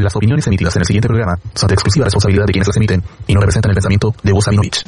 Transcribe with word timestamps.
Las 0.00 0.16
opiniones 0.16 0.46
emitidas 0.46 0.74
en 0.76 0.80
el 0.80 0.86
siguiente 0.86 1.08
programa 1.08 1.38
son 1.54 1.68
de 1.68 1.74
exclusiva 1.74 2.04
responsabilidad 2.04 2.46
de 2.46 2.52
quienes 2.52 2.68
las 2.68 2.76
emiten 2.76 3.02
y 3.26 3.34
no 3.34 3.40
representan 3.40 3.70
el 3.70 3.74
pensamiento 3.74 4.14
de 4.22 4.32
Voz 4.32 4.44
Sabinovich. 4.44 4.84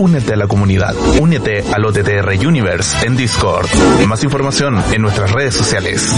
Únete 0.00 0.32
a 0.32 0.36
la 0.36 0.46
comunidad. 0.46 0.94
Únete 1.20 1.64
al 1.72 1.84
OTTR 1.84 2.46
Universe 2.46 3.06
en 3.06 3.16
Discord. 3.16 3.68
Más 4.06 4.22
información 4.24 4.82
en 4.92 5.02
nuestras 5.02 5.30
redes 5.30 5.54
sociales. 5.54 6.12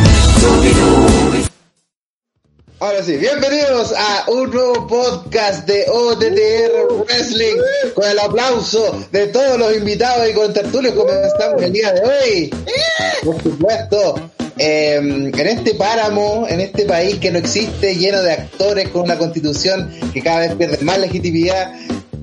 Ahora 2.80 3.04
sí, 3.04 3.16
bienvenidos 3.16 3.94
a 3.96 4.24
un 4.28 4.50
nuevo 4.50 4.86
podcast 4.88 5.64
de 5.66 5.86
OTTR 5.88 7.04
Wrestling 7.06 7.56
con 7.94 8.04
el 8.10 8.18
aplauso 8.18 9.06
de 9.12 9.28
todos 9.28 9.58
los 9.58 9.76
invitados 9.76 10.28
y 10.28 10.32
con 10.32 10.52
tertulios 10.52 10.92
comenzamos 10.94 11.62
el 11.62 11.72
día 11.72 11.92
de 11.92 12.00
hoy. 12.02 12.54
Por 13.24 13.40
supuesto, 13.40 14.30
eh, 14.58 14.96
en 14.96 15.46
este 15.46 15.74
páramo, 15.74 16.46
en 16.48 16.60
este 16.60 16.84
país 16.84 17.18
que 17.18 17.30
no 17.30 17.38
existe, 17.38 17.94
lleno 17.94 18.20
de 18.22 18.32
actores 18.32 18.88
con 18.88 19.02
una 19.02 19.18
constitución 19.18 19.88
que 20.12 20.20
cada 20.20 20.40
vez 20.40 20.54
pierde 20.56 20.84
más 20.84 20.98
legitimidad, 20.98 21.72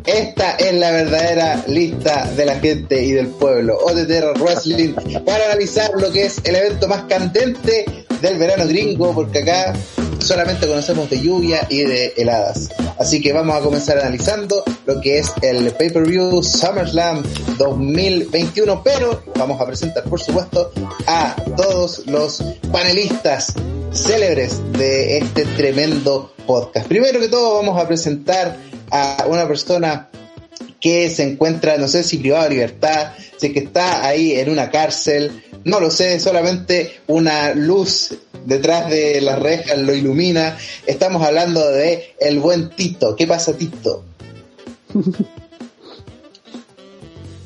esta 0.06 0.56
es 0.56 0.74
la 0.74 0.92
verdadera 0.92 1.64
lista 1.68 2.30
de 2.36 2.46
la 2.46 2.60
gente 2.60 3.02
y 3.02 3.14
del 3.14 3.28
pueblo. 3.28 3.78
OTTR 3.78 4.38
Wrestling 4.42 4.96
para 5.26 5.46
analizar 5.46 5.92
lo 5.96 6.12
que 6.12 6.26
es 6.26 6.42
el 6.44 6.58
evento 6.58 6.90
más 6.90 7.04
candente 7.04 7.86
del 8.22 8.38
verano 8.38 8.68
gringo, 8.68 9.14
porque 9.14 9.40
acá 9.40 9.74
solamente 10.20 10.68
conocemos 10.68 11.10
de 11.10 11.20
lluvia 11.20 11.66
y 11.70 11.84
de 11.84 12.14
heladas. 12.18 12.70
Así 13.00 13.22
que 13.22 13.34
vamos 13.34 13.56
a 13.56 13.62
comenzar 13.62 13.98
analizando 13.98 14.64
lo 14.86 15.02
que 15.02 15.20
es 15.20 15.32
el 15.42 15.72
pay-per-view 15.72 16.44
SummerSlam 16.44 17.24
2021, 17.58 18.84
pero 18.84 19.24
vamos 19.36 19.60
a 19.60 19.66
presentar, 19.66 20.04
por 20.04 20.20
supuesto, 20.20 20.72
a 21.08 21.36
todos 21.58 22.06
los 22.08 22.44
panelistas 22.72 23.54
célebres 23.92 24.62
de 24.74 25.18
este 25.18 25.46
tremendo 25.46 26.34
podcast. 26.46 26.88
Primero 26.88 27.20
que 27.20 27.28
todo 27.28 27.56
vamos 27.56 27.82
a 27.82 27.88
presentar 27.88 28.56
a 28.92 29.26
una 29.28 29.48
persona 29.48 30.10
que 30.80 31.10
se 31.10 31.24
encuentra, 31.24 31.78
no 31.78 31.88
sé 31.88 32.04
si 32.04 32.18
privada 32.18 32.46
de 32.46 32.50
libertad, 32.52 33.14
si 33.38 33.54
que 33.54 33.60
está 33.60 34.06
ahí 34.06 34.34
en 34.34 34.50
una 34.50 34.70
cárcel, 34.70 35.44
no 35.66 35.80
lo 35.80 35.90
sé, 35.92 36.20
solamente 36.20 37.00
una 37.08 37.54
luz 37.54 38.16
detrás 38.46 38.90
de 38.90 39.22
las 39.22 39.40
rejas 39.40 39.78
lo 39.78 39.94
ilumina. 39.94 40.58
Estamos 40.86 41.22
hablando 41.24 41.70
de 41.72 42.14
el 42.20 42.40
buen 42.40 42.70
Tito. 42.70 43.16
¿Qué 43.16 43.28
pasa, 43.28 43.56
Tito? 43.58 44.04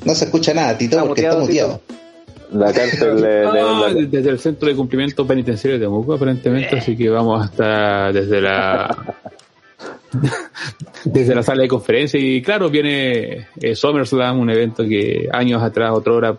No 0.06 0.14
se 0.16 0.26
escucha 0.26 0.54
nada, 0.54 0.78
Tito, 0.78 1.04
porque 1.06 1.22
está 1.24 1.38
muteado. 1.38 1.82
La 2.54 2.72
cárcel 2.72 3.16
de, 3.22 3.28
de- 3.28 3.46
Ah, 3.48 3.88
la- 3.90 3.94
desde 4.08 4.30
el 4.30 4.40
centro 4.40 4.70
de 4.70 4.76
cumplimiento 4.76 5.26
penitenciario 5.26 5.80
de 5.80 5.86
Temuco, 5.86 6.14
aparentemente, 6.14 6.78
así 6.78 6.96
que 6.96 7.10
vamos 7.10 7.44
hasta 7.44 8.12
desde 8.12 8.40
la 8.42 9.16
desde 11.04 11.36
la 11.36 11.44
sala 11.44 11.64
de 11.64 11.68
conferencia 11.68 12.20
y 12.20 12.42
claro, 12.42 12.70
viene 12.70 13.48
eh, 13.62 13.76
SummerSlam, 13.76 14.40
un 14.40 14.50
evento 14.50 14.84
que 14.84 15.28
años 15.32 15.62
atrás, 15.62 15.92
otra 15.94 16.14
hora, 16.14 16.38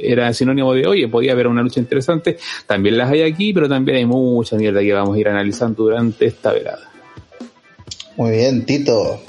era 0.00 0.32
sinónimo 0.32 0.72
de, 0.72 0.86
oye, 0.86 1.08
podía 1.08 1.32
haber 1.32 1.46
una 1.46 1.62
lucha 1.62 1.80
interesante, 1.80 2.38
también 2.66 2.96
las 2.96 3.10
hay 3.10 3.22
aquí, 3.22 3.52
pero 3.52 3.68
también 3.68 3.98
hay 3.98 4.06
mucha 4.06 4.56
mierda 4.56 4.80
que 4.80 4.92
vamos 4.92 5.16
a 5.16 5.20
ir 5.20 5.28
analizando 5.28 5.84
durante 5.84 6.26
esta 6.26 6.52
velada. 6.52 6.90
Muy 8.16 8.30
bien, 8.30 8.64
Tito, 8.64 9.20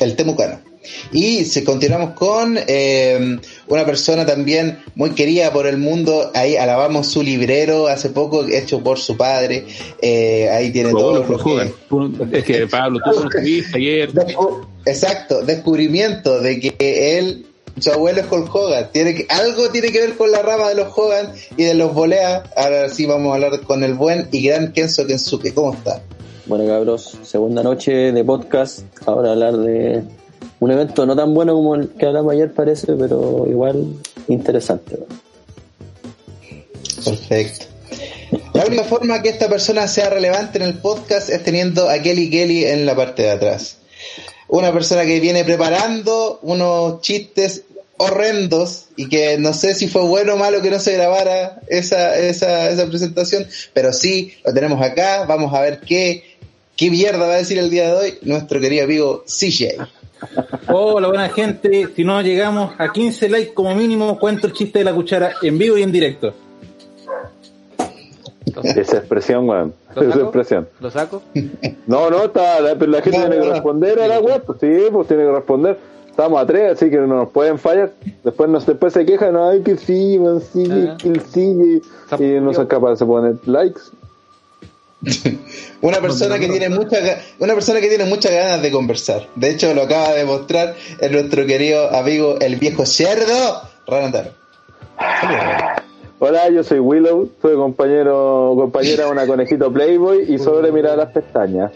el 0.00 0.14
temucano. 0.14 0.65
Y 1.12 1.44
si 1.44 1.64
continuamos 1.64 2.10
con 2.14 2.58
eh, 2.66 3.38
una 3.68 3.84
persona 3.84 4.24
también 4.26 4.78
muy 4.94 5.10
querida 5.10 5.52
por 5.52 5.66
el 5.66 5.78
mundo, 5.78 6.30
ahí 6.34 6.56
alabamos 6.56 7.06
su 7.06 7.22
librero 7.22 7.86
hace 7.88 8.10
poco, 8.10 8.44
hecho 8.46 8.80
por 8.82 8.98
su 8.98 9.16
padre, 9.16 9.66
eh, 10.02 10.48
ahí 10.50 10.70
tiene 10.72 10.90
todo 10.90 11.24
lo 11.24 11.38
que... 11.38 12.38
Es 12.38 12.44
que 12.44 12.66
Pablo, 12.66 13.00
tú 13.04 13.28
ayer. 13.74 14.12
Descu- 14.12 14.66
Exacto, 14.84 15.42
descubrimiento 15.42 16.40
de 16.40 16.60
que 16.60 17.18
él, 17.18 17.46
su 17.80 17.90
abuelo 17.90 18.20
es 18.20 18.26
Hulk 18.30 18.54
Hogan, 18.54 18.88
tiene 18.92 19.14
que, 19.14 19.26
algo 19.28 19.68
tiene 19.70 19.90
que 19.90 20.00
ver 20.00 20.16
con 20.16 20.30
la 20.30 20.42
rama 20.42 20.68
de 20.68 20.76
los 20.76 20.96
Hogan 20.96 21.32
y 21.56 21.64
de 21.64 21.74
los 21.74 21.92
Bolea. 21.92 22.44
Ahora 22.56 22.88
sí 22.88 23.04
vamos 23.04 23.32
a 23.32 23.34
hablar 23.34 23.60
con 23.62 23.82
el 23.82 23.94
buen 23.94 24.28
y 24.30 24.46
gran 24.46 24.72
Kenzo 24.72 25.04
Kensuke. 25.06 25.52
¿Cómo 25.52 25.74
está? 25.74 26.00
Bueno, 26.46 26.64
cabros, 26.68 27.18
segunda 27.24 27.64
noche 27.64 27.90
de 28.12 28.24
podcast. 28.24 28.82
Ahora 29.06 29.32
hablar 29.32 29.56
de 29.56 30.02
un 30.60 30.70
evento 30.70 31.04
no 31.06 31.14
tan 31.14 31.34
bueno 31.34 31.54
como 31.54 31.74
el 31.74 31.90
que 31.90 32.06
hablamos 32.06 32.32
ayer, 32.32 32.52
parece, 32.52 32.94
pero 32.94 33.44
igual 33.48 33.84
interesante. 34.28 34.98
Perfecto. 37.04 37.66
La 38.54 38.64
única 38.64 38.84
forma 38.84 39.22
que 39.22 39.28
esta 39.28 39.48
persona 39.48 39.86
sea 39.86 40.10
relevante 40.10 40.58
en 40.58 40.64
el 40.64 40.74
podcast 40.78 41.28
es 41.28 41.44
teniendo 41.44 41.88
a 41.88 42.00
Kelly 42.00 42.30
Kelly 42.30 42.64
en 42.64 42.86
la 42.86 42.96
parte 42.96 43.22
de 43.22 43.30
atrás. 43.30 43.78
Una 44.48 44.72
persona 44.72 45.04
que 45.04 45.20
viene 45.20 45.44
preparando 45.44 46.40
unos 46.42 47.00
chistes 47.00 47.62
horrendos 47.98 48.86
y 48.96 49.08
que 49.08 49.38
no 49.38 49.52
sé 49.52 49.74
si 49.74 49.88
fue 49.88 50.02
bueno 50.02 50.34
o 50.34 50.36
malo 50.36 50.62
que 50.62 50.70
no 50.70 50.78
se 50.78 50.94
grabara 50.94 51.60
esa, 51.68 52.16
esa, 52.18 52.70
esa 52.70 52.86
presentación, 52.86 53.46
pero 53.72 53.92
sí, 53.92 54.34
lo 54.44 54.52
tenemos 54.52 54.82
acá, 54.82 55.24
vamos 55.24 55.54
a 55.54 55.60
ver 55.60 55.80
qué, 55.80 56.24
qué 56.76 56.90
mierda 56.90 57.26
va 57.26 57.34
a 57.34 57.38
decir 57.38 57.58
el 57.58 57.70
día 57.70 57.88
de 57.88 57.92
hoy 57.94 58.18
nuestro 58.22 58.60
querido 58.60 58.84
amigo 58.84 59.24
CJ. 59.26 59.86
Hola, 60.68 61.08
buena 61.08 61.28
gente. 61.28 61.88
Si 61.94 62.04
no 62.04 62.20
llegamos 62.22 62.72
a 62.78 62.90
15 62.92 63.28
likes 63.28 63.54
como 63.54 63.74
mínimo, 63.74 64.18
cuento 64.18 64.46
el 64.46 64.52
chiste 64.52 64.78
de 64.80 64.84
la 64.86 64.94
cuchara 64.94 65.32
en 65.42 65.58
vivo 65.58 65.76
y 65.76 65.82
en 65.82 65.92
directo. 65.92 66.34
Esa 68.62 68.98
expresión, 68.98 69.48
weón. 69.48 69.74
¿Lo 69.94 70.02
Esa 70.02 70.20
expresión. 70.20 70.68
¿Lo 70.80 70.90
saco? 70.90 71.22
No, 71.86 72.10
no, 72.10 72.24
está, 72.24 72.60
la, 72.60 72.74
pero 72.76 72.90
la 72.90 73.02
gente 73.02 73.18
No, 73.18 73.28
tiene 73.28 73.42
que 73.44 73.50
responder 73.52 74.00
a 74.00 74.08
la 74.08 74.20
web. 74.20 74.42
Pues 74.46 74.58
sí, 74.60 74.78
pues 74.90 75.08
tiene 75.08 75.24
que 75.24 75.32
responder. 75.32 75.78
Estamos 76.08 76.40
a 76.40 76.46
tres, 76.46 76.72
así 76.72 76.88
que 76.90 76.96
no 76.96 77.06
nos 77.08 77.28
pueden 77.28 77.58
fallar. 77.58 77.92
Después 78.24 78.48
nos 78.48 78.64
después 78.64 78.94
se 78.94 79.04
quejan, 79.04 79.36
ay, 79.36 79.60
que 79.62 79.76
sí, 79.76 80.18
man, 80.18 80.40
sí, 80.40 80.66
Ah. 80.70 80.96
que 80.98 81.20
sí, 81.20 81.82
y, 82.18 82.24
y 82.24 82.40
no 82.40 82.54
son 82.54 82.66
capaces 82.66 83.00
de 83.00 83.06
poner 83.06 83.36
likes. 83.46 83.80
Una 85.82 86.00
persona 86.00 86.38
que 86.38 86.48
tiene 86.48 86.68
muchas 86.68 87.02
ga- 87.04 87.18
una 87.38 87.54
persona 87.54 87.80
que 87.80 87.88
tiene 87.88 88.04
muchas 88.06 88.32
ganas 88.32 88.60
de 88.62 88.70
conversar. 88.70 89.28
De 89.36 89.50
hecho, 89.50 89.72
lo 89.74 89.82
acaba 89.82 90.12
de 90.14 90.24
mostrar 90.24 90.74
en 91.00 91.12
nuestro 91.12 91.46
querido 91.46 91.94
amigo 91.94 92.36
el 92.40 92.56
viejo 92.56 92.84
cerdo, 92.86 93.62
Ranataro. 93.86 94.30
Hola, 96.18 96.48
yo 96.48 96.64
soy 96.64 96.78
Willow, 96.80 97.30
soy 97.42 97.54
compañero, 97.56 98.54
compañera 98.56 99.04
de 99.04 99.10
una 99.10 99.26
conejito 99.28 99.70
Playboy 99.72 100.24
y 100.32 100.38
sobre 100.38 100.72
mirar 100.72 100.96
las 100.96 101.10
pestañas. 101.12 101.70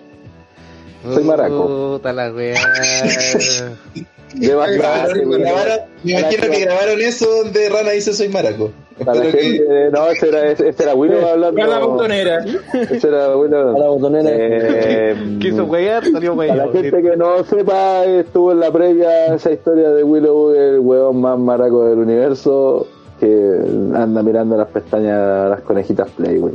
Soy 1.04 1.24
maraco. 1.24 1.98
Puta 1.98 2.12
la. 2.12 2.30
De 4.34 4.54
más 4.54 4.70
Grabaron- 4.70 5.04
clase, 5.06 5.24
güey. 5.24 5.40
grabaron- 5.40 5.80
me 6.04 6.10
imagino 6.12 6.42
que- 6.42 6.50
que 6.50 6.60
grabaron 6.64 7.00
eso 7.00 7.26
donde 7.42 7.68
Rana 7.68 7.90
dice 7.90 8.12
soy 8.14 8.28
maraco. 8.28 8.70
que- 8.96 9.04
gente- 9.32 9.90
no, 9.92 10.08
ese 10.08 10.28
era, 10.28 10.50
ese, 10.52 10.68
ese 10.68 10.82
era 10.82 10.94
Willow 10.94 11.26
hablando. 11.26 11.62
A 11.62 11.66
la 11.66 11.78
botonera. 11.78 12.44
Ese 12.90 13.08
era 13.08 13.34
Willow. 13.36 13.76
A 13.76 13.78
la 13.78 13.88
botonera. 13.88 14.30
Eh, 14.32 15.16
Quiso 15.40 15.64
weyar, 15.64 16.04
salió 16.04 16.36
Para 16.36 16.54
la 16.54 16.68
gente 16.68 17.02
que 17.02 17.16
no 17.16 17.42
sepa, 17.44 18.04
estuvo 18.04 18.52
en 18.52 18.60
la 18.60 18.70
previa 18.70 19.34
esa 19.34 19.50
historia 19.52 19.90
de 19.90 20.04
Willow, 20.04 20.52
el 20.54 20.78
huevón 20.80 21.20
más 21.22 21.38
maraco 21.38 21.86
del 21.88 21.98
universo, 21.98 22.86
que 23.18 23.26
anda 23.94 24.22
mirando 24.22 24.56
las 24.56 24.68
pestañas 24.68 25.18
a 25.18 25.48
las 25.48 25.60
conejitas 25.62 26.08
Playboy. 26.10 26.52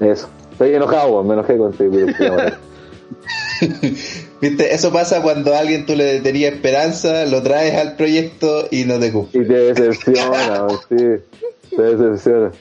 Eso. 0.00 0.28
Estoy 0.52 0.74
enojado, 0.74 1.12
weón, 1.12 1.28
me 1.28 1.34
enojé 1.34 1.56
con 1.56 1.70
este 1.72 1.88
Willow. 1.88 2.14
Viste, 4.48 4.74
eso 4.74 4.92
pasa 4.92 5.22
cuando 5.22 5.54
a 5.54 5.58
alguien 5.58 5.86
tú 5.86 5.96
le 5.96 6.20
tenías 6.20 6.52
esperanza, 6.52 7.26
lo 7.26 7.42
traes 7.42 7.74
al 7.74 7.96
proyecto 7.96 8.68
y 8.70 8.84
no 8.84 9.00
te 9.00 9.10
cumple. 9.10 9.42
Y 9.42 9.46
te 9.46 9.54
decepciona, 9.54 10.68
sí. 10.88 11.76
Te 11.76 11.82
decepciona. 11.82 12.52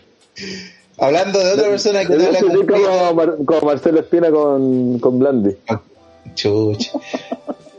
Hablando 0.97 1.39
de 1.39 1.53
otra 1.53 1.69
persona 1.69 2.05
que 2.05 2.15
no 2.15 2.31
la 2.31 2.39
cumplió. 2.39 2.87
como, 3.09 3.45
como 3.45 3.61
Marcelo 3.61 3.99
Espina 3.99 4.31
con, 4.31 4.97
con 4.99 5.19
Blandi. 5.19 5.55
Chucha. 6.33 6.91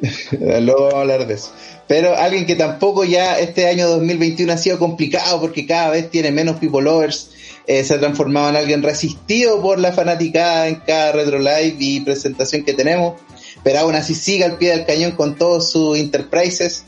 Luego 0.60 0.84
vamos 0.84 0.94
a 0.94 1.00
hablar 1.00 1.26
de 1.26 1.34
eso. 1.34 1.50
Pero 1.88 2.14
alguien 2.16 2.46
que 2.46 2.54
tampoco 2.54 3.04
ya 3.04 3.38
este 3.38 3.66
año 3.66 3.88
2021 3.88 4.52
ha 4.52 4.56
sido 4.56 4.78
complicado 4.78 5.40
porque 5.40 5.66
cada 5.66 5.90
vez 5.90 6.10
tiene 6.10 6.30
menos 6.30 6.56
people 6.56 6.82
lovers, 6.82 7.30
eh, 7.66 7.82
se 7.82 7.94
ha 7.94 7.98
transformado 7.98 8.50
en 8.50 8.56
alguien 8.56 8.82
resistido 8.82 9.60
por 9.60 9.78
la 9.78 9.92
fanaticada 9.92 10.68
en 10.68 10.76
cada 10.76 11.12
retro 11.12 11.38
live 11.38 11.76
y 11.78 12.00
presentación 12.00 12.64
que 12.64 12.74
tenemos, 12.74 13.20
pero 13.62 13.80
aún 13.80 13.94
así 13.94 14.14
sigue 14.14 14.44
al 14.44 14.58
pie 14.58 14.70
del 14.70 14.86
cañón 14.86 15.12
con 15.12 15.36
todos 15.36 15.70
sus 15.70 15.98
enterprises, 15.98 16.84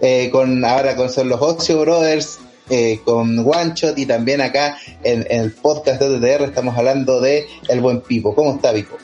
eh, 0.00 0.30
con 0.30 0.64
ahora 0.64 0.96
con 0.96 1.06
los 1.06 1.40
Ocio 1.40 1.80
Brothers, 1.80 2.38
eh, 2.68 3.00
con 3.04 3.38
One 3.38 3.72
Shot 3.74 3.96
y 3.98 4.06
también 4.06 4.40
acá 4.40 4.76
en, 5.04 5.26
en 5.30 5.42
el 5.42 5.52
podcast 5.52 6.00
de 6.00 6.16
OTTR 6.16 6.44
estamos 6.44 6.76
hablando 6.76 7.20
de 7.20 7.46
El 7.68 7.80
Buen 7.80 8.00
Pipo. 8.00 8.34
¿Cómo 8.34 8.54
está 8.54 8.72
Pipo? 8.72 8.96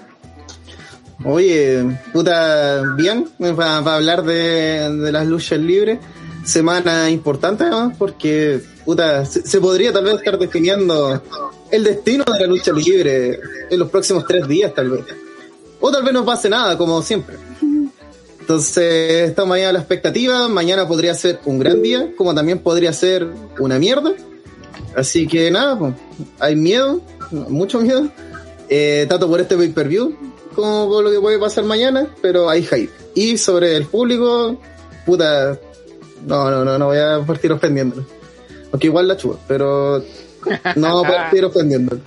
Oye, 1.25 1.85
puta, 2.13 2.83
bien, 2.97 3.29
para 3.39 3.79
hablar 3.79 4.25
de, 4.25 4.89
las 5.13 5.27
luchas 5.27 5.59
libres. 5.59 5.99
Semana 6.45 7.09
importante, 7.09 7.65
¿no? 7.67 7.93
Porque, 7.97 8.61
puta, 8.85 9.25
se, 9.25 9.47
se 9.47 9.61
podría 9.61 9.93
tal 9.93 10.05
vez 10.05 10.15
estar 10.15 10.37
definiendo 10.37 11.23
el 11.71 11.85
destino 11.85 12.25
de 12.25 12.41
la 12.41 12.47
lucha 12.47 12.73
libre 12.73 13.39
en 13.71 13.79
los 13.79 13.89
próximos 13.89 14.25
tres 14.27 14.49
días, 14.49 14.75
tal 14.75 14.91
vez. 14.91 15.05
O 15.83 15.91
tal 15.91 16.03
vez 16.03 16.15
no 16.15 16.25
pase 16.25 16.49
nada, 16.49 16.79
como 16.79 17.03
siempre. 17.03 17.37
Entonces, 18.41 19.29
estamos 19.29 19.57
ahí 19.57 19.65
a 19.65 19.73
la 19.73 19.81
expectativa. 19.81 20.49
Mañana 20.49 20.89
podría 20.89 21.15
ser 21.15 21.41
un 21.45 21.59
gran 21.59 21.83
día, 21.83 22.13
como 22.17 22.35
también 22.35 22.61
podría 22.61 22.93
ser 22.93 23.29
una 23.59 23.79
mierda. 23.79 24.13
Así 24.97 25.27
que 25.27 25.51
nada, 25.51 25.79
pues, 25.79 25.95
hay 26.39 26.57
miedo, 26.57 27.01
mucho 27.31 27.81
miedo. 27.81 28.09
Eh, 28.69 29.07
tanto 29.09 29.29
por 29.29 29.41
este 29.41 29.57
pay-per-view 29.57 30.17
como 30.55 30.89
por 30.89 31.05
lo 31.05 31.11
que 31.11 31.21
puede 31.21 31.39
pasar 31.39 31.65
mañana, 31.65 32.07
pero 32.21 32.49
hay 32.49 32.63
hype. 32.63 32.91
Y 33.15 33.37
sobre 33.37 33.77
el 33.77 33.87
público, 33.87 34.57
puta, 35.05 35.59
no, 36.27 36.51
no, 36.51 36.65
no, 36.65 36.79
no 36.79 36.87
voy 36.87 36.99
a 36.99 37.21
partir 37.27 37.53
ofendiéndolo. 37.53 38.07
Aunque 38.71 38.87
igual 38.87 39.09
la 39.09 39.17
chupa, 39.17 39.39
pero 39.49 40.03
no 40.77 40.99
voy 40.99 41.05
a 41.07 41.09
partir 41.09 41.45
ofendiéndolo. 41.45 42.01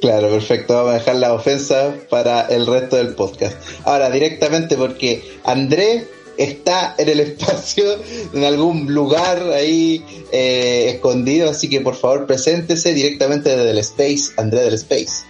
Claro, 0.00 0.30
perfecto. 0.30 0.74
Vamos 0.74 0.92
a 0.92 0.94
dejar 0.94 1.16
la 1.16 1.34
ofensa 1.34 1.94
para 2.08 2.42
el 2.46 2.66
resto 2.66 2.96
del 2.96 3.14
podcast. 3.14 3.56
Ahora, 3.84 4.10
directamente 4.10 4.76
porque 4.76 5.22
André 5.44 6.06
está 6.38 6.94
en 6.96 7.08
el 7.08 7.20
espacio, 7.20 7.84
en 8.32 8.44
algún 8.44 8.94
lugar 8.94 9.42
ahí 9.52 10.04
eh, 10.32 10.90
escondido, 10.94 11.50
así 11.50 11.68
que 11.68 11.80
por 11.80 11.94
favor 11.94 12.26
preséntese 12.26 12.94
directamente 12.94 13.50
desde 13.50 13.70
el 13.70 13.78
Space, 13.78 14.32
André 14.36 14.60
del 14.60 14.74
Space. 14.74 15.26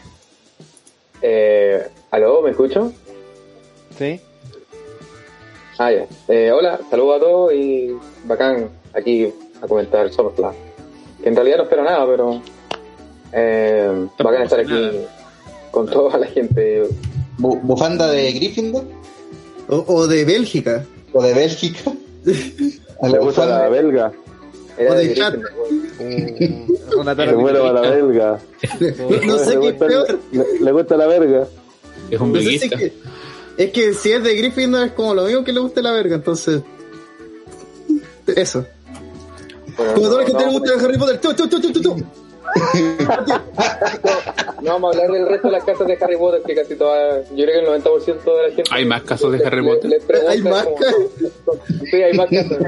Eh, 1.23 1.89
¿Aló? 2.11 2.43
¿Me 2.43 2.51
escucho? 2.51 2.93
Sí. 3.99 4.21
Ah, 5.79 5.93
ya. 5.93 6.07
Eh, 6.29 6.53
hola, 6.53 6.81
saludos 6.91 7.17
a 7.17 7.21
todos 7.21 7.53
y 7.53 7.97
bacán 8.25 8.69
aquí 8.95 9.33
a 9.63 9.67
comentar 9.67 10.13
SummerSlam. 10.13 10.55
Que 11.23 11.29
en 11.29 11.37
realidad 11.37 11.59
no 11.59 11.63
espero 11.65 11.85
nada, 11.85 12.07
pero 12.07 12.43
eh, 13.33 14.07
bacán 14.19 14.43
estar 14.43 14.61
aquí 14.61 14.73
con 15.71 15.87
toda 15.87 16.19
la 16.19 16.27
gente. 16.27 16.85
Bu- 17.39 17.61
¿Bufanda 17.63 18.09
de 18.09 18.33
Gryffindor? 18.33 18.85
O, 19.69 19.85
o 19.87 20.07
de 20.07 20.25
Bélgica. 20.25 20.85
¿O 21.13 21.23
de 21.23 21.35
Bélgica? 21.35 21.93
A 23.01 23.07
Le 23.07 23.13
la 23.13 23.19
gusta 23.21 23.47
la 23.47 23.69
bufanda. 23.69 23.69
belga. 23.69 24.13
Era 24.77 24.93
O 24.93 24.95
de 24.97 25.09
de 25.09 25.15
chat. 25.15 25.35
Un, 26.01 26.79
una 26.99 27.13
Le 27.13 27.17
tarde 27.17 27.35
vuelvo 27.35 27.65
a 27.67 27.73
la 27.81 27.81
belga. 27.83 28.39
No, 28.81 29.27
no 29.27 29.39
sé 29.39 29.55
le, 29.57 29.61
qué 29.61 29.67
es 29.69 29.73
gusta, 29.73 29.87
peor. 29.87 30.19
le, 30.33 30.45
le 30.61 30.73
gusta 30.73 30.97
la 30.97 31.07
verga. 31.07 31.47
Es 32.11 32.21
un 32.21 32.33
No 32.33 32.39
sé 32.41 32.45
si 32.47 32.55
es, 32.57 32.71
que, 32.71 32.93
es 33.59 33.71
que 33.73 33.95
si 33.95 34.13
es 34.13 34.23
de 34.23 34.35
Gryffindor 34.37 34.87
es 34.87 34.93
como 34.93 35.15
lo 35.15 35.25
mismo 35.25 35.45
que 35.45 35.53
le 35.53 35.61
guste 35.61 35.83
la 35.83 35.93
verga, 35.93 36.17
entonces. 36.17 36.63
Eso. 38.27 38.65
Bueno, 39.77 39.95
Como 39.95 40.07
no, 40.07 40.11
todo 40.13 40.21
lo 40.21 40.27
que 40.27 40.33
no, 40.33 40.39
te 40.39 40.45
gusta 40.47 40.77
de 40.77 40.85
Harry 40.85 40.99
Potter. 40.99 41.21
Tu, 41.21 41.35
tu, 41.35 41.49
tu, 41.49 41.73
tu, 41.73 41.81
tu. 41.83 41.97
No 44.63 44.73
vamos 44.73 44.95
a 44.97 44.99
hablar 45.01 45.13
del 45.17 45.29
resto 45.29 45.49
de 45.49 45.53
las 45.53 45.65
casas 45.65 45.87
de 45.87 45.99
Harry 46.01 46.17
Potter, 46.17 46.43
que 46.47 46.55
casi 46.55 46.75
todas, 46.77 47.29
yo 47.31 47.45
creo 47.45 47.61
que 47.65 47.75
el 47.77 47.83
90% 47.83 48.25
de 48.25 48.43
la 48.49 48.55
gente... 48.55 48.71
¿Hay 48.71 48.85
más 48.85 49.03
casos 49.03 49.33
de 49.33 49.47
Harry 49.47 49.63
Potter? 49.65 49.91
le 49.91 50.29
¿Hay 50.29 50.43
más 50.43 50.65
como- 50.65 50.77
casas? 50.77 50.95
Sí, 51.91 52.03
hay 52.03 52.13
más 52.17 52.29
casas. 52.31 52.59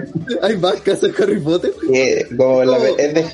Hay 0.42 0.56
más 0.58 0.80
casas 0.80 1.00
de 1.12 1.22
Harry 1.22 1.40
Potter. 1.40 1.72
Eh, 1.92 2.26
como 2.36 2.64
la, 2.64 2.78
No. 2.78 2.84
es 2.84 3.14
de, 3.14 3.20
eh, 3.20 3.26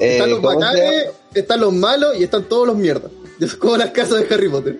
Están 0.00 0.30
los 0.30 0.38
¿cómo 0.40 0.50
se 0.52 0.56
bacanes, 0.66 1.06
están 1.34 1.60
los 1.60 1.72
malos 1.72 2.16
y 2.18 2.24
están 2.24 2.44
todos 2.44 2.66
los 2.66 2.76
mierdas. 2.76 3.10
Es 3.40 3.54
como 3.54 3.76
las 3.76 3.90
casas 3.90 4.28
de 4.28 4.34
Harry 4.34 4.48
Potter. 4.48 4.78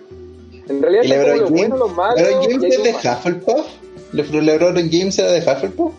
En 0.67 0.81
realidad 0.81 1.03
¿Y 1.03 1.07
son 1.07 1.17
como 1.17 1.23
LeBron 1.27 1.39
los 1.39 1.49
James? 1.49 1.59
buenos, 1.69 1.79
los 1.79 1.95
malos... 1.97 2.21
¿LeBron 2.21 2.43
James 2.43 2.63
es 2.77 2.83
de 2.83 2.89
Hufflepuff? 3.09 3.65
¿Le- 4.11 4.41
¿LeBron 4.41 4.75
James 4.91 5.19
era 5.19 5.31
de 5.31 5.39
Hufflepuff? 5.39 5.93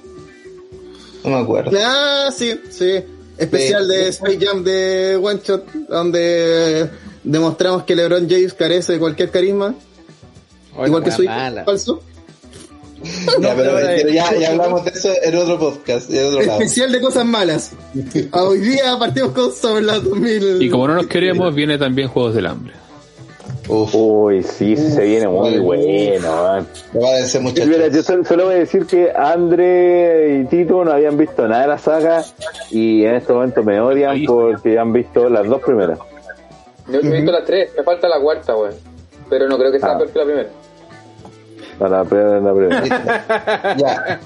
No 1.25 1.31
me 1.31 1.37
acuerdo. 1.39 1.71
Ah, 1.83 2.29
sí, 2.33 2.61
sí. 2.71 3.03
Especial 3.41 3.87
Sí. 3.87 3.93
de 3.93 4.09
Space 4.09 4.39
Jam 4.41 4.63
de 4.65 5.17
One 5.23 5.41
Shot, 5.45 5.73
donde 5.89 6.89
demostramos 7.25 7.83
que 7.85 7.97
LeBron 7.97 8.29
James 8.29 8.55
carece 8.55 8.93
de 8.95 8.99
cualquier 8.99 9.31
carisma, 9.31 9.75
Oye, 10.77 10.87
igual 10.89 11.03
que 11.03 11.11
su 11.11 11.23
hijo 11.25 11.33
falso. 11.65 12.03
Ya, 13.41 13.57
pero, 13.57 13.81
ya, 14.13 14.35
ya 14.39 14.51
hablamos 14.51 14.85
de 14.85 14.91
eso 14.91 15.09
en 15.23 15.35
otro 15.35 15.59
podcast, 15.59 16.11
en 16.11 16.27
otro 16.27 16.43
lado. 16.43 16.61
Especial 16.61 16.93
de 16.93 17.01
cosas 17.01 17.25
malas. 17.25 17.73
A 18.31 18.43
hoy 18.45 18.59
día 18.61 18.99
partimos 18.99 19.33
con 19.33 19.51
Summerland 19.53 20.05
2000. 20.05 20.63
Y 20.63 20.69
como 20.69 20.87
no 20.87 20.95
nos 20.97 21.07
queremos, 21.07 21.55
viene 21.55 21.79
también 21.79 22.09
Juegos 22.09 22.35
del 22.35 22.47
Hambre. 22.47 22.75
Uf, 23.71 23.95
Uy, 23.95 24.43
sí, 24.43 24.77
se 24.77 25.03
viene 25.05 25.29
muy 25.29 25.59
Uf. 25.59 25.65
bueno. 25.65 26.43
man. 26.43 26.67
me 26.93 27.01
va 27.01 27.09
a 27.11 27.17
decir 27.17 27.41
Mira, 27.41 27.65
muchachos. 27.67 27.93
yo 27.95 28.03
solo, 28.03 28.25
solo 28.25 28.45
voy 28.47 28.55
a 28.55 28.59
decir 28.59 28.87
que 28.87 29.11
André 29.15 30.41
y 30.41 30.45
Tito 30.47 30.85
no 30.85 30.93
habían 30.93 31.17
visto 31.17 31.47
nada 31.47 31.63
de 31.63 31.69
la 31.69 31.79
saga 31.79 32.25
y 32.71 33.05
en 33.05 33.15
este 33.15 33.33
momento 33.33 33.63
me 33.63 33.81
odian 33.81 34.25
porque 34.27 34.79
han 34.79 34.93
visto 34.93 35.29
las 35.29 35.47
dos 35.47 35.61
primeras. 35.63 35.99
Yo 36.89 36.99
he 36.99 37.03
visto 37.11 37.31
las 37.33 37.45
tres, 37.45 37.71
me 37.77 37.83
falta 37.85 38.09
la 38.09 38.21
cuarta, 38.21 38.57
weón. 38.57 38.75
Pero 39.29 39.47
no 39.49 39.57
creo 39.59 39.71
que 39.71 39.79
sea 39.79 39.93
Ah. 39.93 39.99
peor 39.99 40.11
que 40.11 40.19
la 40.19 40.25
primera. 40.25 40.49
Para 41.79 41.99
la 41.99 42.05
primera, 42.05 42.41
la 42.41 42.53
primera. 42.53 43.77
Ya. 43.79 44.21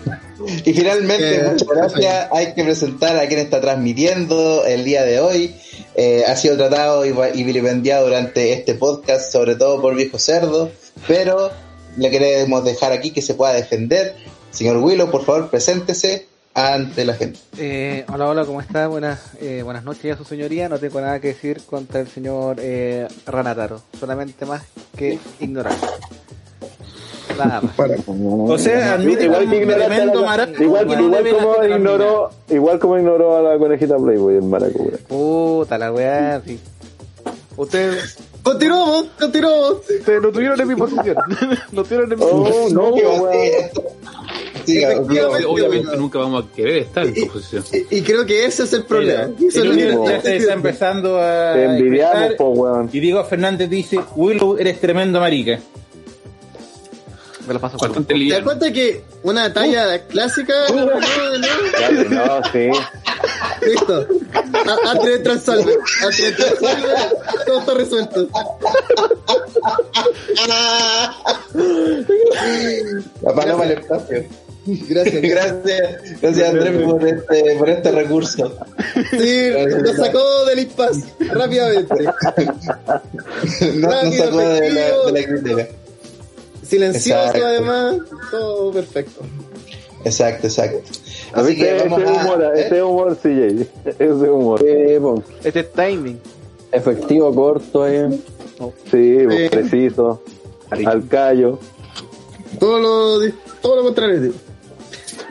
Y 0.64 0.73
finalmente, 0.75 1.37
Eh, 1.37 1.49
muchas 1.50 1.69
gracias. 1.69 2.29
Hay 2.32 2.55
que 2.55 2.64
presentar 2.64 3.17
a 3.19 3.26
quien 3.29 3.38
está 3.40 3.61
transmitiendo 3.61 4.64
el 4.64 4.85
día 4.85 5.02
de 5.05 5.20
hoy. 5.20 5.55
Eh, 5.94 6.25
ha 6.26 6.37
sido 6.37 6.56
tratado 6.56 7.06
y, 7.06 7.14
y 7.35 7.44
vilipendiado 7.44 8.06
durante 8.06 8.52
este 8.52 8.75
podcast, 8.75 9.32
sobre 9.32 9.55
todo 9.55 9.81
por 9.81 9.94
Viejo 9.94 10.19
Cerdo, 10.19 10.70
pero 11.06 11.50
le 11.96 12.11
queremos 12.11 12.64
dejar 12.64 12.93
aquí 12.93 13.11
que 13.11 13.23
se 13.23 13.35
pueda 13.35 13.52
defender. 13.52 14.14
Señor 14.50 14.79
Willow, 14.79 15.11
por 15.11 15.25
favor, 15.25 15.50
preséntese 15.50 16.26
ante 16.55 17.05
la 17.05 17.14
gente. 17.14 17.38
Eh, 17.58 18.05
hola, 18.12 18.29
hola, 18.29 18.44
¿cómo 18.44 18.61
está? 18.61 18.87
Buenas, 18.87 19.20
eh, 19.41 19.62
buenas 19.62 19.85
noches 19.85 20.14
a 20.14 20.17
su 20.17 20.25
señoría. 20.25 20.69
No 20.69 20.79
tengo 20.79 21.00
nada 21.00 21.20
que 21.20 21.29
decir 21.29 21.62
contra 21.67 22.00
el 22.00 22.08
señor 22.08 22.56
eh, 22.61 23.08
Ranataro. 23.26 23.82
Solamente 23.99 24.47
más 24.47 24.62
que 24.97 25.19
ignorar. 25.40 25.75
Nada 27.38 27.60
más. 27.60 27.75
O 28.08 28.58
sea, 28.58 28.94
admite 28.94 29.25
igual 29.25 29.44
como 29.44 29.52
que 29.58 29.66
tremendo 29.66 30.20
la- 30.20 30.26
maraco. 30.26 30.62
igual, 30.62 30.86
no 30.86 30.94
como 30.94 31.64
ignoró, 31.64 32.31
igual 32.50 32.78
como 32.78 32.98
ignoró 32.98 33.36
a 33.36 33.42
la 33.52 33.58
conejita 33.58 33.96
Playboy 33.96 34.36
el 34.36 34.42
maraco. 34.42 34.84
Puta 35.08 35.78
la 35.78 35.92
weá, 35.92 36.40
sí. 36.44 36.58
Ustedes, 37.56 38.16
Continuamos, 38.42 39.06
continuamos. 39.18 39.76
ustedes 39.88 40.20
no 40.20 40.30
tuvieron 40.30 40.61
en 40.61 40.68
mi 40.68 40.75
posición. 40.75 41.16
no 41.73 41.82
tuvieron 41.85 42.12
en 42.12 42.18
mi 42.18 42.25
Oh, 42.28 42.68
no, 42.70 42.94
¿Qué 42.94 43.04
va 43.04 43.11
a 43.16 43.20
weón. 43.23 43.28
hacer 43.28 43.52
esto? 43.64 43.82
Siga, 44.66 44.92
Efectivamente. 44.92 45.47
Obviamente 45.47 45.97
nunca 45.97 46.18
vamos 46.18 46.44
a 46.44 46.52
querer 46.54 46.78
estar 46.78 47.06
en 47.06 47.14
tu 47.14 47.28
posición. 47.28 47.64
Y, 47.90 47.97
y 47.99 48.02
creo 48.02 48.26
que 48.26 48.44
ese 48.44 48.64
es 48.64 48.73
el 48.75 48.85
problema. 48.85 49.28
Mira, 49.38 49.49
Eso 49.49 49.59
es 49.61 49.64
el 49.64 49.68
lo 49.68 49.75
que 49.75 49.88
está 49.88 50.16
ya 50.16 50.23
se 50.23 50.37
está 50.37 50.52
empezando 50.54 51.18
a 51.20 51.52
Te 51.54 51.64
envidiamos, 51.64 52.35
po, 52.35 52.49
weón. 52.50 52.90
y 52.92 53.00
Diego 53.00 53.25
Fernández 53.25 53.70
dice, 53.70 53.99
Willow, 54.16 54.56
eres 54.59 54.80
tremendo 54.80 55.20
marica. 55.20 55.59
Me 57.46 57.54
lo 57.54 57.60
paso 57.60 57.76
por 57.76 58.06
¿Te 58.06 58.28
das 58.28 58.42
cuenta 58.42 58.72
que 58.72 59.04
una 59.22 59.52
talla 59.52 60.06
clásica? 60.06 60.54
No, 60.70 60.86
no, 60.86 60.94
no. 60.94 61.46
Claro, 61.76 62.08
no, 62.10 62.42
sí. 62.52 62.68
Listo. 63.66 64.06
A- 64.54 64.90
Atre 64.92 65.18
Transalve. 65.18 65.74
Atre 66.02 66.32
Transalve. 66.32 66.88
Todo 67.46 67.60
está 67.60 67.74
resuelto. 67.74 68.28
La 73.22 73.34
paloma 73.34 73.64
al 73.64 73.70
espacio. 73.72 74.24
Gracias. 74.66 75.22
Gracias, 75.22 76.20
gracias 76.22 76.48
Andrés 76.48 76.82
por 76.88 77.06
este, 77.06 77.56
por 77.58 77.68
este 77.68 77.92
recurso. 77.92 78.56
Sí, 79.10 79.50
lo 79.50 79.92
sacó 79.94 80.44
del 80.46 80.60
impasse 80.60 81.04
rápidamente. 81.34 82.04
No, 82.04 82.12
no 83.74 83.90
Rápido, 83.90 84.24
sacó 84.24 84.38
de 84.38 84.70
la, 84.70 84.96
de 85.04 85.12
la 85.12 85.26
crítica. 85.26 85.68
Silencioso 86.75 87.21
Exacto. 87.21 87.47
además. 87.47 87.97
Todo 88.31 88.73
perfecto. 88.73 89.21
Exacto, 90.04 90.47
exacto. 90.47 90.78
¿Has 91.33 91.45
Así 91.45 91.49
visto 91.54 91.64
que 91.64 91.76
ese 91.76 91.88
vamos 91.88 92.02
a. 92.04 92.12
humor? 92.25 92.52
¿eh? 92.57 92.66
Ese 92.66 92.83
humor, 92.83 93.16
CJ. 93.16 93.66
Ese 93.99 94.31
humor. 94.31 94.61
Po, 95.00 95.23
Este 95.45 95.61
es 95.61 95.73
timing. 95.73 96.21
efectivo, 96.73 97.35
corto, 97.35 97.87
eh. 97.88 98.09
Sí, 98.90 99.19
Sí. 99.21 99.49
preciso. 99.50 100.23
Al 100.71 101.07
callo. 101.09 101.59
Todo 102.59 102.78
lo, 102.78 103.33
todo 103.62 103.76
lo 103.76 103.83
contrario. 103.85 104.21
tío. 104.21 104.33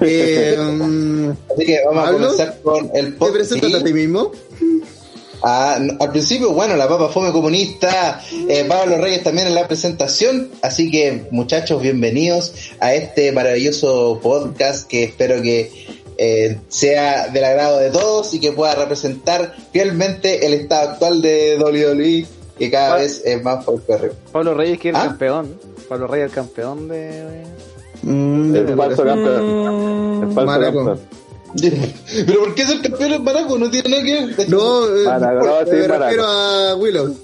Eh, 0.01 0.57
mm, 0.59 1.29
Así 1.53 1.65
que 1.65 1.79
vamos 1.85 2.09
a 2.09 2.11
comenzar 2.11 2.57
con 2.63 2.89
el 2.95 3.05
¿Te 3.05 3.11
podcast. 3.11 3.35
presentas 3.37 3.73
a 3.75 3.83
ti 3.83 3.93
mismo? 3.93 4.31
Ah, 5.45 5.77
al 5.99 6.11
principio, 6.11 6.53
bueno, 6.53 6.77
la 6.77 6.87
papa 6.87 7.09
fome 7.09 7.33
comunista, 7.33 8.21
eh, 8.47 8.63
Pablo 8.65 8.97
Reyes 8.97 9.23
también 9.23 9.47
en 9.47 9.55
la 9.55 9.67
presentación, 9.67 10.49
así 10.61 10.89
que 10.89 11.27
muchachos, 11.31 11.81
bienvenidos 11.81 12.71
a 12.79 12.93
este 12.93 13.29
maravilloso 13.33 14.21
podcast 14.23 14.87
que 14.87 15.03
espero 15.03 15.41
que 15.41 15.69
eh, 16.17 16.61
sea 16.69 17.27
del 17.27 17.43
agrado 17.43 17.79
de 17.79 17.89
todos 17.89 18.33
y 18.33 18.39
que 18.39 18.53
pueda 18.53 18.73
representar 18.75 19.53
fielmente 19.73 20.45
el 20.45 20.53
estado 20.53 20.91
actual 20.91 21.21
de 21.21 21.57
WWE 21.59 22.25
que 22.57 22.71
cada 22.71 22.95
vez 22.95 23.21
es 23.25 23.43
más 23.43 23.65
folclórico. 23.65 24.15
Pablo 24.31 24.53
Reyes 24.53 24.79
que 24.79 24.89
es 24.89 24.95
el 24.95 25.01
¿Ah? 25.01 25.05
campeón. 25.07 25.59
Pablo 25.89 26.07
Reyes 26.07 26.29
el 26.29 26.33
campeón 26.33 26.87
de... 26.87 27.43
Mm, 28.03 28.55
El 28.55 28.77
falso 28.77 29.03
campeón. 29.03 30.23
El 30.23 30.33
falso 30.33 30.61
campeón. 30.61 30.99
Pero 32.25 32.39
¿por 32.39 32.55
qué 32.55 32.63
es 32.63 32.69
el 32.71 32.81
campeón 32.81 33.13
en 33.13 33.23
Maraco? 33.23 33.57
No 33.57 33.69
tiene 33.69 33.89
nada 33.89 34.03
que 34.03 34.25
ver. 34.35 34.49
No, 34.49 34.85
eh, 34.87 35.03
Maraco, 35.05 35.45
no, 35.45 35.59
sí, 35.65 35.71
me 35.71 35.87
Maraco. 35.87 36.03
refiero 36.03 36.25
a 36.25 36.75
Willow. 36.75 37.15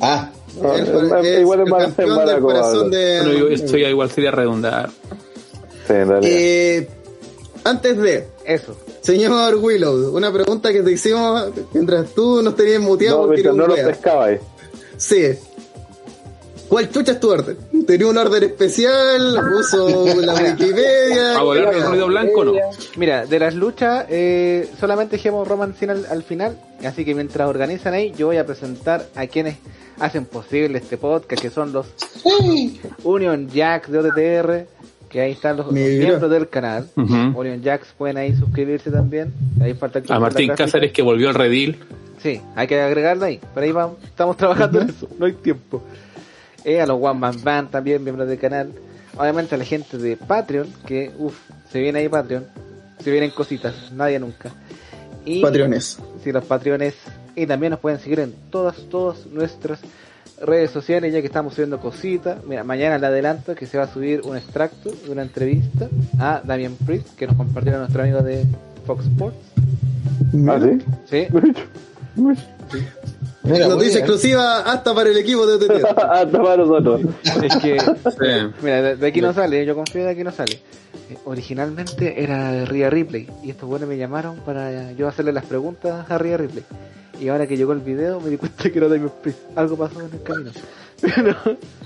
Ah, 0.00 0.30
No, 0.60 0.74
Él 0.74 0.82
es- 0.82 0.88
es 1.26 1.40
igual 1.40 1.60
es 1.60 1.66
el 1.72 1.90
es 1.90 1.96
del 1.96 2.06
Maraco, 2.08 2.46
corazón 2.46 2.90
de... 2.90 3.20
Bueno, 3.22 3.38
yo 3.38 3.48
esto 3.48 3.76
ya 3.78 3.88
igual 3.88 4.10
sería 4.10 4.30
redundar. 4.30 4.90
Sí, 5.86 5.92
en 5.94 6.08
realidad. 6.08 6.30
Eh, 6.36 6.88
antes 7.64 7.96
de, 7.96 8.26
Eso. 8.44 8.76
señor 9.00 9.54
Willow, 9.56 10.14
una 10.14 10.30
pregunta 10.32 10.70
que 10.72 10.82
te 10.82 10.92
hicimos 10.92 11.44
mientras 11.72 12.10
tú 12.10 12.42
nos 12.42 12.54
tenías 12.56 12.80
muteado 12.82 13.22
no, 13.22 13.26
porque 13.28 13.42
mientras 13.42 13.56
no 13.56 13.66
lo 13.66 13.74
wea. 13.74 13.86
pescaba 13.86 14.24
ahí. 14.26 14.38
Sí. 14.98 15.24
¿Cuál 16.72 16.90
chucha 16.90 17.12
es 17.12 17.20
tu 17.20 17.30
orden? 17.30 17.58
¿Tenía 17.86 18.06
un 18.06 18.16
orden 18.16 18.44
especial? 18.44 19.38
¿Uso 19.60 20.06
la 20.22 20.32
Wikipedia? 20.32 21.36
¿Hago 21.36 21.52
hablar 21.52 21.74
de 21.74 21.84
ruido 21.84 22.06
blanco 22.06 22.40
o 22.40 22.44
no? 22.46 22.52
Mira, 22.96 23.26
de 23.26 23.38
las 23.38 23.54
luchas, 23.54 24.06
eh, 24.08 24.66
solamente 24.80 25.16
dejemos 25.16 25.46
Roman 25.46 25.74
Cena 25.74 25.92
al, 25.92 26.06
al 26.06 26.22
final. 26.22 26.58
Así 26.82 27.04
que 27.04 27.14
mientras 27.14 27.46
organizan 27.46 27.92
ahí, 27.92 28.14
yo 28.16 28.28
voy 28.28 28.38
a 28.38 28.46
presentar 28.46 29.06
a 29.14 29.26
quienes 29.26 29.58
hacen 30.00 30.24
posible 30.24 30.78
este 30.78 30.96
podcast, 30.96 31.42
que 31.42 31.50
son 31.50 31.74
los 31.74 31.88
Union 33.04 33.50
Jacks 33.50 33.92
de 33.92 33.98
OTTR, 33.98 34.66
que 35.10 35.20
ahí 35.20 35.32
están 35.32 35.58
los, 35.58 35.70
miembros 35.70 36.30
del 36.30 36.48
canal. 36.48 36.88
Union 36.96 37.60
Jacks 37.60 37.88
pueden 37.98 38.16
ahí 38.16 38.34
suscribirse 38.34 38.90
también. 38.90 39.34
Ahí 39.60 39.74
falta 39.74 39.98
el 39.98 40.10
A 40.10 40.18
Martín. 40.18 40.50
Cáceres 40.56 40.90
que 40.90 41.02
volvió 41.02 41.28
al 41.28 41.34
redil. 41.34 41.76
Sí, 42.22 42.40
hay 42.56 42.66
que 42.66 42.80
agregarlo 42.80 43.26
ahí. 43.26 43.40
Pero 43.52 43.66
ahí 43.66 43.72
vamos, 43.72 43.98
estamos 44.04 44.38
trabajando 44.38 44.80
en 44.80 44.88
eso, 44.88 45.06
no 45.18 45.26
hay 45.26 45.32
tiempo. 45.32 45.82
Eh, 46.64 46.80
a 46.80 46.86
los 46.86 46.98
One 47.00 47.18
Man 47.18 47.36
Band 47.42 47.70
también, 47.70 48.02
miembros 48.02 48.28
del 48.28 48.38
canal. 48.38 48.72
Obviamente 49.16 49.54
a 49.54 49.58
la 49.58 49.64
gente 49.64 49.98
de 49.98 50.16
Patreon, 50.16 50.68
que 50.86 51.10
uff, 51.18 51.36
se 51.70 51.80
viene 51.80 52.00
ahí 52.00 52.08
Patreon. 52.08 52.46
Se 53.02 53.10
vienen 53.10 53.30
cositas, 53.30 53.92
nadie 53.92 54.18
nunca. 54.18 54.50
Y 55.24 55.42
Patreones. 55.42 55.98
Sí, 56.22 56.32
los 56.32 56.44
Patreones. 56.44 56.94
Y 57.34 57.46
también 57.46 57.70
nos 57.70 57.80
pueden 57.80 57.98
seguir 57.98 58.20
en 58.20 58.34
todas, 58.50 58.76
todas 58.88 59.26
nuestras 59.26 59.80
redes 60.40 60.70
sociales, 60.70 61.12
ya 61.12 61.20
que 61.20 61.26
estamos 61.26 61.54
subiendo 61.54 61.80
cositas. 61.80 62.44
Mira, 62.44 62.64
mañana 62.64 62.98
le 62.98 63.06
adelanto 63.06 63.54
que 63.54 63.66
se 63.66 63.78
va 63.78 63.84
a 63.84 63.92
subir 63.92 64.22
un 64.24 64.36
extracto 64.36 64.90
de 64.90 65.10
una 65.10 65.22
entrevista 65.22 65.88
a 66.18 66.42
Damian 66.44 66.76
Priest, 66.86 67.16
que 67.16 67.26
nos 67.26 67.36
compartió 67.36 67.76
nuestro 67.78 68.02
amigo 68.02 68.22
de 68.22 68.44
Fox 68.86 69.06
Sports. 69.06 69.36
¿Ah, 70.48 70.60
sí? 70.60 70.78
Sí, 71.10 71.26
mira, 73.44 73.68
Noticia 73.68 73.98
exclusiva 73.98 74.60
hasta 74.60 74.94
para 74.94 75.10
el 75.10 75.16
equipo 75.16 75.46
de 75.46 75.54
OTT. 75.54 75.84
Hasta 75.98 76.42
para 76.42 76.56
nosotros. 76.56 77.00
es 77.42 77.56
que 77.56 77.78
Sí. 77.80 78.54
Mira, 78.62 78.82
de, 78.82 78.96
de 78.96 79.06
aquí 79.06 79.20
no 79.20 79.32
sale, 79.32 79.64
yo 79.66 79.74
confío 79.74 80.04
de 80.04 80.10
aquí 80.10 80.24
no 80.24 80.32
sale. 80.32 80.60
Eh, 81.10 81.16
originalmente 81.24 82.22
era 82.22 82.64
Rhea 82.64 82.90
Ripley 82.90 83.28
y 83.42 83.50
estos 83.50 83.68
buenos 83.68 83.88
me 83.88 83.96
llamaron 83.96 84.36
para 84.38 84.92
yo 84.92 85.08
hacerle 85.08 85.32
las 85.32 85.44
preguntas 85.44 86.10
a 86.10 86.18
Rhea 86.18 86.36
Ripley. 86.36 86.64
Y 87.20 87.28
ahora 87.28 87.46
que 87.46 87.56
llegó 87.56 87.72
el 87.72 87.80
video 87.80 88.20
me 88.20 88.30
di 88.30 88.36
cuenta 88.36 88.70
que 88.70 88.78
era 88.78 88.88
Damien 88.88 89.12
Priest. 89.22 89.38
Algo 89.56 89.76
pasó 89.76 90.00
en 90.00 90.06
el 90.12 90.22
camino. 90.22 90.50
Pero 91.00 91.36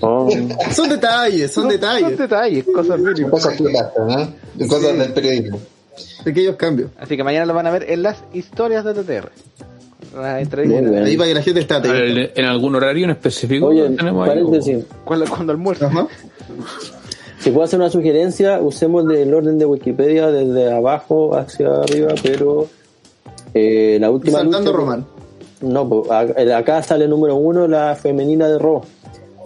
Oh. 0.01 0.29
Son 0.71 0.89
detalles, 0.89 1.51
son 1.51 1.63
no, 1.65 1.71
detalles. 1.71 2.09
Son 2.09 2.17
detalles, 2.17 2.65
cosas 2.65 2.99
mínimas. 2.99 3.31
Cosas 3.31 3.55
que 3.57 3.63
pasan, 3.63 4.07
¿no? 4.07 4.67
Cosas 4.67 4.91
Sí. 4.91 4.97
del 4.97 5.13
periodismo. 5.13 5.59
Pequeños 6.23 6.55
cambios. 6.55 6.91
Así 6.99 7.17
que 7.17 7.23
mañana 7.23 7.45
lo 7.47 7.53
van 7.55 7.65
a 7.65 7.71
ver 7.71 7.89
en 7.89 8.03
las 8.03 8.17
historias 8.33 8.85
de 8.85 8.93
TTR. 8.93 9.31
Muy 10.17 10.67
bien. 10.67 11.03
Ahí 11.03 11.17
para 11.17 11.27
que 11.29 11.33
la 11.35 11.41
gente 11.41 11.59
esté 11.61 11.73
atenta. 11.73 12.31
En, 12.35 12.45
algún 12.45 12.75
horario 12.75 13.05
en 13.05 13.11
específico 13.11 13.67
Oye, 13.67 13.89
tenemos 13.91 14.23
ahí. 14.27 14.29
paréntesis. 14.35 14.85
Cuando, 15.03 15.25
cuando 15.27 15.51
almuerzo. 15.51 15.85
Ajá. 15.87 16.07
Si 17.39 17.51
puedo 17.51 17.63
hacer 17.65 17.79
una 17.79 17.89
sugerencia, 17.89 18.59
usemos 18.59 19.05
el 19.13 19.33
orden 19.33 19.57
de 19.59 19.65
Wikipedia 19.65 20.27
desde 20.31 20.73
abajo 20.73 21.35
hacia 21.37 21.67
arriba, 21.81 22.13
pero 22.23 22.67
eh, 23.53 23.97
la 24.01 24.09
última 24.09 24.39
Saltando 24.39 24.71
lucha- 24.71 24.77
Román. 24.77 25.05
No, 25.61 25.87
pues, 25.87 26.09
acá 26.51 26.83
sale 26.83 27.07
número 27.07 27.35
uno 27.35 27.67
la 27.67 27.95
femenina 27.95 28.47
de 28.47 28.59
Raw. 28.59 28.81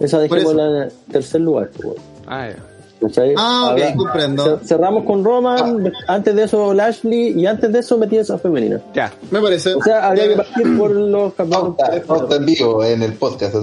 Esa 0.00 0.18
Por 0.18 0.28
dejémosla 0.28 0.66
en 0.68 0.76
el 0.84 0.92
tercer 1.10 1.40
lugar. 1.40 1.70
pues. 1.80 1.96
Ah, 2.26 2.48
ya. 2.48 2.56
¿Cachai? 3.02 3.34
Ah, 3.36 3.64
ok, 3.64 3.70
Habla- 3.72 3.94
comprendo. 3.96 4.44
cer- 4.60 4.66
Cerramos 4.66 5.04
con 5.04 5.24
Roman, 5.24 5.92
antes 6.06 6.34
de 6.36 6.44
eso 6.44 6.72
Lashley 6.72 7.32
y 7.38 7.46
antes 7.46 7.72
de 7.72 7.80
eso 7.80 7.98
metí 7.98 8.16
esa 8.16 8.38
femenina. 8.38 8.80
Ya. 8.94 9.12
Me 9.30 9.40
parece. 9.40 9.74
O 9.74 9.82
sea, 9.82 10.06
habría 10.08 10.28
que 10.28 10.36
partir 10.36 10.78
por 10.78 10.90
los 10.92 11.34
campeonatos. 11.34 11.76
Pauta, 11.76 12.02
pauta 12.06 12.36
en 12.36 12.46
vivo 12.46 12.84
en 12.84 13.02
el 13.02 13.14
podcast 13.14 13.54
de 13.54 13.60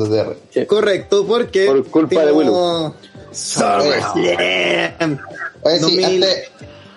TTR. 0.53 0.67
Correcto, 0.67 1.25
porque. 1.25 1.65
Por 1.67 1.87
culpa 1.87 2.19
de 2.25 2.33
tenemos- 2.33 2.93
SummerSlam. 3.31 5.19
Oye, 5.61 5.75
sí, 5.77 5.81
2000. 5.81 6.05
antes, 6.23 6.51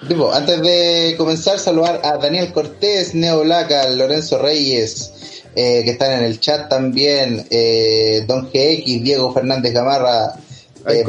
tipo, 0.08 0.32
antes 0.32 0.62
de 0.62 1.14
comenzar, 1.18 1.58
saludar 1.58 2.00
a 2.04 2.16
Daniel 2.18 2.52
Cortés, 2.52 3.14
Neo 3.14 3.40
Blaca, 3.40 3.88
Lorenzo 3.90 4.38
Reyes, 4.38 5.42
eh, 5.54 5.82
que 5.84 5.90
están 5.90 6.12
en 6.18 6.24
el 6.24 6.40
chat 6.40 6.68
también, 6.68 7.46
eh, 7.50 8.24
Don 8.26 8.46
GX, 8.50 9.02
Diego 9.02 9.32
Fernández 9.32 9.72
Gamarra, 9.72 10.34
eh. 10.88 11.04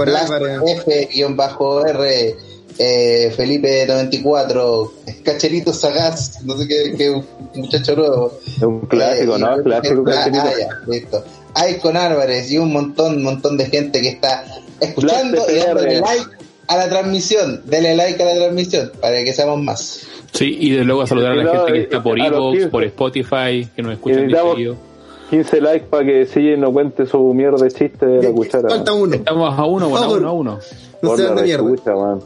F-R, 0.65 2.35
eh, 2.79 3.31
Felipe 3.35 3.85
94, 3.87 4.93
Cacherito 5.23 5.73
Sagaz, 5.73 6.43
no 6.43 6.57
sé 6.57 6.67
qué, 6.67 6.93
qué 6.97 7.21
muchacho 7.55 7.95
nuevo. 7.95 8.39
Es 8.47 8.61
un 8.63 8.81
clásico, 8.81 9.35
Eh, 9.35 9.39
¿no? 9.39 9.63
Clásico, 9.63 10.03
ah, 10.07 10.11
Cacherito. 10.11 10.43
ah, 10.43 10.53
ya, 10.59 10.91
listo. 10.91 11.23
Hay 11.55 11.77
con 11.77 11.95
Álvarez 11.97 12.51
y 12.51 12.57
un 12.57 12.71
montón, 12.73 13.21
montón 13.21 13.57
de 13.57 13.65
gente 13.67 14.01
que 14.01 14.09
está 14.09 14.43
escuchando 14.79 15.45
y 15.51 15.55
dándole 15.59 15.99
like 16.01 16.25
a 16.67 16.77
la 16.77 16.89
transmisión. 16.89 17.61
Dele 17.65 17.95
like 17.95 18.21
a 18.23 18.25
la 18.25 18.35
transmisión 18.35 18.91
para 18.99 19.23
que 19.23 19.33
seamos 19.33 19.61
más. 19.61 20.01
Sí, 20.33 20.57
y 20.59 20.71
de 20.71 20.83
luego 20.83 21.03
a 21.03 21.07
saludar 21.07 21.33
a 21.33 21.35
la 21.35 21.51
gente 21.51 21.73
que 21.73 21.81
está 21.81 22.01
por 22.01 22.19
Evox, 22.19 22.53
15. 22.57 22.69
por 22.69 22.83
Spotify, 22.85 23.67
que 23.75 23.83
nos 23.83 23.93
escuchan 23.93 24.21
necesitamos- 24.25 24.53
seguido. 24.55 24.77
15 25.29 25.61
likes 25.61 25.85
para 25.87 26.05
que 26.05 26.25
Sille 26.25 26.57
no 26.57 26.71
cuente 26.71 27.05
su 27.05 27.33
mierda 27.33 27.63
de 27.63 27.71
chiste 27.71 28.05
de 28.05 28.23
la 28.23 28.31
cuchara. 28.31 28.69
Falta 28.69 28.93
uno. 28.93 29.15
Estamos 29.15 29.57
a 29.57 29.65
uno, 29.65 29.89
bueno, 29.89 30.05
a 30.05 30.09
uno, 30.09 30.29
a 30.29 30.31
uno. 30.31 30.59
No 31.01 31.17
la 31.17 31.33
de 31.33 31.43
mierda. 31.43 31.63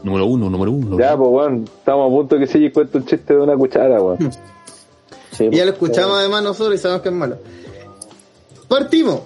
Número 0.02 0.26
uno, 0.26 0.50
número 0.50 0.72
uno. 0.72 0.98
Ya, 0.98 1.16
pues, 1.16 1.30
weón. 1.30 1.64
Estamos 1.64 2.06
a 2.06 2.10
punto 2.10 2.34
de 2.36 2.40
que 2.42 2.46
Sille 2.46 2.72
cuente 2.72 2.98
un 2.98 3.06
chiste 3.06 3.34
de 3.34 3.40
una 3.40 3.56
cuchara, 3.56 4.00
weón. 4.00 4.30
Sí, 5.32 5.48
Y 5.50 5.56
ya 5.56 5.64
lo 5.64 5.72
pues, 5.74 5.90
escuchamos 5.90 6.18
además 6.18 6.42
nosotros 6.42 6.74
y 6.74 6.78
sabemos 6.78 7.02
que 7.02 7.08
es 7.08 7.14
malo. 7.14 7.36
Partimos. 8.68 9.20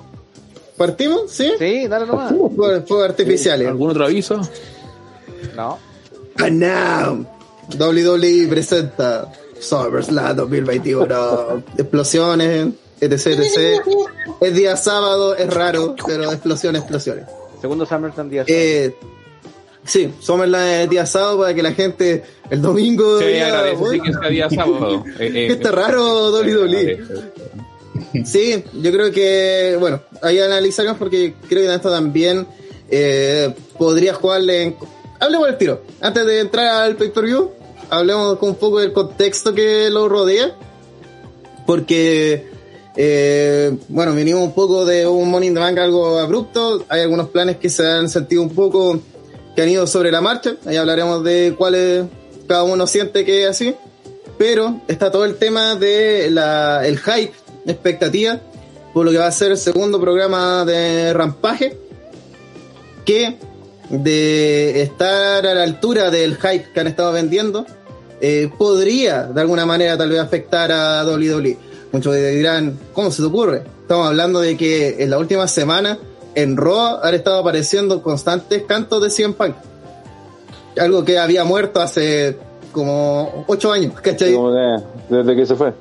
¿Partimos? 0.77 1.31
¿Sí? 1.31 1.53
Sí, 1.59 1.87
dale 1.87 2.07
nomás. 2.07 2.33
Fuegos 2.33 2.85
fuegos 2.87 3.09
artificiales. 3.09 3.69
¿Algún 3.69 3.91
otro 3.91 4.05
aviso? 4.05 4.41
No. 5.57 5.79
And 6.39 6.63
now, 6.63 7.27
WWE 7.79 8.47
presenta 8.49 9.31
SummerSlam 9.61 10.37
2021. 10.37 11.63
Explosiones, 11.77 12.69
etc, 13.03 13.27
etc. 13.41 13.83
Es 14.41 14.55
día 14.55 14.77
sábado, 14.77 15.35
es 15.37 15.53
raro, 15.53 15.95
pero 16.07 16.31
explosiones, 16.33 16.83
explosiones. 16.83 17.25
Segundo 17.61 17.85
SummerSlam 17.87 18.31
día. 18.31 18.45
Eh, 18.47 18.95
sí, 19.85 20.13
SummerSlam 20.21 20.63
es 20.67 20.91
día 20.91 21.07
sábado 21.07 21.39
para 21.41 21.55
que 21.55 21.63
la 21.63 21.73
gente 21.73 22.23
el 22.51 22.63
domingo 22.63 23.19
Sí, 23.21 23.39
agradece 23.39 23.77
sí, 23.77 23.83
"Bueno, 23.83 24.05
que 24.05 24.13
sea 24.13 24.29
día 24.29 24.51
sábado. 24.51 25.05
Eh, 25.19 25.31
eh, 25.35 25.47
Está 25.53 25.71
raro 25.71 26.31
WWE. 26.33 27.01
Sí, 28.25 28.63
yo 28.75 28.93
creo 28.93 29.11
que, 29.11 29.77
bueno, 29.81 30.01
ahí 30.23 30.39
analizaremos 30.39 30.99
porque 30.99 31.35
creo 31.49 31.63
que 31.67 31.75
esto 31.75 31.91
también 31.91 32.47
eh, 32.91 33.55
podría 33.79 34.13
jugarle 34.15 34.63
en... 34.63 34.77
Hablemos 35.19 35.47
del 35.47 35.57
tiro. 35.57 35.83
Antes 36.01 36.27
de 36.27 36.41
entrar 36.41 36.83
al 36.83 36.97
pay-per-view, 36.97 37.51
hablemos 37.91 38.39
con 38.39 38.51
un 38.51 38.55
poco 38.57 38.81
del 38.81 38.93
contexto 38.93 39.55
que 39.55 39.89
lo 39.89 40.09
rodea. 40.09 40.55
Porque, 41.67 42.49
eh, 42.97 43.77
bueno, 43.89 44.15
venimos 44.15 44.43
un 44.43 44.53
poco 44.53 44.85
de 44.85 45.07
un 45.07 45.31
Money 45.31 45.49
in 45.49 45.55
the 45.55 45.61
Bank 45.61 45.79
algo 45.79 46.19
abrupto. 46.19 46.85
Hay 46.89 47.01
algunos 47.01 47.29
planes 47.29 47.57
que 47.57 47.71
se 47.71 47.87
han 47.87 48.09
sentido 48.09 48.43
un 48.43 48.51
poco 48.51 49.01
que 49.57 49.63
han 49.63 49.69
ido 49.69 49.87
sobre 49.87 50.11
la 50.11 50.21
marcha. 50.21 50.57
Ahí 50.67 50.77
hablaremos 50.77 51.25
de 51.25 51.55
cuáles 51.57 52.07
cada 52.47 52.65
uno 52.65 52.87
siente 52.87 53.25
que 53.25 53.45
es 53.45 53.51
así. 53.51 53.75
Pero 54.39 54.81
está 54.89 55.11
todo 55.11 55.25
el 55.25 55.37
tema 55.37 55.77
de 55.77 56.31
la, 56.31 56.87
el 56.87 56.99
hype, 56.99 57.33
expectativa, 57.67 58.41
por 58.93 59.05
lo 59.05 59.13
que 59.13 59.19
va 59.19 59.27
a 59.27 59.33
ser 59.33 59.53
el 59.53 59.59
segundo 59.59 60.01
programa 60.01 60.65
de 60.65 61.13
Rampaje, 61.13 61.79
que 63.05 63.37
de 63.89 64.83
estar 64.83 65.47
a 65.47 65.55
la 65.55 65.63
altura 65.63 66.11
del 66.11 66.37
hype 66.37 66.73
que 66.73 66.81
han 66.81 66.87
estado 66.89 67.13
vendiendo, 67.13 67.67
eh, 68.21 68.51
podría 68.59 69.25
de 69.25 69.41
alguna 69.41 69.67
manera 69.67 69.97
tal 69.97 70.11
vez 70.11 70.19
afectar 70.19 70.73
a 70.73 71.05
WWE. 71.05 71.72
Muchos 71.93 72.15
dirán, 72.15 72.79
¿cómo 72.95 73.11
se 73.11 73.23
te 73.23 73.29
ocurre? 73.29 73.63
Estamos 73.83 74.07
hablando 74.07 74.41
de 74.41 74.57
que 74.57 75.03
en 75.03 75.11
la 75.11 75.19
última 75.19 75.47
semana 75.47 75.99
en 76.35 76.57
Raw 76.57 77.01
han 77.03 77.15
estado 77.15 77.39
apareciendo 77.39 78.03
constantes 78.03 78.63
cantos 78.63 79.03
de 79.03 79.11
100 79.11 79.35
Punk. 79.35 79.55
Algo 80.81 81.05
que 81.05 81.19
había 81.19 81.45
muerto 81.45 81.81
hace 81.81 82.39
como 82.73 83.45
ocho 83.47 83.71
años, 83.71 83.93
¿cachai? 84.01 84.33
Que 84.33 85.15
desde 85.15 85.37
que 85.37 85.45
se 85.45 85.55
fue. 85.55 85.75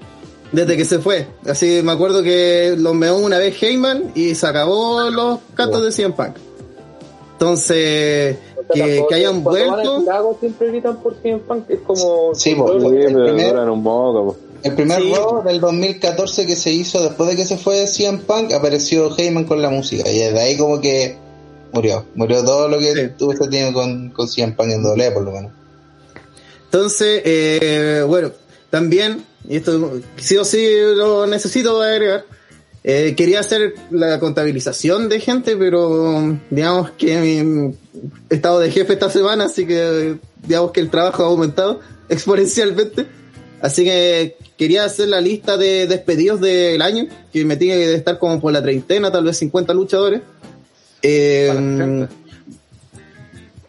Desde 0.51 0.75
que 0.75 0.83
se 0.83 0.99
fue. 0.99 1.27
Así 1.47 1.79
me 1.81 1.93
acuerdo 1.93 2.21
que 2.21 2.75
los 2.77 2.93
meó 2.93 3.17
una 3.17 3.37
vez 3.37 3.61
Heyman 3.63 4.11
y 4.13 4.35
se 4.35 4.45
acabó 4.45 5.09
los 5.09 5.39
cantos 5.55 5.81
de 5.81 5.91
CM 5.93 6.13
Punk. 6.13 6.35
Entonces, 7.33 8.37
que, 8.73 9.05
que 9.07 9.15
hayan 9.15 9.41
vuelto. 9.43 9.99
Chicago 9.99 10.37
siempre 10.41 10.67
gritan 10.67 10.97
por 10.97 11.15
CM 11.21 11.39
Punk, 11.39 11.69
es 11.69 11.79
como... 11.79 12.35
Sí, 12.35 12.51
el 12.51 12.59
un 12.59 13.83
poco. 13.83 14.35
El 14.63 14.75
primer 14.75 15.01
Sí. 15.01 15.13
Raw 15.13 15.43
del 15.43 15.59
2014 15.59 16.45
que 16.45 16.55
se 16.55 16.71
hizo 16.71 17.01
después 17.03 17.29
de 17.29 17.35
que 17.35 17.45
se 17.45 17.57
fue 17.57 17.87
CM 17.87 18.19
Punk 18.19 18.53
apareció 18.53 19.15
Heyman 19.17 19.45
con 19.45 19.61
la 19.61 19.69
música 19.69 20.09
y 20.09 20.19
desde 20.19 20.39
ahí 20.39 20.57
como 20.57 20.79
que 20.79 21.17
murió. 21.73 22.05
Murió 22.15 22.43
todo 22.43 22.67
lo 22.67 22.77
que 22.79 22.93
Sí. 22.93 23.01
tuvo 23.17 23.33
este 23.33 23.47
tenido 23.47 23.73
con, 23.73 24.09
con 24.09 24.27
CM 24.27 24.53
Punk 24.53 24.69
en 24.69 24.83
doble 24.83 25.11
por 25.11 25.23
lo 25.23 25.31
menos. 25.31 25.51
Entonces, 26.65 27.21
eh, 27.25 28.03
bueno, 28.07 28.31
también, 28.69 29.25
y 29.47 29.57
esto 29.57 29.99
sí 30.17 30.37
o 30.37 30.45
sí 30.45 30.65
lo 30.95 31.27
necesito 31.27 31.81
agregar, 31.81 32.25
eh, 32.83 33.13
quería 33.15 33.41
hacer 33.41 33.75
la 33.89 34.19
contabilización 34.19 35.09
de 35.09 35.19
gente, 35.19 35.57
pero 35.57 36.37
digamos 36.49 36.91
que 36.91 37.19
mi 37.19 37.75
estado 38.29 38.59
de 38.59 38.71
jefe 38.71 38.93
esta 38.93 39.09
semana, 39.09 39.45
así 39.45 39.67
que 39.67 40.15
digamos 40.47 40.71
que 40.71 40.79
el 40.79 40.89
trabajo 40.89 41.23
ha 41.23 41.27
aumentado 41.27 41.79
exponencialmente. 42.09 43.05
Así 43.61 43.83
que 43.83 44.37
quería 44.57 44.85
hacer 44.85 45.07
la 45.09 45.21
lista 45.21 45.55
de 45.57 45.85
despedidos 45.87 46.41
del 46.41 46.81
año, 46.81 47.07
que 47.31 47.45
me 47.45 47.57
tiene 47.57 47.75
que 47.81 47.93
estar 47.93 48.17
como 48.19 48.39
por 48.41 48.51
la 48.53 48.61
treintena, 48.61 49.11
tal 49.11 49.23
vez 49.25 49.37
50 49.37 49.73
luchadores. 49.73 50.21
Eh, 51.03 51.47
60. 51.51 52.09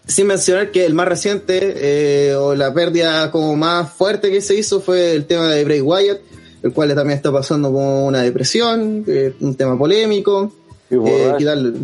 sin 0.06 0.26
mencionar 0.26 0.70
que 0.70 0.84
el 0.84 0.94
más 0.94 1.08
reciente 1.08 1.75
eh, 1.76 2.34
o 2.34 2.54
la 2.54 2.75
pérdida 2.75 3.30
como 3.30 3.56
más 3.56 3.90
fuerte 3.92 4.30
que 4.30 4.40
se 4.40 4.54
hizo 4.54 4.80
fue 4.80 5.12
el 5.14 5.25
tema 5.26 5.49
de 5.50 5.64
Bray 5.64 5.80
Wyatt, 5.80 6.18
el 6.62 6.72
cual 6.72 6.94
también 6.94 7.16
está 7.16 7.32
pasando 7.32 7.72
como 7.72 8.06
una 8.06 8.22
depresión, 8.22 9.04
eh, 9.06 9.32
un 9.40 9.54
tema 9.54 9.78
polémico, 9.78 10.52
eh, 10.90 11.32
que, 11.38 11.44
tal- 11.44 11.75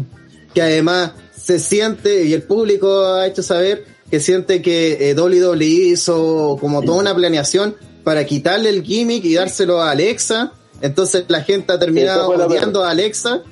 que 0.54 0.62
además 0.62 1.12
se 1.34 1.58
siente 1.58 2.24
y 2.24 2.34
el 2.34 2.42
público 2.42 3.04
ha 3.06 3.26
hecho 3.26 3.42
saber 3.42 3.84
que 4.10 4.20
siente 4.20 4.60
que 4.60 5.10
eh, 5.10 5.14
WWE 5.14 5.64
hizo 5.64 6.58
como 6.60 6.82
toda 6.82 6.98
una 6.98 7.14
planeación 7.14 7.74
para 8.08 8.24
quitarle 8.24 8.70
el 8.70 8.82
gimmick 8.82 9.22
y 9.26 9.34
dárselo 9.34 9.82
a 9.82 9.90
Alexa, 9.90 10.52
entonces 10.80 11.26
la 11.28 11.42
gente 11.42 11.74
ha 11.74 11.78
terminado 11.78 12.30
odiando 12.30 12.82
a 12.82 12.88
Alexa. 12.92 13.42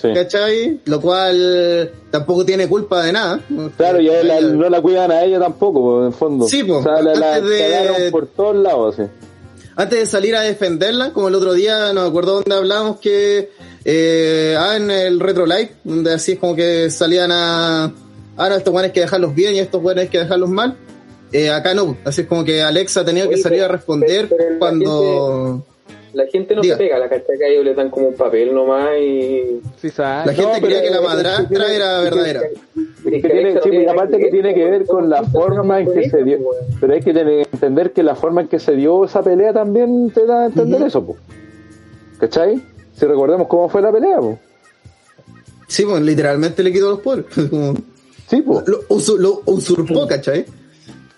Sí. 0.00 0.08
¿Cachai? 0.14 0.80
Lo 0.84 1.00
cual 1.00 1.90
tampoco 2.12 2.44
tiene 2.44 2.68
culpa 2.68 3.02
de 3.02 3.12
nada. 3.12 3.40
Claro, 3.76 4.00
y 4.00 4.06
la- 4.06 4.40
no 4.42 4.68
la 4.70 4.80
cuidan 4.80 5.10
a 5.10 5.24
ella 5.24 5.40
tampoco, 5.40 5.80
po, 5.80 6.00
en 6.02 6.06
el 6.06 6.12
fondo. 6.12 6.46
Sí, 6.46 6.62
po, 6.62 6.76
O 6.76 6.82
sea, 6.84 7.02
la, 7.02 7.14
la 7.16 7.34
antes 7.34 7.98
de- 7.98 8.10
por 8.12 8.28
todos 8.28 8.54
lados, 8.54 8.94
sí. 8.96 9.02
antes 9.74 9.98
de 9.98 10.06
salir 10.06 10.36
a 10.36 10.42
defenderla, 10.42 11.12
como 11.12 11.26
el 11.26 11.34
otro 11.34 11.52
día, 11.54 11.92
no 11.92 12.02
me 12.02 12.08
acuerdo 12.08 12.34
dónde 12.34 12.54
hablamos 12.54 13.00
que 13.00 13.50
eh, 13.84 14.54
ah, 14.56 14.76
en 14.76 14.88
el 14.88 15.18
Retro 15.18 15.46
Live, 15.46 15.72
donde 15.82 16.12
así 16.14 16.32
es 16.32 16.38
como 16.38 16.54
que 16.54 16.90
salían 16.90 17.32
a 17.32 17.86
ah 18.36 18.48
no, 18.50 18.54
estos 18.54 18.72
buenos 18.72 18.90
hay 18.90 18.92
que 18.92 19.00
dejarlos 19.00 19.34
bien 19.34 19.56
y 19.56 19.58
estos 19.58 19.82
buenos 19.82 20.02
hay 20.02 20.08
que 20.08 20.18
dejarlos 20.20 20.50
mal. 20.50 20.76
Eh, 21.38 21.50
acá 21.50 21.74
no, 21.74 21.96
así 22.04 22.22
es 22.22 22.26
como 22.26 22.44
que 22.44 22.62
Alexa 22.62 23.00
ha 23.00 23.04
tenido 23.04 23.28
que 23.28 23.36
salir 23.36 23.62
a 23.62 23.68
responder 23.68 24.26
pero 24.28 24.58
cuando 24.58 25.62
La 26.14 26.24
gente 26.28 26.54
no 26.54 26.62
Diga. 26.62 26.76
se 26.76 26.82
pega, 26.84 26.98
la 26.98 27.10
cachai 27.10 27.36
que 27.36 27.44
a 27.44 27.48
ellos 27.48 27.64
le 27.64 27.74
dan 27.74 27.90
como 27.90 28.08
un 28.08 28.14
papel 28.14 28.54
nomás 28.54 28.88
y... 28.98 29.60
Sí, 29.82 29.90
la 29.98 30.24
gente 30.24 30.42
pero, 30.54 30.66
creía 30.66 30.82
que 30.82 30.90
la 30.90 31.02
madrastra 31.02 31.74
era 31.74 32.00
verdadera. 32.00 32.40
Es 32.40 33.22
que 33.22 33.28
tiene, 33.28 33.60
sí, 33.62 33.68
y 33.70 33.86
aparte 33.86 34.16
que 34.18 34.30
tiene 34.30 34.54
que 34.54 34.64
ver 34.64 34.86
con 34.86 35.10
la 35.10 35.22
forma 35.24 35.80
en 35.80 35.92
que 35.92 36.08
se 36.08 36.24
dio, 36.24 36.38
pero 36.80 36.94
hay 36.94 37.00
que 37.02 37.12
tener, 37.12 37.46
entender 37.52 37.92
que 37.92 38.02
la 38.02 38.14
forma 38.14 38.40
en 38.40 38.48
que 38.48 38.58
se 38.58 38.72
dio 38.72 39.04
esa 39.04 39.22
pelea 39.22 39.52
también 39.52 40.10
te 40.10 40.24
da 40.24 40.44
a 40.44 40.46
entender 40.46 40.82
eso, 40.84 41.04
po. 41.04 41.16
¿cachai? 42.18 42.62
Si 42.98 43.04
recordemos 43.04 43.46
cómo 43.46 43.68
fue 43.68 43.82
la 43.82 43.92
pelea, 43.92 44.18
po. 44.20 44.38
Sí, 45.68 45.84
pues 45.84 46.00
literalmente 46.00 46.62
le 46.62 46.72
quitó 46.72 46.90
los 46.90 47.00
poderes. 47.00 47.26
Como- 47.50 47.74
Sí, 48.28 48.42
lo, 48.44 48.88
usu- 48.88 49.18
lo 49.18 49.42
usurpó, 49.44 50.04
¿cachai? 50.08 50.46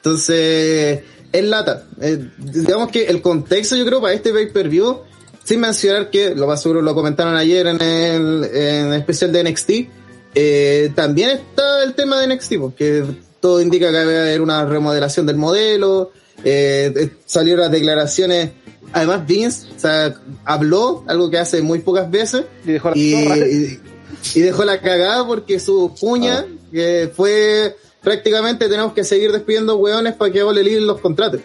Entonces, 0.03 1.01
es 1.33 1.45
lata. 1.45 1.85
Eh, 2.01 2.31
digamos 2.39 2.91
que 2.91 3.05
el 3.05 3.21
contexto, 3.21 3.77
yo 3.77 3.85
creo, 3.85 4.01
para 4.01 4.15
este 4.15 4.33
pay-per-view, 4.33 5.01
sin 5.45 5.61
mencionar 5.61 6.11
que, 6.11 6.35
lo 6.35 6.47
más 6.47 6.63
seguro 6.63 6.83
lo 6.83 6.95
comentaron 6.95 7.37
ayer 7.37 7.67
en 7.67 7.81
el, 7.83 8.45
en 8.45 8.93
el 8.93 9.01
especial 9.01 9.33
de 9.33 9.45
NXT, 9.45 9.71
eh, 10.35 10.93
también 10.95 11.31
está 11.31 11.83
el 11.85 11.95
tema 11.95 12.21
de 12.21 12.35
NXT, 12.35 12.55
porque 12.61 13.05
todo 13.41 13.61
indica 13.61 13.87
que 13.89 13.93
va 13.95 13.99
a 14.01 14.03
haber 14.03 14.41
una 14.41 14.65
remodelación 14.65 15.27
del 15.27 15.37
modelo, 15.37 16.13
eh, 16.45 16.93
eh, 16.95 17.11
salieron 17.27 17.63
las 17.63 17.71
declaraciones, 17.73 18.51
además 18.93 19.27
Vince, 19.27 19.67
o 19.77 19.79
sea, 19.81 20.15
habló, 20.45 21.05
algo 21.09 21.31
que 21.31 21.39
hace 21.39 21.63
muy 21.63 21.81
pocas 21.81 22.11
veces, 22.11 22.45
Y 22.65 22.73
dejó 22.73 22.91
la 22.91 22.97
y, 22.99 23.13
zorra. 23.25 23.37
y- 23.39 23.81
y 24.35 24.41
dejó 24.41 24.65
la 24.65 24.81
cagada 24.81 25.27
porque 25.27 25.61
su 25.61 25.95
cuña, 25.99 26.45
que 26.73 27.11
fue 27.15 27.77
prácticamente 28.03 28.69
tenemos 28.69 28.93
que 28.93 29.05
seguir 29.05 29.33
despidiendo 29.33 29.77
hueones 29.77 30.15
para 30.15 30.33
que 30.33 30.43
Ole 30.43 30.61
Elite 30.61 30.81
los 30.81 31.01
contrate. 31.01 31.41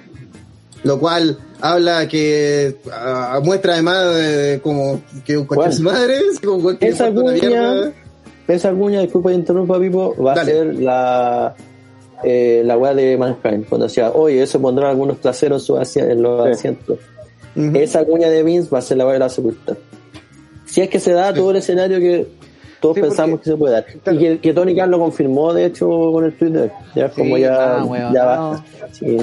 Lo 0.84 1.00
cual 1.00 1.38
habla 1.62 2.08
que 2.08 2.78
ah, 2.92 3.40
muestra 3.44 3.74
además 3.74 4.16
de, 4.16 4.60
como 4.62 5.02
que 5.26 5.38
un 5.38 5.46
coche 5.46 5.70
de 5.70 5.76
su 5.76 5.84
madre, 5.84 6.20
como 6.44 6.72
Esa 6.72 7.12
cuña-. 7.12 7.94
Esa 8.48 8.72
cuña, 8.74 9.00
disculpa 9.00 9.30
que 9.30 9.36
interrumpa, 9.36 9.80
Pipo, 9.80 10.16
va 10.22 10.34
a 10.34 10.46
ser 10.46 10.78
la 10.80 11.56
eh, 12.24 12.64
la 12.66 12.78
weá 12.78 12.94
de 12.94 13.18
Mankind, 13.18 13.68
cuando 13.68 13.88
decía, 13.88 14.12
oye, 14.12 14.42
eso 14.42 14.62
pondrán 14.62 14.90
algunos 14.90 15.20
traseros 15.20 15.70
en, 15.96 16.22
los 16.22 16.46
Sí. 16.46 16.52
asientos. 16.52 17.00
Ujú. 17.56 17.78
Esa 17.78 18.04
cuña 18.06 18.30
de 18.30 18.44
Vince 18.44 18.70
va 18.70 18.80
a 18.80 18.82
ser 18.82 18.98
la 18.98 19.06
weá 19.06 19.14
de 19.14 19.20
la 19.20 19.30
sepultura. 19.30 19.78
Si 20.66 20.82
es 20.82 20.90
que 20.90 21.00
se 21.00 21.12
da 21.12 21.34
todo 21.34 21.52
el 21.52 21.58
escenario 21.58 22.00
que 22.00 22.28
todos 22.84 22.96
Sí, 22.96 23.02
pensamos 23.02 23.32
porque- 23.40 23.44
que 23.46 23.50
se 23.52 23.58
puede 23.58 23.74
dar. 23.74 23.86
claro. 23.86 24.20
Y 24.20 24.22
que, 24.22 24.40
que 24.40 24.54
Tony 24.54 24.76
Khan 24.76 24.92
lo 24.92 25.00
confirmó, 25.00 25.54
de 25.54 25.66
hecho, 25.66 25.88
con 25.88 26.24
el 26.26 26.38
Twitter. 26.38 26.72
Ya 26.94 27.10
Sí, 27.10 27.16
como 27.22 27.38
ya, 27.40 27.78
ah, 27.80 27.84
weón, 27.86 28.14
ya 28.14 28.24
no. 28.36 28.50
basta. 28.52 28.66
Sí. 28.92 29.18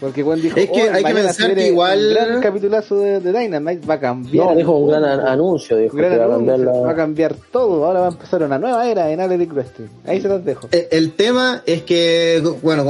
Porque 0.00 0.22
Juan 0.22 0.40
dijo, 0.40 0.56
Es 0.56 0.70
que 0.70 0.88
"Oh, 0.90 0.94
hay 0.94 1.02
que 1.02 1.12
pensar 1.14 1.54
que 1.56 1.66
igual- 1.66 1.98
Un 2.08 2.14
gran 2.14 2.40
capitulazo 2.40 3.00
de, 3.00 3.18
de 3.18 3.32
Dynamite 3.36 3.84
va 3.84 3.94
a 3.94 3.98
cambiar. 4.00 4.46
No, 4.46 4.54
dijo 4.54 4.76
un 4.76 4.88
gran 4.90 5.04
an- 5.04 5.20
anuncio, 5.26 5.76
dijo 5.76 5.96
gran 5.96 6.12
que 6.12 6.18
va 6.18 6.24
a 6.26 6.28
cambiar 6.28 6.54
anuncio, 6.56 6.72
la- 6.80 6.86
va 6.86 6.90
a 6.92 6.94
cambiar 6.96 7.34
todo. 7.50 7.84
Ahora 7.84 8.00
va 8.00 8.06
a 8.06 8.10
empezar 8.10 8.42
una 8.44 8.58
nueva 8.60 8.88
era 8.88 9.10
en 9.10 9.20
Athletic 9.20 9.52
Wrestling. 9.52 9.88
Ahí 10.06 10.20
se 10.20 10.28
los 10.28 10.44
dejo. 10.44 10.68
El, 10.70 10.86
el 10.92 11.12
tema 11.14 11.62
es 11.66 11.82
que, 11.82 12.40
bueno, 12.62 12.84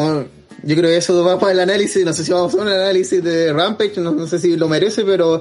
yo 0.65 0.77
creo 0.77 0.91
que 0.91 0.97
eso 0.99 1.25
va 1.25 1.39
para 1.39 1.53
el 1.53 1.61
análisis, 1.61 2.05
no 2.05 2.13
sé 2.13 2.25
si 2.25 2.33
vamos 2.33 2.53
a 2.53 2.57
hacer 2.57 2.61
un 2.61 2.73
análisis 2.75 3.25
de 3.25 3.53
Rampage, 3.55 4.01
no, 4.03 4.11
no 4.13 4.27
sé 4.27 4.39
si 4.39 4.57
lo 4.57 4.69
merece, 4.69 5.03
pero 5.05 5.41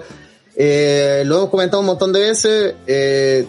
eh, 0.55 1.23
lo 1.25 1.35
hemos 1.37 1.49
comentado 1.49 1.81
un 1.81 1.87
montón 1.87 2.13
de 2.13 2.19
veces, 2.21 2.75
eh, 2.87 3.45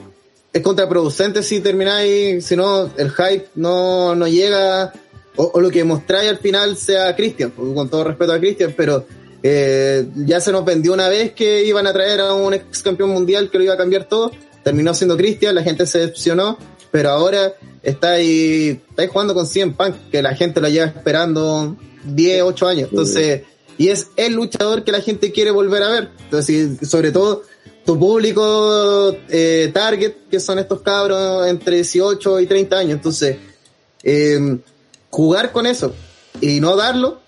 es 0.59 0.63
contraproducente 0.63 1.43
si 1.43 1.61
termináis, 1.61 2.45
si 2.45 2.57
no, 2.57 2.91
el 2.97 3.11
hype 3.11 3.49
no, 3.55 4.15
no 4.15 4.29
llega, 4.29 4.93
o, 5.37 5.51
o 5.55 5.61
lo 5.61 5.71
que 5.71 5.85
mostráis 5.85 6.31
al 6.31 6.39
final 6.39 6.77
sea 6.77 7.15
Christian, 7.17 7.51
con 7.51 7.89
todo 7.89 8.05
respeto 8.05 8.33
a 8.33 8.39
Christian, 8.39 8.75
pero 8.77 9.07
eh, 9.43 10.07
ya 10.17 10.41
se 10.41 10.53
nos 10.53 10.65
vendió 10.65 10.93
una 10.93 11.09
vez 11.09 11.33
que 11.33 11.65
iban 11.65 11.87
a 11.87 11.93
traer 11.93 12.21
a 12.21 12.35
un 12.35 12.55
ex 12.55 12.83
campeón 12.83 13.11
mundial 13.11 13.51
que 13.51 13.59
lo 13.59 13.65
iba 13.65 13.75
a 13.75 13.77
cambiar 13.77 14.09
todo, 14.09 14.33
terminó 14.65 14.95
siendo 14.95 15.17
Christian, 15.17 15.55
la 15.55 15.63
gente 15.63 15.87
se 15.87 15.99
decepcionó, 15.99 16.59
pero 16.91 17.11
ahora 17.11 17.55
está 17.83 18.13
ahí, 18.13 18.81
está 18.91 19.03
ahí 19.03 19.09
jugando 19.09 19.35
con 19.35 19.47
100 19.47 19.75
Punk, 19.75 19.95
que 20.11 20.23
la 20.23 20.35
gente 20.35 20.61
lo 20.61 20.69
lleva 20.69 20.87
esperando 20.87 21.77
10, 22.05 22.43
8 22.43 22.67
años. 22.67 22.89
Entonces, 22.91 23.43
y 23.77 23.89
es 23.89 24.09
el 24.17 24.35
luchador 24.35 24.83
que 24.83 24.91
la 24.91 25.01
gente 25.01 25.31
quiere 25.31 25.53
volver 25.53 25.83
a 25.85 25.91
ver. 25.91 26.09
Entonces, 26.25 26.83
y 26.83 26.87
sobre 26.87 27.13
todo, 27.13 27.43
tu 27.89 27.99
público 27.99 29.17
eh, 29.31 29.71
target, 29.73 30.13
que 30.31 30.39
son 30.41 30.59
estos 30.59 30.83
cabros 30.83 31.47
entre 31.47 31.77
18 31.77 32.41
y 32.41 32.47
30 32.47 32.77
años. 32.77 32.93
Entonces, 32.93 33.39
eh, 34.03 34.59
jugar 35.09 35.53
con 35.53 35.65
eso 35.65 35.95
y 36.39 36.61
no 36.61 36.77
darlo 36.77 37.21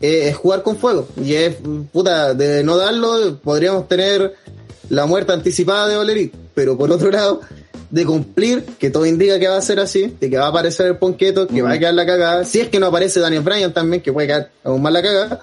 eh, 0.00 0.28
es 0.28 0.36
jugar 0.36 0.62
con 0.62 0.76
fuego. 0.76 1.08
Y 1.20 1.34
es, 1.34 1.56
puta, 1.90 2.34
de 2.34 2.62
no 2.62 2.76
darlo, 2.76 3.40
podríamos 3.42 3.88
tener 3.88 4.36
la 4.90 5.06
muerte 5.06 5.32
anticipada 5.32 5.88
de 5.88 5.96
Olerit. 5.96 6.34
Pero 6.54 6.78
por 6.78 6.92
otro 6.92 7.10
lado, 7.10 7.40
de 7.90 8.06
cumplir, 8.06 8.62
que 8.78 8.90
todo 8.90 9.06
indica 9.06 9.40
que 9.40 9.48
va 9.48 9.56
a 9.56 9.60
ser 9.60 9.80
así, 9.80 10.14
de 10.20 10.30
que 10.30 10.38
va 10.38 10.46
a 10.46 10.50
aparecer 10.50 10.86
el 10.86 10.98
ponqueto, 10.98 11.48
que 11.48 11.62
va 11.62 11.72
a 11.72 11.78
quedar 11.80 11.94
la 11.94 12.06
cagada. 12.06 12.44
Si 12.44 12.60
es 12.60 12.68
que 12.68 12.78
no 12.78 12.86
aparece 12.86 13.18
Daniel 13.18 13.42
Bryan 13.42 13.74
también, 13.74 14.00
que 14.00 14.12
puede 14.12 14.28
quedar 14.28 14.52
aún 14.62 14.82
más 14.82 14.92
la 14.92 15.02
cagada. 15.02 15.40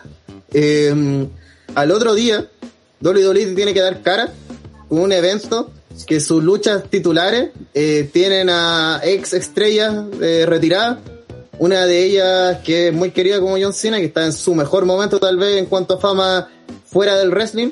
Eh, 0.53 1.27
al 1.75 1.91
otro 1.91 2.15
día, 2.15 2.47
WWE 3.01 3.53
tiene 3.55 3.73
que 3.73 3.81
dar 3.81 4.01
cara 4.01 4.33
con 4.87 4.99
un 4.99 5.11
evento 5.11 5.71
que 6.05 6.19
sus 6.19 6.43
luchas 6.43 6.83
titulares 6.89 7.49
eh, 7.73 8.09
tienen 8.11 8.49
a 8.49 9.01
ex 9.03 9.33
estrellas 9.33 10.05
eh, 10.21 10.45
retiradas. 10.47 10.99
Una 11.59 11.85
de 11.87 12.03
ellas 12.03 12.59
que 12.63 12.89
es 12.89 12.93
muy 12.93 13.11
querida 13.11 13.39
como 13.39 13.57
John 13.59 13.73
Cena, 13.73 13.97
que 13.97 14.05
está 14.05 14.25
en 14.25 14.33
su 14.33 14.53
mejor 14.53 14.85
momento 14.85 15.19
tal 15.19 15.37
vez 15.37 15.57
en 15.57 15.65
cuanto 15.65 15.95
a 15.95 15.99
fama 15.99 16.49
fuera 16.85 17.17
del 17.17 17.31
wrestling. 17.31 17.71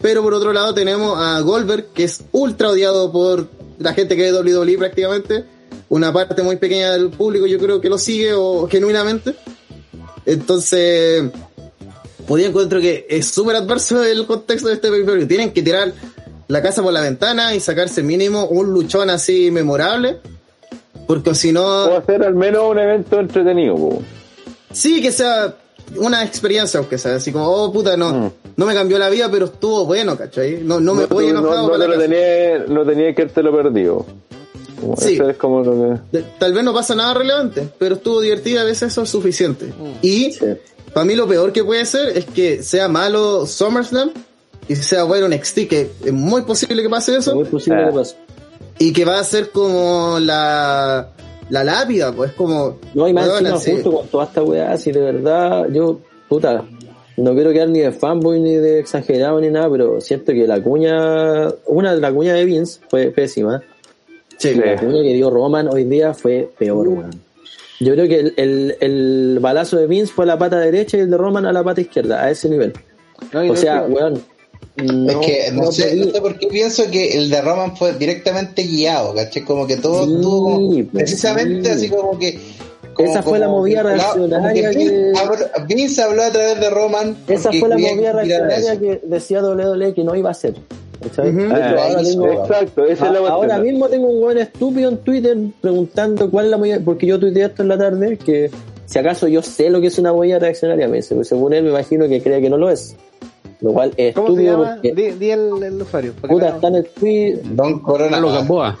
Pero 0.00 0.22
por 0.22 0.32
otro 0.32 0.52
lado 0.52 0.72
tenemos 0.74 1.18
a 1.18 1.40
Goldberg, 1.40 1.88
que 1.92 2.04
es 2.04 2.22
ultra 2.32 2.70
odiado 2.70 3.10
por 3.10 3.48
la 3.78 3.94
gente 3.94 4.16
que 4.16 4.30
ve 4.30 4.32
WWE 4.32 4.78
prácticamente. 4.78 5.44
Una 5.88 6.12
parte 6.12 6.42
muy 6.42 6.56
pequeña 6.56 6.92
del 6.92 7.10
público 7.10 7.46
yo 7.46 7.58
creo 7.58 7.80
que 7.80 7.88
lo 7.88 7.98
sigue 7.98 8.32
o 8.32 8.68
genuinamente. 8.68 9.34
Entonces, 10.24 11.30
pues 12.30 12.44
yo 12.44 12.48
encuentro 12.48 12.80
que 12.80 13.06
es 13.10 13.26
súper 13.26 13.56
adverso 13.56 14.04
el 14.04 14.24
contexto 14.24 14.68
de 14.68 14.74
este 14.74 14.88
pay-per-view. 14.88 15.26
Tienen 15.26 15.50
que 15.52 15.62
tirar 15.62 15.92
la 16.46 16.62
casa 16.62 16.80
por 16.80 16.92
la 16.92 17.00
ventana 17.00 17.56
y 17.56 17.58
sacarse 17.60 18.04
mínimo 18.04 18.44
un 18.46 18.70
luchón 18.72 19.10
así 19.10 19.50
memorable. 19.50 20.18
Porque 21.08 21.34
si 21.34 21.50
O 21.50 21.52
no, 21.54 21.96
hacer 21.96 22.22
al 22.22 22.36
menos 22.36 22.70
un 22.70 22.78
evento 22.78 23.18
entretenido, 23.18 23.74
po. 23.74 24.00
sí 24.72 25.02
que 25.02 25.10
sea 25.10 25.56
una 25.96 26.22
experiencia, 26.22 26.78
aunque 26.78 26.98
sea 26.98 27.16
así 27.16 27.32
como, 27.32 27.48
oh 27.48 27.72
puta, 27.72 27.96
no, 27.96 28.12
Mm. 28.12 28.30
no 28.56 28.66
me 28.66 28.74
cambió 28.74 28.96
la 28.96 29.10
vida, 29.10 29.28
pero 29.28 29.46
estuvo 29.46 29.86
bueno, 29.86 30.16
¿cachai? 30.16 30.60
No, 30.62 30.78
no 30.78 30.94
me 30.94 31.06
voy 31.06 31.32
no, 31.32 31.40
enojado 31.40 31.62
no, 31.62 31.72
para 31.72 31.78
te 31.82 31.88
la 31.88 31.94
lo 31.96 32.00
casa. 32.00 32.08
tenía, 32.12 32.58
no 32.68 32.84
tenía 32.86 33.12
que 33.12 33.22
haberte 33.22 33.42
lo 33.42 33.56
perdido. 33.56 34.06
Sí. 34.98 35.14
Eso 35.14 35.28
es 35.28 35.36
como 35.36 35.64
lo 35.64 36.00
que... 36.12 36.22
Tal 36.38 36.52
vez 36.52 36.62
no 36.62 36.72
pasa 36.72 36.94
nada 36.94 37.12
relevante, 37.12 37.68
pero 37.76 37.96
estuvo 37.96 38.20
divertida, 38.20 38.60
a 38.60 38.64
veces 38.64 38.92
eso 38.92 39.02
es 39.02 39.10
suficiente. 39.10 39.66
Mm. 39.66 39.92
Y 40.02 40.32
Sí. 40.32 40.46
Para 40.92 41.04
mí 41.06 41.14
lo 41.14 41.26
peor 41.28 41.52
que 41.52 41.64
puede 41.64 41.84
ser 41.84 42.16
es 42.16 42.24
que 42.26 42.62
sea 42.62 42.88
malo 42.88 43.46
SummerSlam 43.46 44.10
y 44.68 44.76
sea 44.76 45.04
bueno 45.04 45.28
NXT, 45.28 45.58
que 45.68 45.90
es 46.04 46.12
muy 46.12 46.42
posible 46.42 46.82
que 46.82 46.88
pase 46.88 47.12
Es 47.12 47.18
eso, 47.26 47.34
muy 47.34 47.44
posible 47.44 47.82
Ah. 47.82 47.88
que 47.88 47.94
pase. 47.94 48.16
y 48.78 48.92
que 48.92 49.04
va 49.04 49.18
a 49.18 49.24
ser 49.24 49.50
como 49.50 50.18
la, 50.20 51.10
la 51.50 51.64
lápida, 51.64 52.12
pues 52.12 52.32
como... 52.32 52.78
No, 52.94 53.08
y 53.08 53.12
más 53.12 53.28
encima 53.28 53.54
así. 53.56 53.72
justo 53.72 53.92
con 53.92 54.06
toda 54.08 54.24
esta 54.24 54.42
weá, 54.42 54.76
si 54.76 54.92
de 54.92 55.00
verdad, 55.00 55.66
yo, 55.72 56.00
puta, 56.28 56.64
no 57.16 57.34
quiero 57.34 57.52
quedar 57.52 57.68
ni 57.68 57.80
de 57.80 57.92
fanboy 57.92 58.40
ni 58.40 58.54
de 58.54 58.78
exagerado 58.80 59.40
ni 59.40 59.50
nada, 59.50 59.68
pero 59.70 60.00
siento 60.00 60.32
que 60.32 60.46
la 60.46 60.62
cuña, 60.62 61.48
una 61.66 61.94
de 61.94 62.00
la 62.00 62.12
cuña 62.12 62.34
de 62.34 62.44
Vince 62.44 62.80
fue 62.88 63.06
pésima. 63.10 63.62
Sí. 64.38 64.54
La 64.54 64.76
cuña 64.76 65.02
que 65.02 65.12
dio 65.14 65.28
Roman 65.28 65.68
hoy 65.68 65.84
día 65.84 66.14
fue 66.14 66.48
peor, 66.58 66.88
weón. 66.88 67.10
Yo 67.80 67.94
creo 67.94 68.06
que 68.08 68.20
el, 68.20 68.34
el, 68.36 68.76
el 68.80 69.38
balazo 69.40 69.76
de 69.78 69.86
Vince 69.86 70.12
fue 70.12 70.24
a 70.24 70.28
la 70.28 70.38
pata 70.38 70.58
derecha 70.60 70.96
y 70.96 71.00
el 71.00 71.10
de 71.10 71.16
Roman 71.16 71.46
a 71.46 71.52
la 71.52 71.64
pata 71.64 71.80
izquierda, 71.80 72.22
a 72.22 72.30
ese 72.30 72.48
nivel. 72.50 72.72
No, 73.32 73.40
O 73.40 73.44
no- 73.44 73.56
sea, 73.56 73.82
weón. 73.88 74.22
no- 74.76 75.10
es 75.10 75.16
que 75.26 75.50
no, 75.52 75.62
no 75.64 75.72
sé, 75.72 75.94
no 75.96 76.10
sé 76.10 76.20
por 76.20 76.38
qué 76.38 76.46
pienso 76.48 76.90
que 76.90 77.16
el 77.16 77.30
de 77.30 77.40
Roman 77.40 77.76
fue 77.76 77.94
directamente 77.94 78.62
guiado, 78.62 79.14
¿cachai? 79.14 79.42
Como 79.44 79.66
que 79.66 79.76
todo 79.78 80.04
Sí, 80.06 80.12
estuvo 80.14 80.42
como- 80.44 80.68
pues, 80.70 80.86
precisamente 80.92 81.70
sí. 81.70 81.76
así 81.76 81.88
como 81.88 82.18
que. 82.18 82.38
como- 82.94 83.10
Esa 83.10 83.22
fue 83.22 83.38
la 83.38 83.48
movida 83.48 83.82
reaccionaria 83.82 84.68
Vince, 84.70 84.84
que- 85.12 85.18
habló, 85.18 85.36
Vince 85.66 86.02
habló 86.02 86.22
a 86.22 86.30
través 86.30 86.60
de 86.60 86.70
Roman. 86.70 87.16
Esa 87.28 87.50
fue 87.52 87.68
la 87.68 87.78
movida 87.78 88.12
reaccionaria 88.12 88.78
que 88.78 89.00
decía 89.04 89.40
WWE 89.42 89.94
que 89.94 90.04
no 90.04 90.14
iba 90.14 90.28
a 90.28 90.32
hacer. 90.32 90.54
Ah, 91.02 91.22
ahora 91.22 92.00
eso, 92.02 92.10
tengo- 92.10 92.32
Exacto, 92.44 92.84
esa 92.84 93.06
es 93.06 93.12
la 93.12 93.18
A- 93.20 93.30
Ahora 93.30 93.36
cuestión. 93.56 93.62
mismo 93.62 93.88
tengo 93.88 94.08
un 94.08 94.20
buen 94.20 94.38
estúpido 94.38 94.90
en 94.90 94.98
Twitter 94.98 95.36
preguntando 95.60 96.30
cuál 96.30 96.44
es 96.46 96.50
la 96.50 96.58
movida, 96.58 96.78
porque 96.84 97.06
yo 97.06 97.18
tuiteé 97.18 97.44
esto 97.46 97.62
en 97.62 97.68
la 97.68 97.78
tarde, 97.78 98.18
que 98.18 98.50
si 98.86 98.98
acaso 98.98 99.26
yo 99.28 99.40
sé 99.42 99.70
lo 99.70 99.80
que 99.80 99.86
es 99.86 99.98
una 99.98 100.12
movida 100.12 100.38
reaccionaria, 100.38 100.88
me 100.88 100.96
dice, 100.98 101.14
pues 101.14 101.28
según 101.28 101.52
él 101.54 101.62
me 101.64 101.70
imagino 101.70 102.06
que 102.08 102.20
cree 102.22 102.40
que 102.42 102.50
no 102.50 102.58
lo 102.58 102.68
es. 102.70 102.94
Lo 103.62 103.72
cual 103.74 103.92
es 103.96 104.14
¿Cómo 104.14 104.28
se 104.28 104.32
estúpido 104.34 104.58
llama? 104.62 104.74
porque 104.74 104.92
Di, 104.94 105.10
di 105.18 105.30
el, 105.30 105.62
el 105.62 105.82
usuario. 105.82 106.12
puta 106.14 106.48
está 106.48 106.68
en 106.68 106.74
el 106.76 106.86
tweet 106.88 107.34
Don 107.44 107.78
Corona. 107.80 108.10
Carlos 108.12 108.32
Gamboa. 108.34 108.78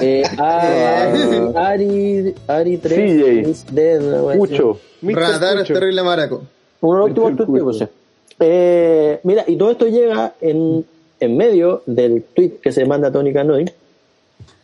eh, 0.00 0.22
a- 0.38 1.12
Ari 1.68 2.34
Ari 2.48 2.76
3 2.78 2.96
CJ. 3.44 3.50
is 3.50 3.66
dead, 3.70 4.02
una 4.02 4.22
wea 4.22 4.30
así. 4.30 4.38
Mucho. 4.38 4.78
Radar 5.02 5.56
es 5.56 5.62
Cucho. 5.62 5.74
terrible 5.74 6.02
maraco. 6.02 6.42
Uno 6.80 7.04
de 7.06 7.10
los 7.14 7.30
últimos 7.30 7.78
tweets. 7.78 7.90
Eh, 8.40 9.20
mira, 9.22 9.44
y 9.46 9.56
todo 9.56 9.70
esto 9.70 9.86
llega 9.86 10.32
en, 10.40 10.84
en 11.20 11.36
medio 11.36 11.82
del 11.86 12.22
tweet 12.22 12.58
que 12.62 12.72
se 12.72 12.84
manda 12.84 13.10
Tony 13.12 13.32
Canoy, 13.32 13.70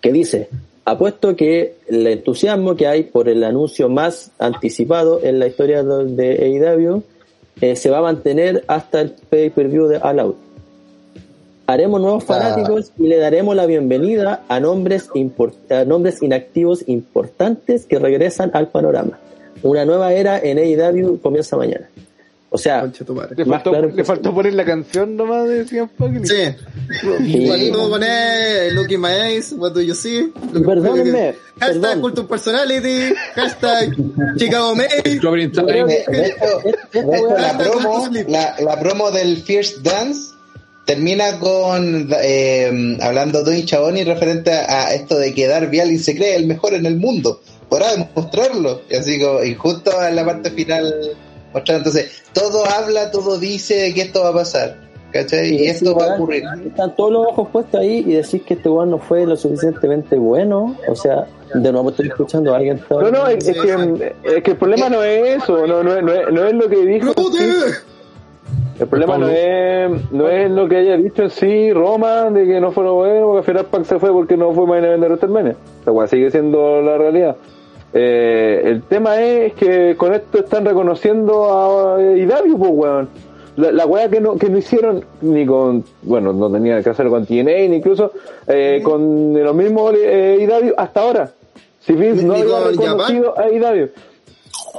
que 0.01 0.13
dice, 0.13 0.49
apuesto 0.85 1.37
que 1.37 1.75
el 1.89 2.07
entusiasmo 2.07 2.75
que 2.77 2.87
hay 2.87 3.05
por 3.05 3.29
el 3.29 3.45
anuncio 3.45 3.89
más 3.89 4.31
anticipado 4.39 5.21
en 5.23 5.39
la 5.39 5.47
historia 5.47 5.83
de 5.83 6.61
AEW 6.63 7.03
eh, 7.61 7.77
se 7.77 7.91
va 7.91 7.99
a 7.99 8.03
mantener 8.03 8.65
hasta 8.67 9.01
el 9.03 9.11
pay-per-view 9.29 9.87
de 9.87 9.99
All 9.99 10.21
Out. 10.21 10.37
Haremos 11.67 12.01
nuevos 12.01 12.25
fanáticos 12.25 12.91
y 12.99 13.07
le 13.07 13.19
daremos 13.19 13.55
la 13.55 13.65
bienvenida 13.67 14.43
a 14.49 14.59
nombres, 14.59 15.09
import- 15.11 15.71
a 15.71 15.85
nombres 15.85 16.21
inactivos 16.21 16.83
importantes 16.89 17.87
que 17.87 17.99
regresan 18.01 18.51
al 18.55 18.69
panorama. 18.69 19.19
Una 19.63 19.85
nueva 19.85 20.13
era 20.13 20.39
en 20.41 20.59
AEW 20.59 21.21
comienza 21.21 21.57
mañana. 21.57 21.89
O 22.53 22.59
sea. 22.59 22.85
Le 22.85 23.45
faltó, 23.45 23.71
claro 23.71 23.89
le 23.89 23.95
que- 23.95 24.05
faltó 24.05 24.35
poner 24.35 24.55
la 24.55 24.65
canción 24.65 25.17
nomás 25.17 25.47
de 25.49 25.63
y- 25.63 26.27
Sí. 26.27 26.57
Cuando 27.47 27.89
poner 27.91 28.73
Look 28.73 28.91
in 28.91 29.01
my 29.01 29.09
eyes, 29.09 29.53
what 29.57 29.73
do 29.73 29.81
you 29.81 29.95
see? 29.95 30.33
Perdónenme, 30.53 31.37
Hashtag 31.61 31.81
perdón. 31.81 32.01
Culture 32.01 32.27
Personality, 32.29 33.15
hashtag 33.37 33.95
Chicago 34.37 34.75
weá- 36.93 37.39
la 37.41 37.57
promo, 37.59 38.09
la, 38.29 38.57
la 38.61 38.81
promo 38.81 39.11
del 39.13 39.37
First 39.43 39.79
Dance 39.79 40.31
termina 40.87 41.39
con 41.39 42.09
eh, 42.21 42.99
hablando 43.01 43.45
de 43.45 43.61
un 43.61 43.65
Chaboni 43.67 44.03
referente 44.03 44.51
a, 44.53 44.87
a 44.89 44.95
esto 44.95 45.17
de 45.19 45.33
que 45.33 45.47
Darby 45.47 45.79
Allin 45.81 46.01
se 46.01 46.17
cree 46.17 46.35
el 46.35 46.47
mejor 46.49 46.75
en 46.75 46.85
el 46.87 46.97
mundo. 46.97 47.41
Podrá 47.69 47.93
demostrarlo. 47.93 48.83
Y 48.91 48.97
así 48.97 49.21
como, 49.23 49.45
y 49.45 49.55
justo 49.55 49.93
en 50.05 50.17
la 50.17 50.25
parte 50.27 50.51
final 50.51 50.93
mostrar. 51.53 51.79
Entonces, 51.79 52.23
todo 52.33 52.65
habla, 52.67 53.11
todo 53.11 53.39
dice 53.39 53.75
de 53.77 53.95
que 53.95 54.03
esto 54.03 54.23
va 54.23 54.31
a 54.31 54.35
pasar. 54.35 54.77
¿Cachai? 55.13 55.55
Y 55.57 55.67
esto 55.67 55.93
va 55.97 56.13
a 56.13 56.15
ocurrir. 56.15 56.45
Están 56.65 56.95
todos 56.95 57.11
los 57.11 57.27
ojos 57.27 57.49
puestos 57.51 57.81
ahí 57.81 58.05
y 58.07 58.13
decís 58.13 58.43
que 58.43 58.55
este 58.55 58.69
weón 58.69 58.91
no 58.91 58.99
fue 58.99 59.27
lo 59.27 59.37
suficientemente 59.37 60.17
bueno. 60.17 60.77
O 60.87 60.95
sea, 60.95 61.27
de 61.53 61.73
nuevo 61.73 61.91
estoy 61.91 62.07
escuchando 62.07 62.55
a 62.55 62.59
alguien. 62.59 62.81
todo- 62.89 63.03
No, 63.03 63.11
no, 63.11 63.27
es, 63.27 63.49
es 63.49 63.61
que, 63.61 64.15
es 64.23 64.43
que 64.45 64.51
el 64.53 64.57
problema 64.57 64.89
no 64.89 65.03
es 65.03 65.43
eso, 65.43 65.67
no, 65.67 65.83
no, 65.83 65.97
es- 65.97 66.03
no, 66.05 66.13
es, 66.13 66.33
no 66.33 66.45
es 66.47 66.55
lo 66.55 66.69
que 66.69 66.87
dijo. 66.87 67.13
El 68.79 68.87
problema 68.87 69.19
no 69.19 69.29
es, 69.29 70.13
no 70.13 70.29
es 70.29 70.51
lo 70.51 70.69
que 70.69 70.77
haya 70.77 70.97
dicho 70.97 71.25
en 71.25 71.31
sí 71.31 71.73
Roma, 71.73 72.31
de 72.31 72.47
que 72.47 72.61
no 72.61 72.71
fue 72.73 72.85
lo 72.85 72.95
bueno, 72.95 73.27
porque 73.27 73.39
al 73.39 73.45
final 73.45 73.67
Pac 73.67 73.85
se 73.85 73.99
fue 73.99 74.11
porque 74.13 74.37
no 74.37 74.53
fue 74.53 74.65
event 74.79 75.01
de 75.03 75.07
WrestleMania. 75.09 75.57
O 75.85 75.99
sea, 75.99 76.07
sigue 76.07 76.31
siendo 76.31 76.81
la 76.81 76.97
realidad. 76.97 77.37
Eh, 77.93 78.63
el 78.65 78.83
tema 78.83 79.21
es 79.21 79.55
que 79.55 79.97
con 79.97 80.15
esto 80.15 80.39
están 80.39 80.65
reconociendo 80.65 81.97
a 81.97 82.03
Idario, 82.17 82.57
pues, 82.57 82.71
weón. 82.73 83.09
La, 83.57 83.73
la 83.73 83.85
weá 83.85 84.09
que 84.09 84.21
no, 84.21 84.37
que 84.37 84.49
no 84.49 84.59
hicieron 84.59 85.05
ni 85.21 85.45
con, 85.45 85.85
bueno, 86.03 86.33
no 86.33 86.51
tenía 86.51 86.83
que 86.83 86.91
hacer 86.91 87.09
con 87.09 87.27
TNA, 87.27 87.69
ni 87.69 87.77
incluso 87.77 88.13
eh, 88.47 88.81
con 88.83 89.35
los 89.35 89.55
mismos 89.55 89.93
eh, 89.99 90.73
hasta 90.77 91.01
ahora. 91.01 91.31
Si 91.81 91.95
Vince 91.95 92.25
no 92.25 92.35
había 92.35 92.45
con 92.45 92.77
reconocido 92.77 93.39
a 93.39 93.51
Idario. 93.51 93.89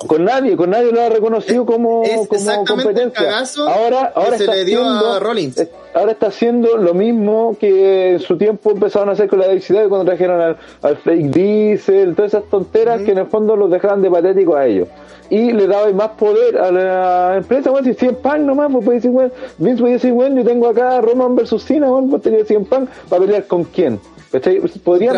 Con 0.08 0.24
nadie, 0.24 0.56
con 0.56 0.70
nadie 0.70 0.92
lo 0.92 1.02
ha 1.02 1.10
reconocido 1.10 1.66
como, 1.66 2.04
Es 2.04 2.28
como 2.28 2.66
competencia. 2.66 3.40
Ahora, 3.68 4.12
ahora 4.16 4.38
está 4.38 4.56
le 4.56 4.66
dio 4.66 4.82
haciendo, 4.82 5.14
a 5.14 5.20
Rollins. 5.20 5.58
eh, 5.60 5.70
ahora 5.94 6.14
está 6.14 6.28
haciendo 6.28 6.78
lo 6.78 6.94
mismo 6.94 7.56
que 7.60 8.14
en 8.14 8.20
su 8.20 8.38
tiempo 8.38 8.72
empezaron 8.72 9.10
a 9.10 9.12
hacer 9.12 9.28
con 9.28 9.40
la 9.40 9.48
densidad 9.48 9.88
cuando 9.90 10.06
trajeron 10.06 10.40
al, 10.40 10.58
al 10.82 10.98
fake 10.98 11.32
diesel, 11.32 12.16
todas 12.16 12.34
esas 12.34 12.50
tonteras 12.50 13.02
que 13.02 13.12
en 13.12 13.18
el 13.20 13.28
fondo 13.28 13.56
los 13.56 13.70
dejaban 13.70 14.02
de 14.02 14.10
patéticos 14.10 14.56
a 14.56 14.66
ellos. 14.66 14.88
Y 15.30 15.52
le 15.52 15.68
daba 15.68 15.90
más 15.92 16.10
poder 16.12 16.58
a 16.58 16.72
la 16.72 17.38
empresa, 17.38 17.70
bueno, 17.72 17.88
si 17.88 17.94
100 17.94 18.16
pan 18.16 18.46
nomás, 18.46 18.70
pues 18.72 18.84
puede 18.86 18.98
decir, 18.98 19.12
bueno, 19.12 19.32
Vince 19.58 19.82
puede 19.82 19.94
decir, 19.94 20.14
bueno, 20.14 20.42
yo 20.42 20.48
tengo 20.48 20.68
acá 20.68 21.00
Roman 21.02 21.36
versus 21.36 21.64
Cena, 21.64 21.90
bueno, 21.90 22.08
pues 22.12 22.22
tenía 22.24 22.44
100 22.44 22.66
pan, 22.66 22.90
¿para 23.10 23.22
pelear 23.26 23.46
con 23.46 23.64
quién? 23.66 24.00
¿Cachai? 24.32 24.60
Podrían 24.84 25.16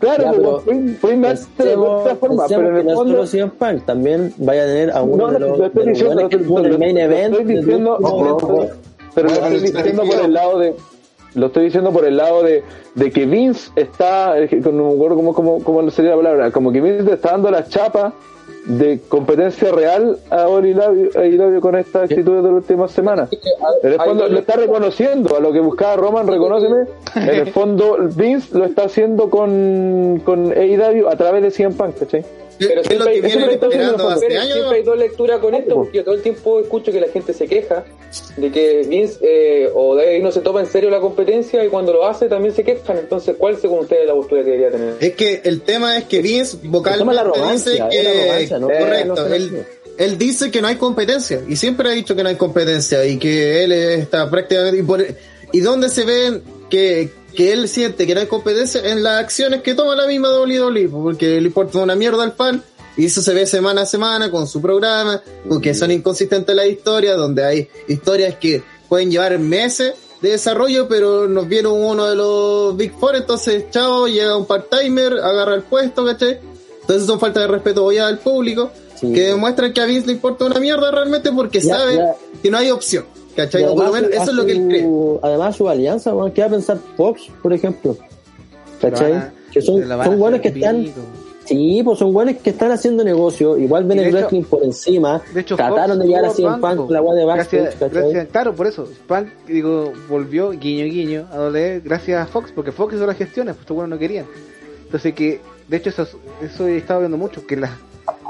Claro, 0.00 0.24
Ya, 0.24 0.32
pero 0.32 0.62
pueden 1.00 1.20
dárselo 1.22 1.70
de 1.70 1.76
otra 1.76 2.16
forma, 2.16 2.44
pero 2.48 2.68
en 2.70 2.76
el 2.78 2.86
no 2.86 2.94
fondo... 2.94 3.12
solo 3.12 3.26
CM 3.26 3.52
Punk, 3.58 3.84
también 3.84 4.32
vaya 4.38 4.62
a 4.62 4.66
tener 4.66 4.90
a 4.92 5.02
uno 5.02 5.26
No, 5.26 5.32
de 5.32 5.38
no, 5.38 5.46
los, 5.48 5.58
lo 5.58 5.66
estoy 5.66 5.86
los 5.86 5.98
diciendo, 5.98 6.60
el 6.64 6.78
main 6.78 6.98
event. 6.98 7.34
estoy 7.34 7.56
diciendo, 7.56 7.98
pero- 9.14 9.28
lo 9.28 9.36
estoy 9.36 9.60
diciendo 9.60 10.02
por 10.04 10.20
el 10.24 10.32
lado 10.32 10.58
de 10.58 10.74
lo 11.34 11.46
estoy 11.46 11.64
diciendo 11.66 11.92
por 11.92 12.04
el 12.04 12.16
lado 12.16 12.42
de, 12.42 12.64
de 12.96 13.10
que 13.12 13.24
Vince 13.26 13.70
está 13.76 14.34
no 14.72 14.88
me 14.88 14.94
acuerdo 14.94 15.14
cómo, 15.16 15.32
cómo, 15.34 15.62
cómo 15.62 15.88
sería 15.90 16.10
la 16.12 16.16
palabra 16.16 16.50
como 16.50 16.72
que 16.72 16.80
Vince 16.80 17.12
está 17.12 17.30
dando 17.32 17.50
la 17.52 17.64
chapa 17.68 18.12
de 18.66 19.00
competencia 19.08 19.72
real 19.72 20.18
a 20.30 20.48
Oli 20.48 20.74
Labio, 20.74 21.10
a 21.14 21.20
Labio 21.20 21.60
con 21.60 21.76
esta 21.76 22.02
actitud 22.02 22.36
de 22.36 22.42
las 22.42 22.52
últimas 22.52 22.90
semanas 22.92 23.28
en 23.82 23.92
el 23.92 24.00
fondo 24.00 24.28
lo 24.28 24.38
está 24.38 24.56
reconociendo 24.56 25.36
a 25.36 25.40
lo 25.40 25.52
que 25.52 25.60
buscaba 25.60 25.96
Roman 25.96 26.26
reconóceme. 26.26 26.86
En 27.14 27.28
el 27.28 27.46
fondo 27.52 27.96
Vince 28.14 28.56
lo 28.56 28.64
está 28.64 28.84
haciendo 28.84 29.30
con 29.30 30.20
con 30.24 30.52
AEW 30.52 31.08
a 31.08 31.16
través 31.16 31.42
de 31.42 31.50
CM 31.50 31.74
Punk 31.74 31.98
¿cachai? 31.98 32.24
Pero 32.68 32.82
¿Qué 32.82 32.92
es 32.94 32.98
lo 32.98 33.04
siempre 33.04 33.04
que 33.04 33.10
hay- 33.10 33.20
vienen 33.20 33.48
siempre 33.48 33.68
hay- 33.68 33.72
esperando 33.74 34.08
hace 34.10 34.26
años? 34.38 34.52
siempre 34.54 34.76
hay 34.78 34.82
dos 34.84 34.98
lecturas 34.98 35.40
con 35.40 35.54
esto, 35.54 35.74
porque 35.76 35.98
yo 35.98 36.04
todo 36.04 36.14
el 36.14 36.22
tiempo 36.22 36.60
escucho 36.60 36.92
que 36.92 37.00
la 37.00 37.08
gente 37.08 37.32
se 37.32 37.46
queja 37.48 37.84
de 38.36 38.50
que 38.52 38.86
Vince 38.88 39.18
eh, 39.22 39.68
o 39.74 39.96
Dave 39.96 40.20
no 40.20 40.30
se 40.30 40.40
toma 40.40 40.60
en 40.60 40.66
serio 40.66 40.90
la 40.90 41.00
competencia 41.00 41.64
y 41.64 41.68
cuando 41.68 41.92
lo 41.92 42.06
hace 42.06 42.28
también 42.28 42.54
se 42.54 42.62
quejan. 42.64 42.98
Entonces, 42.98 43.34
¿cuál 43.38 43.56
según 43.58 43.80
ustedes 43.80 44.06
la 44.06 44.14
postura 44.14 44.42
que 44.44 44.50
debería 44.50 44.70
tener? 44.70 44.94
Es 45.00 45.14
que 45.14 45.40
el 45.44 45.62
tema 45.62 45.96
es 45.98 46.04
que 46.04 46.20
Vince 46.22 46.58
la 46.62 46.70
vocalmente 46.70 47.14
dice 47.52 47.78
la 47.78 47.88
que 47.88 48.58
¿no? 48.60 48.66
correcto, 48.68 49.26
él, 49.34 49.64
él 49.98 50.18
dice 50.18 50.50
que 50.50 50.60
no 50.60 50.68
hay 50.68 50.76
competencia 50.76 51.40
y 51.48 51.56
siempre 51.56 51.88
ha 51.88 51.92
dicho 51.92 52.14
que 52.14 52.22
no 52.22 52.28
hay 52.28 52.36
competencia 52.36 53.04
y 53.06 53.18
que 53.18 53.64
él 53.64 53.72
está 53.72 54.30
prácticamente 54.30 54.78
y, 54.78 54.82
por- 54.82 55.06
y 55.52 55.60
dónde 55.60 55.88
se 55.88 56.04
ven 56.04 56.42
que, 56.70 57.08
que 57.40 57.52
él 57.54 57.68
siente 57.68 58.06
que 58.06 58.14
no 58.14 58.20
hay 58.20 58.26
competencia 58.26 58.82
en 58.84 59.02
las 59.02 59.18
acciones 59.18 59.62
que 59.62 59.72
toma 59.74 59.96
la 59.96 60.06
misma 60.06 60.28
WWE 60.40 60.88
porque 60.90 61.40
le 61.40 61.46
importa 61.46 61.78
una 61.78 61.94
mierda 61.94 62.22
al 62.22 62.32
fan 62.32 62.62
Y 62.98 63.06
eso 63.06 63.22
se 63.22 63.32
ve 63.32 63.46
semana 63.46 63.80
a 63.82 63.86
semana 63.86 64.30
con 64.30 64.46
su 64.46 64.60
programa, 64.60 65.22
porque 65.48 65.72
son 65.72 65.90
inconsistentes 65.90 66.54
las 66.54 66.66
historias, 66.66 67.16
donde 67.16 67.42
hay 67.46 67.68
historias 67.88 68.34
que 68.34 68.62
pueden 68.90 69.10
llevar 69.10 69.38
meses 69.38 69.94
de 70.20 70.30
desarrollo, 70.32 70.86
pero 70.86 71.26
nos 71.28 71.48
viene 71.48 71.68
uno 71.68 72.04
de 72.06 72.14
los 72.16 72.76
Big 72.76 72.92
Four, 73.00 73.16
entonces 73.16 73.64
chao, 73.70 74.06
llega 74.06 74.36
un 74.36 74.44
part-timer, 74.46 75.14
agarra 75.14 75.54
el 75.54 75.62
puesto, 75.62 76.04
¿cachai? 76.04 76.40
Entonces 76.82 77.06
son 77.06 77.18
falta 77.18 77.40
de 77.40 77.46
respeto 77.46 77.84
voy 77.84 77.96
al 77.96 78.18
público, 78.18 78.70
Sí. 79.00 79.10
que 79.14 79.28
demuestran 79.28 79.72
que 79.72 79.80
a 79.80 79.86
Vince 79.86 80.08
le 80.08 80.12
importa 80.12 80.44
una 80.44 80.60
mierda 80.60 80.90
realmente 80.90 81.32
porque 81.32 81.60
Ya, 81.62 81.78
sabe 81.78 81.96
ya. 81.96 82.14
que 82.42 82.50
no 82.50 82.58
hay 82.58 82.70
opción, 82.70 83.06
¿cachai? 83.36 83.64
O 83.64 83.74
por 83.74 83.86
lo 83.86 83.92
menos 83.92 84.10
eso 84.10 84.22
es 84.22 84.32
lo 84.34 84.44
que 84.46 84.52
él 84.52 84.58
su- 84.58 84.68
cree. 84.68 84.86
Además, 85.22 85.56
su 85.56 85.68
alianza, 85.68 86.14
weón, 86.14 86.32
¿qué 86.32 86.40
va 86.42 86.46
a 86.48 86.50
pensar 86.50 86.78
Fox, 86.96 87.28
por 87.42 87.52
ejemplo? 87.52 87.96
¿Cachai? 88.80 89.12
Van 89.12 89.32
que 89.52 89.60
son, 89.60 89.82
son 89.86 90.18
buenos 90.18 90.40
que 90.40 90.48
están. 90.48 90.86
Sí, 91.44 91.82
pues 91.84 91.98
son 91.98 92.12
buenos 92.12 92.36
que 92.36 92.50
están 92.50 92.70
haciendo 92.70 93.02
negocio. 93.02 93.58
Igual 93.58 93.84
ven 93.84 93.98
el 93.98 94.12
wrestling 94.12 94.44
por 94.44 94.62
encima. 94.62 95.20
De 95.34 95.40
hecho, 95.40 95.56
trataron 95.56 95.96
Fox 95.96 95.98
de 95.98 96.06
llegar 96.06 96.24
a 96.24 96.28
tuvo 96.28 96.36
100 96.36 96.60
banco. 96.60 96.82
Punk 96.84 96.90
la 96.92 97.02
weá 97.02 97.14
de 97.16 97.24
backstage, 97.24 97.76
gracias, 97.90 98.28
claro, 98.28 98.54
por 98.54 98.66
eso. 98.68 98.88
Punk, 99.08 99.26
digo, 99.48 99.92
volvió 100.08 100.50
guiño 100.50 100.84
guiño 100.84 101.26
a 101.32 101.38
doler 101.38 101.80
gracias 101.80 102.22
a 102.22 102.26
Fox, 102.26 102.52
porque 102.54 102.70
Fox 102.70 102.94
hizo 102.94 103.06
las 103.06 103.16
gestiones, 103.16 103.54
pues 103.56 103.62
estos 103.62 103.74
buenos 103.74 103.90
no 103.90 103.98
querían. 103.98 104.26
Entonces 104.84 105.12
que, 105.14 105.40
de 105.66 105.76
hecho, 105.76 105.90
eso, 105.90 106.06
eso 106.40 106.68
he 106.68 106.76
estado 106.76 107.00
viendo 107.00 107.16
mucho, 107.16 107.44
que 107.44 107.56
las 107.56 107.72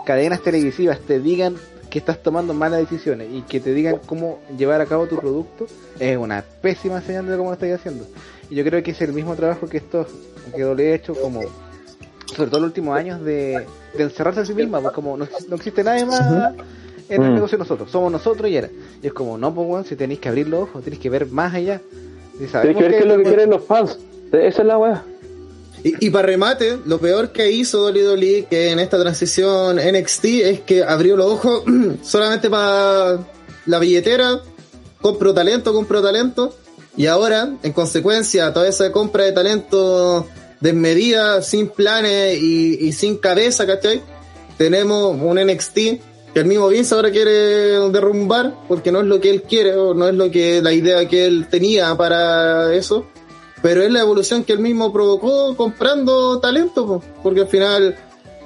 cadenas 0.07 0.41
televisivas 0.43 0.99
te 1.01 1.21
digan 1.21 1.57
que 1.91 1.99
estás 1.99 2.23
tomando 2.23 2.55
malas 2.55 2.81
decisiones 2.81 3.29
y 3.33 3.43
que 3.43 3.61
te 3.61 3.75
digan 3.75 3.97
cómo 4.07 4.39
llevar 4.57 4.81
a 4.81 4.87
cabo 4.87 5.07
tu 5.07 5.17
producto, 5.17 5.67
es 5.99 6.17
una 6.17 6.43
pésima 6.63 7.01
señal 7.03 7.27
de 7.27 7.37
cómo 7.37 7.51
lo 7.51 7.55
estás 7.55 7.71
haciendo. 7.73 8.07
Y 8.49 8.55
yo 8.55 8.65
creo 8.65 8.83
que 8.83 8.93
es 8.93 9.01
el 9.03 9.13
mismo 9.13 9.35
trabajo 9.35 9.67
que 9.69 9.77
esto, 9.79 10.07
que 10.55 10.63
doble 10.63 10.93
ha 10.93 10.95
hecho 10.95 11.15
como 11.15 11.41
sobre 12.35 12.49
todo 12.49 12.59
en 12.59 12.63
los 12.63 12.69
últimos 12.71 12.97
años 12.97 13.23
de, 13.25 13.67
de 13.97 14.03
encerrarse 14.05 14.41
a 14.41 14.45
sí 14.45 14.55
misma, 14.55 14.81
pues 14.81 14.93
como 14.95 15.17
no, 15.17 15.27
no 15.49 15.57
existe 15.57 15.83
nadie 15.83 16.07
más 16.07 16.21
en 17.09 17.23
el 17.25 17.31
Mm. 17.31 17.35
negocio 17.35 17.59
de 17.59 17.65
nosotros, 17.65 17.91
somos 17.91 18.13
nosotros 18.13 18.49
y 18.49 18.57
era. 18.57 18.69
Y 19.03 19.09
es 19.09 19.13
como, 19.13 19.37
no, 19.37 19.53
pues 19.53 19.67
weón, 19.69 19.85
si 19.85 19.97
tenéis 19.97 20.21
que 20.21 20.29
abrir 20.29 20.47
los 20.49 20.61
ojos, 20.63 20.85
tenéis 20.85 21.03
que 21.03 21.11
ver 21.11 21.27
más 21.27 21.53
allá. 21.55 21.81
Tienes 22.33 22.53
sabemos 22.53 22.77
que 22.81 22.89
ver 22.89 22.93
qué 22.93 22.99
es 23.01 23.07
lo 23.07 23.17
que 23.17 23.23
quieren 23.25 23.51
los 23.51 23.65
fans. 23.65 23.99
Esa 24.31 24.63
es 24.63 24.67
la 24.67 24.79
weá. 24.79 25.03
Y, 25.83 26.07
y 26.07 26.11
para 26.11 26.27
remate, 26.27 26.79
lo 26.85 26.99
peor 26.99 27.33
que 27.33 27.51
hizo 27.51 27.87
WWE 27.87 28.47
que 28.51 28.71
en 28.71 28.79
esta 28.79 29.01
transición 29.01 29.77
NXT 29.77 30.25
es 30.25 30.61
que 30.61 30.83
abrió 30.83 31.17
los 31.17 31.27
ojos 31.27 31.63
solamente 32.03 32.51
para 32.51 33.19
la 33.67 33.79
billetera, 33.79 34.41
compro 35.01 35.33
talento, 35.33 35.73
compro 35.73 36.03
talento, 36.03 36.55
y 36.97 37.07
ahora, 37.07 37.55
en 37.63 37.73
consecuencia, 37.73 38.53
toda 38.53 38.69
esa 38.69 38.91
compra 38.93 39.25
de 39.25 39.33
talento 39.33 40.27
desmedida, 40.61 41.41
sin 41.41 41.69
planes 41.69 42.39
y, 42.39 42.77
y 42.87 42.93
sin 42.93 43.17
cabeza, 43.17 43.67
¿cachai? 43.67 44.03
Tenemos 44.59 45.17
un 45.19 45.41
NXT 45.41 45.75
que 46.35 46.41
el 46.41 46.45
mismo 46.45 46.69
Vince 46.69 46.95
ahora 46.95 47.11
quiere 47.11 47.31
derrumbar 47.91 48.55
porque 48.69 48.93
no 48.93 49.01
es 49.01 49.07
lo 49.07 49.21
que 49.21 49.31
él 49.31 49.43
quiere 49.43 49.75
o 49.75 49.95
no 49.95 50.09
es 50.09 50.15
lo 50.15 50.31
que 50.31 50.63
la 50.63 50.73
idea 50.73 51.09
que 51.09 51.27
él 51.27 51.47
tenía 51.51 51.97
para 51.97 52.73
eso 52.75 53.07
pero 53.63 53.83
es 53.83 53.91
la 53.91 54.01
evolución 54.01 54.45
que 54.45 54.53
él 54.53 54.61
mismo 54.61 54.93
provocó 54.93 55.57
comprando 55.57 56.39
talento, 56.41 56.87
po, 56.87 57.03
porque 57.23 57.43
al 57.43 57.49
final 57.49 57.97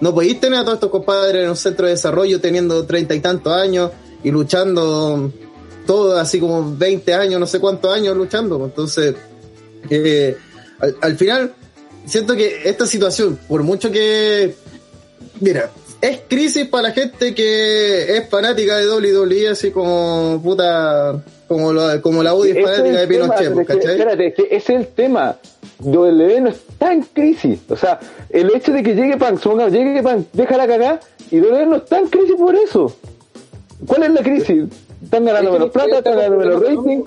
no 0.01 0.13
podéis 0.15 0.41
tener 0.41 0.59
a 0.59 0.63
todos 0.63 0.75
estos 0.75 0.91
compadres 0.91 1.45
en 1.45 1.51
un 1.51 1.57
centro 1.57 1.87
de 1.87 1.93
desarrollo 1.93 2.41
teniendo 2.41 2.85
treinta 2.85 3.15
y 3.15 3.21
tantos 3.21 3.53
años 3.53 3.91
y 4.23 4.31
luchando 4.31 5.33
todo 5.87 6.17
así 6.19 6.41
como 6.41 6.77
20 6.77 7.15
años, 7.15 7.39
no 7.39 7.47
sé 7.47 7.61
cuántos 7.61 7.95
años 7.95 8.17
luchando. 8.17 8.65
Entonces, 8.65 9.15
eh, 9.91 10.37
al 11.01 11.17
final, 11.17 11.55
siento 12.07 12.35
que 12.35 12.69
esta 12.69 12.87
situación, 12.87 13.39
por 13.49 13.63
mucho 13.63 13.91
que, 13.91 14.55
mira, 15.41 15.71
es 16.09 16.21
crisis 16.29 16.67
para 16.69 16.89
la 16.89 16.91
gente 16.93 17.35
que 17.35 18.17
es 18.17 18.29
fanática 18.29 18.77
de 18.77 18.89
WWE, 18.89 19.49
así 19.49 19.71
como 19.71 20.41
puta, 20.43 21.23
como, 21.49 21.73
la- 21.73 22.01
como 22.01 22.23
la 22.23 22.35
UDI 22.35 22.51
es 22.51 22.65
fanática 22.65 22.99
de 23.01 23.07
Pinochet, 23.07 23.51
es 23.53 23.59
que, 23.59 23.65
¿cachai? 23.65 23.93
espérate, 23.93 24.27
es 24.29 24.35
que 24.35 24.43
ese 24.51 24.57
es 24.75 24.81
el 24.81 24.87
tema. 24.89 25.37
W 25.81 26.41
no 26.41 26.49
está 26.51 26.93
en 26.93 27.03
crisis. 27.03 27.59
O 27.69 27.77
sea, 27.77 27.99
el 28.31 28.55
hecho 28.55 28.73
de 28.73 28.83
que 28.83 28.95
llegue 28.95 29.17
Punk, 29.17 29.41
supongamos, 29.41 29.73
llegue 29.73 30.03
Punk, 30.03 30.27
déjala 30.33 30.67
cagar, 30.67 31.01
y 31.31 31.39
W 31.41 31.67
no 31.67 31.77
está 31.77 31.99
en 31.99 32.07
crisis 32.09 32.37
por 32.37 32.55
eso. 32.55 32.95
¿Cuál 33.87 34.05
es 34.05 34.11
la 34.11 34.23
crisis? 34.23 34.65
Están 35.03 35.25
ganando 35.25 35.53
menos 35.53 35.71
plata, 35.71 35.99
están 35.99 36.17
ganando 36.17 36.39
menos 36.39 36.63
rating. 36.63 37.03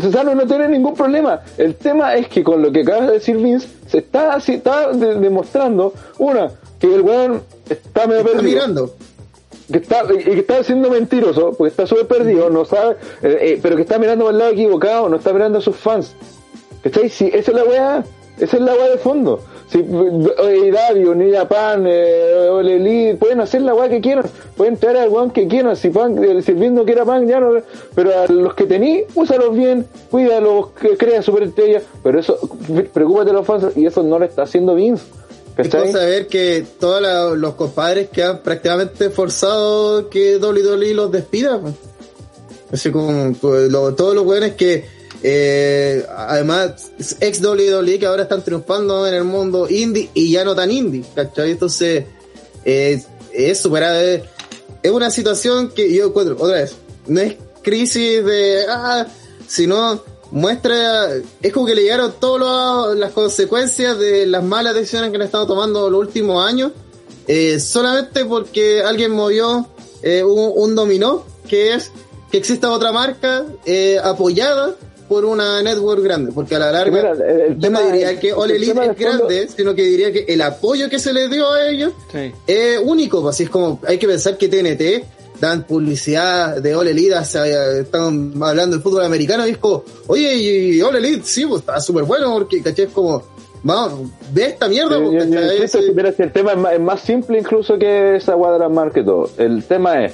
Cesaro 0.00 0.34
no 0.34 0.46
tiene 0.46 0.68
ningún 0.68 0.94
problema. 0.94 1.40
El 1.56 1.74
tema 1.76 2.14
es 2.16 2.28
que 2.28 2.42
con 2.42 2.60
lo 2.62 2.72
que 2.72 2.80
acaba 2.80 3.06
de 3.06 3.12
decir 3.14 3.36
Vince, 3.36 3.68
se 3.86 3.98
está, 3.98 4.34
así- 4.34 4.54
está 4.54 4.92
de- 4.92 5.14
demostrando, 5.16 5.92
una, 6.18 6.50
que 6.80 6.92
el 6.94 7.02
weón 7.02 7.42
está 7.74 8.06
medio 8.06 8.20
Está 8.20 8.32
perdido. 8.32 8.52
mirando. 8.52 8.94
que 9.70 9.78
está 9.78 10.04
y 10.12 10.22
que 10.22 10.38
está 10.40 10.64
siendo 10.64 10.90
mentiroso 10.90 11.52
porque 11.56 11.70
está 11.70 11.86
súper 11.86 12.06
perdido 12.06 12.48
no 12.50 12.64
sabe 12.64 12.96
eh, 13.22 13.38
eh, 13.42 13.58
pero 13.62 13.76
que 13.76 13.82
está 13.82 13.98
mirando 13.98 14.24
por 14.24 14.32
el 14.32 14.38
lado 14.38 14.52
equivocado 14.52 15.08
no 15.08 15.16
está 15.16 15.32
mirando 15.32 15.58
a 15.58 15.60
sus 15.60 15.76
fans. 15.76 16.14
¿cachai? 16.82 17.08
si 17.10 17.26
esa 17.26 17.50
es 17.50 17.56
la 17.56 17.64
weá 17.64 18.04
esa 18.38 18.56
es 18.56 18.62
la 18.62 18.72
weá 18.74 18.88
de 18.90 18.98
fondo. 18.98 19.40
Si 19.68 19.78
eh, 19.80 20.70
Davio, 20.72 21.12
New 21.12 21.34
Japan 21.34 21.84
eh, 21.88 22.48
All 22.48 22.68
Elite 22.68 23.16
pueden 23.16 23.40
hacer 23.40 23.62
la 23.62 23.74
weá 23.74 23.88
que 23.88 24.00
quieran. 24.00 24.24
Pueden 24.56 24.76
traer 24.76 24.98
al 24.98 25.08
weón 25.08 25.32
que 25.32 25.48
quieran. 25.48 25.74
Si 25.76 25.90
si 25.90 25.98
el 26.52 26.56
Vince 26.56 26.70
no 26.70 26.84
quiera 26.84 27.04
Punk 27.04 27.26
ya 27.26 27.40
no 27.40 27.50
pero 27.96 28.10
a 28.16 28.26
los 28.28 28.54
que 28.54 28.64
tení 28.66 29.02
úsalos 29.16 29.56
bien 29.56 29.86
cuídalos 30.10 30.68
que 30.80 30.96
crea 30.96 31.20
superestrellas. 31.20 31.82
Pero 32.04 32.20
eso 32.20 32.38
preocúpate 32.92 33.26
de 33.26 33.32
los 33.32 33.44
fans 33.44 33.76
y 33.76 33.86
eso 33.86 34.04
no 34.04 34.20
lo 34.20 34.24
está 34.24 34.42
haciendo 34.42 34.76
Vince 34.76 35.04
¿cachai? 35.64 35.92
cosa 35.92 36.04
ver 36.04 36.26
que 36.28 36.64
todos 36.78 37.36
los 37.36 37.54
compadres 37.54 38.08
que 38.10 38.22
han 38.22 38.42
prácticamente 38.42 39.10
forzado 39.10 40.08
que 40.08 40.38
WWE 40.38 40.94
los 40.94 41.10
despida. 41.10 41.60
pues. 41.60 41.74
Así 42.72 42.90
como 42.90 43.32
pues, 43.34 43.70
todos 43.70 44.14
los 44.14 44.24
weones 44.24 44.54
que 44.54 44.84
eh, 45.22 46.06
además 46.16 46.92
ex 47.20 47.42
WWE 47.42 47.98
que 47.98 48.06
ahora 48.06 48.22
están 48.22 48.44
triunfando 48.44 49.06
en 49.06 49.14
el 49.14 49.24
mundo 49.24 49.68
indie 49.68 50.10
y 50.14 50.30
ya 50.30 50.44
no 50.44 50.54
tan 50.54 50.70
indie, 50.70 51.04
¿cachai? 51.14 51.50
Entonces 51.50 52.04
eh, 52.64 53.02
es 53.32 53.58
superada. 53.58 54.02
Es, 54.02 54.22
es 54.82 54.90
una 54.92 55.10
situación 55.10 55.70
que 55.70 55.92
yo 55.92 56.06
encuentro, 56.06 56.36
otra 56.38 56.58
vez, 56.58 56.74
no 57.06 57.20
es 57.20 57.34
crisis 57.62 58.24
de, 58.24 58.64
ah, 58.68 59.06
sino 59.46 60.02
muestra, 60.30 61.08
es 61.42 61.52
como 61.52 61.66
que 61.66 61.74
le 61.74 61.82
llegaron 61.82 62.12
todas 62.20 62.96
las 62.96 63.12
consecuencias 63.12 63.98
de 63.98 64.26
las 64.26 64.42
malas 64.44 64.74
decisiones 64.74 65.10
que 65.10 65.16
han 65.16 65.22
estado 65.22 65.46
tomando 65.46 65.88
los 65.90 66.00
últimos 66.00 66.44
años, 66.46 66.72
eh, 67.26 67.60
solamente 67.60 68.24
porque 68.24 68.82
alguien 68.82 69.12
movió 69.12 69.66
eh, 70.02 70.22
un, 70.22 70.52
un 70.54 70.74
dominó, 70.74 71.24
que 71.48 71.74
es 71.74 71.90
que 72.30 72.38
exista 72.38 72.70
otra 72.70 72.92
marca 72.92 73.44
eh, 73.64 73.98
apoyada 74.02 74.74
por 75.08 75.24
una 75.24 75.62
network 75.62 76.02
grande, 76.02 76.32
porque 76.32 76.56
a 76.56 76.58
la 76.58 76.70
larga 76.70 76.96
Mira, 76.96 77.12
el- 77.12 77.40
el 77.40 77.54
yo 77.54 77.60
tema 77.60 77.80
no 77.80 77.86
diría 77.86 78.10
es- 78.10 78.20
que 78.20 78.32
All 78.34 78.50
el 78.50 78.56
Elite 78.58 78.72
es 78.72 78.76
fondo- 78.86 78.94
grande, 79.26 79.48
sino 79.56 79.74
que 79.74 79.82
diría 79.82 80.12
que 80.12 80.26
el 80.28 80.42
apoyo 80.42 80.90
que 80.90 80.98
se 80.98 81.14
le 81.14 81.28
dio 81.28 81.50
a 81.50 81.66
ellos 81.68 81.92
Sí. 82.12 82.32
es 82.46 82.78
único, 82.84 83.22
pues, 83.22 83.34
así 83.34 83.44
es 83.44 83.50
como, 83.50 83.80
hay 83.86 83.96
que 83.98 84.06
pensar 84.06 84.36
que 84.36 84.48
TNT 84.48 85.04
dan 85.40 85.64
publicidad 85.66 86.60
de 86.60 86.74
All 86.74 86.88
Elite, 86.88 87.24
sea, 87.24 87.46
están 87.80 88.32
hablando 88.42 88.76
del 88.76 88.82
fútbol 88.82 89.04
americano 89.04 89.46
y 89.46 89.50
es 89.50 89.58
como, 89.58 89.84
oye, 90.08 90.34
y 90.36 90.80
All 90.82 90.96
Elite, 90.96 91.22
sí, 91.24 91.46
pues 91.46 91.60
está 91.60 91.80
súper 91.80 92.04
bueno, 92.04 92.32
porque, 92.32 92.62
¿cachai? 92.62 92.86
Es 92.86 92.92
como, 92.92 93.22
vamos, 93.62 94.10
ve 94.32 94.46
esta 94.46 94.68
mierda, 94.68 94.98
Yo- 94.98 95.04
pues, 95.10 95.24
yo- 95.24 95.30
yo 95.30 95.40
¿cachai? 95.40 95.56
insisto, 95.56 95.82
si 95.82 95.90
mira, 95.92 96.12
si 96.12 96.22
el 96.22 96.32
tema 96.32 96.52
es 96.52 96.58
más, 96.58 96.72
es 96.74 96.80
más 96.80 97.00
simple 97.00 97.38
incluso 97.38 97.78
que 97.78 98.16
esa 98.16 98.34
cuadra 98.34 98.68
marketo. 98.68 99.30
El 99.38 99.64
tema 99.64 100.04
es, 100.04 100.12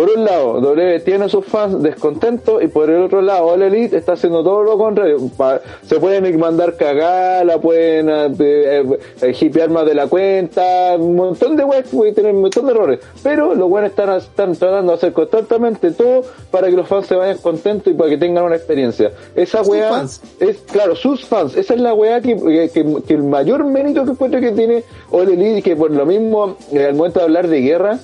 por 0.00 0.16
un 0.16 0.24
lado, 0.24 0.60
W 0.62 1.00
tiene 1.00 1.28
sus 1.28 1.44
fans 1.44 1.82
descontentos 1.82 2.62
y 2.62 2.68
por 2.68 2.88
el 2.88 3.02
otro 3.02 3.20
lado, 3.20 3.48
All 3.48 3.60
Elite 3.60 3.98
está 3.98 4.12
haciendo 4.14 4.42
todo 4.42 4.62
lo 4.62 4.78
contrario. 4.78 5.18
Pa- 5.36 5.60
se 5.86 6.00
pueden 6.00 6.40
mandar 6.40 6.74
cagar, 6.78 7.44
la 7.44 7.60
pueden 7.60 8.08
eh, 8.08 8.32
eh, 8.38 8.98
eh, 9.20 9.34
hipear 9.38 9.68
más 9.68 9.84
de 9.84 9.94
la 9.94 10.06
cuenta, 10.06 10.96
un 10.98 11.16
montón 11.16 11.54
de 11.54 11.64
weas, 11.64 11.86
puede 11.88 12.12
tener 12.14 12.34
un 12.34 12.40
montón 12.40 12.64
de 12.64 12.72
errores. 12.72 13.00
Pero 13.22 13.54
los 13.54 13.68
buenos 13.68 13.90
están, 13.90 14.16
están 14.16 14.54
tratando 14.56 14.92
de 14.92 14.96
hacer 14.96 15.12
constantemente 15.12 15.90
todo 15.90 16.22
para 16.50 16.68
que 16.70 16.76
los 16.76 16.88
fans 16.88 17.06
se 17.06 17.16
vayan 17.16 17.36
contentos 17.36 17.92
y 17.92 17.94
para 17.94 18.08
que 18.08 18.16
tengan 18.16 18.44
una 18.44 18.56
experiencia. 18.56 19.12
Esa 19.34 19.62
fans. 19.62 20.22
es, 20.40 20.60
claro, 20.72 20.96
sus 20.96 21.26
fans. 21.26 21.54
Esa 21.58 21.74
es 21.74 21.80
la 21.80 21.92
weá 21.92 22.22
que, 22.22 22.36
que, 22.36 22.70
que- 22.72 23.02
que 23.06 23.12
el 23.12 23.24
mayor 23.24 23.64
mérito 23.66 24.06
que 24.06 24.12
encuentro 24.12 24.40
que 24.40 24.52
tiene 24.52 24.82
All 25.10 25.28
Elite 25.28 25.58
y 25.58 25.62
que 25.62 25.76
por 25.76 25.90
lo 25.90 26.06
mismo, 26.06 26.56
eh, 26.72 26.86
al 26.86 26.94
momento 26.94 27.18
de 27.18 27.24
hablar 27.26 27.48
de 27.48 27.60
guerra, 27.60 27.98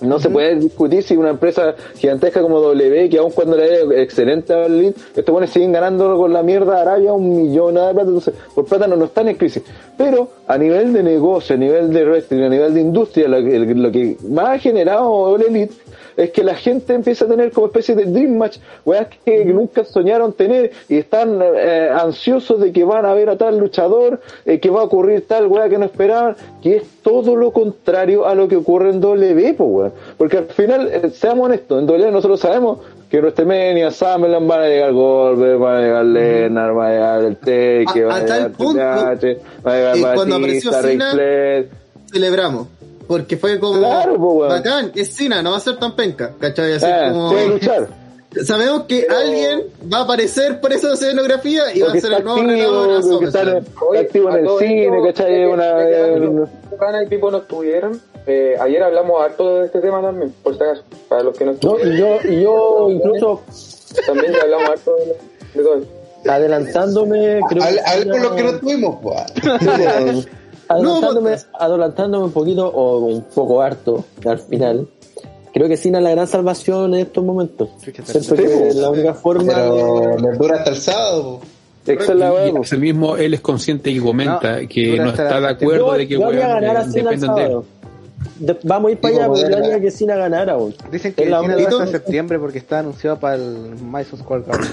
No 0.00 0.18
se 0.18 0.30
puede 0.30 0.56
discutir 0.56 1.02
si 1.02 1.16
una 1.16 1.30
empresa 1.30 1.74
gigantesca 1.96 2.42
como 2.42 2.60
W, 2.60 3.08
que 3.08 3.18
aun 3.18 3.30
cuando 3.30 3.56
le 3.56 3.82
es 3.82 3.90
excelente 4.02 4.52
a 4.52 4.58
Berlín, 4.58 4.94
estos 5.14 5.32
buenos 5.32 5.50
siguen 5.50 5.72
ganando 5.72 6.16
con 6.16 6.32
la 6.32 6.42
mierda 6.42 6.74
de 6.74 6.80
Arabia 6.80 7.12
un 7.12 7.42
millón 7.42 7.74
de 7.74 7.80
plata, 7.80 8.00
entonces 8.02 8.34
por 8.54 8.66
plata 8.66 8.86
no, 8.86 8.96
no 8.96 9.06
están 9.06 9.28
en 9.28 9.36
crisis. 9.36 9.62
Pero 9.96 10.28
a 10.46 10.58
nivel 10.58 10.92
de 10.92 11.02
negocio, 11.02 11.54
a 11.54 11.58
nivel 11.58 11.92
de 11.92 12.04
wrestling, 12.04 12.42
a 12.42 12.48
nivel 12.48 12.74
de 12.74 12.80
industria, 12.80 13.28
lo 13.28 13.42
que, 13.42 13.58
lo 13.58 13.90
que 13.90 14.16
más 14.28 14.48
ha 14.48 14.58
generado 14.58 15.10
All 15.10 15.42
Elite 15.42 15.74
es 16.16 16.30
que 16.30 16.42
la 16.42 16.54
gente 16.54 16.94
empieza 16.94 17.26
a 17.26 17.28
tener 17.28 17.52
como 17.52 17.66
especie 17.66 17.94
de 17.94 18.06
dream 18.06 18.36
match, 18.36 18.58
weas 18.84 19.08
que 19.24 19.44
nunca 19.44 19.84
soñaron 19.84 20.32
tener 20.32 20.72
y 20.88 20.96
están 20.98 21.40
eh, 21.42 21.90
ansiosos 21.92 22.60
de 22.60 22.72
que 22.72 22.84
van 22.84 23.04
a 23.04 23.14
ver 23.14 23.28
a 23.28 23.36
tal 23.36 23.58
luchador, 23.58 24.20
eh, 24.44 24.58
que 24.58 24.70
va 24.70 24.80
a 24.80 24.84
ocurrir 24.84 25.26
tal 25.26 25.46
wea 25.46 25.68
que 25.68 25.78
no 25.78 25.84
esperaban, 25.84 26.36
que 26.62 26.76
es 26.76 26.84
todo 27.02 27.36
lo 27.36 27.52
contrario 27.52 28.26
a 28.26 28.34
lo 28.34 28.48
que 28.48 28.56
ocurre 28.56 28.90
en 28.90 29.00
W, 29.00 29.54
po, 29.54 29.85
weón. 29.86 30.14
Porque 30.18 30.38
al 30.38 30.46
final, 30.46 30.88
eh, 30.92 31.10
seamos 31.10 31.46
honestos, 31.46 31.80
en 31.80 31.86
W 31.86 32.10
nosotros 32.10 32.40
sabemos 32.40 32.78
que 33.10 33.20
WrestleMania, 33.20 33.90
Summerland 33.90 34.46
van 34.48 34.60
a 34.62 34.66
llegar 34.66 34.92
Goldberg, 34.92 35.58
van 35.58 35.76
a 35.76 35.80
llegar 35.80 36.04
Lennart, 36.04 36.76
va 36.76 36.86
a 36.86 36.90
llegar 36.90 37.24
el 37.24 37.36
Take, 37.36 38.04
va 38.04 38.16
a 38.16 38.20
llegar 38.20 38.52
Triple 38.52 39.40
va 39.64 39.72
a 39.72 39.94
llegar 39.94 40.14
cuando 40.14 40.36
apareció 40.36 40.72
Cena-. 40.72 41.12
Celebramos. 42.12 42.68
Porque 43.06 43.36
fue 43.36 43.60
como. 43.60 43.78
Claro. 43.78 44.18
Bacán, 44.48 44.90
es 44.94 45.14
Cena, 45.14 45.40
no 45.42 45.52
va 45.52 45.58
a 45.58 45.60
ser 45.60 45.76
tan 45.76 45.94
penca. 45.94 46.32
¿Cachai? 46.40 46.72
Así 46.72 46.86
Eh, 46.88 47.08
como. 47.12 47.32
luchar. 47.32 47.88
Sabemos 48.44 48.82
que 48.84 49.06
alguien 49.08 49.64
va 49.92 49.98
a 49.98 50.02
aparecer 50.02 50.60
por 50.60 50.72
esa 50.72 50.92
escenografía 50.92 51.74
y 51.74 51.80
va 51.80 51.92
a 51.92 52.00
ser 52.00 52.12
el 52.12 52.24
nuevo 52.24 52.40
activo, 52.40 53.20
a 53.20 53.24
está, 53.24 53.40
activo 54.00 54.30
en 54.30 54.36
el 54.46 54.48
cine, 54.58 55.02
¿cachai? 55.06 55.42
Es 55.42 55.52
Una, 55.52 55.82
eh, 55.82 57.04
y 57.04 57.08
Pipo 57.08 57.30
no 57.30 57.38
estuvieron. 57.38 58.00
Eh, 58.26 58.56
ayer 58.60 58.82
hablamos 58.82 59.22
harto 59.22 59.60
de 59.60 59.66
este 59.66 59.80
tema 59.80 60.02
también, 60.02 60.34
por 60.42 60.54
si 60.56 60.62
acaso, 60.62 60.82
para 61.08 61.22
los 61.22 61.38
que 61.38 61.44
no 61.46 61.52
No, 61.52 61.56
estuvieron. 61.78 61.94
y 61.94 61.98
yo, 61.98 62.18
y 62.30 62.42
yo 62.42 62.90
incluso 62.90 63.40
También 64.04 64.32
ya 64.32 64.42
hablamos 64.42 64.68
harto 64.70 64.96
de, 64.96 65.04
de 65.54 65.62
todo 65.64 65.76
eso. 65.76 65.86
adelantándome, 66.28 67.40
creo 67.48 67.62
Hable, 67.62 67.80
hable 67.86 68.02
Cena- 68.02 68.12
con 68.12 68.22
los 68.22 68.32
que 68.32 68.42
no 68.42 68.58
tuvimos, 68.58 68.96
pues. 69.02 70.26
adelantándome, 70.68 71.36
adelantándome 71.58 72.24
un 72.24 72.32
poquito 72.32 72.68
o 72.68 72.98
un 72.98 73.22
poco 73.22 73.62
harto 73.62 74.04
al 74.26 74.38
final. 74.40 74.88
Creo 75.56 75.68
que 75.70 75.78
Cena 75.78 75.96
es 75.98 76.04
la 76.04 76.10
gran 76.10 76.26
salvación 76.26 76.92
en 76.92 77.00
estos 77.00 77.24
momentos. 77.24 77.70
Siento 78.04 78.36
que 78.36 78.68
es 78.68 78.76
la 78.76 78.90
única 78.90 79.14
forma 79.14 79.54
Pero 79.54 80.16
de... 80.20 80.36
dura 80.36 80.56
hasta 80.58 80.68
el 80.68 80.76
sábado. 80.76 81.40
es 81.86 81.94
Y 82.04 82.52
po. 82.52 82.60
ese 82.62 82.76
mismo 82.76 83.16
él 83.16 83.32
es 83.32 83.40
consciente 83.40 83.90
y 83.90 83.98
comenta 83.98 84.60
No, 84.60 84.68
que 84.68 84.98
no 84.98 85.08
está 85.08 85.40
de 85.40 85.48
acuerdo 85.48 85.86
Yo, 85.86 85.92
de 85.94 86.08
que 86.08 86.12
yo 86.14 86.26
haría 86.26 86.40
weón, 86.48 86.60
ganar 86.60 86.76
a 86.76 86.84
Cena 86.84 87.10
el 87.10 87.20
dependan 87.20 87.34
de 87.36 87.42
él. 87.42 87.48
sábado. 87.48 87.64
De- 88.38 88.58
vamos 88.64 88.88
a 88.88 88.92
ir 88.92 88.98
para 88.98 89.14
allá, 89.14 89.24
pero 89.32 89.34
yo 89.36 89.48
bueno. 89.48 89.64
haría 89.64 89.80
que 89.80 89.90
Cena 89.90 90.16
ganara. 90.16 90.56
weón. 90.58 90.74
Dicen 90.92 91.14
que 91.14 91.22
Es 91.24 91.30
la 91.30 91.40
Cena 91.40 91.54
dura 91.56 91.68
hasta 91.70 91.86
septiembre 91.86 92.38
porque 92.38 92.58
está 92.58 92.80
anunciado 92.80 93.18
para 93.18 93.36
el 93.36 93.76
Madison 93.82 94.18
Square 94.18 94.42
Garden. 94.46 94.70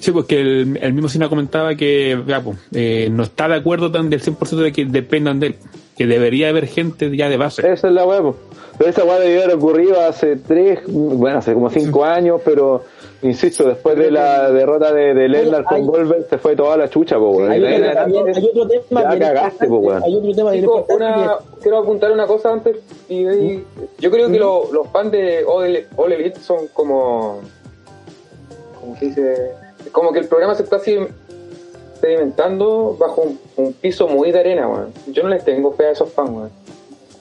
Sí, 0.00 0.12
porque 0.12 0.40
el, 0.40 0.78
el 0.80 0.92
mismo 0.94 1.10
Cena 1.10 1.28
comentaba 1.28 1.74
que 1.74 2.18
ya, 2.26 2.40
pues, 2.40 2.56
eh, 2.72 3.08
no 3.10 3.22
está 3.24 3.48
de 3.48 3.56
acuerdo 3.56 3.92
tan 3.92 4.08
del 4.08 4.22
100% 4.22 4.56
de 4.62 4.72
que 4.72 4.86
dependan 4.86 5.40
de 5.40 5.48
él, 5.48 5.56
que 5.94 6.06
debería 6.06 6.48
haber 6.48 6.68
gente 6.68 7.14
ya 7.14 7.28
de 7.28 7.36
base. 7.36 7.60
Esa 7.70 7.88
es 7.88 7.92
la 7.92 8.04
po. 8.04 8.34
Pero 8.78 8.90
esa 8.90 9.04
weá 9.04 9.18
debió 9.18 9.42
haber 9.44 9.56
ocurrido 9.56 10.00
hace 10.00 10.36
tres, 10.36 10.80
bueno, 10.86 11.38
hace 11.38 11.54
como 11.54 11.70
cinco 11.70 12.04
años, 12.04 12.40
pero 12.44 12.82
insisto, 13.22 13.64
después 13.64 13.96
de 13.96 14.10
la 14.10 14.50
derrota 14.50 14.92
de, 14.92 15.14
de 15.14 15.28
Lennart 15.28 15.64
con 15.64 15.76
Hay- 15.78 15.84
Goldberg 15.86 16.26
se 16.28 16.36
fue 16.36 16.54
toda 16.54 16.76
la 16.76 16.88
chucha, 16.90 17.16
po, 17.16 17.30
weón. 17.30 17.50
Hay 17.52 17.64
hay 17.64 17.82
otro 17.82 18.68
tema 18.68 19.02
ya 19.14 19.18
cagaste, 19.18 19.66
po, 19.66 19.92
hay 19.92 20.14
otro 20.16 20.32
tema 20.34 20.52
Chico, 20.52 20.86
una, 20.94 21.36
quiero 21.62 21.78
apuntar 21.78 22.12
una 22.12 22.26
cosa 22.26 22.52
antes. 22.52 22.76
Y 23.08 23.26
ahí- 23.26 23.64
yo 23.98 24.10
creo 24.10 24.28
que 24.30 24.38
lo- 24.38 24.70
los 24.72 24.88
fans 24.88 25.10
de 25.10 25.44
All 25.46 26.12
Elite, 26.12 26.38
son 26.40 26.66
como. 26.74 27.40
como 28.78 28.96
se 28.98 29.06
dice? 29.06 29.50
Como 29.90 30.12
que 30.12 30.18
el 30.18 30.26
programa 30.28 30.54
se 30.54 30.64
está 30.64 30.76
así 30.76 30.98
sedimentando 32.00 32.96
bajo 32.98 33.22
un, 33.22 33.38
un 33.56 33.72
piso 33.72 34.06
muy 34.08 34.32
de 34.32 34.40
arena, 34.40 34.68
weón. 34.68 34.92
Yo 35.06 35.22
no 35.22 35.30
les 35.30 35.44
tengo 35.44 35.72
fe 35.72 35.86
a 35.86 35.90
esos 35.92 36.12
fans, 36.12 36.30
weón. 36.30 36.50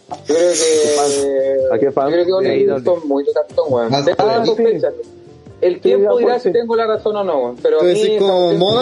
Yo 0.09 0.35
creo 0.35 0.51
que. 0.51 1.75
¿A 1.75 1.79
qué 1.79 1.91
fans? 1.91 2.09
Yo 2.09 2.13
creo 2.13 2.25
que 2.25 2.33
All 2.33 2.43
De 2.43 2.53
Elite 2.55 2.71
AEW. 2.73 2.83
son 2.83 3.07
muy 3.07 3.23
de 3.23 3.31
cartón, 3.33 3.65
weón. 3.69 3.93
Ah. 3.93 4.03
El 5.61 5.79
tiempo 5.79 6.17
dirá 6.17 6.37
si 6.37 6.51
tengo 6.51 6.75
la 6.75 6.85
razón 6.85 7.15
o 7.15 7.23
no, 7.23 7.37
weón. 7.39 7.55
Pero 7.63 7.77
a 7.77 7.79
¿Tú 7.79 7.85
mí. 7.85 7.93
decís 7.93 8.17
como 8.19 8.53
moda? 8.53 8.81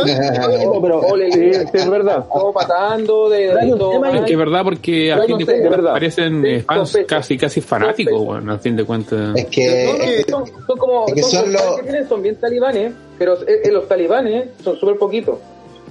No, 0.66 0.82
pero- 0.82 1.16
es 1.16 1.90
verdad. 1.90 2.26
todo 2.34 2.52
patando 2.52 3.30
de. 3.30 3.50
Es 3.54 4.22
que 4.26 4.34
es 4.34 4.38
verdad 4.38 4.64
porque 4.64 5.14
a 5.14 5.22
fin 5.24 5.38
de 5.38 5.46
cuentas 5.46 5.80
parecen 5.82 6.46
eh, 6.46 6.62
fans 6.64 6.98
casi 7.08 7.38
casi 7.38 7.62
fanáticos, 7.62 8.24
bueno, 8.26 8.54
a 8.54 8.58
fin 8.58 8.76
de 8.76 8.84
cuentas. 8.84 9.38
Es 9.38 9.46
que. 9.46 10.26
son, 10.30 10.46
son 10.68 10.78
como 10.78 11.08
son, 11.08 11.18
son 11.24 11.44
los 11.46 11.54
los- 11.54 11.62
fans 11.62 11.76
que 11.78 11.84
tienen 11.84 12.10
son 12.10 12.22
bien 12.22 12.36
talibanes 12.36 12.94
pero 13.18 13.36
eh, 13.44 13.62
eh, 13.64 13.72
los 13.72 13.88
talibanes 13.88 14.48
son 14.64 14.76
súper 14.78 14.98
poquitos 14.98 15.38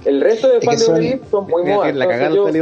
el 0.05 0.21
resto 0.21 0.49
de 0.49 0.61
fans 0.61 0.81
de 0.81 0.87
son- 0.87 0.97
Elite 0.97 1.21
son 1.31 1.47
muy 1.49 1.62
modas 1.65 1.95
la. 1.95 2.05
Son 2.29 2.35
Lo 2.37 2.45
que 2.53 2.61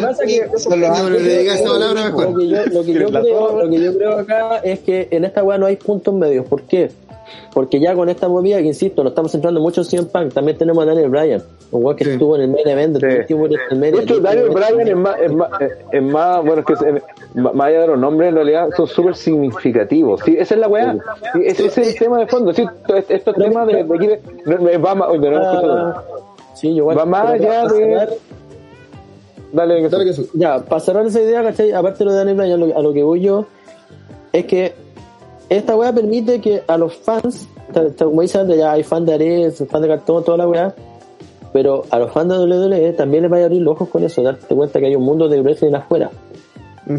pasa 0.00 0.24
es 0.24 0.32
que- 0.32 0.46
Lo 0.48 2.34
que 2.34 2.48
yo, 2.48 2.56
lo 2.66 2.82
que 2.84 2.92
yo 2.92 3.06
¿Quieres 3.06 3.10
la 3.12 3.20
creo, 3.20 3.38
toma? 3.46 3.62
lo 3.64 3.70
que 3.70 3.80
yo 3.80 3.96
creo 3.96 4.18
acá 4.18 4.56
es 4.58 4.80
que 4.80 5.08
en 5.10 5.24
esta 5.24 5.42
weá 5.42 5.58
no 5.58 5.66
hay 5.66 5.76
puntos 5.76 6.14
medios. 6.14 6.46
¿Por 6.46 6.62
qué? 6.62 6.90
Porque 7.52 7.78
ya 7.78 7.94
con 7.94 8.08
esta 8.08 8.26
movida, 8.26 8.56
que 8.58 8.64
insisto, 8.68 9.02
nos 9.04 9.10
estamos 9.12 9.30
centrando 9.32 9.60
mucho 9.60 9.82
en 9.82 9.84
CM 9.86 10.06
Punk, 10.08 10.32
también 10.32 10.56
tenemos 10.56 10.82
a 10.82 10.86
Daniel 10.86 11.10
Bryan, 11.10 11.42
un 11.72 11.84
weón 11.84 11.94
que 11.96 12.04
Sí. 12.04 12.10
estuvo 12.12 12.36
en 12.36 12.42
el 12.42 12.48
main 12.48 12.66
event, 12.68 12.96
Sí. 12.96 13.06
De 13.06 14.20
Daniel 14.20 14.48
Bryan 14.50 14.88
es 14.88 14.96
más, 14.96 15.20
es 15.20 15.32
más, 15.32 15.50
es- 15.92 16.02
más 16.02 16.42
bueno, 16.44 16.60
es 16.60 16.64
que 16.66 16.72
es- 16.72 16.82
es- 16.82 17.02
más 17.34 17.66
allá 17.66 17.80
de 17.82 17.86
los 17.88 17.98
nombres, 17.98 18.30
en 18.30 18.34
realidad 18.36 18.68
son 18.74 18.86
súper 18.86 19.14
significativos. 19.14 20.22
Sí, 20.24 20.36
esa 20.38 20.54
es 20.54 20.60
la 20.60 20.68
weá. 20.68 20.96
Sí, 21.34 21.40
ese, 21.44 21.66
ese 21.66 21.82
es 21.82 21.88
el 21.88 21.98
tema 21.98 22.18
de 22.18 22.26
fondo. 22.28 22.52
Sí, 22.54 22.62
estos, 22.62 23.10
estos 23.10 23.34
temas 23.36 23.66
de, 23.66 23.84
de 23.84 23.94
aquí, 23.94 24.06
de, 24.06 24.20
no, 24.46 24.58
no, 24.58 24.82
va 24.82 26.02
sí, 26.60 26.68
igual. 26.68 26.98
Va 26.98 27.04
más 27.04 27.22
para 27.24 27.32
de- 27.38 27.38
cerrar- 27.74 28.14
Dale, 29.52 29.88
Dale 29.88 30.04
que 30.04 30.12
sí. 30.12 30.28
Ya, 30.34 30.58
para 30.64 30.80
cerrar 30.80 31.06
esa 31.06 31.20
idea, 31.22 31.42
¿cachai? 31.42 31.72
Aparte 31.72 32.00
de 32.00 32.04
lo 32.06 32.12
de 32.12 32.18
Daniel 32.18 32.36
Bryan, 32.36 32.62
a 32.62 32.66
lo, 32.66 32.78
a 32.78 32.82
lo 32.82 32.92
que 32.92 33.02
voy 33.02 33.20
yo, 33.20 33.46
es 34.32 34.44
que 34.44 34.74
esta 35.48 35.74
weá 35.74 35.92
permite 35.92 36.40
que 36.40 36.62
a 36.66 36.76
los 36.76 36.94
fans, 36.96 37.46
como 37.98 38.20
dicen 38.22 38.42
antes, 38.42 38.58
ya 38.58 38.72
hay 38.72 38.82
fans 38.82 39.06
de 39.06 39.14
Ares, 39.14 39.64
fans 39.70 39.82
de 39.82 39.88
cartón, 39.88 40.22
toda 40.24 40.36
la 40.36 40.46
weá, 40.48 40.74
pero 41.52 41.84
a 41.88 41.98
los 41.98 42.12
fans 42.12 42.28
de 42.28 42.38
WWE 42.40 42.92
también 42.92 43.22
les 43.22 43.32
va 43.32 43.38
a 43.38 43.44
abrir 43.44 43.62
los 43.62 43.72
ojos 43.72 43.88
con 43.88 44.04
eso, 44.04 44.22
darte 44.22 44.54
cuenta 44.54 44.80
que 44.80 44.86
hay 44.86 44.94
un 44.96 45.02
mundo 45.04 45.28
de 45.30 45.40
wrestling 45.40 45.72
afuera, 45.74 46.10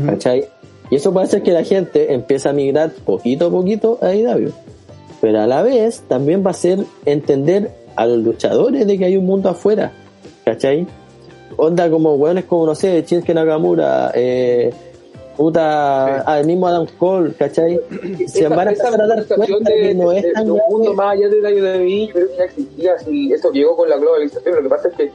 ¿cachai? 0.08 0.46
Y 0.90 0.96
eso 0.96 1.14
puede 1.14 1.28
hacer 1.28 1.44
que 1.44 1.52
la 1.52 1.64
gente 1.64 2.14
empiece 2.16 2.50
a 2.50 2.54
migrar 2.54 2.90
poquito 3.06 3.46
a 3.46 3.52
poquito 3.52 4.00
a 4.02 4.16
IW. 4.16 4.50
Pero 5.22 5.40
a 5.42 5.46
la 5.46 5.62
vez 5.62 6.02
también 6.08 6.44
va 6.44 6.50
a 6.50 6.54
ser 6.56 6.80
entender 7.06 7.70
a 8.02 8.06
los 8.08 8.18
luchadores 8.20 8.88
de 8.88 8.98
que 8.98 9.06
hay 9.06 9.18
un 9.18 9.26
mundo 9.26 9.50
afuera, 9.50 9.92
¿cachai? 10.46 10.88
Onda 11.58 11.90
como 11.90 12.16
weones 12.16 12.46
como, 12.46 12.66
no 12.68 12.76
sé, 12.76 13.04
Shinsuke 13.06 13.34
Nakamura, 13.34 14.12
eh, 14.16 14.72
puta, 15.36 16.22
al 16.22 16.46
mismo 16.46 16.68
Adam 16.68 16.86
Cole, 16.98 17.34
¿cachai? 17.38 17.80
Se 18.28 18.40
esa, 18.46 18.50
van 18.56 18.68
a 18.68 18.72
esa 18.72 18.92
dar 18.92 19.26
cuenta 19.26 19.72
de, 19.72 19.82
que 19.82 19.94
no 19.96 20.10
de- 20.10 20.18
es 20.18 20.24
de 20.24 20.32
tan 20.32 20.50
un 20.52 20.60
mundo 20.70 20.94
más 20.94 21.14
allá 21.14 21.28
de 21.30 21.42
la 21.42 21.50
WWE 21.50 22.08
yo 22.08 22.14
creo 22.14 22.28
que 22.30 22.38
ya 22.38 22.44
existía 22.46 23.00
si 23.00 23.34
eso 23.34 23.52
llegó 23.52 23.76
con 23.76 23.90
la 23.90 23.98
globalización 23.98 24.56
lo 24.56 24.64
que 24.64 24.70
pasa 24.70 24.88
es 24.90 24.96
que 24.96 25.12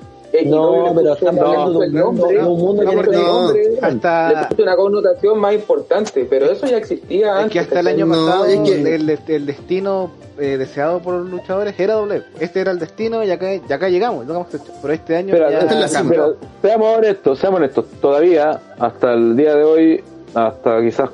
No, 0.46 0.86
AEW 0.86 0.94
pero 0.96 1.12
estamos 1.14 1.40
hablando 1.44 1.78
de 1.80 1.86
el 1.86 1.94
un 1.94 2.00
mundo, 2.02 2.22
nombre, 2.22 2.38
de 2.38 2.44
un 2.48 2.58
mundo 2.58 2.82
que 2.82 2.96
no, 2.96 3.42
nombre, 3.42 3.62
hasta- 3.82 4.48
le 4.56 4.62
una 4.62 4.76
connotación 4.76 5.38
más 5.38 5.54
importante 5.54 6.26
pero 6.28 6.46
eso 6.50 6.66
ya 6.66 6.78
existía 6.78 7.26
Es 7.26 7.36
antes 7.36 7.52
que 7.52 7.58
hasta 7.60 7.80
el 7.80 7.86
año 7.88 8.06
No, 8.06 8.14
pasado 8.26 8.44
es 8.46 8.58
que- 8.60 8.94
el, 8.94 9.18
el 9.28 9.46
destino 9.46 10.10
eh, 10.38 10.56
deseado 10.58 10.98
por 10.98 11.14
los 11.14 11.30
luchadores 11.30 11.78
era 11.78 11.94
doble. 11.94 12.24
Este 12.40 12.60
era 12.60 12.72
el 12.72 12.80
destino 12.80 13.22
y 13.22 13.30
acá, 13.30 13.54
y 13.54 13.72
acá 13.72 13.88
llegamos. 13.88 14.26
este- 14.52 14.72
Pero 14.82 14.92
este 14.92 15.16
año 15.16 15.28
Pero, 15.30 15.48
ya 15.48 15.58
es 15.60 15.92
la 15.92 16.02
pero 16.08 16.36
seamos 16.60 16.98
honestos, 16.98 17.38
seamos 17.38 17.58
honestos. 17.60 17.84
Todavía, 18.00 18.60
hasta 18.80 19.12
el 19.12 19.36
día 19.36 19.54
de 19.54 19.62
hoy, 19.62 20.02
hasta 20.34 20.82
quizás 20.82 21.10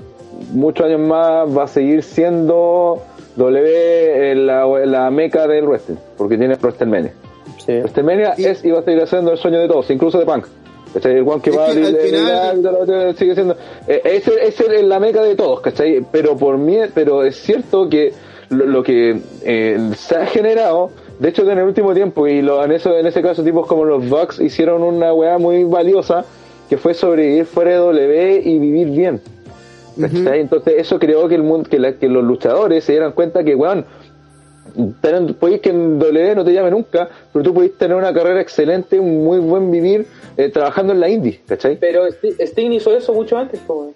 muchos 0.55 0.87
años 0.87 1.01
más, 1.01 1.47
va 1.55 1.65
a 1.65 1.69
seguir 1.69 2.03
siendo 2.03 3.03
W 3.37 4.33
en 4.33 4.47
la, 4.47 4.65
la 4.87 5.11
meca 5.11 5.47
del 5.47 5.67
wrestling, 5.67 5.97
porque 6.17 6.39
tiene 6.39 6.55
WrestleMania. 6.55 7.13
Sí. 7.67 7.73
WrestleMania 7.73 8.35
es 8.39 8.65
y 8.65 8.71
va 8.71 8.81
a 8.81 8.83
seguir 8.83 9.07
siendo 9.07 9.33
el 9.33 9.39
sueño 9.39 9.61
de 9.61 9.69
todos, 9.69 9.91
incluso 9.91 10.19
de 10.19 10.25
Punk. 10.27 10.47
¿Cachai? 10.95 11.13
El 11.19 11.29
one 11.29 11.41
que 11.41 11.51
Es 11.51 11.57
va 11.57 11.63
a 11.63 11.67
que 11.67 11.73
abrir 11.73 11.87
al 11.87 11.95
el- 11.97 12.11
final- 12.11 13.17
sigue 13.17 13.35
siendo. 13.35 13.57
eh, 13.87 14.01
Ese 14.05 14.33
ese 14.45 14.77
es 14.77 14.83
la 14.85 14.99
meca 14.99 15.23
de 15.23 15.37
todos, 15.37 15.61
¿cachai? 15.61 16.05
Pero 16.11 16.37
por 16.37 16.59
mí, 16.59 16.79
pero 16.93 17.23
es 17.23 17.37
cierto 17.37 17.89
que 17.89 18.13
lo, 18.49 18.67
lo 18.67 18.83
que 18.83 19.21
eh, 19.45 19.79
se 19.97 20.17
ha 20.17 20.27
generado, 20.27 20.91
de 21.21 21.29
hecho 21.29 21.49
en 21.49 21.59
el 21.59 21.65
último 21.65 21.95
tiempo, 21.95 22.27
y 22.27 22.43
lo, 22.43 22.65
en, 22.65 22.73
eso, 22.73 22.97
en 22.99 23.07
ese 23.07 23.23
caso 23.23 23.45
tipos 23.45 23.69
como 23.69 23.85
los 23.85 24.09
Bucks 24.09 24.41
hicieron 24.41 24.83
una 24.83 25.13
weá 25.15 25.39
muy 25.39 25.63
valiosa, 25.63 26.25
que 26.69 26.77
fue 26.77 26.93
sobrevivir 26.95 27.45
fuera 27.47 27.71
de 27.71 27.77
W 27.77 28.43
y 28.45 28.59
vivir 28.59 28.89
bien. 28.91 29.21
¿cachai? 30.01 30.41
Entonces 30.41 30.75
eso 30.79 30.99
creó 30.99 31.29
que 31.29 31.35
el 31.37 31.43
mundo, 31.43 31.69
que, 31.71 31.79
la- 31.79 31.93
que 31.93 32.09
los 32.09 32.25
luchadores 32.25 32.83
se 32.85 32.93
dieran 32.93 33.13
cuenta 33.13 33.45
que, 33.45 33.55
weón, 33.55 33.85
tener- 35.01 35.35
podéis 35.35 35.61
que 35.61 35.71
en 35.71 35.99
W 35.99 36.35
no 36.35 36.45
te 36.45 36.53
llame 36.53 36.71
nunca, 36.71 37.09
pero 37.33 37.43
tú 37.45 37.55
podéis 37.55 37.77
tener 37.77 37.97
una 37.97 38.13
carrera 38.13 38.41
excelente, 38.41 38.99
un 39.01 39.25
muy 39.25 39.39
buen 39.39 39.71
vivir 39.71 40.07
eh, 40.37 40.49
trabajando 40.49 40.93
en 40.93 41.01
la 41.01 41.09
indie, 41.09 41.41
¿cachai? 41.47 41.77
pero 41.79 42.07
Sti- 42.07 42.37
Sting 42.47 42.71
hizo 42.73 42.97
eso 42.97 43.13
mucho 43.13 43.37
antes 43.37 43.61
po, 43.61 43.75
weón. 43.75 43.95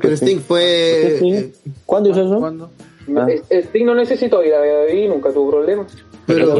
Pero 0.00 0.14
Sting 0.16 0.38
fue. 0.40 1.16
Sting? 1.16 1.52
¿Cuándo 1.86 2.10
hizo 2.10 2.22
eso? 2.22 2.38
¿Cuándo? 2.38 2.70
Ah. 3.16 3.26
Sting 3.50 3.84
no 3.84 3.94
necesitó 3.94 4.42
ir 4.42 4.54
a 4.54 4.58
David, 4.60 5.08
nunca 5.08 5.30
tuvo 5.30 5.50
problemas. 5.50 5.86
Pero 6.26 6.56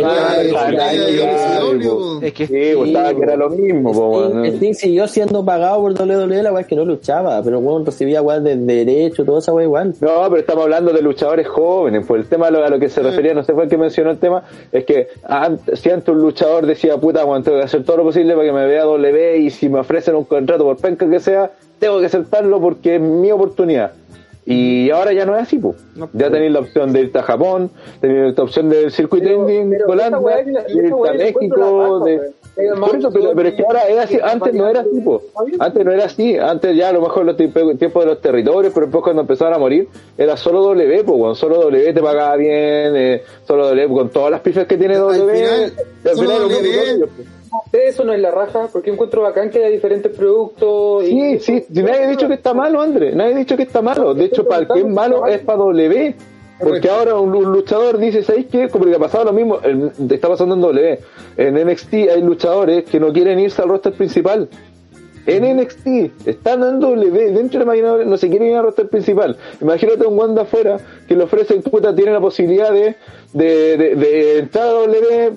Es 2.22 2.32
que 2.32 2.46
Sí, 2.46 2.72
pues, 2.76 2.88
estaba 2.88 3.14
que 3.14 3.22
era 3.22 3.36
lo 3.36 3.50
mismo, 3.50 3.92
po, 3.92 4.24
Sting. 4.28 4.56
Sting 4.56 4.74
siguió 4.74 5.08
siendo 5.08 5.44
pagado 5.44 5.80
por 5.80 5.92
WWE, 5.92 6.42
la 6.42 6.52
weá 6.52 6.62
es 6.62 6.66
que 6.66 6.76
no 6.76 6.84
luchaba, 6.84 7.42
pero 7.42 7.58
weón 7.60 7.86
recibía 7.86 8.22
weá 8.22 8.40
de 8.40 8.56
derecho, 8.56 9.24
toda 9.24 9.38
esa 9.38 9.52
weá 9.52 9.64
igual. 9.64 9.94
No, 10.00 10.24
pero 10.28 10.36
estamos 10.36 10.64
hablando 10.64 10.92
de 10.92 11.02
luchadores 11.02 11.48
jóvenes. 11.48 12.04
Pues 12.06 12.22
el 12.22 12.28
tema 12.28 12.48
a 12.48 12.50
lo, 12.50 12.64
a 12.64 12.68
lo 12.68 12.78
que 12.78 12.88
se 12.88 13.02
refería, 13.02 13.34
no 13.34 13.42
sé 13.42 13.54
fue 13.54 13.64
el 13.64 13.70
que 13.70 13.78
mencionó 13.78 14.10
el 14.10 14.18
tema, 14.18 14.42
es 14.70 14.84
que 14.84 15.08
antes, 15.22 15.80
si 15.80 15.90
antes 15.90 16.08
un 16.08 16.20
luchador 16.20 16.66
decía, 16.66 16.96
puta, 16.98 17.24
bueno, 17.24 17.42
tengo 17.42 17.58
que 17.58 17.64
hacer 17.64 17.84
todo 17.84 17.98
lo 17.98 18.02
posible 18.04 18.34
para 18.34 18.46
que 18.46 18.52
me 18.52 18.66
vea 18.66 18.84
W 18.84 19.38
y 19.38 19.50
si 19.50 19.68
me 19.68 19.80
ofrecen 19.80 20.14
un 20.14 20.24
contrato 20.24 20.64
por 20.64 20.76
penca 20.76 21.08
que 21.08 21.20
sea, 21.20 21.50
tengo 21.78 22.00
que 22.00 22.06
aceptarlo 22.06 22.60
porque 22.60 22.96
es 22.96 23.00
mi 23.00 23.30
oportunidad. 23.30 23.92
Y 24.46 24.90
ahora 24.90 25.12
ya 25.12 25.24
no 25.24 25.34
es 25.36 25.42
así, 25.42 25.58
pues. 25.58 25.76
Ya 26.12 26.30
tenéis 26.30 26.52
la 26.52 26.60
opción 26.60 26.92
de 26.92 27.00
irte 27.00 27.18
a 27.18 27.22
Japón, 27.22 27.70
tenéis 28.00 28.36
la 28.36 28.42
opción 28.44 28.68
del 28.68 28.90
circuito 28.90 29.24
Pero- 29.26 29.40
indie 29.40 29.60
en 29.60 29.70
pero 29.70 29.86
Holanda, 29.88 30.18
esa 30.18 30.26
weá 30.26 30.38
es 30.40 30.46
la- 30.48 30.62
de 30.62 30.66
esa 30.72 30.78
irte 30.82 31.08
a 31.08 31.12
México, 31.14 32.00
de... 32.04 32.20
Por 32.78 32.96
eso, 32.96 33.10
pero, 33.10 33.32
pero 33.34 33.48
es 33.48 33.54
que 33.56 33.64
ahora 33.64 33.88
es 33.88 33.98
así, 33.98 34.18
antes 34.22 34.54
no 34.54 34.68
era 34.68 34.80
así, 34.82 35.00
po. 35.00 35.22
Antes 35.58 35.84
no 35.84 35.90
era 35.90 36.04
así, 36.04 36.36
antes 36.38 36.76
ya 36.76 36.90
a 36.90 36.92
lo 36.92 37.00
mejor 37.00 37.24
los 37.24 37.36
tiempos 37.36 37.64
de 37.76 38.06
los 38.06 38.20
territorios, 38.20 38.72
pero 38.72 38.86
después 38.86 39.02
cuando 39.02 39.22
empezaron 39.22 39.54
a 39.54 39.58
morir, 39.58 39.88
era 40.16 40.36
solo 40.36 40.62
W, 40.62 41.02
pues, 41.04 41.36
solo 41.38 41.56
W 41.62 41.92
te 41.92 42.00
pagaba 42.00 42.36
bien, 42.36 42.94
eh, 42.94 43.22
solo 43.44 43.66
W 43.68 43.88
con 43.88 44.08
todas 44.10 44.30
las 44.30 44.40
pifas 44.40 44.66
que 44.66 44.76
tiene 44.76 44.94
Al 44.94 45.00
W. 45.00 45.34
final, 45.36 45.72
al 46.04 46.16
solo 46.16 46.30
final 46.48 47.00
W. 47.00 47.08
Eso 47.72 48.04
no 48.04 48.12
es 48.12 48.20
la 48.20 48.30
raja, 48.30 48.68
porque 48.72 48.90
encuentro 48.90 49.22
bacán 49.22 49.50
que 49.50 49.58
haya 49.58 49.68
diferentes 49.68 50.16
productos. 50.16 51.04
Sí, 51.04 51.38
sí, 51.40 51.64
si 51.72 51.82
nadie 51.82 52.04
ha 52.04 52.08
dicho 52.08 52.28
que 52.28 52.34
está 52.34 52.54
malo, 52.54 52.80
André, 52.80 53.14
nadie 53.14 53.34
ha 53.34 53.38
dicho 53.38 53.56
que 53.56 53.64
está 53.64 53.82
malo. 53.82 54.14
De 54.14 54.24
hecho, 54.24 54.46
para 54.46 54.62
el 54.62 54.68
que 54.68 54.80
es 54.80 54.86
malo 54.86 55.26
es 55.26 55.40
para 55.40 55.58
W. 55.58 56.14
Porque 56.60 56.88
ahora 56.88 57.18
un, 57.18 57.32
luchador 57.32 57.98
dice, 57.98 58.22
¿sabéis 58.22 58.46
qué? 58.46 58.68
Como 58.68 58.84
que 58.84 58.94
ha 58.94 58.98
pasado 58.98 59.24
lo 59.24 59.32
mismo, 59.32 59.58
en- 59.62 59.90
está 60.10 60.28
pasando 60.28 60.54
en 60.54 60.60
W. 60.60 60.98
En 61.36 61.54
NXT 61.56 61.94
hay 62.14 62.22
luchadores 62.22 62.84
que 62.84 63.00
no 63.00 63.12
quieren 63.12 63.40
irse 63.40 63.60
al 63.60 63.68
roster 63.68 63.92
principal. 63.92 64.48
En 65.26 65.42
NXT, 65.56 66.26
están 66.26 66.62
en 66.62 66.80
W, 66.80 67.32
dentro 67.32 67.58
de 67.58 67.64
la 67.64 67.70
máquina 67.70 68.04
no 68.04 68.16
se 68.18 68.28
quieren 68.28 68.48
ir 68.48 68.56
al 68.56 68.64
roster 68.64 68.88
principal. 68.88 69.36
Imagínate 69.60 70.06
un 70.06 70.18
Wanda 70.18 70.42
afuera 70.42 70.78
que 71.06 71.14
le 71.16 71.24
ofrece, 71.24 71.54
puta, 71.60 71.94
tiene 71.94 72.12
la 72.12 72.20
posibilidad 72.20 72.72
de, 72.72 72.94
de, 73.32 73.76
de, 73.76 73.96
de 73.96 74.38
entrar 74.38 74.68
a 74.68 74.72
W, 74.72 75.32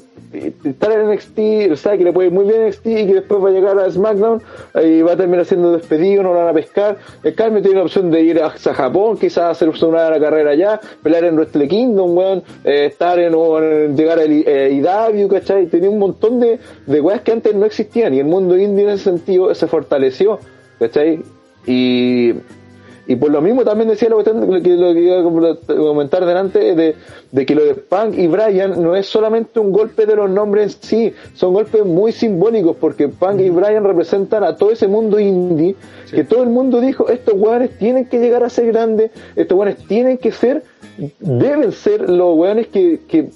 estar 0.65 0.91
en 0.91 1.09
NXT, 1.09 1.75
sabe 1.75 1.99
que 1.99 2.03
le 2.03 2.13
puede 2.13 2.27
ir 2.27 2.33
muy 2.33 2.45
bien 2.45 2.67
NXT 2.67 2.85
y 2.87 3.07
que 3.07 3.13
después 3.15 3.43
va 3.43 3.49
a 3.49 3.51
llegar 3.51 3.79
a 3.79 3.89
SmackDown 3.89 4.41
y 4.83 5.01
va 5.01 5.13
a 5.13 5.17
terminar 5.17 5.45
siendo 5.45 5.71
despedido, 5.71 6.23
no 6.23 6.33
lo 6.33 6.39
van 6.39 6.49
a 6.49 6.53
pescar. 6.53 6.97
En 7.23 7.33
cambio 7.33 7.61
tiene 7.61 7.77
la 7.77 7.85
opción 7.85 8.11
de 8.11 8.21
ir 8.21 8.41
a, 8.41 8.49
Japón, 8.49 9.17
quizás 9.17 9.51
hacer 9.51 9.69
una 9.85 10.19
carrera 10.19 10.51
allá, 10.51 10.79
pelear 11.01 11.25
en 11.25 11.35
Wrestle 11.35 11.67
Kingdom, 11.67 12.17
weón, 12.17 12.43
eh, 12.63 12.87
estar 12.87 13.19
en, 13.19 13.33
o 13.35 13.59
en- 13.59 13.95
llegar 13.95 14.19
a 14.19 14.23
eh, 14.25 15.27
¿cachai? 15.29 15.67
Tenía 15.67 15.89
un 15.89 15.99
montón 15.99 16.39
de, 16.39 16.59
de 16.85 17.01
weas 17.01 17.21
que 17.21 17.31
antes 17.31 17.55
no 17.55 17.65
existían 17.65 18.13
y 18.13 18.19
el 18.19 18.25
mundo 18.25 18.57
indie 18.57 18.83
en 18.83 18.91
ese 18.91 19.05
sentido 19.05 19.53
se 19.55 19.67
fortaleció, 19.67 20.39
¿cachai? 20.79 21.21
Y, 21.65 22.33
y 23.07 23.15
por 23.15 23.31
lo 23.31 23.41
mismo 23.41 23.63
también 23.63 23.89
decía 23.89 24.09
de 24.09 24.61
que 24.61 24.75
lo 24.75 24.93
que 24.93 24.99
iba 24.99 25.19
a 25.19 25.75
comentar 25.75 26.25
delante 26.25 26.75
de, 26.75 26.95
de 27.31 27.45
que 27.45 27.55
lo 27.55 27.63
de 27.63 27.75
Punk 27.75 28.17
y 28.17 28.27
Brian 28.27 28.81
no 28.81 28.95
es 28.95 29.05
solamente 29.05 29.59
un 29.59 29.71
golpe 29.71 30.05
de 30.05 30.15
los 30.15 30.29
nombres 30.29 30.75
en 30.75 30.81
sí, 30.81 31.13
son 31.33 31.53
golpes 31.53 31.85
muy 31.85 32.11
simbólicos 32.11 32.75
porque 32.79 33.07
Punk 33.07 33.39
y 33.39 33.49
Brian 33.49 33.83
representan 33.83 34.43
a 34.43 34.55
todo 34.55 34.71
ese 34.71 34.87
mundo 34.87 35.19
indie 35.19 35.75
que 36.11 36.23
todo 36.23 36.43
el 36.43 36.49
mundo 36.49 36.81
dijo, 36.81 37.09
estos 37.09 37.33
weones 37.35 37.77
tienen 37.77 38.05
que 38.05 38.19
llegar 38.19 38.43
a 38.43 38.49
ser 38.49 38.67
grandes, 38.67 39.11
estos 39.35 39.57
weones 39.57 39.77
tienen 39.87 40.17
que 40.17 40.31
ser, 40.31 40.63
deben 41.19 41.71
ser 41.71 42.09
los 42.09 42.37
weones 42.37 42.67
que, 42.67 43.01
que 43.07 43.29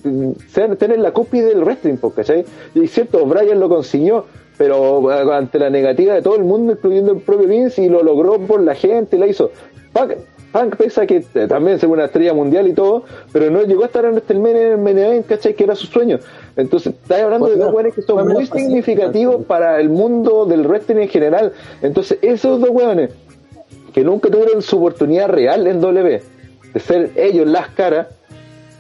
sean, 0.50 0.78
tener 0.78 1.00
la 1.00 1.12
copia 1.12 1.46
del 1.46 1.64
wrestling, 1.64 1.98
¿cachai? 2.16 2.46
Y 2.74 2.84
es 2.84 2.92
cierto, 2.92 3.26
Brian 3.26 3.60
lo 3.60 3.70
consiguió, 3.70 4.26
pero 4.62 5.10
ante 5.34 5.58
la 5.58 5.72
negativa 5.72 6.14
de 6.14 6.22
todo 6.22 6.36
el 6.36 6.44
mundo, 6.44 6.74
incluyendo 6.74 7.14
el 7.14 7.18
propio 7.18 7.48
Vince, 7.48 7.82
y 7.82 7.90
lo 7.90 8.04
logró 8.04 8.38
por 8.38 8.62
la 8.62 8.76
gente, 8.76 9.18
la 9.18 9.26
hizo. 9.26 9.50
Punk, 9.92 10.12
Punk 10.52 10.76
pesa 10.76 11.08
que 11.08 11.26
eh, 11.34 11.48
también 11.48 11.78
es 11.78 11.84
una 11.84 12.06
estrella 12.06 12.36
mundial 12.36 12.68
y 12.68 12.74
todo, 12.74 13.04
pero 13.34 13.50
no 13.50 13.64
llegó 13.64 13.82
a 13.82 13.86
estar 13.88 14.06
en 14.06 14.18
este 14.18 14.36
main 14.36 14.56
en 14.56 14.84
main 14.84 15.00
event, 15.00 15.26
¿cachai? 15.26 15.56
Que 15.56 15.64
era 15.64 15.74
su 15.74 15.88
sueño. 15.88 16.20
Entonces, 16.56 16.94
estás 16.94 17.24
hablando 17.24 17.48
Pues 17.48 17.58
de 17.58 17.64
dos 17.64 17.72
no, 17.72 17.76
weones 17.76 17.96
que 17.96 18.04
son 18.04 18.28
muy 18.28 18.46
significativos 18.46 19.44
para 19.46 19.82
el 19.82 19.90
mundo 19.90 20.46
del 20.46 20.68
wrestling 20.68 20.98
en 20.98 21.10
general. 21.10 21.54
Entonces, 21.82 22.20
esos 22.22 22.60
dos 22.60 22.70
weones 22.70 23.10
que 23.96 24.04
nunca 24.04 24.30
tuvieron 24.30 24.62
su 24.62 24.78
oportunidad 24.78 25.30
real 25.30 25.66
en 25.66 25.82
W, 25.82 26.22
de 26.72 26.80
ser 26.80 27.10
ellos 27.16 27.48
las 27.48 27.70
caras, 27.70 28.10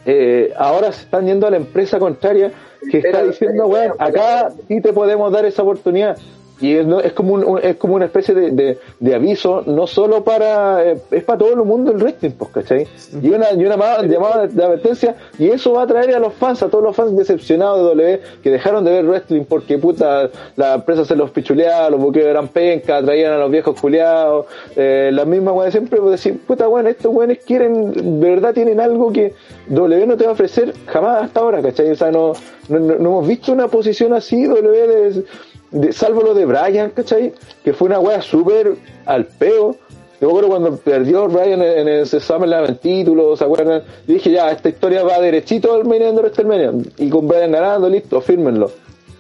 eh, 0.06 0.54
ahora 0.56 0.92
se 0.92 1.06
están 1.06 1.26
yendo 1.26 1.48
a 1.48 1.50
la 1.50 1.58
empresa 1.58 1.98
contraria 1.98 2.52
que 2.90 2.98
está 3.00 3.24
diciendo, 3.24 3.64
pero- 3.64 3.68
weón, 3.68 3.94
acá 4.00 4.52
sí 4.68 4.82
te 4.82 4.94
podemos 4.94 5.32
dar 5.32 5.46
esa 5.46 5.62
oportunidad. 5.64 6.18
Y 6.62 6.76
es, 6.76 6.86
es 7.04 7.14
como 7.14 7.34
un, 7.34 7.60
es 7.62 7.76
como 7.78 7.96
una 7.96 8.06
especie 8.06 8.34
de, 8.36 8.78
aviso, 9.16 9.64
no 9.66 9.88
solo 9.88 10.24
para, 10.24 10.84
eh, 10.92 10.98
es 11.12 11.24
para 11.24 11.40
todo 11.40 11.50
el 11.54 11.64
mundo 11.66 11.92
el 11.92 11.98
wrestling, 11.98 12.32
pues, 12.32 12.52
¿cachai? 12.52 12.88
Y 13.22 13.30
una, 13.32 13.52
y 13.54 13.66
una 13.66 13.78
ma- 13.78 14.02
llamada 14.04 14.48
de 14.48 14.64
advertencia, 14.64 15.16
y 15.40 15.50
eso 15.50 15.74
va 15.74 15.84
a 15.84 15.88
traer 15.88 16.16
a 16.16 16.20
los 16.20 16.34
fans, 16.34 16.62
a 16.64 16.70
todos 16.70 16.84
los 16.84 16.96
fans 16.96 17.16
decepcionados 17.18 17.80
de 17.80 17.84
W, 18.04 18.22
que 18.44 18.50
dejaron 18.52 18.84
de 18.86 18.92
ver 18.92 19.06
wrestling 19.06 19.44
porque 19.46 19.78
puta, 19.78 20.30
la 20.56 20.76
empresa 20.76 21.04
se 21.04 21.16
los 21.16 21.32
pichuleaba, 21.32 21.90
los 21.90 22.00
buqueos 22.00 22.28
eran 22.28 22.48
penca, 22.48 23.02
traían 23.04 23.34
a 23.34 23.38
los 23.38 23.50
viejos 23.52 23.80
culiados, 23.80 24.46
eh, 24.76 25.10
las 25.12 25.26
mismas 25.26 25.66
de 25.66 25.72
siempre, 25.72 26.00
pues 26.00 26.12
decir, 26.12 26.40
puta 26.46 26.68
weón, 26.70 26.88
estos 26.88 27.14
weones 27.14 27.40
quieren, 27.40 28.20
de 28.22 28.30
verdad 28.30 28.54
tienen 28.54 28.80
algo 28.80 29.12
que 29.12 29.34
W 29.68 30.06
no 30.08 30.18
te 30.18 30.24
va 30.26 30.32
a 30.32 30.34
ofrecer 30.34 30.74
jamás 30.86 31.24
hasta 31.24 31.40
ahora, 31.40 31.62
¿cachai? 31.62 31.90
O 31.92 31.96
sea, 31.96 32.12
no, 32.12 32.34
no, 32.70 32.80
no- 32.80 32.96
no 32.96 33.10
hemos 33.10 33.28
visto 33.28 33.52
una 33.52 33.68
posición 33.68 34.14
así, 34.14 34.46
W 34.46 34.88
de, 34.88 35.24
de- 35.72 35.92
salvo 35.94 36.22
lo 36.22 36.34
de 36.34 36.46
Brian, 36.46 36.92
¿cachai? 36.92 37.34
Que 37.64 37.74
fue 37.74 37.88
una 37.88 38.00
wea 38.00 38.22
súper 38.22 38.76
al 39.06 39.26
peo. 39.26 39.76
Yo 40.20 40.28
me 40.28 40.34
acuerdo 40.34 40.50
cuando 40.50 40.78
perdió 40.78 41.28
Brian 41.28 41.62
en, 41.64 41.80
en 41.80 41.88
el 41.88 42.06
SummerSlam 42.06 42.66
en 42.66 42.78
título, 42.78 43.36
¿se 43.36 43.44
acuerdan? 43.44 43.82
Yo 44.08 44.14
dije, 44.14 44.30
ya, 44.32 44.52
esta 44.52 44.70
historia 44.70 45.04
va 45.04 45.20
derechito 45.20 45.74
al 45.74 45.86
main 45.86 46.02
de 46.02 46.12
WrestleMania. 46.12 46.72
Y 46.98 47.10
con 47.10 47.28
Brian 47.28 47.52
ganando, 47.52 47.90
listo, 47.90 48.22
fírmenlo. 48.22 48.70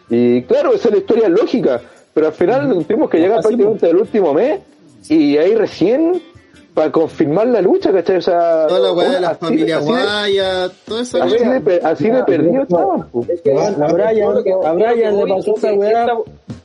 Y 0.09 0.43
claro, 0.43 0.73
esa 0.73 0.89
es 0.89 0.93
la 0.93 0.99
historia 0.99 1.27
lógica. 1.29 1.81
Pero 2.13 2.27
al 2.27 2.33
final 2.33 2.85
tuvimos 2.85 3.09
que 3.09 3.17
llegar 3.19 3.41
prácticamente 3.41 3.89
el 3.89 3.95
último 3.97 4.33
mes. 4.33 4.59
Y 5.09 5.37
ahí 5.37 5.55
recién, 5.55 6.21
para 6.73 6.91
confirmar 6.91 7.47
la 7.47 7.61
lucha, 7.61 7.91
¿cachai? 7.91 8.17
O 8.17 8.21
sea, 8.21 8.67
Toda 8.67 8.79
la 8.79 8.93
weá 8.93 9.09
de 9.11 9.19
la 9.21 9.29
así- 9.29 9.39
familia 9.45 9.79
Guaya, 9.79 10.69
todo 10.85 10.99
eso. 11.01 11.21
Así 11.21 11.37
de, 11.37 11.61
pe- 11.61 11.79
así 11.83 12.09
de 12.09 12.23
perdido 12.23 12.63
estaban. 12.63 13.07
Es 13.27 13.41
que- 13.41 13.51
A 13.57 13.69
Brian, 13.93 14.33
a 14.65 14.73
Brian 14.73 15.17
le 15.17 15.27
pasó 15.33 15.55
esa 15.55 15.73
weá 15.73 16.07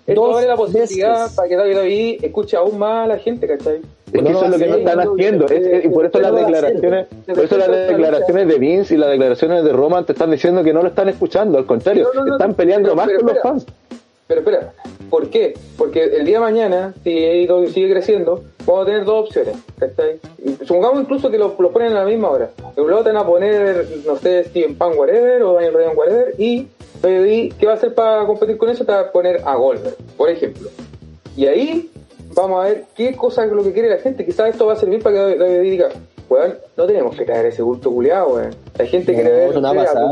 Esto 0.07 0.35
abre 0.37 0.47
la 0.47 0.57
posibilidad 0.57 1.29
para 1.35 1.49
que 1.49 1.57
David 1.57 2.19
escuche 2.25 2.57
aún 2.57 2.79
más 2.79 3.07
a 3.07 3.09
la 3.09 3.19
gente, 3.19 3.49
¿cachai? 3.49 3.81
Es 4.07 4.13
que 4.13 4.23
No, 4.23 4.29
eso 4.31 4.45
es 4.45 4.51
lo 4.53 4.59
que 4.59 4.65
sí, 4.65 4.71
no 4.71 4.77
están 4.77 4.97
no, 5.05 5.13
haciendo. 5.13 5.45
Es- 5.47 5.67
es- 5.67 5.85
y 5.85 5.89
por 5.89 6.07
eso 6.07 6.21
las 6.21 6.33
declaraciones, 6.35 7.07
por 7.27 7.39
eso 7.41 7.57
las 7.59 7.69
declaraciones 7.89 8.49
de 8.49 8.59
Vince 8.59 8.95
y 8.95 8.99
las 8.99 9.11
declaraciones 9.11 9.65
de 9.65 9.73
Roman 9.73 10.07
te 10.07 10.13
están 10.13 10.31
diciendo 10.31 10.63
que 10.63 10.73
no 10.73 10.81
lo 10.83 10.89
están 10.89 11.09
escuchando, 11.09 11.59
al 11.59 11.67
contrario, 11.67 12.09
No, 12.15 12.21
no, 12.21 12.27
no, 12.27 12.33
están 12.37 12.55
peleando 12.55 12.95
más 12.95 13.09
con 13.09 13.27
los 13.27 13.39
fans. 13.43 13.67
Pero 14.27 14.41
espera, 14.41 14.73
¿por 15.09 15.31
qué? 15.31 15.55
Porque 15.79 16.03
el 16.03 16.27
día 16.27 16.39
de 16.39 16.45
mañana, 16.45 16.95
si 17.05 17.11
AEW 17.11 17.69
sigue 17.69 17.91
creciendo, 17.91 18.43
vamos 18.67 18.83
a 18.83 18.87
tener 18.87 19.05
dos 19.05 19.27
opciones, 19.27 19.57
Supongamos 20.67 21.03
incluso 21.03 21.31
que 21.31 21.39
los 21.39 21.59
lo 21.59 21.71
ponen 21.71 21.93
a 21.93 22.01
la 22.01 22.05
misma 22.05 22.31
hora. 22.31 22.51
De 22.75 22.83
un 22.83 22.91
lado 22.91 23.05
te 23.05 23.11
van 23.11 23.23
a 23.23 23.27
poner, 23.27 23.87
no 24.05 24.17
sé, 24.17 24.45
Steven 24.45 24.75
Pan 24.77 24.93
whatever 24.97 25.43
o 25.45 25.55
Daniel 25.55 25.75
Ryan 25.75 25.97
whatever, 25.97 26.35
y 26.39 26.67
¿qué 27.03 27.67
va 27.67 27.73
a 27.73 27.77
hacer 27.77 27.95
para 27.95 28.27
competir 28.27 28.57
con 28.57 28.69
eso? 28.69 28.85
Te 28.85 28.93
va 28.93 29.01
a 29.01 29.13
poner 29.13 29.43
a 29.45 29.55
Goldberg, 29.55 29.97
por 30.17 30.29
ejemplo. 30.29 30.71
Y 31.37 31.47
ahí 31.47 31.91
vamos 32.35 32.61
a 32.61 32.69
ver 32.69 32.85
qué 32.97 33.15
cosa 33.15 33.45
es 33.45 33.53
lo 33.53 33.63
que 33.63 33.73
quiere 33.73 33.91
la 33.91 33.99
gente. 33.99 34.25
Quizás 34.25 34.51
esto 34.51 34.67
va 34.67 34.73
a 34.73 34.77
servir 34.77 35.03
para 35.03 35.15
que 35.15 35.39
WWE 35.39 35.61
diga, 35.61 35.89
weón, 36.29 36.55
no 36.77 36.85
tenemos 36.87 37.17
que 37.17 37.25
traer 37.25 37.47
ese 37.47 37.63
bulto 37.63 37.91
culiado, 37.91 38.35
weón. 38.35 38.51
Hay 38.79 38.87
gente 38.89 39.13
que 39.13 39.19
No, 39.19 39.25
quiere 39.25 39.37
ver 39.39 39.51
eso 39.51 39.61
no 39.61 39.75
va 39.75 39.83
a 39.83 39.85
pasar. 39.85 40.03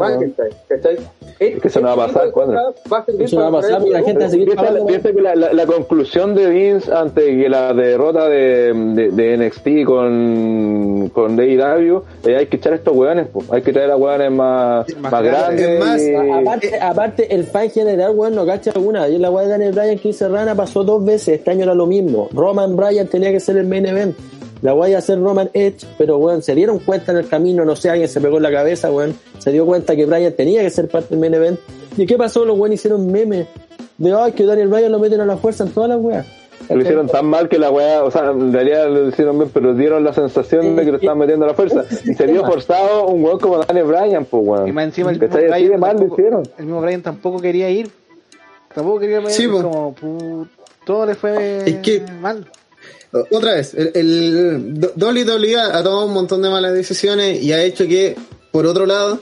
Es 1.40 1.60
que 1.60 1.68
eso 1.68 1.80
no 1.80 1.88
va 1.96 2.04
a 2.04 2.06
pasar, 2.06 2.30
¿cuándo? 2.30 2.54
Va 2.92 2.98
a 2.98 3.22
Eso 3.22 3.36
no 3.36 3.42
va 3.50 3.58
a 3.58 3.62
pasar 3.62 3.82
la 3.82 4.02
gente 4.02 4.28
seguir 4.30 4.50
Piensa, 4.54 4.86
piensa 4.86 5.12
que 5.12 5.20
la, 5.20 5.34
la- 5.34 5.52
la 5.52 5.66
conclusión 5.66 6.34
de 6.34 6.48
Vince 6.48 6.92
ante 6.94 7.22
que 7.36 7.48
la 7.48 7.72
derrota 7.74 8.28
de, 8.28 8.72
de, 8.72 9.10
de 9.10 9.36
NXT 9.38 9.84
con, 9.84 11.10
con 11.12 11.38
AEW, 11.40 12.02
eh, 12.24 12.36
hay 12.36 12.46
que 12.46 12.56
echar 12.56 12.72
a 12.72 12.76
estos 12.76 12.96
hueones, 12.96 13.26
pues. 13.32 13.50
hay 13.52 13.62
que 13.62 13.72
traer 13.72 13.90
a 13.90 13.96
hueones 13.96 14.30
más, 14.30 14.86
Más 14.98 15.12
más 15.12 15.22
grandes, 15.22 15.80
más- 15.80 16.00
y- 16.02 16.14
Aparte, 16.14 16.78
aparte, 16.80 17.34
el 17.34 17.44
fan 17.44 17.68
general, 17.70 18.12
weón, 18.14 18.34
no 18.36 18.46
cacha 18.46 18.70
alguna. 18.70 19.08
Y 19.08 19.18
la 19.18 19.30
weá 19.30 19.44
de 19.44 19.50
Daniel 19.50 19.72
Bryan 19.72 19.98
que 19.98 20.08
hizo 20.10 20.28
Rana 20.28 20.54
pasó 20.54 20.84
dos 20.84 21.04
veces. 21.04 21.38
Este 21.40 21.50
año 21.50 21.64
era 21.64 21.74
lo 21.74 21.86
mismo. 21.86 22.28
Roman 22.32 22.76
Bryan 22.76 23.08
tenía 23.08 23.32
que 23.32 23.40
ser 23.40 23.56
el 23.56 23.66
main 23.66 23.86
event. 23.86 24.16
La 24.64 24.72
iba 24.88 24.96
a 24.96 25.00
ser 25.02 25.20
Roman 25.20 25.50
Edge, 25.52 25.86
pero 25.98 26.16
weón, 26.16 26.40
se 26.42 26.54
dieron 26.54 26.78
cuenta 26.78 27.12
en 27.12 27.18
el 27.18 27.28
camino, 27.28 27.66
no 27.66 27.76
sé, 27.76 27.90
alguien 27.90 28.08
se 28.08 28.18
pegó 28.18 28.38
en 28.38 28.44
la 28.44 28.50
cabeza, 28.50 28.90
weón. 28.90 29.14
Se 29.36 29.52
dio 29.52 29.66
cuenta 29.66 29.94
que 29.94 30.06
Bryan 30.06 30.32
tenía 30.32 30.62
que 30.62 30.70
ser 30.70 30.88
parte 30.88 31.10
del 31.10 31.18
main 31.18 31.34
event. 31.34 31.60
¿Y 31.98 32.06
qué 32.06 32.16
pasó? 32.16 32.46
Los 32.46 32.58
weones 32.58 32.80
hicieron 32.80 33.12
memes 33.12 33.46
de 33.98 34.14
ay, 34.14 34.32
que 34.32 34.46
Daniel 34.46 34.68
Bryan 34.68 34.90
lo 34.90 34.98
meten 34.98 35.20
a 35.20 35.26
la 35.26 35.36
fuerza 35.36 35.64
en 35.64 35.70
todas 35.70 35.90
las 35.90 36.00
weas. 36.00 36.26
Lo 36.70 36.80
hicieron 36.80 37.06
tan 37.08 37.26
mal 37.26 37.50
que 37.50 37.58
la 37.58 37.70
weá, 37.70 38.02
o 38.04 38.10
sea, 38.10 38.30
en 38.30 38.54
realidad 38.54 38.88
lo 38.88 39.08
hicieron 39.10 39.36
bien, 39.36 39.50
pero 39.52 39.74
dieron 39.74 40.02
la 40.02 40.14
sensación 40.14 40.74
de 40.76 40.84
que 40.86 40.92
lo 40.92 40.96
estaban 40.96 41.18
metiendo 41.18 41.44
a 41.44 41.48
la 41.48 41.54
fuerza. 41.54 41.84
Y 42.06 42.14
se 42.14 42.26
vio 42.26 42.42
forzado 42.46 43.08
un 43.08 43.22
weón 43.22 43.38
como 43.38 43.58
Daniel 43.58 43.84
Bryan, 43.84 44.24
pues 44.24 44.42
weón. 44.46 44.66
Y 44.66 44.72
más 44.72 44.86
encima 44.86 45.10
el 45.10 45.20
mismo, 45.20 45.76
mal 45.76 45.92
lo 45.92 45.98
tampoco, 45.98 46.14
hicieron. 46.14 46.42
el 46.56 46.64
mismo 46.64 46.80
Brian 46.80 47.02
tampoco 47.02 47.38
quería 47.38 47.68
ir. 47.68 47.90
Tampoco 48.74 48.98
quería 49.00 49.20
ir. 49.20 49.28
Sí, 49.28 49.46
como, 49.46 49.94
todo 50.86 51.04
le 51.04 51.14
fue 51.14 51.58
Es 51.68 51.74
que- 51.76 52.02
mal. 52.18 52.46
Otra 53.30 53.54
vez, 53.54 53.74
el, 53.74 53.92
el 53.94 54.90
WWE 54.96 55.60
ha 55.60 55.82
tomado 55.82 56.06
un 56.06 56.14
montón 56.14 56.42
de 56.42 56.50
malas 56.50 56.74
decisiones 56.74 57.40
y 57.42 57.52
ha 57.52 57.62
hecho 57.62 57.86
que, 57.86 58.16
por 58.50 58.66
otro 58.66 58.86
lado, 58.86 59.20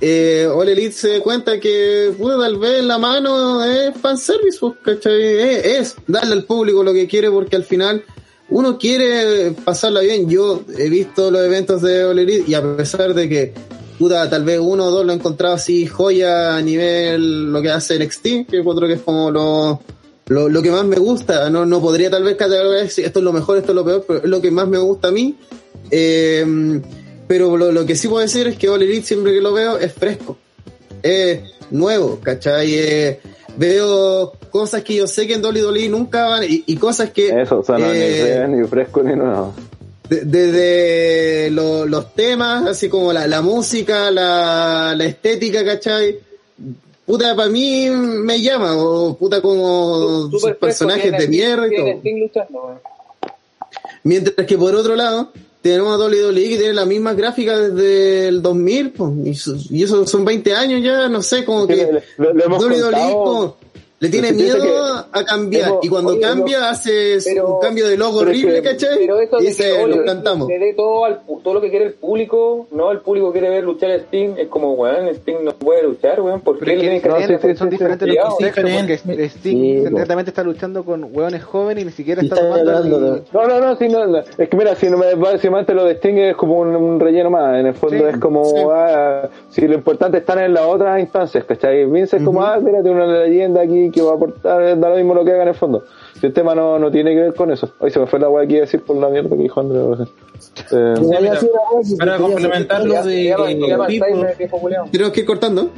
eh, 0.00 0.48
All 0.52 0.68
Elite 0.68 0.92
se 0.92 1.08
dé 1.08 1.20
cuenta 1.20 1.60
que 1.60 2.12
puta, 2.16 2.38
tal 2.38 2.58
vez 2.58 2.82
la 2.82 2.98
mano 2.98 3.62
es 3.64 3.94
fanservice, 3.96 4.58
pues, 4.58 4.74
¿cachai? 4.82 5.22
Es, 5.22 5.94
darle 6.06 6.32
al 6.32 6.44
público 6.44 6.82
lo 6.82 6.92
que 6.92 7.06
quiere 7.06 7.30
porque 7.30 7.56
al 7.56 7.64
final 7.64 8.02
uno 8.48 8.78
quiere 8.78 9.52
pasarla 9.64 10.00
bien. 10.00 10.28
Yo 10.28 10.64
he 10.76 10.88
visto 10.88 11.30
los 11.30 11.42
eventos 11.42 11.82
de 11.82 12.04
All 12.04 12.18
Elite 12.18 12.50
y 12.50 12.54
a 12.54 12.76
pesar 12.76 13.14
de 13.14 13.28
que 13.28 13.54
puta, 13.98 14.30
tal 14.30 14.44
vez 14.44 14.58
uno 14.58 14.86
o 14.86 14.90
dos 14.90 15.04
lo 15.04 15.12
he 15.12 15.16
encontrado 15.16 15.54
así 15.54 15.86
joya 15.86 16.56
a 16.56 16.62
nivel 16.62 17.52
lo 17.52 17.60
que 17.60 17.70
hace 17.70 17.98
NXT, 18.02 18.48
que 18.48 18.62
otro 18.64 18.86
que 18.86 18.94
es 18.94 19.02
como 19.02 19.30
lo, 19.30 19.82
lo, 20.30 20.48
lo 20.48 20.62
que 20.62 20.70
más 20.70 20.84
me 20.84 20.96
gusta. 20.96 21.50
No, 21.50 21.66
no 21.66 21.80
podría 21.82 22.08
tal 22.10 22.22
vez 22.24 22.36
catalogar 22.36 22.88
si 22.88 23.02
esto 23.02 23.18
es 23.18 23.24
lo 23.24 23.32
mejor, 23.32 23.58
esto 23.58 23.72
es 23.72 23.76
lo 23.76 23.84
peor, 23.84 24.04
pero 24.06 24.18
es 24.20 24.24
lo 24.28 24.40
que 24.40 24.50
más 24.50 24.66
me 24.68 24.78
gusta 24.78 25.08
a 25.08 25.10
mí. 25.12 25.36
Eh, 25.90 26.80
pero 27.28 27.56
lo, 27.56 27.70
lo 27.72 27.84
que 27.86 27.94
sí 27.96 28.08
puedo 28.08 28.22
decir 28.22 28.46
es 28.48 28.56
que 28.56 28.68
All 28.68 28.82
Elite 28.82 29.06
siempre 29.06 29.32
que 29.34 29.40
lo 29.40 29.52
veo 29.52 29.78
es 29.78 29.92
fresco. 29.92 30.36
Es 31.02 31.40
nuevo, 31.70 32.18
¿cachai? 32.22 32.74
Eh, 32.74 33.20
veo 33.56 34.32
cosas 34.50 34.82
que 34.82 34.94
yo 34.96 35.06
sé 35.06 35.26
que 35.26 35.34
en 35.34 35.44
WWE 35.44 35.88
nunca 35.88 36.26
van 36.26 36.44
y, 36.44 36.64
y 36.66 36.76
cosas 36.76 37.10
que... 37.10 37.28
Eso, 37.28 37.60
o 37.60 37.64
sea, 37.64 37.78
no, 37.78 37.86
eh, 37.92 38.46
ni, 38.48 38.66
fresco 38.66 39.02
ni 39.02 39.14
nada. 39.16 39.50
de- 40.08 40.24
desde 40.24 41.50
lo- 41.50 41.86
los 41.86 42.14
temas, 42.14 42.66
así 42.66 42.88
como 42.88 43.12
la, 43.12 43.26
la 43.26 43.42
música, 43.42 44.10
la, 44.10 44.94
la 44.96 45.04
estética, 45.04 45.64
¿cachai? 45.64 46.18
Puta, 47.10 47.34
para 47.34 47.48
mí 47.48 47.88
me 47.90 48.40
llama, 48.40 48.76
o 48.76 49.16
puta 49.16 49.40
como 49.42 50.28
sus 50.30 50.52
personajes 50.52 51.10
de 51.18 51.28
mierda 51.28 51.66
y 51.66 51.76
todo. 51.76 52.00
Luchando. 52.18 52.80
Mientras 54.04 54.46
que 54.46 54.56
por 54.56 54.74
otro 54.74 54.96
lado, 54.96 55.30
tenemos 55.60 55.92
a 56.00 56.04
WWE 56.04 56.34
que 56.48 56.56
tiene 56.56 56.72
la 56.72 56.86
misma 56.86 57.12
gráfica 57.14 57.58
desde 57.58 58.28
el 58.28 58.40
2000, 58.42 58.90
pues, 58.92 59.10
y, 59.24 59.34
su- 59.34 59.60
y 59.70 59.82
eso 59.82 60.06
son 60.06 60.24
20 60.24 60.54
años 60.54 60.82
ya, 60.82 61.08
no 61.08 61.20
sé, 61.22 61.44
como 61.44 61.66
Sí, 61.66 61.74
que 61.74 61.76
le- 61.76 61.92
le- 61.92 62.34
le 62.34 62.44
hemos 62.44 62.62
WWE 62.64 62.80
contado. 62.82 63.24
como 63.24 63.56
le 64.00 64.08
tiene 64.08 64.32
miedo 64.32 64.56
a 65.12 65.24
cambiar, 65.24 65.72
y 65.82 65.88
cuando 65.88 66.12
oye, 66.12 66.20
cambia 66.22 66.70
hace 66.70 67.18
pero- 67.22 67.56
un 67.56 67.60
cambio 67.60 67.86
de 67.86 67.98
logo 67.98 68.20
horrible, 68.20 68.62
que- 68.62 68.70
¿cachai? 68.70 68.98
Pero 68.98 69.20
eso 69.20 69.36
y 69.36 69.44
de 69.44 69.44
que 69.44 69.48
dice, 69.48 69.78
lo 69.78 69.84
Elite 69.88 70.04
cantamos. 70.06 70.48
le 70.48 70.58
dé 70.58 70.72
todo, 70.72 71.04
al, 71.04 71.20
pu- 71.26 71.42
todo 71.42 71.52
lo 71.54 71.60
que 71.60 71.68
quiere 71.68 71.84
el 71.84 71.92
público, 71.92 72.66
no, 72.70 72.90
el 72.92 73.00
público 73.00 73.30
quiere 73.30 73.50
ver 73.50 73.62
luchar 73.62 73.90
a 73.90 73.96
Sting, 73.96 74.36
es 74.38 74.48
como, 74.48 74.72
weón, 74.72 75.06
Sting 75.08 75.44
no 75.44 75.52
puede 75.52 75.82
luchar, 75.82 76.18
weón, 76.22 76.40
¿por 76.40 76.58
qué 76.58 76.64
le 76.76 76.76
son 77.58 77.68
diferentes 77.68 78.08
los 78.08 78.16
contextos 78.24 78.64
porque. 78.64 79.28
Sting 79.28 79.52
Sí, 79.60 79.82
secretamente 79.84 80.30
está 80.30 80.42
luchando 80.44 80.82
con 80.82 81.04
hueones 81.14 81.44
jóvenes 81.44 81.82
y 81.82 81.86
ni 81.86 81.92
siquiera 81.92 82.22
está 82.22 82.36
tomando 82.36 82.80
de- 83.12 83.22
No, 83.34 83.46
no, 83.46 83.60
no, 83.60 83.76
sí, 83.76 83.86
no, 83.88 84.06
no. 84.06 84.18
es 84.18 84.48
que 84.48 84.56
mira, 84.56 84.74
si 84.76 84.88
no 84.88 84.96
me 84.96 85.14
antes 85.58 85.76
lo 85.76 85.86
distingue 85.86 86.30
es 86.30 86.36
como 86.36 86.58
un, 86.58 86.74
un 86.74 86.98
relleno 87.00 87.28
más, 87.28 87.58
en 87.60 87.66
el 87.66 87.74
fondo 87.74 87.98
Sí, 87.98 88.04
es 88.14 88.16
como, 88.18 88.44
sí. 88.46 88.54
ah, 88.72 89.28
si 89.50 89.68
lo 89.68 89.74
importante 89.74 90.16
es 90.16 90.22
estar 90.22 90.38
en 90.38 90.54
las 90.54 90.64
otras 90.64 90.98
instancias, 91.00 91.44
¿cachai? 91.44 91.84
Vince 91.84 92.16
es 92.16 92.22
como, 92.22 92.42
ah, 92.42 92.58
mira, 92.62 92.80
tiene 92.82 92.96
una 93.04 93.24
leyenda 93.24 93.60
aquí 93.60 93.89
que 93.90 94.02
va 94.02 94.12
a 94.12 94.14
aportar, 94.14 94.78
da 94.78 94.88
lo 94.90 94.96
mismo 94.96 95.14
lo 95.14 95.24
que 95.24 95.32
haga 95.32 95.42
en 95.42 95.48
el 95.48 95.54
fondo. 95.54 95.84
Si 96.20 96.26
el 96.26 96.32
tema 96.32 96.54
no, 96.54 96.78
no 96.78 96.90
tiene 96.90 97.14
que 97.14 97.20
ver 97.20 97.34
con 97.34 97.50
eso. 97.50 97.70
Hoy 97.78 97.90
se 97.90 97.98
me 97.98 98.06
fue 98.06 98.18
la 98.18 98.28
weá 98.28 98.44
aquí 98.44 98.56
a 98.58 98.60
decir 98.60 98.82
por 98.82 98.96
la 98.96 99.08
mierda 99.08 99.30
que 99.30 99.42
dijo 99.42 99.60
Andrés. 99.60 100.08
Eh, 100.72 100.94
Para 101.98 102.16
complementar 102.18 102.84
lo 102.84 103.02
de. 103.02 103.34
Tenemos 104.90 105.12
que 105.12 105.20
ir 105.20 105.26
cortando. 105.26 105.70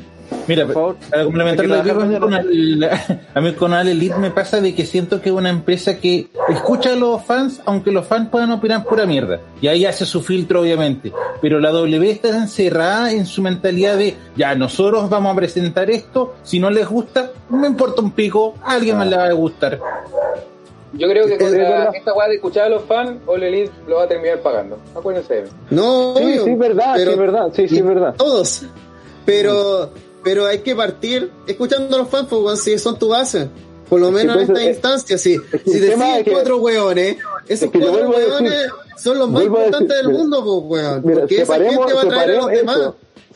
Mira, 0.46 0.64
Por 0.66 0.74
favor. 0.74 0.96
para 1.10 1.24
complementar 1.24 1.66
lo 1.66 1.82
que 1.82 2.18
con 2.18 2.34
el- 2.34 2.84
a 3.34 3.40
mí 3.40 3.52
con 3.54 3.72
All 3.72 3.88
Elite 3.88 4.16
me 4.18 4.30
pasa 4.30 4.60
de 4.60 4.74
que 4.74 4.84
siento 4.86 5.20
que 5.20 5.28
es 5.30 5.34
una 5.34 5.50
empresa 5.50 5.98
que 5.98 6.28
escucha 6.48 6.92
a 6.92 6.96
los 6.96 7.22
fans, 7.24 7.60
aunque 7.64 7.92
los 7.92 8.06
fans 8.06 8.28
puedan 8.30 8.50
opinar 8.52 8.84
pura 8.84 9.06
mierda. 9.06 9.40
Y 9.60 9.68
ahí 9.68 9.84
hace 9.84 10.04
su 10.04 10.20
filtro, 10.22 10.60
obviamente. 10.62 11.12
Pero 11.40 11.60
la 11.60 11.70
W 11.70 12.10
está 12.10 12.28
encerrada 12.36 13.12
en 13.12 13.26
su 13.26 13.42
mentalidad 13.42 13.96
de, 13.96 14.16
ya, 14.36 14.54
nosotros 14.54 15.08
vamos 15.08 15.32
a 15.32 15.36
presentar 15.36 15.90
esto, 15.90 16.34
si 16.42 16.58
no 16.58 16.70
les 16.70 16.88
gusta, 16.88 17.30
no 17.50 17.58
me 17.58 17.66
importa 17.68 18.02
un 18.02 18.10
pico, 18.12 18.54
a 18.64 18.72
alguien 18.72 18.98
más 18.98 19.08
le 19.08 19.16
va 19.16 19.26
a 19.26 19.32
gustar. 19.32 19.78
Yo 20.94 21.08
creo 21.08 21.26
que 21.26 21.38
con 21.38 21.46
Es 21.46 21.52
la- 21.54 21.84
esta 21.94 22.12
weá 22.12 22.28
de 22.28 22.34
escuchar 22.34 22.64
a 22.64 22.68
los 22.68 22.82
fans, 22.84 23.12
Ole 23.26 23.48
Elite 23.48 23.72
lo 23.88 23.96
va 23.96 24.04
a 24.04 24.08
terminar 24.08 24.40
pagando. 24.40 24.78
Acuérdense. 24.94 25.44
No, 25.70 26.14
Sí, 26.16 26.22
obvio, 26.24 26.44
sí, 26.44 26.54
verdad, 26.56 26.96
sí, 26.96 27.14
verdad, 27.18 27.48
sí, 27.54 27.68
sí, 27.68 27.80
verdad. 27.80 28.14
Todos. 28.18 28.64
Pero, 29.24 29.90
pero 30.22 30.46
hay 30.46 30.58
que 30.60 30.74
partir 30.74 31.30
escuchando 31.46 31.94
a 31.96 32.00
los 32.00 32.08
fans, 32.08 32.26
pues, 32.30 32.42
weón, 32.42 32.56
si 32.56 32.78
son 32.78 32.98
tu 32.98 33.08
base. 33.08 33.48
Por 33.88 34.00
lo 34.00 34.10
menos 34.10 34.36
en 34.36 34.42
esta 34.42 34.62
es- 34.62 34.68
instancia, 34.68 35.18
Si 35.18 35.34
es 35.34 36.24
que- 36.24 36.30
cuatro 36.32 36.56
weones, 36.58 37.16
esos 37.48 37.70
cuatro 37.70 38.08
weones 38.10 38.54
son 38.96 39.18
los 39.18 39.28
más 39.28 39.44
importantes 39.44 39.96
del 39.96 40.08
mundo, 40.08 40.42
pues, 40.68 40.82
weón. 40.82 41.02
Porque 41.02 41.34
esa 41.42 41.54
separemos, 41.54 41.86
gente 41.86 41.94
va 41.94 42.00
a 42.02 42.08
traer 42.08 42.30
a 42.30 42.34
los 42.42 42.50
demás. 42.50 42.78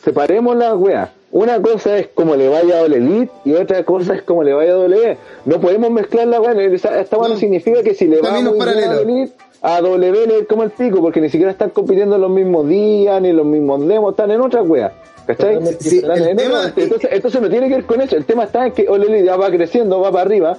Separemos 0.03 0.55
las 0.55 0.75
weas. 0.75 1.09
Una 1.29 1.61
cosa 1.61 1.97
es 1.97 2.07
como 2.07 2.35
le 2.35 2.47
vaya 2.47 2.77
a 2.77 2.81
Elite 2.85 3.29
y 3.43 3.53
otra 3.53 3.83
cosa 3.83 4.15
es 4.15 4.21
como 4.21 4.43
le 4.43 4.53
vaya 4.53 4.71
a 4.71 4.75
W. 4.75 5.17
No 5.45 5.59
podemos 5.59 5.91
mezclar 5.91 6.25
la 6.27 6.39
wea. 6.39 6.53
Esta, 6.63 7.17
wea 7.17 7.29
no 7.29 7.35
significa 7.37 7.83
que 7.83 7.93
si 7.93 8.05
le 8.07 8.21
va 8.21 8.33
a 8.35 8.39
Elite, 8.39 9.33
a 9.61 9.81
W 9.81 10.25
le 10.27 10.39
es 10.39 10.47
como 10.47 10.63
el 10.63 10.71
pico, 10.71 11.01
porque 11.01 11.19
ni 11.19 11.29
siquiera 11.29 11.51
están 11.51 11.71
compitiendo 11.71 12.15
en 12.15 12.21
los 12.21 12.31
mismos 12.31 12.67
días, 12.67 13.21
ni 13.21 13.33
los 13.33 13.45
mismos 13.45 13.85
demos, 13.85 14.11
están 14.11 14.31
en 14.31 14.41
otra 14.41 14.61
wea. 14.63 14.93
¿Cachai? 15.27 15.59
Sí, 15.79 16.01
el 16.03 16.35
tema- 16.37 16.73
entonces, 16.75 17.09
entonces 17.11 17.41
no 17.41 17.49
tiene 17.49 17.67
que 17.67 17.75
ver 17.75 17.85
con 17.85 18.01
eso. 18.01 18.15
El 18.15 18.25
tema 18.25 18.45
está 18.45 18.65
en 18.65 18.71
que 18.73 18.87
Ole 18.87 19.07
Elite 19.07 19.25
ya 19.25 19.35
va 19.35 19.49
creciendo, 19.51 19.99
va 19.99 20.09
para 20.11 20.23
arriba, 20.23 20.57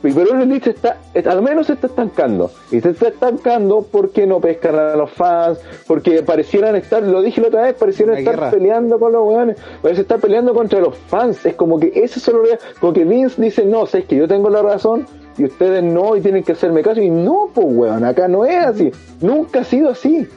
pero 0.00 0.30
Ole 0.30 0.44
Elite 0.44 0.64
se 0.66 0.70
está, 0.70 0.98
es- 1.12 1.26
al 1.26 1.42
menos 1.42 1.66
se 1.66 1.72
está 1.72 1.88
estancando. 1.88 2.50
Y 2.70 2.80
se 2.80 2.90
está 2.90 3.08
estancando 3.08 3.84
porque 3.90 4.24
no 4.26 4.40
pescan 4.40 4.76
a 4.78 4.94
los 4.94 5.10
fans, 5.10 5.58
porque 5.88 6.22
parecieran 6.22 6.76
estar, 6.76 7.02
lo 7.02 7.20
dije 7.22 7.40
la 7.40 7.48
otra 7.48 7.62
vez, 7.62 7.74
parecieran 7.74 8.12
Una 8.12 8.20
estar 8.20 8.34
guerra. 8.36 8.50
peleando 8.50 9.00
con 9.00 9.10
los 9.12 9.26
weones, 9.26 9.56
parece 9.82 10.02
estar 10.02 10.20
peleando 10.20 10.54
contra 10.54 10.78
los 10.78 10.96
fans. 10.96 11.44
Es 11.44 11.56
como 11.56 11.80
que 11.80 11.90
eso 11.96 12.20
se 12.20 12.32
lo 12.32 12.42
ve, 12.42 12.56
como 12.80 12.92
que 12.92 13.04
Vince 13.04 13.42
dice, 13.42 13.64
no, 13.64 13.84
sé 13.86 14.04
que 14.04 14.14
yo 14.14 14.28
tengo 14.28 14.48
la 14.48 14.62
razón 14.62 15.06
y 15.36 15.44
ustedes 15.46 15.82
no, 15.82 16.14
y 16.16 16.20
tienen 16.20 16.44
que 16.44 16.52
hacerme 16.52 16.82
caso. 16.82 17.00
Y 17.00 17.10
no, 17.10 17.50
pues 17.52 17.66
weón, 17.68 18.04
acá 18.04 18.28
no 18.28 18.44
es 18.44 18.64
así. 18.64 18.92
Nunca 19.20 19.60
ha 19.60 19.64
sido 19.64 19.90
así. 19.90 20.28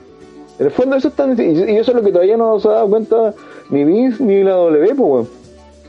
En 0.62 0.68
el 0.68 0.72
fondo 0.72 0.96
eso 0.96 1.08
está, 1.08 1.26
y 1.28 1.76
eso 1.78 1.90
es 1.92 1.96
lo 1.98 2.04
que 2.04 2.12
todavía 2.12 2.38
no 2.38 2.60
se 2.60 2.68
ha 2.68 2.72
dado 2.74 2.88
cuenta 2.90 3.34
ni 3.72 3.84
Vince 3.84 4.24
ni 4.24 4.44
la 4.44 4.52
W, 4.52 4.88
pues 4.96 5.00
weón. 5.00 5.28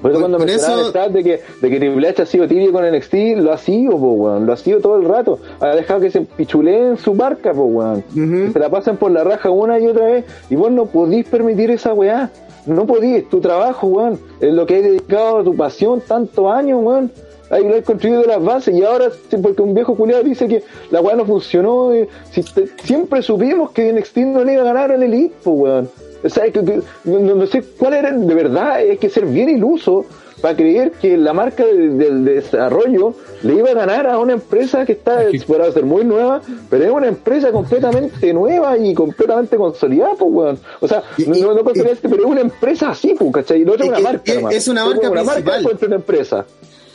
Por 0.00 0.10
eso 0.10 0.18
Por- 0.18 0.30
cuando 0.30 0.38
por 0.38 0.48
eso- 0.50 0.86
el 0.86 0.92
chat 0.94 1.12
de 1.12 1.22
que, 1.22 1.40
de 1.60 1.70
que 1.70 1.78
Triple 1.78 2.08
H 2.08 2.22
ha 2.22 2.26
sido 2.26 2.48
tibio 2.48 2.72
con 2.72 2.82
NXT, 2.84 3.36
lo 3.36 3.52
ha 3.52 3.58
sido, 3.58 3.90
po, 3.98 4.12
weón. 4.14 4.46
Lo 4.46 4.54
ha 4.54 4.56
sido 4.56 4.80
todo 4.80 4.96
el 4.96 5.04
rato. 5.04 5.38
Ha 5.60 5.76
dejado 5.76 6.00
que 6.00 6.10
se 6.10 6.22
pichuleen 6.22 6.96
su 6.96 7.12
marca, 7.14 7.52
po, 7.52 7.64
weón. 7.66 8.02
Que 8.46 8.50
se 8.54 8.58
la 8.58 8.70
pasan 8.70 8.96
por 8.96 9.10
la 9.12 9.22
raja 9.24 9.50
una 9.50 9.78
y 9.78 9.86
otra 9.86 10.06
vez. 10.06 10.24
Y 10.48 10.56
vos 10.56 10.72
no 10.72 10.86
podís 10.86 11.26
permitir 11.26 11.70
esa 11.70 11.92
weá. 11.92 12.30
No 12.66 12.86
podís. 12.86 13.28
Tu 13.28 13.40
trabajo, 13.40 13.86
weón. 13.88 14.18
Es 14.40 14.52
lo 14.54 14.64
que 14.66 14.78
has 14.78 14.82
dedicado 14.84 15.38
a 15.38 15.44
tu 15.44 15.54
pasión 15.54 16.00
tantos 16.00 16.50
años, 16.50 16.80
weón. 16.82 17.12
Ahí 17.52 17.62
lo 17.68 17.76
has 17.76 17.84
construido 17.84 18.22
de 18.22 18.26
las 18.28 18.42
bases 18.42 18.74
y 18.74 18.82
ahora, 18.82 19.08
porque 19.42 19.60
un 19.62 19.74
viejo 19.74 19.94
culiado 19.94 20.24
dice 20.24 20.48
que 20.48 20.64
la 20.90 21.00
weá 21.02 21.14
no 21.14 21.26
funcionó. 21.26 21.90
si 22.30 22.42
te- 22.42 22.66
siempre 22.82 23.20
supimos 23.22 23.70
que 23.72 23.92
NXT 23.92 24.16
no 24.24 24.42
le 24.42 24.54
iba 24.54 24.62
a 24.62 24.64
ganar 24.64 24.90
al 24.90 25.02
Elite, 25.02 25.34
po, 25.44 25.50
weón. 25.50 25.88
O 26.24 26.28
sea, 26.30 26.44
que, 26.44 26.64
que- 26.64 26.80
no, 27.04 27.18
no 27.34 27.46
sé 27.46 27.62
cuál 27.78 27.92
era, 27.94 28.10
de 28.10 28.34
verdad, 28.34 28.72
hay 28.76 28.96
que 28.96 29.10
ser 29.10 29.26
bien 29.26 29.50
iluso 29.50 30.06
para 30.40 30.56
creer 30.56 30.92
que 30.92 31.16
la 31.18 31.32
marca 31.32 31.64
de- 31.64 31.90
del 31.90 32.24
desarrollo 32.24 33.14
le 33.42 33.54
iba 33.54 33.70
a 33.70 33.74
ganar 33.74 34.06
a 34.08 34.18
una 34.18 34.32
empresa 34.32 34.84
que 34.86 34.92
está, 34.92 35.20
podrá 35.46 35.70
ser 35.72 35.84
muy 35.84 36.04
nueva, 36.04 36.40
pero 36.70 36.84
es 36.84 36.90
una 36.90 37.06
empresa 37.08 37.52
completamente 37.52 38.32
nueva 38.32 38.78
y 38.78 38.94
completamente 38.94 39.56
consolidada, 39.56 40.14
pues, 40.18 40.30
weón. 40.32 40.58
O 40.80 40.88
sea, 40.88 41.02
Y- 41.18 41.26
no, 41.26 41.36
y- 41.36 41.42
no, 41.42 41.54
no 41.54 41.62
este, 41.70 42.08
pero 42.08 42.22
es 42.24 42.30
una 42.30 42.40
empresa 42.40 42.90
así, 42.90 43.14
pues, 43.18 43.30
¿cachai? 43.32 43.64
No 43.64 43.74
es 43.74 43.80
Es 43.82 43.88
una 43.88 43.96
que- 43.98 44.02
marca, 44.02 44.32
es- 44.32 44.56
es 44.56 44.68
una 44.68 44.84
marca 44.86 45.10
una 45.10 45.24
marca 45.24 45.58
una 45.86 45.96
empresa. 45.96 46.46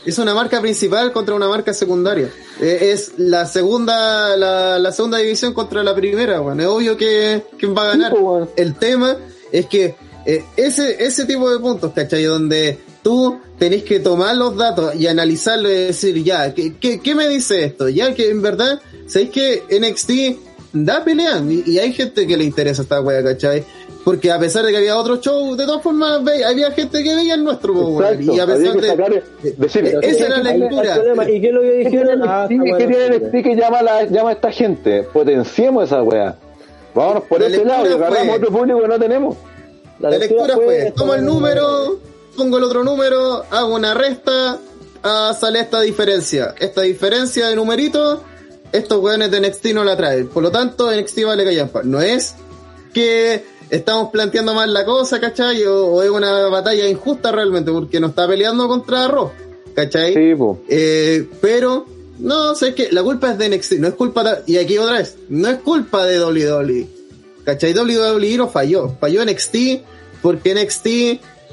Es 0.08 0.18
una 0.20 0.34
marca 0.34 0.62
principal 0.62 1.12
contra 1.12 1.36
una 1.36 1.50
marca 1.50 1.74
secundaria. 1.74 2.30
Eh, 2.62 2.94
es 2.94 3.12
la 3.18 3.46
segunda, 3.46 4.38
la, 4.38 4.80
la 4.80 4.92
segunda 4.94 5.18
división 5.18 5.54
contra 5.54 5.84
la 5.84 5.94
primera, 5.94 6.40
bueno. 6.40 6.62
Es 6.62 6.68
obvio 6.70 6.96
que, 6.96 7.44
va 7.78 7.82
a 7.82 7.88
ganar. 7.88 8.14
Sí, 8.14 8.18
bueno. 8.18 8.48
El 8.56 8.76
tema 8.76 9.18
es 9.52 9.66
que 9.66 9.96
eh, 10.26 10.46
ese, 10.56 11.04
ese 11.04 11.26
tipo 11.26 11.52
de 11.52 11.60
puntos, 11.60 11.92
¿cachai? 11.94 12.24
Donde 12.24 12.80
tú 13.04 13.38
tenés 13.60 13.84
que 13.84 14.00
tomar 14.00 14.38
los 14.38 14.56
datos 14.56 14.96
y 14.96 15.08
analizarlo 15.08 15.70
y 15.70 15.76
decir, 15.76 16.24
ya, 16.24 16.54
¿qué, 16.54 16.78
qué, 16.80 17.02
qué 17.02 17.14
me 17.14 17.28
dice 17.28 17.66
esto? 17.66 17.90
Ya 17.90 18.16
que 18.16 18.30
en 18.30 18.42
verdad, 18.42 18.80
¿sabéis 19.08 19.32
que 19.32 19.64
NXT 19.70 20.12
da 20.72 21.04
pelea? 21.04 21.44
Y, 21.50 21.72
y 21.72 21.80
hay 21.80 21.92
gente 21.92 22.26
que 22.26 22.38
le 22.38 22.46
interesa 22.46 22.84
esta 22.84 23.02
wea, 23.02 23.22
¿cachai? 23.22 23.66
Porque 24.08 24.32
a 24.32 24.40
pesar 24.40 24.64
de 24.64 24.72
que 24.72 24.78
había 24.78 24.96
otro 24.96 25.18
show, 25.18 25.54
de 25.58 25.66
todas 25.66 25.84
formas 25.84 26.22
había 26.46 26.72
gente 26.72 27.04
que 27.04 27.14
veía 27.14 27.34
el 27.34 27.44
nuestro. 27.44 28.00
Exacto, 28.00 28.36
y 28.36 28.40
a 28.40 28.46
pesar 28.46 28.80
de... 28.80 28.88
sacar, 28.88 29.24
decir, 29.58 29.86
Eh, 29.86 30.00
esa 30.02 30.26
era 30.28 30.38
la 30.38 30.52
el 30.54 30.60
lectura. 30.62 31.30
¿Y 31.30 31.42
qué 31.42 31.48
es 31.50 31.54
lo 31.54 31.62
que 31.62 31.68
¿Qué 31.68 31.90
tiene 31.90 31.90
dijeron? 31.90 32.22
Ah, 32.26 32.46
¿Qué 32.48 32.88
tiene 32.88 33.10
NXT 33.10 33.32
que 33.44 33.56
llama, 33.58 33.80
a 33.80 33.84
la, 33.84 34.04
llama 34.06 34.30
a 34.30 34.32
esta 34.32 34.50
gente? 34.50 35.04
Potenciemos 35.04 35.84
esa 35.84 36.02
weá. 36.04 36.38
Vámonos 36.96 37.24
por 37.26 37.42
La 37.42 37.48
ese 37.48 37.66
lado 37.66 37.86
y 37.86 37.90
lectura 37.90 38.08
agarramos 38.08 38.38
otro 38.38 38.52
público 38.52 38.82
que 38.82 38.88
no 38.88 38.98
tenemos. 38.98 39.38
La 40.00 40.10
lectura 40.12 40.56
fue, 40.56 40.94
tomo 40.96 41.14
el 41.14 41.26
número, 41.26 42.00
pongo 42.38 42.60
el 42.60 42.64
otro 42.64 42.86
número, 42.86 43.44
hago 43.52 43.76
una 43.76 43.94
resta, 43.94 44.58
ah, 45.04 45.36
sale 45.38 45.60
esta 45.60 45.82
diferencia. 45.82 46.56
Esta 46.58 46.84
diferencia 46.84 47.50
de 47.50 47.58
numeritos, 47.58 48.20
estos 48.72 49.04
weones 49.04 49.32
de 49.32 49.42
NXT 49.42 49.66
no 49.74 49.84
la 49.84 49.98
traen. 49.98 50.30
Por 50.30 50.44
lo 50.44 50.50
tanto, 50.50 50.90
NXT 50.96 51.26
vale 51.26 51.44
callampa. 51.44 51.82
No 51.84 52.00
es 52.00 52.36
que 52.94 53.57
estamos 53.70 54.10
planteando 54.12 54.54
mal 54.54 54.74
la 54.74 54.86
cosa, 54.86 55.20
¿cachai? 55.20 55.64
O, 55.66 55.86
o 55.88 56.04
es 56.04 56.10
una 56.10 56.48
batalla 56.48 56.88
injusta 56.88 57.32
realmente, 57.32 57.72
porque 57.72 58.00
no 58.00 58.08
está 58.08 58.28
peleando 58.28 58.68
contra 58.68 59.08
Raw, 59.08 59.32
¿cachai? 59.76 60.14
Sí. 60.14 60.36
Eh, 60.70 61.28
pero, 61.42 61.86
no, 62.20 62.56
sé 62.56 62.74
que 62.74 62.92
la 62.92 63.04
culpa 63.04 63.32
es 63.32 63.38
de 63.38 63.50
NXT, 63.50 63.74
no 63.74 63.88
es 63.88 63.94
culpa, 63.94 64.24
de- 64.24 64.52
y 64.52 64.58
aquí 64.58 64.78
otra 64.78 64.98
vez, 64.98 65.18
no 65.30 65.48
es 65.50 65.58
culpa 65.60 66.06
de 66.06 66.20
WWE. 66.24 66.88
¿Cachai? 67.46 67.74
WWE 67.74 68.38
no 68.38 68.50
falló, 68.50 68.98
falló 69.00 69.24
NXT 69.24 69.56
porque 70.22 70.54
NXT 70.54 70.88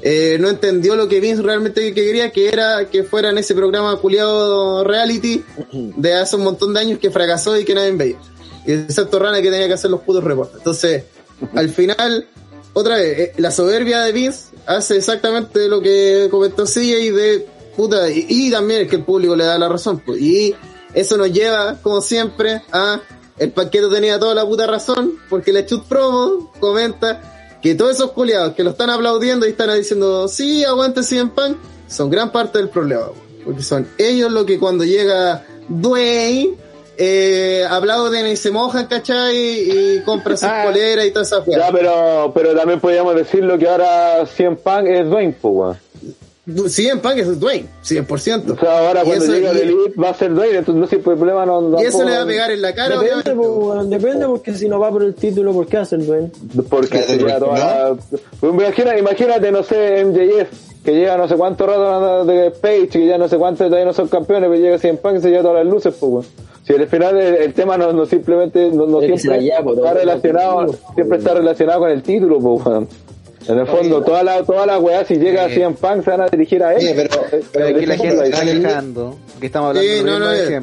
eh, 0.01 0.37
no 0.41 0.49
entendió 0.49 0.97
lo 0.97 1.07
que 1.07 1.21
Vince 1.21 1.41
realmente 1.41 1.93
quería, 1.93 2.31
que 2.31 2.49
era 2.49 2.89
que 2.89 3.03
fuera 3.05 3.29
en 3.29 3.37
ese 3.37 3.55
programa 3.55 3.95
culiado 3.97 4.83
reality 4.83 5.41
de 5.71 6.13
hace 6.13 6.35
un 6.35 6.43
montón 6.43 6.73
de 6.73 6.81
años 6.81 6.99
que 6.99 7.11
fracasó 7.11 7.57
y 7.57 7.63
que 7.63 7.73
nadie 7.75 7.91
veía. 7.93 8.17
Excepto 8.65 9.19
Rana 9.19 9.41
que 9.41 9.49
tenía 9.49 9.67
que 9.67 9.73
hacer 9.73 9.89
los 9.89 10.01
putos 10.01 10.23
reportes. 10.23 10.57
Entonces, 10.57 11.03
al 11.53 11.69
final, 11.69 12.27
otra 12.73 12.95
vez, 12.97 13.19
eh, 13.19 13.33
la 13.37 13.51
soberbia 13.51 14.01
de 14.01 14.11
Vince 14.11 14.55
hace 14.65 14.97
exactamente 14.97 15.67
lo 15.67 15.81
que 15.81 16.27
comentó 16.31 16.65
Silla 16.65 16.97
y 16.97 17.09
de 17.09 17.47
puta, 17.75 18.09
y, 18.09 18.49
también 18.51 18.81
es 18.81 18.89
que 18.89 18.95
el 18.97 19.03
público 19.03 19.35
le 19.35 19.45
da 19.45 19.57
la 19.57 19.69
razón. 19.69 20.01
pues, 20.05 20.21
y 20.21 20.55
eso 20.93 21.17
nos 21.17 21.31
lleva, 21.31 21.77
como 21.81 22.01
siempre, 22.01 22.61
a 22.71 23.01
el 23.37 23.51
paquete 23.51 23.89
tenía 23.89 24.17
toda 24.17 24.33
la 24.33 24.45
puta 24.45 24.65
razón, 24.65 25.13
porque 25.29 25.51
la 25.51 25.65
Chut 25.65 25.83
Promo 25.85 26.53
comenta 26.59 27.57
que 27.61 27.75
todos 27.75 27.95
esos 27.95 28.11
culiados 28.11 28.53
que 28.53 28.63
lo 28.63 28.71
están 28.71 28.89
aplaudiendo 28.89 29.45
y 29.45 29.49
están 29.49 29.75
diciendo, 29.75 30.27
sí, 30.27 30.63
aguante 30.63 31.03
CM 31.03 31.31
Punk, 31.31 31.57
son 31.87 32.09
gran 32.09 32.31
parte 32.31 32.59
del 32.59 32.69
problema. 32.69 33.07
Porque 33.43 33.61
son 33.61 33.87
ellos 33.97 34.31
los 34.31 34.45
que 34.45 34.57
cuando 34.57 34.85
llega 34.85 35.45
Dwayne, 35.67 36.55
eh, 36.97 37.65
aplauden 37.69 38.27
y 38.27 38.35
se 38.35 38.51
mojan, 38.51 38.87
¿cachai? 38.87 39.35
Y 39.37 40.01
compran 40.05 40.37
sus 40.37 40.49
poleras 40.49 41.05
y 41.05 41.11
todas 41.11 41.27
esas 41.31 41.45
Ya, 41.45 41.57
weas. 41.57 41.71
pero, 41.71 42.31
pero 42.33 42.55
también 42.55 42.79
podríamos 42.79 43.15
decirlo 43.15 43.57
que 43.57 43.67
ahora 43.67 44.25
100 44.25 44.55
Punk 44.57 44.85
es 44.87 45.05
Dwayne, 45.09 45.35
weón. 45.41 45.77
CM 46.67 47.01
Punk 47.01 47.17
es 47.17 47.39
Dwayne, 47.39 47.67
100%. 47.83 48.51
O 48.51 48.59
sea, 48.59 48.87
ahora 48.87 49.01
Y 49.03 49.07
cuando 49.07 49.25
llega 49.25 49.51
el 49.51 49.57
Elite 49.57 49.99
va 49.99 50.09
a 50.09 50.13
ser 50.13 50.33
Dwayne, 50.33 50.57
entonces 50.59 50.79
no 50.79 50.87
sé, 50.87 50.97
pues, 50.99 51.13
el 51.15 51.19
problema 51.19 51.45
no... 51.45 51.81
Y 51.81 51.85
eso 51.85 52.03
le 52.03 52.11
va 52.11 52.21
a 52.21 52.25
pegar 52.25 52.51
en 52.51 52.61
la 52.61 52.73
cara, 52.75 52.99
Depende, 52.99 53.33
weón, 53.33 53.89
depende 53.89 54.27
porque 54.27 54.53
si 54.53 54.69
no 54.69 54.79
va 54.79 54.91
por 54.91 55.01
el 55.03 55.15
título, 55.15 55.53
¿por 55.53 55.65
qué 55.65 55.77
hace 55.77 55.95
el 55.95 56.05
Dwayne? 56.05 56.31
Porque 56.69 56.97
Espérate, 56.99 57.11
sería 57.19 57.39
¿por 57.39 57.53
qué 57.55 57.59
toda... 57.61 57.95
Pues 58.39 58.53
imagina- 58.53 58.97
imagínate, 58.99 59.51
no 59.51 59.63
sé, 59.63 60.05
MJF, 60.05 60.83
que 60.83 60.91
llega 60.93 61.17
no 61.17 61.27
sé 61.27 61.35
cuánto 61.35 61.65
rato 61.65 62.25
de 62.25 62.51
Page, 62.51 62.89
que 62.89 63.07
ya 63.07 63.17
no 63.17 63.27
sé 63.27 63.37
cuántos 63.37 63.65
todavía 63.65 63.85
no 63.85 63.93
son 63.93 64.07
campeones, 64.07 64.47
pero 64.49 64.61
llega 64.61 64.77
100 64.77 64.97
Punk 64.97 65.15
y 65.17 65.21
se 65.21 65.29
lleva 65.31 65.41
todas 65.41 65.65
las 65.65 65.73
luces, 65.73 65.95
pues, 65.99 66.11
weón. 66.11 66.25
Si 66.63 66.73
al 66.73 66.87
final 66.87 67.17
el, 67.19 67.35
el 67.35 67.53
tema 67.53 67.77
no, 67.77 67.91
no 67.93 68.05
simplemente, 68.05 68.69
no, 68.71 68.85
no 68.87 68.99
siempre 68.99 69.19
se 69.19 69.39
lleva, 69.39 69.63
pues, 69.63 69.77
está 69.79 69.93
relacionado, 69.93 70.75
siempre 70.93 71.17
está 71.17 71.33
relacionado 71.33 71.79
con 71.79 71.89
el 71.89 72.03
título, 72.03 72.39
pues, 72.39 72.65
weón. 72.67 72.87
En 73.47 73.59
el 73.59 73.67
fondo, 73.67 74.01
toda 74.03 74.23
la, 74.23 74.43
toda 74.43 74.65
la 74.65 74.79
weá, 74.79 75.05
si 75.05 75.15
llega 75.15 75.45
a 75.45 75.49
100 75.49 75.75
Punk, 75.75 76.03
se 76.03 76.09
van 76.11 76.21
a 76.21 76.27
dirigir 76.27 76.63
a 76.63 76.73
él. 76.73 76.93
Pero- 76.95 77.43
Pero 77.51 77.67
aquí 77.67 77.85
la 77.85 77.95
gente 77.97 78.15
lo 78.15 78.23
está 78.23 78.41
quejando 78.43 79.17
que 79.39 79.45
estamos 79.45 79.69
hablando 79.69 79.89
Sí, 79.89 79.97
de 79.97 80.03
no, 80.03 80.19
no, 80.19 80.29
de 80.29 80.57
eh. 80.57 80.61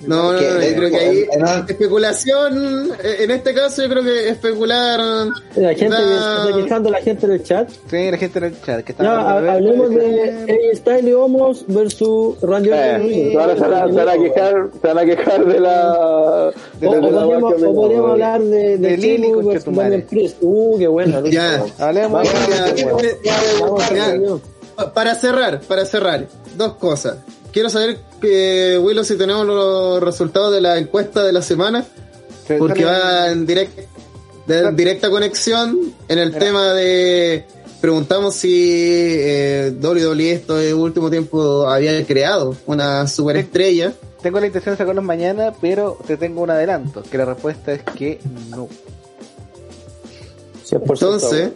No, 0.00 0.32
no, 0.32 0.40
no, 0.40 0.40
yo 0.40 0.74
creo 0.76 0.90
que 0.90 0.96
ahí 0.98 1.26
no. 1.38 1.46
especulación, 1.68 2.90
eh, 3.02 3.16
en 3.20 3.30
este 3.30 3.54
caso 3.54 3.82
yo 3.82 3.88
creo 3.88 4.04
que 4.04 4.28
especular 4.28 5.00
La 5.56 5.68
gente 5.74 5.86
está 5.86 6.48
quejando 6.54 6.90
la 6.90 6.98
gente 7.00 7.24
en 7.26 7.32
el 7.32 7.42
chat. 7.42 7.70
Sí, 7.90 8.10
la 8.10 8.18
gente 8.18 8.38
en 8.38 8.44
el 8.44 8.60
chat 8.62 8.84
que 8.84 8.92
está 8.92 9.04
Ya, 9.04 9.10
ha- 9.20 9.52
hablemos 9.54 9.88
de 9.90 10.30
AJ 10.72 10.76
Styles 10.76 11.04
y 11.04 11.12
Homos 11.14 11.64
versus 11.66 12.38
Randy 12.42 12.68
Orton. 12.70 13.02
Eh, 13.10 13.36
ahora 13.40 13.54
se 13.54 13.60
van, 13.60 14.08
a, 14.08 14.12
quejar, 14.22 14.68
se 14.82 14.86
van 14.86 14.98
a 14.98 15.04
quejar 15.06 15.46
de 15.46 15.60
la... 15.60 15.94
O, 15.98 16.52
de 16.78 16.86
o 16.88 16.92
la 16.92 17.00
podríamos, 17.00 17.14
o 17.14 17.18
hablamos, 17.22 17.54
podríamos 17.54 17.88
weón. 17.88 18.10
hablar 18.10 18.40
de, 18.42 18.76
de, 18.78 18.96
De 18.98 19.32
concha 19.32 19.48
versus. 19.52 19.76
Damian 19.76 20.02
Priest. 20.02 20.36
Uh, 20.42 20.78
qué 20.78 20.84
lucha. 20.86 21.30
Ya. 21.30 21.64
Hablemos 21.78 22.28
Ya, 23.94 24.12
de 24.12 24.38
Para 24.94 25.14
cerrar, 25.14 25.60
para 25.62 25.84
cerrar, 25.86 26.26
dos 26.54 26.74
cosas. 26.74 27.16
Quiero 27.56 27.70
saber 27.70 27.96
que 28.20 28.78
Willow 28.78 29.02
si 29.02 29.16
tenemos 29.16 29.46
los 29.46 30.02
resultados 30.02 30.52
de 30.52 30.60
la 30.60 30.76
encuesta 30.76 31.24
de 31.24 31.32
la 31.32 31.40
semana, 31.40 31.86
porque 32.58 32.84
va 32.84 33.30
en 33.30 33.46
de 33.46 34.72
directa 34.72 35.08
conexión 35.08 35.94
en 36.06 36.18
el 36.18 36.36
tema 36.36 36.74
de 36.74 37.46
preguntamos 37.80 38.34
si 38.34 39.14
eh, 39.16 39.72
WWE 39.80 40.32
esto 40.32 40.56
de 40.56 40.74
último 40.74 41.08
tiempo 41.08 41.66
había 41.66 42.04
creado 42.04 42.54
una 42.66 43.06
superestrella. 43.06 43.94
Tengo 44.20 44.38
la 44.38 44.48
intención 44.48 44.74
de 44.74 44.76
sacarlos 44.76 45.02
mañana, 45.02 45.54
pero 45.58 45.96
te 46.06 46.18
tengo 46.18 46.42
un 46.42 46.50
adelanto, 46.50 47.02
que 47.10 47.16
la 47.16 47.24
respuesta 47.24 47.72
es 47.72 47.82
que 47.84 48.20
no. 48.50 48.68
100% 50.68 50.90
Entonces, 50.90 51.52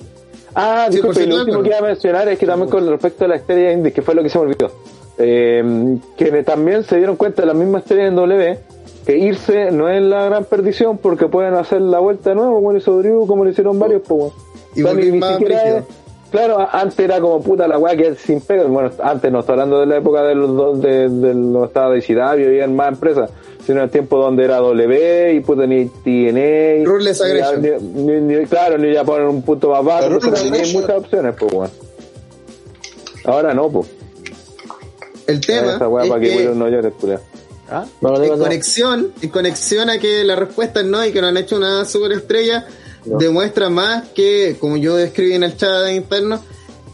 Ah, 0.54 0.88
disculpe, 0.90 1.26
lo 1.26 1.36
último 1.36 1.62
que 1.62 1.68
iba 1.68 1.78
a 1.78 1.82
mencionar 1.82 2.26
es 2.28 2.38
que 2.38 2.46
también 2.46 2.70
con 2.70 2.88
respecto 2.88 3.26
a 3.26 3.28
la 3.28 3.36
estrella 3.36 3.72
indie, 3.72 3.92
que 3.92 4.00
fue 4.00 4.14
lo 4.14 4.22
que 4.22 4.30
se 4.30 4.38
me 4.38 4.44
olvidó, 4.46 4.72
eh, 5.20 5.98
que 6.16 6.42
también 6.42 6.82
se 6.84 6.96
dieron 6.96 7.16
cuenta 7.16 7.42
de 7.42 7.46
la 7.46 7.54
misma 7.54 7.78
estrella 7.78 8.06
en 8.06 8.16
W, 8.16 8.58
que 9.06 9.16
irse 9.18 9.70
no 9.70 9.88
es 9.88 10.02
la 10.02 10.24
gran 10.24 10.44
perdición 10.44 10.98
porque 10.98 11.26
pueden 11.26 11.54
hacer 11.54 11.80
la 11.80 11.98
vuelta 12.00 12.30
de 12.30 12.36
nuevo, 12.36 12.54
como 12.54 12.76
hizo 12.76 12.98
Drew, 12.98 13.26
como 13.26 13.44
lo 13.44 13.50
hicieron 13.50 13.78
varios, 13.78 14.02
pues. 14.06 14.32
Y 14.74 14.82
O 14.82 14.84
sea, 14.84 14.92
volver 14.94 15.12
ni 15.12 15.18
más 15.18 15.32
siquiera 15.38 15.60
brígido. 15.62 15.78
es- 15.78 15.84
Claro, 16.30 16.64
antes 16.70 16.96
era 17.00 17.20
como 17.20 17.42
puta 17.42 17.66
la 17.66 17.76
weá 17.76 17.96
que 17.96 18.06
es 18.06 18.18
sin 18.18 18.40
pega. 18.40 18.62
Bueno, 18.62 18.88
antes 19.02 19.32
no 19.32 19.40
estoy 19.40 19.54
hablando 19.54 19.80
de 19.80 19.86
la 19.86 19.96
época 19.96 20.22
de 20.22 20.36
los 20.36 20.54
dos, 20.54 20.80
de, 20.80 21.08
de 21.08 21.34
los 21.34 21.66
estados 21.66 21.92
de 21.94 21.98
ICW 21.98 22.40
y 22.40 22.44
habían 22.46 22.76
más 22.76 22.90
empresas, 22.92 23.30
sino 23.66 23.78
en 23.78 23.84
el 23.86 23.90
tiempo 23.90 24.16
donde 24.16 24.44
era 24.44 24.58
W 24.58 25.32
y 25.34 25.40
puta 25.40 25.66
ni 25.66 25.86
TNA. 25.86 26.84
Ruthless 26.84 27.20
ni- 27.20 27.26
Aggression. 27.40 27.62
ni- 27.96 28.02
ni- 28.20 28.36
ni- 28.38 28.46
claro, 28.46 28.78
ni 28.78 28.92
ya 28.94 29.02
ponen 29.02 29.26
un 29.26 29.42
punto 29.42 29.70
más 29.70 29.84
bajo, 29.84 30.04
Pero 30.06 30.18
tenían 30.20 30.72
muchas 30.72 30.90
opciones, 30.98 31.34
pues 31.36 31.52
weón. 31.52 31.70
Ahora 33.24 33.52
no, 33.52 33.68
pues. 33.68 33.88
El 35.30 35.40
tema 35.40 35.76
Esa 35.76 35.88
weá 35.88 36.04
es 36.04 36.10
para 36.10 36.20
que, 36.20 36.36
que 36.36 36.44
no 36.46 36.68
llore. 36.68 36.92
¿Ah? 37.70 37.86
No, 38.00 38.10
no 38.10 38.20
digo 38.20 38.34
en 38.34 38.40
conexión, 38.40 39.12
en 39.22 39.28
conexión 39.28 39.90
a 39.90 39.98
que 39.98 40.24
la 40.24 40.34
respuesta 40.34 40.80
es 40.80 40.86
no 40.86 41.04
y 41.04 41.12
que 41.12 41.20
no 41.20 41.28
han 41.28 41.36
hecho 41.36 41.56
una 41.56 41.84
superestrella, 41.84 42.66
demuestra 43.04 43.70
más 43.70 44.08
que, 44.08 44.56
como 44.58 44.76
yo 44.76 44.98
escribí 44.98 45.34
en 45.34 45.44
el 45.44 45.56
chat 45.56 45.88
interno, 45.90 46.42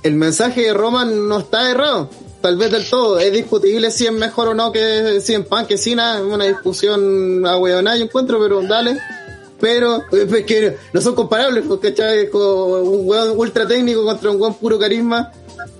el 0.03 0.14
mensaje 0.14 0.62
de 0.62 0.74
Roman 0.74 1.28
no 1.28 1.39
está 1.39 1.70
errado. 1.70 2.11
Tal 2.41 2.57
vez 2.57 2.70
del 2.70 2.89
todo. 2.89 3.18
Es 3.18 3.32
discutible 3.32 3.91
si 3.91 4.07
es 4.07 4.12
mejor 4.12 4.49
o 4.49 4.55
no 4.55 4.70
que 4.70 5.20
si 5.20 5.34
en 5.34 5.45
pan 5.45 5.66
que 5.66 5.76
Cena. 5.76 6.18
Es 6.18 6.22
una 6.22 6.45
discusión 6.45 7.45
a 7.45 7.59
yo 7.59 8.05
encuentro, 8.05 8.39
pero 8.39 8.62
dale. 8.62 8.99
Pero 9.59 10.03
es 10.12 10.45
que 10.45 10.76
no 10.93 11.01
son 11.01 11.14
comparables, 11.14 11.64
porque 11.66 11.91
¿cachai? 11.93 12.28
Con 12.28 12.43
un 12.43 13.09
weón 13.09 13.37
ultra 13.37 13.66
técnico 13.66 14.05
contra 14.05 14.30
un 14.30 14.41
weón 14.41 14.55
puro 14.55 14.78
carisma. 14.78 15.32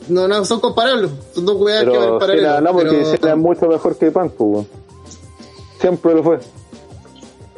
No, 0.09 0.29
no 0.29 0.45
son 0.45 0.61
comparables. 0.61 1.11
Son 1.35 1.45
dos 1.45 1.61
weas 1.61 1.85
que 1.85 1.91
van 1.97 2.19
paralelas. 2.19 2.63
No, 2.63 2.73
porque 2.73 2.91
pero- 2.91 3.05
Cena 3.07 3.31
es 3.33 3.37
mucho 3.39 3.67
mejor 3.67 3.97
que 3.97 4.11
Punk, 4.11 4.33
pues 4.33 4.51
weón. 4.51 4.67
Siempre 5.81 6.15
lo 6.15 6.23
fue. 6.23 6.39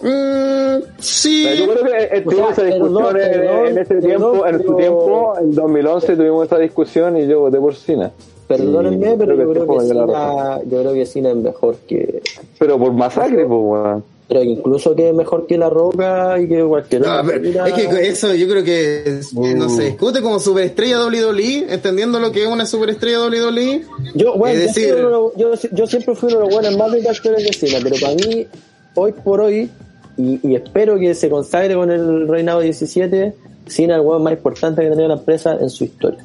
Mm, 0.00 0.82
sí. 1.00 1.44
Yo 1.58 1.66
creo 1.72 1.84
que 1.84 2.04
eh, 2.16 2.22
O 2.24 2.30
tuvimos 2.30 2.54
sea, 2.54 2.66
esa 2.68 2.74
discusión 2.74 3.12
perdón, 3.12 3.20
en, 3.20 3.30
perdón, 3.40 3.66
en 3.66 3.78
ese 3.78 3.94
perdón, 3.94 4.06
tiempo, 4.08 4.46
en 4.46 4.62
su 4.62 4.76
tiempo, 4.76 5.34
en 5.40 5.54
2011 5.54 6.16
tuvimos 6.16 6.46
esa 6.46 6.58
discusión 6.58 7.16
y 7.16 7.26
yo 7.26 7.40
voté 7.40 7.58
por 7.58 7.74
Cena. 7.74 8.12
Perdónenme, 8.46 9.16
pero 9.18 9.34
yo 9.34 9.50
creo, 9.50 9.64
este 9.64 9.74
que 9.74 9.80
Cena, 9.88 10.60
yo 10.64 10.78
creo 10.80 10.92
que 10.94 11.06
Cena 11.06 11.30
es 11.30 11.36
mejor 11.36 11.76
que. 11.88 12.22
Pero 12.58 12.78
por 12.78 12.92
masacre, 12.92 13.44
pues, 13.44 13.60
weón. 13.60 14.04
Pero 14.28 14.42
incluso 14.42 14.94
que 14.94 15.08
es 15.08 15.14
mejor 15.14 15.46
que 15.46 15.56
La 15.56 15.70
Roca 15.70 16.38
y 16.38 16.46
que 16.46 16.62
cualquier 16.62 17.00
No, 17.00 17.22
pero 17.26 17.66
es 17.66 17.72
que 17.72 18.08
eso 18.08 18.34
yo 18.34 18.46
creo 18.46 18.62
que 18.62 19.02
es- 19.20 19.32
no 19.32 19.70
se 19.70 19.84
discute 19.84 20.20
como 20.20 20.38
superestrella 20.38 20.98
WWE, 21.06 21.66
entendiendo 21.72 22.20
lo 22.20 22.30
que 22.30 22.42
es 22.42 22.48
una 22.48 22.66
superestrella 22.66 23.20
WWE. 23.20 23.84
Yo, 24.14 24.36
bueno, 24.36 24.60
es 24.60 24.74
yo, 24.76 24.80
decir- 24.82 24.94
de 24.96 25.02
yo, 25.40 25.54
yo 25.72 25.86
siempre 25.86 26.14
fui 26.14 26.28
uno 26.30 26.40
de 26.40 26.44
los 26.44 26.54
buenos 26.54 26.76
más 26.76 26.92
detractores 26.92 27.42
de 27.42 27.52
Cena, 27.54 27.78
pero 27.82 27.96
para 28.00 28.14
mí, 28.16 28.46
hoy 28.96 29.12
por 29.12 29.40
hoy, 29.40 29.70
y, 30.18 30.40
y 30.46 30.54
espero 30.56 30.98
que 30.98 31.14
se 31.14 31.30
consagre 31.30 31.74
con 31.74 31.90
el 31.90 32.28
reinado 32.28 32.60
17, 32.60 33.32
Cena 33.66 33.94
es 33.94 34.00
el 34.00 34.06
hueón 34.06 34.22
más 34.24 34.34
importante 34.34 34.82
que 34.82 34.88
ha 34.88 34.90
tenido 34.90 35.08
la 35.08 35.14
empresa 35.14 35.56
en 35.58 35.70
su 35.70 35.84
historia. 35.84 36.22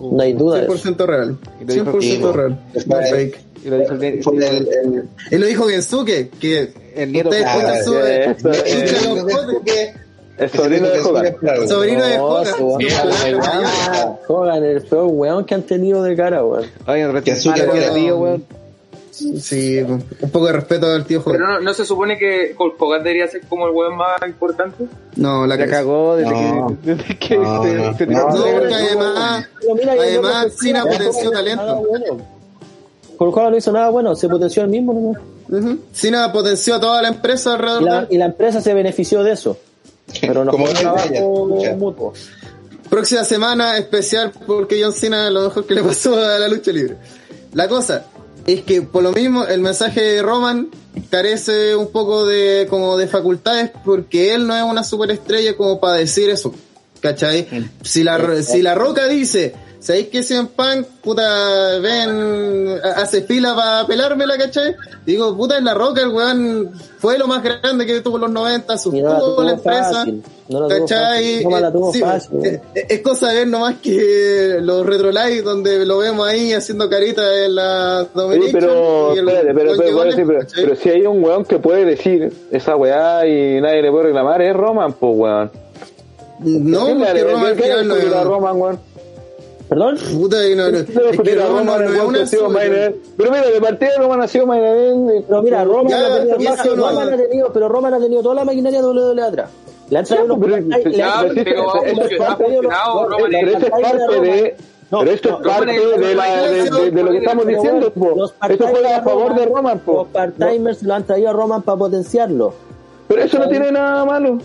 No 0.00 0.22
hay 0.22 0.32
duda 0.32 0.58
de 0.60 0.66
eso. 0.72 0.74
100% 0.90 1.06
real. 1.06 1.36
Y 1.60 1.64
lo 1.64 1.72
dijo 1.74 1.84
100% 1.92 1.98
Kibo. 2.00 2.32
real. 2.32 2.60
No 2.86 2.96
fake. 3.10 3.40
Y 3.64 3.68
lo 3.70 3.78
dijo 3.78 3.92
el, 3.94 4.02
el- 4.04 4.68
el- 4.68 5.08
Él 5.30 5.40
lo 5.40 5.46
dijo 5.46 5.68
Gensuke, 5.68 6.30
que 6.40 6.72
el 6.94 7.12
nieto. 7.12 7.28
ustedes 7.30 7.46
Ah, 7.48 7.56
escuchan 7.78 7.84
su- 7.84 7.98
eso, 7.98 8.50
escuchan 8.50 8.64
eh. 8.64 9.14
los 9.14 9.32
podcasts, 9.32 10.00
Es 10.38 10.52
sobrino 10.52 10.86
de 10.88 11.00
Hogan. 11.00 11.68
Sobrino 11.68 12.04
de 12.06 12.18
Hogan. 12.20 14.18
Hogan, 14.28 14.64
el 14.64 14.82
peor 14.82 15.06
weón 15.10 15.44
que 15.44 15.54
han 15.54 15.62
tenido 15.62 16.02
de 16.02 16.14
cara, 16.16 16.44
weón. 16.44 16.64
Oye, 16.86 17.08
un 17.08 17.22
queda- 17.22 17.94
tío, 17.94 18.18
weón. 18.18 18.44
Sí, 19.10 19.80
un 19.80 20.00
poco 20.30 20.46
de 20.46 20.52
respeto 20.52 20.86
al 20.86 21.04
tío 21.04 21.24
Pero 21.24 21.38
Hogan. 21.44 21.54
no, 21.54 21.60
no 21.60 21.74
se 21.74 21.84
supone 21.84 22.16
que 22.16 22.54
Hulk 22.56 22.80
Hogan 22.80 23.02
debería 23.02 23.26
ser 23.26 23.40
como 23.48 23.66
el 23.66 23.74
weón 23.74 23.96
más 23.96 24.16
importante. 24.24 24.84
No, 25.16 25.44
la 25.44 25.56
La 25.56 25.66
cagó. 25.66 26.14
desde 26.14 26.30
No. 26.30 26.76
que, 26.84 26.92
desde 26.94 27.18
que 27.18 27.36
No, 27.36 27.62
se, 27.64 27.74
no. 27.74 27.96
se 27.98 28.06
No, 28.06 28.28
porque 28.28 28.66
de- 28.68 28.74
además, 28.74 29.48
Pero 29.60 29.90
Además, 30.00 30.56
Hogan 30.62 30.84
potenció 30.84 31.30
talento. 31.32 31.82
Nada. 33.18 33.24
Hulk 33.24 33.36
Hogan 33.36 33.50
no 33.50 33.56
hizo 33.56 33.72
nada 33.72 33.90
bueno, 33.90 34.14
se 34.14 34.28
potenció 34.28 34.62
el 34.62 34.68
mismo. 34.68 35.14
Ujú. 35.48 35.78
Cena 35.92 36.32
potenció 36.32 36.74
a 36.74 36.80
toda 36.80 37.02
la 37.02 37.08
empresa 37.08 37.50
y, 37.50 37.52
alrededor 37.54 37.82
la, 37.82 38.06
y 38.10 38.18
la 38.18 38.26
empresa 38.26 38.60
se 38.60 38.74
benefició 38.74 39.22
de 39.22 39.32
eso. 39.32 39.56
Pero 40.20 40.44
no 40.44 40.52
Como 40.52 40.66
fue 40.66 40.74
trabajo 40.74 41.46
mutuo. 41.76 42.12
Próxima 42.88 43.24
semana 43.24 43.76
especial 43.76 44.32
porque 44.46 44.82
John 44.82 44.92
Cena 44.92 45.26
es 45.26 45.32
lo 45.32 45.42
mejor 45.42 45.66
que 45.66 45.74
le 45.74 45.82
pasó 45.82 46.14
a 46.16 46.38
la 46.38 46.48
lucha 46.48 46.72
libre. 46.72 46.96
La 47.52 47.68
cosa 47.68 48.04
es 48.46 48.62
que 48.62 48.82
por 48.82 49.02
lo 49.02 49.12
mismo 49.12 49.44
el 49.44 49.60
mensaje 49.60 50.00
de 50.00 50.22
Roman 50.22 50.68
carece 51.10 51.76
un 51.76 51.88
poco 51.88 52.26
de 52.26 52.66
como 52.70 52.96
de 52.96 53.06
facultades 53.06 53.70
porque 53.84 54.34
él 54.34 54.46
no 54.46 54.56
es 54.56 54.62
una 54.62 54.84
superestrella 54.84 55.56
como 55.56 55.80
para 55.80 55.94
decir 55.94 56.30
eso. 56.30 56.54
¿Cachai? 57.00 57.46
Si 57.82 58.02
la, 58.02 58.42
si 58.42 58.60
la 58.60 58.74
roca 58.74 59.06
dice, 59.06 59.54
¿sabéis 59.80 60.08
que 60.08 60.22
CM 60.22 60.48
Punk, 60.54 60.86
puta, 61.02 61.78
ven, 61.80 62.78
ha- 62.82 63.02
hace 63.02 63.22
fila 63.22 63.54
para 63.54 63.86
pelármela, 63.86 64.36
¿cachai? 64.36 64.74
Digo, 65.06 65.36
puta, 65.36 65.56
es 65.58 65.62
la 65.64 65.74
roca, 65.74 66.02
el 66.02 66.08
weón 66.08 66.70
fue 66.98 67.16
lo 67.18 67.26
más 67.26 67.42
grande 67.42 67.86
que 67.86 68.00
tuvo 68.00 68.16
en 68.16 68.22
los 68.22 68.30
90, 68.30 68.74
Y 68.92 69.00
no 69.02 69.36
la 69.38 69.44
la 69.44 69.52
empresa. 69.52 69.92
fácil. 69.92 70.22
No 70.48 70.60
la 70.62 70.68
tuvo 70.76 70.86
¿Cachai? 70.86 71.42
fácil. 71.44 71.60
La 71.62 71.72
tuvo 71.72 71.88
Eh, 71.90 71.92
sí, 71.92 72.00
fácil. 72.00 72.44
eh, 72.46 72.60
eh, 72.74 72.86
es 72.88 73.00
cosa 73.02 73.28
de 73.28 73.34
ver 73.36 73.48
nomás 73.48 73.74
que 73.82 74.56
los 74.60 74.84
retro 74.86 75.10
live 75.12 75.42
donde 75.42 75.84
lo 75.86 75.98
vemos 75.98 76.26
ahí 76.26 76.52
haciendo 76.54 76.88
carita 76.88 77.44
en 77.44 77.54
la 77.54 78.02
Sí, 78.04 78.08
Domination. 78.14 78.52
pero, 78.52 79.12
el 79.12 79.18
espérate, 79.28 79.54
pero, 79.54 79.72
pero, 79.76 79.96
gole, 79.96 80.12
sí, 80.12 80.22
pero- 80.26 80.40
pero 80.54 80.76
si 80.76 80.88
hay 80.90 81.06
un 81.06 81.22
weón 81.22 81.44
que 81.44 81.58
puede 81.58 81.84
decir 81.84 82.32
esa 82.50 82.76
weá 82.76 83.26
y 83.26 83.60
nadie 83.60 83.82
le 83.82 83.90
puede 83.90 84.04
reclamar, 84.04 84.40
es 84.42 84.54
Roman, 84.56 84.92
pues 84.94 85.12
weón. 85.16 85.50
no, 86.40 86.84
¿Quién 86.86 86.98
le 86.98 87.04
porque 87.06 87.20
hará- 87.20 87.30
Roma 87.32 87.48
al 87.48 87.54
quién 87.56 87.56
le 87.56 87.62
final 87.74 87.88
no 87.88 87.94
discutirá 87.94 88.18
a 88.18 88.22
es. 88.22 88.28
Roman, 88.28 88.56
weón? 88.60 88.80
¿Perdón? 89.68 89.98
Puta, 89.98 90.36
no, 90.56 90.70
no, 90.70 90.72
¿Quién 90.72 90.72
le 90.72 90.80
es 90.80 90.86
que 90.86 91.00
discutirá 91.10 91.44
a 91.44 91.48
Roma 91.48 91.62
no 91.64 91.76
el 91.76 91.82
es 92.16 92.32
una? 92.32 92.58
Pero 93.16 93.30
mira, 93.30 93.46
de 93.50 93.60
partida 93.60 93.90
Roman 93.98 94.22
ha 94.22 94.28
sido 94.28 94.46
main 94.46 94.64
event. 94.64 95.10
y- 95.10 95.22
Pero 95.28 95.42
mira, 95.42 95.64
Roman, 95.64 95.88
Ya, 95.88 96.06
ha 96.06 96.16
tenido, 96.16 96.76
no- 96.76 96.86
Roman 96.88 97.12
ha 97.12 97.16
tenido, 97.16 97.52
pero 97.52 97.68
Roman 97.68 97.94
ha 97.94 97.98
tenido 98.00 98.22
toda 98.22 98.34
la 98.36 98.44
maquinaria 98.44 98.80
WWE 98.82 99.22
atrás. 99.22 99.50
Le 99.90 99.98
han 99.98 100.04
traído 100.04 100.26
Ya, 100.26 100.32
unos 100.32 100.48
pero- 100.48 100.56
esto 101.84 102.04
es 102.06 102.18
parte 102.18 102.44
de... 102.44 102.60
No, 104.90 105.02
es 105.02 105.22
no, 105.22 105.42
parte 105.42 105.76
es- 105.76 106.00
de, 106.00 106.14
la, 106.14 106.42
de, 106.48 106.70
de- 106.70 106.90
de 106.90 107.02
lo 107.02 107.10
que 107.10 107.18
estamos 107.18 107.46
diciendo, 107.46 107.92
bueno, 107.94 108.16
los 108.16 108.34
Esto 108.48 108.68
juega 108.68 108.96
a 108.96 109.02
favor 109.02 109.34
de 109.34 109.44
Roman- 109.44 109.48
Roman, 109.48 109.78
po. 109.80 109.92
Los 109.98 110.08
part-timers 110.08 110.82
lo 110.82 110.94
han 110.94 111.04
traído 111.04 111.28
a 111.28 111.32
Roman 111.34 111.60
para 111.60 111.76
potenciarlo. 111.78 112.54
Pero 113.06 113.22
eso 113.22 113.38
no 113.38 113.48
tiene 113.50 113.70
nada 113.70 114.06
malo. 114.06 114.38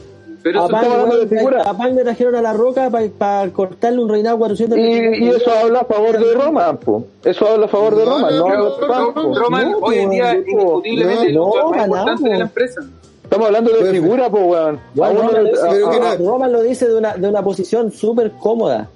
Pero 0.43 0.63
A 0.65 0.67
Punk, 0.67 0.83
hablando 0.83 1.17
de 1.19 1.27
figura. 1.27 1.61
a 1.63 1.73
Punk 1.77 1.93
le 1.95 2.03
trajeron 2.03 2.35
a 2.35 2.41
la 2.41 2.53
roca 2.53 2.89
para 3.17 3.49
cortarle 3.49 3.99
un 4.03 4.09
reinado 4.09 4.37
400 4.37 4.77
Y, 4.77 4.81
y 4.81 5.29
eso 5.29 5.51
habla 5.51 5.79
a 5.79 5.85
favor 5.85 6.17
de 6.19 6.33
Roman, 6.33 6.77
po. 6.77 7.05
Eso 7.23 7.47
habla 7.47 7.65
a 7.65 7.69
favor 7.69 7.95
de 7.95 8.03
No, 8.05 8.11
Roman, 8.11 8.37
no, 8.37 8.49
no. 8.49 9.33
Roman 9.39 9.71
No, 9.71 9.77
hoy 9.79 9.95
en 9.99 10.09
día 10.09 10.23
no, 10.33 10.39
es 10.39 10.47
indiscutiblemente 10.47 11.31
no, 11.33 11.47
más 11.71 11.87
importante 11.87 12.29
de 12.29 12.37
la 12.37 12.43
empresa. 12.43 12.81
Estamos 13.23 13.47
hablando 13.47 13.71
de 13.71 13.79
Pues, 13.79 13.91
figura, 13.91 14.29
po, 14.29 14.37
weón. 14.39 14.79
Bueno, 14.93 15.05
A 15.05 15.11
uno 15.23 15.29
Roman, 15.29 15.43
le- 15.45 15.51
lo 15.53 15.57
a- 15.63 15.69
pero 15.69 15.89
que 15.89 15.95
a- 15.97 16.17
no- 16.17 16.29
Roman 16.31 16.51
lo 16.51 16.61
dice 16.61 16.87
de 16.89 16.95
una, 16.95 17.15
de 17.15 17.27
una 17.29 17.41
posición 17.41 17.91
súper 17.91 18.31
cómoda. 18.31 18.89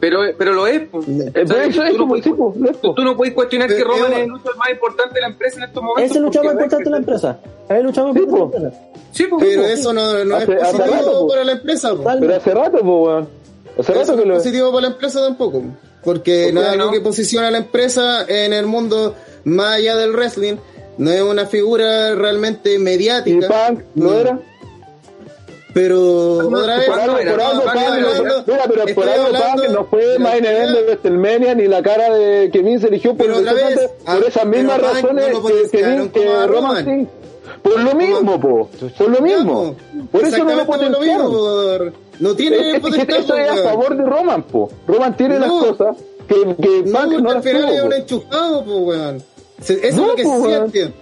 Pero, 0.00 0.20
pero 0.36 0.52
lo 0.52 0.66
es. 0.66 0.82
pues. 0.90 1.08
Eh, 1.08 1.30
pero 1.32 1.60
eso 1.60 1.82
es 1.82 1.92
Tú 1.92 1.92
no 1.92 1.98
como 1.98 2.08
puedes- 2.10 2.24
sí, 2.24 2.30
lo 2.36 2.70
es, 2.70 2.80
tú 2.80 3.02
no 3.04 3.16
puedes 3.16 3.34
cuestionar 3.34 3.68
que 3.68 3.74
Pero- 3.76 3.88
Roman 3.90 4.12
es 4.12 4.18
el 4.20 4.28
luchador 4.28 4.56
más 4.58 4.70
importante 4.70 5.14
de 5.14 5.20
la 5.22 5.26
empresa 5.28 5.56
en 5.56 5.62
estos 5.64 5.82
momentos. 5.82 6.10
Es 6.10 6.16
el 6.16 6.22
luchador 6.22 6.46
más 6.46 6.54
importante 6.54 6.84
de 6.84 6.90
la 6.90 6.96
empresa. 6.98 7.38
Es 7.68 7.76
el 7.76 7.82
luchador 7.84 8.08
más 8.12 8.16
Sí, 8.16 8.22
importante 8.24 8.56
de 8.56 8.62
la 8.62 8.68
empresa. 8.68 8.90
Sí, 9.12 9.24
pues. 9.30 9.44
Pero 9.44 9.62
eso 9.66 9.92
no, 9.92 10.24
no 10.24 10.36
es 10.36 10.42
Hace- 10.42 10.52
positivo 10.56 10.96
rato, 10.96 11.12
po. 11.12 11.28
para 11.28 11.44
la 11.44 11.52
empresa. 11.52 11.90
Pero 12.20 12.34
hace 12.36 12.54
rato, 12.54 12.78
weón. 12.82 13.28
Hace 13.78 13.92
rato 13.94 14.10
no 14.12 14.16
que 14.16 14.22
es 14.22 14.28
lo... 14.28 14.34
positivo 14.34 14.70
para 14.72 14.80
la 14.82 14.88
empresa 14.88 15.20
tampoco. 15.22 15.62
Porque 16.04 16.44
¿Por 16.46 16.54
no 16.54 16.62
es 16.62 16.68
algo 16.68 16.84
no? 16.86 16.90
que 16.92 17.00
posiciona 17.00 17.48
a 17.48 17.50
la 17.50 17.58
empresa 17.58 18.24
en 18.28 18.52
el 18.52 18.66
mundo 18.66 19.14
más 19.44 19.76
allá 19.76 19.96
del 19.96 20.12
wrestling. 20.12 20.56
No 20.98 21.10
es 21.12 21.22
una 21.22 21.46
figura 21.46 22.14
realmente 22.14 22.74
Y 22.74 22.78
mediática. 22.78 23.48
Punk, 23.68 23.80
¿lo 23.94 24.10
Mm. 24.10 24.14
era? 24.16 24.38
Pero 25.72 26.48
No, 26.50 26.58
otra 26.58 26.76
vez, 26.78 26.86
por 26.88 26.98
algo- 27.00 27.16
no, 27.24 27.30
por 27.30 27.40
algo 27.40 27.62
Punk- 27.62 27.68
hablando- 27.76 28.44
Mira, 28.46 28.64
pero 28.68 28.94
por 28.94 29.08
algo 29.08 29.26
hablando 29.26 29.62
Punk 29.62 29.72
no 29.72 29.84
fue 29.86 30.04
de 30.06 30.12
la 30.14 30.18
main 30.18 30.44
event 30.44 30.70
de 30.76 30.82
WrestleMania 30.82 31.54
ni 31.54 31.66
la 31.68 31.82
cara 31.82 32.12
de 32.14 32.50
Kevin 32.52 32.80
se 32.80 32.88
eligió 32.88 33.14
por, 33.14 33.30
otra 33.30 33.52
vez, 33.52 33.90
ah, 34.06 34.16
por 34.16 34.24
esas 34.28 34.46
mismas 34.46 34.80
razones 34.80 35.32
no 35.32 35.42
que 35.44 35.68
que 35.70 36.10
como 36.12 36.30
a 36.38 36.46
Roman. 36.46 36.84
Reigns. 36.86 37.08
Por 37.62 37.80
lo 37.80 37.94
mismo, 37.94 38.40
po. 38.40 38.68
Por 38.96 39.08
lo 39.10 39.20
mismo. 39.20 39.76
Por 40.10 40.24
eso 40.24 40.44
no 40.44 40.54
lo 40.54 40.66
potenciaron. 40.66 41.92
No 42.20 42.34
tiene 42.34 42.76
Es, 42.76 42.84
es 42.84 43.06
que 43.06 43.16
eso 43.16 43.34
es 43.36 43.50
a 43.50 43.56
favor 43.62 43.96
de 43.96 44.04
Roman, 44.04 44.42
po. 44.44 44.70
Roman 44.86 45.16
tiene 45.16 45.38
No. 45.38 45.46
las 45.62 45.76
cosas 45.76 45.96
que, 46.28 46.34
que 46.56 46.82
No, 46.86 46.98
Punk 47.00 47.12
no 47.20 47.32
las 47.34 47.42
tuvo, 47.44 47.58
es 47.58 47.80
po. 47.80 47.86
un 47.86 47.92
enchufado, 47.92 48.64
pues, 48.64 48.76
weón. 48.78 49.22
Eso 49.60 49.72
No, 49.72 49.78
es 49.82 49.96
lo 49.96 50.14
que 50.16 50.22
po, 50.22 50.40
se 50.42 50.48
siente. 50.70 50.92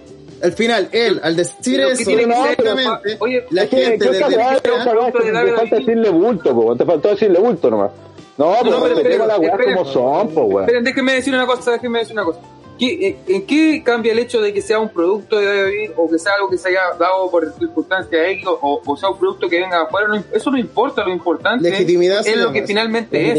Al 0.41 0.51
final, 0.53 0.89
él, 0.91 1.19
al 1.23 1.35
decir 1.35 1.75
Pero 1.77 1.87
¿qué 1.89 1.93
eso, 1.93 2.03
tiene 2.05 2.25
que 2.25 2.33
ser? 2.33 2.51
exactamente, 2.51 3.17
Oye, 3.19 3.45
la 3.51 3.67
Te 3.67 5.53
falta- 5.55 5.75
decirle 5.77 6.09
bulto, 6.09 6.55
po. 6.55 6.75
Te 6.75 6.85
faltó 6.85 7.09
decirle 7.09 7.39
bulto 7.39 7.69
nomás. 7.69 7.91
No, 8.37 8.51
No, 8.51 8.57
pero 8.63 8.71
no, 8.77 8.83
pero 8.83 8.95
tenemos 8.95 8.97
esperen, 8.97 9.27
las 9.27 9.39
weas 9.39 9.51
esperen. 9.53 9.75
como 9.75 9.91
son, 9.91 10.29
po, 10.33 10.41
weón. 10.43 10.61
Esperen, 10.63 10.83
déjenme 10.85 11.13
decir 11.13 11.33
una 11.33 11.45
cosa, 11.45 11.71
déjenme 11.71 11.99
decir 11.99 12.13
una 12.13 12.23
cosa. 12.23 12.39
¿Qué- 12.79 13.07
eh, 13.09 13.17
¿En 13.27 13.45
qué 13.45 13.83
cambia 13.83 14.13
el 14.13 14.19
hecho 14.19 14.39
de 14.41 14.53
que 14.53 14.61
sea 14.61 14.79
un 14.79 14.87
producto 14.89 15.37
de 15.37 15.45
David 15.45 15.91
o 15.97 16.09
que 16.09 16.17
sea 16.17 16.33
algo 16.35 16.49
que 16.49 16.57
se 16.57 16.69
haya 16.69 16.79
dado 16.97 17.29
por 17.29 17.53
circunstancias 17.59 18.21
X 18.29 18.45
o, 18.47 18.81
o 18.85 18.97
sea 18.97 19.09
un 19.09 19.19
producto 19.19 19.49
que 19.49 19.59
venga 19.59 19.77
de 19.79 19.83
afuera? 19.83 20.07
No- 20.07 20.23
eso 20.33 20.49
no 20.49 20.57
importa, 20.57 21.03
lo 21.03 21.11
importante 21.11 21.69
Legitimidad 21.69 22.25
es 22.25 22.37
lo 22.37 22.51
que 22.53 22.65
finalmente 22.65 23.31
es. 23.31 23.37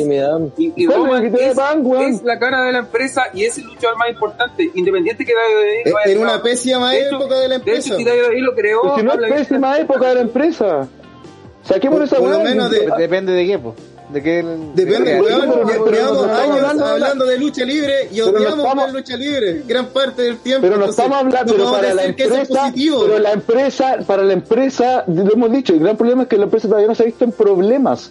Y, 0.58 0.72
y 0.76 0.86
¿Cuál 0.86 0.98
Roman 0.98 1.22
legitimidad 1.24 1.50
es, 1.50 1.84
de 1.84 2.06
es 2.18 2.22
la 2.22 2.38
cara 2.38 2.62
de 2.64 2.72
la 2.72 2.78
empresa 2.80 3.22
y 3.32 3.44
es 3.44 3.56
el 3.56 3.64
luchador 3.64 3.96
más 3.96 4.10
importante, 4.10 4.70
independiente 4.74 5.24
que 5.24 5.32
David 5.32 5.86
Eh, 5.86 5.92
vaya 5.92 6.12
en 6.12 6.18
a- 6.18 6.22
una 6.34 6.42
pésima 6.42 6.90
de 6.92 6.98
hecho- 7.06 7.16
época 7.16 7.34
de 7.40 7.48
la 7.48 7.54
De 7.54 7.54
empresa. 7.60 7.88
hecho, 7.88 7.96
si 7.96 8.04
David 8.04 8.42
lo 8.42 8.54
creó, 8.54 8.82
Pero 8.82 8.96
si 8.96 9.02
no 9.02 9.12
es 9.26 9.32
pésima 9.32 9.78
época 9.78 10.08
de 10.10 10.14
la 10.16 10.20
empresa. 10.20 10.88
Saquemos 11.62 11.98
Por- 11.98 12.06
esa 12.06 12.16
por 12.16 12.30
lo 12.30 12.40
menos 12.40 12.70
de- 12.70 12.90
Depende 12.98 13.32
de 13.32 13.46
qué, 13.46 13.58
po. 13.58 13.74
De 14.12 14.22
qué. 14.22 14.42
Depende, 14.74 15.14
de- 15.14 15.20
weón, 15.20 15.50
llevamos 15.90 16.26
años 16.30 16.82
hablando- 16.82 17.26
de 17.26 17.38
lucha 17.38 17.64
libre 17.64 18.08
y 18.12 18.20
odiamos 18.20 18.74
ver 18.76 18.92
lucha 18.92 19.16
libre, 19.16 19.62
gran 19.66 19.86
parte 19.86 20.22
del 20.22 20.38
tiempo. 20.38 20.66
Pero 20.66 20.78
no 20.78 20.86
estamos 20.86 21.18
hablando, 21.18 21.52
pero 21.52 21.70
para 21.70 21.94
la 21.94 22.04
empresa, 22.04 22.72
pero 22.74 23.18
la 23.18 23.32
empresa, 23.32 23.98
para 24.06 24.22
la 24.24 24.32
empresa, 24.32 25.04
lo 25.06 25.32
hemos 25.32 25.52
dicho, 25.52 25.72
el 25.74 25.80
gran 25.80 25.96
problema 25.96 26.22
es 26.22 26.28
que 26.28 26.36
la 26.38 26.44
empresa 26.44 26.66
todavía 26.66 26.88
no 26.88 26.94
se 26.94 27.04
ha 27.04 27.06
visto 27.06 27.24
en 27.24 27.32
problemas. 27.32 28.10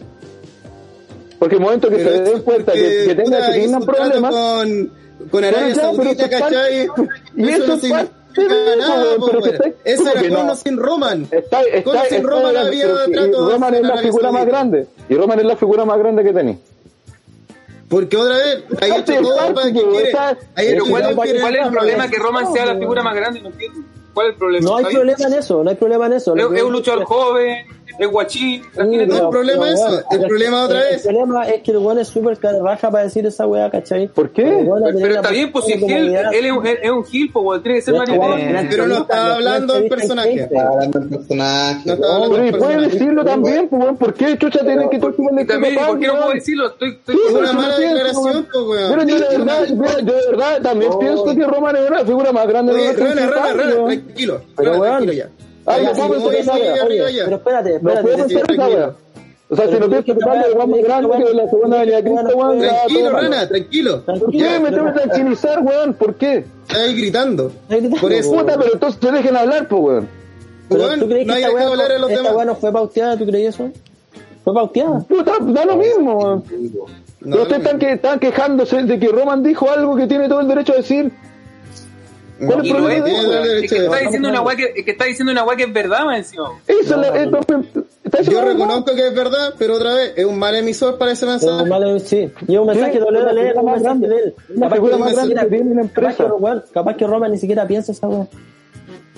Porque 1.38 1.56
el 1.56 1.62
momento 1.62 1.90
que 1.90 1.96
Pero 1.98 2.10
se 2.10 2.22
den 2.24 2.42
cuenta 2.42 2.74
que, 2.74 3.06
que 3.08 3.16
tengan 3.16 3.82
problemas, 3.84 4.36
Con, 4.36 4.92
con 5.32 5.44
Arabia 5.44 5.76
Saudita, 5.76 6.30
¿cachai? 6.30 6.88
y 7.38 7.50
eso 7.50 7.74
es 7.74 7.86
parte 7.90 8.19
pero 8.36 9.40
Ese 9.84 10.04
¿cómo 10.04 10.12
era 10.12 10.44
no? 10.44 10.56
sin 10.56 10.78
Roman. 10.78 11.28
está, 11.32 11.62
está, 11.62 11.84
Con 11.84 11.98
o 11.98 12.02
sin 12.06 12.18
está 12.18 12.30
Roman 12.30 12.54
grande, 12.54 12.84
había 12.84 13.06
trato 13.12 13.50
Roman 13.50 13.76
es 13.76 13.82
la 13.82 13.98
figura 13.98 14.32
más 14.32 14.46
grande. 14.46 14.88
Y 15.10 15.16
Roman 15.16 15.40
es 15.40 15.46
la 15.46 15.56
figura 15.56 15.86
más 15.86 16.00
grande 16.00 16.24
que 16.24 16.34
tenéis. 16.34 16.58
Porque 17.90 18.18
otra 18.18 18.38
vez, 18.38 18.64
hay 18.82 18.92
Parte 18.92 19.14
hecho 19.14 19.22
todo 19.24 19.54
para 19.54 19.66
que 19.66 19.82
quiere. 19.82 20.12
¿cuál, 20.90 21.16
cuál 21.16 21.56
es 21.56 21.66
el 21.66 21.72
problema 21.72 22.08
que 22.08 22.18
Roman 22.18 22.54
sea 22.54 22.66
la 22.68 22.78
figura 22.78 23.02
más 23.02 23.16
grande? 23.16 23.42
No 23.42 23.50
entiendo. 23.50 23.80
¿Cuál 24.14 24.28
es 24.28 24.34
el 24.34 24.40
problema? 24.40 24.70
No 24.70 24.76
hay 24.78 24.86
problema 24.86 25.24
en 25.26 25.34
eso, 25.34 25.64
no 25.64 25.70
hay 25.70 25.76
problema 25.76 26.06
en 26.06 26.14
eso. 26.14 26.36
Es 26.36 26.64
un 26.64 26.72
luchador 26.72 27.06
joven, 27.06 27.66
es 27.98 28.08
guachín. 28.10 28.62
Sí. 28.64 28.70
No, 28.78 28.84
el 28.92 29.08
pero- 29.10 29.30
problema 29.30 29.62
pero, 29.64 29.74
es 29.74 29.80
eso, 29.80 29.90
weón, 29.90 30.04
el 30.12 30.28
problema 30.28 30.64
otra 30.66 30.82
el 30.82 30.90
vez. 30.96 31.02
problema 31.04 31.48
es 31.50 31.62
que 31.64 31.72
el 31.72 31.78
weón 31.78 32.00
es 32.00 32.08
súper 32.08 32.38
raja 32.64 32.92
para 32.92 33.04
decir 33.04 33.26
esa 33.26 33.48
weá, 33.48 33.70
¿cachai? 33.70 34.08
¿Por 34.08 34.30
qué? 34.32 34.42
El 34.62 34.68
weón 34.68 34.84
Pero, 34.84 34.98
tiene 34.98 35.10
está 35.16 35.22
la 35.24 35.30
bien, 35.32 35.52
pues 35.52 35.66
si 35.66 35.74
él, 35.74 35.84
él 35.84 36.46
es, 36.46 36.52
un- 36.52 36.66
él 36.68 36.78
es 36.82 36.92
un 36.92 37.06
heel, 37.12 37.30
pues 37.32 37.64
tiene 37.64 37.78
que 37.80 37.82
ser 37.84 37.94
weón, 37.96 38.10
en 38.40 38.70
Pero 38.70 38.88
no 38.88 38.98
estaba 39.00 39.36
hablando 39.36 39.74
del 39.74 39.90
personaje. 39.90 40.50
hablando 40.58 41.00
del 41.00 41.10
personaje. 41.10 41.82
No 41.86 41.94
estaba 41.94 42.16
hablando 42.16 42.36
Pero 42.36 42.44
del 42.44 42.52
puede 42.58 42.62
personaje. 42.74 42.94
decirlo 42.94 43.26
también, 43.26 43.68
pues, 43.70 43.82
weón, 43.82 43.98
¿por 43.98 44.14
qué 44.14 44.38
chucha 44.38 44.60
tienen 44.60 44.90
que 44.90 45.00
tocar 45.00 45.26
Y 45.42 45.46
también, 45.46 45.76
¿por 45.76 46.00
qué 46.00 46.08
no 46.08 46.14
puedo 46.18 46.30
decirlo? 46.34 46.68
Estoy, 46.68 46.90
estoy 46.92 47.16
Sí, 47.16 47.22
pero 47.28 47.40
una 47.40 47.54
mala 47.54 47.78
declaración, 47.80 48.48
pues, 48.52 48.64
weón. 48.66 48.90
Pero 48.92 49.04
yo 49.08 49.16
de 49.20 49.38
verdad, 49.38 49.66
yo, 49.68 49.76
de 50.04 50.28
verdad 50.30 50.62
también 50.62 50.92
pienso 51.00 51.26
que 51.26 51.44
Roman 51.46 51.76
es 51.76 51.90
una 51.90 52.06
figura 52.06 52.32
más 52.32 52.48
grande 52.48 52.74
de 52.74 52.84
nuestro 52.86 53.06
Rana, 53.06 53.28
Rana, 53.28 53.54
Rana, 53.54 53.86
tranquilo. 53.86 54.42
Pero, 54.56 54.72
weón, 54.72 54.84
tranquilo 54.84 55.14
ya. 55.14 55.30
Ya, 55.68 55.80
ya, 55.82 55.94
si 55.96 56.02
vamos 56.02 56.18
no 56.20 56.28
Oye, 56.28 57.14
ya. 57.14 57.26
pero 57.26 57.36
espérate, 57.38 57.70
No 57.70 57.76
espérate. 57.78 58.02
podemos 58.04 58.28
sí, 58.28 58.36
hacer 58.36 58.52
esa. 58.52 58.96
O 59.52 59.56
sea, 59.56 59.68
si 59.68 59.80
no 59.80 59.90
pienso 59.90 60.04
que 60.06 60.12
es 60.12 60.18
más 60.26 60.84
grande 60.84 61.10
que 61.18 61.34
la 61.34 61.50
segunda 61.50 61.78
avenida 61.78 61.96
de 61.98 62.04
Cristo, 62.04 62.38
weón, 62.38 62.60
Tranquilo. 62.60 63.10
Rana, 63.10 63.48
tranquilo. 63.48 64.06
¿Por 64.06 64.32
qué 64.32 64.60
me 64.60 64.70
tengo 64.72 64.86
que 64.94 65.00
tranquilizar, 65.00 65.60
weón? 65.64 65.94
¿Por 65.96 66.16
qué? 66.16 66.46
Está 66.68 66.82
ahí 66.84 66.96
gritando. 66.96 67.52
Por 68.00 68.14
eso. 68.14 68.32
Puta, 68.32 68.58
pero 68.60 68.74
entonces 68.74 69.00
te 69.00 69.12
dejen 69.12 69.36
hablar, 69.36 69.68
pues, 69.68 69.82
weón. 69.82 70.08
¿tú 71.00 71.08
crees 71.08 71.26
no 71.26 71.34
que 71.34 71.38
hay 71.40 71.44
esta 71.46 71.56
weá 71.56 71.68
hablar 71.68 71.92
a 71.92 71.98
los 71.98 72.10
esta 72.12 72.22
demás. 72.22 72.36
weá 72.36 72.46
no 72.46 72.56
fue 72.56 72.72
pauteada? 72.72 73.18
¿Tú 73.18 73.26
crees 73.26 73.56
eso? 73.56 73.72
¿Fue 74.44 74.54
pauteada? 74.54 75.00
Puta, 75.00 75.32
da 75.42 75.66
lo 75.66 75.78
mismo. 75.78 76.16
weón. 76.20 76.44
No, 77.22 77.32
Pero 77.32 77.42
ustedes 77.42 77.64
están, 77.64 77.80
que, 77.80 77.92
están 77.94 78.20
quejándose 78.20 78.84
de 78.84 79.00
que 79.00 79.08
Roman 79.08 79.42
dijo 79.42 79.70
algo 79.70 79.96
que 79.96 80.06
tiene 80.06 80.30
todo 80.30 80.42
el 80.42 80.48
derecho 80.48 80.74
a 80.74 80.78
decir. 80.78 81.12
¿Cuál 82.46 82.60
es 82.60 82.66
el 82.66 82.72
problema 82.78 82.94
es, 82.96 83.04
de 83.04 83.12
eso? 83.12 83.44
es 83.44 83.70
que 83.72 83.80
de- 83.80 83.86
está 83.86 83.98
diciendo 84.00 84.30
una 84.30 84.42
weá 84.42 84.56
que, 84.56 84.74
es 84.76 84.86
que 84.86 84.92
está 84.92 85.06
diciendo 85.06 85.32
una 85.32 85.56
que 85.56 85.64
es 85.64 85.74
verdad, 85.74 86.06
más 86.06 86.18
encima. 86.20 86.52
Eso 86.68 86.80
es 86.80 86.90
No, 86.90 87.04
es- 87.04 87.32
no. 87.32 87.40
diciendo 87.40 87.86
Yo 88.32 88.42
reconozco 88.46 88.96
que 88.96 89.08
es 89.08 89.16
verdad, 89.16 89.54
pero 89.58 89.76
otra 89.76 89.94
vez, 89.94 90.14
es 90.16 90.26
un 90.26 90.40
mal 90.40 90.56
emisor 90.56 90.98
para 90.98 91.12
ese 91.12 91.26
Es 91.26 91.32
mensaje. 91.32 91.64
un 91.64 91.70
mal- 91.70 92.00
sí. 92.02 92.32
Y 92.48 92.54
es 92.56 92.60
un 92.60 92.68
mensaje 92.68 92.92
de 92.94 93.00
leer, 93.00 93.06
figura 93.14 93.34
leer 93.34 93.58
un 93.58 93.66
más 93.66 93.76
mensaje 93.76 93.84
grande. 94.00 94.08
de 94.08 94.16
él. 94.16 94.34
La 94.50 94.60
Capaz 94.66 94.76
figura 94.76 94.94
que 94.94 95.00
más 95.00 95.10
ni 95.10 95.16
grande 95.16 95.22
siquiera- 95.36 95.44
que 95.44 95.56
tiene 95.56 95.72
una 95.72 95.90
capaz 95.90 96.16
que, 96.18 96.24
weón, 96.24 96.64
capaz 96.74 96.96
que 96.98 97.08
Roma 97.08 97.28
ni 97.28 97.38
siquiera 97.38 97.68
piensa 97.68 97.92
esa 97.92 98.08
weá. 98.08 98.28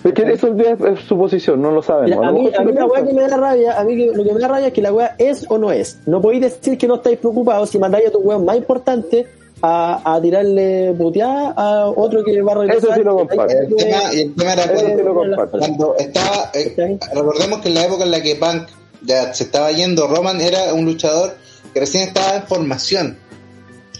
Es 0.04 0.14
que 0.14 0.24
eso 0.34 0.48
es, 0.58 0.82
es 0.82 1.00
su 1.02 1.16
posición, 1.16 1.62
no 1.62 1.70
lo 1.72 1.84
sabemos. 1.84 2.18
Mira, 2.18 2.28
a 2.28 2.32
mí, 2.32 2.52
a 2.58 2.62
mí 2.64 2.72
la 2.74 2.86
weá 2.88 3.06
que 3.06 3.14
me 3.14 3.22
da 3.22 3.38
rabia, 3.38 3.80
a 3.80 3.84
mí 3.84 3.96
que- 3.96 4.18
lo 4.18 4.24
que 4.24 4.34
me 4.34 4.40
da 4.40 4.48
rabia 4.48 4.68
es 4.68 4.74
que 4.74 4.82
la 4.82 4.92
weá 4.92 5.16
es 5.20 5.46
o 5.48 5.60
no 5.60 5.72
es. 5.72 6.00
No 6.08 6.20
podéis 6.22 6.42
decir 6.42 6.76
que 6.78 6.88
no 6.88 6.96
estáis 6.96 7.20
preocupados 7.20 7.70
si 7.70 7.78
mandáis 7.78 8.08
a 8.08 8.12
tu 8.12 8.18
weón 8.20 8.44
más 8.44 8.58
importante 8.58 9.28
a, 9.62 10.16
a 10.16 10.22
tirarle 10.22 10.94
puteada 10.98 11.54
a 11.56 11.88
otro 11.88 12.24
que 12.24 12.42
va 12.42 12.54
a 12.54 12.56
realizar. 12.56 12.78
Eso 12.78 12.94
sí 12.96 13.04
lo 13.04 13.16
comparto. 13.16 13.54
El 13.54 13.76
tema, 13.76 14.14
y 14.14 14.20
el 14.22 14.36
tema 14.36 14.54
era 14.54 14.68
cuando, 14.68 14.98
sí 14.98 15.04
lo 15.04 15.50
cuando 15.50 15.96
estaba, 15.98 16.52
eh, 16.54 17.00
recordemos 17.14 17.62
que 17.62 17.68
en 17.70 17.76
la 17.76 17.86
época 17.86 18.04
en 18.04 18.12
la 18.12 18.22
que 18.22 18.36
Punk 18.36 18.68
ya 19.04 19.34
se 19.34 19.44
estaba 19.44 19.72
yendo, 19.72 20.08
Roman 20.08 20.42
era 20.42 20.74
un 20.74 20.86
luchador 20.86 21.36
que 21.74 21.80
recién 21.80 22.08
estaba 22.08 22.36
en 22.36 22.44
formación 22.44 23.18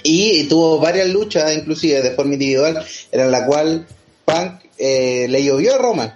y 0.04 0.48
tuvo 0.48 0.80
varias 0.80 1.10
luchas, 1.10 1.54
inclusive 1.56 2.02
de 2.02 2.12
forma 2.12 2.34
individual, 2.34 2.84
en 3.12 3.32
la 3.32 3.46
cual 3.46 3.86
Punk 4.26 4.64
eh, 4.78 5.28
le 5.30 5.44
llovió 5.44 5.76
a 5.76 5.78
Roman 5.78 6.14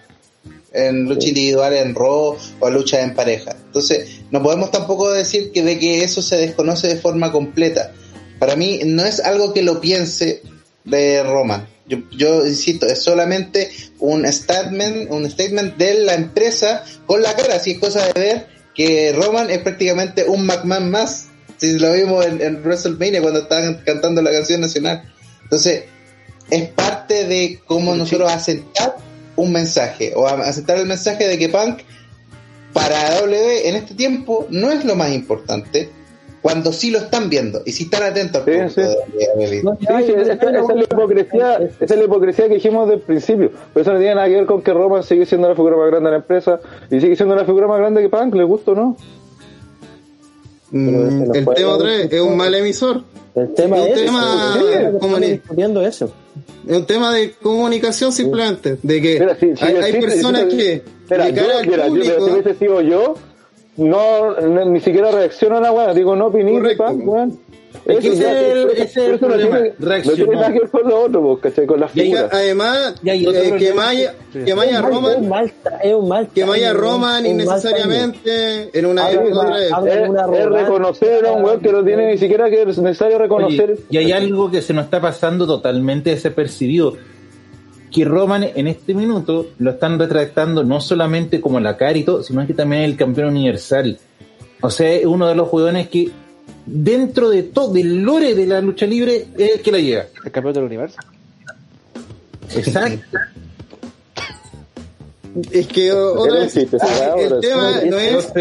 en 0.74 1.06
lucha 1.06 1.30
individual 1.30 1.74
en 1.74 1.96
Raw 1.96 2.36
o 2.60 2.70
lucha 2.70 3.02
en 3.02 3.14
pareja. 3.14 3.56
Entonces, 3.66 4.22
no 4.32 4.43
podemos 4.43 4.72
tampoco 4.72 5.12
decir 5.12 5.52
que 5.52 5.64
de 5.64 5.80
que 5.80 6.04
eso 6.04 6.22
se 6.22 6.36
desconoce 6.36 6.88
de 6.88 6.98
forma 6.98 7.32
completa. 7.32 7.91
Para 8.40 8.56
mí 8.56 8.82
no 8.86 9.06
es 9.06 9.20
algo 9.20 9.54
que 9.54 9.62
lo 9.64 9.80
piense 9.82 10.42
de 10.84 11.24
Roman. 11.24 11.68
Yo, 11.88 12.00
yo 12.12 12.46
insisto, 12.46 12.88
es 12.88 13.04
solamente 13.04 13.70
un 14.00 14.26
statement, 14.32 15.12
un 15.12 15.30
statement 15.30 15.78
de 15.78 15.94
la 16.04 16.16
empresa 16.16 16.84
con 17.06 17.22
la 17.22 17.36
cara, 17.36 17.56
así 17.56 17.72
es 17.72 17.80
cosa 17.80 18.06
de 18.08 18.20
ver 18.20 18.48
que 18.74 19.14
Roman 19.14 19.50
es 19.52 19.60
prácticamente 19.60 20.26
un 20.26 20.46
McMahon 20.46 20.90
más, 20.90 21.28
si 21.58 21.78
lo 21.80 21.94
vimos 21.94 22.26
en, 22.26 22.42
en 22.42 22.62
WrestleMania 22.64 23.22
cuando 23.22 23.42
estaban 23.42 23.82
cantando 23.86 24.22
la 24.22 24.32
canción 24.32 24.62
nacional. 24.62 25.04
Entonces, 25.44 25.84
es 26.50 26.70
parte 26.70 27.26
de 27.26 27.62
cómo 27.66 27.96
nosotros 27.96 28.32
asentar 28.32 28.98
un 29.36 29.52
mensaje, 29.52 30.12
o 30.16 30.28
a- 30.28 30.42
asentar 30.48 30.78
el 30.78 30.88
mensaje 30.88 31.28
de 31.28 31.38
que 31.38 31.50
Punk 31.50 31.82
para 32.74 33.20
W 33.22 33.70
en 33.70 33.76
este 33.76 33.94
tiempo 33.94 34.48
no 34.50 34.72
es 34.72 34.84
lo 34.84 34.96
más 34.96 35.12
importante, 35.14 35.90
cuando 36.46 36.72
sí 36.72 36.91
lo 36.91 37.00
están 37.00 37.28
viendo 37.28 37.64
y 37.66 37.72
si 37.72 37.86
están 37.86 38.04
atentos 38.04 38.43
al 38.48 38.70
Sí, 38.70 38.76
sí. 38.76 38.82
de 38.82 39.28
WWE. 39.36 39.48
Sí, 39.80 39.88
sí, 40.06 40.14
esa, 40.16 40.34
esa 40.34 40.50
es 40.52 40.68
la 40.76 40.84
hipocresía, 40.84 41.56
esa 41.58 41.93
es 41.96 41.98
la 41.98 42.04
hipocresía 42.04 42.48
que 42.48 42.54
dijimos 42.54 42.88
del 42.88 43.00
principio. 43.00 43.50
Pero 43.74 43.82
eso 43.82 43.93
no 43.93 43.98
tiene 43.98 44.14
nada 44.14 44.28
que 44.28 44.36
ver 44.36 44.46
con 44.46 44.62
que 44.62 44.72
Roman 44.72 45.02
sigue 45.02 45.26
siendo 45.26 45.50
la 45.50 45.56
figura 45.56 45.76
más 45.76 45.88
grande 45.88 46.06
de 46.06 46.12
la 46.12 46.18
empresa 46.18 46.60
y 46.91 47.02
sigue 47.02 47.16
siendo 47.16 47.34
la 47.36 47.46
figura 47.46 47.66
más 47.66 47.80
grande 47.80 48.04
que 48.04 48.10
Punk, 48.10 48.36
le 48.36 48.43
gusta 48.43 48.74
o 48.74 48.76
no. 48.76 48.98
Mm, 50.70 51.26
no 51.28 51.34
el 51.34 51.46
tema 51.56 51.74
otra 51.74 51.88
vez, 51.89 52.14
es 52.14 52.22
un 52.22 52.38
mal 52.38 52.54
emisor. 52.54 53.02
El 53.34 53.54
tema 53.56 53.78
Un 53.82 53.88
es 53.88 54.06
tema 54.06 55.20
discutiendo 55.20 55.82
eso. 55.82 56.12
Es 56.68 56.78
un 56.78 56.86
tema 56.86 57.12
de 57.12 57.32
comunicación 57.41 58.12
simplemente. 58.14 58.78
De 58.84 59.02
que 59.02 59.20
Mira, 59.20 59.36
si- 59.36 59.56
si 59.56 59.66
hay, 59.66 59.74
yo 59.74 59.80
hay 59.84 59.91
existe- 59.93 60.00
personas 60.08 60.41
si- 60.52 60.58
que 60.58 60.82
Mira, 61.10 61.26
de 61.26 61.34
yo, 61.34 61.41
cara 61.41 61.58
al 61.58 61.66
mira, 61.68 61.84
yo- 61.86 61.89
público, 61.89 62.26
si 62.26 62.32
hubiese 62.32 62.54
sido 62.60 62.82
yo, 62.82 63.16
no, 63.78 64.39
no- 64.39 64.65
ni 64.65 64.80
siquiera 64.80 65.11
reacciono 65.11 65.57
a 65.57 65.61
la 65.61 65.71
weá, 65.71 65.93
digo 65.93 66.15
no 66.15 66.30
weón. 66.30 67.39
Es 67.86 67.99
que 67.99 68.07
Eso 68.07 68.13
ese 68.13 68.21
ya- 68.23 68.41
es 68.41 68.47
el- 68.55 68.69
ese 68.71 69.05
el 69.05 69.11
no 69.11 69.17
problema, 69.28 69.59
No 69.59 69.65
reaccionó. 69.88 70.15
tiene 70.15 70.36
nada 70.36 70.53
que 70.53 70.59
ver 70.59 70.69
con 70.69 70.88
lo 70.89 70.99
otro, 71.01 71.39
¿cachai? 71.41 71.65
Con 71.67 71.80
las 71.82 71.95
y 71.95 71.99
figuras. 72.01 72.30
además 72.32 72.95
Y 73.03 73.09
hay 73.09 73.28
otro 73.28 73.41
eh, 73.41 73.55
que 73.59 73.71
vaya, 73.73 74.15
que 74.32 74.43
Es 74.43 74.55
vaya 74.55 74.82
un 74.82 74.82
mal- 74.82 74.91
es 74.93 74.97
un 74.97 75.03
Roman, 75.03 75.30
mal- 75.30 75.53
es 75.84 75.93
un 75.93 76.07
mal 76.07 76.28
que 76.34 76.41
timing, 76.45 76.73
Roman 76.73 77.26
innecesariamente 77.26 78.69
en 78.80 78.86
una 78.86 79.11
época 79.11 79.57
Es, 79.61 79.71
es 79.71 80.45
reconocer 80.49 81.26
a 81.26 81.32
un 81.34 81.43
weón 81.43 81.59
que 81.59 81.71
no 81.71 81.84
tiene 81.84 82.11
ni 82.11 82.17
siquiera 82.17 82.49
que 82.49 82.61
es 82.63 82.78
necesario 82.78 83.17
reconocer. 83.19 83.71
Oye, 83.71 83.82
y 83.89 83.97
hay 83.97 84.11
algo 84.13 84.49
que 84.49 84.61
se 84.61 84.73
nos 84.73 84.86
está 84.86 85.01
pasando 85.01 85.45
totalmente 85.45 86.11
desapercibido. 86.11 86.95
Que 87.96 88.04
Roman 88.04 88.43
en 88.43 88.68
este 88.68 88.93
minuto 88.93 89.52
lo 89.58 89.72
están 89.72 89.98
retractando 89.98 90.66
no 90.66 90.82
solamente 90.82 91.39
como 91.39 91.62
la 91.62 91.78
carito, 91.78 92.22
sino 92.24 92.46
que 92.46 92.54
también 92.54 92.82
el 92.82 92.98
campeón 92.98 93.30
universal. 93.30 93.98
O 94.62 94.70
sea, 94.70 94.91
es 94.91 95.06
uno 95.06 95.28
de 95.28 95.36
los 95.36 95.48
jugadores 95.48 95.88
que 95.88 96.10
dentro 96.66 97.30
de 97.30 97.43
todo, 97.43 97.72
del 97.72 98.02
lore 98.02 98.36
de 98.36 98.48
la 98.48 98.60
lucha 98.60 98.86
libre, 98.86 99.28
es 99.38 99.52
el 99.56 99.62
que 99.62 99.72
la 99.72 99.78
llega. 99.80 100.08
El 100.26 100.32
campeón 100.32 100.54
del 100.56 100.64
universo. 100.66 100.98
Exacto. 102.54 103.00
Es 105.52 105.68
que 105.68 105.91
otra 105.91 106.43
el 106.46 107.39
tema 107.41 107.82
no 107.89 107.98
es, 107.98 108.34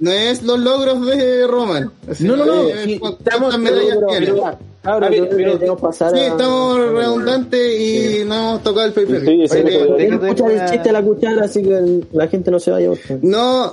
no 0.00 0.10
es 0.10 0.42
los 0.42 0.58
logros 0.60 1.06
de 1.06 1.46
Roman. 1.46 1.90
No, 2.20 2.36
no, 2.36 2.44
no, 2.44 2.68
eh, 2.68 2.74
sí, 2.84 2.98
cu- 2.98 3.16
estamos- 3.18 3.54
¿Cuántas 3.54 3.58
medallas 3.60 3.98
pero- 4.10 4.34
pero- 4.34 4.58
Ahora, 4.84 5.06
A 5.06 5.10
ver, 5.10 5.18
yo 5.20 5.28
creo 5.28 5.58
que 5.58 5.80
pasar 5.80 6.12
Sí, 6.12 6.18
a- 6.18 6.26
estamos 6.28 6.76
redundantes 6.92 7.80
y 7.80 8.24
no 8.24 8.34
hemos 8.34 8.62
tocado 8.64 8.86
el 8.86 8.92
pay-per-view. 8.92 9.46
Sí, 9.46 9.56
sí, 9.56 9.62
sí, 9.64 9.72
sí. 9.98 10.04
Escuchar 10.04 10.50
el 10.50 10.60
chiste 10.70 10.88
de 10.88 10.92
la 10.92 11.02
cuchara, 11.02 11.44
así 11.44 11.62
que 11.62 12.00
la 12.12 12.26
gente 12.28 12.50
no 12.50 12.58
se 12.58 12.70
vaya. 12.72 12.90
No, 13.22 13.72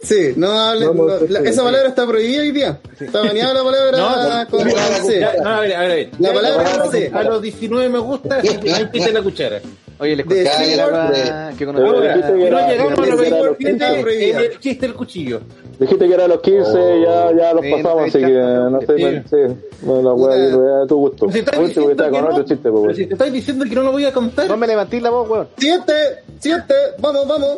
sí, 0.00 0.32
no 0.36 0.50
hable, 0.50 0.86
no, 0.86 1.06
la- 1.28 1.40
sí, 1.40 1.46
esa 1.46 1.52
sí. 1.52 1.58
palabra 1.66 1.88
está 1.88 2.06
prohibida 2.06 2.40
hoy 2.40 2.52
día. 2.52 2.80
Está 2.98 3.20
baneada 3.20 3.52
la 3.54 3.62
palabra 3.64 3.98
No, 3.98 4.48
con 4.50 4.66
no, 4.66 4.72
con 4.74 5.06
C. 5.06 5.20
No, 5.42 5.48
a 5.48 5.60
ver, 5.60 5.74
a 5.76 5.80
ver. 5.82 6.10
La 6.18 6.32
palabra 6.32 6.72
a 6.74 6.76
los- 6.78 6.90
C. 6.90 7.10
A 7.12 7.22
los 7.22 7.42
19 7.42 7.88
me 7.90 7.98
gusta, 7.98 8.36
ahí 8.36 8.88
pite 8.90 9.12
la 9.12 9.22
cuchara. 9.22 9.60
Oye, 9.98 10.16
les 10.16 10.24
Cyborg, 10.26 11.12
que 11.12 11.18
que 11.18 11.56
que 11.58 11.66
que 11.66 11.66
no 11.66 12.68
llegamos 12.68 12.98
a 12.98 13.06
los 13.06 13.20
que 13.20 13.26
era 13.26 13.38
los 13.42 13.58
27, 13.58 14.04
15. 14.08 14.30
en 14.30 14.36
el 14.38 14.58
chiste 14.58 14.86
del 14.86 14.94
cuchillo. 14.96 15.40
Dijiste 15.80 16.06
que 16.06 16.12
era 16.14 16.26
a 16.26 16.28
los 16.28 16.40
15, 16.42 17.00
ya, 17.02 17.32
ya 17.34 17.54
los 17.54 17.64
pasamos, 17.66 18.08
así 18.08 18.18
que 18.18 18.32
no 18.32 18.80
sé, 18.82 18.96
Sí. 18.98 19.22
sí. 19.30 19.56
Bueno, 19.80 20.02
la 20.02 20.12
weá, 20.12 20.82
a 20.82 20.86
tu 20.86 20.96
gusto. 20.96 21.26
Pero 21.26 21.32
si 21.32 21.38
estás 21.38 21.58
Último, 21.58 21.66
diciendo 21.88 21.90
está 22.04 22.10
con 22.10 22.20
no, 22.24 22.30
otro 22.30 22.44
chiste, 22.44 22.70
pues, 22.70 22.96
si 22.98 23.06
te 23.06 23.14
estás 23.14 23.32
diciendo 23.32 23.64
que 23.64 23.74
no 23.74 23.82
lo 23.84 23.92
voy 23.92 24.04
a 24.04 24.12
contar, 24.12 24.46
No 24.46 24.56
me 24.58 24.66
levantís 24.66 25.00
la 25.02 25.08
voz, 25.10 25.28
weón. 25.28 25.48
Siete, 25.56 25.92
siete, 26.38 26.74
vamos, 26.98 27.26
vamos. 27.26 27.56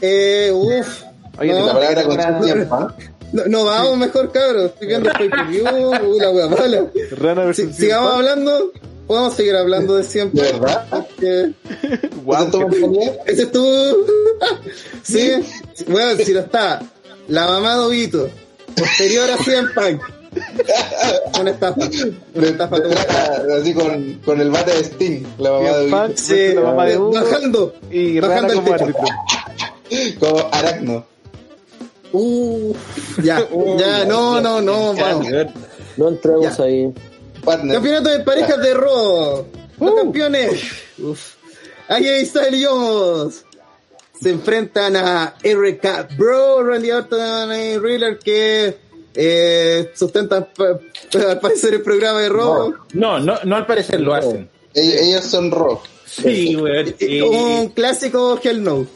Eh, 0.00 0.50
uff. 0.54 1.02
Oye, 1.40 1.52
no, 1.52 1.66
La 1.66 1.72
palabra 1.72 2.04
con 2.04 2.42
tiempo, 2.44 2.88
no, 3.32 3.42
no, 3.46 3.64
vamos 3.64 3.96
mejor, 3.98 4.30
cabros. 4.30 4.66
Estoy 4.66 4.86
viendo 4.86 5.10
el 5.10 5.16
pay-per-view, 5.18 5.64
uh, 5.66 6.20
la 6.20 6.30
wea 6.30 6.46
mala. 6.46 6.86
Rana 7.18 7.52
Si- 7.52 7.72
sigamos 7.72 8.12
hablando, 8.14 8.70
podemos 9.08 9.34
seguir 9.34 9.56
hablando 9.56 9.96
de 9.96 10.04
siempre. 10.04 10.40
¿De 10.44 10.52
verdad? 10.52 10.86
Porque 10.88 11.50
ese 13.26 13.42
es 13.42 13.50
tu. 13.50 13.64
sí, 15.02 15.32
bueno, 15.88 16.16
si 16.24 16.32
lo 16.32 16.40
está. 16.40 16.80
La 17.28 17.46
mamá 17.46 17.74
de 17.76 17.80
Obito, 17.80 18.30
posterior 18.76 19.30
a 19.30 19.36
Cien 19.42 19.66
Punk. 19.74 20.02
Una 21.40 21.50
estafa. 21.52 21.80
Una 22.34 22.46
estafa 22.48 22.76
total. 22.76 22.90
Detrás, 22.90 23.40
Así 23.60 23.72
con, 23.74 24.14
con 24.24 24.40
el 24.40 24.50
bate 24.50 24.72
de 24.72 24.80
Sting, 24.84 25.22
la 25.38 25.50
mamá 25.52 25.70
de. 25.76 25.90
Punk, 25.90 26.16
Sí, 26.16 26.54
la 26.54 26.60
mamá 26.62 26.86
de 26.86 26.98
Hugo 26.98 27.12
bajando. 27.12 27.74
y 27.90 28.20
bajando 28.20 28.52
el 28.52 28.58
como 28.58 28.72
techo. 28.72 28.84
árbitro. 28.84 29.04
Como 30.20 30.48
Aracno. 30.52 31.06
Uh, 32.12 32.74
ya, 33.22 33.40
ya, 33.78 34.04
no, 34.04 34.40
no, 34.40 34.60
no, 34.60 34.94
vamos. 34.94 35.26
No 35.96 36.08
entremos 36.08 36.56
Ya. 36.58 36.64
ahí. 36.64 36.92
Partner. 37.44 37.74
Campeonato 37.74 38.08
de 38.10 38.20
parejas 38.20 38.58
de 38.62 38.74
Raw. 38.74 39.46
Los 39.80 39.94
campeones. 39.94 40.62
Uf. 40.98 41.34
Styles 41.88 42.52
y 42.60 42.64
Omos 42.66 43.44
se 44.20 44.30
enfrentan 44.30 44.96
a 44.96 45.34
RK 45.42 46.16
Bro, 46.16 46.62
Randy 46.64 46.90
Orton 46.90 47.52
y 47.54 47.78
Riddler 47.78 48.18
que 48.18 48.76
eh, 49.14 49.90
sustentan 49.94 50.48
al 50.58 51.40
parecer 51.40 51.74
el 51.74 51.82
programa 51.82 52.20
de 52.20 52.28
Raw. 52.28 52.74
no, 52.94 53.18
no, 53.20 53.34
no 53.44 53.56
al 53.56 53.66
parecer 53.66 54.00
lo 54.00 54.14
hacen. 54.14 54.48
Ellos, 54.74 54.94
ellos 55.02 55.24
son 55.24 55.50
rock. 55.50 55.84
Sí, 56.06 56.54
güey. 56.54 56.94
Y- 57.00 57.20
Un 57.20 57.68
clásico 57.68 58.38
Hell 58.42 58.62
No. 58.62 58.86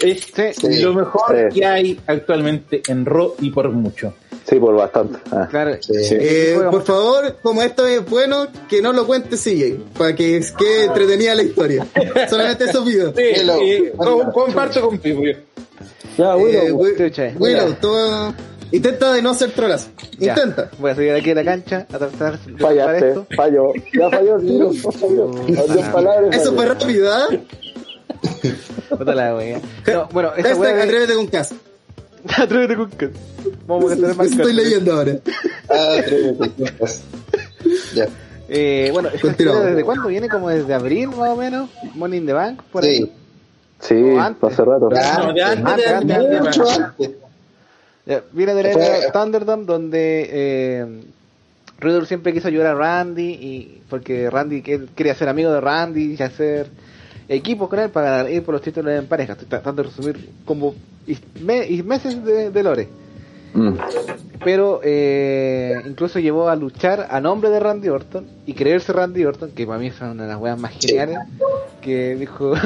Es 0.00 0.26
Sí. 0.56 0.80
lo 0.82 0.94
mejor 0.94 1.48
Sí. 1.52 1.60
que 1.60 1.66
hay 1.66 2.00
actualmente 2.06 2.82
en 2.88 3.04
Raw 3.04 3.34
y 3.40 3.50
por 3.50 3.68
mucho. 3.70 4.14
Sí, 4.48 4.58
por 4.58 4.74
bastante. 4.74 5.18
Ah. 5.30 5.46
Claro. 5.50 5.76
Sí. 5.80 5.92
Eh, 6.18 6.58
por 6.70 6.82
favor, 6.84 7.36
como 7.42 7.62
esto 7.62 7.86
es 7.86 8.04
bueno, 8.08 8.46
que 8.68 8.80
no 8.80 8.92
lo 8.94 9.06
cuente 9.06 9.36
CJ, 9.36 9.76
para 9.98 10.14
que 10.14 10.40
quede 10.58 10.84
entretenida 10.86 11.34
la 11.34 11.42
historia. 11.42 11.86
Solamente 12.30 12.64
esos 12.64 12.84
videos. 12.84 13.12
Sí, 13.16 13.22
Hello. 13.34 13.58
eh, 13.62 13.92
com- 13.96 14.30
comparto 14.32 14.80
con 14.80 14.98
Pipo. 14.98 15.22
Ya, 16.16 16.32
Eh, 16.34 16.36
Willow. 16.36 16.78
Wi- 16.82 16.96
Chucha. 16.96 17.32
Willow, 17.38 17.74
tú 17.80 17.92
intenta 18.72 19.12
de 19.12 19.20
no 19.22 19.34
ser 19.34 19.50
trolazo. 19.52 19.88
Ya. 20.18 20.32
Intenta. 20.32 20.70
Voy 20.78 20.90
a 20.90 20.94
salir 20.94 21.12
aquí 21.12 21.28
de 21.28 21.34
la 21.34 21.44
cancha 21.44 21.86
a 21.92 21.98
tratar 21.98 22.38
de 22.40 22.58
Fallaste, 22.58 23.08
esto. 23.08 23.26
falló. 23.36 23.72
Ya 23.92 24.10
falló, 24.10 24.38
tío. 24.38 24.72
Falló. 24.92 25.30
Palabras, 25.92 26.36
Eso 26.40 26.54
fue 26.54 26.64
rápido, 26.66 27.12
¿ah? 27.12 27.28
Puta 28.96 29.14
la 29.14 29.36
wea. 29.36 29.60
No, 29.92 30.08
bueno, 30.12 30.30
Hashtag 30.34 30.58
wea 30.58 30.74
de... 30.74 30.82
atrévete 30.82 31.14
con 31.14 31.26
casa. 31.26 31.54
Atrévete 32.36 32.76
con 32.76 32.90
que- 32.90 33.10
Vamos 33.66 33.92
a 33.92 33.96
tener 33.96 34.14
más 34.16 34.26
estoy 34.30 34.52
leyendo 34.52 34.92
ahora. 34.94 35.12
Ah, 35.68 35.96
atrévete, 35.98 36.50
chicas. 36.56 37.02
Ya. 37.94 38.06
Eh, 38.48 38.88
bueno, 38.92 39.10
¿desde 39.10 39.84
cuándo 39.84 40.08
viene? 40.08 40.28
Como 40.28 40.48
desde 40.48 40.72
abril 40.72 41.08
más 41.08 41.30
o 41.30 41.36
menos. 41.36 41.68
Money 41.94 42.18
in 42.20 42.26
the 42.26 42.32
Bank, 42.32 42.62
por 42.72 42.82
ahí. 42.84 42.96
Sí. 43.02 43.12
Sí, 43.80 43.94
O 43.94 44.18
antes. 44.20 44.42
hace 44.52 44.64
rato. 44.64 44.88
De 44.88 44.98
antes 44.98 45.44
antes, 45.44 45.86
antes, 45.86 46.16
antes, 46.16 46.40
mucho 46.40 46.68
antes. 46.68 47.10
Ya, 48.06 48.22
Viene 48.32 48.54
de 48.54 48.62
la 48.62 48.70
era 48.70 49.12
Thunderdome, 49.12 49.64
donde 49.66 50.28
eh, 50.32 50.86
Riddle 51.78 52.06
siempre 52.06 52.32
quiso 52.32 52.48
ayudar 52.48 52.68
a 52.68 52.74
Randy, 52.74 53.22
y 53.34 53.82
porque 53.88 54.30
Randy 54.30 54.62
quería 54.62 55.14
ser 55.14 55.28
amigo 55.28 55.52
de 55.52 55.60
Randy 55.60 56.16
y 56.18 56.22
hacer 56.22 56.68
equipos 57.28 57.68
con 57.68 57.78
él 57.78 57.90
para 57.90 58.28
ir 58.30 58.42
por 58.42 58.54
los 58.54 58.62
títulos 58.62 58.92
en 58.92 59.06
pareja. 59.06 59.32
Estoy 59.32 59.48
tratando 59.48 59.82
de 59.82 59.88
resumir 59.88 60.30
como 60.44 60.74
meses 61.84 62.24
de, 62.24 62.50
de 62.50 62.62
lore. 62.62 62.88
Mm. 63.54 63.74
Pero 64.44 64.80
eh, 64.84 65.74
incluso 65.86 66.18
llevó 66.18 66.48
a 66.48 66.54
luchar 66.56 67.08
a 67.10 67.20
nombre 67.20 67.50
de 67.50 67.58
Randy 67.58 67.88
Orton 67.88 68.26
y 68.46 68.52
creerse 68.52 68.92
Randy 68.92 69.24
Orton, 69.24 69.50
que 69.52 69.66
para 69.66 69.78
mí 69.78 69.88
es 69.88 70.00
una 70.00 70.22
de 70.24 70.28
las 70.28 70.38
weas 70.38 70.58
más 70.58 70.72
geniales, 70.78 71.18
que 71.80 72.14
dijo 72.14 72.54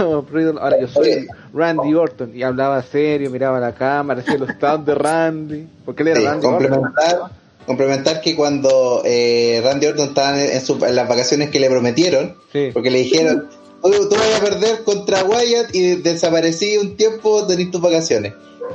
ahora 0.60 0.80
yo 0.80 0.88
soy. 0.88 1.26
Randy 1.54 1.94
Orton, 1.94 2.32
y 2.34 2.42
hablaba 2.42 2.82
serio, 2.82 3.30
miraba 3.30 3.58
la 3.60 3.72
cámara, 3.74 4.20
hacía 4.20 4.36
los 4.38 4.50
stands 4.50 4.84
de 4.86 4.94
Randy, 4.94 5.66
porque 5.84 6.02
él 6.02 6.08
era 6.08 6.20
Sí, 6.20 6.26
Randy 6.26 6.46
Orton. 6.46 6.60
complementar, 6.68 7.18
complementar 7.64 8.20
que 8.20 8.34
cuando 8.36 9.02
eh, 9.04 9.60
Randy 9.64 9.86
Orton 9.86 10.08
estaba 10.08 10.42
en, 10.42 10.60
su- 10.60 10.84
en 10.84 10.94
las 10.96 11.08
vacaciones 11.08 11.50
que 11.50 11.60
le 11.60 11.70
prometieron, 11.70 12.34
Sí. 12.52 12.70
porque 12.72 12.90
le 12.90 12.98
dijeron, 12.98 13.46
"Oye, 13.82 13.98
tú 13.98 14.16
vas 14.16 14.36
a 14.36 14.44
perder 14.44 14.82
contra 14.84 15.24
Wyatt 15.24 15.74
y 15.74 15.96
desaparecí 15.96 16.78
un 16.78 16.96
tiempo, 16.96 17.46
tenés 17.46 17.70
tus 17.70 17.80
vacaciones. 17.80 18.32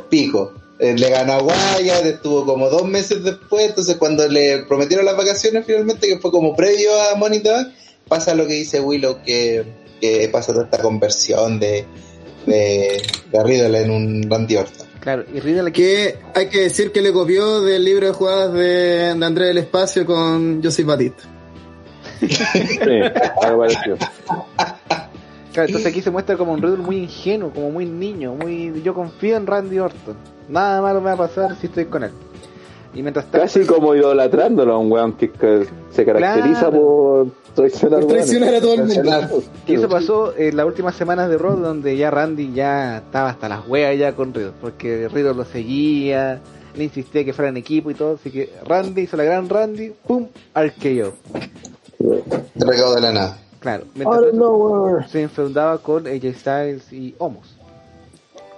Pico. 0.10 0.54
Eh, 0.80 0.96
le 0.96 1.10
ganó 1.10 1.34
a 1.34 1.42
Wyatt, 1.42 2.06
estuvo 2.06 2.46
como 2.46 2.70
dos 2.70 2.86
meses 2.86 3.24
después, 3.24 3.66
entonces 3.70 3.96
cuando 3.98 4.28
le 4.28 4.64
prometieron 4.68 5.06
las 5.06 5.18
vacaciones 5.18 5.66
finalmente, 5.66 6.08
que 6.08 6.20
fue 6.20 6.30
como 6.30 6.56
previo 6.56 6.90
a 7.02 7.16
Money 7.16 7.40
Bank, 7.40 7.70
pasa 8.08 8.36
lo 8.36 8.46
que 8.46 8.54
dice 8.54 8.80
Willow, 8.80 9.24
que, 9.24 9.66
que 10.00 10.30
pasa 10.32 10.54
toda 10.54 10.66
esta 10.66 10.80
conversión 10.80 11.60
de, 11.60 11.86
de, 12.46 13.02
de 13.32 13.44
Riddle 13.44 13.82
en 13.82 13.92
un 13.92 14.30
Randy 14.30 14.56
Orton. 14.58 14.88
Claro, 15.00 15.24
y 15.34 15.40
Riddle 15.40 15.70
aquí, 15.70 15.82
Que 15.82 16.16
hay 16.36 16.50
que 16.50 16.62
decir 16.62 16.92
que 16.92 17.02
le 17.02 17.12
copió 17.12 17.62
del 17.62 17.84
libro 17.84 18.08
de 18.08 18.14
jugadas 18.14 18.54
de, 18.54 19.16
de 19.16 19.26
Andrés 19.26 19.48
del 19.48 19.58
Espacio 19.60 20.06
con 20.06 20.62
Joseph 20.62 20.86
Batista. 20.86 21.24
Sí, 22.20 23.02
algo 23.44 23.60
parecido. 23.60 23.98
claro, 25.54 25.68
entonces 25.68 25.86
aquí 25.86 26.02
se 26.02 26.12
muestra 26.12 26.38
como 26.38 26.54
un 26.54 26.62
Riddle 26.62 26.78
muy 26.78 26.98
ingenuo, 26.98 27.52
como 27.52 27.72
muy 27.72 27.86
niño, 27.86 28.34
muy 28.34 28.82
yo 28.84 28.94
confío 28.94 29.38
en 29.38 29.48
Randy 29.48 29.80
Orton. 29.80 30.16
Nada 30.50 30.82
malo 30.82 31.00
me 31.02 31.08
va 31.08 31.14
a 31.14 31.18
pasar 31.18 31.56
si 31.60 31.68
estoy 31.68 31.86
con 31.86 32.04
él. 32.04 32.12
Y 32.94 33.02
mientras 33.04 33.26
tanto, 33.26 33.40
Casi 33.46 33.66
como 33.66 33.94
idolatrándolo 33.94 34.74
a 34.74 34.78
un 34.80 34.92
weón 34.92 35.14
que, 35.14 35.30
que 35.32 35.68
se 35.92 36.06
caracteriza 36.06 36.70
Claro. 36.70 36.82
por 36.82 37.28
traicionar, 37.54 38.00
Por 38.00 38.10
traicionar 38.10 38.56
a 38.56 38.62
todo 38.62 38.74
el 38.76 38.86
mundo. 38.86 39.44
Y 39.68 39.74
eso 39.76 39.90
pasó 39.90 40.34
en 40.36 40.56
las 40.56 40.66
últimas 40.66 40.96
semanas 40.96 41.30
de 41.30 41.38
Raw, 41.38 41.58
donde 41.58 41.96
ya 41.98 42.10
Randy 42.10 42.54
ya 42.54 42.98
estaba 43.00 43.30
hasta 43.30 43.50
las 43.50 43.68
huevas 43.68 43.98
ya 43.98 44.14
con 44.14 44.34
Riddle, 44.34 44.54
porque 44.62 45.10
Riddle 45.10 45.34
lo 45.36 45.44
seguía, 45.46 46.40
le 46.76 46.84
insistía 46.86 47.24
que 47.26 47.34
fueran 47.34 47.58
equipo 47.58 47.92
y 47.92 47.94
todo, 47.94 48.16
así 48.16 48.32
que 48.32 48.52
Randy 48.66 49.02
hizo 49.02 49.18
la 49.18 49.24
gran 49.26 49.50
Randy, 49.50 49.92
¡pum! 50.08 50.28
RKO. 50.56 51.14
Recado 52.00 52.96
de 52.96 53.02
la 53.02 53.12
nada. 53.12 53.38
Claro, 53.60 53.86
mientras 53.96 54.22
tanto, 54.32 54.98
se 55.10 55.22
enfrentaba 55.24 55.78
con 55.80 56.08
AJ 56.08 56.34
Styles 56.40 56.94
y 56.94 57.16
Homos. 57.18 57.56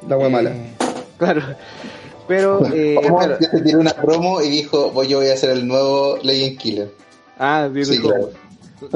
La 0.08 0.18
wea 0.18 0.30
mala. 0.30 0.52
Eh, 0.52 0.74
claro, 1.18 1.42
pero, 2.28 2.66
eh, 2.74 2.96
Como 3.02 3.18
claro. 3.18 3.38
se 3.40 3.62
tiró 3.62 3.80
una 3.80 3.94
promo 3.94 4.42
y 4.42 4.50
dijo, 4.50 4.92
voy, 4.92 5.08
yo 5.08 5.18
voy 5.20 5.28
a 5.30 5.38
ser 5.38 5.52
el 5.52 5.68
nuevo 5.68 6.18
Legend 6.22 6.58
Killer. 6.58 6.92
Ah, 7.38 7.70
digo, 7.72 7.86
Sí, 7.86 8.00
claro. 8.02 8.30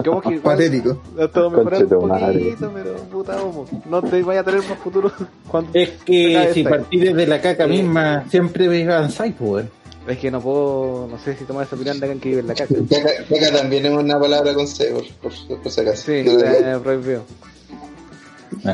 ¿Cómo 0.05 0.21
que 0.21 0.29
igual 0.35 0.57
Patético. 0.57 1.01
mejorando 1.15 1.99
un 1.99 2.09
madre. 2.09 2.39
poquito, 2.39 2.71
pero 2.73 2.93
puta 3.11 3.41
Homos. 3.43 3.69
No 3.89 4.01
te 4.01 4.21
vaya 4.23 4.41
a 4.41 4.43
tener 4.43 4.59
más 4.67 4.77
futuro 4.79 5.11
cuando 5.47 5.71
Es 5.73 5.89
que 6.05 6.49
si 6.53 6.59
esta. 6.61 6.69
partí 6.69 6.97
desde 6.99 7.27
la 7.27 7.41
caca 7.41 7.65
misma, 7.67 8.23
siempre 8.29 8.83
avanzáis, 8.91 9.33
pues. 9.37 9.65
Es 10.07 10.17
que 10.17 10.29
no 10.29 10.41
puedo, 10.41 11.07
no 11.09 11.17
sé 11.17 11.35
si 11.37 11.45
tomar 11.45 11.65
esa 11.65 11.75
opinión 11.75 11.97
de 11.99 12.05
alguien 12.05 12.19
que 12.19 12.29
vive 12.29 12.41
en 12.41 12.47
la 12.47 12.53
caca. 12.55 12.75
Caca, 12.89 13.09
caca 13.29 13.51
también 13.57 13.85
es 13.85 13.91
una 13.91 14.19
palabra 14.19 14.53
con 14.53 14.67
C, 14.67 14.91
por, 14.91 15.31
por, 15.31 15.61
por 15.61 15.71
si 15.71 15.81
acaso. 15.81 16.03
Sí, 16.05 16.23
No, 16.25 16.31
está 16.39 16.79
prohibido. 16.79 17.23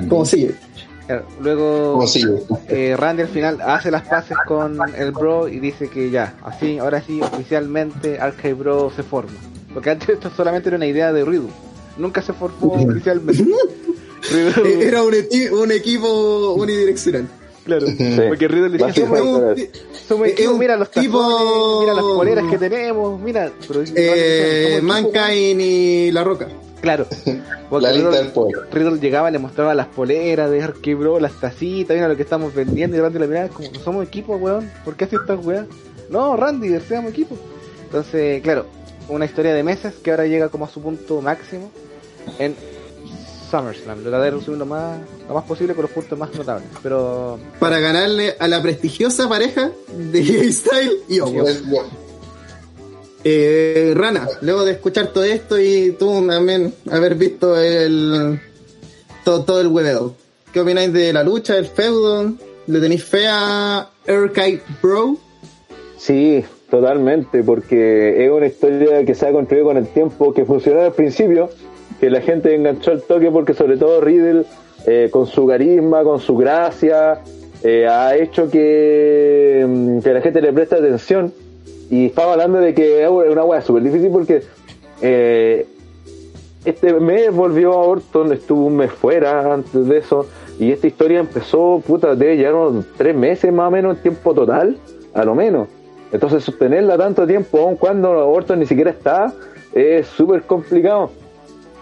¿Cómo 0.10 0.26
sigue? 0.26 0.56
Claro, 1.08 1.26
Luego 1.42 1.94
Como 1.94 2.08
sigue. 2.08 2.44
eh, 2.68 2.96
Randy 2.98 3.24
al 3.24 3.28
final 3.30 3.62
hace 3.62 3.90
las 3.90 4.04
paces 4.08 4.38
con 4.48 4.78
el 4.96 5.12
bro 5.12 5.48
y 5.48 5.60
dice 5.60 5.88
que 5.90 6.10
ya, 6.12 6.36
así, 6.44 6.78
ahora 6.78 7.02
sí, 7.02 7.20
oficialmente 7.22 8.20
Arcade 8.20 8.54
Bro 8.54 8.92
se 8.96 9.02
forma. 9.04 9.32
Porque 9.74 9.90
antes 9.92 10.10
esto 10.10 10.32
solamente 10.36 10.70
era 10.70 10.78
una 10.78 10.86
idea 10.88 11.12
de 11.14 11.26
Riddle. 11.26 11.50
Nunca 11.98 12.22
se 12.22 12.34
formó 12.34 12.74
oficialmente. 12.74 13.44
Eh, 14.34 14.52
Riddle, 14.54 14.86
Era 14.88 15.02
un, 15.02 15.14
un 15.54 15.72
equipo 15.72 16.54
unidireccional. 16.56 17.26
Claro, 17.78 17.88
Sí. 17.88 18.22
porque 18.28 18.48
Riddle 18.48 18.70
decía, 18.78 19.06
somos, 19.06 19.22
un- 20.20 20.26
equipo, 20.26 20.58
mira 20.58 20.76
los 20.76 20.90
tipo- 20.92 21.80
mira 21.82 21.94
las 21.94 22.04
poleras 22.04 22.46
que 22.50 22.58
tenemos, 22.70 23.20
mira, 23.20 23.52
pero 23.68 23.82
Eh, 23.96 24.80
Mankind 24.84 25.62
y 25.62 26.12
La 26.12 26.24
Roca. 26.24 26.48
Claro. 26.82 27.06
Porque 27.70 27.86
La 27.86 27.92
lista 27.94 28.10
Riddle- 28.10 28.18
del 28.24 28.28
pueblo. 28.32 28.62
Riddle 28.72 29.00
llegaba, 29.00 29.30
le 29.30 29.38
mostraba 29.38 29.76
las 29.76 29.88
poleras 29.88 30.50
de 30.50 30.64
Arcade 30.64 30.96
Bro, 30.96 31.20
las 31.20 31.34
tacitas, 31.40 31.96
mira 31.96 32.08
lo 32.08 32.16
que 32.16 32.24
estamos 32.24 32.54
vendiendo, 32.56 32.98
y 32.98 33.00
Randy 33.00 33.20
la 33.20 33.28
miraba 33.28 33.48
como, 33.50 33.70
no 33.72 33.80
somos 33.82 34.08
equipo, 34.08 34.36
weón, 34.38 34.72
¿por 34.84 34.96
qué 34.96 35.04
haces 35.06 35.20
estas 35.20 35.46
weas? 35.46 35.66
No, 36.10 36.36
Randy, 36.36 36.80
seamos 36.80 37.12
equipo. 37.12 37.36
Entonces, 37.84 38.42
claro, 38.42 38.66
una 39.08 39.26
historia 39.26 39.54
de 39.54 39.62
meses 39.64 39.94
que 40.02 40.10
ahora 40.12 40.26
llega 40.26 40.50
como 40.50 40.66
a 40.66 40.70
su 40.70 40.82
punto 40.82 41.22
máximo 41.22 41.70
en 42.40 42.56
SummerSlam. 43.50 44.02
Trataré 44.02 44.26
de 44.26 44.32
resumir 44.32 44.60
lo 44.60 44.66
más, 44.66 45.00
lo 45.28 45.34
más 45.34 45.44
posible 45.46 45.74
con 45.74 45.84
los 45.84 45.92
puntos 45.92 46.18
más 46.18 46.34
notables. 46.36 46.68
Pero, 46.84 47.40
Para 47.60 47.80
ganarle 47.80 48.36
a 48.40 48.48
la 48.48 48.62
prestigiosa 48.62 49.28
pareja 49.28 49.72
de 49.96 50.52
Style 50.52 51.00
y 51.08 51.20
Omos. 51.20 51.64
Eh, 53.24 53.94
Rana, 53.96 54.28
luego 54.42 54.64
de 54.64 54.72
escuchar 54.72 55.08
todo 55.08 55.26
esto 55.26 55.60
y 55.60 55.96
tú 56.00 56.26
también 56.26 56.74
haber 56.90 57.16
visto 57.16 57.60
el 57.60 58.40
todo, 59.26 59.44
todo 59.44 59.60
el 59.60 59.68
hueveo, 59.68 60.16
¿qué 60.54 60.62
opináis 60.62 60.94
de 60.94 61.12
la 61.12 61.24
lucha, 61.24 61.56
del 61.56 61.66
feudo? 61.66 62.34
¿Le 62.68 62.80
tenéis 62.80 63.04
fe 63.04 63.28
a 63.28 63.90
Arcade 64.08 64.62
Bro? 64.82 65.18
Sí, 65.98 66.46
totalmente, 66.70 67.44
porque 67.44 68.24
es 68.24 68.32
una 68.32 68.48
historia 68.48 69.04
que 69.04 69.14
se 69.14 69.28
ha 69.28 69.34
construido 69.34 69.66
con 69.66 69.78
el 69.78 69.88
tiempo, 69.88 70.34
que 70.34 70.46
funcionó 70.46 70.82
al 70.82 70.94
principio, 70.94 71.50
que 72.00 72.10
la 72.10 72.22
gente 72.22 72.56
enganchó 72.56 72.92
el 72.92 73.02
toque 73.02 73.30
porque 73.32 73.54
sobre 73.54 73.78
todo 73.78 74.02
Riddle, 74.02 74.46
eh, 74.86 75.10
con 75.12 75.28
su 75.28 75.46
carisma, 75.46 76.04
con 76.04 76.20
su 76.20 76.38
gracia, 76.38 77.20
eh, 77.64 77.88
ha 77.88 78.16
hecho 78.16 78.50
que, 78.50 79.66
mm, 79.68 80.00
que 80.00 80.14
la 80.14 80.22
gente 80.22 80.42
le 80.42 80.54
preste 80.54 80.76
atención. 80.76 81.34
Y 81.90 82.08
estaba 82.08 82.34
hablando 82.34 82.60
de 82.60 82.74
que 82.74 83.04
es 83.04 83.10
una 83.10 83.44
hueá 83.44 83.62
súper 83.62 83.84
difícil 83.84 84.12
porque 84.12 84.44
eh, 85.02 85.66
este 86.66 86.94
mes 86.94 87.34
volvió 87.34 87.74
a 87.74 87.78
Orton, 87.78 88.32
estuvo 88.34 88.66
un 88.66 88.78
mes 88.78 88.92
fuera 88.92 89.54
antes 89.54 89.88
de 89.88 89.98
eso, 89.98 90.28
y 90.60 90.72
esta 90.72 90.88
historia 90.88 91.20
empezó, 91.20 91.82
puta, 91.86 92.16
debe 92.16 92.38
llevar 92.38 92.56
unos 92.56 92.86
tres 92.98 93.16
meses 93.16 93.52
más 93.52 93.70
o 93.70 93.72
menos 93.72 93.96
en 93.98 94.04
tiempo 94.04 94.34
total, 94.34 94.78
a 95.14 95.24
lo 95.24 95.36
menos. 95.36 95.68
Entonces 96.12 96.44
sostenerla 96.44 96.98
tanto 96.98 97.26
tiempo, 97.26 97.60
aun 97.60 97.76
cuando 97.76 98.12
Orton 98.30 98.60
ni 98.60 98.66
siquiera 98.66 98.92
está, 98.92 99.34
es 99.74 100.08
súper 100.08 100.44
complicado. 100.44 101.12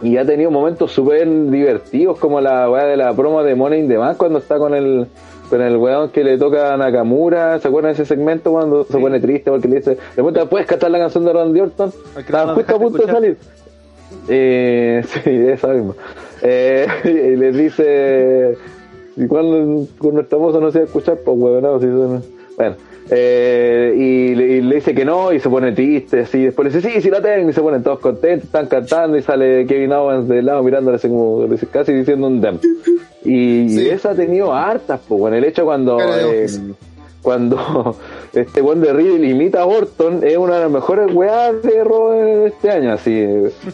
Y 0.01 0.17
ha 0.17 0.25
tenido 0.25 0.51
momentos 0.51 0.91
súper 0.91 1.27
divertidos, 1.49 2.19
como 2.19 2.39
la 2.39 2.69
weá 2.69 2.85
de 2.85 2.97
la 2.97 3.13
promo 3.13 3.43
de 3.43 3.55
Money 3.55 3.79
in 3.81 3.87
the 3.87 3.97
Bank 3.97 4.17
cuando 4.17 4.39
está 4.39 4.57
con 4.57 4.73
el 4.75 5.07
con 5.49 5.61
el 5.61 5.77
weón 5.77 6.09
que 6.09 6.23
le 6.23 6.37
toca 6.37 6.73
a 6.73 6.77
Nakamura. 6.77 7.57
¿Se 7.59 7.67
acuerdan 7.69 7.91
de 7.93 8.03
ese 8.03 8.05
segmento 8.05 8.51
cuando 8.51 8.83
se 8.83 8.97
pone 8.97 9.19
triste 9.19 9.49
porque 9.49 9.67
le 9.67 9.77
dice, 9.77 9.97
de 10.15 10.21
vuelta 10.21 10.45
puedes 10.45 10.67
cantar 10.67 10.91
la 10.91 10.99
canción 10.99 11.23
de 11.25 11.33
Randy 11.33 11.61
Orton? 11.61 11.91
Estaba 12.17 12.47
no 12.51 12.55
justo 12.55 12.75
a 12.75 12.79
punto 12.79 13.05
de 13.05 13.11
salir. 13.11 13.37
Eh, 14.27 15.03
sí, 15.23 15.29
esa 15.29 15.69
misma. 15.69 15.93
Eh, 16.41 16.85
y 17.05 17.35
les 17.37 17.55
dice, 17.55 18.57
¿y 19.15 19.25
cuando 19.27 19.85
con 19.97 20.15
nuestra 20.15 20.37
voz 20.37 20.59
no 20.59 20.69
se 20.71 20.79
va 20.79 20.83
a 20.83 20.87
escuchar? 20.87 21.17
Pues 21.23 21.37
huevonado, 21.37 21.79
si 21.79 21.87
son- 21.87 22.36
Bueno, 22.57 22.75
eh, 23.11 23.93
y, 23.95 24.33
le, 24.35 24.47
y 24.47 24.61
le 24.61 24.75
dice 24.75 24.95
que 24.95 25.05
no 25.05 25.31
y 25.31 25.39
se 25.39 25.47
pone 25.47 25.73
triste, 25.73 26.21
así. 26.21 26.43
Después 26.45 26.67
le 26.67 26.75
dice, 26.75 26.91
sí, 26.91 27.01
sí 27.01 27.09
la 27.11 27.21
tengo, 27.21 27.47
y 27.49 27.53
se 27.53 27.61
ponen 27.61 27.83
todos 27.83 27.99
contentos, 27.99 28.45
están 28.45 28.65
cantando 28.65 29.15
y 29.15 29.21
sale 29.21 29.67
Kevin 29.67 29.93
Owens 29.93 30.27
de 30.27 30.41
lado 30.41 30.63
mirándole 30.63 30.95
así 30.95 31.07
como 31.07 31.45
casi 31.71 31.93
diciendo 31.93 32.25
un 32.25 32.41
dem. 32.41 32.57
Y, 33.23 33.69
Sí. 33.69 33.81
y 33.83 33.89
esa 33.89 34.11
ha 34.11 34.15
tenido 34.15 34.53
hartas, 34.53 34.99
pues, 35.07 35.31
en 35.31 35.35
el 35.35 35.43
hecho 35.45 35.65
cuando... 35.65 35.99
Eh, 36.01 36.47
cuando 37.21 37.95
este 38.33 38.61
buen 38.61 38.79
de 38.79 38.93
Riddle 38.93 39.27
imita 39.27 39.61
a 39.61 39.65
Orton 39.65 40.23
es 40.23 40.37
una 40.37 40.55
de 40.55 40.61
las 40.61 40.71
mejores 40.71 41.13
weas 41.13 41.61
de 41.61 41.83
Raw 41.83 42.11
de 42.11 42.47
este 42.47 42.69
año 42.69 42.93
así 42.93 43.25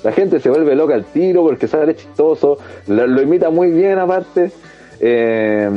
la 0.03 0.11
gente 0.11 0.39
se 0.39 0.49
vuelve 0.49 0.75
loca 0.75 0.95
al 0.95 1.03
tiro 1.03 1.43
porque 1.43 1.67
sale 1.67 1.93
chistoso 1.95 2.57
lo, 2.87 3.05
lo 3.05 3.21
imita 3.21 3.49
muy 3.51 3.69
bien 3.69 3.99
aparte 3.99 4.51
Eh, 5.05 5.69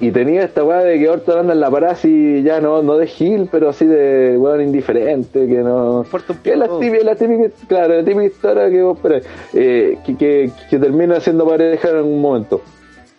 y 0.00 0.10
tenía 0.10 0.42
esta 0.42 0.64
weá 0.64 0.80
de 0.80 0.98
que 0.98 1.08
Orton 1.08 1.38
anda 1.38 1.52
en 1.52 1.60
la 1.60 1.70
parada 1.70 1.92
así, 1.92 2.42
ya 2.42 2.60
no, 2.60 2.82
no 2.82 2.96
de 2.96 3.06
Gil, 3.06 3.48
pero 3.50 3.68
así 3.68 3.86
de 3.86 4.36
weón 4.36 4.62
indiferente, 4.62 5.46
que 5.46 5.58
no. 5.58 6.04
Que 6.42 6.54
es 6.54 6.58
la 6.58 6.66
típica, 6.66 7.04
la 7.04 7.14
típica, 7.14 7.50
claro, 7.68 7.94
la 7.94 8.04
típica 8.04 8.24
historia 8.24 8.68
que 8.70 8.82
vos 8.82 8.96
esperáis, 8.96 9.24
eh, 9.52 9.98
que, 10.04 10.16
que, 10.16 10.50
que 10.68 10.78
termina 10.80 11.20
siendo 11.20 11.46
pareja 11.46 11.90
en 11.90 11.96
algún 11.98 12.20
momento. 12.20 12.62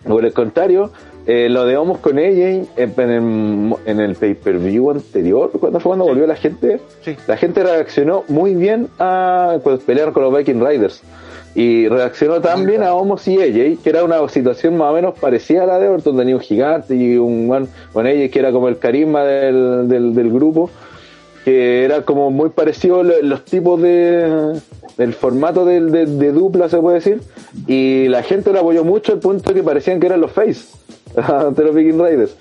Por 0.06 0.26
el 0.26 0.34
contrario, 0.34 0.92
eh, 1.26 1.48
lo 1.48 1.66
de 1.66 1.78
Homos 1.78 2.00
con 2.00 2.20
AJ 2.20 2.68
en 2.76 2.94
el, 2.98 3.76
en 3.86 4.00
el 4.02 4.16
pay-per-view 4.16 4.92
anterior, 4.92 5.52
cuando 5.58 5.80
fue 5.80 5.92
cuando 5.92 6.06
volvió 6.06 6.28
la 6.28 6.36
gente, 6.36 6.82
la 7.28 7.38
gente 7.38 7.64
reaccionó 7.64 8.26
muy 8.28 8.56
bien 8.56 8.90
a 9.00 9.58
cuando 9.64 9.82
pelearon 9.86 10.14
con 10.14 10.24
los 10.24 10.38
Viking 10.38 10.60
Riders. 10.60 11.02
Y 11.58 11.88
reaccionó 11.88 12.42
también 12.42 12.84
a 12.84 12.94
Homos 12.94 13.26
y 13.30 13.38
AJ, 13.42 13.82
que 13.82 13.90
era 13.90 14.04
una 14.04 14.28
situación 14.28 14.76
más 14.78 14.92
o 14.92 14.94
menos 14.94 15.18
parecida 15.18 15.64
a 15.64 15.66
la 15.66 15.80
de 15.80 15.88
Orton, 15.88 16.18
tenía 16.18 16.36
un 16.36 16.42
gigante 16.42 16.96
y 16.96 17.16
un 17.18 17.48
man 17.48 17.68
con 17.94 18.06
AJ 18.06 18.30
que 18.30 18.40
era 18.40 18.52
como 18.52 18.68
el 18.68 18.78
carisma 18.78 19.24
del, 19.24 19.88
del, 19.88 20.14
del 20.14 20.32
grupo, 20.34 20.70
que 21.46 21.86
era 21.86 22.02
como 22.02 22.30
muy 22.30 22.50
parecido 22.50 23.04
lo- 23.04 23.22
los 23.22 23.46
tipos 23.46 23.82
de 23.82 24.60
el 24.98 25.14
formato 25.14 25.64
del- 25.64 25.92
de, 25.92 26.06
de 26.08 26.32
dupla 26.34 26.68
se 26.68 26.78
puede 26.78 26.96
decir 26.96 27.22
y 27.68 28.08
la 28.10 28.22
gente 28.24 28.52
lo 28.52 28.60
apoyó 28.60 28.84
mucho 28.84 29.14
al 29.14 29.20
punto 29.20 29.54
que 29.54 29.64
parecían 29.64 30.00
que 30.02 30.08
eran 30.08 30.20
los 30.22 30.32
face 30.32 30.66
de 31.56 31.64
los 31.64 31.74
Viking 31.74 32.00
Raiders 32.00 32.36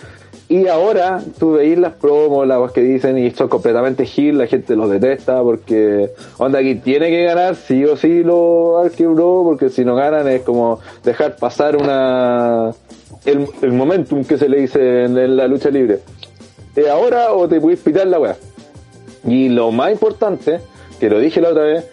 y 0.48 0.68
ahora 0.68 1.22
tú 1.38 1.52
veis 1.52 1.78
las 1.78 1.94
promos, 1.94 2.46
las 2.46 2.70
que 2.72 2.82
dicen 2.82 3.16
y 3.16 3.30
son 3.30 3.48
completamente 3.48 4.04
heel, 4.04 4.38
la 4.38 4.46
gente 4.46 4.76
los 4.76 4.90
detesta 4.90 5.42
porque 5.42 6.10
onda 6.38 6.58
aquí 6.58 6.74
tiene 6.74 7.08
que 7.08 7.24
ganar 7.24 7.56
sí 7.56 7.84
o 7.84 7.96
sí 7.96 8.22
los 8.22 8.94
Bro 8.96 9.42
porque 9.44 9.70
si 9.70 9.84
no 9.84 9.94
ganan 9.94 10.28
es 10.28 10.42
como 10.42 10.80
dejar 11.02 11.36
pasar 11.36 11.76
una 11.76 12.72
el, 13.24 13.72
momentum 13.72 14.24
que 14.24 14.36
se 14.36 14.48
le 14.48 14.60
dice 14.60 15.04
en, 15.04 15.36
la 15.36 15.48
lucha 15.48 15.70
libre. 15.70 16.00
¿Es 16.76 16.88
ahora 16.88 17.32
o 17.32 17.48
te 17.48 17.60
puedes 17.60 17.80
pitar 17.80 18.06
la 18.06 18.18
weá 18.18 18.36
y 19.26 19.48
lo 19.48 19.72
más 19.72 19.92
importante, 19.92 20.60
que 21.00 21.08
lo 21.08 21.18
dije 21.18 21.40
la 21.40 21.50
otra 21.50 21.62
vez, 21.62 21.86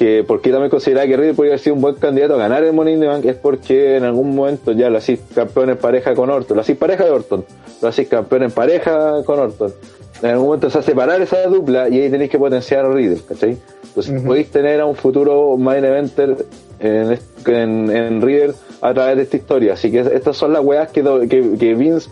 que 0.00 0.24
porque 0.26 0.50
también 0.50 0.70
consideraba 0.70 1.06
que 1.06 1.14
Riddle 1.14 1.34
podría 1.34 1.52
haber 1.52 1.60
sido 1.60 1.76
un 1.76 1.82
buen 1.82 1.94
candidato 1.96 2.32
a 2.32 2.38
ganar 2.38 2.64
el 2.64 2.72
Money 2.72 2.94
in 2.94 3.00
the 3.00 3.06
Bank, 3.06 3.24
es 3.26 3.36
porque 3.36 3.96
en 3.96 4.04
algún 4.04 4.34
momento 4.34 4.72
ya 4.72 4.88
lo 4.88 4.96
hacís 4.96 5.20
campeón 5.34 5.68
en 5.68 5.76
pareja 5.76 6.14
con 6.14 6.30
Orton, 6.30 6.56
lo 6.56 6.62
hacís 6.62 6.78
pareja 6.78 7.04
de 7.04 7.10
Orton, 7.10 7.44
lo 7.82 7.88
hacís 7.88 8.08
campeón 8.08 8.44
en 8.44 8.50
pareja 8.50 9.22
con 9.26 9.38
Orton. 9.38 9.74
En 10.22 10.30
algún 10.30 10.46
momento 10.46 10.70
se 10.70 10.78
a 10.78 10.82
separar 10.82 11.20
esa 11.20 11.46
dupla 11.48 11.90
y 11.90 12.00
ahí 12.00 12.10
tenéis 12.10 12.30
que 12.30 12.38
potenciar 12.38 12.86
a 12.86 12.88
Riddle, 12.88 13.20
¿cachai? 13.28 13.58
Entonces 13.88 14.22
podéis 14.22 14.50
tener 14.50 14.80
a 14.80 14.86
un 14.86 14.94
futuro 14.94 15.58
main 15.58 15.84
eventer 15.84 16.46
en, 16.78 17.18
en, 17.46 17.90
en 17.90 18.22
Riddle 18.22 18.54
a 18.80 18.94
través 18.94 19.16
de 19.18 19.22
esta 19.24 19.36
historia. 19.36 19.74
Así 19.74 19.90
que 19.90 20.00
estas 20.00 20.34
son 20.34 20.54
las 20.54 20.64
weas 20.64 20.88
que, 20.88 21.02
que 21.28 21.74
Vince 21.74 22.08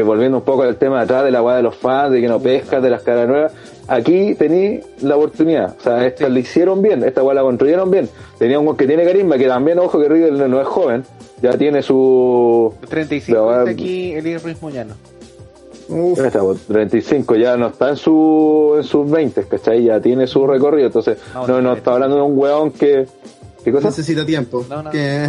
y 0.00 0.04
volviendo 0.04 0.38
un 0.38 0.44
poco 0.44 0.62
al 0.62 0.76
tema 0.76 0.98
de 0.98 1.04
atrás 1.04 1.24
de 1.24 1.30
la 1.30 1.42
weá 1.42 1.56
de 1.56 1.62
los 1.62 1.76
fans, 1.76 2.12
de 2.12 2.20
que 2.20 2.28
no 2.28 2.40
pescas, 2.40 2.82
de 2.82 2.90
las 2.90 3.02
caras 3.02 3.28
nuevas, 3.28 3.52
aquí 3.88 4.34
tení 4.34 4.80
la 5.02 5.16
oportunidad. 5.16 5.74
O 5.78 5.82
sea, 5.82 6.06
esta 6.06 6.28
la 6.28 6.38
hicieron 6.38 6.82
bien, 6.82 7.02
esta 7.04 7.22
weá 7.22 7.34
la 7.34 7.42
construyeron 7.42 7.90
bien. 7.90 8.08
Tenía 8.38 8.58
un 8.58 8.76
que 8.76 8.86
tiene 8.86 9.04
carisma, 9.04 9.38
que 9.38 9.46
también, 9.46 9.78
ojo, 9.78 9.98
que 10.00 10.08
Riddle 10.08 10.32
no, 10.32 10.48
no 10.48 10.60
es 10.60 10.66
joven, 10.66 11.04
ya 11.42 11.56
tiene 11.56 11.82
su... 11.82 12.72
35 12.88 13.38
la 13.38 13.46
weá- 13.46 13.60
dice 13.64 13.70
aquí 13.72 14.12
Elías 14.12 14.42
Ruiz 14.42 14.56
está, 16.26 16.40
pues, 16.40 16.60
35, 16.66 17.36
ya 17.36 17.56
no 17.56 17.68
está 17.68 17.90
en 17.90 17.96
su 17.96 18.74
en 18.76 18.82
sus 18.84 19.08
20, 19.10 19.44
¿cachai? 19.44 19.84
Ya 19.84 20.00
tiene 20.00 20.26
su 20.26 20.44
recorrido, 20.46 20.86
entonces 20.88 21.18
No, 21.32 21.46
no, 21.46 21.62
no 21.62 21.72
está 21.74 21.92
hablando 21.92 22.16
de 22.16 22.22
un 22.22 22.36
weón 22.36 22.72
que... 22.72 23.06
¿Qué 23.62 23.72
cosa? 23.72 23.88
Necesita 23.88 24.24
tiempo. 24.24 24.64
Que, 24.92 25.28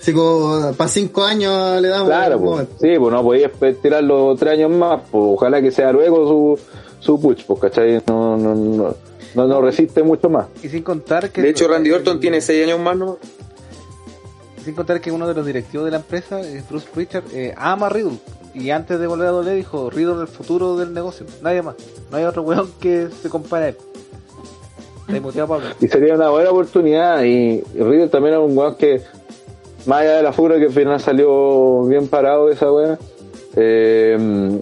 así 0.00 0.12
como 0.12 0.72
para 0.76 0.88
cinco 0.88 1.24
años 1.24 1.80
le 1.80 1.88
damos. 1.88 2.08
Claro, 2.08 2.40
pues, 2.40 2.68
sí, 2.80 2.98
pues 2.98 3.12
no 3.12 3.22
podías 3.22 3.52
tirar 3.82 4.02
los 4.02 4.38
tres 4.38 4.54
años 4.54 4.70
más, 4.70 5.02
pues 5.10 5.24
ojalá 5.26 5.60
que 5.60 5.70
sea 5.70 5.92
luego 5.92 6.28
su, 6.28 6.60
su 7.00 7.20
push, 7.20 7.44
pues, 7.44 7.60
¿cachai? 7.60 8.02
No, 8.06 8.36
no, 8.36 8.54
no, 8.54 8.94
no, 9.34 9.46
no 9.46 9.60
resiste 9.60 10.02
mucho 10.02 10.28
más. 10.28 10.46
Y 10.62 10.68
sin 10.68 10.82
contar 10.82 11.30
que. 11.30 11.42
De 11.42 11.50
hecho, 11.50 11.68
Randy 11.68 11.90
Orton 11.90 12.20
tiene 12.20 12.40
6 12.40 12.66
años 12.66 12.80
más, 12.80 12.96
¿no? 12.96 13.18
Sin 14.64 14.74
contar 14.74 15.00
que 15.00 15.10
uno 15.10 15.26
de 15.26 15.34
los 15.34 15.46
directivos 15.46 15.84
de 15.84 15.90
la 15.90 15.98
empresa, 15.98 16.40
eh, 16.42 16.62
Bruce 16.68 16.88
Pritchard, 16.92 17.24
eh, 17.32 17.54
ama 17.56 17.86
a 17.86 17.90
Riddle. 17.90 18.18
Y 18.54 18.70
antes 18.70 18.98
de 18.98 19.06
volver 19.06 19.28
a 19.28 19.30
doler 19.30 19.56
dijo, 19.56 19.88
Riddle 19.88 20.14
es 20.14 20.20
el 20.22 20.28
futuro 20.28 20.76
del 20.76 20.92
negocio. 20.92 21.26
Nadie 21.42 21.62
más. 21.62 21.76
No 22.10 22.16
hay 22.16 22.24
otro 22.24 22.42
weón 22.42 22.70
que 22.80 23.08
se 23.22 23.28
compare 23.28 23.64
a 23.64 23.68
él. 23.68 23.76
Y 25.80 25.88
sería 25.88 26.14
una 26.14 26.28
buena 26.28 26.50
oportunidad. 26.50 27.22
Y 27.22 27.62
Riddle 27.74 28.08
también 28.08 28.34
es 28.34 28.40
un 28.40 28.56
weón 28.56 28.74
que, 28.76 29.00
más 29.88 30.02
allá 30.02 30.16
de 30.18 30.22
la 30.22 30.32
figura 30.34 30.58
que 30.58 30.66
al 30.66 30.72
final 30.72 31.00
salió 31.00 31.84
bien 31.84 32.08
parado 32.08 32.46
de 32.46 32.52
esa 32.52 32.70
weá, 32.70 32.98
eh, 33.56 34.60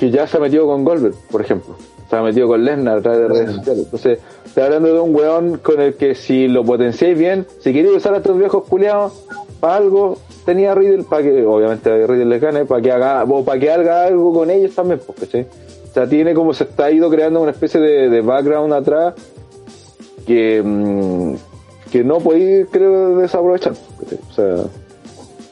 que 0.00 0.10
ya 0.10 0.26
se 0.26 0.38
ha 0.38 0.40
metido 0.40 0.66
con 0.66 0.84
Goldberg, 0.84 1.14
por 1.30 1.42
ejemplo. 1.42 1.76
Se 2.08 2.16
ha 2.16 2.22
metido 2.22 2.48
con 2.48 2.64
Lesnar 2.64 2.98
a 2.98 3.02
través 3.02 3.20
de 3.20 3.28
redes 3.28 3.56
sociales. 3.56 3.84
Entonces, 3.84 4.18
estoy 4.46 4.62
hablando 4.62 4.94
de 4.94 5.00
un 5.00 5.14
weón 5.14 5.58
con 5.58 5.82
el 5.82 5.94
que 5.94 6.14
si 6.14 6.48
lo 6.48 6.64
potenciáis 6.64 7.16
bien, 7.16 7.46
si 7.60 7.74
queréis 7.74 7.96
usar 7.96 8.14
a 8.14 8.18
estos 8.18 8.38
viejos 8.38 8.64
culiados 8.64 9.12
para 9.60 9.76
algo, 9.76 10.16
tenía 10.46 10.72
a 10.72 10.74
Riddle 10.76 11.04
para 11.04 11.22
que, 11.24 11.44
obviamente 11.44 11.90
a 11.90 12.06
Riddle 12.06 12.24
les 12.24 12.40
gane, 12.40 12.64
para 12.64 12.80
que 12.80 12.90
haga, 12.90 13.24
o 13.24 13.44
para 13.44 13.60
que 13.60 13.70
haga 13.70 14.04
algo 14.04 14.32
con 14.32 14.50
ellos 14.50 14.74
también, 14.74 14.98
pues, 15.06 15.20
¿cachai? 15.20 15.42
O 15.90 15.92
sea, 15.92 16.08
tiene 16.08 16.32
como 16.32 16.54
se 16.54 16.64
está 16.64 16.90
ido 16.90 17.10
creando 17.10 17.42
una 17.42 17.50
especie 17.50 17.78
de, 17.80 18.08
de 18.08 18.20
background 18.22 18.72
atrás 18.72 19.12
que, 20.26 20.62
mm, 20.64 21.34
que 21.92 22.02
no 22.02 22.18
podéis, 22.18 22.66
creo, 22.70 23.18
desaprovechar. 23.18 23.74
O 24.30 24.34
sea, 24.34 24.64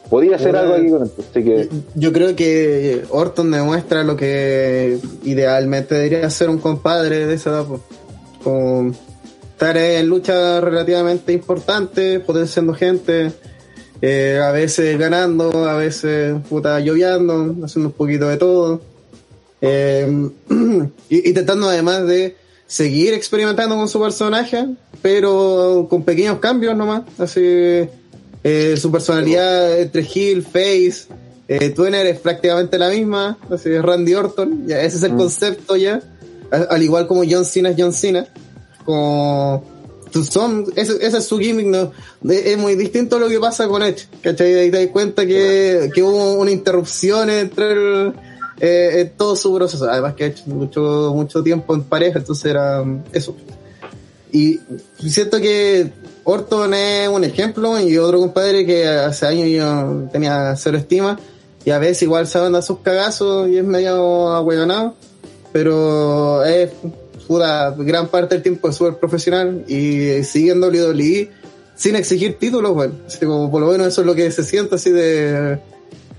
podía 0.08 0.36
hacer 0.36 0.56
algo 0.56 0.74
aquí 0.74 0.90
con 0.90 1.04
esto. 1.04 1.22
Así 1.30 1.44
que, 1.44 1.68
Yo 1.94 2.12
creo 2.12 2.34
que 2.36 3.04
Orton 3.10 3.50
demuestra 3.50 4.04
lo 4.04 4.16
que 4.16 4.98
idealmente 5.24 5.94
debería 5.94 6.28
ser 6.30 6.50
un 6.50 6.58
compadre 6.58 7.26
de 7.26 7.34
esa 7.34 7.50
edad. 7.50 7.66
Como 8.42 8.92
estar 9.52 9.76
en 9.76 10.08
lucha 10.08 10.60
relativamente 10.60 11.32
importante, 11.32 12.20
potenciando 12.20 12.74
gente, 12.74 13.32
eh, 14.00 14.40
a 14.42 14.50
veces 14.52 14.98
ganando, 14.98 15.68
a 15.68 15.74
veces 15.74 16.34
puta 16.48 16.80
lloviando, 16.80 17.56
haciendo 17.64 17.90
un 17.90 17.94
poquito 17.94 18.28
de 18.28 18.36
todo. 18.36 18.80
Eh, 19.60 20.30
y, 21.10 21.28
y 21.28 21.32
tratando 21.34 21.68
además 21.68 22.06
de 22.06 22.36
seguir 22.66 23.14
experimentando 23.14 23.74
con 23.74 23.88
su 23.88 24.00
personaje, 24.00 24.64
pero 25.02 25.88
con 25.90 26.04
pequeños 26.04 26.38
cambios 26.38 26.76
nomás. 26.76 27.02
Así, 27.18 27.88
eh, 28.42 28.76
su 28.76 28.90
personalidad 28.90 29.78
entre 29.80 30.02
Hill, 30.02 30.42
Face, 30.42 31.06
eh, 31.48 31.74
es 31.74 32.20
prácticamente 32.20 32.78
la 32.78 32.88
misma, 32.88 33.38
así 33.50 33.70
es 33.70 33.82
Randy 33.82 34.14
Orton, 34.14 34.66
ya 34.66 34.80
ese 34.82 34.96
es 34.98 35.02
el 35.02 35.16
concepto 35.16 35.76
ya, 35.76 36.00
al, 36.50 36.66
al 36.70 36.82
igual 36.82 37.06
como 37.06 37.22
John 37.28 37.44
Cena 37.44 37.70
es 37.70 37.76
John 37.78 37.92
Cena, 37.92 38.26
como 38.84 39.64
son, 40.28 40.66
ese, 40.76 41.04
ese 41.04 41.18
es 41.18 41.24
su 41.24 41.38
gimmick, 41.38 41.66
no, 41.66 41.92
De- 42.20 42.52
es 42.52 42.58
muy 42.58 42.74
distinto 42.76 43.16
a 43.16 43.20
lo 43.20 43.28
que 43.28 43.38
pasa 43.38 43.68
con 43.68 43.82
Edge, 43.82 44.06
¿cachai? 44.22 44.54
Ahí 44.54 44.70
te 44.70 44.78
das 44.78 44.92
cuenta 44.92 45.26
que, 45.26 45.90
que 45.94 46.02
hubo 46.02 46.34
una 46.34 46.50
interrupción 46.50 47.30
entre 47.30 47.72
el, 47.72 48.12
eh, 48.60 49.12
todo 49.16 49.36
su 49.36 49.54
proceso, 49.54 49.88
además 49.88 50.14
que 50.14 50.26
Edge 50.26 50.42
mucho, 50.46 51.12
mucho 51.14 51.42
tiempo 51.42 51.74
en 51.74 51.82
pareja, 51.84 52.18
entonces 52.18 52.44
era 52.44 52.82
um, 52.82 53.02
eso. 53.12 53.36
Y 54.32 54.60
siento 55.08 55.40
que 55.40 55.90
Orton 56.24 56.74
es 56.74 57.08
un 57.08 57.24
ejemplo 57.24 57.80
y 57.80 57.96
otro 57.98 58.18
compadre 58.18 58.66
que 58.66 58.86
hace 58.86 59.26
años 59.26 59.48
yo 59.48 60.08
tenía 60.12 60.54
cero 60.56 60.78
estima 60.78 61.18
y 61.64 61.70
a 61.70 61.78
veces 61.78 62.02
igual 62.02 62.26
se 62.26 62.38
manda 62.38 62.62
sus 62.62 62.78
cagazos 62.80 63.48
y 63.48 63.58
es 63.58 63.64
medio 63.64 64.28
ahueonado, 64.28 64.94
pero 65.52 66.44
es 66.44 66.70
puta, 67.26 67.74
gran 67.78 68.08
parte 68.08 68.34
del 68.34 68.42
tiempo 68.42 68.68
es 68.68 68.76
súper 68.76 68.96
profesional 68.98 69.64
y 69.68 70.22
sigue 70.24 70.52
en 70.52 70.62
WWE 70.62 71.30
sin 71.74 71.96
exigir 71.96 72.38
títulos, 72.38 72.74
bueno, 72.74 72.94
así 73.06 73.24
como 73.24 73.50
por 73.50 73.60
lo 73.62 73.68
menos 73.68 73.86
eso 73.86 74.02
es 74.02 74.06
lo 74.06 74.14
que 74.14 74.30
se 74.30 74.44
siente 74.44 74.74
así 74.74 74.90
de 74.90 75.58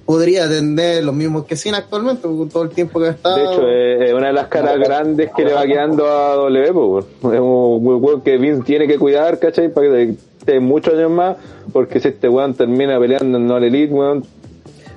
podría 0.05 0.45
atender 0.45 1.03
los 1.03 1.13
mismos 1.15 1.45
que 1.45 1.55
Cena 1.55 1.77
actualmente 1.77 2.23
con 2.23 2.49
todo 2.49 2.63
el 2.63 2.69
tiempo 2.69 2.99
que 2.99 3.07
ha 3.07 3.11
estado. 3.11 3.37
de 3.37 3.43
hecho, 3.43 3.67
es 4.05 4.13
una 4.13 4.27
de 4.27 4.33
las 4.33 4.47
caras 4.47 4.77
grandes 4.79 5.31
que 5.35 5.45
le 5.45 5.53
va 5.53 5.65
quedando 5.65 6.07
a 6.07 6.35
W, 6.35 6.73
pues, 6.73 7.05
es 7.33 7.39
un 7.39 7.79
weón 7.83 8.21
que 8.21 8.37
Vince 8.37 8.63
tiene 8.63 8.87
que 8.87 8.97
cuidar, 8.97 9.39
¿cachai? 9.39 9.71
Para 9.73 9.87
que 9.87 10.15
esté 10.39 10.59
muchos 10.59 10.93
años 10.93 11.11
más, 11.11 11.37
porque 11.71 11.99
si 11.99 12.09
este 12.09 12.27
weón 12.27 12.53
termina 12.53 12.99
peleando 12.99 13.37
en 13.37 13.51
All 13.51 13.63
Elite, 13.63 13.93
weón, 13.93 14.25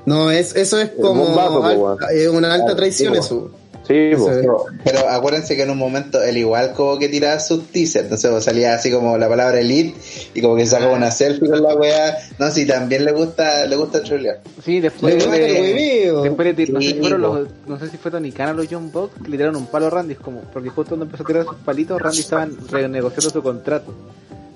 No, 0.06 0.31
es, 0.31 0.56
eso 0.56 0.78
es 0.81 0.90
como 0.90 1.24
bombazo, 1.24 1.97
es 2.10 2.28
una 2.28 2.52
alta 2.52 2.74
traición 2.74 3.14
eso. 3.14 3.51
Sí, 3.86 4.12
po. 4.16 4.27
Pero, 4.27 4.65
pero 4.82 5.09
acuérdense 5.11 5.56
que 5.56 5.62
en 5.62 5.70
un 5.70 5.78
momento 5.78 6.23
él 6.23 6.39
igual 6.39 6.73
como 6.73 6.98
que 6.98 7.09
tiraba 7.09 7.39
sus 7.39 7.66
teasers, 7.69 8.05
entonces 8.05 8.31
pues, 8.31 8.44
salía 8.44 8.74
así 8.74 8.90
como 8.90 9.19
la 9.19 9.28
palabra 9.28 9.61
elite 9.61 9.94
y 10.32 10.40
como 10.40 10.56
que 10.56 10.65
sacaba 10.66 10.94
una 10.94 11.11
selfie 11.11 11.48
con 11.51 11.62
la 11.62 11.74
weá. 11.74 12.16
No, 12.39 12.51
sí, 12.51 12.66
también 12.66 13.05
le 13.05 13.12
gusta, 13.12 13.66
le 13.66 13.77
gusta 13.77 14.02
trolear. 14.02 14.40
Sí, 14.65 14.81
después 14.81 15.15
Le 15.15 15.39
de, 15.39 16.12
después 16.23 16.56
de 16.56 16.66
no, 16.73 16.81
sé 16.81 16.89
si 16.89 16.94
fueron 16.94 17.20
los, 17.20 17.48
no 17.66 17.78
sé 17.78 17.89
si 17.89 17.97
fue 17.98 18.11
Tony 18.11 18.32
Khan 18.32 18.51
o 18.51 18.55
los 18.55 18.69
John 18.70 18.90
Box 18.90 19.15
que 19.23 19.28
le 19.31 19.36
tiraron 19.36 19.56
un 19.56 19.66
palo 19.66 19.86
a 19.86 19.90
Randy, 19.90 20.15
es 20.15 20.19
como, 20.20 20.40
porque 20.52 20.70
justo 20.70 20.90
cuando 20.90 21.05
empezó 21.05 21.23
a 21.23 21.27
tirar 21.27 21.44
sus 21.44 21.56
palitos, 21.56 22.01
Randy 22.01 22.20
estaban 22.20 22.56
renegociando 22.70 23.31
su 23.31 23.43
contrato. 23.43 23.93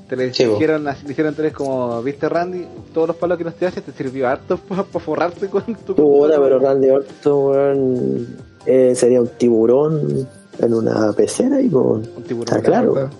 Te 0.08 0.16
le 0.16 0.28
dijeron, 0.30 0.88
así- 0.88 1.06
dijeron 1.06 1.34
tres 1.34 1.52
como, 1.52 2.02
viste 2.02 2.30
Randy, 2.30 2.66
todos 2.94 3.08
los 3.08 3.16
palos 3.16 3.36
que 3.36 3.44
nos 3.44 3.54
te 3.56 3.66
haces 3.66 3.82
te 3.82 3.92
sirvió 3.92 4.26
harto 4.26 4.56
para 4.68 4.84
forrarte 4.84 5.48
con 5.48 5.62
tu 5.84 5.94
Puta, 5.94 6.40
pero 6.40 6.58
Randy 6.58 6.88
Orton, 6.88 7.44
weón, 7.44 8.26
eh, 8.66 8.94
sería 8.94 9.20
un 9.20 9.28
tiburón 9.28 10.28
en 10.58 10.74
una 10.74 11.12
pecera 11.12 11.60
y 11.60 11.68
con... 11.68 12.08
Un 12.16 12.24
tiburón. 12.26 12.56
Está 12.56 12.62
claro. 12.62 12.94
verdad. 12.94 13.10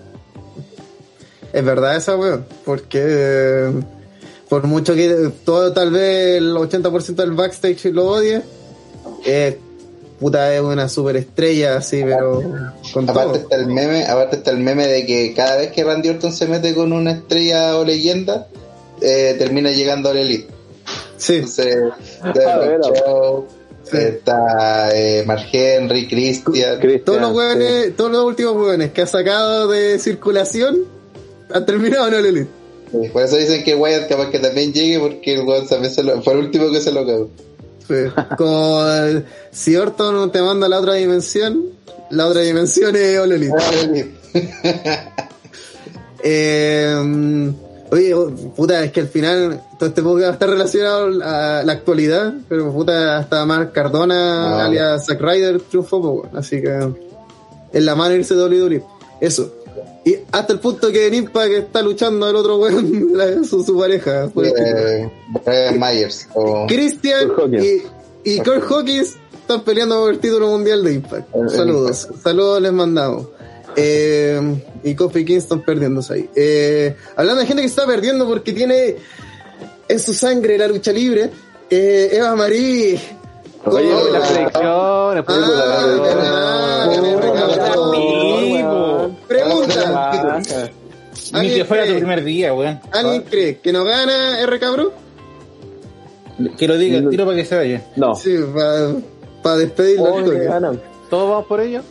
Es 1.51 1.65
verdad 1.65 1.95
esa 1.95 2.15
weón, 2.15 2.45
porque 2.63 3.01
eh, 3.03 3.71
por 4.49 4.67
mucho 4.67 4.93
que 4.93 5.31
todo 5.43 5.73
tal 5.73 5.91
vez 5.91 6.37
el 6.37 6.55
80% 6.55 7.15
del 7.15 7.31
backstage 7.31 7.85
lo 7.85 8.07
odie, 8.07 8.41
eh, 9.25 9.57
puta 10.19 10.53
es 10.53 10.61
una 10.61 10.87
superestrella 10.89 11.77
así, 11.77 12.03
pero 12.03 12.41
con 12.93 13.09
Aparte 13.09 13.31
todo. 13.31 13.41
está 13.41 13.55
el 13.55 13.67
meme, 13.67 14.05
aparte 14.05 14.35
está 14.37 14.51
el 14.51 14.59
meme 14.59 14.85
de 14.85 15.05
que 15.05 15.33
cada 15.33 15.57
vez 15.57 15.71
que 15.71 15.83
Randy 15.83 16.09
Orton 16.09 16.31
se 16.31 16.47
mete 16.47 16.75
con 16.75 16.93
una 16.93 17.11
estrella 17.11 17.77
o 17.77 17.85
leyenda, 17.85 18.47
eh, 19.01 19.35
termina 19.39 19.71
llegando 19.71 20.09
al 20.09 20.17
Elite. 20.17 20.47
Sí, 21.17 21.35
Entonces, 21.35 21.77
Ah, 23.91 23.97
Sí. 23.97 23.97
está 23.97 24.89
eh, 24.95 25.23
Mark 25.25 25.45
Henry, 25.51 26.07
Christian. 26.07 26.79
Cristian, 26.79 27.03
todos 27.05 27.21
los 27.21 27.31
sí. 27.31 27.35
weones, 27.37 27.95
todos 27.95 28.11
los 28.11 28.23
últimos 28.23 28.55
weones 28.55 28.91
que 28.91 29.01
ha 29.01 29.07
sacado 29.07 29.67
de 29.67 29.97
circulación 29.99 30.77
han 31.53 31.65
terminado 31.65 32.07
en 32.09 32.13
el 32.13 32.25
Elite. 32.27 32.49
Sí, 32.91 33.09
Por 33.13 33.23
eso 33.23 33.35
dicen 33.37 33.63
que 33.63 33.75
Wyatt 33.75 34.07
capaz 34.09 34.29
que 34.31 34.39
también 34.39 34.73
llegue 34.73 34.99
porque 34.99 35.33
el 35.35 35.41
weón 35.47 35.67
también 35.67 35.93
se 35.93 36.03
lo- 36.03 36.21
fue 36.21 36.33
el 36.33 36.39
último 36.39 36.71
que 36.71 36.81
se 36.81 36.91
lo 36.91 37.05
cagó. 37.05 37.29
Sí. 37.87 37.95
Con, 38.37 39.25
si 39.51 39.75
Orton 39.75 40.31
te 40.31 40.41
manda 40.41 40.67
a 40.67 40.69
la 40.69 40.79
otra 40.79 40.93
dimensión, 40.93 41.65
la 42.11 42.27
otra 42.27 42.41
dimensión 42.41 42.95
es 42.95 43.17
All 43.19 43.31
Elite. 43.31 43.53
Eh, 46.23 47.51
oye, 47.91 48.15
puta, 48.55 48.83
es 48.83 48.91
que 48.91 49.01
al 49.01 49.07
final 49.07 49.61
todo 49.77 49.89
este 49.89 50.01
podcast 50.01 50.33
está 50.33 50.45
relacionado 50.47 51.07
a 51.23 51.63
la 51.63 51.73
actualidad, 51.73 52.33
pero 52.47 52.71
puta, 52.71 53.17
hasta 53.17 53.45
Mark 53.45 53.71
Cardona, 53.73 54.59
Ah. 54.61 54.65
alias 54.65 55.05
Zack 55.05 55.21
Ryder, 55.21 55.59
triunfó, 55.61 56.01
pues, 56.01 56.13
bueno, 56.23 56.39
así 56.39 56.61
que 56.61 56.69
en 57.73 57.85
la 57.85 57.95
mano 57.95 58.15
irse 58.15 58.35
WWE. 58.35 58.83
Eso. 59.21 59.53
Y 60.05 60.15
hasta 60.31 60.53
el 60.53 60.59
punto 60.59 60.91
que 60.91 61.07
en 61.07 61.13
Impact 61.13 61.51
está 61.51 61.81
luchando 61.81 62.29
el 62.29 62.35
otro 62.35 62.57
weón, 62.57 63.09
la- 63.13 63.43
su, 63.43 63.63
su 63.63 63.77
pareja. 63.77 64.25
Eh, 64.35 65.09
Brian 65.45 65.79
Myers. 65.79 66.27
o- 66.33 66.65
Christian 66.67 67.29
y, 68.23 68.31
y 68.33 68.39
Kurt 68.39 68.63
Hawkins 68.69 69.15
están 69.41 69.61
peleando 69.61 69.99
por 69.99 70.11
el 70.13 70.19
título 70.19 70.47
mundial 70.49 70.83
de 70.83 70.93
Impact. 70.93 71.35
El- 71.35 71.41
el 71.43 71.49
Saludos, 71.49 72.07
saludos 72.23 72.61
les 72.61 72.71
mandamos. 72.71 73.27
Eh, 73.75 74.63
y 74.83 74.95
Kofi 74.95 75.25
Kingston 75.25 75.61
perdiéndose 75.61 76.13
ahí. 76.13 76.29
Eh, 76.35 76.95
hablando 77.15 77.41
de 77.41 77.47
gente 77.47 77.61
que 77.61 77.67
está 77.67 77.85
perdiendo 77.85 78.27
porque 78.27 78.53
tiene 78.53 78.95
en 79.87 79.99
su 79.99 80.13
sangre 80.13 80.57
la 80.57 80.67
lucha 80.67 80.91
libre, 80.91 81.29
eh, 81.69 82.09
Eva 82.13 82.35
Marie. 82.35 82.99
Oye, 83.65 83.89
Ah, 83.91 85.13
me 86.89 87.11
recabó. 87.11 87.83
Amigo. 87.83 89.11
Pregunta, 89.27 90.41
Ni 91.31 91.39
¿Alguien 91.39 91.57
que 91.57 91.65
fuera 91.65 91.85
tu 91.85 91.93
primer 91.95 92.23
día, 92.23 92.53
weón. 92.53 92.79
¿alguien 92.91 93.23
cree 93.23 93.57
que 93.59 93.71
no 93.73 93.83
gana 93.83 94.41
RK 94.45 94.71
Bro? 94.71 94.93
Que 96.57 96.67
lo 96.67 96.77
diga, 96.77 97.07
tiro 97.09 97.25
para 97.25 97.37
que 97.37 97.45
se 97.45 97.55
vaya. 97.57 97.81
No. 97.97 98.15
Sí, 98.15 98.35
para 98.53 99.57
Oh, 99.57 100.23
toque. 100.23 100.31
que 100.31 100.45
ganan. 100.45 100.81
¿Todos 101.09 101.29
vamos 101.29 101.45
por 101.47 101.59
ello? 101.61 101.81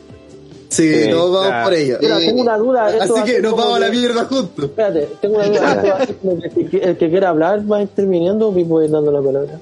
Sí, 0.69 1.05
Sí, 1.05 1.11
todos 1.11 1.33
vamos 1.33 1.49
claro. 1.49 1.65
por 1.65 1.75
ello. 1.75 1.99
Mira, 2.01 2.19
tengo 2.19 2.43
una 2.43 2.59
duda. 2.59 2.87
Así 2.87 3.13
a 3.19 3.25
que 3.25 3.41
nos 3.41 3.57
vamos 3.57 3.77
a 3.77 3.81
la 3.81 3.91
mierda 3.91 4.25
juntos. 4.27 4.65
Espérate, 4.67 5.09
tengo 5.21 5.37
una 5.37 5.47
duda. 5.47 5.99
A 5.99 6.03
el, 6.05 6.69
que, 6.71 6.77
el 6.79 6.97
que 6.97 7.11
quiera 7.11 7.31
hablar 7.31 7.71
va 7.71 7.81
interviniendo 7.81 8.53
y 8.57 8.65
voy 8.65 8.89
dando 8.89 9.11
la 9.11 9.23
palabra. 9.23 9.59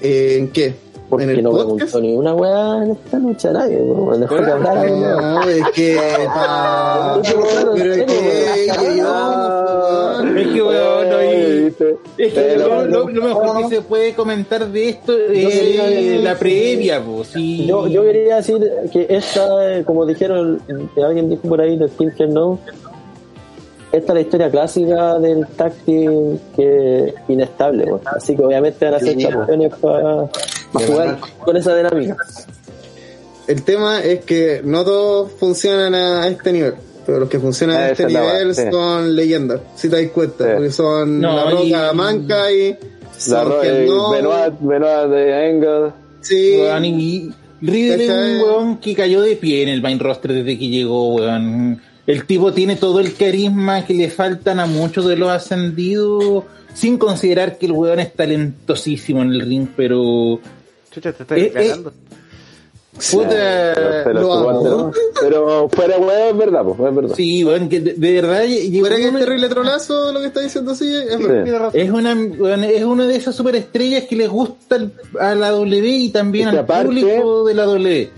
¿En 0.00 0.48
qué? 0.48 0.74
Porque 1.14 1.24
¿En 1.24 1.30
el 1.38 1.42
no 1.44 1.50
podcast? 1.50 1.68
preguntó 1.92 2.00
ni 2.00 2.16
una 2.16 2.34
weá 2.34 2.84
en 2.84 2.90
esta 2.92 3.18
lucha 3.18 3.52
nadie. 3.52 3.76
weón. 3.80 4.20
Dejó 4.20 4.36
que 4.36 4.50
hablar. 4.50 4.90
No, 4.90 5.42
es 5.48 5.62
que. 5.74 5.98
ah, 6.28 7.20
pero 7.22 7.74
es 7.74 8.04
que. 8.04 8.66
Es 8.66 8.78
weón, 10.62 11.08
no. 11.08 11.18
Es 12.18 12.32
que 12.32 12.56
lo, 12.58 12.84
lo- 12.86 13.08
lo 13.08 13.22
mejor 13.22 13.58
que 13.68 13.76
se 13.76 13.82
puede 13.82 14.14
comentar 14.14 14.66
de 14.68 14.88
esto 14.88 15.12
es 15.16 16.22
la 16.22 16.34
previa, 16.36 17.02
pues. 17.04 17.28
Sí. 17.28 17.66
Yo, 17.66 17.86
yo 17.86 18.02
quería 18.02 18.36
decir 18.36 18.58
que 18.92 19.06
esta, 19.08 19.82
como 19.84 20.06
dijeron, 20.06 20.60
que 20.94 21.02
alguien 21.02 21.28
dijo 21.30 21.42
por 21.48 21.60
ahí, 21.60 21.76
de 21.76 21.88
que 22.16 22.26
no, 22.26 22.58
esta 23.92 24.12
es 24.12 24.14
la 24.14 24.20
historia 24.20 24.50
clásica 24.50 25.18
del 25.18 25.46
tag 25.48 25.72
team 25.86 26.38
que 26.56 27.04
es 27.08 27.14
inestable, 27.28 27.92
así 28.06 28.34
que 28.36 28.42
obviamente 28.44 28.84
van 28.84 28.94
a 28.94 28.98
ser 28.98 29.16
campeones 29.28 29.72
para 29.80 30.28
jugar 30.80 31.18
con 31.44 31.56
esa 31.56 31.74
dinámica. 31.76 32.16
El 33.46 33.62
tema 33.62 34.00
es 34.02 34.24
que 34.24 34.62
no 34.64 34.84
todos 34.84 35.32
funcionan 35.38 35.94
a 35.94 36.26
este 36.28 36.50
nivel. 36.52 36.74
Pero 37.04 37.20
los 37.20 37.28
que 37.28 37.38
funcionan 37.38 37.76
a 37.76 37.90
Esa 37.90 38.04
este 38.04 38.06
nivel 38.06 38.54
sí. 38.54 38.62
son 38.70 39.14
leyendas, 39.14 39.60
si 39.76 39.90
te 39.90 40.00
das 40.02 40.10
cuenta. 40.12 40.44
Sí. 40.46 40.50
Porque 40.54 40.70
son 40.70 41.20
No, 41.20 41.36
La 41.36 41.50
Roca 41.50 41.90
y- 41.92 41.94
Manca 41.96 42.50
y. 42.52 42.60
Eh, 42.62 42.78
No, 43.86 44.10
Benoit, 44.10 44.54
Benoit 44.60 45.10
de 45.10 45.50
Engel. 45.50 45.92
Sí. 46.22 46.56
Weón, 46.58 46.84
y 46.86 47.30
Riddle 47.60 48.04
es 48.04 48.10
¿Cachai? 48.10 48.34
un 48.36 48.40
weón 48.42 48.76
que 48.78 48.94
cayó 48.94 49.20
de 49.20 49.36
pie 49.36 49.62
en 49.64 49.68
el 49.68 49.82
main 49.82 49.98
roster 50.00 50.32
desde 50.32 50.58
que 50.58 50.68
llegó, 50.68 51.14
weón. 51.16 51.82
El 52.06 52.24
tipo 52.24 52.52
tiene 52.54 52.76
todo 52.76 53.00
el 53.00 53.14
carisma 53.14 53.84
que 53.84 53.92
le 53.92 54.08
faltan 54.10 54.58
a 54.58 54.64
muchos 54.66 55.06
de 55.06 55.16
los 55.16 55.28
ascendidos, 55.30 56.44
sin 56.72 56.96
considerar 56.96 57.58
que 57.58 57.66
el 57.66 57.72
weón 57.72 58.00
es 58.00 58.14
talentosísimo 58.14 59.20
en 59.22 59.32
el 59.32 59.40
ring, 59.42 59.68
pero... 59.76 60.40
Chucha, 60.94 61.12
te 61.12 61.22
estás 61.24 61.38
Eh, 61.38 61.46
eh, 61.46 61.50
cagando. 61.52 61.92
Puta... 63.10 63.28
Pero, 64.04 64.20
lo 64.20 64.92
pero, 65.20 65.68
fuera 65.68 65.98
weón 65.98 66.28
es 66.30 66.36
verdad, 66.36 66.62
pues, 66.64 66.78
es 66.88 66.94
verdad. 66.94 67.14
Sí, 67.16 67.44
weón, 67.44 67.68
que 67.68 67.80
de, 67.80 67.94
de 67.94 68.12
verdad 68.22 68.42
Fuera 68.78 68.96
que 68.96 69.02
es 69.02 69.10
una- 69.10 69.18
terrible 69.18 69.48
trolazo 69.48 70.12
lo 70.12 70.20
que 70.20 70.26
está 70.26 70.40
diciendo 70.40 70.74
sí, 70.76 70.94
es 70.94 71.16
Sí. 71.16 71.24
Es 71.72 71.90
una, 71.90 72.12
es 72.68 72.84
una 72.84 73.06
de 73.08 73.16
esas 73.16 73.34
superestrellas 73.34 74.04
que 74.04 74.14
les 74.14 74.28
gusta 74.28 74.78
a 75.18 75.34
la 75.34 75.50
W 75.50 75.88
y 75.88 76.10
también 76.10 76.46
Es 76.48 76.52
que 76.52 76.58
al 76.58 76.64
aparte- 76.64 76.86
público 76.86 77.44
de 77.44 77.54
la 77.54 77.64
W. 77.64 78.10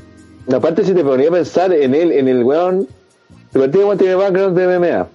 Aparte, 0.54 0.84
si 0.84 0.92
te 0.92 1.02
ponía 1.02 1.28
a 1.28 1.32
pensar 1.32 1.72
en 1.72 1.94
él, 1.94 2.12
en 2.12 2.28
el 2.28 2.44
weón, 2.44 2.86
el 3.54 3.60
partido 3.62 3.80
igual 3.82 3.96
tiene 3.98 4.14
background 4.14 4.58
de 4.58 4.78
MMA. 4.78 5.08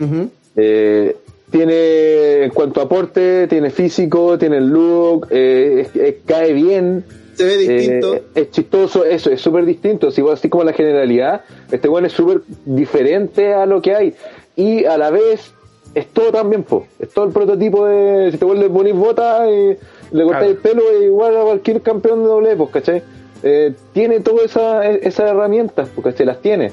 Ujú. 0.00 0.30
Eh, 0.54 1.16
tiene, 1.50 2.44
en 2.44 2.50
cuanto 2.50 2.80
a 2.80 2.84
aporte, 2.84 3.46
tiene 3.48 3.70
físico, 3.70 4.38
tiene 4.38 4.58
el 4.58 4.66
look, 4.68 5.26
eh, 5.30 5.86
es- 5.86 5.96
es- 5.96 6.14
cae 6.26 6.52
bien. 6.52 7.04
Se 7.34 7.44
ve 7.44 7.56
distinto. 7.56 8.14
Eh, 8.16 8.22
es 8.34 8.50
chistoso, 8.50 9.04
eso, 9.04 9.30
es 9.30 9.40
súper 9.40 9.64
distinto. 9.64 10.08
Así, 10.08 10.22
así 10.30 10.48
como 10.48 10.64
la 10.64 10.72
generalidad, 10.72 11.42
este 11.70 11.88
weón 11.88 12.04
es 12.06 12.12
súper 12.12 12.40
diferente 12.64 13.54
a 13.54 13.64
lo 13.66 13.80
que 13.80 13.94
hay. 13.94 14.14
Y 14.56 14.84
a 14.84 14.98
la 14.98 15.10
vez, 15.10 15.52
es 15.94 16.06
todo 16.08 16.32
también, 16.32 16.64
po. 16.64 16.86
Es 16.98 17.10
todo 17.10 17.26
el 17.26 17.32
prototipo 17.32 17.86
de. 17.86 18.32
Si 18.32 18.38
te 18.38 18.44
vuelves 18.44 18.68
ponís 18.70 18.94
botas 18.94 19.48
y 19.48 19.76
le 20.16 20.24
cortáis 20.24 20.50
el 20.50 20.56
pelo, 20.56 20.82
es 20.90 21.04
igual 21.04 21.36
a 21.36 21.42
cualquier 21.42 21.80
campeón 21.80 22.22
de 22.22 22.28
doble, 22.28 22.56
pues, 22.56 22.70
¿cachai? 22.70 23.02
Eh, 23.44 23.72
tiene 23.92 24.18
todas 24.20 24.46
esa, 24.46 24.84
esas 24.88 25.30
herramientas, 25.30 25.88
porque 25.94 26.10
se 26.12 26.24
las 26.24 26.40
tiene. 26.42 26.72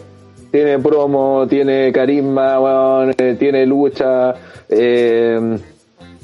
Tiene 0.51 0.79
promo, 0.79 1.45
tiene 1.49 1.91
carisma, 1.91 2.59
weón, 2.59 3.13
eh, 3.17 3.35
tiene 3.37 3.65
lucha, 3.65 4.33
eh, 4.69 5.57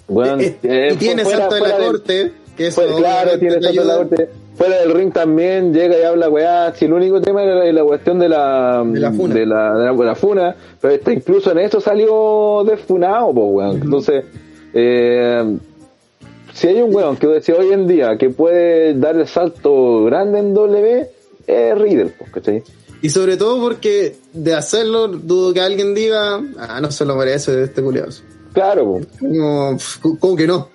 weón, 0.07 0.41
Eh, 0.41 0.57
eh, 0.64 0.89
y 0.93 0.98
tiene 0.98 1.23
fuera- 1.23 1.49
salto 1.49 1.56
de 1.56 1.61
la 1.61 1.77
del- 1.77 1.85
corte, 1.88 2.31
que 2.56 2.68
eso 2.68 2.81
pues, 2.81 2.95
claro, 2.95 3.38
tiene 3.39 3.61
salto 3.61 3.81
en 3.81 3.88
la 3.88 3.98
corte. 3.98 4.30
Fuera 4.56 4.77
del 4.81 4.93
ring 4.93 5.11
también 5.11 5.73
llega 5.73 5.98
y 5.98 6.03
habla 6.03 6.30
weá. 6.30 6.73
Si 6.76 6.85
el 6.85 6.93
único 6.93 7.19
tema 7.22 7.41
era 7.43 7.56
la, 7.56 7.72
la 7.72 7.84
cuestión 7.84 8.19
de 8.19 8.30
la, 8.30 8.84
De 8.85 8.99
la 8.99 9.11
funa. 9.11 9.34
de 9.34 9.45
la, 9.45 9.73
de 9.73 9.85
la- 9.85 9.93
de 9.93 10.06
la 10.06 10.15
funa, 10.15 10.56
pero 10.80 10.93
este 10.93 11.14
incluso 11.14 11.52
en 11.52 11.60
eso 11.60 11.81
salió 11.81 12.64
desfunado, 12.65 13.34
pues 13.34 13.48
weón. 13.49 13.81
Entonces, 13.81 14.26
eh, 14.73 15.57
si 16.53 16.68
hay 16.68 16.81
un 16.81 16.93
weón 16.93 17.15
que 17.18 17.41
si 17.41 17.52
hoy 17.53 17.72
en 17.73 17.88
día 17.88 18.18
que 18.18 18.30
puede 18.30 18.93
dar 18.93 19.15
el 19.18 19.27
salto 19.27 20.03
grande 20.06 20.39
en 20.39 20.53
W, 20.53 21.07
es 21.48 21.77
Riddle, 21.77 22.11
pues, 22.18 22.30
¿cachai? 22.31 22.64
Y 23.02 23.10
sobre 23.10 23.38
todo 23.38 23.60
porque 23.60 24.18
de 24.34 24.53
hacerlo, 24.53 25.07
dudo 25.07 25.53
que 25.53 25.61
alguien 25.61 25.95
diga, 25.95 26.41
ah, 26.60 26.80
no 26.82 26.91
se 26.91 27.06
lo 27.06 27.15
merece 27.15 27.64
este 27.64 27.82
culiado. 27.82 28.11
Claro. 28.53 28.99
Como, 29.19 29.78
pf, 29.78 29.99
¿cómo 30.19 30.36
que 30.36 30.48
no? 30.48 30.69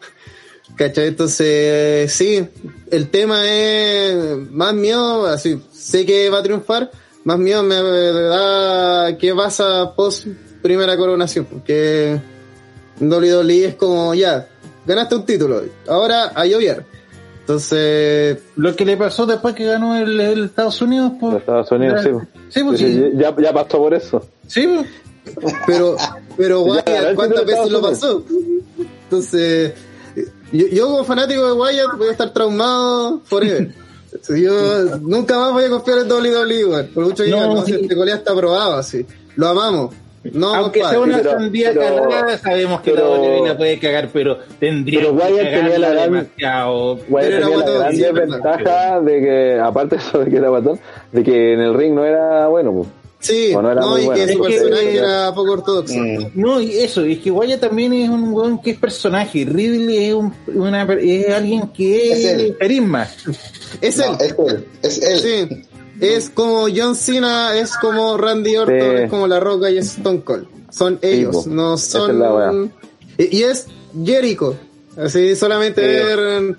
¿Cachai? 0.75 1.09
Entonces, 1.09 2.13
sí, 2.13 2.47
el 2.91 3.09
tema 3.11 3.49
es 3.49 4.51
más 4.51 4.75
miedo, 4.75 5.27
así, 5.27 5.63
sé 5.73 6.05
que 6.05 6.29
va 6.29 6.39
a 6.39 6.43
triunfar, 6.43 6.91
más 7.25 7.39
miedo 7.39 7.63
me 7.63 7.77
da 7.77 9.17
qué 9.17 9.35
pasa 9.35 9.95
post 9.95 10.27
primera 10.63 10.97
coronación, 10.97 11.45
porque 11.47 12.21
WWE 13.01 13.65
es 13.65 13.75
como, 13.77 14.15
ya, 14.15 14.49
ganaste 14.85 15.15
un 15.15 15.25
título, 15.25 15.63
ahora 15.87 16.33
a 16.35 16.45
llover. 16.45 16.85
Entonces, 17.47 18.39
Lo 18.57 18.75
que 18.75 18.85
le 18.85 18.97
pasó 18.97 19.25
después 19.25 19.55
que 19.55 19.65
ganó 19.67 19.97
el, 19.97 20.19
el 20.19 20.45
Estados 20.47 20.83
Unidos, 20.83 21.13
pues. 21.21 21.37
Estados 21.37 21.71
Unidos, 21.71 22.01
sí. 22.03 22.09
pues. 22.11 22.27
Sí, 22.49 22.65
pues 22.65 22.81
Sí, 22.81 22.93
sí. 22.93 23.11
Ya, 23.15 23.33
ya 23.41 23.53
pasó 23.53 23.79
por 23.79 23.95
eso. 23.95 24.27
Sí, 24.49 24.67
pues. 24.67 25.55
Pero, 25.65 25.97
pero 26.37 26.67
Ya, 26.67 26.73
Wyatt, 26.73 27.15
¿cuántas 27.15 27.45
veces 27.47 27.71
lo 27.71 27.81
pasó? 27.81 28.25
Entonces, 29.05 29.75
yo, 30.53 30.67
yo 30.67 30.87
como 30.89 31.05
fanático 31.05 31.47
de 31.47 31.53
Wyatt 31.53 31.97
voy 31.97 32.09
a 32.09 32.13
estar 32.13 32.33
traumado 32.33 33.21
forever. 33.25 33.73
Yo 34.29 34.99
nunca 35.03 35.39
más 35.39 35.53
voy 35.53 35.65
a 35.65 35.71
confiar 35.71 35.99
en 35.99 36.11
WWE, 36.11 36.65
weón. 36.65 36.87
Por 36.95 37.05
mucho 37.05 37.23
que 37.23 37.31
No, 37.31 37.37
digan, 37.37 37.55
no, 37.55 37.65
sí. 37.65 37.73
si 37.75 37.81
este 37.83 37.95
colega 37.95 38.17
está 38.17 38.33
aprobado, 38.33 38.75
así. 38.75 39.07
Lo 39.37 39.49
amamos. 39.49 39.95
No, 40.33 40.55
Aunque 40.55 40.81
sea 40.81 40.89
compadre. 40.95 41.09
una 41.11 41.19
pero- 41.19 41.31
sandía 41.33 41.71
pero- 41.75 42.09
cagada, 42.09 42.39
sabemos 42.39 42.81
que 42.81 42.91
pero- 42.93 43.15
la 43.17 43.21
WWE 43.21 43.49
la 43.49 43.57
puede 43.57 43.79
cagar, 43.79 44.09
pero 44.13 44.39
tendría 44.59 45.01
Pero 45.01 45.17
que 45.17 45.23
Wyatt 45.25 45.51
tenía 45.51 45.79
la 45.79 45.91
gran- 45.91 46.13
demasiado. 46.13 46.97
Güey, 47.09 47.25
Pero 47.27 47.37
tenía 47.39 47.41
la 47.41 47.49
guatón, 47.63 47.79
gran 47.81 47.93
sí, 47.93 48.03
desventaja 48.03 49.01
de 49.01 49.21
que, 49.21 49.61
aparte 49.63 49.97
de 49.97 50.03
eso 50.03 50.19
de 50.19 50.31
que 50.31 50.37
era 50.37 50.49
guatón, 50.49 50.81
de 51.13 51.23
que 51.23 51.53
en 51.55 51.61
el 51.61 51.75
ring 51.75 51.95
no 51.95 52.05
era 52.05 52.47
bueno. 52.49 52.73
pues. 52.73 52.89
Sí, 53.19 53.53
O 53.55 53.63
no 53.63 53.73
era 53.73 53.81
no, 53.81 53.93
muy 53.93 54.03
y 54.03 54.05
bueno. 54.05 54.25
que 54.27 54.33
su 54.33 54.45
Es 54.45 54.49
que- 54.55 54.61
personaje 54.61 54.97
era 54.99 55.35
poco 55.35 55.53
ortodoxo. 55.53 55.95
Mm. 55.99 56.31
No, 56.35 56.61
y 56.61 56.79
eso, 56.79 57.03
es 57.03 57.19
que 57.19 57.31
Wyatt 57.31 57.61
también 57.61 57.93
es 57.95 58.09
un 58.11 58.33
weón 58.33 58.61
que 58.61 58.71
es 58.73 58.79
personaje. 58.79 59.45
Ridley 59.45 60.09
es, 60.09 60.15
un, 60.15 60.33
una, 60.55 60.83
es 61.01 61.29
alguien 61.31 61.67
que 61.69 62.13
Es 62.13 62.53
carisma. 62.59 63.09
Es 63.81 63.97
No, 63.97 64.05
él. 64.05 64.17
es 64.21 64.35
él. 64.39 64.65
Es 64.83 65.03
él. 65.03 65.49
Sí. 65.49 65.63
Es 66.01 66.31
como 66.31 66.67
John 66.75 66.95
Cena, 66.95 67.57
es 67.57 67.77
como 67.79 68.17
Randy 68.17 68.57
Orton, 68.57 68.79
Sí. 68.81 68.97
es 69.05 69.11
como 69.11 69.27
La 69.27 69.41
Roca 69.41 69.71
y 69.71 69.79
es 69.79 69.97
Stone 69.97 70.21
Cold. 70.23 70.47
Son 70.71 70.99
ellos, 71.03 71.47
no 71.47 71.75
es 71.75 71.83
son... 71.87 72.73
y, 73.19 73.37
y 73.39 73.43
es 73.45 73.67
Jericho. 74.05 74.57
Así 74.97 75.35
solamente 75.37 75.81
Sí. 75.83 76.05
ver 76.05 76.57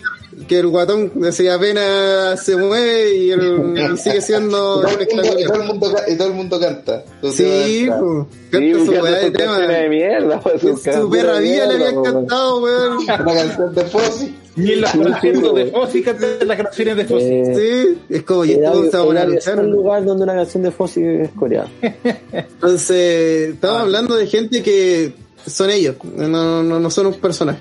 que 0.47 0.59
el 0.59 0.68
guatón 0.68 1.11
así 1.27 1.47
apenas 1.47 2.43
se 2.43 2.55
mueve 2.55 3.15
y, 3.15 3.31
el- 3.31 3.73
y 3.93 3.97
sigue 3.97 4.22
siendo 4.22 4.81
Y 4.81 4.85
todo, 4.85 4.99
el 4.99 5.07
mundo, 5.07 5.39
y, 5.39 5.43
todo 5.45 5.55
el 5.61 5.68
mundo, 5.68 5.95
y 6.07 6.15
todo 6.15 6.27
el 6.27 6.34
mundo 6.34 6.59
canta. 6.59 7.03
Sí, 7.31 7.88
vas 7.88 7.97
a- 7.97 8.01
po. 8.01 8.27
Sí, 8.31 8.49
canta 8.51 8.85
su 8.85 8.91
weá 8.91 9.19
de 9.19 9.31
tema. 9.31 9.57
de 9.59 9.89
mierda, 9.89 10.39
pues, 10.39 10.61
Su 10.61 11.09
perra 11.09 11.39
vida 11.39 11.65
le 11.68 11.73
habían 11.76 11.95
pues, 11.95 12.11
cantado, 12.14 12.59
weón. 12.61 12.97
Una 13.03 13.34
canción 13.34 13.76
de 13.76 13.84
Fossi. 13.85 14.35
Ni 14.55 14.72
en 14.72 14.81
los 14.81 14.89
conciertos 14.91 15.55
de 15.55 15.65
Fossi 15.68 16.01
cantan 16.03 16.47
las 16.47 16.57
canciones 16.57 16.97
de 16.97 17.05
Fossi. 17.05 17.26
Eh, 17.26 17.53
Sí, 17.55 17.97
es 18.09 18.23
como, 18.23 18.43
y 18.45 18.51
esto 18.53 18.89
se 18.91 18.97
va 18.97 19.22
a 19.22 19.26
luchar. 19.26 19.55
solo 19.55 19.64
lugar 19.64 20.03
donde 20.05 20.23
una 20.23 20.34
canción 20.34 20.64
de 20.64 20.72
Fossi 20.72 21.03
es 21.03 21.30
coreana. 21.31 21.69
Entonces, 22.31 23.49
estamos 23.53 23.81
hablando 23.81 24.15
de 24.15 24.27
gente 24.27 24.64
que 24.64 25.14
son 25.45 25.69
ellos, 25.69 25.95
no, 26.15 26.64
no, 26.64 26.80
no 26.80 26.89
son 26.89 27.05
un 27.07 27.14
personaje. 27.15 27.59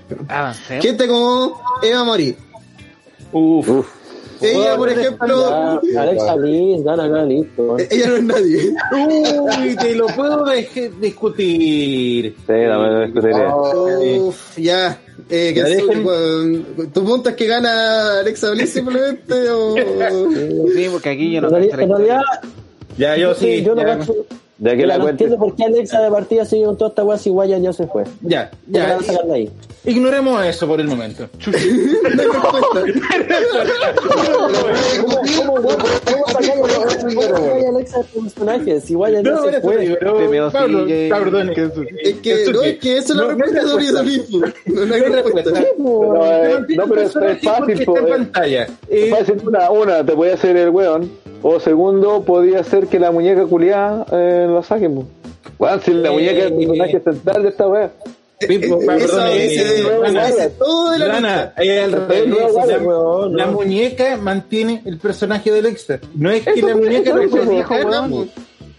Gente 0.81 1.07
como 1.07 1.61
Eva 1.83 2.05
Marie. 2.05 2.37
Uf. 3.33 3.69
Uf. 3.69 3.87
Ella, 4.43 4.77
por 4.77 4.93
Ya, 4.95 5.01
ejemplo, 5.01 5.81
Alexa 5.99 6.35
Bliss, 6.37 6.85
gana 6.85 7.05
acá, 7.05 7.23
listo. 7.25 7.79
ella 7.79 8.07
no 8.09 8.17
es 8.17 8.23
nadie. 8.23 8.75
Uy, 8.93 9.77
te 9.77 9.95
lo 9.95 10.07
puedo 10.09 10.45
discutir. 11.01 12.35
Sí, 12.37 12.45
también 12.47 12.93
lo 12.95 13.01
discutiría. 13.07 13.57
Uf, 13.57 14.59
ya. 14.59 15.01
Eh, 15.31 15.53
que 15.55 15.63
dejen- 15.65 16.93
¿Tu 16.93 17.03
punto 17.05 17.31
es 17.31 17.35
que 17.35 17.47
gana 17.47 18.21
Alexa 18.21 18.51
Bliss 18.51 18.71
simplemente 18.75 19.49
o...? 19.51 19.75
Sí, 20.75 20.87
porque 20.93 21.09
aquí 21.09 21.33
yo 21.33 21.41
no 21.41 21.49
En 21.49 21.55
realidad, 21.55 21.71
cacho 21.71 21.77
la 21.79 21.83
en 21.85 21.91
realidad, 21.91 22.23
Ya, 22.99 23.17
yo 23.17 23.35
sí. 23.35 23.63
yo 23.65 23.75
no 23.75 23.83
Ya 24.59 24.75
que 24.75 24.87
la 24.87 24.97
no 24.97 25.05
cuente. 25.05 25.25
entiendo 25.25 25.45
por 25.45 25.55
qué 25.55 25.65
Alexa 25.65 26.01
de 26.01 26.11
partida 26.11 26.45
sigue 26.47 26.65
con 26.65 26.79
toda 26.79 26.89
esta 26.91 27.05
weá 27.05 27.19
si 27.19 27.29
Wyatt 27.31 27.61
ya 27.63 27.73
se 27.75 27.87
fue. 27.87 28.05
ya, 28.23 28.51
¿Por 28.51 29.05
qué 29.05 29.13
ya. 29.13 29.35
ahí? 29.35 29.51
Ignoremos 29.85 30.45
eso 30.47 30.67
por 30.67 30.81
el 30.81 30.89
momento. 30.89 31.29
No 31.47 31.53
hay 31.57 33.19
respuesta. 33.23 33.95
¿Cómo, 35.37 35.55
cómo, 35.55 36.16
a 36.37 37.69
Alexa 37.69 37.99
de 37.99 38.05
ya 39.11 39.23
No, 39.23 39.43
se 39.43 39.51
Pablo, 40.53 40.87
perdón. 40.87 41.51
Es 41.51 42.15
que, 42.17 42.53
no, 42.53 42.63
es 42.63 42.79
que 42.79 42.99
eso 42.99 43.13
es 43.13 43.19
la 43.19 43.25
No, 43.25 43.31
hay 43.31 43.37
respuesta 43.37 43.67
de 43.77 43.83
respuesta. 43.83 44.03
WWE. 44.03 44.53
No, 44.67 44.87
no 44.87 44.95
hay 44.95 45.01
No 45.01 45.07
hay 45.07 45.13
respuesta. 45.13 45.51
respuesta. 45.51 45.75
No, 45.79 46.33
eh, 46.33 46.65
no, 46.77 46.85
pero 46.87 47.01
es, 47.03 47.13
fácil, 47.43 47.85
eh. 48.55 48.67
Es 48.89 49.11
fácil, 49.11 49.43
una, 49.47 49.71
una, 49.71 50.05
te 50.07 50.13
podía 50.13 50.35
hacer 50.35 50.57
el 50.57 50.71
weón. 50.71 51.11
O 51.43 51.61
segundo, 51.61 52.23
podía 52.25 52.65
ser 52.65 52.87
que 52.87 52.99
la 52.99 53.11
muñeca 53.13 53.45
culiada 53.45 54.07
eh, 54.13 54.47
la 54.51 54.63
saquen. 54.63 55.07
si 55.83 55.93
la 55.93 56.09
Eh, 56.09 56.13
muñeca 56.13 56.39
es 56.39 56.45
el 56.47 56.57
personaje 56.57 57.01
central 57.01 57.43
de 57.43 57.49
esta 57.51 57.69
wea. 57.69 57.91
De- 58.41 58.59
de 58.59 58.69
la 63.37 63.47
muñeca 63.47 64.17
mantiene 64.17 64.83
el 64.85 64.99
personaje 64.99 65.51
del 65.53 65.67
extra. 65.67 66.01
No 66.15 66.31
es 66.31 66.45
que 66.45 66.63
la 66.63 66.75
muñeca 66.77 67.15
weón. 67.15 68.31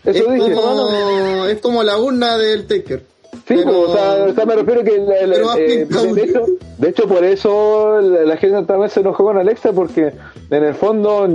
Eso 0.06 0.32
es, 0.34 0.54
como, 0.54 1.46
es 1.48 1.58
como 1.60 1.84
la 1.84 1.98
urna 1.98 2.38
del 2.38 2.66
Taker. 2.68 3.02
Sí, 3.48 3.56
Pero- 3.56 3.64
po, 3.72 3.80
o, 3.80 3.94
sea, 3.96 4.26
o 4.30 4.34
sea, 4.34 4.46
me 4.46 4.56
refiero 4.56 4.84
que 4.84 4.92
pero 5.32 5.46
más 5.46 5.58
eh, 5.58 5.86
de, 6.14 6.24
hecho, 6.24 6.46
de 6.78 6.90
hecho 6.90 7.08
por 7.08 7.24
eso 7.24 8.02
la, 8.02 8.24
la 8.24 8.38
gente 8.38 8.64
también 8.64 8.90
se 8.90 9.02
enojó 9.02 9.24
con 9.26 9.38
Alexa 9.38 9.72
porque 9.74 10.14
en 10.50 10.64
el 10.64 10.74
fondo 10.76 11.26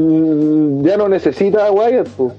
ya 0.86 0.96
no 0.96 1.08
necesita 1.08 1.66
a 1.66 1.70
Wyatt. 1.70 2.08
po. 2.08 2.32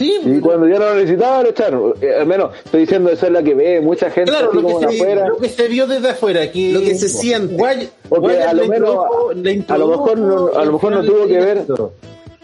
Sí, 0.00 0.18
Y 0.24 0.40
cuando 0.40 0.66
ya 0.66 0.78
no 0.78 0.86
lo 0.86 0.94
necesitaba 0.94 1.42
lo 1.42 1.50
echaron. 1.50 1.92
Eh, 2.00 2.14
al 2.20 2.26
menos 2.26 2.54
estoy 2.64 2.80
diciendo 2.80 3.10
eso 3.10 3.26
es 3.26 3.32
la 3.32 3.42
que 3.42 3.54
ve 3.54 3.82
mucha 3.82 4.08
gente 4.10 4.30
claro, 4.30 4.48
así 4.48 4.56
lo 4.56 4.62
como 4.62 4.80
que, 4.80 4.88
se, 4.88 4.94
afuera. 5.02 5.28
lo 5.28 5.36
que 5.36 5.48
se 5.50 5.68
vio 5.68 5.86
desde 5.86 6.08
afuera. 6.08 6.50
Que, 6.50 6.72
Lo 6.72 6.80
que 6.80 6.94
se 6.94 7.08
siente. 7.10 7.54
Guay- 7.54 7.88
Porque 8.08 8.22
Guayas 8.28 8.46
a 8.46 8.52
lo 8.54 8.62
la 8.62 8.68
menos- 8.68 8.88
introdujo- 8.94 9.32
la 9.34 9.40
a 9.40 9.44
lo 9.44 9.50
introdujo 9.50 9.90
mejor 10.16 10.18
no, 10.18 10.58
a 10.58 10.64
lo 10.64 10.72
mejor 10.72 10.92
no 10.92 11.04
tuvo 11.04 11.26
que 11.26 11.38
ver 11.38 11.64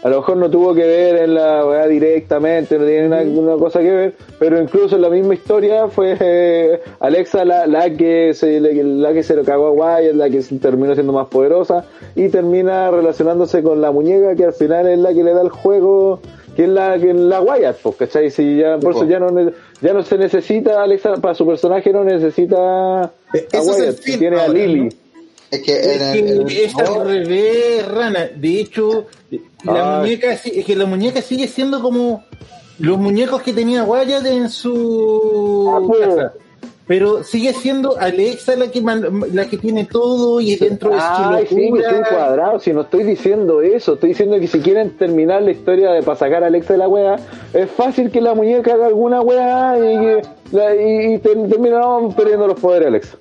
a 0.03 0.09
lo 0.09 0.17
mejor 0.17 0.37
no 0.37 0.49
tuvo 0.51 0.75
que 0.75 0.85
ver 0.85 1.15
en 1.23 1.33
la 1.33 1.65
weá 1.65 1.87
directamente 1.87 2.77
no 2.77 2.85
tiene 2.85 3.09
nada- 3.09 3.23
una 3.23 3.55
cosa 3.57 3.79
que 3.79 3.89
ver 3.91 4.13
pero 4.37 4.61
incluso 4.61 4.95
en 4.95 5.01
la 5.01 5.09
misma 5.09 5.33
historia 5.33 5.87
fue 5.87 6.15
eh, 6.19 6.79
Alexa 6.99 7.43
la, 7.43 7.65
la 7.65 7.89
que 7.89 8.35
se 8.35 8.59
la, 8.59 8.69
que- 8.69 8.83
la 8.83 9.11
que 9.13 9.23
se 9.23 9.35
lo 9.35 9.43
cagó 9.43 9.65
a 9.65 9.71
Wyatt 9.71 10.13
la 10.13 10.29
que 10.29 10.43
se 10.43 10.55
terminó 10.59 10.93
siendo 10.93 11.13
más 11.13 11.27
poderosa 11.29 11.85
y 12.15 12.29
termina 12.29 12.91
relacionándose 12.91 13.63
con 13.63 13.81
la 13.81 13.91
muñeca 13.91 14.35
que 14.35 14.45
al 14.45 14.53
final 14.53 14.87
es 14.87 14.99
la 14.99 15.11
que 15.15 15.23
le 15.23 15.33
da 15.33 15.41
el 15.41 15.49
juego 15.49 16.19
que 16.57 16.63
es 16.63 16.69
la 16.69 16.97
que 16.99 17.11
es 17.11 17.15
la 17.15 17.39
Wyatt 17.39 17.77
pues, 17.83 17.95
¿cachai? 17.97 18.31
Si 18.31 18.57
ya, 18.57 18.77
por 18.79 18.93
eso 18.95 19.05
ya 19.07 19.19
no 19.19 19.29
ya 19.79 19.93
no 19.93 20.01
se 20.03 20.17
necesita 20.17 20.81
Alexa 20.81 21.15
para 21.17 21.35
su 21.35 21.45
personaje 21.45 21.93
no 21.93 22.03
necesita 22.03 23.03
a 23.03 23.11
es 23.31 23.45
el 23.53 23.61
Wyatt 23.61 23.95
fin 23.99 24.19
tiene 24.19 24.39
a 24.41 24.47
Lily 24.49 24.81
¿no? 24.81 24.89
Es 25.51 25.61
que 25.61 25.71
Es 25.79 25.85
el, 26.01 26.13
que 26.13 26.19
en 26.19 26.27
el 26.41 26.51
es 26.51 26.75
al 26.77 27.07
revés, 27.07 27.87
Rana. 27.87 28.27
De 28.35 28.59
hecho, 28.59 29.05
la 29.63 29.99
Ay. 29.99 30.01
muñeca, 30.01 30.33
es 30.33 30.65
que 30.65 30.75
la 30.75 30.85
muñeca 30.85 31.21
sigue 31.21 31.47
siendo 31.47 31.81
como 31.81 32.25
los 32.79 32.97
muñecos 32.97 33.41
que 33.43 33.53
tenía 33.53 33.83
Wyatt 33.85 34.25
en 34.25 34.49
su 34.49 35.71
Ah, 35.73 35.79
pues. 35.87 35.99
casa. 36.01 36.33
Pero 36.87 37.21
sigue 37.23 37.51
siendo 37.53 37.97
Alexa 37.99 38.55
la 38.55 38.71
que 38.71 38.81
man- 38.81 39.03
la 39.33 39.45
que 39.49 39.57
tiene 39.57 39.83
todo 39.85 40.39
y 40.39 40.55
dentro 40.55 40.91
su 40.93 40.97
sí, 41.49 41.55
que 41.55 41.61
locura. 41.61 41.81
estoy 41.89 42.15
cuadrado, 42.15 42.59
si 42.61 42.71
no 42.71 42.81
estoy 42.81 43.03
diciendo 43.03 43.61
eso, 43.61 43.95
estoy 43.95 44.09
diciendo 44.09 44.39
que 44.39 44.47
si 44.47 44.59
quieren 44.61 44.91
terminar 44.97 45.41
la 45.41 45.51
historia 45.51 45.91
de 45.91 46.01
para 46.01 46.17
sacar 46.17 46.43
a 46.43 46.47
Alexa 46.47 46.73
de 46.73 46.79
la 46.79 46.87
wea, 46.87 47.17
es 47.53 47.69
fácil 47.71 48.09
que 48.09 48.21
la 48.21 48.33
muñeca 48.35 48.73
haga 48.73 48.85
alguna 48.87 49.19
wea 49.21 49.75
y, 49.77 49.81
que 49.99 50.21
la- 50.53 50.75
y, 50.75 51.13
y 51.15 51.17
ter- 51.19 51.49
terminamos 51.49 52.15
perdiendo 52.15 52.47
los 52.47 52.59
poderes 52.59 52.87
Alexa. 52.87 53.17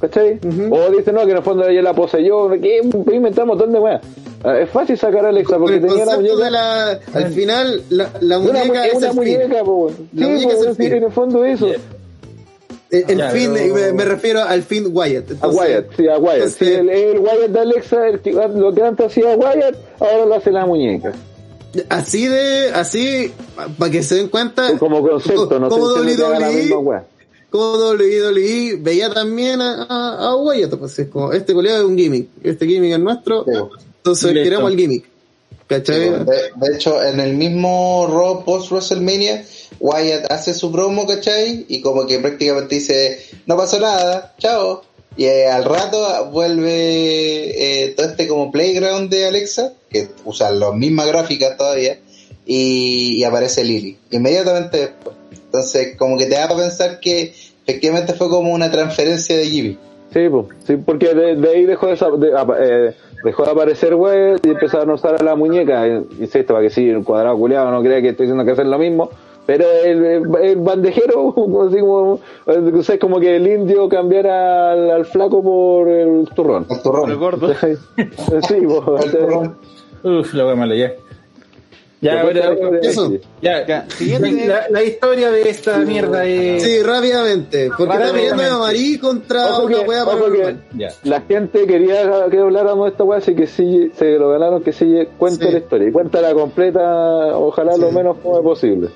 ¿Cachai? 0.00 0.38
O 0.70 0.90
dicen, 0.90 1.14
no, 1.14 1.24
que 1.24 1.30
en 1.30 1.36
el 1.38 1.42
fondo 1.42 1.66
ella 1.66 1.80
la 1.82 1.94
poseyó, 1.94 2.50
que 2.50 2.78
inventamos 2.78 3.38
un 3.54 3.58
montón 3.58 3.72
de 3.72 3.78
weas. 3.78 4.02
Ah, 4.42 4.58
Es 4.60 4.68
fácil 4.68 4.98
sacar 4.98 5.24
aAlexa 5.24 5.56
porque 5.58 5.76
el 5.76 5.80
tenía 5.86 6.04
la 6.04 6.16
muñeca. 6.16 6.44
de 6.44 6.50
la, 6.50 6.90
al 7.14 7.26
final, 7.32 7.82
la, 7.90 8.10
la 8.20 8.38
muñeca 8.38 8.86
es 8.86 8.92
es 8.92 8.98
una 8.98 9.12
muñeca, 9.14 9.64
po. 9.64 9.90
Sí, 9.90 10.06
La 10.12 10.28
muñeca 10.28 10.48
po, 10.54 10.60
es 10.60 10.66
el 10.66 10.76
sí, 10.76 10.82
fin. 10.82 10.92
en 10.92 11.04
el 11.04 11.10
fondo 11.10 11.44
eso. 11.44 11.68
El 13.08 13.18
Ya, 13.18 13.30
fin, 13.30 13.50
pero- 13.54 13.74
me, 13.74 13.92
me 13.92 14.04
refiero 14.04 14.42
al 14.42 14.62
fin 14.62 14.88
Wyatt. 14.90 15.32
A 15.40 15.48
Wyatt, 15.48 15.86
sí, 15.96 16.08
a 16.08 16.18
Wyatt. 16.18 16.34
entonces, 16.36 16.58
Sí, 16.68 16.72
el, 16.74 16.88
el 16.90 17.18
Wyatt 17.18 17.48
de 17.50 17.60
Alexa, 17.60 18.08
el 18.08 18.20
lo 18.60 18.74
que 18.74 18.82
antes 18.82 19.06
hacía 19.06 19.36
Wyatt, 19.36 19.76
ahora 20.00 20.26
lo 20.26 20.34
hace 20.34 20.50
la 20.50 20.66
muñeca. 20.66 21.12
Así 21.88 22.28
de, 22.28 22.70
así, 22.72 23.32
para 23.78 23.90
que 23.90 24.02
se 24.02 24.14
den 24.16 24.28
cuenta, 24.28 24.78
Como 24.78 25.02
concepto, 25.02 25.58
no 25.58 25.68
como 25.68 25.88
sé 25.94 26.00
WWE, 26.16 26.76
wea. 26.76 27.04
como 27.50 27.72
WWE 27.78 28.76
veía 28.80 29.12
también 29.12 29.60
a, 29.60 29.82
a, 29.88 30.28
a 30.30 30.36
Wyatt, 30.36 30.74
pues 30.76 30.96
es 31.00 31.08
como, 31.08 31.32
este 31.32 31.52
colega 31.52 31.78
es 31.78 31.82
un 31.84 31.96
gimmick, 31.98 32.28
este 32.44 32.66
gimmick 32.66 32.92
es 32.92 33.00
nuestro, 33.00 33.44
Sí. 33.44 33.50
entonces 33.96 34.32
Listo. 34.32 34.44
queremos 34.44 34.70
el 34.70 34.78
gimmick. 34.78 35.04
¿Cachai? 35.66 35.98
De, 36.10 36.24
de 36.56 36.74
hecho, 36.76 37.02
en 37.02 37.18
el 37.20 37.34
mismo 37.34 38.06
Raw 38.08 38.44
post 38.44 38.70
WrestleMania, 38.70 39.44
Wyatt 39.80 40.30
hace 40.30 40.54
su 40.54 40.70
promo, 40.72 41.06
¿cachai? 41.06 41.66
Y 41.68 41.80
como 41.80 42.06
que 42.06 42.18
prácticamente 42.18 42.74
dice, 42.76 43.18
no 43.46 43.56
pasó 43.56 43.78
nada, 43.80 44.34
chao. 44.38 44.82
Y 45.16 45.26
eh, 45.26 45.46
al 45.48 45.64
rato 45.64 46.30
vuelve 46.32 47.84
eh, 47.84 47.94
todo 47.96 48.06
este 48.06 48.26
como 48.26 48.50
playground 48.50 49.10
de 49.10 49.26
Alexa, 49.26 49.72
que 49.90 50.08
usa 50.24 50.50
las 50.50 50.74
mismas 50.74 51.06
gráficas 51.06 51.56
todavía, 51.56 51.98
y, 52.46 53.22
aparece 53.24 53.64
Lily, 53.64 53.96
inmediatamente 54.10 54.78
después. 54.78 55.16
Entonces, 55.32 55.96
como 55.96 56.18
que 56.18 56.26
te 56.26 56.34
da 56.34 56.48
para 56.48 56.60
pensar 56.62 56.98
que 57.00 57.32
efectivamente 57.66 58.12
fue 58.14 58.28
como 58.28 58.52
una 58.52 58.70
transferencia 58.70 59.36
de 59.36 59.46
Jimmy. 59.46 59.78
Sí, 60.12 60.20
pues, 60.28 60.46
sí, 60.66 60.76
porque 60.84 61.14
de, 61.14 61.48
ahí 61.48 61.64
dejó 61.64 61.86
de, 61.86 61.94
de- 61.94 62.88
eh, 62.88 62.94
dejó 63.24 63.44
de 63.44 63.50
aparecer 63.50 63.94
Wyatt 63.94 64.44
y 64.44 64.50
empezaron 64.50 64.90
a 64.90 64.94
usar 64.94 65.20
a 65.20 65.24
la 65.24 65.34
muñeca. 65.36 65.86
Insisto, 65.86 66.54
para 66.54 66.62
que 66.66 66.70
sí, 66.70 66.88
el 66.88 67.02
cuadrado 67.04 67.38
culiado 67.38 67.70
no 67.70 67.82
crea 67.82 68.02
que 68.02 68.10
estoy 68.10 68.26
diciendo 68.26 68.44
que 68.44 68.50
hacer 68.52 68.66
lo 68.66 68.78
mismo, 68.78 69.10
Pero 69.46 69.64
el, 69.84 70.56
bandejero, 70.56 71.28
así 71.68 71.78
como, 71.80 72.18
o 72.46 72.82
sea, 72.82 72.98
como 72.98 73.20
que 73.20 73.36
el 73.36 73.46
indio 73.46 73.88
cambiara 73.88 74.72
al, 74.72 74.90
al 74.90 75.04
flaco 75.04 75.42
por 75.42 75.88
el 75.88 76.26
turrón. 76.34 76.66
El 76.70 76.80
turrón. 76.82 77.10
El 77.10 77.16
gordo. 77.16 77.48
Sí, 77.54 77.68
pues, 78.66 79.04
El 79.04 79.10
turrón. 79.12 79.56
Uf, 80.02 80.32
la 80.34 80.46
wea 80.46 80.54
mala, 80.54 80.74
ya. 80.74 80.92
Ya, 82.00 82.22
pero, 82.22 82.54
te- 82.80 82.86
Eso. 82.86 83.10
ya, 83.40 83.66
Ya, 83.66 83.86
siguiente. 83.88 84.46
La, 84.46 84.66
la 84.68 84.82
historia 84.82 85.30
de 85.30 85.48
esta 85.48 85.78
mierda 85.78 86.26
es. 86.26 86.62
Sí, 86.62 86.82
rápidamente. 86.82 87.70
Porque 87.78 87.94
está 87.94 88.12
peleando 88.12 88.42
de 88.42 88.48
Amarí 88.50 88.98
contra 88.98 89.46
Ojo 89.56 89.64
una 89.64 89.78
que- 89.78 89.88
wea 89.88 90.02
ojo 90.04 90.10
paranormal. 90.18 90.64
La 91.04 91.20
gente 91.22 91.66
quería 91.66 92.28
que 92.30 92.38
habláramos 92.38 92.84
de 92.86 92.90
esta 92.90 93.04
weá, 93.04 93.18
así 93.20 93.34
que 93.34 93.46
sí, 93.46 93.90
se 93.96 94.18
lo 94.18 94.28
ganaron 94.28 94.62
que 94.62 94.72
sí 94.74 94.94
cuente 95.16 95.46
Sí. 95.46 95.52
la 95.52 95.58
historia. 95.60 95.88
Y 95.88 95.92
cuéntala 95.92 96.34
completa, 96.34 97.38
ojalá 97.38 97.74
lo 97.78 97.90
menos 97.90 98.18
como 98.22 98.42
posible. 98.42 98.88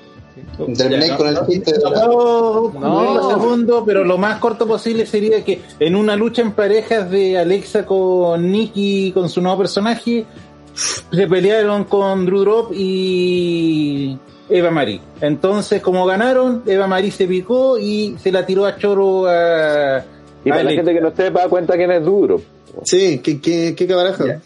Terminé 0.77 1.15
con 1.15 1.27
el 1.27 1.35
no, 1.35 1.47
chiste 1.47 1.73
de 1.73 1.79
no 1.79 3.13
la... 3.13 3.35
segundo, 3.35 3.83
pero 3.85 4.03
lo 4.03 4.17
más 4.17 4.39
corto 4.39 4.67
posible 4.67 5.05
sería 5.05 5.43
que 5.43 5.61
en 5.79 5.95
una 5.95 6.15
lucha 6.15 6.41
en 6.41 6.51
parejas 6.51 7.09
de 7.09 7.37
Alexa 7.37 7.85
con 7.85 8.51
Nikki, 8.51 9.11
con 9.13 9.29
su 9.29 9.41
nuevo 9.41 9.59
personaje, 9.59 10.25
se 10.73 11.27
pelearon 11.27 11.85
con 11.85 12.25
Drew 12.25 12.39
Drop 12.41 12.71
y 12.73 14.17
Eva 14.49 14.71
Marie. 14.71 15.01
Entonces, 15.21 15.81
como 15.81 16.05
ganaron, 16.05 16.63
Eva 16.65 16.87
Marie 16.87 17.11
se 17.11 17.27
picó 17.27 17.77
y 17.77 18.15
se 18.21 18.31
la 18.31 18.45
tiró 18.45 18.65
a 18.65 18.77
Choro 18.77 19.27
a, 19.27 20.03
Y 20.43 20.49
a 20.49 20.53
para 20.53 20.63
la 20.63 20.71
gente 20.71 20.93
que 20.93 21.01
no 21.01 21.15
sepa, 21.15 21.47
cuenta 21.47 21.75
quién 21.75 21.91
es 21.91 22.03
duro. 22.03 22.41
Sí, 22.83 23.19
qué, 23.19 23.39
qué, 23.39 23.75
qué 23.75 23.87
cabaraja. 23.87 24.41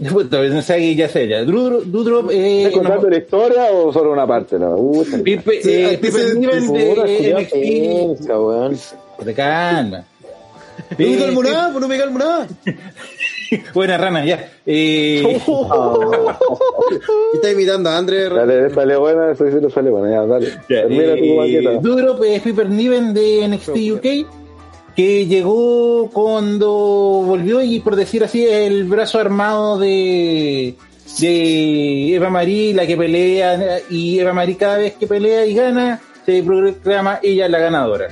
Sé, 0.62 0.94
ya 0.94 1.08
sé, 1.08 1.28
ya. 1.28 1.40
Eh, 1.40 2.64
¿Estás 2.64 2.72
contando 2.72 3.10
la 3.10 3.18
historia 3.18 3.64
o 3.72 3.92
solo 3.92 4.12
una 4.12 4.26
parte? 4.26 4.58
No, 4.58 4.74
Uh, 4.76 5.04
Pipe, 5.22 5.60
eh, 5.64 5.98
Pipe 6.00 6.34
Niven 6.36 6.72
de 6.72 7.34
NXT. 7.34 7.52
penca, 7.52 8.40
weón. 8.40 8.78
Te 9.24 9.34
calma. 9.34 10.04
No 10.90 10.96
me 10.98 11.14
Eh, 11.14 11.18
calmo 11.18 11.42
nada, 11.42 11.68
pues 11.70 11.80
no 11.82 11.88
me 11.88 11.98
calmo 11.98 12.18
nada. 12.18 12.48
Buena 13.74 13.98
rana, 13.98 14.24
ya. 14.24 14.48
Eh, 14.64 15.22
Y 17.32 17.36
está 17.36 17.50
imitando 17.50 17.90
a 17.90 17.98
André. 17.98 18.28
Dale, 18.28 18.70
sale 18.70 18.96
buena, 18.96 19.28
le 19.28 19.70
sale 19.70 19.90
buena, 19.90 20.10
ya, 20.10 20.26
dale. 20.26 20.46
Ya, 20.68 20.82
Termina 20.82 21.14
tu 21.16 21.24
eh, 21.24 21.36
maqueta. 21.36 21.70
Dudrop 21.80 22.22
es 22.24 22.42
Piper 22.42 22.70
Niven 22.70 23.12
de 23.12 23.48
NXT 23.48 23.76
UK, 23.92 24.26
que 24.94 25.26
llegó 25.26 26.10
cuando 26.12 26.70
volvió 26.70 27.62
y 27.62 27.80
por 27.80 27.96
decir 27.96 28.24
así, 28.24 28.44
el 28.46 28.84
brazo 28.84 29.18
armado 29.18 29.78
de, 29.78 30.74
de 31.18 32.14
Eva 32.14 32.30
Marie, 32.30 32.74
la 32.74 32.86
que 32.86 32.96
pelea, 32.96 33.80
y 33.88 34.18
Eva 34.18 34.32
Marie 34.32 34.56
cada 34.56 34.78
vez 34.78 34.94
que 34.94 35.06
pelea 35.06 35.46
y 35.46 35.54
gana, 35.54 36.00
se 36.26 36.42
proclama 36.42 37.20
ella 37.22 37.48
la 37.48 37.58
ganadora. 37.58 38.08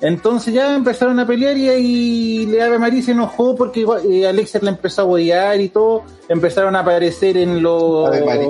Entonces 0.00 0.52
ya 0.52 0.74
empezaron 0.74 1.18
a 1.20 1.26
pelear 1.26 1.56
y 1.56 1.68
ahí 1.68 2.54
Eva 2.54 2.78
Marie 2.78 3.02
se 3.02 3.12
enojó 3.12 3.56
porque 3.56 3.86
eh, 4.10 4.26
Alexa 4.26 4.58
la 4.60 4.70
empezó 4.70 5.02
a 5.02 5.04
huear 5.06 5.58
y 5.60 5.70
todo, 5.70 6.02
empezaron 6.28 6.76
a 6.76 6.80
aparecer 6.80 7.36
en 7.38 7.62
los... 7.62 8.08
Ave 8.08 8.24
María. 8.24 8.48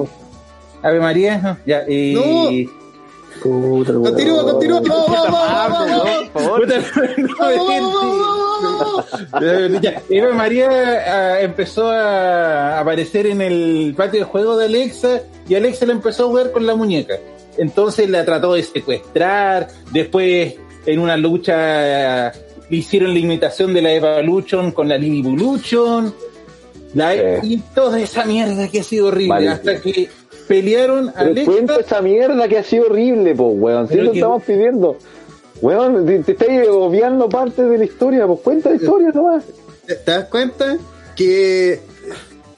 Ave 0.82 1.00
María, 1.00 1.38
¿no? 1.38 1.56
ya, 1.64 1.84
y... 1.88 2.68
Puta. 3.42 3.92
Continúa, 3.92 4.42
continúa. 4.44 4.80
Vamos, 4.80 5.90
vamos, 6.32 6.32
vamos, 6.34 6.68
vamos. 9.32 9.82
Ya, 9.82 10.02
Eva 10.08 10.34
María 10.34 10.68
ah, 10.70 11.40
empezó 11.40 11.90
a 11.90 12.80
aparecer 12.80 13.26
en 13.26 13.40
el 13.42 13.94
patio 13.96 14.20
de 14.20 14.26
juego 14.26 14.56
de 14.56 14.66
Alexa 14.66 15.20
y 15.48 15.54
Alexa 15.54 15.86
la 15.86 15.92
empezó 15.92 16.24
a 16.24 16.28
jugar 16.28 16.52
con 16.52 16.66
la 16.66 16.74
muñeca. 16.74 17.14
Entonces 17.58 18.08
la 18.10 18.24
trató 18.24 18.54
de 18.54 18.62
secuestrar, 18.62 19.68
después 19.92 20.54
en 20.84 20.98
una 20.98 21.16
lucha 21.16 22.32
le 22.68 22.76
hicieron 22.76 23.12
la 23.14 23.18
imitación 23.20 23.72
de 23.72 23.82
la 23.82 23.92
Evolution 23.92 24.72
con 24.72 24.88
la 24.88 24.98
Lily 24.98 25.20
Evolution, 25.20 26.12
la, 26.94 27.12
Sí. 27.12 27.18
y 27.42 27.56
toda 27.74 28.00
esa 28.00 28.24
mierda 28.24 28.68
que 28.68 28.80
ha 28.80 28.82
sido 28.82 29.06
horrible, 29.08 29.28
Vale. 29.34 29.48
hasta 29.50 29.80
que 29.80 30.08
pelearon 30.48 31.12
Pero 31.14 31.30
Alexa 31.30 31.50
cuenta 31.52 31.76
esa 31.80 32.00
mierda 32.02 32.48
que 32.48 32.58
ha 32.58 32.62
sido 32.64 32.86
horrible, 32.86 33.34
pues, 33.34 33.48
weón. 33.54 33.88
Si 33.88 33.94
lo 33.96 34.12
que- 34.12 34.18
estamos 34.18 34.42
pidiendo. 34.44 34.96
Weón, 35.62 36.04
te, 36.06 36.18
te 36.20 36.32
estáis 36.32 36.68
obviando 36.68 37.28
parte 37.28 37.62
de 37.64 37.78
la 37.78 37.84
historia, 37.84 38.26
pues 38.26 38.40
cuenta 38.40 38.70
la 38.70 38.76
historia 38.76 39.10
nomás. 39.12 39.44
¿Te 39.86 39.94
te 39.94 40.10
das 40.10 40.26
cuenta 40.26 40.76
que 41.16 41.80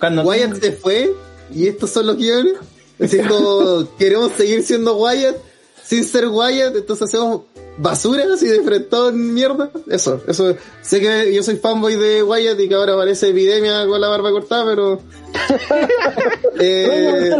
cuando 0.01 0.23
Wyatt 0.23 0.61
se 0.61 0.73
fue 0.73 1.13
y 1.55 1.69
estos 1.69 1.91
son 1.91 2.07
los 2.09 2.17
guiones? 2.17 2.55
Diciendo, 2.99 3.89
queremos 3.99 4.33
seguir 4.33 4.63
siendo 4.65 4.97
Wyatt 4.97 5.37
sin 5.85 6.05
ser 6.05 6.27
Wyatt, 6.29 6.75
entonces 6.77 7.09
hacemos 7.09 7.43
basura 7.79 8.25
así 8.35 8.47
de 8.47 8.61
frentón 8.63 9.33
mierda. 9.35 9.71
Eso, 9.89 10.21
eso. 10.27 10.55
Sé 10.83 11.01
que 11.01 11.33
yo 11.33 11.43
soy 11.43 11.57
fanboy 11.57 11.97
de 11.97 12.23
Wyatt 12.23 12.61
y 12.61 12.69
que 12.69 12.75
ahora 12.75 12.97
parece 12.97 13.31
epidemia 13.31 13.87
con 13.87 14.01
la 14.01 14.09
barba 14.09 14.31
cortada, 14.31 14.65
pero. 14.65 15.01
eh, 16.61 17.31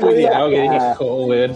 Cuidado 0.00 0.50
que 0.50 0.60
dije, 0.60 0.78
"Oh, 1.00 1.26
weón". 1.26 1.50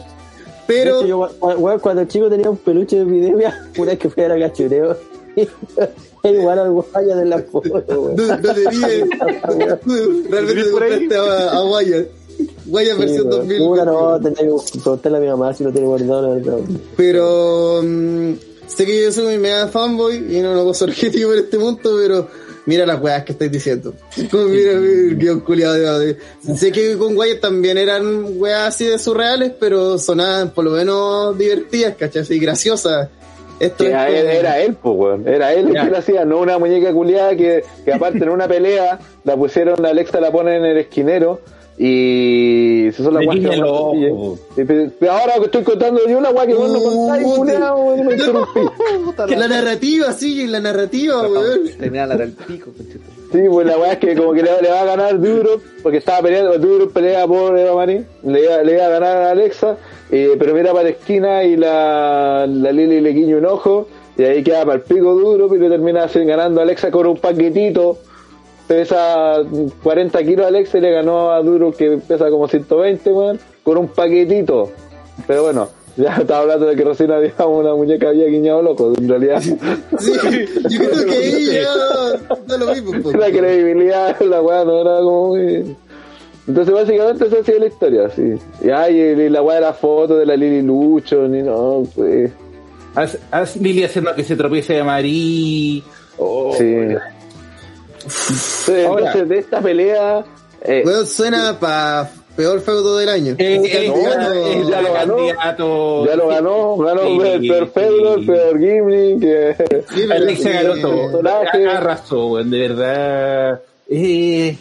De 0.68 0.82
hecho, 0.82 1.00
pero. 1.00 1.06
yo, 1.06 1.30
weón, 1.40 1.78
cuando 1.80 2.02
el 2.02 2.08
chico 2.08 2.28
tenía 2.28 2.50
un 2.50 2.56
peluche 2.56 2.96
de 2.96 3.02
epidemia, 3.02 3.68
una 3.78 3.90
vez 3.90 3.98
que 3.98 4.10
fui 4.10 4.22
a 4.22 4.28
la 4.28 4.38
cachureo, 4.48 4.96
igual 6.24 6.58
al 6.58 6.70
guaya 6.70 7.16
de 7.16 7.24
la 7.24 7.38
foto, 7.40 7.82
weón. 7.88 8.16
No, 8.16 8.26
no 8.26 8.54
tenía. 8.54 9.06
Realmente 10.30 10.64
te 10.64 10.70
compraste 10.70 11.16
a, 11.16 11.50
a 11.52 11.64
Wyatt. 11.64 12.21
Wyatt 12.66 12.92
Sí, 12.94 12.98
versión 12.98 13.26
weón. 13.28 13.38
2000. 13.48 13.59
Puta, 13.59 13.84
no, 13.84 14.20
tenía 14.20 14.38
que 14.38 14.78
preguntarle 14.80 15.18
a 15.18 15.20
mi 15.20 15.26
mamá 15.28 15.54
si 15.54 15.64
lo 15.64 15.72
tiene 15.72 15.86
guardado, 15.86 16.22
la 16.22 16.34
verdad. 16.34 16.59
Pero 16.96 17.80
mm, 17.82 18.32
sé 18.66 18.86
que 18.86 19.02
yo 19.02 19.12
soy 19.12 19.34
un 19.34 19.40
mega 19.42 19.68
fanboy 19.68 20.16
y 20.36 20.40
no 20.40 20.54
lo 20.54 20.60
puedo 20.62 20.74
ser 20.74 20.88
objetivo 20.90 21.32
en 21.32 21.40
este 21.40 21.59
punto, 21.59 21.90
pero 22.00 22.28
mira 22.66 22.86
las 22.86 23.02
weas 23.02 23.24
que 23.24 23.32
estáis 23.32 23.50
diciendo. 23.50 23.92
Como 24.30 24.44
mira 24.44 24.72
el 24.72 25.16
guion 25.18 25.40
culiado 25.40 25.98
de, 25.98 26.16
Sé 26.56 26.70
que 26.72 26.96
con 26.96 27.16
Wyatt 27.16 27.40
también 27.40 27.76
eran 27.78 28.24
weas 28.40 28.68
así 28.68 28.86
de 28.86 28.98
surreales, 28.98 29.52
pero 29.59 29.98
sonaban 29.98 30.50
por 30.50 30.64
lo 30.64 30.70
menos 30.72 31.36
divertidas, 31.36 31.94
¿cachai? 31.96 32.22
Así 32.22 32.38
graciosas. 32.38 33.09
Esto 33.60 33.84
es 33.84 33.90
era 33.90 34.06
como- 34.06 34.16
él, 34.18 34.26
era 34.26 34.60
él, 34.60 34.74
pues, 34.80 34.94
weón. 34.96 35.28
Era 35.28 35.52
él 35.52 35.68
el 35.68 35.74
que 35.84 35.90
lo 35.90 35.98
hacía, 35.98 36.24
no 36.24 36.38
una 36.40 36.59
muñeca 36.59 36.92
culiada 36.92 37.36
que, 37.36 37.62
que 37.84 37.92
aparte 37.92 38.18
en 38.18 38.28
una 38.30 38.48
pelea 38.48 38.98
la 39.24 39.36
pusieron, 39.36 39.84
Alexa 39.84 40.20
la 40.20 40.32
pone 40.32 40.56
en 40.56 40.64
el 40.64 40.78
esquinero 40.78 41.40
y 41.78 42.88
se 42.92 43.02
son 43.02 43.14
las 43.14 43.22
Le 43.22 43.28
weas 43.28 43.40
que 44.54 44.64
pe- 44.64 44.90
pero 44.98 45.12
ahora 45.12 45.34
que 45.38 45.44
estoy 45.46 45.62
contando 45.64 46.00
yo 46.06 46.18
una 46.18 46.30
wea 46.30 46.46
que 46.46 46.54
vos 46.54 46.70
no 46.70 46.80
contáis, 46.82 47.26
Uh, 47.26 47.36
culiao, 47.36 47.96
y 47.96 48.02
me 48.02 48.12
interrumpí. 48.16 48.60
Que 49.28 49.36
la 49.36 49.48
la- 49.48 49.56
narrativa, 49.60 50.12
sí, 50.12 50.46
la 50.46 50.60
narrativa, 50.60 51.22
weón. 51.22 51.60
Terminar 51.78 52.08
la 52.08 52.16
del 52.16 52.32
pico. 52.32 52.70
Sí, 53.32 53.38
pues 53.50 53.66
la 53.66 53.78
weá 53.78 53.92
es 53.92 53.98
que 53.98 54.14
como 54.14 54.32
que 54.34 54.42
le, 54.42 54.60
le 54.60 54.68
va 54.70 54.82
a 54.82 54.84
ganar 54.84 55.18
Duro, 55.18 55.60
porque 55.82 55.98
estaba 55.98 56.20
peleando, 56.22 56.58
Duro 56.58 56.90
pelea 56.90 57.26
por 57.26 57.58
Eva 57.58 57.74
Marín, 57.74 58.06
le, 58.24 58.44
iba- 58.44 58.62
le 58.62 58.72
iba 58.74 58.86
a 58.86 58.88
ganar 58.90 59.16
a 59.16 59.30
Alexa, 59.30 59.76
eh, 60.10 60.36
pero 60.38 60.52
mira 60.54 60.72
para 60.72 60.84
la 60.84 60.90
esquina 60.90 61.42
y 61.42 61.56
la, 61.56 62.46
la 62.46 62.72
Lili 62.72 63.00
le 63.00 63.10
guiña 63.10 63.38
un 63.38 63.46
ojo, 63.46 63.88
y 64.18 64.24
ahí 64.24 64.42
queda 64.42 64.66
para 64.66 64.76
el 64.76 64.82
pico 64.82 65.14
Duro, 65.14 65.54
y 65.54 65.58
le 65.58 65.70
termina 65.70 66.04
así 66.04 66.22
ganando 66.24 66.60
a 66.60 66.64
Alexa 66.64 66.90
con 66.90 67.06
un 67.06 67.16
paquetito, 67.16 67.98
pesa 68.72 69.42
40 69.82 70.24
kilos 70.24 70.46
Alexa 70.46 70.78
y 70.78 70.80
le 70.80 70.90
ganó 70.90 71.30
a 71.30 71.42
Duro 71.42 71.72
que 71.72 71.98
pesa 71.98 72.30
como 72.30 72.48
120, 72.48 73.12
weón, 73.12 73.38
con 73.62 73.76
un 73.76 73.88
paquetito. 73.88 74.70
Pero 75.26 75.42
bueno, 75.44 75.68
ya 75.96 76.16
estaba 76.20 76.40
hablando 76.40 76.66
de 76.66 76.76
que 76.76 76.84
recién 76.84 77.12
había 77.12 77.46
una 77.46 77.74
muñeca 77.74 78.08
había 78.08 78.26
guiñado 78.26 78.62
loco, 78.62 78.92
en 78.96 79.08
realidad. 79.08 79.40
Sí, 79.40 79.54
yo 80.70 80.78
creo 80.78 81.06
que 81.06 81.14
ahí 81.14 81.62
ya 82.48 82.56
lo 82.56 82.66
mismo. 82.74 82.92
pues. 83.02 83.16
la 83.16 83.30
credibilidad 83.30 84.20
la 84.20 84.40
weá 84.40 84.64
no 84.64 84.80
era 84.80 84.96
como 85.00 85.28
muy... 85.28 85.76
entonces 86.48 86.74
básicamente 86.74 87.26
esa 87.26 87.38
ha 87.38 87.44
sido 87.44 87.58
la 87.58 87.66
historia 87.66 88.10
sí 88.10 88.34
y, 88.62 88.70
ay, 88.70 88.96
y 88.98 89.28
la 89.28 89.42
weá 89.42 89.56
de 89.56 89.62
la 89.62 89.72
foto 89.72 90.16
de 90.16 90.26
la 90.26 90.36
Lili 90.36 90.62
Lucho 90.62 91.28
ni 91.28 91.42
no 91.42 91.82
pues 91.94 92.30
Haz, 92.94 93.18
haz 93.30 93.56
Lili 93.56 93.84
haciendo 93.84 94.14
que 94.14 94.22
se 94.22 94.36
tropiece 94.36 94.74
de 94.74 94.84
Marí. 94.84 95.82
Oh, 96.18 96.54
sí 96.58 96.76
Entonces, 98.02 98.86
Ahora- 98.86 99.06
entonces, 99.06 99.28
de 99.28 99.38
esta 99.38 99.60
pelea 99.60 100.24
eh, 100.64 100.82
Weón, 100.86 101.06
suena 101.06 101.58
para 101.58 102.10
peor 102.36 102.60
feudo 102.60 102.96
del 102.98 103.08
año. 103.08 103.34
Eh, 103.38 103.60
eh, 103.64 103.88
no, 103.88 104.02
ya, 104.02 104.16
no, 104.16 104.32
eh, 104.32 104.64
ya 104.70 104.80
lo 104.80 104.92
ganó. 104.92 105.16
candidato. 105.16 106.06
ya 106.06 106.16
lo 106.16 106.28
ganó 106.28 106.76
ganó 106.78 107.02
Sí, 107.02 107.28
el 107.28 107.40
peor 107.48 107.70
feudo 107.72 108.14
el 108.14 108.20
sí. 108.20 108.26
peor 108.26 108.58
Gimli 108.58 109.20
que 109.20 109.56
sí, 109.92 110.04
pero- 110.08 110.14
Alexa 110.14 110.50
ganó 110.50 110.74
eh, 110.76 110.80
todo. 110.80 111.20
Arrasó, 111.70 112.36
de 112.44 112.58
verdad. 112.68 113.60
Eh, 113.88 114.56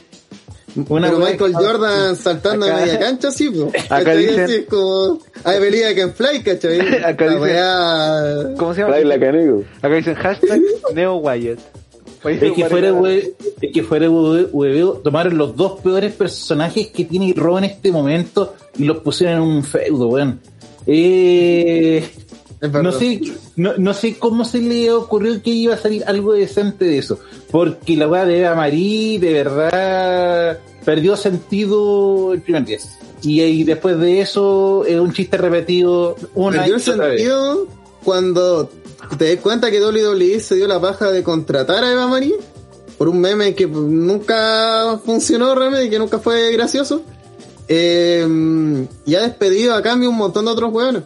una 0.88 1.08
Pero 1.10 1.20
Michael 1.20 1.54
Jordan 1.54 2.16
saltando 2.16 2.66
acá- 2.66 2.78
a 2.78 2.80
media 2.86 3.00
cancha, 3.00 3.30
sí, 3.32 3.50
pues. 3.50 3.86
Acá 3.92 4.14
dicen- 4.16 4.50
es 4.50 4.66
como. 4.68 5.20
Hay 5.44 5.60
pelea 5.60 5.94
que 5.94 6.02
en 6.02 6.14
fly, 6.14 6.44
¿cachai? 6.44 6.80
Acá 7.06 7.26
La 7.26 7.32
dicen- 7.34 7.42
weá- 7.42 8.56
¿Cómo 8.58 8.74
se 8.74 8.82
llama? 8.82 8.94
trae 8.94 9.06
la 9.06 9.20
canigo 9.20 9.64
Acá 9.82 9.96
dicen 9.96 10.16
hashtag 10.16 10.62
Neo 10.94 11.16
Wyatt. 11.18 11.60
Es 12.24 12.54
que 12.54 12.66
fuera 12.66 12.92
hue- 12.94 13.34
es 13.62 13.72
que 13.72 13.84
fuera 13.84 14.08
tomaron 15.04 15.38
los 15.38 15.56
dos 15.56 15.80
peores 15.82 16.14
personajes 16.14 16.88
que 16.88 17.06
tiene 17.06 17.34
Raw 17.36 17.58
en 17.58 17.64
este 17.66 17.92
momento 17.92 18.54
y 18.78 18.84
los 18.86 18.98
pusieron 19.00 19.38
en 19.38 19.42
un 19.42 19.64
feudo, 19.64 20.08
weón. 20.08 20.40
Eh, 20.86 22.08
no 22.72 22.92
sé, 22.92 23.22
no, 23.56 23.74
no 23.78 23.94
sé 23.94 24.18
cómo 24.18 24.46
se 24.46 24.60
le 24.60 24.92
ocurrió 24.92 25.42
que 25.42 25.50
iba 25.50 25.74
a 25.74 25.78
salir 25.78 26.04
algo 26.06 26.34
decente 26.34 26.86
de 26.86 27.00
eso. 27.00 27.20
Porque 27.50 27.96
la 27.98 28.08
weá 28.08 28.26
de 28.26 28.40
Eva 28.42 28.56
Marie, 28.56 29.20
de 29.20 29.34
verdad, 29.34 30.60
perdió 30.86 31.16
sentido 31.16 32.34
el 32.34 32.42
primer 32.42 32.66
día. 32.66 32.78
Y, 33.24 33.42
ahí 33.42 33.64
después 33.64 33.98
de 34.00 34.22
eso, 34.22 34.84
es 34.86 35.00
un 35.00 35.12
chiste 35.14 35.38
repetido 35.38 36.16
una 36.36 36.58
Perdió 36.60 36.78
y 36.78 36.82
otra 36.90 37.08
vez. 37.08 37.22
sentido 37.22 37.68
cuando 38.04 38.70
te 39.18 39.34
das 39.36 39.42
cuenta 39.44 39.70
que 39.72 39.82
WWE 39.84 40.40
se 40.40 40.56
dio 40.56 40.68
la 40.68 40.80
paja 40.80 41.12
de 41.12 41.24
contratar 41.24 41.84
a 41.84 41.92
Eva 41.92 42.08
Marie 42.08 42.36
por 42.98 43.10
un 43.10 43.20
meme 43.20 43.56
que 43.56 43.68
nunca 43.68 45.00
funcionó 45.06 45.56
realmente 45.56 45.86
y 45.86 45.90
que 45.90 46.00
nunca 46.00 46.20
fue 46.20 46.52
gracioso. 46.54 47.02
Eh, 47.68 48.28
y 49.06 49.16
ha 49.16 49.22
despedido 49.22 49.74
a 49.76 49.82
cambio 49.82 50.10
un 50.10 50.18
montón 50.18 50.46
de 50.46 50.52
otros 50.52 50.72
hueones. 50.74 51.04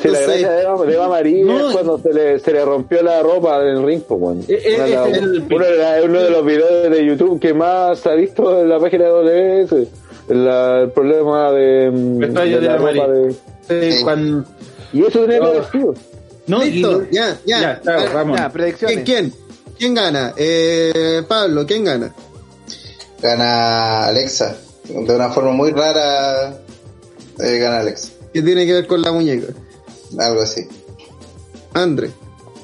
Sí, 0.00 0.08
la 0.08 0.20
gracia 0.20 0.50
de 0.50 0.62
Eva, 0.62 0.84
de 0.84 0.94
Eva 0.94 1.08
Marie 1.08 1.42
No, 1.44 1.68
es 1.70 1.72
cuando 1.74 1.98
se 1.98 2.12
le, 2.12 2.38
se 2.38 2.52
le 2.52 2.62
rompió 2.64 3.02
la 3.02 3.22
ropa 3.22 3.62
en 3.62 3.68
el 3.68 3.82
ring, 3.82 4.02
pues, 4.06 4.20
weón. 4.20 4.40
Eh, 4.46 4.60
eh, 4.62 4.74
Una 4.76 4.84
de 4.84 4.92
ese 4.92 5.10
es 5.10 5.16
el- 5.22 5.44
uno, 5.50 5.64
de 5.64 5.76
la- 5.78 6.00
uno 6.04 6.22
de 6.22 6.30
los 6.30 6.44
videos 6.44 6.90
de 6.90 7.06
YouTube 7.06 7.40
que 7.40 7.54
más 7.54 7.98
se 8.00 8.10
ha 8.10 8.14
visto 8.14 8.60
en 8.60 8.68
la 8.68 8.78
página 8.78 9.04
de 9.04 9.10
WS. 9.10 9.88
La- 10.28 10.82
el 10.82 10.90
problema 10.90 11.50
de, 11.52 11.90
Vestuario 11.94 12.60
de 12.60 12.66
la 12.66 12.74
Eva 12.74 12.90
ropa 12.90 13.06
Marie. 13.06 13.36
de- 13.68 13.88
Eh, 13.88 14.00
cuando- 14.02 14.44
Y 14.92 15.00
eso 15.02 15.20
tenía 15.20 15.38
que 15.40 15.46
haber 15.46 15.64
sido. 15.70 15.94
No, 16.46 16.62
Listo, 16.62 16.92
lo- 16.92 17.10
ya, 17.10 17.38
ya. 17.46 17.60
Ya, 17.60 17.80
claro, 17.80 18.10
vamos. 18.14 18.36
Ya, 18.38 18.42
¿Quién, 18.44 18.52
predicciones. 18.52 19.04
quién? 19.04 19.34
¿Quién 19.78 19.94
gana? 19.94 20.32
Eh, 20.36 21.22
Pablo, 21.28 21.66
¿quién 21.66 21.84
gana? 21.84 22.14
Gana 23.20 24.06
Alexa. 24.06 24.56
De 24.84 25.14
una 25.14 25.30
forma 25.30 25.50
muy 25.52 25.72
rara 25.72 26.58
eh, 27.40 27.58
gana 27.58 27.80
Alexa. 27.80 28.10
¿Qué 28.32 28.42
tiene 28.42 28.64
que 28.66 28.72
ver 28.74 28.86
con 28.86 29.02
la 29.02 29.12
muñeca? 29.12 29.52
Algo 30.18 30.42
así. 30.42 30.66
André, 31.74 32.10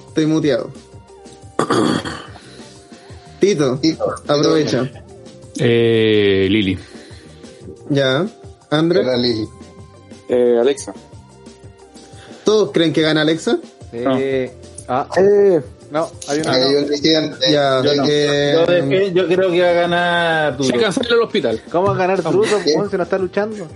estoy 0.08 0.26
muteado. 0.26 0.70
Tito, 3.40 3.76
Tito, 3.78 4.04
aprovecha. 4.28 4.88
Eh, 5.58 6.46
Lili. 6.48 6.78
Ya. 7.90 8.26
André, 8.70 9.02
Gana 9.04 9.16
Lili. 9.16 9.48
Eh, 10.28 10.56
Alexa. 10.60 10.94
¿Todos 12.44 12.70
creen 12.72 12.92
que 12.92 13.02
gana 13.02 13.22
Alexa? 13.22 13.58
Eh, 13.92 14.50
ah, 14.88 15.06
Eh, 15.16 15.60
no, 15.90 16.08
hay 16.28 16.40
una. 16.40 16.52
Hay 16.52 16.62
no. 16.72 16.78
un 16.80 16.88
disidente. 16.88 17.36
Ya, 17.52 17.82
Yo 17.82 17.94
no. 17.94 18.04
eh, 18.08 18.54
Yo, 18.54 18.66
de- 18.66 19.12
yo 19.12 19.26
creo 19.28 19.50
que 19.50 19.60
va 19.60 19.68
a 19.68 19.72
ganar 19.72 20.56
Se 20.56 20.62
Duro. 20.72 20.80
cancela 20.80 21.14
el 21.16 21.20
hospital. 21.22 21.60
¿Cómo 21.70 21.88
va 21.88 21.94
a 21.94 21.96
ganar 21.98 22.22
¿Qué? 22.22 22.28
weón, 22.76 22.90
si 22.90 22.96
no 22.96 23.02
está 23.02 23.18
luchando? 23.18 23.66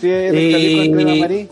Si 0.00 0.10
es 0.10 0.30
el 0.32 0.36
Eh. 0.38 1.48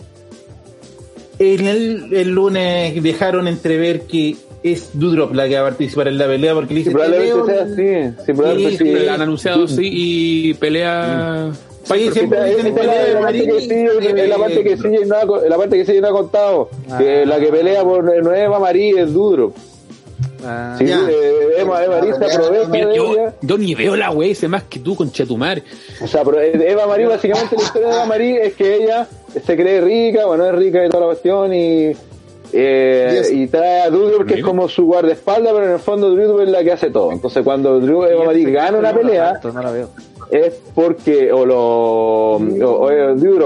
En 1.38 1.66
el, 1.66 2.12
el 2.12 2.28
lunes 2.30 3.02
dejaron 3.02 3.48
entrever 3.48 4.02
que 4.02 4.36
es 4.62 4.90
Dudrop 4.92 5.34
la 5.34 5.48
que 5.48 5.56
va 5.58 5.62
a 5.66 5.70
participar 5.70 6.08
en 6.08 6.16
la 6.18 6.26
pelea 6.26 6.54
porque 6.54 6.74
le 6.74 6.80
sí, 6.80 6.84
dice 6.84 6.90
probablemente 6.92 7.42
"Te 7.42 7.54
sea 7.54 7.64
así. 7.64 8.16
Sí, 8.26 8.32
probablemente 8.32 8.84
Sí, 8.84 8.96
sí. 9.00 9.08
Han 9.08 9.20
anunciado 9.22 9.66
sí 9.68 9.80
y 9.92 10.54
pelea. 10.54 11.50
País 11.50 11.58
Porque 11.86 12.10
siempre 12.12 12.38
la, 12.38 12.44
de 12.44 12.54
parte 12.54 12.72
que 13.12 13.20
Marín, 13.20 13.60
sí, 13.60 13.86
es 14.20 14.28
la 14.28 14.38
parte 14.38 14.62
que 14.64 14.76
sí 14.76 14.88
no 15.06 15.16
ha, 15.16 15.48
la 15.48 15.56
parte 15.56 15.76
que 15.76 15.84
sí 15.84 16.00
no 16.00 16.08
ha 16.08 16.12
contado. 16.12 16.68
Que 16.98 17.26
la 17.26 17.38
que 17.38 17.46
pelea 17.46 17.82
por 17.82 18.04
Nueva 18.22 18.58
María 18.58 19.02
es 19.02 19.12
Dudro. 19.12 19.52
Ah, 20.46 20.74
Sí, 20.78 20.84
eh, 20.86 21.56
Eva, 21.58 21.84
Eva 21.84 21.96
Marie 21.96 22.14
se 22.14 22.24
aprovecha 22.24 22.68
Mira, 22.68 22.88
de 22.88 22.96
yo, 22.96 23.12
ella. 23.12 23.34
yo 23.40 23.58
ni 23.58 23.74
veo 23.74 23.96
la 23.96 24.10
wey, 24.10 24.34
sé 24.34 24.46
más 24.48 24.64
que 24.64 24.78
tú 24.78 24.94
con 24.94 25.10
Chetumar. 25.10 25.62
O 26.02 26.06
sea, 26.06 26.22
pero 26.24 26.40
eh, 26.40 26.52
Eva 26.70 26.86
Marie, 26.86 27.06
básicamente 27.06 27.56
la 27.56 27.62
historia 27.62 27.88
de 27.88 27.94
Eva 27.94 28.04
Marie 28.06 28.46
es 28.46 28.54
que 28.54 28.76
ella 28.76 29.06
se 29.44 29.56
cree 29.56 29.80
rica, 29.80 30.26
bueno, 30.26 30.46
es 30.46 30.54
rica 30.54 30.84
y 30.84 30.88
toda 30.90 31.00
la 31.00 31.06
cuestión 31.06 31.52
y, 31.54 31.92
eh, 32.52 33.18
Yes. 33.22 33.32
y 33.32 33.46
trae 33.48 33.82
a 33.82 33.90
Drew 33.90 34.24
que 34.26 34.34
es 34.34 34.42
como 34.44 34.68
su 34.68 34.84
guardaespaldas, 34.84 35.52
pero 35.52 35.66
en 35.66 35.72
el 35.72 35.78
fondo 35.80 36.10
Drew 36.14 36.40
es 36.40 36.48
la 36.48 36.62
que 36.62 36.72
hace 36.72 36.90
todo. 36.90 37.10
Entonces 37.10 37.42
cuando 37.42 37.80
Drew 37.80 38.04
Eva 38.04 38.24
Marie 38.26 38.50
gana 38.50 38.78
una 38.78 38.92
pelea, 38.94 39.40
No 39.42 39.62
la 39.62 39.70
veo. 39.70 39.88
Es 40.30 40.60
porque 40.74 41.32
o 41.32 41.44
lo 41.46 41.58
o, 42.36 42.38
o, 42.86 42.90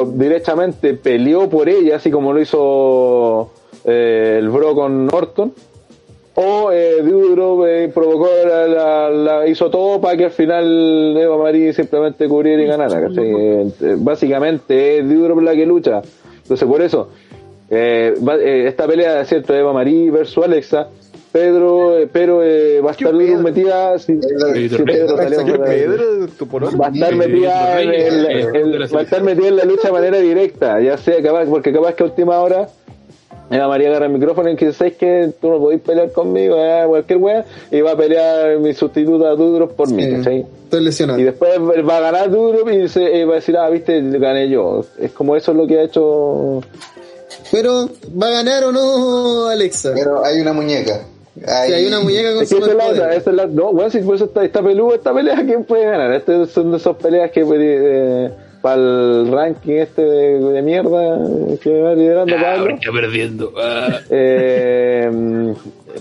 directamente 0.06 0.94
peleó 0.94 1.48
por 1.48 1.68
ella 1.68 1.96
así 1.96 2.10
como 2.10 2.32
lo 2.32 2.40
hizo 2.40 3.50
eh, 3.84 4.36
el 4.40 4.48
bro 4.48 4.74
con 4.74 5.08
Orton 5.12 5.52
o 6.40 6.70
eh, 6.72 7.02
eh, 7.66 7.90
provocó 7.92 8.28
la, 8.46 8.66
la- 8.68 9.10
la- 9.10 9.48
hizo 9.48 9.68
todo 9.70 10.00
para 10.00 10.16
que 10.16 10.26
al 10.26 10.30
final 10.30 11.16
Eva 11.16 11.36
Marie 11.36 11.72
simplemente 11.72 12.28
cubriera 12.28 12.62
y 12.62 12.66
ganara 12.66 13.00
¿cachai? 13.00 13.28
Eh, 13.28 13.96
básicamente 13.98 14.98
es 14.98 15.08
Dudrop 15.08 15.40
la 15.40 15.54
que 15.54 15.66
lucha 15.66 16.00
entonces 16.42 16.68
por 16.68 16.80
eso 16.80 17.08
eh, 17.70 18.14
eh, 18.40 18.64
esta 18.68 18.86
pelea 18.86 19.24
cierto 19.24 19.54
Eva 19.54 19.72
Marie 19.72 20.10
versus 20.10 20.44
Alexa 20.44 20.88
Pedro, 21.38 21.98
eh, 21.98 22.08
pero 22.12 22.42
eh, 22.42 22.80
va 22.80 22.90
a 22.90 22.92
estar 22.92 23.12
Dudrop 23.12 23.40
metida 23.42 23.98
si, 23.98 24.18
si 24.20 24.82
Pedro 24.82 25.16
salió 25.16 25.44
¿Qué 25.44 25.54
fuera 25.54 25.64
de- 25.72 25.76
Pedro? 25.86 26.28
¿Tu 26.38 26.46
pololo? 26.48 26.76
va 26.78 26.86
a 26.88 26.90
estar 26.90 27.14
metida 27.14 27.80
en, 27.82 27.88
el- 27.90 28.26
en- 28.26 28.56
en- 28.56 28.72
va 28.94 29.00
a 29.00 29.02
estar 29.02 29.22
metida 29.22 29.48
en 29.48 29.56
la 29.56 29.64
lucha 29.64 29.88
de 29.88 29.92
manera 29.92 30.18
directa, 30.18 30.80
ya 30.80 30.96
sea 30.98 31.22
capaz, 31.22 31.46
porque 31.46 31.72
capaz 31.72 31.94
que 31.94 32.02
a 32.02 32.06
última 32.06 32.38
hora 32.40 32.68
Eva 33.50 33.66
María 33.66 33.88
agarra 33.88 34.06
el 34.06 34.12
micrófono 34.12 34.50
y 34.50 34.56
dice, 34.56 34.72
¿sabes 34.74 34.96
que 34.98 35.30
tú 35.40 35.48
no 35.50 35.58
podés 35.58 35.80
pelear 35.80 36.12
conmigo? 36.12 36.56
eh, 36.58 36.84
cualquier 36.86 37.18
wea, 37.18 37.44
y 37.70 37.80
va 37.80 37.92
a 37.92 37.96
pelear 37.96 38.58
mi 38.58 38.74
sustituta 38.74 39.30
Dudrop 39.30 39.72
por 39.72 39.90
mí, 39.90 40.02
Sí. 40.04 40.10
¿cachai? 40.16 40.46
Estoy 40.64 40.84
lesionado. 40.84 41.18
Y 41.18 41.22
después 41.24 41.50
va 41.58 41.96
a 41.96 42.00
ganar 42.00 42.30
Dudrop 42.30 42.68
y 42.70 42.88
se, 42.88 43.20
eh, 43.20 43.24
va 43.24 43.32
a 43.32 43.36
decir, 43.36 43.56
ah, 43.56 43.70
viste, 43.70 44.02
gané 44.18 44.50
yo. 44.50 44.84
Es 44.98 45.12
como 45.12 45.34
eso 45.34 45.52
es 45.52 45.56
lo 45.56 45.66
que 45.66 45.78
ha 45.78 45.82
hecho... 45.84 46.60
Pero, 47.50 47.88
¿va 48.22 48.26
a 48.26 48.30
ganar 48.30 48.64
o 48.64 48.72
no 48.72 49.46
Alexa? 49.48 49.92
Pero 49.94 50.22
hay 50.22 50.40
una 50.42 50.52
muñeca. 50.52 51.00
Si 51.46 51.72
hay 51.72 51.86
una 51.86 52.00
muñeca 52.00 52.34
con 52.34 52.42
Es 52.42 52.48
que 52.48 52.58
esa 52.58 52.70
es 52.70 52.76
la 52.76 52.86
otra, 52.86 53.14
esa 53.14 53.30
es 53.30 53.36
la, 53.36 53.46
no, 53.46 53.72
bueno, 53.72 53.90
si 53.90 53.98
por 54.00 54.16
eso 54.16 54.26
está, 54.26 54.44
está 54.44 54.62
peludo 54.62 54.94
esta 54.94 55.12
pelea, 55.14 55.36
¿quién 55.44 55.64
puede 55.64 55.84
ganar? 55.84 56.12
Estas 56.12 56.50
son 56.50 56.70
de 56.70 56.76
esas 56.76 56.96
peleas 56.96 57.30
que 57.30 57.44
eh, 57.46 58.30
para 58.60 58.76
el 58.76 59.30
ranking 59.30 59.74
este 59.74 60.02
de, 60.02 60.40
de 60.40 60.62
mierda 60.62 61.18
que 61.62 61.80
va 61.80 61.94
liderando 61.94 62.34
Pablo. 62.34 62.74
está 62.74 62.92
perdiendo. 62.92 63.52
Ah. 63.56 64.00
Eh, 64.10 65.54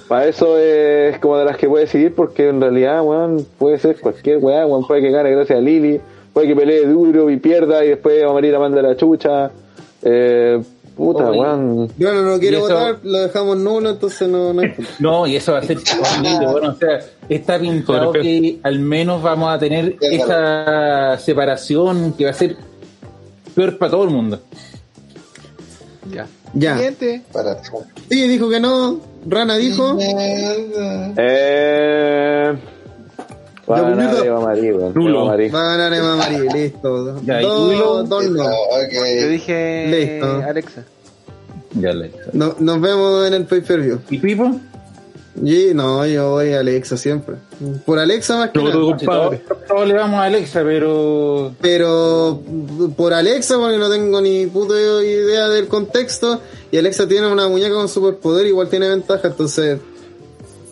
para 0.08 0.28
eso 0.28 0.58
es 0.58 1.18
como 1.20 1.38
de 1.38 1.46
las 1.46 1.58
que 1.58 1.68
puede 1.68 1.88
seguir 1.88 2.14
porque 2.16 2.50
en 2.50 2.62
realidad, 2.62 3.04
weón, 3.04 3.46
puede 3.58 3.78
ser 3.78 4.00
cualquier 4.00 4.38
weá, 4.38 4.66
weón, 4.66 4.86
puede 4.88 5.02
que 5.02 5.12
gane 5.12 5.32
gracias 5.32 5.60
a 5.60 5.62
Lili, 5.62 6.00
puede 6.34 6.48
que 6.48 6.56
pelee 6.56 6.86
duro 6.86 7.30
y 7.30 7.38
pierda 7.38 7.84
y 7.86 7.90
después 7.90 8.24
va 8.24 8.30
a 8.30 8.34
morir 8.34 8.56
a 8.56 8.60
manda 8.60 8.82
la 8.82 8.96
chucha. 8.96 9.52
Eh, 10.04 10.62
puta, 10.98 11.32
weón. 11.32 11.90
Yo 11.98 12.14
no, 12.14 12.24
no 12.24 12.40
quiero 12.40 12.58
eso- 12.58 12.68
votar, 12.74 13.00
lo 13.04 13.20
dejamos 13.20 13.58
nulo, 13.58 13.92
entonces 13.92 14.28
no, 14.28 14.52
no. 14.54 14.62
No, 15.00 15.28
y 15.28 15.36
eso 15.38 15.54
va 15.54 15.60
a 15.60 15.64
ser. 15.64 15.78
Bueno, 16.52 16.72
o 16.72 16.76
sea, 16.76 17.00
está 17.30 17.60
pintado 17.60 18.12
que 18.12 18.60
al 18.64 18.80
menos 18.80 19.22
vamos 19.22 19.50
a 19.50 19.60
tener 19.60 19.96
esa 20.02 21.18
separación 21.20 22.14
que 22.14 22.26
va 22.26 22.32
a 22.32 22.34
ser 22.34 22.58
peor 23.56 23.78
para 23.78 23.92
todo 23.92 24.04
el 24.04 24.10
mundo. 24.10 24.40
Ya. 26.12 26.28
Ya. 26.54 26.76
Siguiente. 26.76 27.22
Para. 27.32 27.62
Sí, 28.10 28.28
dijo 28.28 28.50
que 28.50 28.60
no. 28.60 29.00
Rana 29.28 29.58
dijo. 29.58 29.98
Eh, 31.18 32.54
va 33.70 33.78
a 33.78 33.82
Ya, 33.82 33.90
ganar 33.90 34.06
bonito. 34.08 34.24
Eva 34.26 34.40
María, 34.42 34.76
weón. 34.76 34.94
Nulo. 34.94 35.20
Eva 35.20 35.26
María. 35.28 35.52
Va 35.52 35.60
a 35.62 35.78
ganar 35.78 35.94
Eva 35.94 36.16
María, 36.16 36.54
listo. 36.54 37.22
Ya, 37.24 37.42
¿y 37.42 37.46
tú, 37.46 37.50
dos, 37.50 38.10
dos 38.10 38.26
no. 38.30 38.44
Yo 38.44 38.50
Ok. 38.50 39.30
dije 39.30 39.88
Listo. 39.90 40.44
Alexa. 40.48 40.84
Ya 41.74 41.94
le. 41.94 42.12
No- 42.34 42.56
Nos 42.60 42.82
vemos 42.82 43.28
en 43.28 43.34
el 43.34 43.46
pay 43.46 43.62
per 43.62 43.82
view. 43.82 44.00
¿Y 44.10 44.18
Pipo? 44.20 44.60
Y 45.44 45.72
no, 45.76 46.04
yo 46.08 46.32
voy 46.32 46.54
a 46.54 46.62
Alexa 46.62 46.98
siempre. 46.98 47.36
Por 47.86 48.00
Alexa 48.00 48.38
más 48.38 48.50
que 48.50 48.58
nada. 48.60 48.72
Todos, 48.72 49.04
todos 49.68 49.88
le 49.88 49.94
vamos 49.94 50.20
a 50.20 50.24
Alexa, 50.24 50.64
pero 50.64 51.52
Pero 51.62 52.42
por 52.96 53.14
Alexa, 53.14 53.56
porque 53.60 53.78
no 53.78 53.88
tengo 53.88 54.20
ni 54.20 54.48
puta 54.48 54.74
idea 54.74 55.48
del 55.50 55.68
contexto. 55.68 56.42
Y 56.72 56.78
Alexa 56.80 57.08
tiene 57.08 57.28
una 57.32 57.48
muñeca 57.48 57.76
con 57.76 57.88
superpoder, 57.88 58.48
igual 58.48 58.68
tiene 58.70 58.90
ventaja, 58.90 59.28
entonces. 59.28 59.78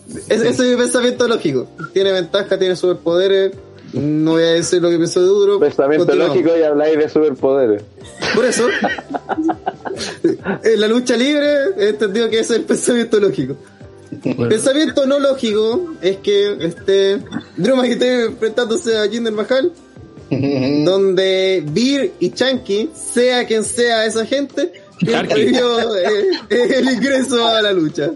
Es- 0.08 0.30
Ese 0.30 0.50
es 0.50 0.60
mi 0.60 0.76
pensamiento 0.76 1.28
lógico. 1.28 1.68
Tiene 1.94 2.12
ventaja, 2.12 2.58
tiene 2.58 2.76
superpoderes. 2.76 3.54
No 3.94 4.32
voy 4.32 4.44
a 4.44 4.48
decir 4.48 4.82
lo 4.82 4.90
que 4.90 4.98
pienso 4.98 5.22
de 5.22 5.28
Duro. 5.28 5.60
Pensamiento 5.60 6.14
lógico 6.16 6.52
y 6.58 6.64
habláis 6.64 6.98
de 6.98 7.08
superpoderes. 7.10 7.84
Por 8.36 8.44
eso, 8.46 8.68
en 10.64 10.82
la 10.82 10.88
lucha 10.88 11.16
libre 11.16 11.48
he 11.78 11.90
entendido 11.90 12.30
que 12.30 12.40
ese 12.40 12.54
es 12.56 12.60
el 12.60 12.66
pensamiento 12.66 13.20
lógico. 13.20 13.56
Pensamiento 14.50 15.06
no 15.06 15.20
lógico 15.20 15.94
es 16.02 16.18
que 16.18 16.58
este 16.66 17.20
Drew 17.58 17.76
McIntyre 17.76 18.26
enfrentándose 18.26 18.98
a 18.98 19.08
Jinder 19.08 19.34
Mahal, 19.34 19.72
donde 20.86 21.64
Beer 21.68 22.12
y 22.20 22.32
Chunky, 22.32 22.90
sea 22.94 23.46
quien 23.46 23.64
sea 23.64 24.06
esa 24.06 24.26
gente, 24.26 24.72
prohibió 25.00 25.96
eh, 25.98 26.30
el 26.50 26.90
ingreso 26.90 27.46
a 27.48 27.62
la 27.62 27.72
lucha. 27.74 28.12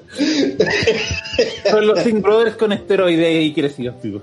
Son 1.70 1.88
los 1.88 2.00
Singh 2.00 2.22
Brothers 2.22 2.56
con 2.56 2.72
esteroides 2.72 3.46
y 3.46 3.54
crecidos, 3.54 4.02
tipo. 4.02 4.22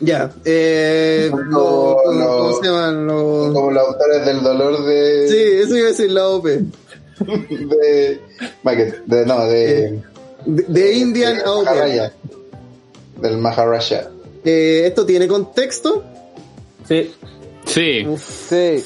Ya, 0.00 0.32
eh, 0.44 1.28
¿cómo, 1.30 2.52
se 2.62 2.68
llaman? 2.68 3.06
Los- 3.06 3.52
Como 3.52 3.70
los 3.72 3.88
autores 3.88 4.24
del 4.26 4.42
dolor 4.42 4.84
de. 4.84 5.28
Sí, 5.28 5.36
eso 5.64 5.76
iba 5.76 5.86
a 5.86 5.90
decir 5.90 6.10
la 6.12 6.28
OP. 6.28 6.46
De. 7.18 8.20
De 9.06 9.26
no, 9.26 9.44
de. 9.46 10.00
De, 10.46 10.62
de 10.68 10.92
Indian 10.94 11.36
de 11.36 11.42
AOP. 11.42 11.64
Maharaja. 11.64 12.12
Del 13.20 13.38
Maharaja. 13.38 14.10
Eh, 14.44 14.84
¿Esto 14.86 15.04
tiene 15.04 15.26
contexto? 15.26 16.04
Sí. 16.86 17.10
Sí. 17.66 18.06
Sí. 18.48 18.84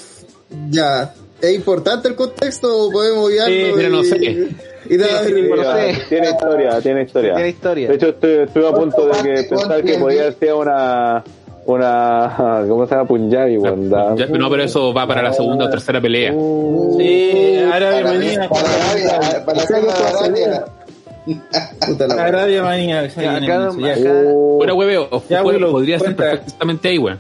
Ya. 0.71 1.15
¿Es 1.43 1.55
importante 1.55 2.09
el 2.09 2.15
contexto 2.15 2.87
o 2.87 2.91
podemos 2.91 3.27
obviarlo? 3.27 3.55
Sí, 3.55 3.73
pero 3.77 3.89
no 3.91 4.03
y- 4.03 4.07
sé. 4.07 4.17
Y 4.89 4.97
dar- 4.97 5.25
Sí, 5.25 5.33
Sí, 5.35 5.43
no 5.49 5.63
sé. 5.75 5.95
Tiene 6.09 6.31
historia, 6.31 6.81
tiene 6.81 7.03
historia. 7.03 7.35
Tiene 7.35 7.49
historia. 7.51 7.89
De 7.89 7.95
hecho, 7.95 8.09
estoy, 8.09 8.31
estuve 8.45 8.69
a 8.69 8.73
punto 8.73 9.07
de 9.07 9.13
que 9.23 9.43
pensar 9.45 9.83
que 9.85 9.99
podía 9.99 10.33
ser 10.33 10.55
una. 10.55 11.23
Una. 11.65 12.65
¿Cómo 12.69 12.87
se 12.87 12.95
llama? 12.95 13.07
Punjabi, 13.07 13.57
weón. 13.59 13.89
da- 13.91 14.17
Ya, 14.17 14.27
no, 14.27 14.51
pero 14.51 14.65
eso 14.65 14.93
va 14.93 15.07
para 15.07 15.23
la 15.23 15.33
segunda 15.33 15.67
o 15.67 15.71
tercera 15.71 16.01
pelea. 16.01 16.33
Sí, 16.99 17.59
Arabia 17.73 18.03
Para, 18.03 18.13
Manía. 18.15 18.49
para 18.49 18.69
Arabia, 18.69 19.45
para 19.47 19.59
la 19.59 20.09
Arabia. 20.09 20.65
La- 22.17 22.25
Arabia 22.25 22.63
Manía. 22.63 23.03
Uh, 23.05 24.57
Fuera 24.59 24.75
hueveo. 24.75 25.09
Podría 25.71 25.99
ser 26.01 26.17
perfectamente 26.17 26.89
ahí, 26.89 26.99
weón. 26.99 27.19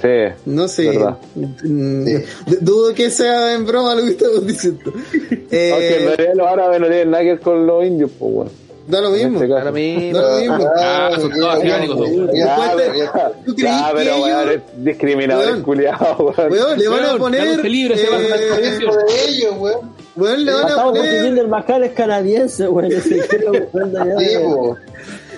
Sí. 0.00 0.40
No 0.46 0.68
sé. 0.68 0.88
¿Verdad? 0.90 1.16
Mm, 1.34 2.06
Dudo 2.60 2.94
que 2.94 3.10
sea 3.10 3.54
en 3.54 3.66
broma 3.66 3.94
lo 3.94 4.02
que 4.02 4.10
estamos 4.10 4.46
diciendo. 4.46 4.92
Eh, 5.50 5.70
Aunque 5.72 5.96
en 5.96 6.06
realidad 6.16 6.34
los 6.34 6.46
árabes 6.48 6.80
no 6.80 6.86
tienen 6.88 7.10
nada 7.12 7.22
que 7.22 7.28
ver 7.30 7.40
con 7.40 7.66
los 7.66 7.84
indios, 7.84 8.10
pues, 8.18 8.32
weón. 8.34 8.50
da 8.88 9.00
lo 9.00 9.10
mismo. 9.10 9.40
Este 9.42 9.72
mismo. 9.72 10.18
Da 10.18 10.32
lo 10.34 10.40
mismo. 10.40 10.70
Ah, 10.76 11.10
son 11.18 11.30
todos 11.32 11.54
asiáticos, 11.56 11.96
son. 11.98 12.06
Y 12.34 12.38
Ya, 12.38 12.56
después 12.76 12.92
te- 12.92 12.98
ya. 12.98 13.32
¿Tú 13.46 13.54
crees 13.54 13.70
Ya, 13.70 13.88
que 13.88 13.94
pero 13.96 14.10
ellos- 14.14 14.22
weón, 14.26 14.48
es 14.50 14.60
discriminador, 14.84 15.62
culiado, 15.62 16.34
weón. 16.50 16.78
Le 16.78 16.88
van 16.88 17.04
a 17.04 17.16
poner. 17.16 17.64
libre, 17.64 17.96
se 17.96 18.10
van 18.10 18.20
a 18.20 18.24
eh, 18.24 18.28
de 18.28 19.28
ellos, 19.28 19.54
weón. 19.58 19.80
weón, 20.16 20.44
le 20.44 20.52
van 20.52 20.64
a 20.64 20.68
Estamos 20.68 20.92
poner. 20.98 21.46
Mahal 21.48 21.84
es 21.84 21.92
canadiense, 21.92 22.66
Sí. 23.02 23.20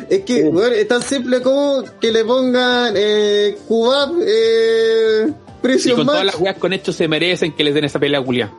Es 0.09 0.23
que, 0.25 0.45
weón, 0.45 0.73
es 0.73 0.89
tan 0.89 1.03
simple 1.03 1.43
como 1.43 1.85
que 2.01 2.11
le 2.11 2.25
pongan 2.25 2.95
eh, 2.97 3.59
Cubab, 3.69 4.13
eh, 4.27 5.27
Y 5.29 5.33
Prison 5.63 5.97
con 5.97 6.07
todas 6.07 6.25
las 6.25 6.39
weas 6.41 6.57
con 6.57 6.73
hechos 6.73 6.97
se 6.97 7.07
merecen 7.09 7.55
que 7.55 7.63
les 7.65 7.75
den 7.75 7.85
esa 7.85 7.99
pelea 7.99 8.23
culia. 8.23 8.51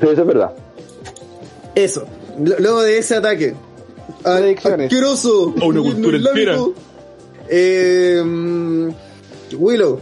Sí, 0.00 0.06
eso 0.10 0.20
es 0.22 0.26
verdad. 0.26 0.50
Eso. 1.74 2.06
L- 2.44 2.56
Luego 2.58 2.82
de 2.82 2.98
ese 2.98 3.16
ataque. 3.16 3.54
Asqueroso. 4.24 5.54
A 5.60 5.64
una 5.66 5.80
cultura 5.80 6.16
islámico. 6.16 6.74
Eh, 7.48 8.22
Willow. 9.52 10.00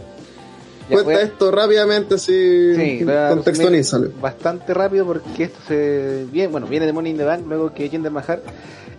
Ya, 0.89 1.03
cuenta 1.03 1.21
a- 1.21 1.23
esto 1.23 1.51
rápidamente, 1.51 2.15
así. 2.15 2.75
Sí, 2.75 3.05
contextualízalo. 3.29 4.09
bastante 4.19 4.73
rápido 4.73 5.05
porque 5.05 5.43
esto 5.43 5.59
se 5.67 6.25
bien, 6.31 6.51
bueno, 6.51 6.65
viene 6.65 6.87
de 6.87 6.93
Money 6.93 7.11
in 7.11 7.17
the 7.19 7.23
Bank 7.25 7.41
luego 7.47 7.73
que 7.73 7.87
Jinder 7.89 8.11
Mahal 8.11 8.41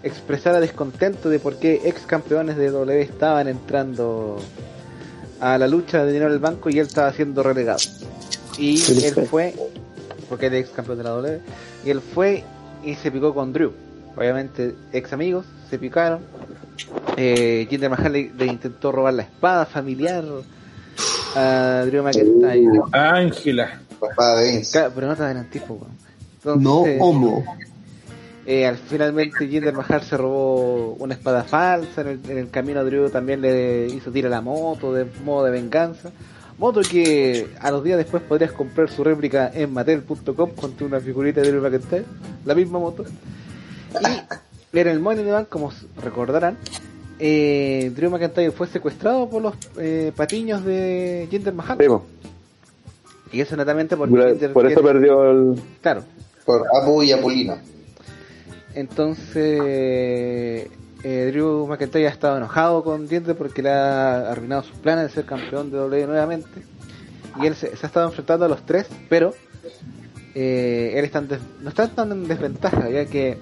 expresara 0.02 0.60
descontento 0.60 1.28
de 1.28 1.39
por 1.39 1.56
qué 1.56 1.82
ex 1.85 2.02
campeones 2.02 2.56
de 2.56 2.70
W 2.70 3.01
estaban 3.01 3.48
entrando 3.48 4.39
a 5.40 5.59
la 5.59 5.66
lucha 5.66 6.05
de 6.05 6.12
dinero 6.12 6.31
del 6.31 6.40
banco 6.40 6.70
y 6.70 6.78
él 6.78 6.86
estaba 6.86 7.12
siendo 7.12 7.43
relegado. 7.43 7.81
Y 8.59 8.81
él 9.05 9.27
fue, 9.27 9.55
porque 10.28 10.47
es 10.47 10.52
ex 10.52 10.70
campeón 10.70 10.98
de 10.98 11.05
la 11.05 11.10
W, 11.10 11.40
y 11.85 11.90
él 11.90 12.01
fue 12.01 12.44
y 12.85 12.94
se 12.94 13.10
picó 13.10 13.35
con 13.35 13.52
Drew. 13.52 13.72
Obviamente, 14.16 14.74
ex 14.93 15.12
amigos, 15.12 15.47
se 15.68 15.78
picaron. 15.78 16.20
Eh, 17.16 17.66
Jinder 17.68 17.90
Mahal 17.90 18.12
le, 18.12 18.31
le 18.36 18.47
intentó 18.47 18.90
robar 18.93 19.14
la 19.14 19.22
espada 19.22 19.66
familiar 19.66 20.24
a 21.36 21.85
Drew 21.86 22.02
McIntyre. 22.02 22.81
Ángela. 22.93 23.81
Papá 23.98 24.36
de 24.36 24.66
Pero 24.94 25.06
no 25.06 25.16
te 25.16 25.22
adelantís. 25.22 25.62
No 26.44 26.82
homo. 27.01 27.44
Eh, 28.52 28.66
al 28.66 28.77
finalmente 28.77 29.47
Jinder 29.47 29.72
Mahal 29.74 30.02
se 30.02 30.16
robó 30.16 30.94
una 30.98 31.14
espada 31.14 31.44
falsa. 31.44 32.01
En 32.01 32.09
el, 32.09 32.20
en 32.28 32.39
el 32.39 32.51
camino 32.51 32.85
Drew 32.85 33.09
también 33.10 33.40
le 33.40 33.86
hizo 33.86 34.10
tirar 34.10 34.31
la 34.31 34.40
moto 34.40 34.93
de 34.93 35.06
modo 35.24 35.44
de 35.44 35.51
venganza. 35.52 36.10
Moto 36.59 36.81
que 36.82 37.47
a 37.60 37.70
los 37.70 37.82
días 37.85 37.97
después 37.97 38.22
podrías 38.22 38.52
comprar 38.52 38.90
su 38.90 39.02
réplica 39.05 39.51
en 39.55 39.72
Mattel.com 39.72 40.51
con 40.51 40.74
una 40.81 41.01
figurita 41.01 41.40
de 41.40 41.51
Drew 41.52 41.62
McIntyre. 41.62 42.05
La 42.44 42.55
misma 42.55 42.78
moto. 42.78 43.05
Y 44.72 44.78
en 44.78 44.89
el 44.89 45.01
Money 45.01 45.20
in 45.20 45.27
the 45.27 45.32
Bank, 45.32 45.48
como 45.48 45.72
recordarán, 46.02 46.56
eh, 47.18 47.90
Drew 47.94 48.10
McIntyre 48.10 48.51
fue 48.51 48.66
secuestrado 48.66 49.28
por 49.31 49.43
los 49.43 49.55
eh, 49.78 50.12
patiños 50.14 50.64
de 50.64 51.27
Jinder 51.31 51.55
Mahal. 51.55 51.78
Sí. 51.81 51.86
Y 53.32 53.40
eso 53.40 53.56
netamente 53.56 53.97
porque 53.97 54.14
por, 54.16 54.28
Jinder 54.31 54.52
por 54.52 54.66
eso 54.66 54.81
quiere- 54.81 54.98
perdió 54.98 55.31
el. 55.31 55.62
Claro, 55.81 56.02
Por 56.44 56.62
Apu 56.82 57.02
y 57.02 57.12
Apulino. 57.12 57.56
Entonces, 58.74 59.60
eh, 61.02 61.30
Drew 61.32 61.66
McIntyre 61.66 62.06
ha 62.06 62.10
estado 62.10 62.36
enojado 62.36 62.84
con 62.84 63.09
Jinder 63.09 63.36
porque 63.36 63.62
le 63.62 63.70
ha 63.70 64.30
arruinado 64.30 64.62
sus 64.62 64.76
planes 64.76 65.09
de 65.09 65.10
ser 65.10 65.24
campeón 65.24 65.70
de 65.70 65.78
W 65.78 66.06
nuevamente. 66.06 66.62
Y 67.40 67.47
él 67.47 67.55
se, 67.55 67.76
se 67.76 67.86
ha 67.86 67.88
estado 67.88 68.09
enfrentando 68.09 68.44
a 68.44 68.48
los 68.48 68.64
tres, 68.66 68.86
pero 69.09 69.34
eh, 70.34 70.92
él 70.94 71.05
está 71.05 71.20
no 71.20 71.68
está 71.68 71.88
tan 71.88 72.12
en 72.12 72.28
desventaja, 72.28 72.88
ya 72.88 73.05
que 73.06 73.38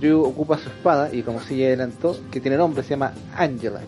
Drew 0.00 0.22
ocupa 0.22 0.58
su 0.58 0.68
espada 0.68 1.12
y 1.12 1.22
como 1.22 1.40
si 1.40 1.56
ya 1.56 1.66
adelantó, 1.66 2.16
que 2.30 2.40
tiene 2.40 2.56
nombre, 2.56 2.82
se 2.82 2.90
llama 2.90 3.12
Angela. 3.36 3.80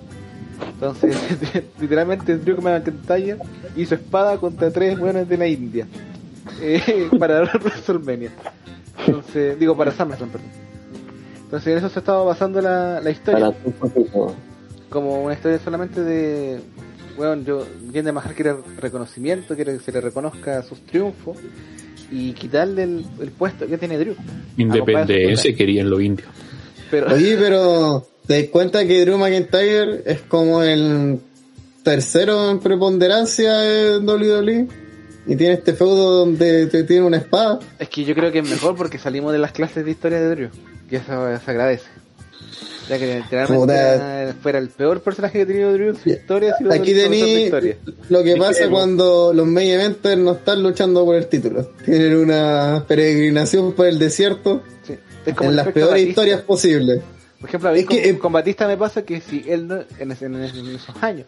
Entonces, 0.72 1.16
literalmente 1.80 2.36
Drew 2.38 2.60
McIntyre 2.60 3.38
hizo 3.76 3.94
espada 3.94 4.38
contra 4.38 4.70
tres 4.70 4.98
buenos 4.98 5.28
de 5.28 5.36
la 5.36 5.46
India 5.46 5.86
eh, 6.60 7.08
para 7.18 7.42
WrestleMania. 7.54 8.30
Entonces, 9.06 9.58
digo 9.58 9.76
para 9.76 9.92
SummerSlam, 9.92 10.30
perdón. 10.30 10.63
Entonces 11.44 11.72
en 11.72 11.78
eso 11.78 11.88
se 11.88 11.98
estaba 12.00 12.24
basando 12.24 12.60
la, 12.60 13.00
la 13.00 13.10
historia, 13.10 13.50
Para 13.50 13.56
un 13.64 13.72
poquito. 13.72 14.34
como 14.88 15.22
una 15.24 15.34
historia 15.34 15.58
solamente 15.58 16.00
de, 16.02 16.60
bueno, 17.16 17.42
yo, 17.44 17.66
Jinder 17.92 18.12
Mahal 18.12 18.34
quiere 18.34 18.54
reconocimiento, 18.78 19.54
quiere 19.54 19.74
que 19.74 19.80
se 19.80 19.92
le 19.92 20.00
reconozca 20.00 20.62
sus 20.62 20.80
triunfos 20.86 21.36
y 22.10 22.32
quitarle 22.32 22.82
el, 22.84 23.06
el 23.20 23.30
puesto 23.30 23.66
que 23.66 23.78
tiene 23.78 23.98
Drew. 23.98 24.14
Independencia 24.56 25.54
querían 25.54 25.90
los 25.90 26.00
indios. 26.02 26.28
Pero, 26.90 27.12
Oye, 27.12 27.36
pero 27.36 28.06
¿te 28.26 28.40
das 28.42 28.50
cuenta 28.50 28.86
que 28.86 29.04
Drew 29.04 29.18
McIntyre 29.18 30.02
es 30.06 30.20
como 30.22 30.62
el 30.62 31.20
tercero 31.82 32.50
en 32.50 32.58
preponderancia 32.60 33.96
en 33.96 34.08
WWE? 34.08 34.68
Y 35.26 35.36
tiene 35.36 35.54
este 35.54 35.72
feudo 35.72 36.18
donde 36.18 36.66
te 36.66 36.84
tiene 36.84 37.06
una 37.06 37.16
espada. 37.16 37.58
es 37.78 37.88
que 37.88 38.04
yo 38.04 38.14
creo 38.14 38.30
que 38.30 38.40
es 38.40 38.48
mejor 38.50 38.76
porque 38.76 38.98
salimos 38.98 39.32
de 39.32 39.38
las 39.38 39.52
clases 39.52 39.84
de 39.84 39.90
historia 39.90 40.20
de 40.20 40.28
Drew, 40.28 40.50
y 40.94 40.96
eso 40.96 41.38
se 41.44 41.50
agradece. 41.50 41.86
Ya 42.88 42.98
que 42.98 43.16
literalmente 43.20 43.56
Puta. 43.64 44.34
fuera 44.42 44.58
el 44.58 44.68
peor 44.68 45.00
personaje 45.00 45.38
que 45.38 45.42
ha 45.42 45.46
tenido 45.46 45.72
Drew 45.72 45.88
en 45.90 45.96
su 45.96 46.08
historia, 46.10 46.54
sido 46.58 46.70
Aquí 46.72 46.90
historia. 46.90 47.76
lo 48.10 48.22
que 48.22 48.36
pasa 48.36 48.68
cuando 48.68 49.32
los 49.32 49.46
main 49.46 49.70
eventers 49.70 50.18
no 50.18 50.32
están 50.32 50.62
luchando 50.62 51.02
por 51.04 51.16
el 51.16 51.26
título. 51.26 51.70
Tienen 51.84 52.14
una 52.16 52.84
peregrinación 52.86 53.72
por 53.72 53.86
el 53.86 53.98
desierto 53.98 54.62
Sí. 54.86 54.98
Es 55.24 55.34
como 55.34 55.48
en 55.50 55.52
el 55.52 55.56
las 55.64 55.68
peores 55.72 55.90
Batista. 55.92 56.08
historias 56.10 56.40
posibles. 56.42 57.00
Por 57.40 57.48
ejemplo, 57.48 57.68
a 57.70 57.72
mí 57.72 57.78
Es 57.80 57.86
que, 57.86 58.02
con, 58.02 58.10
eh, 58.10 58.18
con 58.18 58.32
Batista 58.34 58.66
me 58.68 58.76
pasa 58.76 59.02
que 59.02 59.20
si 59.22 59.44
él 59.48 59.66
no, 59.66 59.78
en, 59.98 60.12
ese- 60.12 60.26
esos 60.74 61.02
años, 61.02 61.26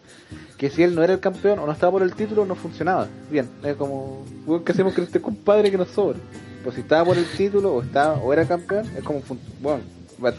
que 0.57 0.69
si 0.69 0.83
él 0.83 0.93
no 0.93 1.03
era 1.03 1.13
el 1.13 1.19
campeón 1.19 1.57
o 1.57 1.65
no 1.65 1.71
estaba 1.71 1.91
por 1.91 2.03
el 2.03 2.13
título, 2.13 2.45
no 2.45 2.53
funcionaba. 2.55 3.07
Bien, 3.31 3.47
es 3.63 3.75
como, 3.75 4.23
¿qué 4.63 4.71
hacemos 4.71 4.93
con 4.93 5.03
este 5.05 5.19
compadre 5.21 5.71
que 5.71 5.77
nos 5.79 5.89
sobra? 5.89 6.19
Pues 6.67 6.75
si 6.75 6.81
estaba 6.81 7.05
por 7.05 7.17
el 7.17 7.23
título 7.37 7.75
o 7.75 7.81
estaba 7.81 8.15
o 8.15 8.33
era 8.33 8.43
campeón, 8.45 8.85
es 8.97 9.01
como, 9.01 9.21
fun- 9.21 9.39
bueno, 9.61 9.79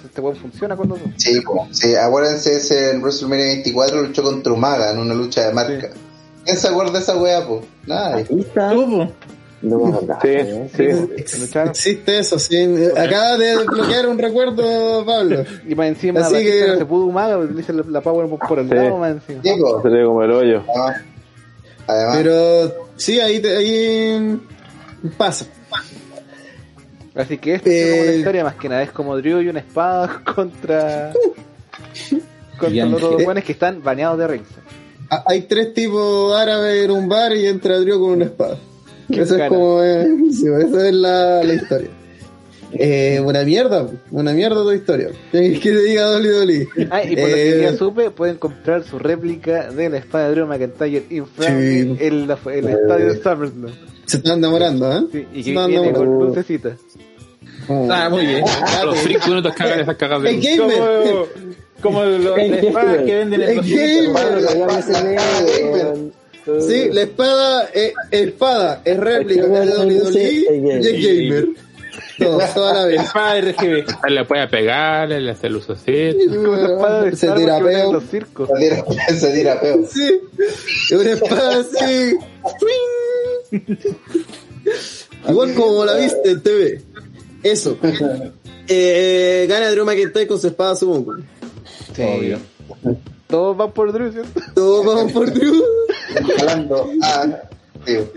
este 0.04 0.20
weón 0.20 0.36
funciona 0.36 0.76
cuando... 0.76 0.98
Sí, 1.16 1.40
sí, 1.70 1.94
acuérdense 1.94 2.54
ese 2.56 2.90
en 2.90 3.00
WrestleMania 3.00 3.46
24 3.46 4.02
luchó 4.02 4.22
contra 4.22 4.52
Umaga 4.52 4.90
en 4.90 4.98
una 4.98 5.14
lucha 5.14 5.46
de 5.48 5.54
marca. 5.54 5.88
¿Quién 6.44 6.56
se 6.58 6.68
acuerda 6.68 6.92
de 6.92 6.98
esa 6.98 7.16
wea, 7.16 7.46
po? 7.46 7.62
Nadie. 7.86 8.24
Tú, 8.26 8.44
po. 8.52 9.08
No 9.62 10.00
Sí, 10.20 10.28
¿eh? 10.28 10.70
sí. 11.24 11.40
Lucharon. 11.40 11.70
Existe 11.70 12.18
eso, 12.18 12.38
sí. 12.38 12.58
Acaba 12.94 13.38
de 13.38 13.56
desbloquear 13.56 14.06
un 14.08 14.18
recuerdo, 14.18 15.06
Pablo. 15.06 15.44
Y 15.66 15.74
más 15.74 15.86
encima 15.88 16.20
Así 16.20 16.34
que- 16.44 16.76
se 16.76 16.84
pudo 16.84 17.06
humaga, 17.06 17.38
le 17.38 17.58
hice 17.58 17.72
la, 17.72 17.84
la 17.88 18.02
power 18.02 18.28
por 18.46 18.58
el 18.58 18.68
Sí. 18.68 18.74
lado 18.74 18.98
más 18.98 19.12
encima. 19.12 19.40
Diego, 19.40 19.80
Se 19.80 19.88
le 19.88 20.04
como 20.04 20.22
el 20.24 20.30
hoyo. 20.30 20.62
además, 20.68 21.00
además 21.86 22.16
Pero 22.18 22.86
sí, 22.96 23.18
ahí, 23.18 23.40
te- 23.40 23.56
ahí 23.56 24.38
pasa. 25.16 25.46
Así 27.18 27.36
que 27.38 27.54
esto 27.54 27.68
es 27.68 27.84
como 27.90 28.02
Eh, 28.02 28.08
una 28.08 28.16
historia 28.16 28.44
más 28.44 28.54
que 28.54 28.68
nada, 28.68 28.82
es 28.82 28.90
como 28.92 29.16
Drew 29.16 29.40
y 29.42 29.48
una 29.48 29.58
espada 29.60 30.22
contra... 30.34 31.12
contra 32.58 32.86
los 32.86 33.00
dos 33.00 33.20
Eh, 33.20 33.24
buenos 33.24 33.44
que 33.44 33.52
están 33.52 33.82
baneados 33.82 34.18
de 34.18 34.26
ringside. 34.28 34.62
Hay 35.26 35.42
tres 35.42 35.74
tipos 35.74 36.36
árabes 36.38 36.84
en 36.84 36.90
un 36.90 37.08
bar 37.08 37.34
y 37.34 37.46
entra 37.46 37.78
Drew 37.78 37.98
con 38.00 38.10
una 38.10 38.24
espada. 38.26 38.58
¿Quién 39.08 39.22
Eso 39.22 39.36
es 39.36 39.48
como. 39.48 39.82
eh, 39.82 40.06
sí, 40.32 40.44
esa 40.46 40.88
es 40.88 40.94
la, 40.94 41.42
la 41.44 41.54
historia. 41.54 41.88
Eh, 42.72 43.18
una 43.24 43.42
mierda, 43.44 43.88
una 44.10 44.32
mierda 44.32 44.62
tu 44.62 44.70
historia. 44.72 45.08
Que 45.32 45.58
que 45.58 45.70
te 45.72 45.82
diga 45.84 46.02
Dolly 46.04 46.28
Dolly. 46.28 46.68
Ah, 46.90 47.02
y 47.02 47.16
por 47.16 47.28
lo 47.30 47.34
que 47.34 47.58
Eh, 47.58 47.62
ya 47.62 47.72
supe, 47.74 48.10
pueden 48.10 48.36
comprar 48.36 48.84
su 48.84 48.98
réplica 48.98 49.70
de 49.70 49.88
la 49.88 49.96
espada 49.96 50.28
de 50.28 50.34
Drew 50.34 50.46
McIntyre 50.46 51.04
Sí. 51.08 51.96
en 51.98 52.28
la- 52.28 52.38
el 52.52 52.68
estadio 52.68 53.06
de 53.14 53.22
SummerSlam. 53.22 53.72
Se 54.08 54.16
están 54.16 54.40
demorando, 54.40 54.90
¿eh? 54.90 55.02
Sí, 55.12 55.26
y 55.34 55.44
que 55.44 55.66
viene 55.66 55.92
con 55.92 56.06
lucecitas. 56.06 56.78
Oh. 57.68 57.86
Ah, 57.90 58.08
muy 58.08 58.24
bien. 58.24 58.42
Los 58.84 58.98
fricos 59.00 59.28
no 59.28 59.42
te 59.42 59.52
cagan 59.52 59.80
esas 59.80 59.96
cagas 59.96 60.22
de 60.22 60.32
luz. 60.32 60.44
gamer. 60.44 60.78
Como, 61.82 62.02
como 62.02 62.04
los 62.04 62.38
espadas 62.38 62.86
gamer. 62.86 63.04
que 63.04 63.14
venden 63.14 63.42
en 63.42 63.48
El 63.50 63.56
los 63.56 63.66
gamer. 63.66 64.48
Sí, 66.66 66.88
la 66.90 67.02
espada 67.02 67.68
es 67.74 67.92
espada, 68.10 68.80
es 68.82 68.96
réplica, 68.96 69.46
de 69.46 69.62
el 69.62 69.92
y 69.92 70.70
es 70.70 71.30
gamer. 71.30 71.48
Todo, 72.18 72.38
toda 72.54 72.72
la 72.72 72.86
vez. 72.86 73.02
Espada 73.02 73.40
RGB. 73.42 74.08
Le 74.08 74.24
puede 74.24 74.48
pegar, 74.48 75.08
le 75.10 75.30
hace 75.30 75.50
luz 75.50 75.68
así. 75.68 75.92
Espada 75.92 77.12
Se 77.12 77.30
tira 77.32 77.60
peo. 77.60 78.00
Se 78.00 78.18
tira, 78.58 78.84
se 79.14 79.32
tira 79.34 79.60
peo. 79.60 79.86
Sí, 79.86 80.20
es 80.38 80.92
una 80.92 81.10
espada 81.10 81.60
así. 81.60 82.16
Igual 85.28 85.54
como 85.54 85.84
la 85.84 85.96
viste 85.96 86.30
en 86.30 86.42
TV. 86.42 86.82
Eso. 87.42 87.78
Eh, 88.66 89.46
gana 89.48 89.70
Drew 89.70 89.84
McIntyre 89.84 90.26
con 90.26 90.38
su 90.40 90.48
espada, 90.48 90.76
supongo. 90.76 91.14
Sí. 91.94 92.34
Todos 93.26 93.56
van 93.56 93.72
por 93.72 93.92
Drew, 93.92 94.12
¿cierto? 94.12 94.40
Todos 94.54 94.86
vamos 94.86 95.12
por 95.12 95.32
Drew. 95.32 95.62
Hablando 96.38 96.90
a. 97.02 97.26
tío. 97.84 98.08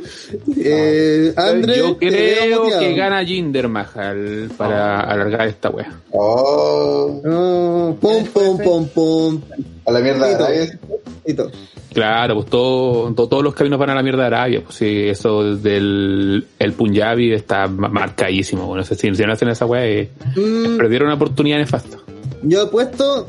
Eh, 0.58 1.34
André, 1.36 1.78
Yo 1.78 1.98
creo 1.98 2.80
que 2.80 2.94
gana 2.96 3.24
Jinder 3.26 3.68
Mahal 3.68 4.50
para 4.58 5.02
alargar 5.02 5.48
esta 5.48 5.70
wea. 5.70 6.02
Oh, 6.12 7.22
No, 7.24 7.98
pom, 8.00 8.26
pom, 8.26 8.58
pom, 8.58 8.88
pom. 8.90 9.42
A 9.86 9.92
la 9.92 10.00
mierda 10.00 10.28
de 10.28 10.36
Arabia. 10.36 10.80
Y 11.26 11.34
todo. 11.34 11.52
Claro, 11.94 12.36
pues 12.36 12.48
todo, 12.48 13.14
to- 13.14 13.28
todos 13.28 13.44
los 13.44 13.54
caminos 13.54 13.78
van 13.80 13.90
a 13.92 13.96
la 13.96 14.04
mierda 14.04 14.22
de 14.22 14.28
Arabia. 14.28 14.62
Pues 14.64 14.76
sí, 14.76 15.08
eso 15.10 15.56
del 15.56 16.46
el 16.60 16.74
Punjabi 16.74 17.34
está 17.34 17.68
ma- 17.68 17.90
marcadísimo. 17.90 18.66
Bueno, 18.68 18.84
si, 18.84 18.96
si 18.96 19.10
no 19.24 19.34
hacen 19.34 19.50
esa 19.50 19.66
wea, 19.66 19.86
eh, 19.86 20.10
Mm, 20.36 20.78
perdieron 20.78 21.08
una 21.08 21.16
oportunidad 21.16 21.58
nefasta. 21.58 21.98
yo 22.44 22.62
apuesto 22.64 23.28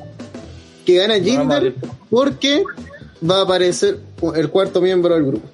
que 0.87 0.97
gana 0.97 1.15
Jinder 1.21 1.75
porque 2.11 2.63
va 3.29 3.41
a 3.41 3.43
aparecer 3.43 3.99
el 4.35 4.49
cuarto 4.51 4.81
miembro 4.81 5.15
del 5.15 5.25
grupo. 5.25 5.49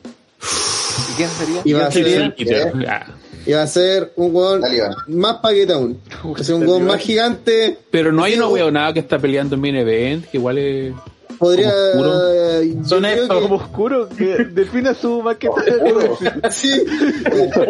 ¿Y 1.10 1.16
quién 1.16 1.28
sería? 1.30 1.60
Y 1.64 1.72
va 1.72 1.86
a 1.86 1.90
ser, 1.90 2.34
te- 2.34 2.86
ah. 2.88 3.06
Y 3.48 3.52
va 3.54 3.62
a 3.62 3.66
ser 3.66 4.12
un 4.16 4.34
weón 4.34 4.62
más 5.08 5.36
paquete 5.36 5.72
aún. 5.72 5.98
Va 6.24 6.38
a 6.38 6.44
ser 6.44 6.54
un 6.56 6.66
weón 6.68 6.84
más 6.84 7.00
gigante. 7.00 7.78
Pero 7.90 8.12
no 8.12 8.22
hay 8.22 8.34
una 8.34 8.46
weonada 8.48 8.92
que 8.92 9.00
está 9.00 9.18
peleando 9.18 9.54
en 9.54 9.60
main 9.62 9.76
event, 9.76 10.26
que 10.26 10.36
igual 10.36 10.58
es... 10.58 10.92
Podría. 11.38 11.72
Son 12.84 13.04
estos, 13.04 13.28
que- 13.36 13.42
Como 13.42 13.54
oscuro, 13.56 14.08
que 14.08 14.24
defina 14.52 14.92
su 14.92 15.22
maqueta. 15.22 15.62
Sí. 16.50 16.84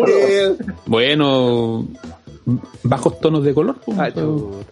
Eh, 0.09 0.57
Bueno, 0.87 1.87
bajos 2.83 3.21
tonos 3.21 3.45
de 3.45 3.53
color. 3.55 3.77
pues. 3.85 3.99
Ah, 3.99 4.11
chuta. 4.11 4.65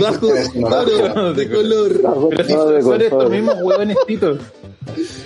bajo 0.00 0.28
claro, 0.52 1.34
de 1.34 1.50
color. 1.50 2.00
Pero 2.30 2.44
si 2.44 2.54
de 2.74 2.82
son 2.82 3.02
estos 3.02 3.30
mismos 3.30 3.56
huevones 3.60 3.96
titos. 4.06 4.38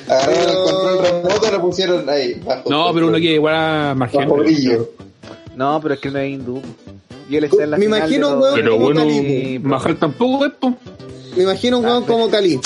Agarraron 0.09 0.49
el 0.49 0.57
control 0.65 0.99
remoto 1.05 1.47
y 1.47 1.51
lo 1.53 1.61
pusieron 1.61 2.09
ahí. 2.09 2.41
Bajo 2.45 2.71
no, 2.71 2.95
pero 2.95 3.09
uno 3.09 3.19
que 3.19 3.35
igual 3.35 3.55
a 3.55 3.95
brillo. 3.95 4.89
No, 5.59 5.81
pero 5.83 5.95
es 5.95 6.01
que 6.01 6.11
no 6.11 6.19
es 6.21 6.31
hindú. 6.31 6.63
Y 7.29 7.37
él 7.37 7.45
está 7.45 7.65
en 7.65 7.71
la 7.73 7.77
Me 7.79 7.85
final 7.87 7.99
imagino 7.99 8.29
un 8.29 8.35
los- 8.35 8.43
weón 8.43 8.55
Pero 8.55 8.71
como 8.73 8.85
bueno, 8.85 9.01
Cali. 9.03 9.59
Mahal 9.59 9.99
tampoco 9.99 10.47
es, 10.47 10.53
pues. 10.61 10.75
Me 11.37 11.43
imagino 11.43 11.79
un 11.81 11.85
weón 11.85 12.05
como 12.05 12.31
Cali. 12.31 12.61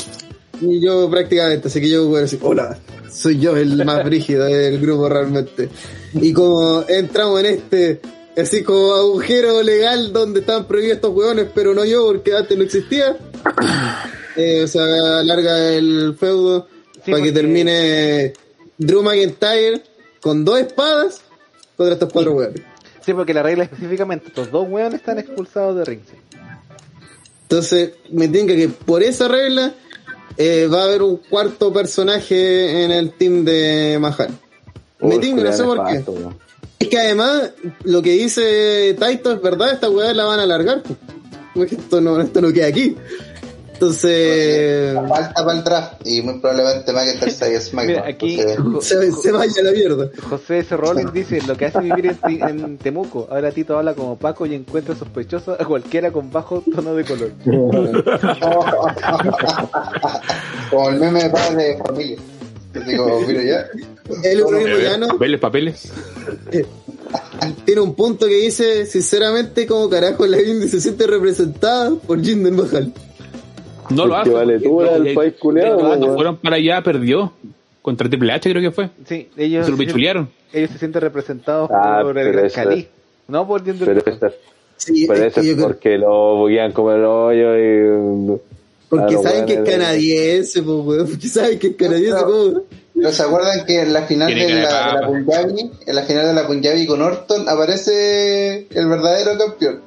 Y 0.60 0.80
yo 0.80 1.10
prácticamente, 1.10 1.68
así 1.68 1.80
que 1.80 1.88
yo 1.88 2.06
voy 2.06 2.18
a 2.18 2.20
decir, 2.22 2.38
hola, 2.42 2.78
soy 3.10 3.38
yo 3.40 3.56
el 3.56 3.84
más 3.84 4.04
brígido 4.04 4.44
del 4.44 4.78
grupo 4.80 5.08
realmente. 5.08 5.68
Y 6.14 6.32
como 6.32 6.84
entramos 6.88 7.40
en 7.40 7.46
este, 7.46 8.00
así 8.36 8.62
como 8.62 8.92
agujero 8.94 9.62
legal 9.62 10.12
donde 10.12 10.40
estaban 10.40 10.66
prohibidos 10.66 10.96
estos 10.96 11.12
hueones, 11.14 11.46
pero 11.54 11.74
no 11.74 11.84
yo 11.84 12.06
porque 12.06 12.36
antes 12.36 12.56
no 12.56 12.62
existía, 12.64 13.16
eh, 14.36 14.62
o 14.64 14.66
sea, 14.68 15.18
alarga 15.20 15.72
el 15.72 16.14
feudo 16.18 16.68
Sí, 17.04 17.10
para 17.10 17.16
que 17.24 17.30
porque- 17.30 17.32
termine 17.32 18.32
Drew 18.78 19.02
McIntyre 19.02 19.82
con 20.20 20.44
dos 20.44 20.60
espadas 20.60 21.20
contra 21.76 21.94
estos 21.94 22.12
cuatro 22.12 22.32
hueones. 22.34 22.62
Sí, 23.04 23.12
porque 23.14 23.34
la 23.34 23.42
regla 23.42 23.64
específicamente, 23.64 24.28
estos 24.28 24.50
dos 24.50 24.68
weones 24.68 25.00
están 25.00 25.18
expulsados 25.18 25.76
de 25.76 25.84
ring. 25.84 26.00
sí. 26.08 26.16
Entonces, 27.42 27.92
me 28.10 28.28
tinca 28.28 28.54
que 28.54 28.68
por 28.70 29.02
esa 29.02 29.28
regla 29.28 29.74
eh, 30.38 30.68
va 30.72 30.82
a 30.82 30.84
haber 30.84 31.02
un 31.02 31.18
cuarto 31.18 31.70
personaje 31.70 32.84
en 32.84 32.90
el 32.90 33.12
team 33.12 33.44
de 33.44 33.98
Mahal. 34.00 34.30
Me 35.00 35.18
tinca, 35.18 35.42
no 35.42 35.52
sé 35.52 35.62
por 35.62 35.86
qué. 35.86 36.02
Es 36.78 36.88
que 36.88 36.98
además, 36.98 37.50
lo 37.84 38.00
que 38.00 38.12
dice 38.12 38.96
Taito 38.98 39.32
es 39.32 39.42
verdad, 39.42 39.72
esta 39.72 39.90
weá 39.90 40.14
la 40.14 40.24
van 40.24 40.40
a 40.40 40.44
alargar. 40.44 40.82
pues. 41.54 41.72
Esto 41.72 42.00
no, 42.00 42.20
esto 42.20 42.40
no 42.40 42.52
queda 42.52 42.68
aquí. 42.68 42.96
Entonces, 43.82 44.94
Falta 44.94 45.44
para 45.44 45.58
el 45.58 45.64
draft 45.64 46.06
y 46.06 46.22
muy 46.22 46.38
probablemente 46.38 46.92
McIntyre 46.92 47.32
se 47.32 47.44
vaya 47.44 47.58
a 47.58 47.60
SmackDown. 47.60 48.06
Aquí 48.06 48.40
Entonces, 48.40 48.86
se, 49.16 49.22
se 49.22 49.32
vaya 49.32 49.60
a 49.60 49.64
la 49.64 49.72
mierda. 49.72 50.08
José 50.30 50.60
S. 50.60 50.76
Rollins 50.76 51.12
dice 51.12 51.42
lo 51.48 51.56
que 51.56 51.64
hace 51.64 51.80
vivir 51.80 52.16
en, 52.24 52.78
Temuco. 52.78 53.26
Ahora 53.28 53.50
Tito 53.50 53.76
habla 53.76 53.94
como 53.94 54.16
Paco 54.16 54.46
y 54.46 54.54
encuentra 54.54 54.94
sospechoso 54.94 55.56
a 55.58 55.64
cualquiera 55.64 56.12
con 56.12 56.30
bajo 56.30 56.62
tono 56.72 56.94
de 56.94 57.04
color. 57.04 57.32
como 60.70 60.90
el 60.90 61.00
meme 61.00 61.24
de 61.24 61.30
padre 61.30 61.64
de 61.64 61.76
familia. 61.78 62.18
Yo 62.74 62.80
digo, 62.82 63.20
mira 63.26 63.42
ya. 63.42 63.66
El 64.22 64.44
Bueno, 64.44 65.08
Papeles, 65.08 65.40
papeles. 65.40 65.92
tiene 67.64 67.80
un 67.80 67.96
punto 67.96 68.26
que 68.26 68.36
dice, 68.36 68.86
sinceramente, 68.86 69.66
como 69.66 69.90
carajo 69.90 70.24
la 70.24 70.40
Indy 70.40 70.68
se 70.68 70.80
siente 70.80 71.08
representada 71.08 71.96
por 71.96 72.22
Jinder 72.22 72.52
Mahal. 72.52 72.92
No 73.90 74.06
lo 74.06 74.16
hace. 74.16 74.30
vale, 74.30 74.58
tú 74.60 74.80
eras 74.82 74.96
el 75.04 75.14
país 75.14 75.34
culiado, 75.38 75.78
eh, 75.78 75.80
cuando 75.80 76.06
weón. 76.06 76.16
fueron 76.16 76.36
para 76.38 76.56
allá, 76.56 76.82
perdió. 76.82 77.32
Contra 77.82 78.08
Triple 78.08 78.32
H 78.32 78.48
creo 78.50 78.62
que 78.62 78.70
fue. 78.70 78.90
Sí, 79.06 79.28
ellos, 79.36 79.66
Se 79.66 79.72
lo 79.72 79.76
pichulearon. 79.76 80.28
ellos 80.52 80.70
se 80.70 80.78
sienten 80.78 81.02
representados 81.02 81.68
Ah, 81.72 82.00
por 82.02 82.16
el 82.16 82.32
Gran 82.32 82.48
Cali. 82.50 82.86
No 83.28 83.46
por 83.46 83.64
Jinder 83.64 83.88
Pero 84.02 84.16
eso, 84.16 84.36
Sí, 84.76 85.04
es 85.10 85.10
eso 85.20 85.40
que 85.40 85.56
porque 85.56 85.98
lo 85.98 86.36
buguean 86.36 86.72
como 86.72 86.92
el 86.92 87.04
hoyo 87.04 87.56
y... 87.58 88.38
porque 88.88 89.14
a 89.14 89.16
los 89.16 89.22
saben 89.22 89.46
que 89.46 89.54
es 89.54 89.64
de- 89.64 89.70
canadiense, 89.70 90.62
pues, 90.62 90.76
weón. 90.84 91.08
Porque 91.08 91.28
saben 91.28 91.58
que 91.58 91.66
es 91.68 91.76
canadiense, 91.76 92.24
No, 92.94 93.02
¿cómo? 93.02 93.08
¿No 93.08 93.12
se 93.12 93.22
acuerdan 93.22 93.64
que 93.66 93.80
en 93.80 93.92
la 93.92 94.02
final 94.02 94.28
de 94.34 94.48
la, 94.48 94.94
de 94.94 95.00
la. 95.00 95.06
Punjabi, 95.06 95.70
en 95.86 95.94
la 95.94 96.02
final 96.02 96.26
de 96.26 96.34
la 96.34 96.46
Punjabi 96.46 96.86
con 96.86 97.00
Orton, 97.02 97.48
aparece 97.48 98.66
el 98.70 98.86
verdadero 98.88 99.38
campeón? 99.38 99.80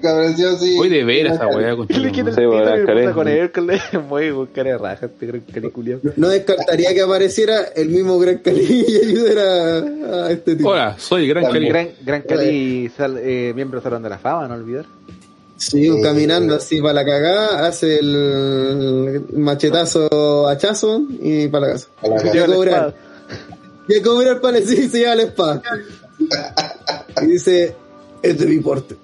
que 0.00 0.08
apareció 0.08 0.50
así. 0.50 0.76
Hoy 0.78 0.88
de 0.88 1.04
veras 1.04 1.34
esa 1.36 1.46
weá. 1.46 1.76
con- 1.76 1.86
Le 2.02 2.10
quita 2.12 2.30
el 2.30 2.34
Sí, 2.34 2.44
bueno, 2.44 3.14
con 3.14 3.28
Hércules. 3.28 3.80
Muy 4.08 4.30
raja 4.78 5.06
este 5.06 5.26
Gran. 5.60 6.00
No 6.16 6.28
descartaría 6.28 6.92
que 6.92 7.02
apareciera 7.02 7.62
el 7.76 7.88
mismo 7.88 8.18
Gran 8.18 8.38
Cali 8.38 8.84
y 8.88 8.96
ayudara 9.08 10.26
a, 10.26 10.30
este 10.32 10.56
tipo. 10.56 10.70
Hola, 10.70 10.96
soy 10.98 11.28
Gran 11.28 11.44
Cali. 11.44 11.68
Gran, 11.68 11.88
Gran 12.04 12.22
Cali, 12.22 12.90
sal- 12.96 13.18
eh, 13.22 13.52
miembro 13.54 13.80
Salón 13.80 14.02
de 14.02 14.08
la 14.10 14.18
Fama, 14.18 14.48
no 14.48 14.54
olvidar. 14.54 14.84
Sí, 15.60 15.88
Eh, 15.88 16.00
caminando 16.02 16.54
así 16.56 16.80
para 16.80 16.94
la 16.94 17.04
cagada, 17.04 17.66
hace 17.66 17.98
el 17.98 19.24
machetazo 19.34 20.48
hachazo 20.48 21.02
y 21.20 21.48
para 21.48 21.66
la 21.66 21.72
casa. 21.74 21.88
A 22.02 22.08
la 22.08 22.34
Y 22.34 22.38
a 22.38 22.46
cobrar. 22.46 22.94
Y 23.86 23.98
a 23.98 24.02
cobrar 24.02 24.40
para 24.40 24.58
sí, 24.62 24.88
se 24.88 25.00
lleva 25.00 25.14
la 25.16 25.22
espada. 25.24 25.62
Y 27.22 27.26
dice, 27.26 27.74
es 28.22 28.38
de 28.38 28.46
mi 28.46 28.58
porte. 28.60 28.96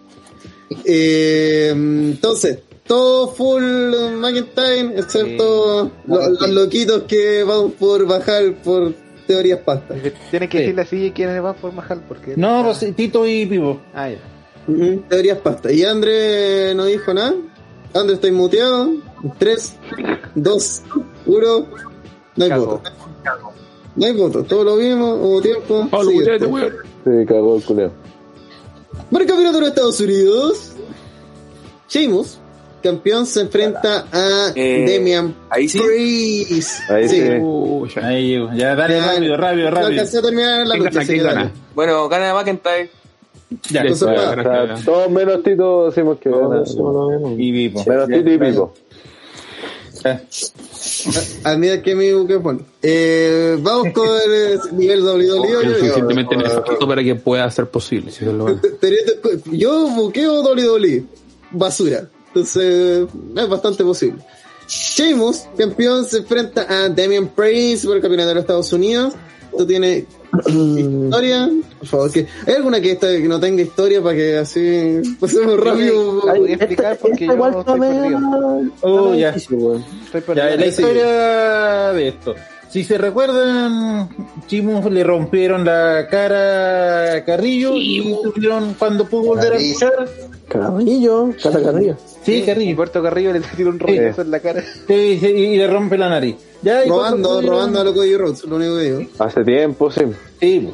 Eh, 0.84 1.68
entonces, 1.74 2.60
todo 2.86 3.28
full 3.34 3.62
McIntyre, 4.18 4.98
excepto 4.98 5.90
lo- 6.06 6.28
los, 6.30 6.48
loquitos 6.50 7.02
que 7.02 7.42
van 7.44 7.70
por 7.72 8.06
bajar 8.06 8.54
por 8.64 8.94
teorías 9.26 9.60
pastas. 9.60 9.98
Tienes 10.30 10.48
que 10.48 10.58
Sí. 10.58 10.62
decirle 10.62 10.82
así 10.82 11.12
quiénes 11.14 11.42
van 11.42 11.54
por 11.56 11.72
Mahal, 11.72 12.02
porque... 12.08 12.34
No, 12.36 12.62
pues 12.64 12.94
Tito 12.96 13.26
y 13.26 13.44
Pivo. 13.44 13.80
Ah, 13.92 14.08
ya. 14.08 14.16
Ujú, 14.68 15.02
Teorías 15.08 15.38
pastas. 15.38 15.72
Y 15.72 15.84
André 15.84 16.74
no 16.74 16.84
dijo 16.86 17.12
nada. 17.14 17.34
André, 17.94 18.14
estoy 18.14 18.32
muteado. 18.32 18.90
3, 19.38 19.74
2, 20.34 20.82
1. 21.26 21.66
No 22.36 22.44
hay 22.44 22.50
Cago. 22.50 22.66
voto. 22.66 22.90
No 23.96 24.06
hay 24.06 24.12
voto. 24.12 24.42
Todo 24.44 24.64
lo 24.64 24.76
vimos, 24.76 25.18
hubo 25.20 25.40
tiempo. 25.40 25.88
Se 27.04 27.26
cagó 27.26 27.56
el 27.56 27.62
culeo. 27.64 27.92
Por 29.10 29.22
el 29.22 29.26
campeonato 29.26 29.60
de 29.60 29.66
Estados 29.68 30.00
Unidos, 30.00 30.72
Sheamus, 31.88 32.38
campeón, 32.82 33.24
se 33.26 33.40
enfrenta 33.42 34.06
a 34.12 34.52
Eh, 34.54 34.84
Damian 34.98 35.34
ahí 35.48 35.68
sí. 35.68 35.78
Priest. 35.80 36.90
Ahí 36.90 37.08
sí. 37.08 37.22
Uy, 37.40 37.88
ya. 37.94 38.06
Ahí, 38.06 38.38
ya, 38.56 38.74
dale 38.74 38.96
Ya, 38.98 39.06
rápido, 39.12 39.36
rápido, 39.36 39.64
No 39.64 39.70
rápido. 39.70 39.86
alcancé 39.92 40.18
a 40.18 40.22
terminar 40.22 40.66
la 40.66 40.74
¿Quién 40.74 40.78
lucha, 40.84 40.90
gana? 40.90 41.00
así 41.02 41.06
¿Quién 41.12 41.18
que 41.18 41.24
dale. 41.24 41.36
gana? 41.40 41.52
Bueno, 41.74 42.08
gana 42.08 42.34
McIntyre. 42.34 42.90
Ya, 43.70 43.82
Entonces, 43.82 44.08
ya, 44.08 44.14
va. 44.14 44.30
O 44.30 44.36
gracias. 44.36 44.80
sea, 44.80 44.84
todos 44.84 45.10
menos 45.10 45.42
Tito 45.42 45.86
decimos 45.86 46.18
que 46.18 46.28
y 46.28 47.52
Vipo. 47.52 47.84
Menos 47.86 48.08
Tito 48.08 48.30
y 48.30 48.38
Pipo. 48.38 48.74
Admira 51.44 51.82
que 51.82 51.94
mi 51.94 52.12
buque 52.12 52.34
es 52.34 52.42
bueno. 52.42 52.60
Eh, 52.82 53.56
vamos 53.60 53.92
con 53.92 54.08
el 54.08 54.60
nivel 54.76 55.02
WWE. 55.02 55.26
Yo 55.26 55.42
digo. 55.42 55.74
suficientemente 55.78 56.36
necesito 56.36 56.86
para 56.86 57.02
que 57.02 57.14
pueda 57.14 57.50
ser 57.50 57.68
posible. 57.68 58.10
si 58.10 58.24
es 58.24 58.32
lo 58.32 58.60
Yo 59.52 59.88
buqueo 59.90 60.42
WWE. 60.42 61.04
Basura. 61.50 62.08
Entonces, 62.28 63.06
es 63.36 63.48
bastante 63.48 63.82
posible. 63.84 64.22
Sheamus, 64.68 65.46
campeón, 65.56 66.04
se 66.04 66.18
enfrenta 66.18 66.66
a 66.68 66.88
Damian 66.88 67.28
Priest 67.28 67.86
por 67.86 67.96
el 67.96 68.02
campeonato 68.02 68.28
de 68.28 68.34
los 68.34 68.42
Estados 68.42 68.72
Unidos. 68.72 69.14
Esto 69.50 69.66
tiene 69.66 70.06
historia. 70.46 71.50
Por 71.78 71.88
favor, 71.88 72.12
que 72.12 72.26
¿hay 72.46 72.54
alguna 72.54 72.80
que, 72.80 72.92
esta, 72.92 73.08
que 73.08 73.28
no 73.28 73.38
tenga 73.40 73.62
historia 73.62 74.02
para 74.02 74.14
que 74.16 74.36
así 74.38 75.00
pasemos 75.20 75.58
rápido? 75.60 76.22
Ay, 76.30 76.40
Voy 76.40 76.50
a 76.50 76.54
explicar 76.54 76.98
porque 77.00 77.26
yo 77.26 77.32
igual 77.34 77.54
estoy 77.58 77.80
perdido. 77.80 78.18
Oh, 78.82 79.14
ya. 79.14 79.30
Estoy 79.30 79.58
Ya, 80.12 80.20
perdido. 80.20 80.44
la 80.56 80.62
Sí. 80.62 80.68
historia 80.68 81.92
de 81.92 82.08
esto. 82.08 82.34
Si 82.68 82.82
se 82.84 82.98
recuerdan, 82.98 84.08
Chimus 84.48 84.84
le 84.90 85.02
rompieron 85.04 85.64
la 85.64 86.08
cara 86.10 87.14
a 87.14 87.24
Carrillo 87.24 87.72
y 87.76 88.14
tuvieron 88.34 88.74
cuando 88.74 89.06
pudo 89.06 89.28
volver 89.28 89.46
a 89.46 89.50
Carrillo. 89.52 89.90
Carrillo, 90.48 91.30
cara 91.42 91.62
Carrillo. 91.62 91.96
Sí, 92.22 92.34
Y 92.34 92.42
Carrillo. 92.42 92.76
Puerto 92.76 93.02
Carrillo 93.02 93.32
le 93.32 93.40
tira 93.40 93.68
un 93.70 93.78
rollazo 93.78 94.22
en 94.22 94.30
la 94.30 94.40
cara. 94.40 94.62
Sí, 94.86 95.18
sí, 95.20 95.26
y 95.26 95.56
le 95.56 95.66
rompe 95.66 95.98
la 95.98 96.08
nariz. 96.08 96.36
Ya, 96.62 96.84
y 96.84 96.88
Robando, 96.88 97.42
robando 97.42 97.80
a 97.80 97.84
lo 97.84 97.94
Cody 97.94 98.16
Rhodes, 98.16 98.44
lo 98.44 98.56
único 98.56 98.76
que 98.76 98.82
digo. 98.82 99.00
Hace 99.18 99.44
tiempo, 99.44 99.90
sí. 99.90 100.02
Sí. 100.40 100.70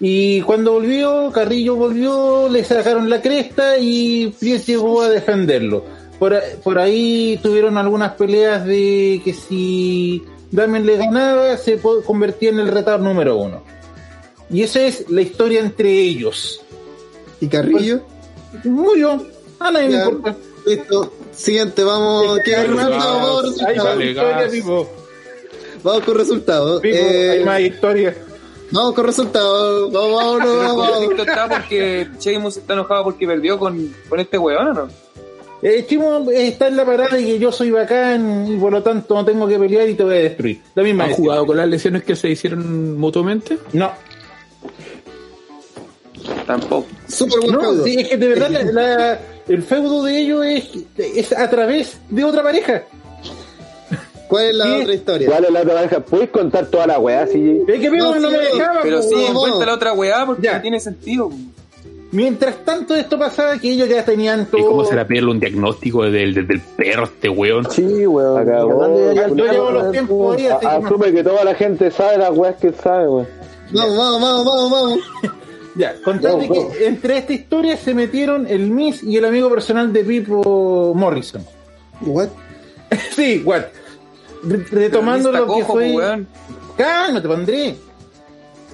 Y 0.00 0.40
cuando 0.42 0.72
volvió, 0.72 1.30
Carrillo 1.32 1.76
volvió, 1.76 2.48
le 2.48 2.64
sacaron 2.64 3.08
la 3.08 3.22
cresta 3.22 3.78
y 3.78 4.34
Priest 4.38 4.66
llegó 4.68 5.02
a 5.02 5.08
defenderlo. 5.08 5.84
Por, 6.18 6.38
por 6.62 6.78
ahí 6.78 7.38
tuvieron 7.42 7.76
algunas 7.78 8.12
peleas 8.12 8.64
de 8.64 9.20
que 9.24 9.32
si 9.32 10.22
Damien 10.50 10.86
le 10.86 10.96
ganaba, 10.96 11.56
se 11.56 11.78
convertía 11.78 12.50
en 12.50 12.58
el 12.58 12.68
retador 12.68 13.00
número 13.00 13.36
uno. 13.36 13.62
Y 14.50 14.62
esa 14.62 14.82
es 14.82 15.08
la 15.10 15.22
historia 15.22 15.60
entre 15.60 15.90
ellos. 15.90 16.60
Y 17.40 17.48
Carrillo. 17.48 18.02
Murió. 18.64 19.22
A 19.58 19.70
nadie 19.70 19.88
le 19.88 19.96
importa. 19.96 20.36
Listo. 20.66 21.12
Siguiente, 21.32 21.82
vamos. 21.84 22.38
¿qué 22.44 22.54
Hay 22.56 22.68
más? 22.68 22.90
más- 22.90 22.98
Vamos, 23.04 23.62
hay. 23.62 23.78
Vamos 25.82 26.02
con 26.04 26.14
resultados. 26.16 26.80
Pipo, 26.80 26.96
Eh, 26.96 27.30
hay 27.30 27.44
más 27.44 27.60
historia. 27.60 28.16
Vamos 28.70 28.94
con 28.94 29.04
resultados. 29.06 29.92
Vamos, 29.92 30.14
vamos, 30.38 30.56
vamos. 30.56 30.90
conflicto 30.90 31.22
está 31.24 31.48
porque 31.48 32.08
está 32.20 32.72
enojado 32.72 33.04
porque 33.04 33.26
perdió 33.26 33.58
con, 33.58 33.94
con 34.08 34.20
este 34.20 34.38
weón, 34.38 34.68
¿o 34.68 34.72
no? 34.72 34.88
Eh, 35.62 35.86
Chimo 35.88 36.30
está 36.30 36.68
en 36.68 36.76
la 36.76 36.84
parada 36.84 37.16
de 37.16 37.24
que 37.24 37.38
yo 37.38 37.50
soy 37.50 37.70
bacán 37.70 38.46
y 38.52 38.56
por 38.58 38.70
lo 38.72 38.82
tanto 38.82 39.14
no 39.14 39.24
tengo 39.24 39.46
que 39.48 39.58
pelear 39.58 39.88
y 39.88 39.94
te 39.94 40.02
voy 40.04 40.14
a 40.16 40.18
destruir. 40.18 40.60
La 40.74 40.82
misma 40.82 41.04
¿Han 41.04 41.12
jugado 41.12 41.46
con 41.46 41.56
las 41.56 41.66
lesiones 41.68 42.04
que 42.04 42.14
se 42.16 42.28
hicieron 42.28 42.98
mutuamente? 42.98 43.58
No, 43.72 43.90
Tampoco. 46.46 46.86
Súper 47.08 47.40
buen 47.40 47.52
no, 47.52 47.60
feudo. 47.60 47.84
sí, 47.84 47.96
es 48.00 48.08
que 48.08 48.16
de 48.16 48.28
verdad 48.28 48.50
la- 48.50 48.62
la- 48.72 49.18
el 49.48 49.62
feudo 49.62 50.02
de 50.04 50.18
ellos 50.18 50.44
es, 50.46 50.68
es 50.98 51.32
a 51.32 51.48
través 51.50 51.98
de 52.10 52.24
otra 52.24 52.42
pareja. 52.42 52.82
¿Cuál 54.28 54.46
es 54.46 54.54
la 54.54 54.64
Sí. 54.64 54.72
otra 54.82 54.94
historia? 54.94 55.28
¿Cuál 55.30 55.44
es 55.44 55.50
la 55.52 55.60
otra 55.60 55.74
pareja? 55.74 56.00
¿Puedes 56.00 56.30
contar 56.30 56.66
toda 56.66 56.86
la 56.86 56.98
weá 56.98 57.22
así? 57.22 57.60
Es 57.68 57.80
que 57.80 57.90
No, 57.90 58.14
no, 58.18 58.30
sí, 58.30 58.36
me 58.36 58.42
dejaba. 58.42 58.80
Pero 58.82 58.96
po, 59.00 59.02
sí, 59.08 59.14
weón. 59.14 59.34
cuenta 59.34 59.66
la 59.66 59.74
otra 59.74 59.92
weá 59.92 60.26
porque 60.26 60.42
Ya. 60.42 60.54
no 60.56 60.62
tiene 60.62 60.80
sentido. 60.80 61.30
Mientras 62.10 62.64
tanto 62.64 62.94
esto 62.94 63.18
pasaba 63.18 63.58
que 63.58 63.72
ellos 63.72 63.88
ya 63.88 64.04
tenían 64.04 64.46
todo. 64.46 64.60
¿Y 64.60 64.64
cómo 64.64 64.84
será 64.84 65.06
pedirle 65.06 65.30
un 65.32 65.40
diagnóstico 65.40 66.04
del, 66.04 66.32
del, 66.32 66.46
del 66.46 66.60
perro 66.60 67.04
este 67.04 67.28
weón? 67.28 67.68
Sí, 67.70 68.06
weón. 68.06 68.40
Acabó. 68.40 69.12
Yo 69.34 69.34
llevo 69.34 69.70
los 69.70 69.90
tiempos 69.92 70.40
no- 70.40 70.68
Asume 70.68 71.12
que 71.12 71.22
toda 71.24 71.44
la 71.44 71.54
gente 71.54 71.90
sabe 71.90 72.18
las 72.18 72.30
weas 72.36 72.56
que 72.56 72.72
sabe, 72.72 73.08
weón. 73.08 73.28
Vamos, 73.72 73.96
vamos, 73.96 74.20
vamos, 74.22 74.44
vamos, 74.46 74.70
vamos. 74.70 74.98
Ya, 75.74 75.96
contarle 76.02 76.46
Vamos, 76.48 76.72
que 76.76 76.86
entre 76.86 77.18
esta 77.18 77.32
historia 77.32 77.76
se 77.76 77.94
metieron 77.94 78.46
el 78.46 78.70
Miss 78.70 79.02
y 79.02 79.16
el 79.16 79.24
amigo 79.24 79.50
personal 79.50 79.92
de 79.92 80.04
Pipo 80.04 80.92
Morrison. 80.94 81.44
What? 82.02 82.28
sí, 83.14 83.42
what? 83.44 83.64
Re- 84.44 84.64
Retomando 84.70 85.32
lo 85.32 85.56
que 85.56 85.64
fue. 85.64 86.24
Cálmate, 86.76 87.32
André. 87.32 87.76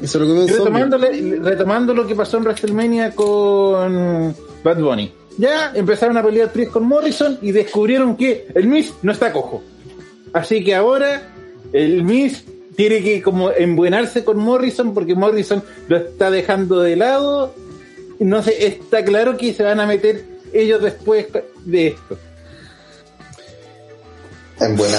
Eso 0.02 0.18
lo 0.18 0.26
zombie. 0.26 0.52
Retomando, 0.52 0.98
retomando 0.98 1.94
lo 1.94 2.06
que 2.06 2.14
pasó 2.14 2.38
en 2.38 2.44
WrestleMania 2.44 3.14
con 3.14 4.34
Bad 4.64 4.78
Bunny. 4.78 5.12
Ya 5.38 5.72
empezaron 5.74 6.16
a 6.16 6.22
pelear 6.22 6.52
Priest 6.52 6.72
con 6.72 6.84
Morrison 6.84 7.38
y 7.40 7.52
descubrieron 7.52 8.16
que 8.16 8.46
el 8.54 8.66
Miz 8.66 8.92
no 9.02 9.12
está 9.12 9.32
cojo. 9.32 9.62
Así 10.32 10.62
que 10.64 10.74
ahora 10.74 11.22
el 11.72 12.02
Miz 12.02 12.44
tiene 12.80 13.02
que 13.02 13.20
como 13.20 13.50
embuenarse 13.50 14.24
con 14.24 14.38
Morrison 14.38 14.94
porque 14.94 15.14
Morrison 15.14 15.62
lo 15.88 15.98
está 15.98 16.30
dejando 16.30 16.80
de 16.80 16.96
lado. 16.96 17.54
No 18.20 18.42
sé, 18.42 18.66
está 18.66 19.04
claro 19.04 19.36
que 19.36 19.52
se 19.52 19.62
van 19.62 19.80
a 19.80 19.86
meter 19.86 20.24
ellos 20.50 20.80
después 20.82 21.26
de 21.66 21.88
esto. 21.88 22.16
En 24.60 24.76
buena. 24.78 24.96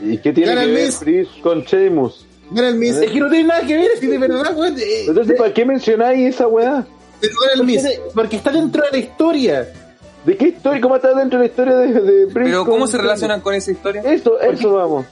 ¿Y 0.00 0.16
qué 0.16 0.32
tiene 0.32 0.54
Gana 0.54 0.64
que 0.66 0.72
ver. 0.72 0.92
Priest 0.98 1.40
con 1.42 1.64
Sheamus? 1.64 2.26
Miss. 2.50 2.96
Es 2.96 3.10
que 3.10 3.20
no 3.20 3.28
tiene 3.28 3.48
nada 3.48 3.66
que 3.66 3.76
ver, 3.76 3.90
si 4.00 4.06
de 4.06 4.16
verdad, 4.16 4.56
weón, 4.56 4.78
eh, 4.78 5.04
Entonces, 5.06 5.36
¿para 5.36 5.52
qué 5.52 5.66
mencionáis 5.66 6.34
esa 6.34 6.48
weá? 6.48 6.86
Porque, 7.58 8.00
porque 8.14 8.36
está 8.36 8.52
dentro 8.52 8.82
de 8.84 8.90
la 8.92 8.98
historia. 8.98 9.68
¿De 10.24 10.34
qué 10.34 10.48
historia? 10.48 10.80
¿Cómo 10.80 10.96
está 10.96 11.12
dentro 11.12 11.38
de 11.38 11.44
la 11.44 11.50
historia 11.50 11.76
de, 11.76 12.00
de? 12.00 12.26
Pero 12.32 12.64
¿cómo 12.64 12.86
se 12.86 12.96
relacionan 12.96 13.42
con 13.42 13.54
esa 13.54 13.70
historia? 13.70 14.00
Eso, 14.00 14.40
eso 14.40 14.72
vamos. 14.72 15.04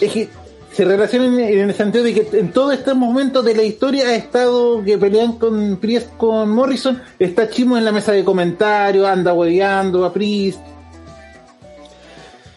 es 0.00 0.12
que 0.12 0.43
se 0.74 0.84
relacionan 0.84 1.38
en, 1.38 1.58
en 1.60 1.70
el 1.70 1.74
sentido 1.74 2.02
de 2.04 2.14
que 2.14 2.38
en 2.38 2.50
todo 2.50 2.72
este 2.72 2.94
momento 2.94 3.42
de 3.42 3.54
la 3.54 3.62
historia 3.62 4.08
ha 4.08 4.14
estado 4.16 4.82
que 4.82 4.98
pelean 4.98 5.38
con 5.38 5.76
Priest 5.76 6.16
con 6.16 6.50
Morrison, 6.50 7.00
está 7.18 7.48
Chimo 7.48 7.78
en 7.78 7.84
la 7.84 7.92
mesa 7.92 8.10
de 8.10 8.24
comentarios, 8.24 9.06
anda 9.06 9.32
hueveando 9.32 10.04
a 10.04 10.12
Priest. 10.12 10.60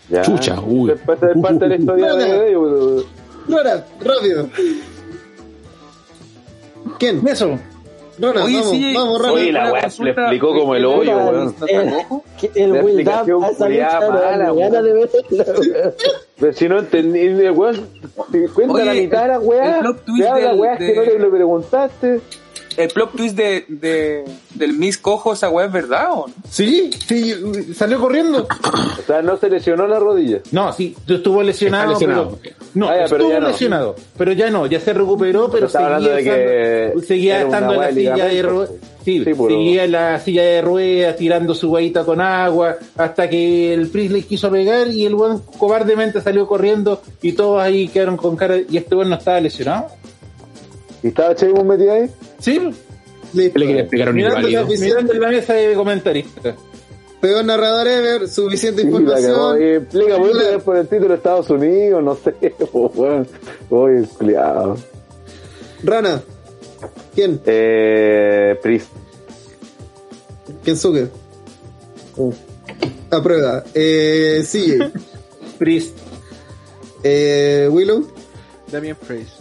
Ya. 0.10 0.23
Chucha, 0.23 0.60
uy. 0.60 0.91
Es 0.91 0.99
parte, 1.02 1.27
es 1.34 1.41
parte 1.41 1.60
de 1.60 1.69
la 1.69 1.76
historia 1.76 2.14
de 2.14 2.49
ellos. 2.49 3.06
Rora, 3.48 3.85
rápido. 4.02 4.49
¿Quién? 6.98 7.27
Eso. 7.27 7.60
Rora, 8.19 8.45
Oye, 8.45 8.57
vamos, 8.57 8.72
sí, 8.72 8.94
vamos, 8.95 9.19
oye, 9.19 9.27
rápido. 9.27 9.35
Oye, 9.35 9.52
la 9.52 9.72
weá 9.72 9.88
le 9.99 10.10
explicó 10.10 10.56
como 10.56 10.73
el 10.73 10.85
hoyo, 10.85 11.18
weón. 11.18 11.44
¿No 11.60 11.65
está 11.65 11.68
cojo? 12.07 12.23
que 12.39 12.49
El 12.56 12.73
La 12.73 13.23
Pero 16.39 16.53
si 16.53 16.68
no 16.69 16.80
entendí, 16.80 17.19
el 17.22 17.51
weón 17.51 17.88
te 18.31 18.47
cuenta 18.49 18.73
Oye, 18.73 18.85
la 18.85 18.93
mitad 18.93 19.22
de 19.23 19.27
la 19.30 19.35
el- 19.35 19.41
weá, 19.41 19.76
el 19.76 19.81
plot 19.81 20.05
twist 20.05 20.23
te 20.23 20.30
habla 20.30 20.53
weá 20.53 20.77
que 20.77 20.84
de- 20.84 20.95
no 20.95 21.01
le, 21.03 21.19
le 21.19 21.27
preguntaste. 21.30 22.22
El 22.77 22.89
plot 22.89 23.11
twist 23.15 23.35
de, 23.35 23.65
de, 23.68 24.23
del 24.53 24.73
Miss 24.73 24.99
Cojo, 24.99 25.34
esa 25.34 25.49
weá 25.49 25.65
es 25.65 25.72
verdad 25.72 26.09
o 26.11 26.27
no? 26.27 26.34
Sí, 26.47 26.91
sí, 27.07 27.73
salió 27.73 27.99
corriendo. 27.99 28.45
O 28.47 29.01
sea, 29.01 29.23
no 29.23 29.35
se 29.38 29.49
lesionó 29.49 29.88
la 29.88 29.97
rodilla. 29.97 30.41
No, 30.51 30.72
sí, 30.73 30.95
estuvo 31.07 31.41
lesionado, 31.41 31.93
Está 31.93 32.05
lesionado. 32.05 32.39
pero 32.43 32.55
no, 32.77 32.87
Ah, 32.89 32.97
ya, 32.99 33.05
pero 33.09 33.23
estuvo 33.25 33.39
no. 33.41 33.47
lesionado, 33.47 33.95
pero 34.17 34.31
ya 34.33 34.49
no, 34.49 34.65
ya 34.67 34.79
se 34.79 34.93
recuperó, 34.93 35.49
pero 35.51 35.67
seguía, 35.67 35.85
hablando 35.87 36.09
de 36.11 36.23
que 36.23 36.85
estando, 36.85 37.01
seguía 37.01 37.41
en 37.41 37.51
la 37.51 37.91
silla 37.91 38.25
de 38.27 38.41
ruedas, 38.43 38.71
sí, 39.03 39.23
Sí, 39.23 39.33
puro. 39.33 39.55
seguía 39.55 39.83
en 39.85 39.91
la 39.91 40.19
silla 40.19 40.43
de 40.43 40.61
ruedas 40.61 41.15
tirando 41.15 41.55
su 41.55 41.69
guayita 41.69 42.03
con 42.05 42.21
agua 42.21 42.77
hasta 42.95 43.29
que 43.29 43.73
el 43.73 43.87
Priest 43.89 44.11
le 44.13 44.21
quiso 44.23 44.51
pegar 44.51 44.87
y 44.89 45.05
el 45.05 45.15
buen 45.15 45.39
cobardemente 45.57 46.21
salió 46.21 46.47
corriendo 46.47 47.01
y 47.21 47.33
todos 47.33 47.61
ahí 47.61 47.87
quedaron 47.87 48.17
con 48.17 48.35
cara 48.35 48.57
y 48.69 48.77
este 48.77 48.95
buen 48.95 49.09
no 49.09 49.15
estaba 49.15 49.39
lesionado. 49.41 49.87
¿Y 51.03 51.07
estaba 51.09 51.33
Sheamus 51.33 51.63
metido 51.65 51.93
ahí? 51.93 52.09
Sí, 52.39 52.59
Listo. 53.33 53.59
Le 53.59 53.65
quería 53.65 53.81
explicar 53.81 54.09
un 54.09 54.15
mirando, 54.15 54.47
mirando 54.47 55.13
en 55.13 55.19
la 55.21 55.27
mesa 55.29 55.53
de 55.53 55.73
comentaristas. 55.73 56.55
Peor 57.22 57.44
narrador 57.45 57.88
ever, 57.88 58.27
suficiente 58.30 58.84
información. 58.84 59.39
Oye, 59.39 59.77
explica 59.77 60.18
La- 60.19 60.60
por 60.60 60.77
el 60.77 60.88
título 60.88 61.10
de 61.10 61.15
Estados 61.15 61.49
Unidos, 61.49 62.03
no 62.03 62.15
sé, 62.15 62.35
weón. 62.73 63.27
Oye, 63.69 64.07
culiado. 64.18 64.77
Rana. 65.84 66.22
¿Quién? 67.15 67.41
Eh, 67.45 68.57
Priest. 68.61 68.89
Kensuke. 70.64 71.07
Aprueba. 73.10 73.64
Eh, 73.73 74.44
sigue. 74.45 74.91
Priest, 75.57 75.98
Eh, 77.03 77.68
Willow. 77.72 78.07
Damien 78.72 78.95
Priest. 79.07 79.39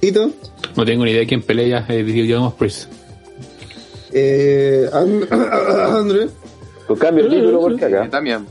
Tito. 0.00 0.30
No 0.76 0.84
tengo 0.84 1.04
ni 1.04 1.10
idea 1.12 1.20
de 1.20 1.26
quién 1.26 1.42
pelea, 1.42 1.84
eh, 1.88 2.02
digamos 2.02 2.54
Priest. 2.54 2.90
Eh, 4.12 4.88
And- 4.92 5.28
André. 5.32 6.28
Pues 6.88 6.98
cambia 6.98 7.24
el 7.24 7.30
título 7.30 7.60
porque 7.60 7.84
Eh, 7.84 7.96
acá. 7.96 8.10
también. 8.10 8.46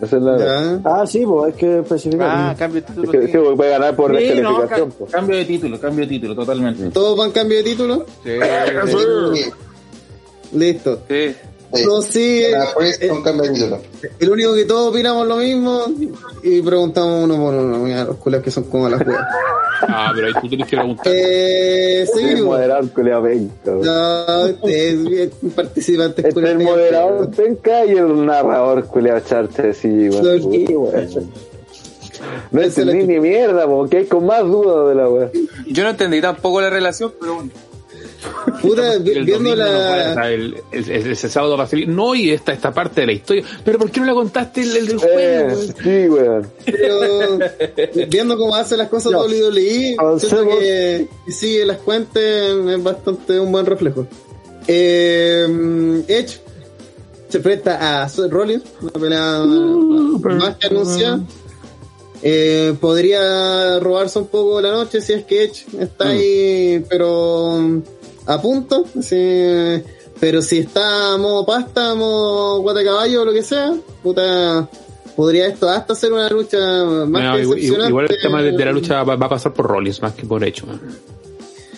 Esa 0.00 0.16
es 0.16 0.22
la. 0.22 0.80
Ah, 0.84 1.06
sí, 1.06 1.24
pues 1.26 1.46
hay 1.52 1.58
que 1.58 1.78
especificar. 1.80 2.28
Ah, 2.30 2.54
cambio 2.58 2.80
de 2.80 2.86
Es 2.86 2.94
título. 2.94 3.12
que, 3.12 3.20
sí. 3.22 3.26
sí, 3.32 3.38
porque 3.38 3.56
puede 3.56 3.70
ganar 3.70 3.96
por 3.96 4.10
Sí, 4.16 4.22
no, 4.22 4.28
descalificación. 4.28 4.90
ca- 4.90 4.96
pues. 4.98 5.10
cambio 5.12 5.36
de 5.36 5.44
título, 5.44 5.80
cambio 5.80 6.04
de 6.04 6.08
título, 6.08 6.34
totalmente. 6.34 6.90
¿Todos 6.90 7.18
van 7.18 7.30
cambio 7.32 7.58
de 7.58 7.64
título? 7.64 8.06
Sí. 8.24 8.30
Sí, 8.86 9.50
Listo. 10.52 11.00
Sí. 11.08 11.34
sí. 11.74 11.84
No, 11.86 12.02
sí, 12.02 12.42
eh, 12.44 12.54
Priest 12.76 13.06
con 13.08 13.22
cambio 13.22 13.42
de 13.44 13.50
título. 13.54 13.78
el 14.18 14.30
único 14.30 14.54
que 14.54 14.64
todos 14.64 14.90
opinamos 14.90 15.26
lo 15.26 15.36
mismo 15.36 15.84
y 16.42 16.60
preguntamos 16.62 17.24
uno 17.24 17.36
por 17.36 17.54
uno. 17.54 17.78
Mira, 17.78 18.04
los 18.04 18.16
culas 18.16 18.42
que 18.42 18.50
son 18.50 18.64
como 18.64 18.88
las 18.88 19.02
juegas. 19.02 19.26
Ah, 19.82 20.12
pero 20.14 20.26
ahí 20.28 20.32
tú 20.40 20.48
tienes 20.48 20.66
que 20.68 20.76
preguntar. 20.76 21.06
Eh, 21.14 22.06
Sí, 22.12 22.20
seguimos. 22.20 22.44
moderador 22.46 22.90
culiao 22.90 23.22
penca. 23.22 23.70
No, 23.70 24.46
es 24.68 25.04
bien 25.04 25.30
participante. 25.54 26.28
Entre 26.28 26.50
el 26.52 26.58
moderador 26.58 27.30
penca 27.30 27.84
y 27.84 27.90
el 27.92 28.26
narrador 28.26 28.86
culiao 28.86 29.20
charche, 29.20 29.72
sí, 29.74 30.08
weón. 30.08 31.30
No 32.50 32.60
es 32.60 32.76
entendí 32.76 33.06
ni 33.06 33.18
mierda, 33.20 33.66
porque 33.66 33.98
hay 33.98 34.06
con 34.06 34.26
más 34.26 34.42
dudas 34.42 34.88
de 34.88 34.94
la 34.94 35.08
weá. 35.08 35.30
Yo 35.66 35.84
no 35.84 35.90
entendí 35.90 36.20
tampoco 36.20 36.60
la 36.60 36.68
relación, 36.70 37.12
pero 37.18 37.34
bueno. 37.36 37.50
Puta, 38.62 38.98
viendo 38.98 39.38
no 39.40 39.54
la. 39.56 40.14
sea, 40.14 40.30
el, 40.30 40.56
el- 40.72 40.90
el- 40.90 41.06
ese 41.12 41.28
sábado 41.28 41.56
va 41.56 41.64
a 41.64 41.66
salir. 41.66 41.88
No, 41.88 42.14
y 42.14 42.30
esta, 42.30 42.52
esta 42.52 42.72
parte 42.72 43.00
de 43.02 43.06
la 43.06 43.12
historia. 43.12 43.44
Pero 43.64 43.78
¿por 43.78 43.90
qué 43.90 44.00
no 44.00 44.06
la 44.06 44.14
contaste 44.14 44.62
el, 44.62 44.76
el 44.76 44.86
del 44.88 44.98
juego? 44.98 45.18
Eh, 45.18 45.46
weón? 45.46 45.74
sí, 45.82 46.08
weón. 46.08 46.46
Pero 46.64 48.08
viendo 48.08 48.36
cómo 48.36 48.54
hace 48.54 48.76
las 48.76 48.88
cosas 48.88 49.12
No. 49.12 49.20
WWE, 49.22 49.96
siento 50.18 50.48
que 50.58 51.08
sigue 51.28 51.64
las 51.66 51.78
cuentas 51.78 52.22
es 52.22 52.82
bastante 52.82 53.40
un 53.40 53.50
buen 53.52 53.64
reflejo. 53.66 54.06
Eh, 54.66 56.02
Edge 56.08 56.40
se 57.28 57.40
presta 57.40 58.02
a 58.04 58.08
Rollins, 58.28 58.64
una 58.82 58.92
pelea 58.92 59.38
más 59.44 60.56
que 60.56 60.66
anunciada. 60.66 61.20
Eh, 62.22 62.74
podría 62.80 63.78
robarse 63.80 64.18
un 64.18 64.26
poco 64.26 64.60
la 64.60 64.70
noche 64.72 65.00
si 65.00 65.14
es 65.14 65.24
que 65.24 65.44
Edge 65.44 65.64
está 65.78 66.08
ahí, 66.08 66.84
pero 66.88 67.80
a 68.32 68.40
punto. 68.40 68.84
sí. 69.00 69.82
pero 70.18 70.42
si 70.42 70.58
está 70.58 71.16
modo 71.18 71.44
pasta, 71.46 71.94
modo 71.94 72.60
guate 72.60 72.84
caballo 72.84 73.22
o 73.22 73.24
lo 73.24 73.32
que 73.32 73.42
sea, 73.42 73.72
puta, 74.02 74.68
podría 75.16 75.46
esto 75.46 75.68
hasta 75.68 75.94
ser 75.94 76.12
una 76.12 76.28
lucha 76.28 76.58
más 77.06 77.22
No, 77.22 77.36
que 77.36 77.42
igual, 77.42 77.88
igual 77.88 78.06
el 78.08 78.20
tema 78.20 78.42
de, 78.42 78.52
de 78.52 78.64
la 78.64 78.72
lucha 78.72 79.02
va, 79.02 79.16
va 79.16 79.26
a 79.26 79.30
pasar 79.30 79.52
por 79.52 79.66
Rollins 79.66 80.00
más 80.02 80.14
que 80.14 80.26
por 80.26 80.44
hecho. 80.44 80.66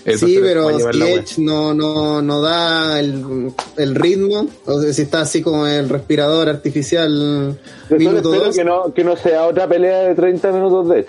Sí, 0.05 0.39
pero 0.41 0.69
si. 0.93 1.03
Edge 1.03 1.39
no, 1.39 1.75
no, 1.75 2.21
no 2.23 2.43
da 2.43 2.99
el, 2.99 3.53
el 3.77 3.95
ritmo, 3.95 4.49
o 4.67 4.81
sea, 4.81 4.93
si 4.93 5.03
está 5.03 5.21
así 5.21 5.43
como 5.43 5.67
el 5.67 5.89
respirador 5.89 6.49
artificial 6.49 7.57
Yo 7.89 7.97
minuto 7.97 8.33
dos, 8.33 8.57
que 8.57 8.65
no, 8.65 8.93
que 8.93 9.05
no 9.05 9.17
sea 9.17 9.47
otra 9.47 9.69
pelea 9.69 10.01
de 10.09 10.15
30 10.15 10.53
minutos 10.53 10.89
de 10.89 11.07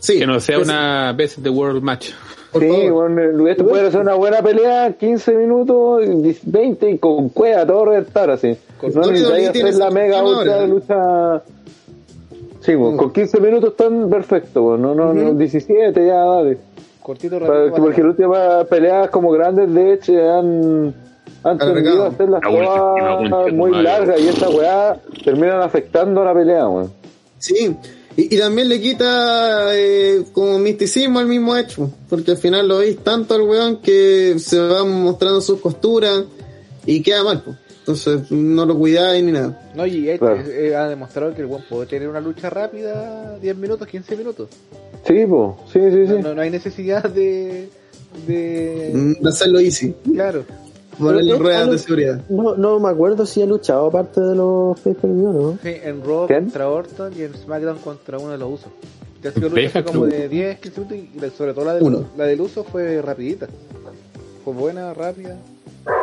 sí, 0.00 0.18
Que 0.18 0.26
no 0.26 0.38
sea 0.38 0.58
una 0.58 1.12
Best 1.14 1.38
of 1.38 1.44
the 1.44 1.50
World 1.50 1.82
match. 1.82 2.10
Por 2.52 2.62
sí, 2.62 2.68
favor. 2.86 3.12
bueno, 3.14 3.48
esto 3.48 3.66
puede 3.66 3.90
ser 3.90 4.00
una 4.00 4.14
buena 4.14 4.42
pelea, 4.42 4.92
15 4.92 5.34
minutos, 5.34 6.02
20 6.44 6.90
y 6.90 6.98
con 6.98 7.28
cueva, 7.30 7.66
todo 7.66 7.84
reventar 7.86 8.30
así. 8.30 8.56
Con 8.80 8.92
no 8.94 9.02
necesitáis 9.02 9.48
hacer 9.50 9.74
la 9.74 9.90
mega 9.90 10.22
ultra 10.24 10.66
lucha. 10.66 11.42
Sí, 12.60 12.74
bueno, 12.74 12.94
Mm. 12.94 12.96
con 12.98 13.12
15 13.12 13.40
minutos 13.40 13.70
están 13.70 14.10
perfectos, 14.10 14.62
bueno, 14.62 14.94
no, 14.94 15.06
no, 15.06 15.14
no, 15.14 15.28
Ujú. 15.30 15.38
17 15.38 16.06
ya, 16.06 16.14
dale. 16.24 16.58
Cortito, 17.02 17.38
Para- 17.38 17.66
rápido. 17.66 17.76
porque 17.84 18.02
las 18.02 18.10
últimas 18.10 18.66
peleas 18.66 19.08
como 19.10 19.30
grandes 19.30 19.72
de 19.72 19.92
hecho 19.94 20.12
han, 20.12 20.94
han 21.42 21.58
tendido 21.58 22.04
a 22.04 22.08
hacer 22.08 22.28
las 22.28 22.42
concha 22.42 23.48
tu 23.48 23.54
muy 23.54 23.70
largas 23.82 24.20
y 24.20 24.28
esa 24.28 24.50
weá 24.50 24.96
terminan 25.24 25.62
afectando 25.62 26.20
a 26.20 26.26
la 26.26 26.34
pelea, 26.34 26.68
weón. 26.68 26.90
Sí, 27.38 27.74
y, 28.28 28.34
y 28.34 28.38
también 28.38 28.68
le 28.68 28.80
quita 28.80 29.76
eh, 29.76 30.24
como 30.32 30.58
misticismo 30.58 31.18
al 31.18 31.26
mismo 31.26 31.56
hecho, 31.56 31.90
porque 32.08 32.32
al 32.32 32.36
final 32.38 32.68
lo 32.68 32.78
veis 32.78 32.98
tanto 32.98 33.34
al 33.34 33.42
weón 33.42 33.80
que 33.80 34.36
se 34.38 34.58
va 34.58 34.84
mostrando 34.84 35.40
sus 35.40 35.60
costuras 35.60 36.24
y 36.86 37.02
queda 37.02 37.22
mal, 37.24 37.42
pues. 37.44 37.56
entonces 37.80 38.30
no 38.30 38.64
lo 38.66 38.76
cuidáis 38.78 39.22
ni 39.24 39.32
nada. 39.32 39.70
No, 39.74 39.86
y 39.86 40.08
Edge 40.08 40.18
Claro. 40.18 40.42
eh, 40.48 40.74
ha 40.74 40.88
demostrado 40.88 41.34
que 41.34 41.42
el 41.42 41.46
buen 41.46 41.62
puede 41.68 41.86
tener 41.86 42.08
una 42.08 42.20
lucha 42.20 42.50
rápida, 42.50 43.38
10 43.40 43.56
minutos, 43.56 43.86
15 43.86 44.16
minutos. 44.16 44.48
Sí, 45.06 45.24
po, 45.26 45.58
sí, 45.72 45.78
sí, 45.90 46.06
sí. 46.06 46.12
No, 46.14 46.18
no, 46.20 46.34
no 46.34 46.42
hay 46.42 46.50
necesidad 46.50 47.04
de. 47.04 47.68
de. 48.26 49.16
De 49.20 49.28
hacerlo 49.28 49.60
easy, 49.60 49.94
Claro. 50.12 50.44
Ponerle 51.00 51.32
Pero, 51.32 51.42
ruedas 51.44 51.68
eh, 51.68 51.70
de 51.72 51.78
seguridad. 51.78 52.20
No, 52.28 52.54
no 52.56 52.78
me 52.80 52.88
acuerdo 52.88 53.26
si 53.26 53.42
ha 53.42 53.46
luchado 53.46 53.86
aparte 53.86 54.20
de 54.20 54.34
los 54.34 54.78
pay 54.80 54.94
per 54.94 55.10
view, 55.10 55.32
¿no? 55.32 55.58
Sí, 55.62 55.74
en 55.82 56.04
Raw 56.04 56.26
¿Quién? 56.26 56.44
contra 56.44 56.68
Orton 56.70 57.12
y 57.16 57.22
en 57.22 57.34
SmackDown 57.34 57.78
contra 57.78 58.18
uno 58.18 58.30
de 58.30 58.38
los 58.38 58.52
usos. 58.54 58.70
Sido 59.34 59.48
lucha 59.50 59.84
como 59.84 60.06
de 60.06 60.28
10, 60.28 60.60
15 60.60 60.80
minutos 60.80 60.98
y 61.32 61.36
sobre 61.36 61.52
todo 61.52 61.64
la, 61.66 61.74
del- 61.74 61.82
Uno. 61.82 62.04
la 62.16 62.24
del 62.24 62.40
uso 62.40 62.64
fue 62.64 63.02
rapidita. 63.02 63.48
Fue 64.44 64.54
buena, 64.54 64.94
rápida. 64.94 65.36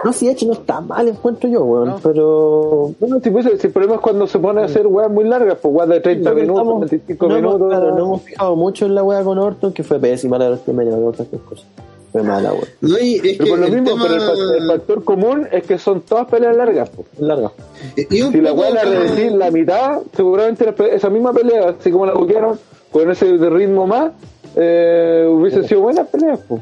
No, 0.04 0.12
si 0.12 0.28
Edge 0.28 0.46
no 0.46 0.54
está 0.54 0.82
mal, 0.82 1.08
encuentro 1.08 1.48
yo, 1.50 1.64
weón. 1.64 1.88
No. 1.90 2.00
Pero. 2.02 2.94
No, 3.00 3.20
si, 3.20 3.30
pues, 3.30 3.46
si 3.60 3.68
el 3.68 3.74
problema 3.74 3.96
es 3.96 4.02
cuando 4.02 4.28
se 4.28 4.38
pone 4.40 4.62
a 4.62 4.66
hacer 4.66 4.86
weas 4.88 5.10
muy 5.10 5.24
largas, 5.24 5.58
pues 5.62 5.74
weas 5.74 5.90
de 5.90 6.00
30 6.00 6.30
Lo 6.30 6.36
que 6.36 6.42
minutos, 6.42 6.62
estamos- 6.64 6.80
25 6.92 7.28
no 7.28 7.36
hemos- 7.38 7.54
minutos. 7.56 7.70
claro, 7.78 7.96
no 7.96 8.06
hemos 8.06 8.22
fijado 8.24 8.56
mucho 8.56 8.86
en 8.88 8.96
la 8.96 9.04
wea 9.04 9.24
con 9.24 9.38
Orton, 9.38 9.74
que 9.74 9.84
fue 9.84 10.00
pésima 10.00 10.38
la 10.38 10.46
de 10.46 10.52
los 10.52 10.60
primeros, 10.62 10.94
otras 10.96 11.28
cosas. 11.48 11.66
Mala, 12.14 12.52
weón. 12.54 12.66
No, 12.82 12.98
y 13.00 13.16
es 13.16 13.38
Pero 13.38 13.50
por 13.50 13.60
lo 13.60 13.68
mismo, 13.68 13.90
tema- 13.92 14.04
pero 14.04 14.16
el, 14.16 14.22
fa- 14.22 14.56
el 14.58 14.68
factor 14.68 15.04
común 15.04 15.48
es 15.52 15.64
que 15.64 15.78
son 15.78 16.02
todas 16.02 16.28
peleas 16.28 16.56
largas. 16.56 16.90
pues. 16.90 17.08
Larga. 17.20 17.52
y 18.10 18.22
un 18.22 18.32
Si 18.32 18.42
la 18.42 18.54
wea 18.54 18.70
la 18.72 18.84
reducir 18.84 19.32
la 19.34 19.52
mitad, 19.52 20.00
seguramente 20.16 20.66
la 20.78 20.86
esa 20.88 21.10
misma 21.10 21.34
pelea, 21.34 21.76
así 21.80 21.92
como 21.92 22.06
la 22.06 22.14
buquearon, 22.14 22.60
con 22.92 23.12
ese 23.12 23.38
de 23.38 23.50
ritmo 23.50 23.86
más, 23.86 24.12
eh, 24.56 25.28
hubiese 25.30 25.68
sido 25.68 25.82
buena 25.82 26.06
pelea. 26.06 26.38
pues. 26.48 26.62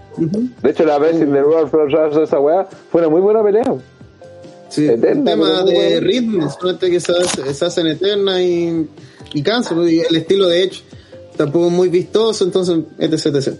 De 0.61 0.69
hecho, 0.71 0.83
la 0.83 0.97
vez 0.97 1.19
de 1.19 1.25
Royal 1.25 1.69
Flash, 1.69 2.17
esa 2.23 2.39
wea, 2.39 2.67
fue 2.91 3.01
una 3.01 3.09
muy 3.09 3.21
buena 3.21 3.41
pelea. 3.43 3.63
Sí, 4.67 4.87
Eterna, 4.89 5.09
el 5.11 5.23
tema 5.39 5.63
de 5.63 5.99
ritmo, 6.01 6.49
solamente 6.49 6.89
que 6.91 6.99
se, 6.99 7.13
hace- 7.13 7.53
se 7.53 7.65
hacen 7.65 7.87
eternas 7.87 8.39
y, 8.41 8.87
y 9.33 9.41
cansa, 9.43 9.73
pues, 9.73 9.91
y 9.93 9.99
el 10.01 10.15
estilo 10.17 10.47
de 10.47 10.63
Edge 10.63 10.81
tampoco 11.37 11.67
es 11.67 11.71
muy 11.71 11.87
vistoso, 11.87 12.43
entonces, 12.43 12.79
etc, 12.99 13.27
etc. 13.35 13.53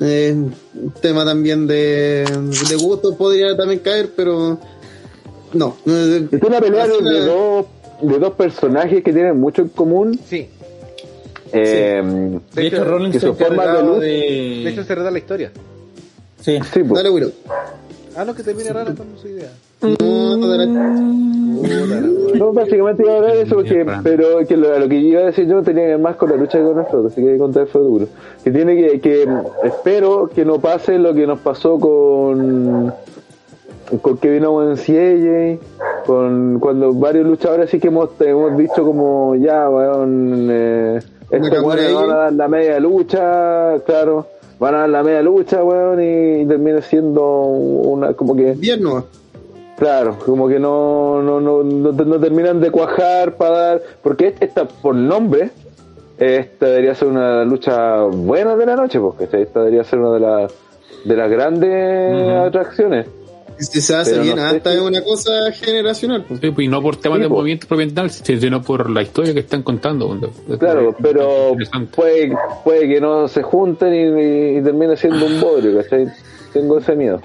Eh, 0.00 0.32
un 0.32 0.92
tema 1.00 1.24
también 1.24 1.66
de, 1.66 2.24
de 2.24 2.76
gusto 2.76 3.16
podría 3.16 3.56
también 3.56 3.80
caer, 3.80 4.10
pero 4.14 4.58
no. 5.52 5.76
Es 5.84 6.42
una 6.42 6.60
pelea 6.60 6.86
de, 6.86 7.20
dos, 7.24 7.66
de 8.02 8.18
dos 8.18 8.32
personajes 8.34 9.02
que 9.02 9.12
tienen 9.12 9.38
mucho 9.40 9.62
en 9.62 9.68
común. 9.68 10.18
Sí. 10.28 10.48
Eh, 11.52 12.40
De 12.54 12.66
hecho, 12.66 12.84
Rollins 12.84 13.12
que 13.12 13.20
se 13.20 13.26
de 13.26 13.34
de... 14.00 14.62
De 14.64 14.70
hecho, 14.70 14.84
se 14.84 14.94
reda 14.94 15.10
la 15.10 15.18
historia. 15.18 15.50
Sí. 16.40 16.58
Sí, 16.72 16.80
pues. 16.84 16.92
Dale, 16.92 17.10
Willow. 17.10 17.32
Ah, 18.14 18.24
no, 18.24 18.34
que 18.34 18.42
termine 18.42 18.72
rara 18.72 18.94
con 18.94 19.06
su 19.20 19.28
idea. 19.28 19.50
No, 19.80 20.36
no, 22.36 22.52
básicamente 22.52 23.02
iba 23.02 23.12
a 23.14 23.16
hablar 23.16 23.32
de 23.36 23.42
eso, 23.42 23.54
porque, 23.56 23.86
pero 24.02 24.46
que 24.46 24.56
lo, 24.56 24.78
lo 24.78 24.88
que 24.88 24.96
iba 24.96 25.20
a 25.22 25.24
decir 25.26 25.46
yo 25.48 25.62
tenía 25.62 25.84
que 25.84 25.88
ver 25.90 25.98
más 25.98 26.16
con 26.16 26.30
la 26.30 26.36
lucha 26.36 26.58
con 26.62 26.76
nosotros, 26.76 27.12
así 27.12 27.20
que 27.22 27.28
hay 27.28 27.34
que 27.34 27.38
contar 27.38 27.66
fue 27.66 27.80
duro. 27.82 28.06
Que 28.44 28.50
tiene 28.50 28.76
que, 28.76 29.00
que 29.00 29.28
espero 29.64 30.28
que 30.34 30.44
no 30.44 30.58
pase 30.60 30.98
lo 30.98 31.14
que 31.14 31.26
nos 31.26 31.38
pasó 31.40 31.78
con 31.78 32.92
con 34.02 34.18
Kevin 34.18 34.44
Owens 34.44 34.86
y 34.90 34.98
AJ, 34.98 35.58
con 36.06 36.58
cuando 36.60 36.92
varios 36.92 37.26
luchadores 37.26 37.70
sí 37.70 37.80
que 37.80 37.88
hemos, 37.88 38.10
hemos 38.20 38.56
dicho 38.58 38.84
como 38.84 39.34
ya, 39.36 39.68
weón, 39.70 40.48
eh, 40.50 41.00
estos 41.30 41.40
Nakamura 41.50 41.76
weones 41.76 41.90
y- 41.90 41.94
van 41.94 42.10
a 42.10 42.16
dar 42.16 42.32
la 42.34 42.48
media 42.48 42.80
lucha, 42.80 43.78
claro, 43.86 44.26
van 44.60 44.74
a 44.74 44.78
dar 44.80 44.90
la 44.90 45.02
media 45.02 45.22
lucha, 45.22 45.64
weón, 45.64 46.02
y, 46.02 46.44
termina 46.46 46.82
siendo 46.82 47.24
una, 47.46 48.12
como 48.12 48.36
que 48.36 48.52
Bien, 48.58 48.82
no. 48.82 49.06
Claro, 49.78 50.18
como 50.18 50.48
que 50.48 50.58
no, 50.58 51.22
no, 51.22 51.40
no, 51.40 51.62
no, 51.62 51.92
no 51.92 52.20
terminan 52.20 52.60
de 52.60 52.70
cuajar 52.70 53.36
para 53.36 53.58
dar. 53.58 53.82
Porque 54.02 54.34
esta, 54.40 54.66
por 54.66 54.94
nombre, 54.94 55.50
esta 56.18 56.66
debería 56.66 56.94
ser 56.94 57.08
una 57.08 57.44
lucha 57.44 58.02
buena 58.02 58.56
de 58.56 58.66
la 58.66 58.74
noche, 58.76 58.98
porque 58.98 59.24
esta 59.24 59.60
debería 59.60 59.84
ser 59.84 60.00
una 60.00 60.12
de 60.14 60.20
las 60.20 60.52
de 61.04 61.16
las 61.16 61.30
grandes 61.30 62.28
atracciones. 62.28 63.06
Si 63.58 63.80
se 63.80 63.94
hace 63.96 64.12
Pero 64.12 64.22
bien, 64.22 64.36
no 64.36 64.42
hasta 64.44 64.72
es 64.72 64.80
una 64.80 65.02
cosa 65.02 65.50
generacional. 65.52 66.24
pues. 66.26 66.38
Sí, 66.40 66.50
pues, 66.52 66.64
y 66.64 66.68
no 66.68 66.80
por 66.80 66.94
temas 66.96 67.18
Sí, 67.18 67.22
de 67.24 67.28
po. 67.28 67.34
movimiento 67.36 67.66
propiamente, 67.66 68.08
sino 68.10 68.62
por 68.62 68.88
la 68.90 69.02
historia 69.02 69.34
que 69.34 69.40
están 69.40 69.62
contando. 69.62 70.16
Claro, 70.58 70.94
pero 71.02 71.56
puede, 71.94 72.36
puede 72.64 72.88
que 72.88 73.00
no 73.00 73.26
se 73.26 73.42
junten 73.42 73.92
y, 73.94 74.58
y 74.58 74.62
termine 74.62 74.96
siendo 74.96 75.24
un 75.26 75.40
bodrio, 75.40 75.76
¿cachai? 75.82 76.06
Tengo 76.52 76.78
ese 76.78 76.94
miedo. 76.94 77.20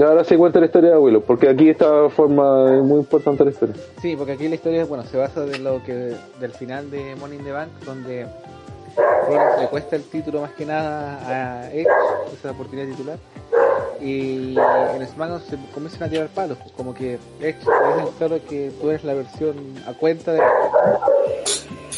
Ahora 0.00 0.22
sí 0.22 0.36
cuenta 0.36 0.60
la 0.60 0.66
historia 0.66 0.90
de 0.90 0.98
Willow, 0.98 1.22
porque 1.22 1.48
aquí 1.48 1.70
esta 1.70 2.08
forma 2.08 2.76
es 2.76 2.84
muy 2.84 3.00
importante 3.00 3.44
la 3.44 3.50
historia. 3.50 3.74
Sí, 4.00 4.14
porque 4.16 4.32
aquí 4.32 4.48
la 4.48 4.54
historia 4.54 4.84
bueno, 4.84 5.04
se 5.04 5.16
basa 5.16 5.44
de 5.44 5.58
lo 5.58 5.82
que 5.82 6.14
del 6.40 6.52
final 6.52 6.90
de 6.90 7.12
in 7.12 7.44
the 7.44 7.50
Bank, 7.52 7.68
donde 7.84 8.26
le 9.60 9.68
cuesta 9.68 9.96
el 9.96 10.04
título 10.04 10.40
más 10.40 10.52
que 10.52 10.64
nada 10.64 11.18
a 11.26 11.72
Edge, 11.72 11.88
esa 12.32 12.52
oportunidad 12.52 12.86
titular. 12.86 13.18
Y 14.00 14.56
en 14.56 15.06
SmackDown 15.08 15.40
se 15.40 15.58
comienzan 15.74 16.04
a 16.04 16.08
tirar 16.08 16.28
palos, 16.28 16.58
pues, 16.58 16.72
como 16.72 16.94
que 16.94 17.18
Edge 17.40 17.58
es 17.58 18.04
el 18.04 18.08
claro 18.18 18.38
que 18.48 18.70
tú 18.80 18.90
eres 18.90 19.02
la 19.02 19.14
versión 19.14 19.56
a 19.86 19.94
cuenta 19.94 20.32
de 20.32 20.40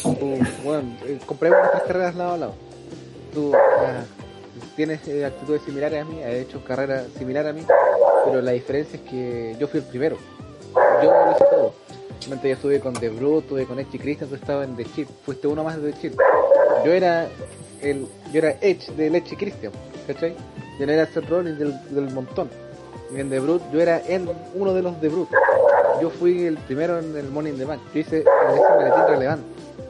Tú, 0.01 0.39
bueno, 0.63 0.81
eh, 1.05 1.19
compré 1.27 1.51
unas 1.51 1.71
tres 1.71 1.83
carreras 1.83 2.15
lado 2.15 2.33
a 2.33 2.37
lado. 2.37 2.53
Tú 3.33 3.51
ah, 3.55 4.03
tienes 4.81 5.07
eh, 5.07 5.23
actitudes 5.23 5.61
similares 5.61 6.01
a 6.01 6.05
mí, 6.05 6.23
has 6.23 6.33
hecho 6.33 6.63
carreras 6.63 7.05
similares 7.15 7.51
a 7.51 7.53
mí, 7.53 7.61
pero 8.25 8.41
la 8.41 8.51
diferencia 8.53 8.99
es 8.99 9.07
que 9.07 9.55
yo 9.59 9.67
fui 9.67 9.79
el 9.79 9.85
primero. 9.85 10.17
Yo 11.03 11.11
lo 11.11 11.31
hice 11.33 11.45
todo. 11.51 11.73
Realmente 12.21 12.49
yo 12.49 12.55
estuve 12.55 12.79
con 12.79 12.93
The 12.93 13.09
Brute, 13.09 13.43
estuve 13.43 13.65
con 13.67 13.79
Edge 13.79 13.89
y 13.93 13.99
Christian, 13.99 14.27
tú 14.27 14.35
estabas 14.37 14.67
en 14.67 14.75
The 14.75 14.85
Chip, 14.85 15.07
fuiste 15.23 15.47
uno 15.47 15.63
más 15.63 15.79
de 15.79 15.91
The 15.91 15.99
Chip. 15.99 16.19
Yo 16.83 16.91
era 16.93 17.27
el, 17.79 18.07
yo 18.33 18.39
era 18.39 18.55
Edge 18.59 18.91
del 18.93 19.13
Edge 19.13 19.33
y 19.33 19.35
Christian, 19.35 19.71
¿cachai? 20.07 20.35
Yo 20.79 20.87
no 20.87 20.91
era 20.91 21.05
Seth 21.05 21.29
Rollins 21.29 21.59
del, 21.59 21.75
del 21.91 22.09
montón. 22.11 22.49
Y 23.15 23.19
en 23.19 23.29
The 23.29 23.39
Brute 23.39 23.65
yo 23.71 23.81
era 23.81 24.01
en 24.07 24.27
uno 24.55 24.73
de 24.73 24.81
los 24.81 24.99
The 24.99 25.09
Brute. 25.09 25.35
Yo 26.01 26.09
fui 26.09 26.47
el 26.47 26.57
primero 26.57 26.97
en 26.97 27.15
el 27.15 27.29
Morning 27.29 27.53
the. 27.53 27.67
Yo 27.67 27.99
hice 27.99 28.23
maletín 28.75 29.07
relevante. 29.07 29.45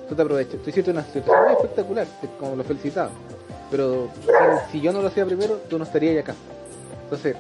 Tú 0.10 0.16
te 0.16 0.22
aprovechas. 0.22 0.62
Tú 0.62 0.70
hiciste 0.70 0.92
una 0.92 1.06
situación 1.06 1.46
muy 1.46 1.54
espectacular, 1.54 2.08
como 2.38 2.58
lo 2.58 2.64
felicitaba. 2.66 3.12
Pero 3.72 4.10
si, 4.72 4.82
yo 4.82 4.92
no 4.92 5.02
lo 5.02 5.08
hacía 5.08 5.26
primero, 5.26 5.60
tú 5.70 5.78
no 5.78 5.86
estarías 5.86 6.22
acá. 6.24 6.36
Entonces, 7.06 7.36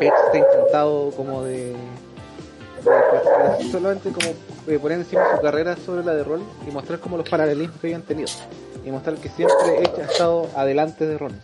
Edge 0.00 0.12
está 0.26 0.38
intentado 0.38 1.10
como 1.16 1.42
de, 1.44 1.54
de- 1.68 3.64
de 3.64 3.70
solamente 3.70 4.10
como 4.10 4.28
eh, 4.66 4.78
poner 4.80 4.98
encima 4.98 5.22
su 5.36 5.40
carrera 5.40 5.76
sobre 5.76 6.04
la 6.04 6.14
de 6.14 6.24
Rollins 6.24 6.48
y 6.68 6.70
mostrar 6.72 6.98
como 6.98 7.16
los 7.16 7.28
paralelismos 7.28 7.80
que 7.80 7.86
habían 7.86 8.02
tenido. 8.02 8.28
Y 8.84 8.90
mostrar 8.90 9.16
que 9.16 9.28
siempre 9.30 9.56
Edge 9.80 10.02
ha 10.02 10.10
estado 10.10 10.46
adelante 10.56 11.06
de 11.06 11.16
Rollins. 11.16 11.42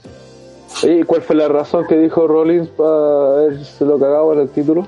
¿Y 0.82 1.02
cuál 1.04 1.22
fue 1.22 1.36
la 1.36 1.48
razón 1.48 1.86
que 1.88 1.96
dijo 1.96 2.26
Rollins 2.26 2.68
para 2.68 2.90
haberse 3.32 3.84
lo 3.84 3.98
cagado 3.98 4.32
en 4.34 4.40
el 4.40 4.48
título? 4.50 4.86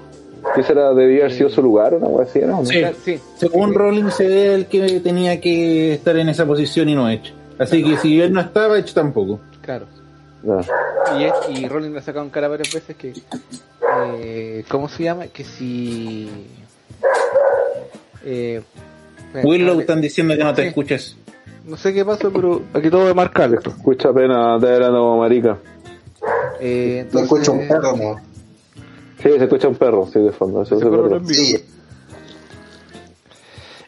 Que 0.55 0.61
ese 0.62 0.73
era, 0.73 0.93
debía 0.93 1.24
haber 1.24 1.32
sido 1.36 1.49
su 1.49 1.62
lugar, 1.62 1.94
una 1.94 2.09
wea 2.09 2.24
así, 2.27 2.40
¿no? 2.40 2.65
Sí. 2.66 2.82
Sí, 3.05 3.20
Según 3.36 3.74
Rollins 3.74 4.19
era 4.20 4.55
el 4.55 4.66
que 4.66 5.01
tenía 5.01 5.40
que 5.40 5.94
estar 5.94 6.16
en 6.16 6.28
esa 6.28 6.44
posición 6.47 6.89
y 6.89 6.94
no 6.94 7.09
Edge. 7.09 7.32
Así 7.59 7.83
que 7.85 7.97
si 7.99 8.20
él 8.20 8.33
no 8.33 8.41
estaba, 8.41 8.79
Edge 8.79 8.93
tampoco. 8.95 9.41
claro. 9.61 9.87
No. 10.43 10.61
Y, 11.19 11.23
es, 11.24 11.33
y 11.51 11.69
Rollins 11.69 11.93
le 11.93 11.99
ha 12.01 12.03
sacado 12.03 12.24
en 12.24 12.31
cara 12.33 12.49
varias 12.49 12.73
veces 12.74 12.97
que, 12.97 13.12
eh, 14.20 14.65
¿cómo 14.69 14.89
se 14.89 15.05
llama? 15.05 15.29
Que 15.29 15.45
si... 15.45 16.29
Eh, 18.24 18.61
Willow 19.45 19.81
están 19.81 20.01
diciendo 20.01 20.37
que 20.37 20.45
no 20.45 20.53
te 20.55 20.62
Sí. 20.62 20.69
escuchas. 20.69 21.16
No 21.65 21.77
sé 21.77 21.95
qué 21.95 22.05
pasó, 22.05 22.33
pero 22.33 22.62
aquí 22.74 22.91
todo 22.91 23.07
de 23.07 23.15
marca 23.15 23.45
alto. 23.45 23.70
Escucha 23.70 24.09
apenas, 24.09 24.61
te 24.61 24.74
hablando 24.74 24.99
como 24.99 25.19
marica. 25.19 25.59
Eh, 26.61 27.07
escucho 27.12 27.53
un 27.53 27.69
perro, 27.69 27.97
no. 27.97 28.16
Sí, 29.23 29.29
se 29.39 29.45
escucha 29.45 29.69
un 29.69 29.77
perro, 29.77 30.09
sí, 30.12 30.19
de 30.19 30.33
fondo. 30.33 30.62
Eso 30.62 30.74
Ese 30.77 30.85
es 30.85 30.91
perro 30.91 31.03
verdad. 31.05 31.20
no 31.20 31.31
es 31.31 31.39
mío. 31.39 31.59
Sí, 31.59 31.65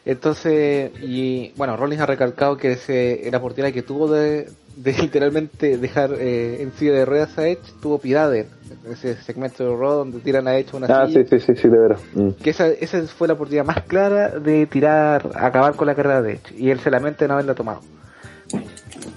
Entonces, 0.05 0.91
y 1.01 1.51
bueno, 1.57 1.75
Rollins 1.77 2.01
ha 2.01 2.05
recalcado 2.05 2.57
que 2.57 2.73
ese, 2.73 3.27
la 3.31 3.39
oportunidad 3.39 3.73
que 3.73 3.81
tuvo 3.81 4.07
de, 4.11 4.47
de 4.75 4.93
literalmente 5.01 5.77
dejar 5.79 6.13
eh, 6.13 6.61
en 6.61 6.71
silla 6.73 6.93
de 6.93 7.05
ruedas 7.05 7.35
a 7.39 7.47
Edge, 7.47 7.61
tuvo 7.81 7.97
piedad 7.99 8.29
de. 8.29 8.45
Ese 8.91 9.15
segmento 9.23 9.63
de 9.63 9.69
Raw 9.75 9.95
donde 9.97 10.19
tiran 10.19 10.47
a 10.47 10.55
Edge 10.57 10.75
una 10.75 10.85
Ah, 10.87 11.07
silla. 11.07 11.23
sí, 11.27 11.39
sí, 11.39 11.45
sí, 11.47 11.55
sí, 11.59 11.67
de 11.69 11.77
veras. 11.79 12.01
Mm. 12.13 12.29
Que 12.41 12.51
esa, 12.51 12.67
esa 12.67 13.01
fue 13.07 13.27
la 13.27 13.33
oportunidad 13.33 13.65
más 13.65 13.81
clara 13.83 14.29
de 14.29 14.67
tirar, 14.67 15.31
acabar 15.33 15.75
con 15.75 15.87
la 15.87 15.95
carrera 15.95 16.21
de 16.21 16.33
Edge. 16.33 16.53
Y 16.55 16.69
él 16.69 16.79
se 16.79 16.91
lamenta 16.91 17.23
de 17.25 17.27
no 17.29 17.33
haberla 17.33 17.55
tomado. 17.55 17.81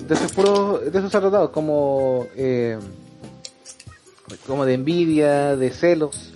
Entonces, 0.01 0.33
puro, 0.33 0.79
de 0.79 0.99
eso 0.99 1.11
se 1.11 1.17
ha 1.19 1.21
tratado, 1.21 1.53
como, 1.53 2.27
eh, 2.35 2.79
como 4.47 4.65
de 4.65 4.73
envidia, 4.75 5.55
de 5.57 5.71
celos. 5.71 6.33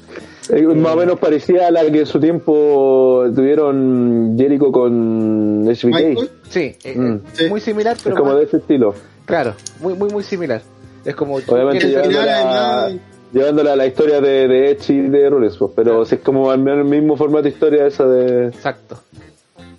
Eh, 0.51 0.62
más 0.62 0.94
o 0.94 0.97
menos 0.97 1.19
parecía 1.19 1.69
a 1.69 1.70
la 1.70 1.89
que 1.90 2.01
en 2.01 2.06
su 2.06 2.19
tiempo 2.19 3.24
tuvieron 3.35 4.35
Jericho 4.36 4.73
con 4.73 5.64
HBK. 5.69 5.85
Michael, 5.86 6.31
Sí, 6.48 6.77
eh, 6.85 6.94
Mm. 6.98 7.14
eh, 7.14 7.20
Sí. 7.32 7.48
muy 7.48 7.60
similar, 7.60 7.97
Es 7.97 8.02
pero 8.02 8.16
como 8.16 8.31
más- 8.32 8.39
de 8.40 8.44
ese 8.47 8.56
estilo. 8.59 8.94
claro, 9.24 9.55
muy, 9.81 9.94
muy, 9.94 10.10
muy 10.10 10.23
similar. 10.24 10.60
Es 11.05 11.14
como 11.14 11.35
Obviamente 11.36 11.78
¿quieres 11.86 11.93
ya- 11.94 12.02
ser- 12.02 12.10
final, 12.12 12.24
llevándola, 12.27 13.01
llevándola 13.32 13.73
a 13.73 13.77
la 13.77 13.86
historia 13.86 14.20
de, 14.20 14.48
de 14.48 14.70
Edge 14.70 14.90
y 14.93 15.01
de 15.09 15.31
Rollins, 15.31 15.56
pues, 15.56 15.70
pero 15.74 16.05
si 16.05 16.16
es 16.16 16.20
como 16.20 16.51
al 16.51 16.59
menos 16.59 16.81
el 16.81 16.90
mismo 16.90 17.16
formato 17.16 17.44
de 17.44 17.48
historia 17.51 17.86
esa 17.86 18.05
de... 18.06 18.48
Exacto. 18.48 19.01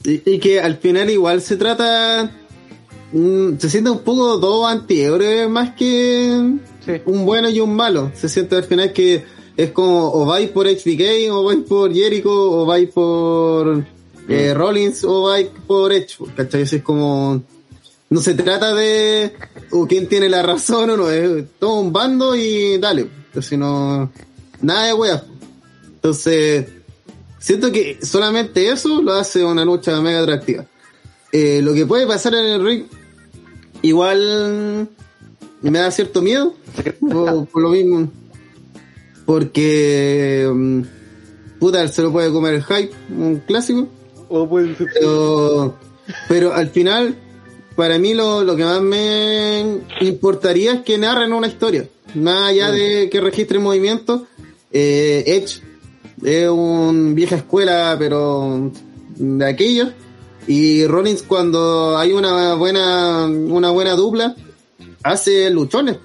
Y, 0.03 0.21
y 0.29 0.39
que 0.39 0.59
al 0.59 0.75
final 0.77 1.09
igual 1.09 1.41
se 1.41 1.55
trata. 1.57 2.29
mm, 3.13 3.57
se 3.57 3.69
siente 3.69 3.89
un 3.91 3.99
poco 3.99 4.37
dos 4.37 4.65
antihéroes 4.69 5.47
más 5.49 5.75
que 5.75 6.55
Sí. 6.85 6.91
un 7.05 7.25
bueno 7.25 7.47
y 7.49 7.59
un 7.59 7.73
malo. 7.75 8.11
Se 8.15 8.27
siente 8.27 8.55
al 8.55 8.63
final 8.63 8.91
que 8.91 9.23
es 9.55 9.71
como 9.71 10.11
o 10.11 10.25
vais 10.25 10.49
por 10.49 10.67
HBK, 10.67 11.31
o 11.31 11.43
vais 11.43 11.59
por 11.67 11.93
Jericho, 11.93 12.31
o 12.31 12.65
vais 12.65 12.89
por 12.89 13.83
eh, 14.27 14.53
Rollins, 14.53 15.03
o 15.03 15.23
vais 15.23 15.49
por 15.67 15.91
Edge. 15.93 16.17
¿Cachai? 16.35 16.63
Es 16.63 16.81
como. 16.81 17.43
No 18.09 18.21
se 18.21 18.33
trata 18.35 18.73
de 18.73 19.33
o 19.71 19.87
quién 19.87 20.07
tiene 20.07 20.29
la 20.29 20.43
razón 20.43 20.89
o 20.91 20.97
no, 20.97 21.09
es 21.09 21.45
todo 21.59 21.79
un 21.79 21.91
bando 21.91 22.35
y 22.35 22.77
dale. 22.77 23.07
Entonces 23.27 23.57
no. 23.57 24.11
Nada 24.61 24.87
de 24.87 24.93
weas. 24.93 25.23
Entonces. 25.85 26.67
Siento 27.39 27.73
que 27.73 27.99
solamente 28.01 28.69
eso 28.69 29.01
lo 29.01 29.13
hace 29.13 29.43
una 29.43 29.65
lucha 29.65 29.99
mega 29.99 30.21
atractiva. 30.21 30.65
Eh, 31.31 31.61
lo 31.61 31.73
que 31.73 31.85
puede 31.85 32.07
pasar 32.07 32.35
en 32.35 32.45
el 32.45 32.65
ring, 32.65 32.85
igual 33.81 34.87
me 35.61 35.79
da 35.79 35.91
cierto 35.91 36.21
miedo, 36.21 36.53
por, 37.01 37.45
por 37.47 37.61
lo 37.61 37.69
mismo. 37.69 38.09
Porque, 39.25 40.49
mm, 40.53 40.81
puta, 41.59 41.87
se 41.87 42.01
lo 42.01 42.11
puede 42.11 42.31
comer 42.31 42.55
el 42.55 42.63
hype, 42.63 42.91
un 43.09 43.37
clásico. 43.45 43.87
O 44.29 44.47
puede 44.49 44.75
ser- 44.75 44.87
Pero, 44.93 45.75
pero 46.27 46.53
al 46.53 46.69
final, 46.69 47.15
para 47.75 47.97
mí 47.99 48.13
lo, 48.13 48.43
lo 48.43 48.55
que 48.55 48.63
más 48.65 48.81
me 48.81 49.79
importaría 50.01 50.73
es 50.73 50.81
que 50.81 50.97
narren 50.97 51.33
una 51.33 51.47
historia. 51.47 51.87
Más 52.15 52.49
allá 52.49 52.71
de 52.71 53.09
que 53.09 53.21
registren 53.21 53.61
movimientos, 53.63 54.21
eh, 54.71 55.23
Edge 55.25 55.61
es 56.23 56.49
un 56.49 57.15
vieja 57.15 57.35
escuela, 57.37 57.95
pero 57.97 58.71
de 59.17 59.45
aquellos. 59.45 59.89
Y 60.47 60.85
Rollins 60.87 61.23
cuando 61.23 61.97
hay 61.97 62.11
una 62.11 62.55
buena, 62.55 63.25
una 63.27 63.71
buena 63.71 63.93
dupla, 63.95 64.35
hace 65.03 65.49
luchones. 65.49 65.97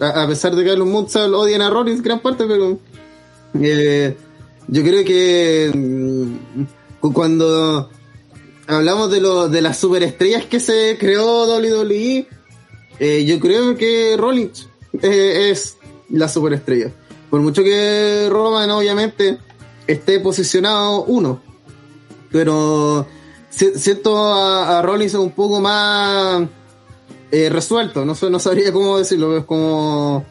A, 0.00 0.26
pesar 0.28 0.54
de 0.54 0.64
que 0.64 0.76
los 0.76 0.86
Moonsault 0.86 1.34
odian 1.34 1.62
a 1.62 1.70
Rollins 1.70 2.02
gran 2.02 2.20
parte, 2.20 2.44
pero 2.46 2.78
eh, 3.60 4.16
yo 4.68 4.82
creo 4.82 5.04
que 5.04 5.72
mm, 5.74 6.62
cu- 7.00 7.12
cuando 7.12 7.90
hablamos 8.66 9.10
de, 9.10 9.20
lo, 9.20 9.48
de 9.48 9.60
las 9.62 9.78
superestrellas 9.78 10.44
que 10.44 10.60
se 10.60 10.96
creó 11.00 11.46
WWE, 11.46 12.28
eh, 13.00 13.24
yo 13.24 13.40
creo 13.40 13.76
que 13.76 14.16
Rollins 14.16 14.68
eh, 15.02 15.48
es 15.50 15.76
la 16.10 16.28
superestrella. 16.28 16.92
Por 17.30 17.40
mucho 17.40 17.62
que 17.64 18.28
Roman 18.30 18.70
obviamente 18.70 19.38
esté 19.86 20.20
posicionado 20.20 21.04
uno, 21.04 21.42
pero 22.30 23.06
si- 23.50 23.78
siento 23.78 24.16
a, 24.16 24.78
a 24.78 24.82
Rollins 24.82 25.14
un 25.14 25.32
poco 25.32 25.60
más 25.60 26.46
eh, 27.30 27.48
resuelto, 27.50 28.04
no, 28.04 28.14
no 28.30 28.38
sabría 28.38 28.72
cómo 28.72 28.98
decirlo, 28.98 29.36
es 29.36 29.44
como 29.44 30.24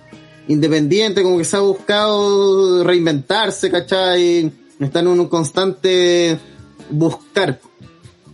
independiente, 0.48 1.24
como 1.24 1.38
que 1.38 1.44
se 1.44 1.57
ha 1.57 1.61
buscado 1.61 2.84
reinventarse, 2.84 3.69
¿cachai? 3.69 4.52
Está 4.80 4.99
en 4.99 5.07
un 5.07 5.28
constante 5.28 6.40
buscar. 6.90 7.60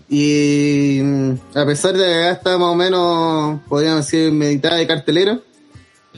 Y 0.10 1.00
mm, 1.02 1.32
a 1.56 1.66
pesar 1.66 1.94
de 1.98 2.06
que 2.06 2.14
acá 2.14 2.32
está 2.32 2.58
más 2.58 2.70
o 2.70 2.76
menos, 2.76 3.62
podríamos 3.68 4.06
decir, 4.06 4.32
meditada 4.32 4.78
de 4.78 4.88
cartelera, 4.88 5.40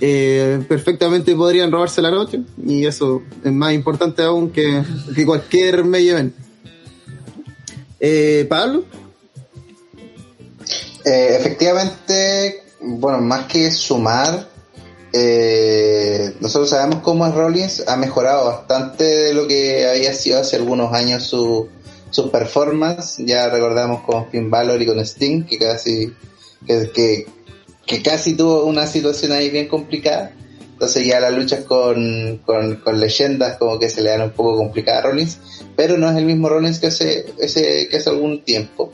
eh, 0.01 0.63
perfectamente 0.67 1.35
podrían 1.35 1.71
robarse 1.71 2.01
la 2.01 2.11
noche. 2.11 2.41
Y 2.65 2.85
eso 2.85 3.23
es 3.43 3.51
más 3.51 3.73
importante 3.73 4.23
aún 4.23 4.49
que, 4.49 4.83
que 5.15 5.25
cualquier 5.25 5.85
medio 5.85 6.13
evento. 6.13 6.37
Eh, 7.99 8.45
Pablo, 8.49 8.83
Eh, 11.05 11.37
efectivamente, 11.39 12.63
bueno, 12.81 13.19
más 13.21 13.45
que 13.45 13.69
sumar, 13.69 14.47
eh, 15.13 16.33
nosotros 16.41 16.71
sabemos 16.71 17.01
cómo 17.01 17.25
Rollins, 17.29 17.87
ha 17.87 17.95
mejorado 17.95 18.45
bastante 18.47 19.03
de 19.03 19.33
lo 19.33 19.47
que 19.47 19.87
había 19.87 20.13
sido 20.13 20.39
hace 20.39 20.57
algunos 20.57 20.93
años 20.93 21.23
su, 21.23 21.69
su 22.09 22.31
performance. 22.31 23.17
Ya 23.19 23.49
recordamos 23.49 24.01
con 24.01 24.29
Finn 24.29 24.49
Balor 24.49 24.81
y 24.81 24.85
con 24.87 24.99
Sting, 24.99 25.43
que 25.43 25.57
casi, 25.57 26.11
que, 26.65 27.25
que, 27.85 28.03
casi 28.03 28.35
tuvo 28.35 28.65
una 28.65 28.87
situación 28.87 29.31
ahí 29.31 29.49
bien 29.49 29.67
complicada. 29.67 30.33
Entonces 30.73 31.05
ya 31.05 31.21
las 31.21 31.33
luchas 31.33 31.61
con, 31.61 32.41
con, 32.45 32.75
con 32.77 32.99
leyendas 32.99 33.57
como 33.57 33.79
que 33.79 33.89
se 33.89 34.01
le 34.01 34.09
dan 34.09 34.23
un 34.23 34.31
poco 34.31 34.57
complicadas 34.57 35.05
a 35.05 35.07
Rollins, 35.07 35.39
pero 35.77 35.97
no 35.97 36.09
es 36.09 36.17
el 36.17 36.25
mismo 36.25 36.49
Rollins 36.49 36.79
que 36.79 36.87
hace, 36.87 37.25
ese, 37.39 37.87
que 37.87 37.97
hace 37.97 38.09
algún 38.09 38.43
tiempo. 38.43 38.91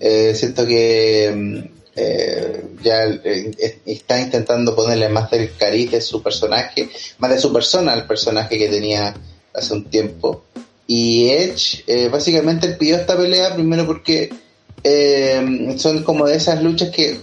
Eh, 0.00 0.34
siento 0.34 0.66
que 0.66 1.32
mm, 1.34 1.58
eh, 1.96 2.64
ya 2.82 3.06
eh, 3.06 3.78
está 3.84 4.20
intentando 4.20 4.74
ponerle 4.74 5.08
más 5.08 5.30
del 5.30 5.52
cariz 5.56 5.90
de 5.90 6.00
su 6.00 6.22
personaje, 6.22 6.88
más 7.18 7.30
de 7.30 7.38
su 7.38 7.52
persona 7.52 7.92
al 7.92 8.06
personaje 8.06 8.58
que 8.58 8.68
tenía 8.68 9.14
hace 9.52 9.74
un 9.74 9.84
tiempo. 9.84 10.44
y 10.86 11.28
Edge, 11.28 11.84
básicamente 12.10 12.68
pidió 12.70 12.96
esta 12.96 13.16
pelea 13.16 13.54
primero 13.54 13.84
porque 13.86 14.30
son 15.76 16.02
como 16.02 16.26
de 16.26 16.36
esas 16.36 16.62
luchas 16.62 16.88
que 16.90 17.20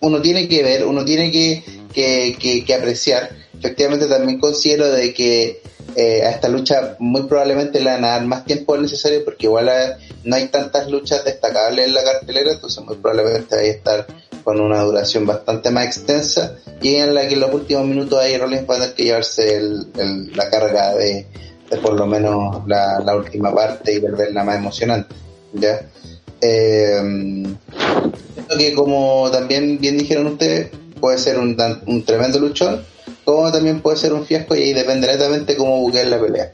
uno 0.00 0.20
tiene 0.20 0.46
que 0.46 0.62
ver, 0.62 0.84
uno 0.84 1.04
tiene 1.04 1.30
que, 1.30 1.62
que, 1.92 2.36
que- 2.40 2.64
que 2.64 2.74
apreciar. 2.74 3.30
Efectivamente 3.58 4.06
también 4.06 4.38
considero 4.38 4.90
de 4.90 5.12
que 5.12 5.60
eh, 5.96 6.22
a 6.22 6.30
esta 6.30 6.48
lucha 6.48 6.96
muy 6.98 7.22
probablemente 7.24 7.80
le 7.80 7.90
van 7.90 8.04
a 8.04 8.08
dar 8.10 8.24
más 8.26 8.44
tiempo 8.44 8.76
necesario 8.76 9.24
porque 9.24 9.46
igual 9.46 9.68
eh, 9.68 9.94
no 10.24 10.36
hay 10.36 10.46
tantas 10.48 10.88
luchas 10.90 11.24
destacables 11.24 11.86
en 11.86 11.94
la 11.94 12.04
cartelera, 12.04 12.52
entonces 12.52 12.84
muy 12.84 12.96
probablemente 12.96 13.56
vaya 13.56 13.68
a 13.68 13.72
estar 13.72 14.06
con 14.44 14.60
una 14.60 14.82
duración 14.82 15.26
bastante 15.26 15.70
más 15.70 15.86
extensa 15.86 16.56
y 16.80 16.94
en 16.96 17.14
la 17.14 17.26
que 17.26 17.34
en 17.34 17.40
los 17.40 17.52
últimos 17.52 17.84
minutos 17.86 18.18
ahí 18.20 18.36
Rollins 18.38 18.68
va 18.68 18.76
a 18.76 18.78
tener 18.80 18.94
que 18.94 19.04
llevarse 19.04 19.56
el- 19.56 19.86
el- 19.98 20.32
la 20.36 20.48
carga 20.50 20.94
de, 20.94 21.26
de 21.70 21.76
por 21.78 21.94
lo 21.94 22.06
menos 22.06 22.66
la, 22.68 23.00
la 23.04 23.16
última 23.16 23.52
parte 23.54 23.94
y 23.94 23.98
volverla 23.98 24.44
más 24.44 24.56
emocionante. 24.56 25.14
¿ya? 25.54 25.80
Eh, 26.40 27.44
que 28.56 28.74
como 28.74 29.28
también 29.30 29.78
bien 29.80 29.98
dijeron 29.98 30.26
ustedes, 30.28 30.68
puede 30.98 31.18
ser 31.18 31.38
un, 31.38 31.56
un 31.86 32.04
tremendo 32.04 32.38
luchón, 32.38 32.84
como 33.24 33.50
también 33.52 33.80
puede 33.80 33.96
ser 33.96 34.12
un 34.12 34.24
fiasco 34.24 34.56
y 34.56 34.62
ahí 34.62 34.72
depende 34.72 35.06
netamente 35.06 35.56
cómo 35.56 35.80
buqueen 35.80 36.10
la 36.10 36.20
pelea. 36.20 36.52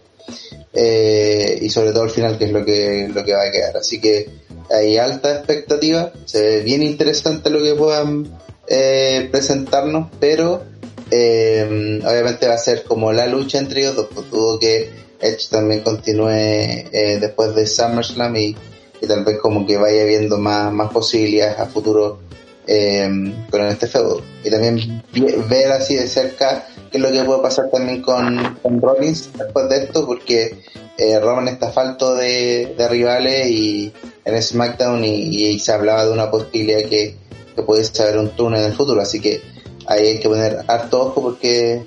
Eh, 0.73 1.59
y 1.62 1.71
sobre 1.71 1.93
todo 1.93 2.05
el 2.05 2.11
final, 2.11 2.37
que 2.37 2.47
es 2.47 2.53
lo 2.53 2.65
que, 2.65 3.09
lo 3.12 3.25
que 3.25 3.35
va 3.35 3.43
a 3.43 3.51
quedar. 3.51 3.77
Así 3.77 4.01
que 4.01 4.29
hay 4.71 4.97
alta 4.97 5.33
expectativa, 5.33 6.12
se 6.25 6.43
ve 6.43 6.61
bien 6.61 6.83
interesante 6.83 7.51
lo 7.51 7.62
que 7.62 7.75
puedan 7.75 8.29
eh, 8.66 9.29
presentarnos, 9.31 10.09
pero 10.19 10.62
eh, 11.11 12.01
obviamente 12.05 12.49
va 12.49 12.55
a 12.55 12.59
ser 12.59 12.83
como 12.85 13.12
la 13.12 13.27
lucha 13.27 13.59
entre 13.59 13.83
ellos 13.83 13.97
dos, 13.97 14.09
pues 14.12 14.27
que 14.61 14.91
Edge 15.21 15.49
también 15.51 15.81
continúe 15.83 16.29
eh, 16.31 17.19
después 17.21 17.55
de 17.55 17.66
SummerSlam 17.66 18.37
y, 18.37 18.57
y 19.01 19.07
tal 19.07 19.25
vez 19.25 19.39
como 19.39 19.66
que 19.66 19.77
vaya 19.77 20.05
viendo 20.05 20.39
más, 20.39 20.73
más 20.73 20.91
posibilidades 20.93 21.59
a 21.59 21.66
futuro 21.66 22.21
eh, 22.66 23.09
con 23.51 23.66
este 23.66 23.86
feudo. 23.86 24.23
Y 24.43 24.51
también 24.51 25.03
ver 25.49 25.73
así 25.73 25.97
de 25.97 26.07
cerca 26.07 26.66
qué 26.91 26.99
es 26.99 27.03
lo 27.03 27.11
que 27.11 27.24
puede 27.24 27.43
pasar 27.43 27.70
también 27.70 28.03
con, 28.03 28.59
Rollins 28.81 29.31
después 29.36 29.69
de 29.69 29.85
esto, 29.85 30.07
porque 30.07 30.62
eh, 30.97 31.20
Roman 31.20 31.49
está 31.49 31.73
falto 31.73 32.15
de, 32.15 32.74
de 32.77 32.89
rivales 32.89 33.49
y 33.49 33.93
en 34.24 34.43
SmackDown 34.43 35.05
y, 35.05 35.59
se 35.59 35.73
hablaba 35.73 36.07
de 36.07 36.12
una 36.12 36.31
posibilidad 36.31 36.89
que, 36.89 37.16
que 37.55 37.62
pudiese 37.62 38.03
haber 38.03 38.19
un 38.19 38.31
turno 38.31 38.57
en 38.57 38.65
el 38.65 38.74
futuro, 38.74 39.01
así 39.01 39.20
que 39.20 39.43
ahí 39.86 40.07
hay 40.07 40.20
que 40.20 40.28
poner 40.28 40.65
harto 40.66 41.03
ojo 41.03 41.23
porque 41.23 41.85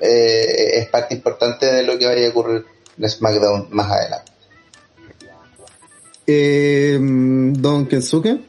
eh, 0.00 0.70
es 0.74 0.88
parte 0.88 1.14
importante 1.14 1.66
de 1.66 1.82
lo 1.82 1.98
que 1.98 2.06
vaya 2.06 2.26
a 2.26 2.30
ocurrir 2.30 2.64
en 2.98 3.10
SmackDown 3.10 3.68
más 3.70 3.90
adelante. 3.90 4.32
Don 7.60 7.86
Kensuke, 7.86 8.40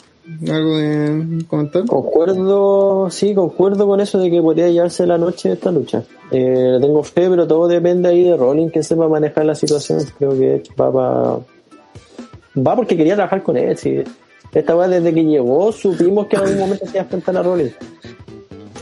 ¿algo 0.50 0.78
de 0.78 1.46
comentar? 1.48 1.86
Concuerdo, 1.86 3.10
sí, 3.10 3.34
concuerdo 3.36 3.88
con 3.88 4.00
eso 4.00 4.20
de 4.20 4.30
que 4.32 4.42
podría 4.42 4.70
llevarse 4.70 5.06
la 5.06 5.18
noche 5.18 5.52
esta 5.52 5.72
lucha. 5.72 6.04
Eh, 6.32 6.78
tengo 6.82 7.04
fe, 7.04 7.30
pero 7.30 7.46
todo 7.48 7.68
depende 7.68 8.10
ahí 8.10 8.24
de 8.24 8.36
Rollins 8.38 8.72
que 8.72 8.84
sepa 8.84 9.08
manejar 9.08 9.46
la 9.46 9.56
situación. 9.56 10.00
Creo 10.18 10.32
que 10.32 10.64
va 10.80 10.92
pa- 10.92 11.40
va 12.62 12.76
porque 12.76 12.96
quería 12.98 13.16
trabajar 13.16 13.44
con 13.44 13.58
él. 13.58 13.78
Sí. 13.78 14.02
Esta 14.54 14.76
vez 14.76 14.90
desde 14.90 15.14
que 15.14 15.24
llegó 15.26 15.72
supimos 15.72 16.28
que 16.28 16.36
en 16.36 16.42
algún 16.44 16.60
momento 16.60 16.86
se 16.86 16.92
iba 16.92 17.02
a 17.02 17.04
enfrentar 17.04 17.38
a 17.38 17.44
Rollins. 17.44 17.74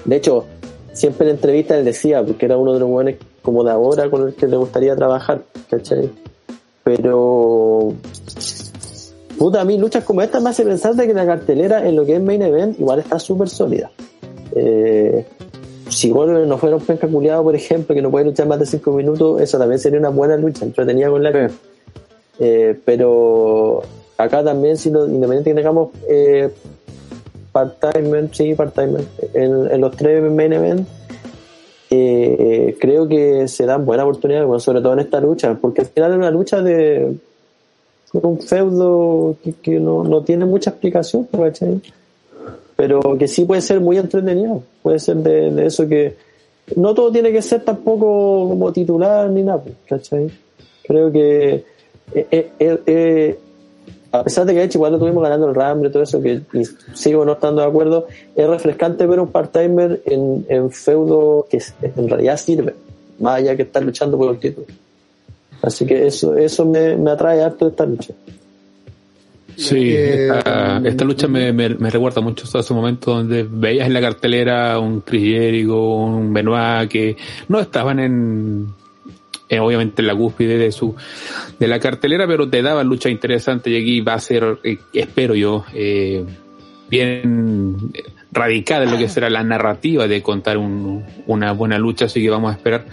De 0.05 0.15
hecho, 0.17 0.45
siempre 0.93 1.27
en 1.29 1.35
entrevistas 1.35 1.77
él 1.77 1.85
decía, 1.85 2.23
porque 2.25 2.45
era 2.45 2.57
uno 2.57 2.73
de 2.73 2.79
los 2.81 2.89
buenos 2.89 3.15
como 3.41 3.63
de 3.63 3.71
ahora 3.71 4.09
con 4.09 4.27
el 4.27 4.33
que 4.35 4.47
le 4.47 4.57
gustaría 4.57 4.95
trabajar, 4.95 5.41
¿cachai? 5.69 6.09
Pero 6.83 7.93
Puta, 9.41 9.59
a 9.59 9.65
mí 9.65 9.75
luchas 9.75 10.03
como 10.03 10.21
esta 10.21 10.39
me 10.39 10.51
hace 10.51 10.63
pensar 10.63 10.93
de 10.93 11.07
que 11.07 11.15
la 11.15 11.25
cartelera 11.25 11.83
en 11.87 11.95
lo 11.95 12.05
que 12.05 12.13
es 12.13 12.21
main 12.21 12.43
event 12.43 12.79
igual 12.79 12.99
está 12.99 13.17
súper 13.17 13.49
sólida. 13.49 13.89
Eh, 14.53 15.25
si 15.89 16.11
Goldberg 16.11 16.45
no 16.45 16.59
fuera 16.59 16.75
un 16.75 16.83
penca 16.83 17.07
culiado, 17.07 17.41
por 17.41 17.55
ejemplo, 17.55 17.95
que 17.95 18.03
no 18.03 18.11
puede 18.11 18.25
luchar 18.25 18.45
más 18.45 18.59
de 18.59 18.67
5 18.67 18.91
minutos, 18.91 19.41
eso 19.41 19.57
también 19.57 19.79
sería 19.79 19.97
una 19.97 20.09
buena 20.09 20.37
lucha, 20.37 20.63
entretenida 20.63 21.09
con 21.09 21.23
la 21.23 21.49
eh, 22.37 22.79
Pero 22.85 23.81
acá 24.15 24.43
también, 24.43 24.77
si 24.77 24.91
no, 24.91 25.07
independiente 25.07 25.49
que 25.49 25.55
tengamos 25.55 25.89
eh, 26.07 26.51
part-time, 27.51 28.29
sí, 28.33 28.53
part-time, 28.53 28.99
en, 29.33 29.71
en 29.71 29.81
los 29.81 29.97
tres 29.97 30.21
main 30.31 30.53
event, 30.53 30.87
eh, 31.89 32.77
creo 32.79 33.07
que 33.07 33.47
se 33.47 33.65
dan 33.65 33.87
buenas 33.87 34.03
oportunidades, 34.03 34.45
bueno, 34.45 34.59
sobre 34.59 34.81
todo 34.81 34.93
en 34.93 34.99
esta 34.99 35.19
lucha, 35.19 35.57
porque 35.59 35.81
al 35.81 35.87
final 35.87 36.11
es 36.11 36.17
una 36.19 36.29
lucha 36.29 36.61
de 36.61 37.15
un 38.13 38.39
feudo 38.39 39.35
que, 39.61 39.79
no, 39.79 40.03
no 40.03 40.21
tiene 40.23 40.45
mucha 40.45 40.71
explicación, 40.71 41.27
¿cachai? 41.31 41.81
pero 42.81 42.99
que 43.15 43.27
sí 43.27 43.45
puede 43.45 43.61
ser 43.61 43.79
muy 43.79 43.99
entretenido, 43.99 44.63
puede 44.81 44.97
ser 44.97 45.17
de, 45.17 45.67
eso 45.67 45.87
que 45.87 46.15
no 46.75 46.95
todo 46.95 47.11
tiene 47.11 47.31
que 47.31 47.43
ser 47.43 47.61
tampoco 47.63 48.49
como 48.49 48.73
titular 48.73 49.29
ni 49.29 49.43
nada, 49.43 49.61
¿cachai? 49.87 50.31
Creo 50.83 51.11
que 51.11 51.63
eh, 52.15 52.51
eh, 52.59 52.79
eh, 52.87 53.39
a 54.11 54.23
pesar 54.23 54.47
de 54.47 54.55
que 54.55 54.69
igual 54.73 54.93
lo 54.93 54.97
tuvimos 54.97 55.21
ganando 55.21 55.47
el 55.47 55.53
Rumble 55.53 55.89
y 55.89 55.91
todo 55.91 56.01
eso, 56.01 56.19
que 56.23 56.41
sigo 56.95 57.23
no 57.23 57.33
estando 57.33 57.61
de 57.61 57.67
acuerdo, 57.67 58.07
es 58.35 58.47
refrescante 58.47 59.05
ver 59.05 59.19
un 59.19 59.27
part-timer 59.27 60.01
en, 60.05 60.47
en 60.49 60.71
feudo 60.71 61.45
que 61.47 61.61
en 61.83 62.09
realidad 62.09 62.37
sirve, 62.37 62.73
más 63.19 63.35
allá 63.37 63.55
que 63.55 63.61
estar 63.61 63.83
luchando 63.83 64.17
por 64.17 64.31
el 64.31 64.39
título. 64.39 64.65
Así 65.61 65.85
que 65.85 66.07
eso, 66.07 66.35
eso 66.35 66.65
me, 66.65 66.95
me 66.97 67.11
atrae 67.11 67.41
harto 67.43 67.65
de 67.65 67.71
esta 67.71 67.85
lucha. 67.85 68.13
Sí, 69.55 69.75
Eh, 69.93 70.27
esta, 70.35 70.81
esta 70.83 71.05
lucha 71.05 71.27
me, 71.27 71.51
me, 71.53 71.69
me 71.69 71.89
recuerda 71.89 72.21
mucho 72.21 72.45
a 72.57 72.61
ese 72.61 72.73
momento 72.73 73.11
donde 73.15 73.43
veías 73.43 73.85
en 73.85 73.93
la 73.93 74.01
cartelera 74.01 74.79
un 74.79 75.01
Chris 75.01 75.23
Jericho, 75.23 75.77
un 75.79 76.33
Benoit 76.33 76.89
que 76.89 77.15
no 77.49 77.59
estaban 77.59 77.99
en, 77.99 78.67
eh, 79.49 79.59
obviamente 79.59 80.01
en 80.01 80.07
la 80.07 80.15
cúspide 80.15 80.57
de 80.57 80.71
su 80.71 80.95
de 81.59 81.67
la 81.67 81.79
cartelera, 81.79 82.25
pero 82.25 82.49
te 82.49 82.61
daban 82.63 82.87
lucha 82.87 83.09
interesante 83.09 83.69
y 83.69 83.81
aquí 83.81 84.01
va 84.01 84.13
a 84.15 84.19
ser, 84.19 84.57
eh, 84.63 84.77
espero 84.93 85.35
yo, 85.35 85.65
eh, 85.73 86.25
bien 86.89 87.91
radical 88.31 88.83
en 88.83 88.91
lo 88.91 88.97
que 88.97 89.09
será 89.09 89.29
la 89.29 89.43
narrativa 89.43 90.07
de 90.07 90.21
contar 90.23 90.57
un- 90.57 91.03
una 91.27 91.51
buena 91.51 91.77
lucha, 91.77 92.05
así 92.05 92.21
que 92.21 92.29
vamos 92.29 92.51
a 92.51 92.55
esperar 92.55 92.85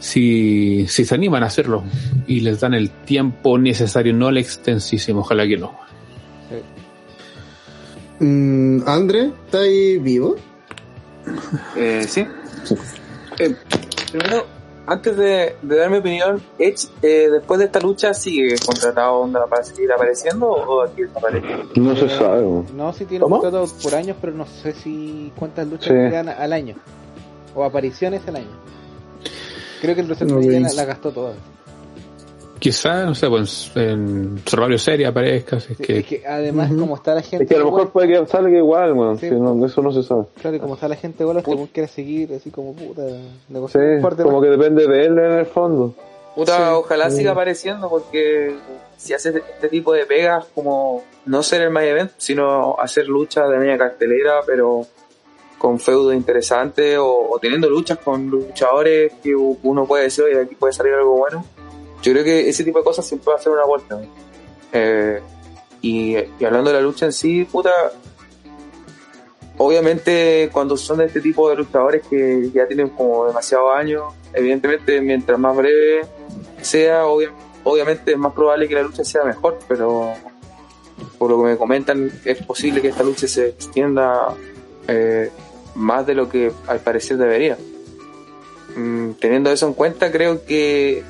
si, 0.00 0.86
si 0.88 1.04
se 1.04 1.14
animan 1.14 1.44
a 1.44 1.46
hacerlo 1.46 1.84
y 2.26 2.40
les 2.40 2.58
dan 2.60 2.74
el 2.74 2.90
tiempo 2.90 3.56
necesario, 3.58 4.12
no 4.12 4.28
el 4.30 4.38
extensísimo, 4.38 5.20
ojalá 5.20 5.46
que 5.46 5.56
no. 5.56 5.78
Mm, 8.18 8.82
André, 8.86 9.30
¿está 9.46 9.60
ahí 9.60 9.98
vivo? 9.98 10.36
Eh, 11.76 12.04
sí. 12.08 12.26
Eh, 13.38 13.54
primero, 14.12 14.46
antes 14.86 15.16
de, 15.16 15.56
de 15.62 15.76
dar 15.76 15.90
mi 15.90 15.98
opinión, 15.98 16.42
Edge, 16.58 16.88
eh, 17.00 17.28
después 17.30 17.58
de 17.60 17.66
esta 17.66 17.80
lucha, 17.80 18.12
¿sigue 18.12 18.56
contratado 18.64 19.14
onda 19.20 19.46
para 19.46 19.62
seguir 19.62 19.90
apareciendo 19.92 20.48
o 20.48 20.82
aquí 20.82 21.02
desaparece? 21.02 21.46
No 21.76 21.96
se 21.96 22.08
sabe. 22.10 22.42
No, 22.74 22.92
si 22.92 23.06
tiene 23.06 23.22
¿Cómo? 23.22 23.40
contrato 23.40 23.72
por 23.82 23.94
años, 23.94 24.16
pero 24.20 24.34
no 24.34 24.46
sé 24.46 24.72
si 24.74 25.32
cuántas 25.36 25.66
luchas 25.68 25.88
Sí. 25.88 26.14
al 26.16 26.52
año. 26.52 26.74
O 27.54 27.64
apariciones 27.64 28.20
al 28.28 28.36
año. 28.36 28.60
Creo 29.80 29.94
que 29.94 30.00
el 30.02 30.06
WrestleMania 30.06 30.60
No, 30.60 30.68
la, 30.68 30.74
la 30.74 30.84
gastó 30.84 31.10
toda. 31.10 31.32
Quizá, 32.58 33.06
no 33.06 33.14
sé, 33.14 33.26
pues 33.30 33.72
en 33.74 34.42
Survival 34.44 34.78
Serie 34.78 35.06
aparezca, 35.06 35.58
si 35.60 35.72
es 35.72 35.78
Sí, 35.78 35.84
que 35.84 35.98
Es 36.00 36.06
que 36.06 36.26
además, 36.26 36.70
Ujú. 36.70 36.80
como 36.80 36.96
está 36.96 37.14
la 37.14 37.22
gente. 37.22 37.44
Es 37.44 37.48
que 37.48 37.54
a 37.56 37.58
lo 37.58 37.68
igual, 37.68 37.84
mejor 37.84 37.92
puede 37.92 38.08
que 38.08 38.26
salga 38.26 38.58
igual, 38.58 38.92
weón. 38.92 39.18
Sí. 39.18 39.30
si 39.30 39.34
no, 39.34 39.64
eso 39.64 39.80
no 39.80 39.90
se 39.92 40.02
sabe. 40.02 40.24
Claro, 40.42 40.56
y 40.56 40.60
como 40.60 40.74
está 40.74 40.86
la 40.86 40.96
gente 40.96 41.22
igual, 41.22 41.38
este 41.38 41.50
weón 41.54 41.68
quiere 41.68 41.88
seguir 41.88 42.34
así 42.34 42.50
como 42.50 42.74
puta. 42.74 43.02
Sí, 43.68 43.78
fuerte, 44.02 44.22
como 44.24 44.42
que 44.42 44.48
depende 44.48 44.86
de 44.86 45.04
él 45.06 45.18
en 45.18 45.32
el 45.38 45.46
fondo. 45.46 45.94
Puta, 46.36 46.54
Sí. 46.56 46.62
ojalá 46.74 47.10
Sí. 47.10 47.16
siga 47.18 47.32
apareciendo 47.32 47.88
porque 47.88 48.54
si 48.98 49.14
hace 49.14 49.30
este 49.54 49.68
tipo 49.68 49.94
de 49.94 50.04
pegas 50.04 50.44
como 50.54 51.02
no 51.24 51.42
ser 51.42 51.62
el 51.62 51.70
main 51.70 51.88
event, 51.88 52.10
sino 52.18 52.76
hacer 52.78 53.08
luchas 53.08 53.48
de 53.48 53.56
media 53.56 53.78
cartelera, 53.78 54.40
pero 54.46 54.86
con 55.60 55.78
feudo 55.78 56.10
interesante 56.14 56.96
o, 56.96 57.38
teniendo 57.38 57.68
luchas 57.68 57.98
con 57.98 58.28
luchadores 58.28 59.12
que 59.22 59.34
uno 59.36 59.84
puede 59.84 60.04
decir, 60.04 60.24
oye, 60.24 60.40
aquí 60.40 60.54
puede 60.54 60.72
salir 60.72 60.94
algo 60.94 61.18
bueno. 61.18 61.44
Yo 62.00 62.12
creo 62.12 62.24
que 62.24 62.48
ese 62.48 62.64
tipo 62.64 62.78
de 62.78 62.84
cosas 62.84 63.06
siempre 63.06 63.28
va 63.30 63.36
a 63.36 63.42
ser 63.42 63.52
una 63.52 63.66
vuelta. 63.66 64.00
Eh, 64.72 65.20
y, 65.82 66.16
hablando 66.42 66.70
de 66.70 66.76
la 66.76 66.80
lucha 66.80 67.04
en 67.04 67.12
sí, 67.12 67.44
puta, 67.44 67.70
obviamente 69.58 70.48
cuando 70.50 70.76
son 70.78 70.98
de 70.98 71.06
este 71.06 71.20
tipo 71.20 71.50
de 71.50 71.56
luchadores 71.56 72.06
que 72.08 72.50
ya 72.54 72.66
tienen 72.66 72.88
como 72.88 73.26
demasiados 73.26 73.70
años, 73.76 74.14
evidentemente 74.32 75.00
mientras 75.02 75.38
más 75.38 75.54
breve 75.54 76.06
sea, 76.62 77.04
obvia- 77.06 77.32
obviamente 77.64 78.12
es 78.12 78.18
más 78.18 78.32
probable 78.32 78.66
que 78.66 78.74
la 78.76 78.82
lucha 78.82 79.04
sea 79.04 79.24
mejor, 79.24 79.58
pero 79.68 80.14
por 81.18 81.30
lo 81.30 81.36
que 81.38 81.50
me 81.50 81.56
comentan 81.58 82.10
es 82.24 82.42
posible 82.46 82.80
que 82.80 82.88
esta 82.88 83.02
lucha 83.02 83.28
se 83.28 83.48
extienda 83.48 84.34
eh, 84.88 85.30
más 85.74 86.06
de 86.06 86.14
lo 86.14 86.28
que 86.28 86.52
al 86.66 86.80
parecer 86.80 87.16
debería. 87.16 87.56
Mm, 88.76 89.12
teniendo 89.20 89.50
eso 89.50 89.66
en 89.66 89.74
cuenta, 89.74 90.12
creo 90.12 90.44
que 90.44 91.02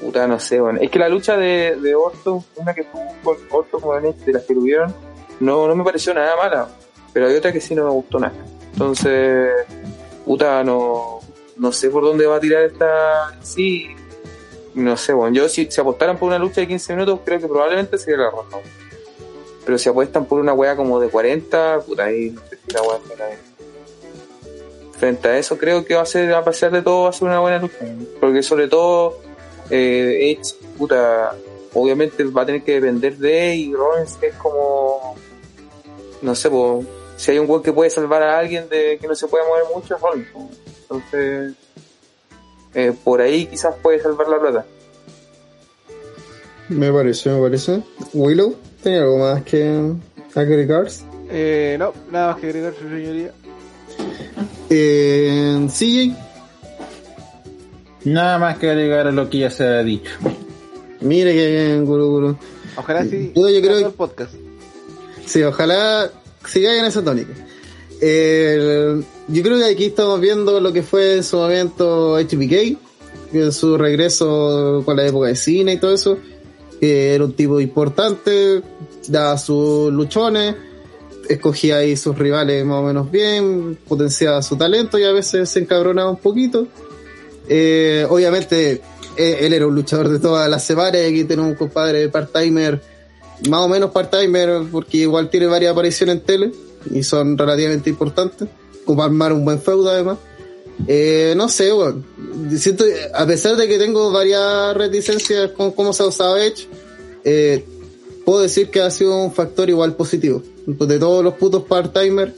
Puta, 0.00 0.26
no 0.26 0.38
sé, 0.38 0.60
bueno. 0.60 0.80
Es 0.82 0.90
que 0.90 0.98
la 0.98 1.08
lucha 1.08 1.36
de, 1.36 1.76
de 1.76 1.94
Orton, 1.94 2.44
una 2.56 2.74
que 2.74 2.84
tuvo 2.84 3.36
Orton 3.50 3.80
con 3.80 4.02
de 4.02 4.32
las 4.32 4.42
que 4.42 4.54
tuvieron, 4.54 4.94
no, 5.40 5.66
no 5.68 5.74
me 5.74 5.84
pareció 5.84 6.12
nada 6.14 6.36
mala. 6.36 6.68
Pero 7.12 7.26
hay 7.26 7.34
otra 7.36 7.52
que 7.52 7.60
sí 7.60 7.74
no 7.74 7.84
me 7.84 7.90
gustó 7.90 8.18
nada. 8.18 8.34
Entonces, 8.72 9.50
puta, 10.24 10.64
no, 10.64 11.20
no 11.56 11.72
sé 11.72 11.90
por 11.90 12.02
dónde 12.02 12.26
va 12.26 12.36
a 12.36 12.40
tirar 12.40 12.64
esta. 12.64 13.38
Sí, 13.42 13.86
no 14.74 14.96
sé, 14.96 15.12
bueno. 15.12 15.34
Yo, 15.34 15.48
si, 15.48 15.70
si 15.70 15.80
apostaran 15.80 16.18
por 16.18 16.28
una 16.28 16.38
lucha 16.38 16.60
de 16.60 16.68
15 16.68 16.94
minutos, 16.94 17.20
creo 17.24 17.38
que 17.38 17.46
probablemente 17.46 17.96
sería 17.98 18.18
la 18.18 18.30
razón. 18.30 18.60
Pero 19.64 19.78
si 19.78 19.88
apuestan 19.88 20.26
por 20.26 20.40
una 20.40 20.52
wea 20.52 20.76
como 20.76 21.00
de 21.00 21.08
40, 21.08 21.80
puta, 21.86 22.04
ahí 22.04 22.30
no 22.30 22.40
sé 22.50 22.56
si 22.56 22.72
la 22.72 22.82
wea 22.82 22.98
bien. 23.28 23.53
Frente 24.98 25.28
a 25.28 25.38
eso, 25.38 25.58
creo 25.58 25.84
que 25.84 25.94
va 25.94 26.02
a 26.02 26.06
ser, 26.06 26.32
a 26.32 26.44
pesar 26.44 26.70
de 26.70 26.82
todo, 26.82 27.04
va 27.04 27.10
a 27.10 27.12
ser 27.12 27.28
una 27.28 27.40
buena 27.40 27.58
lucha. 27.58 27.78
Porque 28.20 28.42
sobre 28.42 28.68
todo, 28.68 29.18
eh, 29.70 30.30
Edge, 30.30 30.54
puta, 30.78 31.34
obviamente 31.74 32.24
va 32.24 32.42
a 32.42 32.46
tener 32.46 32.62
que 32.62 32.74
depender 32.74 33.16
de 33.16 33.56
y 33.56 33.74
Rollins 33.74 34.16
que 34.16 34.28
es 34.28 34.34
como, 34.36 35.16
no 36.22 36.34
sé, 36.34 36.48
po, 36.48 36.84
si 37.16 37.32
hay 37.32 37.38
un 37.38 37.50
weón 37.50 37.62
que 37.62 37.72
puede 37.72 37.90
salvar 37.90 38.22
a 38.22 38.38
alguien 38.38 38.68
de 38.68 38.98
que 39.00 39.06
no 39.06 39.14
se 39.14 39.26
puede 39.26 39.46
mover 39.46 39.64
mucho, 39.74 39.96
es 39.96 40.00
Rollins. 40.00 40.28
po. 40.32 40.48
Entonces, 40.82 41.54
eh, 42.74 42.92
por 43.04 43.20
ahí 43.20 43.46
quizás 43.46 43.74
puede 43.82 44.00
salvar 44.00 44.28
la 44.28 44.38
plata. 44.38 44.66
Me 46.68 46.92
parece, 46.92 47.30
me 47.30 47.40
parece. 47.40 47.82
Willow, 48.12 48.56
¿tiene 48.82 48.98
algo 48.98 49.18
más 49.18 49.42
que 49.42 49.92
agregar? 50.34 50.86
Eh, 51.30 51.76
no, 51.78 51.92
nada 52.10 52.32
más 52.32 52.40
que 52.40 52.46
agregar, 52.46 52.74
su 52.74 52.88
señoría. 52.88 53.32
Eh, 54.70 55.66
CJ, 55.68 56.12
Nada 58.04 58.38
más 58.38 58.58
que 58.58 58.68
agregar 58.70 59.06
a 59.06 59.12
lo 59.12 59.30
que 59.30 59.38
ya 59.38 59.50
se 59.50 59.64
ha 59.64 59.82
dicho. 59.82 60.10
mire 61.00 61.32
que 61.34 61.50
bien, 61.50 61.84
Guru 61.86 62.06
Guru. 62.10 62.36
Ojalá 62.76 63.04
sí. 63.04 63.32
Yo- 63.34 63.48
yo 63.48 63.60
creo 63.62 63.78
el 63.78 63.92
podcast. 63.92 64.34
Sí, 65.26 65.42
ojalá 65.42 66.10
sigáis 66.46 66.80
en 66.80 66.84
esa 66.86 67.02
tónica. 67.02 67.32
Eh, 68.00 69.00
yo 69.28 69.42
creo 69.42 69.56
que 69.58 69.64
aquí 69.64 69.86
estamos 69.86 70.20
viendo 70.20 70.60
lo 70.60 70.72
que 70.72 70.82
fue 70.82 71.16
en 71.16 71.24
su 71.24 71.36
momento 71.38 72.18
HBK, 72.18 72.76
en 73.32 73.52
su 73.52 73.78
regreso 73.78 74.82
con 74.84 74.96
la 74.96 75.06
época 75.06 75.28
de 75.28 75.36
cine 75.36 75.74
y 75.74 75.76
todo 75.78 75.94
eso, 75.94 76.18
que 76.80 77.14
era 77.14 77.24
un 77.24 77.32
tipo 77.32 77.58
importante, 77.60 78.60
daba 79.08 79.38
sus 79.38 79.90
luchones, 79.92 80.54
escogía 81.28 81.78
ahí 81.78 81.96
sus 81.96 82.16
rivales 82.18 82.64
más 82.64 82.80
o 82.80 82.82
menos 82.82 83.10
bien, 83.10 83.78
potenciaba 83.88 84.42
su 84.42 84.56
talento 84.56 84.98
y 84.98 85.04
a 85.04 85.12
veces 85.12 85.48
se 85.48 85.60
encabronaba 85.60 86.10
un 86.10 86.18
poquito. 86.18 86.66
Eh, 87.48 88.06
obviamente, 88.08 88.80
eh, 89.16 89.38
él 89.40 89.52
era 89.52 89.66
un 89.66 89.74
luchador 89.74 90.08
de 90.08 90.18
todas 90.18 90.48
las 90.48 90.64
semanas 90.64 91.02
y 91.02 91.06
aquí 91.06 91.24
tenemos 91.24 91.50
un 91.50 91.56
compadre 91.56 92.08
part-timer 92.08 92.80
más 93.48 93.60
o 93.60 93.68
menos 93.68 93.90
part-timer, 93.90 94.62
porque 94.70 94.98
igual 94.98 95.28
tiene 95.28 95.46
varias 95.46 95.72
apariciones 95.72 96.16
en 96.16 96.20
tele 96.22 96.52
y 96.90 97.02
son 97.02 97.36
relativamente 97.36 97.90
importantes, 97.90 98.48
como 98.84 99.02
armar 99.02 99.32
un 99.32 99.44
buen 99.44 99.60
feudo 99.60 99.90
además. 99.90 100.18
Eh, 100.86 101.34
no 101.36 101.48
sé, 101.48 101.72
weón. 101.72 102.04
Siento, 102.56 102.84
a 103.12 103.26
pesar 103.26 103.56
de 103.56 103.68
que 103.68 103.78
tengo 103.78 104.10
varias 104.10 104.74
reticencias 104.76 105.50
con 105.50 105.72
cómo 105.72 105.92
se 105.92 106.02
ha 106.02 106.06
usado 106.06 106.36
Edge, 106.36 106.68
puedo 108.24 108.40
decir 108.40 108.70
que 108.70 108.80
ha 108.80 108.90
sido 108.90 109.16
un 109.16 109.32
factor 109.32 109.68
igual 109.68 109.94
positivo. 109.94 110.42
De 110.66 110.98
todos 110.98 111.22
los 111.24 111.34
putos 111.34 111.64
part-timer, 111.64 112.32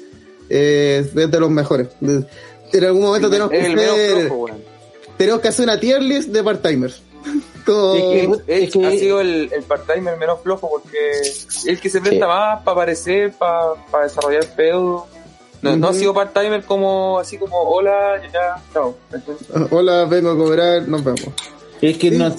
eh, 0.48 1.04
es 1.04 1.14
de 1.30 1.40
los 1.40 1.50
mejores. 1.50 1.88
En 2.00 2.84
algún 2.84 3.02
momento 3.02 3.30
tenemos 3.30 3.50
que 3.50 3.58
hacer, 3.60 4.26
flojo, 4.28 4.46
tenemos 5.16 5.40
que 5.40 5.48
hacer 5.48 5.64
una 5.64 5.78
tier 5.80 6.02
list 6.02 6.28
de 6.30 6.42
part-timers. 6.42 7.00
Como- 7.66 8.36
Es 8.46 8.70
que- 8.72 8.86
ha 8.86 8.90
sido 8.92 9.20
el, 9.20 9.50
el 9.52 9.62
part-timer 9.64 10.16
menos 10.18 10.40
flojo 10.42 10.68
porque 10.70 10.98
es 11.22 11.66
el 11.66 11.80
que 11.80 11.88
se 11.88 12.00
presta 12.00 12.26
Sí. 12.26 12.28
más 12.28 12.62
para 12.62 12.72
aparecer, 12.72 13.32
para 13.38 14.04
desarrollar 14.04 14.44
feudo. 14.44 15.06
No, 15.62 15.76
no 15.76 15.88
ha 15.88 15.92
sido 15.92 16.12
part-timer 16.14 16.62
como, 16.64 17.18
así 17.18 17.38
como, 17.38 17.56
hola, 17.60 18.20
ya, 18.32 18.62
chao. 18.72 18.94
Hola, 19.70 20.04
vengo 20.04 20.30
a 20.30 20.36
cobrar, 20.36 20.86
nos 20.86 21.02
vemos. 21.02 21.22
Es 21.80 21.96
que, 21.98 22.10
Sí. 22.10 22.16
no, 22.16 22.32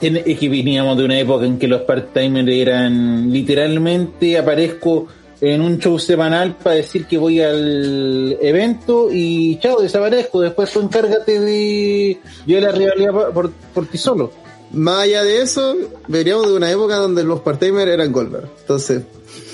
tiene- 0.00 0.22
es 0.26 0.38
que 0.38 0.48
veníamos 0.48 0.98
de 0.98 1.04
una 1.04 1.18
época 1.18 1.46
en 1.46 1.58
que 1.58 1.68
los 1.68 1.82
part-timers 1.82 2.48
eran 2.50 3.30
literalmente 3.32 4.36
aparezco 4.36 5.06
en 5.52 5.60
un 5.60 5.78
show 5.78 5.98
semanal 5.98 6.56
para 6.56 6.76
decir 6.76 7.06
que 7.06 7.18
voy 7.18 7.40
al 7.40 8.36
evento 8.40 9.08
y 9.12 9.58
chao, 9.60 9.80
desaparezco. 9.80 10.40
Después 10.40 10.70
tú 10.72 10.80
encárgate 10.80 11.40
de 11.40 12.18
llevar 12.46 12.62
la 12.62 12.78
rivalidad 12.78 13.30
por, 13.32 13.50
por, 13.52 13.86
ti 13.86 13.98
solo. 13.98 14.32
Más 14.72 15.00
allá 15.04 15.22
de 15.22 15.42
eso, 15.42 15.76
veníamos 16.08 16.46
de 16.48 16.54
una 16.54 16.70
época 16.70 16.96
donde 16.96 17.22
los 17.24 17.40
part-timers 17.40 17.88
eran 17.92 18.10
Goldberg. 18.12 18.48
Entonces, 18.60 19.02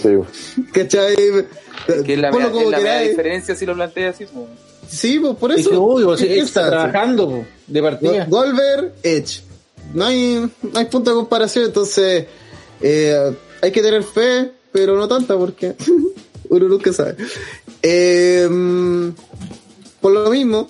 Sí. 0.02 0.08
¿cachai? 0.72 1.14
Que 2.04 2.14
es 2.14 2.18
la, 2.18 2.30
mea- 2.30 2.50
como 2.50 2.70
es 2.72 2.82
la 2.82 3.00
diferencia 3.00 3.54
si 3.54 3.66
lo 3.66 3.74
plantea 3.74 4.10
así. 4.10 4.24
pues. 4.26 4.46
Sí, 4.88 5.18
pues 5.20 5.36
por 5.36 5.52
Es 5.52 5.60
eso. 5.60 5.70
que 5.70 5.76
obvio, 5.76 6.16
sí, 6.16 6.26
¿qué 6.26 6.38
está 6.40 6.68
trabajando 6.68 7.28
po, 7.28 7.44
de 7.66 7.82
partida. 7.82 8.24
Go- 8.26 8.38
Goldberg, 8.38 8.92
Edge. 9.02 9.42
No 9.94 10.04
hay, 10.06 10.50
no 10.62 10.78
hay 10.78 10.84
punto 10.86 11.10
de 11.10 11.16
comparación, 11.16 11.64
entonces 11.66 12.26
eh, 12.80 13.32
hay 13.60 13.70
que 13.72 13.82
tener 13.82 14.02
fe, 14.04 14.50
pero 14.72 14.96
no 14.96 15.08
tanta 15.08 15.36
porque 15.36 15.74
uno 16.48 16.68
nunca 16.68 16.92
sabe. 16.92 17.16
Eh, 17.82 18.48
por 20.00 20.12
lo 20.12 20.30
mismo, 20.30 20.68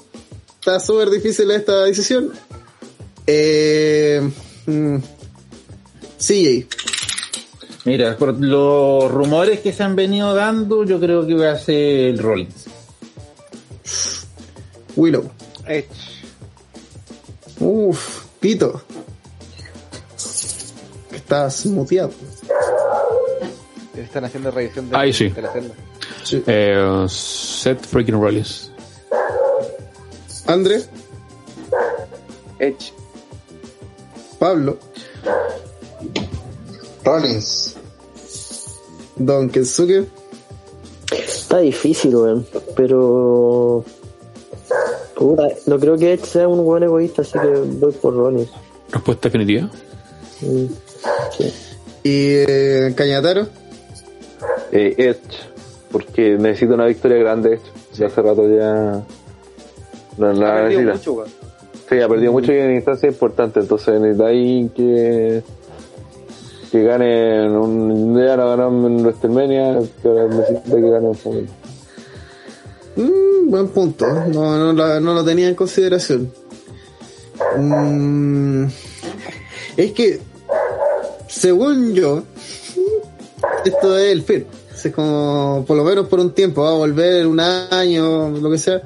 está 0.59 0.81
súper 0.81 1.11
difícil 1.11 1.51
esta 1.51 1.85
decisión. 1.85 2.31
Eh, 3.27 4.29
mm, 4.67 4.97
CJ. 6.19 6.67
Mira, 7.85 8.17
por 8.17 8.39
los 8.39 9.11
rumores 9.11 9.61
que 9.61 9.73
se 9.73 9.83
han 9.83 9.97
venido 9.97 10.35
dando, 10.35 10.85
yo 10.85 11.01
creo 11.01 11.27
que 11.27 11.35
va 11.35 11.53
a 11.53 11.59
ser 11.59 12.11
el 12.11 12.19
Rollins. 12.19 12.67
Willow. 14.97 15.31
Edge. 15.67 15.89
Uf, 17.59 18.25
Pito. 18.39 18.83
Estás 21.13 21.65
muteado. 21.67 22.11
Están 24.03 24.25
haciendo 24.25 24.51
revisión 24.51 24.89
de, 24.91 24.97
Ahí 24.97 25.13
sí. 25.13 25.29
de 25.29 25.43
la 25.43 25.53
celda. 25.53 25.75
Eh, 26.47 27.07
Seth 27.09 27.87
freaking 27.87 28.21
Rollins. 28.21 28.71
André, 30.47 30.83
Edge. 32.59 32.93
Pablo, 34.39 34.79
Rollins. 37.05 37.77
Don 39.17 39.51
Kensuke. 39.51 40.07
Está 41.13 41.59
difícil, 41.59 42.17
weón. 42.17 42.47
Pero. 42.75 43.85
Puta, 45.15 45.49
no 45.67 45.79
creo 45.79 45.97
que 45.99 46.15
Edge 46.15 46.25
sea 46.25 46.49
un 46.49 46.65
buen 46.65 46.83
egoísta, 46.83 47.23
así 47.23 47.33
que 47.39 47.49
voy 47.49 47.93
por 47.93 48.15
Rollins. 48.15 48.51
Respuesta 48.91 49.29
definitiva. 49.29 49.71
Mm, 50.41 50.65
sí. 51.37 51.53
Y 52.03 52.29
eh, 52.49 52.95
Cañataro. 52.97 53.47
Eh, 54.73 54.95
Edge, 54.99 55.39
porque 55.91 56.37
necesita 56.39 56.75
una 56.75 56.87
victoria 56.87 57.19
grande 57.19 57.55
Edge. 57.55 58.05
Hace 58.05 58.23
rato 58.23 58.49
ya 58.49 59.03
no 60.19 60.27
Ha 60.27 60.33
la 60.35 60.55
perdido 60.55 60.83
necesita. 60.83 61.13
mucho. 61.13 61.31
Sí, 61.89 62.01
ha 62.01 62.09
perdido 62.09 62.33
mucho 62.33 62.53
y 62.53 62.59
en 62.59 62.75
instancias 62.77 63.13
importantes, 63.13 63.65
entonces 63.65 64.01
necesita 64.01 64.27
ahí 64.27 64.71
que 64.75 65.43
que 66.71 66.85
gane 66.85 67.47
en 67.47 67.51
un 67.57 68.17
ya 68.17 68.37
no 68.37 68.49
ganó 68.51 68.69
en 68.69 69.01
WrestleMania, 69.05 69.81
que 70.01 70.09
ahora 70.09 70.27
necesita 70.29 70.77
que 70.77 70.91
gane 70.91 71.07
en 71.09 71.15
Familia. 71.17 71.51
Mm, 72.95 73.51
buen 73.51 73.69
punto. 73.69 74.07
No, 74.07 74.57
no, 74.57 74.73
la- 74.73 75.01
no 75.01 75.15
lo 75.15 75.25
tenía 75.25 75.49
en 75.49 75.57
consideración. 75.57 76.31
Mm, 77.59 78.67
es 79.77 79.93
que, 79.93 80.21
según 81.27 81.93
yo, 81.95 82.23
esto 83.65 83.99
es 83.99 84.13
el 84.13 84.23
fin. 84.23 84.47
Es 84.75 84.93
como, 84.95 85.65
por 85.67 85.77
lo 85.77 85.85
menos 85.85 86.09
por 86.09 86.21
un 86.21 86.33
tiempo, 86.33 86.63
va 86.63 86.71
a 86.71 86.75
volver 86.75 87.27
un 87.27 87.41
año, 87.41 88.31
lo 88.31 88.51
que 88.51 88.59
sea. 88.59 88.83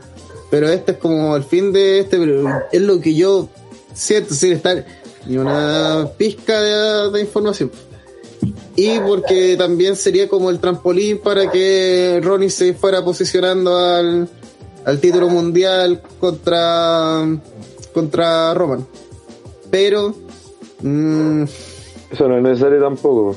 Pero 0.50 0.68
este 0.68 0.92
es 0.92 0.98
como 0.98 1.36
el 1.36 1.44
fin 1.44 1.72
de 1.72 2.00
este, 2.00 2.18
pero 2.18 2.48
es 2.70 2.80
lo 2.80 3.00
que 3.00 3.14
yo 3.14 3.48
siento 3.92 4.34
sin 4.34 4.52
estar 4.52 4.84
ni 5.26 5.36
una 5.36 6.08
pizca 6.16 6.60
de, 7.10 7.20
información. 7.20 7.70
Y 8.76 8.98
porque 8.98 9.56
también 9.56 9.96
sería 9.96 10.28
como 10.28 10.50
el 10.50 10.58
trampolín 10.58 11.18
para 11.18 11.50
que 11.50 12.20
Ronnie 12.22 12.50
se 12.50 12.74
fuera 12.74 13.04
posicionando 13.04 13.76
al, 13.76 14.28
al 14.84 15.00
título 15.00 15.28
mundial 15.28 16.02
contra, 16.20 17.24
contra 17.92 18.52
Roman. 18.54 18.86
Pero, 19.70 20.14
mm, 20.82 21.44
Eso 22.10 22.28
no 22.28 22.36
es 22.36 22.42
necesario 22.42 22.80
tampoco. 22.80 23.36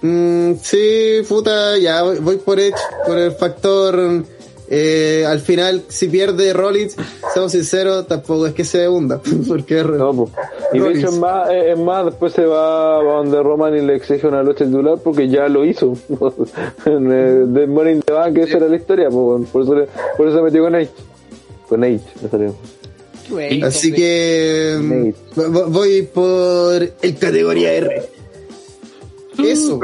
Mm, 0.00 0.54
sí, 0.60 1.22
puta, 1.28 1.78
ya 1.78 2.02
voy, 2.02 2.18
voy 2.18 2.36
por 2.36 2.58
Edge, 2.60 2.74
por 3.06 3.18
el 3.18 3.32
factor. 3.32 4.24
eh, 4.68 5.24
al 5.26 5.40
final, 5.40 5.82
si 5.88 6.08
pierde 6.08 6.52
Rollins, 6.52 6.96
seamos 7.32 7.52
sinceros, 7.52 8.06
tampoco 8.06 8.46
es 8.46 8.54
que 8.54 8.64
se 8.64 8.88
hunda, 8.88 9.20
porque 9.48 9.80
es 9.80 9.86
No, 9.86 10.14
pues, 10.14 10.30
Y 10.72 10.78
de 10.78 10.90
hecho, 10.92 11.08
es 11.08 11.18
más, 11.18 11.50
es 11.50 11.78
más, 11.78 12.06
después 12.06 12.32
se 12.32 12.44
va 12.46 12.98
a 12.98 13.02
donde 13.02 13.42
Roman 13.42 13.76
y 13.76 13.82
le 13.82 13.96
exige 13.96 14.26
una 14.26 14.42
lucha 14.42 14.64
titular 14.64 14.98
porque 15.02 15.28
ya 15.28 15.48
lo 15.48 15.64
hizo. 15.64 15.94
en 16.86 17.12
el 17.12 17.52
de 17.52 17.64
in 17.64 18.00
the 18.02 18.12
Bank, 18.12 18.38
esa 18.38 18.56
era 18.58 18.68
la 18.68 18.76
historia, 18.76 19.10
po, 19.10 19.44
por, 19.52 19.62
eso, 19.62 19.74
por 20.16 20.28
eso 20.28 20.36
se 20.36 20.42
metió 20.42 20.62
con 20.62 20.74
H. 20.74 20.90
Con 21.68 21.84
H, 21.84 22.00
me 22.22 22.28
salió. 22.28 22.54
Así 23.62 23.92
que 23.92 24.76
mm, 24.80 25.72
voy 25.72 26.02
por 26.02 26.82
el 27.00 27.18
categoría 27.18 27.72
R. 27.72 28.21
Eso. 29.44 29.80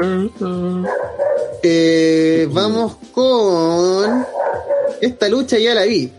Eh, 1.63 2.47
vamos 2.51 2.95
con 3.13 4.25
esta 5.01 5.27
lucha 5.29 5.57
ya 5.57 5.73
la 5.75 5.83
vi. 5.83 6.11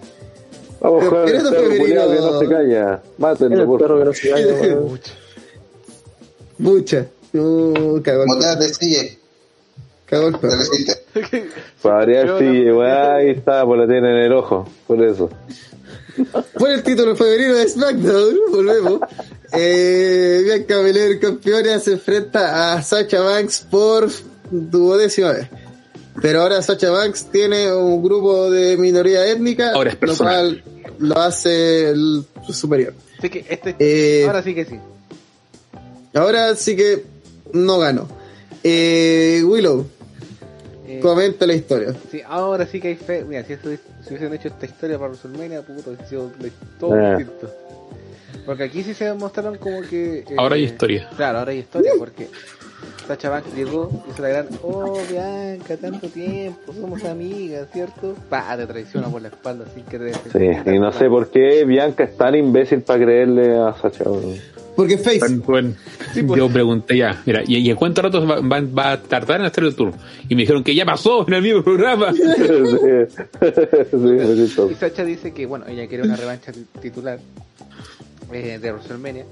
Vamos 0.81 1.05
con 1.09 1.29
el 1.29 1.43
perro 1.43 1.79
culiao 1.79 2.11
que 2.11 2.17
no 2.17 2.39
se 2.41 2.49
calla. 2.49 3.03
Mátenlo, 3.19 3.61
El 3.61 3.67
por 3.67 3.81
perro 3.81 3.99
que 3.99 4.05
favor. 4.05 4.07
no 4.07 4.13
se 4.15 4.31
calla. 4.31 4.79
Mucha. 6.59 7.07
Uh, 7.33 8.01
cagó 8.03 8.23
el 8.23 8.27
Muteate, 8.29 8.75
sigue. 8.75 9.19
cagó 10.07 10.29
el 10.29 10.39
perro. 10.39 10.57
Para 11.83 11.95
variar, 11.97 12.27
no- 12.27 12.43
igual 12.43 12.91
ahí 13.13 13.31
está, 13.31 13.65
pues 13.65 13.81
la 13.81 13.87
tiene 13.87 14.11
en 14.11 14.17
el 14.27 14.33
ojo, 14.33 14.67
por 14.87 15.03
eso. 15.03 15.31
Por 16.59 16.71
el 16.71 16.83
título 16.83 17.15
femenino 17.17 17.55
de 17.55 17.69
SmackDown, 17.69 18.37
volvemos. 18.51 19.01
Eh, 19.53 20.43
Bianca 20.45 20.79
Belair, 20.81 21.19
campeona, 21.21 21.79
se 21.81 21.93
enfrenta 21.93 22.75
a 22.75 22.83
Sacha 22.83 23.21
Banks 23.21 23.67
por 23.71 24.09
duodécima 24.51 25.33
vez. 25.33 25.49
Pero 26.23 26.43
ahora 26.43 26.61
Sacha 26.63 26.91
Banks 26.91 27.27
tiene 27.33 27.73
un 27.73 28.03
grupo 28.03 28.51
de 28.51 28.77
minoría 28.77 29.27
étnica, 29.27 29.73
Ahora 29.73 29.91
es 29.91 29.95
lo 29.95 30.01
personal. 30.01 30.63
cual 30.63 30.97
lo 30.99 31.19
hace 31.19 31.91
el 31.91 32.25
superior. 32.53 32.95
Así 33.19 33.31
que 33.31 33.47
este, 33.49 33.77
Eh, 33.79 34.27
ahora 34.27 34.43
sí 34.43 34.55
que 34.55 34.65
sí. 34.65 34.79
Ahora 36.15 36.57
sí 36.57 36.77
que 36.77 37.05
no 37.53 37.79
ganó. 37.79 38.09
Eh, 38.65 39.43
Willow, 39.45 39.87
Eh, 40.97 41.01
comenta 41.01 41.47
la 41.47 41.55
historia. 41.55 41.95
sí, 42.11 42.21
ahora 42.27 42.67
sí 42.67 42.81
que 42.81 42.89
hay 42.89 42.97
fe. 42.97 43.25
Mira, 43.25 43.45
si, 43.45 43.53
esto- 43.55 43.71
si 43.71 44.09
hubiesen 44.11 44.33
hecho 44.35 44.49
esta 44.49 44.67
historia 44.67 44.99
para 44.99 45.11
WrestleMania, 45.11 45.63
puto, 45.63 45.91
hubiese 45.91 46.07
sido 46.07 46.31
la- 46.41 46.49
todo 46.79 46.97
Eh. 46.99 47.17
distinto. 47.19 47.51
Porque 48.47 48.65
aquí 48.65 48.83
sí 48.83 48.95
se 48.95 49.13
mostraron 49.15 49.59
como 49.59 49.83
que. 49.83 50.21
eh, 50.21 50.25
Ahora 50.39 50.57
hay 50.57 50.65
historia. 50.65 51.09
Claro, 51.17 51.39
ahora 51.41 51.51
hay 51.53 51.59
historia 51.59 51.93
porque 51.99 52.29
Sacha 53.07 53.29
Banks 53.29 53.55
llegó, 53.55 53.91
hizo 54.11 54.23
la 54.23 54.29
gran. 54.29 54.49
Oh, 54.63 54.99
Bianca, 55.11 55.77
tanto 55.77 56.09
tiempo, 56.09 56.73
somos 56.73 57.05
amigas, 57.05 57.69
¿cierto? 57.73 58.15
Pa, 58.31 58.57
te 58.57 58.67
traiciona 58.67 59.09
por 59.09 59.21
la 59.21 59.29
espalda 59.29 59.67
sin 59.75 59.85
que 59.85 59.99
te. 59.99 60.13
Sí, 60.15 60.71
y 60.71 60.79
no 60.79 60.91
sé 60.93 61.09
por 61.09 61.29
qué 61.31 61.65
Bianca 61.65 62.05
es 62.05 62.17
tan 62.17 62.35
imbécil 62.35 62.81
para 62.83 63.05
creerle 63.05 63.59
a 63.59 63.75
Sacha. 63.75 64.05
weón. 64.05 64.37
Porque 64.81 64.95
es 64.95 65.03
face. 65.05 65.19
Bueno, 65.21 65.43
bueno, 65.47 65.75
Sí, 66.15 66.23
pues. 66.23 66.39
yo 66.39 66.49
pregunté 66.49 66.97
ya, 66.97 67.23
mira, 67.27 67.43
¿y, 67.47 67.57
y 67.59 67.71
en 67.71 67.77
cuánto 67.77 68.01
rato 68.03 68.27
va, 68.27 68.41
va- 68.41 68.61
va 68.61 68.93
a 68.93 69.03
tardar 69.03 69.41
en 69.41 69.47
hacer 69.47 69.65
el 69.65 69.75
tour? 69.75 69.93
Y 70.29 70.35
me 70.35 70.43
dijeron 70.43 70.65
que 70.65 70.75
ya 70.75 70.85
pasó 70.87 71.27
en 71.29 71.35
el 71.35 71.43
mismo 71.43 71.63
programa. 71.63 72.13
sí. 72.15 72.23
Y 74.71 74.75
Sacha 74.75 75.05
dice 75.05 75.33
que, 75.33 75.47
bueno, 75.47 75.67
ella 75.69 75.87
quiere 75.87 76.05
una 76.05 76.17
revancha 76.17 76.53
ti- 76.53 76.67
titular 76.81 77.19
eh, 78.33 78.59
de 78.61 78.73
WrestleMania 78.73 79.25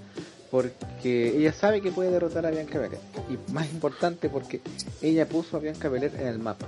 porque 0.50 1.36
ella 1.36 1.52
sabe 1.52 1.80
que 1.82 1.90
puede 1.92 2.10
derrotar 2.10 2.46
a 2.46 2.50
Bianca 2.50 2.78
Belair. 2.78 3.00
Y 3.30 3.52
más 3.52 3.70
importante 3.72 4.28
porque 4.28 4.60
ella 5.02 5.26
puso 5.28 5.56
a 5.56 5.60
Bianca 5.60 5.88
Belair 5.88 6.12
en 6.18 6.26
el 6.26 6.38
mapa. 6.38 6.66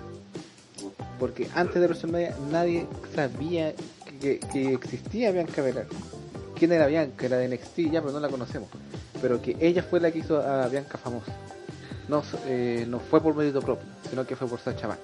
Porque 1.18 1.48
antes 1.54 1.74
de 1.80 1.86
WrestleMania 1.86 2.34
nadie 2.50 2.86
sabía 3.14 3.72
que, 4.20 4.38
que 4.52 4.74
existía 4.74 5.30
Bianca 5.32 5.62
Belair. 5.62 5.86
¿Quién 6.60 6.72
era 6.72 6.86
Bianca? 6.86 7.24
Era 7.24 7.38
de 7.38 7.48
NXT, 7.48 7.90
ya, 7.90 8.02
pero 8.02 8.12
no 8.12 8.20
la 8.20 8.28
conocemos. 8.28 8.68
Pero 9.22 9.40
que 9.40 9.56
ella 9.58 9.82
fue 9.82 9.98
la 9.98 10.10
que 10.10 10.18
hizo 10.18 10.36
a 10.42 10.68
Bianca 10.68 10.98
famosa. 10.98 11.32
No, 12.06 12.22
eh, 12.44 12.84
no 12.86 13.00
fue 13.00 13.22
por 13.22 13.34
mérito 13.34 13.62
propio, 13.62 13.88
sino 14.10 14.26
que 14.26 14.36
fue 14.36 14.46
por 14.46 14.60
Sacha 14.60 14.86
Banks. 14.86 15.02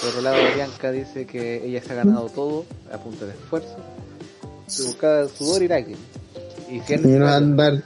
Por 0.00 0.08
otro 0.08 0.22
lado, 0.22 0.38
Bianca 0.56 0.90
dice 0.90 1.24
que 1.24 1.64
ella 1.64 1.80
se 1.80 1.92
ha 1.92 1.94
ganado 1.94 2.28
todo 2.30 2.64
a 2.92 2.98
punta 2.98 3.26
de 3.26 3.30
esfuerzo, 3.30 3.76
su 4.66 4.98
cada 4.98 5.28
sudor 5.28 5.62
y 5.62 5.68
lágrimas. 5.68 6.00
Y 6.68 6.80
si 6.80 6.94
es 6.94 7.02
necesario, 7.02 7.28
andar. 7.28 7.82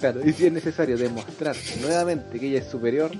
claro, 0.00 0.26
y 0.26 0.32
si 0.32 0.46
es 0.46 0.52
necesario 0.54 0.96
demostrar 0.96 1.56
nuevamente 1.82 2.40
que 2.40 2.46
ella 2.46 2.60
es 2.60 2.68
superior 2.68 3.10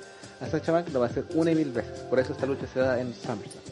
a 0.40 0.46
Sacha 0.46 0.72
Banks, 0.72 0.94
lo 0.94 1.00
va 1.00 1.08
a 1.08 1.10
hacer 1.10 1.24
una 1.34 1.50
y 1.50 1.56
mil 1.56 1.72
veces. 1.72 2.00
Por 2.08 2.18
eso 2.20 2.32
esta 2.32 2.46
lucha 2.46 2.66
se 2.72 2.80
da 2.80 2.98
en 2.98 3.12
SummerSlam. 3.12 3.64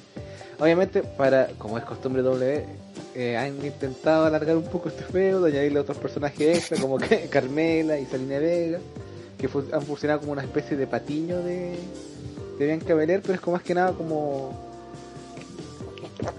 Obviamente, 0.58 1.02
para, 1.02 1.46
como 1.56 1.78
es 1.78 1.84
costumbre 1.84 2.20
W, 2.20 2.83
eh, 3.14 3.36
han 3.36 3.64
intentado 3.64 4.24
alargar 4.26 4.56
un 4.56 4.64
poco 4.64 4.88
este 4.88 5.04
feudo, 5.04 5.46
añadirle 5.46 5.78
otros 5.80 5.96
personajes 5.98 6.58
extra, 6.58 6.78
como 6.78 6.98
que 6.98 7.26
Carmela 7.30 7.98
y 7.98 8.06
Salina 8.06 8.38
Vega, 8.38 8.78
que 9.38 9.48
fu- 9.48 9.64
han 9.72 9.82
funcionado 9.82 10.20
como 10.20 10.32
una 10.32 10.42
especie 10.42 10.76
de 10.76 10.86
patiño 10.86 11.38
de, 11.42 11.76
de 12.58 12.66
Bianca 12.66 12.94
Belair, 12.94 13.20
pero 13.22 13.34
es 13.34 13.40
como 13.40 13.56
más 13.56 13.62
que 13.64 13.74
nada 13.74 13.92
como 13.92 14.62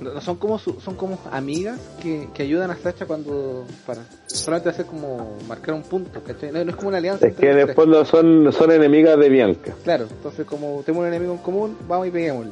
no 0.02 0.19
son 0.22 0.38
como 0.38 0.57
su- 0.57 0.80
son 0.81 0.95
como 0.95 1.18
amigas 1.31 1.80
que, 2.02 2.27
que 2.34 2.43
ayudan 2.43 2.72
a 2.72 2.76
Sacha 2.77 3.06
cuando 3.06 3.65
para 3.85 4.02
solamente 4.26 4.69
hacer 4.69 4.85
como 4.85 5.38
marcar 5.47 5.76
un 5.76 5.84
punto 5.84 6.22
¿cachai? 6.23 6.52
no, 6.52 6.64
no 6.64 6.69
es 6.72 6.76
como 6.76 6.89
una 6.89 6.97
alianza 6.97 7.27
Es 7.27 7.35
que 7.35 7.52
tres. 7.52 7.76
fondo 7.76 8.03
son, 8.06 8.52
son 8.52 8.72
enemigas 8.72 9.18
de 9.19 9.30
Bianca. 9.30 9.73
claro 9.84 10.07
entonces 10.10 10.45
como 10.45 10.81
tenemos 10.85 11.03
un 11.03 11.07
enemigo 11.10 11.34
en 11.34 11.39
común 11.39 11.77
vamos 11.88 12.07
y 12.07 12.11
peguémosle 12.11 12.52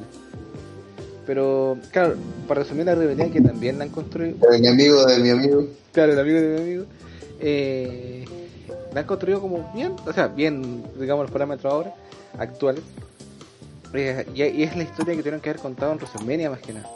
pero 1.26 1.78
claro 1.92 2.16
para 2.48 2.64
resumir 2.64 2.86
la 2.86 2.96
rebelión 2.96 3.32
que 3.32 3.42
también 3.42 3.78
la 3.78 3.86
han 3.86 3.90
construido. 3.90 4.38
El 4.52 4.62
mi 4.62 4.68
amigo 4.68 5.06
de 5.06 5.20
mi 5.20 5.30
amigo. 5.30 5.68
claro 5.92 6.14
el 6.14 6.20
amigo 6.20 6.40
de 6.40 6.48
mi 6.48 6.62
amigo. 6.62 6.86
Eh, 7.40 8.26
la 8.94 9.02
han 9.02 9.08
construido 9.08 9.42
como 9.42 9.72
bien 9.74 9.96
o 10.06 10.14
sea 10.14 10.28
bien 10.28 10.84
digamos 11.00 11.24
los 11.24 11.32
parámetros 11.32 11.72
ahora 11.72 11.94
actuales. 12.38 12.84
Eh, 13.94 14.26
y, 14.34 14.44
y 14.44 14.64
es 14.64 14.76
la 14.76 14.84
historia 14.84 15.14
que 15.14 15.22
tuvieron 15.22 15.40
que 15.40 15.50
haber 15.50 15.62
contado 15.62 15.92
en 15.92 15.98
WrestleMania 16.00 16.50
más 16.50 16.62
que 16.62 16.74
nada. 16.74 16.90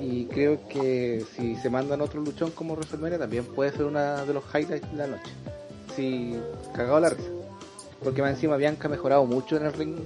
Y 0.00 0.26
creo 0.26 0.58
que 0.68 1.24
si 1.36 1.54
se 1.56 1.70
mandan 1.70 2.00
otro 2.00 2.20
luchón 2.20 2.50
como 2.50 2.74
WrestleMania 2.74 3.18
también 3.18 3.44
puede 3.44 3.70
ser 3.70 3.84
una 3.84 4.24
de 4.24 4.34
los 4.34 4.44
highlights 4.52 4.90
de 4.90 4.96
la 4.96 5.06
noche. 5.06 5.32
Si 5.94 6.36
cagado 6.74 7.00
la 7.00 7.10
risa. 7.10 7.28
Porque 8.02 8.20
más 8.20 8.32
encima 8.32 8.56
Bianca 8.56 8.88
ha 8.88 8.90
mejorado 8.90 9.24
mucho 9.26 9.56
en 9.56 9.66
el 9.66 9.72
ring 9.72 9.96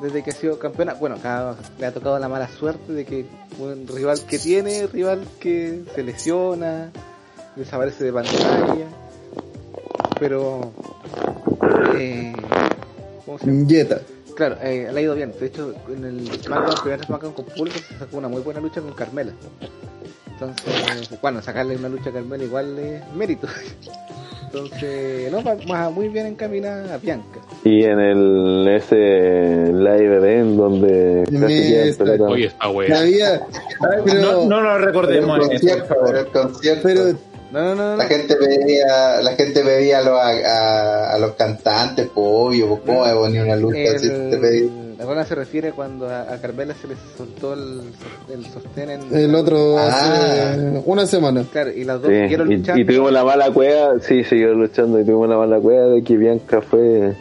desde 0.00 0.22
que 0.22 0.30
ha 0.30 0.34
sido 0.34 0.58
campeona 0.58 0.94
bueno 0.94 1.16
acá 1.16 1.56
le 1.78 1.86
ha 1.86 1.92
tocado 1.92 2.18
la 2.18 2.28
mala 2.28 2.48
suerte 2.48 2.92
de 2.92 3.04
que 3.04 3.26
un 3.58 3.86
rival 3.88 4.20
que 4.28 4.38
tiene 4.38 4.86
rival 4.86 5.26
que 5.40 5.84
se 5.94 6.02
lesiona 6.02 6.90
desaparece 7.56 8.04
de 8.04 8.12
pantalla 8.12 8.86
pero 10.18 10.72
eh, 11.96 12.32
¿cómo 13.24 13.38
se 13.38 13.46
llama? 13.46 13.68
Jetta. 13.68 14.00
Claro, 14.36 14.56
eh, 14.62 14.88
le 14.92 14.98
ha 14.98 15.02
ido 15.02 15.14
bien. 15.14 15.34
De 15.38 15.46
hecho, 15.46 15.74
en 15.88 16.04
el 16.04 16.42
SmackDown, 16.42 16.80
primer 16.82 17.04
SmackDown 17.04 17.34
con 17.34 17.44
público, 17.44 17.78
se 17.78 17.98
sacó 17.98 18.18
una 18.18 18.28
muy 18.28 18.40
buena 18.42 18.60
lucha 18.60 18.80
con 18.80 18.92
Carmela. 18.92 19.32
Entonces, 20.28 21.10
bueno, 21.20 21.42
sacarle 21.42 21.76
una 21.76 21.88
lucha 21.88 22.10
a 22.10 22.12
Carmela 22.12 22.44
igual 22.44 22.78
es 22.78 23.02
mérito. 23.14 23.48
Entonces, 24.52 25.30
no, 25.32 25.42
va, 25.44 25.90
muy 25.90 26.08
bien 26.08 26.26
encaminada 26.26 26.94
a 26.94 26.98
Bianca. 26.98 27.40
Y 27.64 27.84
en 27.84 28.00
el 28.00 28.68
ese 28.68 29.72
live 29.72 30.16
event 30.16 30.56
donde 30.56 31.24
casi 31.40 31.74
Esta. 31.74 32.04
pelota. 32.04 32.30
Oye, 32.32 32.46
está 32.46 32.66
No, 34.14 34.46
no 34.46 34.56
Pero 34.56 34.78
recordemos 34.78 35.38
el 35.38 35.42
eso, 35.42 35.50
por 35.50 35.50
concierto, 35.60 35.84
favor. 35.86 36.06
pero 36.06 36.18
el 36.20 36.26
concierto. 36.28 36.82
pero 36.84 37.02
No, 37.52 37.60
no, 37.60 37.74
no, 37.74 37.90
no. 37.92 37.96
la 37.96 38.04
gente 38.06 38.36
pedía, 38.36 39.20
la 39.22 39.32
gente 39.32 39.62
pedía 39.62 39.98
a 39.98 40.02
los, 40.02 40.18
a, 40.20 41.14
a 41.14 41.18
los 41.18 41.32
cantantes, 41.32 42.06
pues 42.14 42.26
obvio, 42.28 42.68
pues, 42.68 42.80
¿cómo 42.86 43.04
poner 43.20 43.42
una 43.44 43.56
lucha 43.56 43.78
así? 43.96 44.08
Te 44.08 44.38
pedí- 44.38 44.70
El, 44.70 44.87
la 44.98 45.04
Rona 45.04 45.24
se 45.24 45.34
refiere 45.36 45.72
cuando 45.72 46.08
a, 46.08 46.22
a 46.22 46.40
Carmela 46.40 46.74
se 46.74 46.88
le 46.88 46.94
soltó 47.16 47.52
el, 47.54 47.82
el 48.32 48.44
sostén 48.46 48.90
en... 48.90 49.14
el 49.16 49.34
otro 49.34 49.78
Ah. 49.78 49.86
hace 50.52 50.82
una 50.84 51.06
semana. 51.06 51.44
Claro, 51.52 51.70
y 51.70 51.84
las 51.84 52.02
dos 52.02 52.10
Sí, 52.10 52.16
siguieron 52.22 52.50
y, 52.52 52.56
luchando. 52.56 52.80
y 52.80 52.84
tuvimos 52.84 53.12
la 53.12 53.24
mala 53.24 53.50
cueva, 53.52 54.00
sí, 54.00 54.24
siguió 54.24 54.54
luchando 54.54 54.98
y 55.00 55.04
tuvimos 55.04 55.28
la 55.28 55.36
mala 55.38 55.60
cueva 55.60 55.86
de 55.86 56.02
que 56.02 56.16
Bianca 56.16 56.60
fue, 56.60 57.14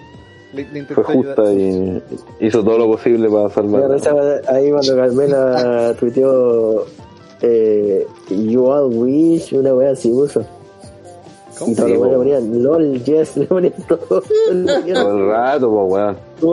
le, 0.53 0.65
fue 0.85 1.03
justa 1.03 1.41
ayudar. 1.43 1.53
y 1.53 2.01
hizo 2.47 2.63
todo 2.63 2.79
lo 2.79 2.87
posible 2.87 3.29
para 3.29 3.49
salvar. 3.49 3.91
ahí 4.49 4.71
cuando 4.71 4.95
Carmela 4.95 5.93
tuiteó 5.99 6.85
eh, 7.41 8.07
You 8.29 8.65
all 8.65 8.91
wish, 8.91 9.53
una 9.53 9.73
wea 9.75 9.91
así 9.91 10.09
puso. 10.09 10.43
¿Cómo? 11.59 11.71
Y 11.71 11.75
todos 11.75 11.89
Sí, 11.89 11.93
los 11.95 12.01
po. 12.01 12.07
weones 12.09 12.17
ponían 12.41 12.63
LOL, 12.63 13.03
yes, 13.03 13.37
le 13.37 13.45
ponían 13.45 13.73
todo. 13.87 13.97
Todo 14.07 14.21
el 15.17 15.27
rato, 15.29 15.69
pues 15.69 15.91
weón. 15.93 16.17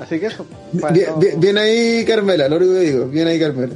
Así 0.00 0.20
que 0.20 0.26
eso. 0.26 0.46
Bien, 0.72 1.06
no- 1.10 1.16
bien- 1.18 1.40
bien 1.40 1.58
ahí 1.58 2.04
Carmela, 2.04 2.48
lo 2.48 2.56
único 2.56 2.72
que 2.74 2.80
digo, 2.80 3.06
bien 3.06 3.26
ahí 3.26 3.38
Carmela. 3.40 3.74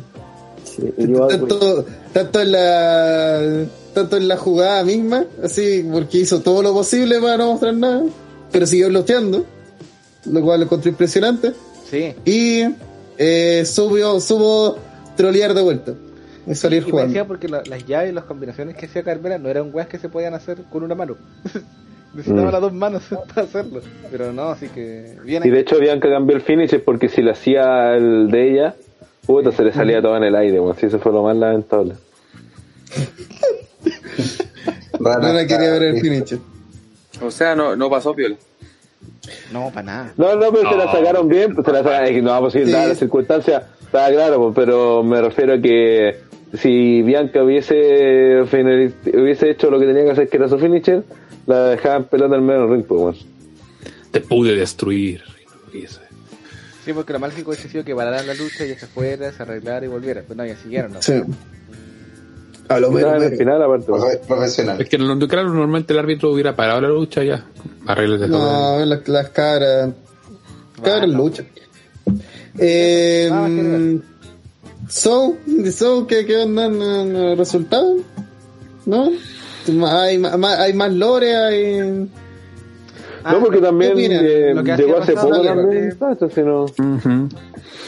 Sí. 0.65 0.83
Tanto, 1.29 1.85
tanto 2.12 2.41
en 2.41 2.53
la 2.53 3.65
tanto 3.95 4.16
en 4.16 4.29
la 4.29 4.37
jugada 4.39 4.85
misma, 4.85 5.27
así, 5.43 5.87
porque 5.93 6.19
hizo 6.19 6.41
todo 6.41 6.62
lo 6.62 6.73
posible 6.73 7.20
para 7.20 7.37
no 7.39 7.53
mostrar 7.53 7.74
nada, 7.74 8.05
pero 8.51 8.66
siguió 8.66 8.89
bloqueando, 8.89 9.45
lo 10.27 10.43
cual 10.43 10.61
lo 10.61 10.65
encontré 10.65 10.91
impresionante, 10.93 11.53
Sí. 11.91 12.15
y 12.24 12.62
eh, 13.19 13.65
subió, 13.66 14.19
supo 14.20 14.77
trolear 15.16 15.53
de 15.53 15.61
vuelta. 15.61 15.93
Es 16.47 16.59
salir 16.59 16.82
Y 16.82 16.86
me 16.86 16.90
jugando. 16.90 17.09
decía 17.09 17.27
porque 17.27 17.48
la- 17.48 17.62
las 17.69 17.86
llaves 17.86 18.10
y 18.10 18.14
las 18.14 18.24
combinaciones 18.24 18.77
que 18.77 18.86
hacía 18.86 19.02
Carmela 19.02 19.39
no 19.39 19.48
eran 19.48 19.70
weas 19.73 19.89
que 19.89 19.98
se 19.98 20.09
podían 20.09 20.35
hacer 20.35 20.59
con 20.70 20.82
una 20.82 20.94
mano. 20.94 21.16
Necesitaba 22.14 22.48
Mm. 22.48 22.52
las 22.52 22.60
dos 22.60 22.73
manos 22.74 23.02
para 23.35 23.43
hacerlo. 23.47 23.81
Pero 24.10 24.32
no, 24.32 24.51
así 24.51 24.69
que 24.69 25.16
bien 25.24 25.43
Y 25.47 25.51
de 25.51 25.60
hecho 25.60 25.78
Bianca 25.78 26.10
cambió 26.10 26.36
el 26.36 26.43
finisher 26.43 26.85
porque 26.85 27.09
si 27.09 27.23
le 27.23 27.31
hacía 27.31 27.94
el 27.97 28.31
de 28.31 28.51
ella, 28.52 28.74
puta, 29.27 29.51
se 29.52 29.62
le 29.64 29.73
salía 29.73 30.02
todo 30.02 30.16
en 30.16 30.24
el 30.24 30.35
aire, 30.36 30.60
weón. 30.60 30.77
Sí, 30.77 30.86
eso 30.86 30.98
fue 30.98 31.12
lo 31.12 31.23
más 31.23 31.36
lamentable. 31.36 31.94
No 35.01 35.19
la 35.32 35.47
quería 35.47 35.73
ver 35.73 35.82
el 35.82 36.01
finisher. 36.01 36.39
O 37.20 37.31
sea, 37.31 37.55
no, 37.56 37.74
no 37.74 37.90
pasó 37.90 38.14
piola. 38.14 38.36
No, 39.52 39.70
para 39.70 39.82
nada. 39.82 40.12
No, 40.16 40.36
no, 40.36 40.52
pero 40.52 40.70
se 40.70 40.77
la 40.77 40.93
sacaron 40.93 41.28
bien, 41.28 41.55
pues 41.55 41.66
se 41.66 41.73
la 41.73 41.78
sacaron, 41.82 42.05
es 42.06 42.10
que 42.12 42.23
no, 42.23 42.39
pues 42.40 42.52
sí, 42.52 42.64
Sí. 42.64 42.70
dadas 42.70 42.89
las 42.90 42.98
circunstancias, 42.98 43.64
estaba 43.81 44.09
claro, 44.10 44.52
pero 44.55 45.02
me 45.02 45.20
refiero 45.20 45.55
a 45.55 45.59
que 45.59 46.19
si 46.55 47.03
Bianca 47.03 47.43
hubiese 47.43 48.43
hubiese 48.43 49.51
hecho 49.51 49.70
lo 49.70 49.79
que 49.81 49.87
tenía 49.87 50.05
que 50.05 50.11
hacer, 50.11 50.29
que 50.29 50.37
era 50.37 50.49
su 50.49 50.59
finisher, 50.59 51.03
la 51.47 51.69
dejaban 51.69 52.05
pelando 52.05 52.37
al 52.37 52.43
medio 52.43 52.62
del 52.62 52.70
ring, 52.70 52.85
pues. 52.87 53.24
Te 54.11 54.20
pude 54.20 54.55
destruir. 54.55 55.23
Sí, 56.85 56.93
porque 56.93 57.12
lo 57.12 57.20
más 57.20 57.31
lógico 57.31 57.51
hubiese 57.51 57.69
sido 57.69 57.85
que 57.85 57.95
pararan 57.95 58.27
la 58.27 58.35
lucha 58.35 58.65
y 58.66 58.70
ya 58.70 58.79
se 58.79 58.87
fuera, 58.89 59.31
se 59.33 59.43
arreglara 59.43 59.87
y 59.87 59.89
volviera. 59.89 60.23
Pero 60.27 60.35
no, 60.35 60.45
ya 60.47 60.57
siguieron, 60.57 60.93
¿no? 60.93 61.01
Sí. 61.03 61.15
A 62.69 62.81
lo 62.81 62.91
menos. 62.91 63.23
en 63.23 63.33
el 63.33 63.39
final, 63.39 63.62
aparte, 63.62 63.87
Profesional. 64.27 64.81
Es 64.81 64.89
que 64.89 64.99
claro, 64.99 65.49
normalmente 65.51 65.93
el 65.93 65.99
árbitro 66.01 66.33
hubiera 66.33 66.57
parado 66.57 66.81
la 66.81 66.89
lucha 66.89 67.23
ya. 67.23 67.45
Arregles 67.87 68.20
de 68.20 68.29
todo. 68.29 68.79
No, 68.79 68.85
las, 68.85 69.07
las 69.09 69.29
cabras. 69.31 69.91
Cabras 70.83 71.09
lucha. 71.09 71.45
Eh, 72.59 73.29
Ah, 73.31 73.49
so, 74.93 75.36
so, 75.73 76.06
¿qué, 76.06 76.24
qué 76.27 76.36
onda 76.39 76.66
el 76.66 77.36
resultado? 77.36 77.97
¿No? 78.86 79.10
Hay, 79.86 80.19
ma- 80.19 80.56
hay 80.60 80.73
más 80.74 80.93
lore, 80.93 81.36
hay. 81.36 82.09
Ah, 83.24 83.32
no, 83.35 83.40
porque 83.40 83.60
también 83.60 83.93
eh, 84.10 84.52
llegó 84.77 84.98
hace 84.98 85.12
poco 85.14 85.28
también, 85.44 85.97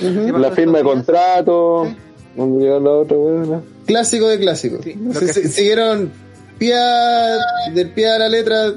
no- 0.01 0.39
la 0.39 0.51
firma 0.53 0.79
de 0.79 0.85
contrato, 0.85 1.89
donde 2.37 2.65
llegó 2.65 2.79
la 2.81 2.91
otra, 2.91 3.17
weón. 3.17 3.63
Clásico 3.87 4.29
de 4.29 4.39
clásico. 4.39 4.79
Sí, 4.83 4.95
lo 4.95 5.13
Se- 5.15 5.27
que- 5.27 5.33
se- 5.33 5.49
siguieron 5.49 6.13
pie 6.59 6.75
a- 6.75 7.39
del 7.75 7.91
pie 7.91 8.09
a 8.09 8.19
la 8.19 8.29
letra 8.29 8.73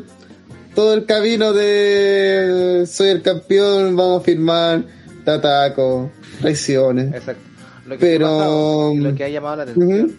todo 0.73 0.95
el 0.95 1.05
camino 1.05 1.53
de 1.53 2.85
soy 2.87 3.09
el 3.09 3.21
campeón, 3.21 3.95
vamos 3.95 4.21
a 4.21 4.25
firmar, 4.25 4.83
te 5.23 5.31
ataco, 5.31 6.09
traiciones. 6.41 7.13
Exacto. 7.13 7.46
Lo 7.87 7.95
que, 7.97 7.99
Pero- 8.05 8.27
ha 8.27 8.37
pasado 8.37 8.93
y 8.93 8.97
lo 8.97 9.15
que 9.15 9.23
ha 9.23 9.29
llamado 9.29 9.55
la 9.57 9.63
atención 9.63 10.17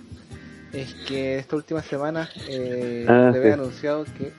es 0.73 0.95
que 1.07 1.39
esta 1.39 1.57
última 1.57 1.83
semana 1.83 2.29
eh, 2.49 3.05
Ah, 3.09 3.31
se 3.33 3.39
había 3.39 3.55
sí. 3.55 3.61
anunciado 3.61 4.05
que 4.05 4.33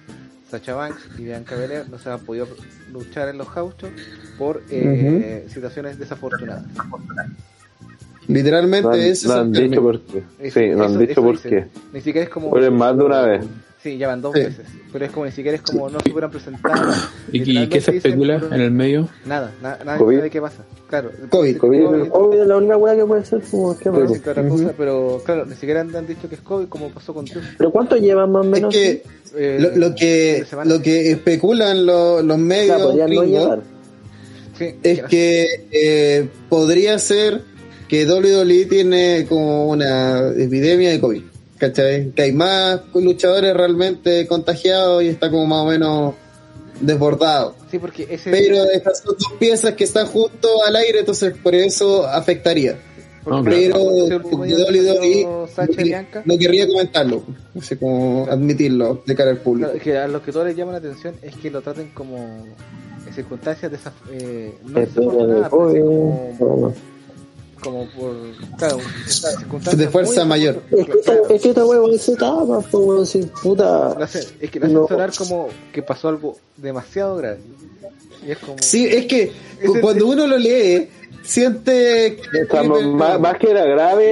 Sacha 0.49 0.73
Banks 0.73 1.09
y 1.17 1.23
Bianca 1.25 1.55
Belair 1.55 1.87
no 1.89 1.99
se 1.99 2.09
han 2.09 2.19
podido 2.21 2.47
luchar 2.91 3.29
en 3.29 3.37
los 3.37 3.53
gauchos 3.53 3.89
por 4.37 4.63
eh, 4.71 5.45
situaciones 5.49 5.99
desafortunadas. 5.99 6.65
Literalmente 8.27 8.87
No 8.87 8.93
han, 8.93 8.99
ese 8.99 9.27
no 9.27 9.33
es 9.33 9.39
el 9.39 9.41
han 9.41 9.51
dicho 9.51 9.61
término. 9.61 9.81
por 9.81 10.01
qué. 10.01 10.23
Sí, 10.51 10.67
no 10.69 10.83
han 10.83 10.89
eso- 10.91 10.99
dicho 10.99 11.11
eso 11.13 11.23
por 11.23 11.39
qué. 11.39 11.65
Ni 11.93 12.01
siquiera 12.01 12.23
es 12.25 12.29
como. 12.29 12.57
Es 12.57 12.71
más 12.71 12.97
de 12.97 13.03
una 13.03 13.21
vez. 13.21 13.45
Sí, 13.81 13.97
ya 13.97 14.09
van 14.09 14.21
dos 14.21 14.33
Sí. 14.33 14.41
veces. 14.41 14.65
Pero 14.91 15.05
es 15.05 15.11
como 15.11 15.25
ni 15.25 15.31
siquiera 15.31 15.55
es 15.55 15.61
como 15.63 15.89
no 15.89 15.99
se 16.01 16.11
hubieran 16.11 16.29
presentado. 16.31 16.91
¿Y, 17.31 17.59
y 17.59 17.67
qué 17.69 17.79
se 17.79 17.95
especula 17.95 18.41
en 18.51 18.59
el 18.61 18.71
medio? 18.71 19.07
Nada, 19.25 19.53
na- 19.61 19.77
nadie 19.85 19.99
COVID. 19.99 20.17
sabe 20.17 20.29
qué 20.29 20.41
pasa. 20.41 20.63
Claro, 20.89 21.11
COVID. 21.29 21.57
COVID. 21.57 21.85
Obvio, 22.11 22.43
la 22.43 22.57
única 22.57 22.75
weá 22.75 22.95
que 22.97 23.05
puede 23.05 23.23
ser 23.23 23.41
como 23.49 23.77
que 23.77 23.89
puede 23.89 24.03
más. 24.03 24.11
ser 24.13 24.21
que 24.21 24.29
otra 24.31 24.49
cosa, 24.49 24.73
pero 24.77 25.21
claro, 25.25 25.45
ni 25.45 25.53
siquiera 25.55 25.79
han 25.81 25.95
han 25.95 26.05
dicho 26.07 26.27
que 26.27 26.35
es 26.35 26.41
COVID 26.41 26.67
como 26.67 26.89
pasó 26.89 27.13
con 27.13 27.23
tú. 27.25 27.39
Pero 27.57 27.71
¿cuánto 27.71 27.95
llevan 27.95 28.31
más 28.33 28.41
o 28.41 28.45
Es 28.45 28.51
menos? 28.51 28.73
que 28.75 29.03
Eh, 29.37 29.57
lo, 29.61 29.75
lo 29.89 29.95
que 29.95 30.43
de 30.51 30.65
lo 30.65 30.81
que 30.81 31.11
especulan 31.11 31.85
lo- 31.85 32.21
los 32.21 32.35
o 32.35 32.39
medios 32.39 32.81
no. 32.81 33.61
Sí, 34.57 34.75
es 34.83 35.03
que 35.03 35.47
eh, 35.71 36.27
podría 36.49 36.99
ser 36.99 37.43
que 37.87 38.05
WWE 38.05 38.65
tiene 38.65 39.25
como 39.29 39.69
una 39.69 40.29
epidemia 40.37 40.89
de 40.89 40.99
COVID, 40.99 41.21
¿cachai? 41.59 42.11
Que 42.11 42.23
hay 42.23 42.31
más 42.31 42.81
luchadores 42.95 43.53
realmente 43.53 44.25
contagiados 44.25 45.03
y 45.03 45.09
está 45.09 45.29
como 45.29 45.45
más 45.45 45.59
o 45.59 45.65
menos 45.65 46.15
desbordado. 46.81 47.55
Sí, 47.69 47.77
porque 47.77 48.07
ese. 48.09 48.31
Pero 48.31 48.63
estas 48.71 48.99
son 48.99 49.15
dos 49.19 49.33
piezas 49.39 49.73
que 49.75 49.83
están 49.83 50.07
justo 50.07 50.47
al 50.65 50.75
aire, 50.75 50.99
entonces 50.99 51.33
por 51.43 51.53
eso 51.53 52.07
afectaría. 52.07 52.79
No, 53.25 53.43
claro. 53.43 53.57
Pero 53.61 54.19
no, 54.23 55.47
Sacha 55.47 55.71
y 55.71 55.75
quería- 55.75 55.83
Bianca. 55.99 56.21
no 56.25 56.37
querría 56.37 56.67
comentarlo, 56.67 57.23
así 57.59 57.75
como 57.75 58.25
admitirlo 58.29 59.03
de 59.05 59.15
cara 59.15 59.31
al 59.31 59.37
público. 59.37 59.67
Claro, 59.67 59.77
es 59.77 59.83
que 59.83 59.97
a 59.97 60.07
lo 60.07 60.23
que 60.23 60.31
todos 60.31 60.47
les 60.47 60.55
llama 60.55 60.71
la 60.71 60.77
atención 60.79 61.15
es 61.21 61.35
que 61.35 61.51
lo 61.51 61.61
traten 61.61 61.91
como 61.93 62.17
en 62.17 63.13
circunstancias 63.13 63.69
de 63.71 63.77
esas 63.77 63.93
eh, 64.11 64.55
no 64.65 64.85
como, 65.51 66.35
bueno. 66.39 66.73
Como 67.61 67.87
por 67.89 68.13
claro, 68.57 68.77
circunstancias 69.07 69.77
De 69.77 69.89
fuerza 69.89 70.21
muy 70.21 70.29
mayor. 70.29 70.61
Es 70.71 70.85
que 70.85 70.91
esta, 70.91 71.11
Claro. 71.13 71.29
es 71.29 71.41
que 71.41 71.49
esta 71.49 71.65
weá 71.65 71.99
se 71.99 72.15
tapa, 72.15 72.61
pues 72.61 72.73
weón, 72.73 73.05
si 73.05 73.21
puta. 73.41 73.89
Hace- 73.93 74.27
es 74.39 74.49
que 74.51 74.59
hacen 74.59 74.73
No. 74.73 74.87
sonar 74.87 75.11
como 75.17 75.47
que 75.73 75.81
pasó 75.83 76.09
algo 76.09 76.37
demasiado 76.57 77.15
grave. 77.17 77.39
Y 78.27 78.31
es 78.31 78.37
como 78.39 78.55
Sí, 78.59 78.85
es 78.85 79.05
que 79.05 79.31
cuando 79.81 80.07
uno 80.07 80.27
lo 80.27 80.37
lee, 80.37 80.89
siente 81.23 82.17
que- 82.31 82.67
más, 82.87 83.19
más 83.19 83.37
que 83.37 83.51
era 83.51 83.65
grave, 83.65 84.05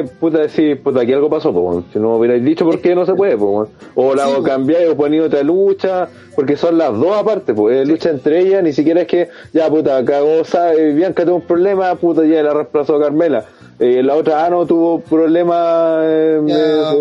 eh, 0.00 0.04
puta 0.20 0.38
decir, 0.38 0.82
puta, 0.82 1.00
aquí 1.00 1.12
algo 1.12 1.28
pasó, 1.30 1.52
pues, 1.52 1.64
weón. 1.64 1.84
si 1.92 1.98
no 1.98 2.16
hubierais 2.16 2.44
dicho 2.44 2.64
por 2.64 2.80
qué 2.80 2.94
no 2.94 3.06
se 3.06 3.14
puede, 3.14 3.36
pues, 3.36 3.50
weón. 3.50 3.68
o 3.94 4.14
la 4.14 4.26
Sí, 4.26 4.32
o 4.38 4.42
cambiáis 4.42 4.88
o 4.90 4.96
ponéis 4.96 5.22
otra 5.22 5.42
lucha, 5.42 6.08
porque 6.34 6.56
son 6.56 6.78
las 6.78 6.92
dos 6.98 7.16
aparte, 7.16 7.54
pues, 7.54 7.80
es 7.80 7.88
lucha 7.88 8.10
entre 8.10 8.40
ellas, 8.40 8.62
ni 8.62 8.72
siquiera 8.72 9.02
es 9.02 9.06
que, 9.06 9.28
ya, 9.52 9.68
puta, 9.68 10.04
cagó, 10.04 10.44
sabe, 10.44 10.92
Bianca 10.92 11.24
tuvo 11.24 11.36
un 11.36 11.42
problema, 11.42 11.94
puta, 11.96 12.24
ya 12.24 12.42
la 12.42 12.52
reemplazó 12.54 12.98
Carmela, 13.00 13.44
eh, 13.78 14.02
la 14.02 14.14
otra 14.14 14.44
Ano 14.44 14.66
tuvo 14.66 15.00
problemas, 15.00 16.02
eh, 16.04 16.40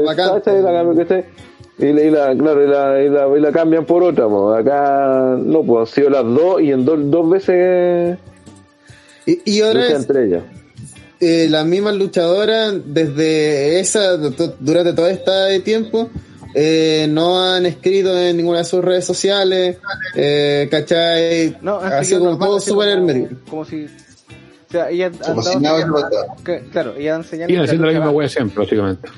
bacán. 0.06 0.28
Sacha, 0.30 0.58
y 0.58 0.62
la. 0.62 1.24
Y, 1.80 1.94
la- 2.10 2.36
claro, 2.36 2.64
y 2.64 2.68
la, 2.68 3.04
y 3.04 3.10
la, 3.10 3.38
y 3.38 3.40
la 3.40 3.52
cambian 3.52 3.86
por 3.86 4.02
otra, 4.02 4.28
pues, 4.28 4.60
acá, 4.60 5.36
no, 5.38 5.62
pues, 5.62 5.82
han 5.82 5.96
sido 5.96 6.10
las 6.10 6.24
dos 6.24 6.60
y 6.62 6.72
en 6.72 6.86
dos, 6.86 6.98
dos 7.12 7.30
veces 7.30 8.18
Y, 9.28 9.42
y 9.46 9.62
ahora 9.62 9.82
lucha 9.82 9.94
es, 9.94 10.00
entre 10.00 10.26
ellas. 10.26 10.44
eh, 11.20 11.48
las 11.50 11.66
mismas 11.66 11.96
luchadoras, 11.96 12.74
desde 12.86 13.80
esa, 13.80 14.18
durante 14.18 14.94
todo 14.94 15.08
este 15.08 15.60
tiempo, 15.60 16.10
eh, 16.56 17.06
no 17.10 17.40
han 17.44 17.66
escrito 17.68 18.18
en 18.18 18.38
ninguna 18.38 18.60
de 18.60 18.66
sus 18.66 18.84
redes 18.84 19.06
sociales, 19.06 19.78
eh, 20.16 20.68
¿cachai? 20.72 21.56
no, 21.62 21.76
Así 21.78 22.12
seguido 22.12 22.32
como 22.32 22.46
todo 22.46 22.60
súper 22.60 22.96
como- 22.98 23.10
hermético. 23.12 23.42
Como 23.50 23.66
si 23.66 23.86
o 23.86 24.72
sea, 24.72 24.90
ellas 24.90 25.14
han 25.22 25.30
Como 25.36 25.44
si 25.44 25.60
nada 25.60 25.86
que- 26.44 26.60
claro, 26.72 26.94
Siguen 27.24 27.48
que 27.48 27.58
haciendo 27.60 27.86
la 27.88 27.94
misma 27.94 28.10
wea 28.12 28.28
siempre, 28.30 28.64
básicamente. 28.64 29.10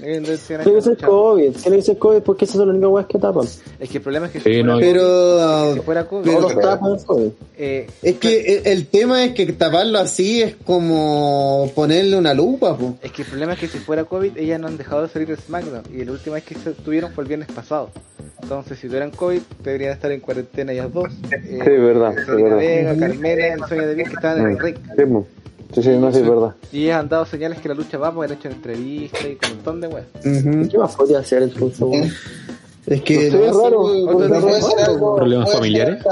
Tiene 0.00 0.22
que 0.26 0.36
ser. 0.36 0.96
COVID, 0.98 1.52
tiene 1.56 1.76
que 1.78 1.82
ser 1.82 1.98
COVID 1.98 2.20
porque 2.22 2.44
esas 2.44 2.56
son 2.56 2.68
las 2.68 2.74
únicas 2.74 2.90
weas 2.90 3.06
que 3.06 3.18
tapan. 3.18 3.46
Es 3.80 3.88
que 3.90 3.96
el 3.98 4.02
problema 4.02 4.26
es 4.26 4.32
que 4.32 4.38
Sí, 4.40 4.44
si 4.44 4.50
fuera 4.62 4.66
no, 4.66 4.72
COVID, 4.74 4.86
Pero, 4.86 5.74
si 5.74 5.80
fuera 5.80 6.04
COVID, 6.06 6.24
pero- 6.24 6.38
Todos 6.40 6.54
los 6.54 6.62
tapan 6.64 6.94
es 6.94 7.04
COVID. 7.04 7.28
eh, 7.58 7.86
es 8.02 8.14
que 8.18 8.40
el, 8.56 8.66
el 8.66 8.86
tema 8.86 9.24
es 9.24 9.32
que 9.34 9.52
taparlo 9.52 9.98
así 9.98 10.42
es 10.42 10.54
como 10.64 11.70
ponerle 11.74 12.16
una 12.16 12.34
lupa, 12.34 12.76
po. 12.76 12.96
Es 13.02 13.12
que 13.12 13.22
el 13.22 13.28
problema 13.28 13.54
es 13.54 13.58
que 13.58 13.68
si 13.68 13.78
fuera 13.78 14.04
COVID, 14.04 14.36
ellas 14.36 14.60
no 14.60 14.68
han 14.68 14.76
dejado 14.76 15.02
de 15.02 15.08
salir 15.08 15.28
de 15.28 15.36
SmackDown. 15.36 15.82
Y 15.92 16.04
la 16.04 16.12
última 16.12 16.34
vez 16.34 16.44
que 16.44 16.54
se 16.54 16.70
tuvieron 16.72 17.12
fue 17.12 17.24
el 17.24 17.28
viernes 17.28 17.48
pasado. 17.54 17.90
Entonces, 18.42 18.78
si 18.78 18.86
tuvieran 18.86 19.10
COVID, 19.10 19.40
deberían 19.64 19.92
estar 19.92 20.10
en 20.12 20.20
cuarentena 20.20 20.72
ellas 20.72 20.92
dos. 20.92 21.08
Eh, 21.30 21.58
Sí, 21.64 21.70
verdad, 21.70 22.14
sí, 22.16 22.24
Selena 22.24 22.42
verdad. 22.44 22.58
Vega, 22.58 22.96
Carmela, 22.98 23.54
el 23.54 23.64
sueño 23.64 23.86
de 23.88 23.94
Bill 23.94 24.06
que 24.08 24.14
estaban 24.14 24.38
en 24.40 24.46
el 24.52 24.58
ring. 24.58 24.76
Sí. 24.96 25.02
Sí, 25.74 25.82
sí, 25.82 25.90
no, 25.90 26.10
sí, 26.12 26.18
es 26.18 26.28
verdad. 26.28 26.54
Y 26.72 26.88
han 26.90 27.08
dado 27.08 27.24
señales 27.26 27.60
que 27.60 27.68
la 27.68 27.74
lucha 27.74 27.98
va, 27.98 28.12
porque 28.12 28.32
han 28.32 28.38
hecho 28.38 28.48
entrevistas 28.48 29.24
y 29.24 29.34
con 29.36 29.50
un 29.50 29.56
montón 29.56 29.80
de 29.80 29.88
weas. 29.88 30.06
Ujú. 30.24 30.68
¿Qué 30.70 30.78
más 30.78 30.94
podría 30.96 31.18
hacer 31.20 31.42
entonces, 31.42 31.80
weón? 31.80 32.12
Es 32.86 33.02
que 33.02 33.30
No 33.30 33.44
es 33.44 33.54
raro. 33.54 35.16
¿Problemas 35.16 35.52
familiares? 35.52 36.02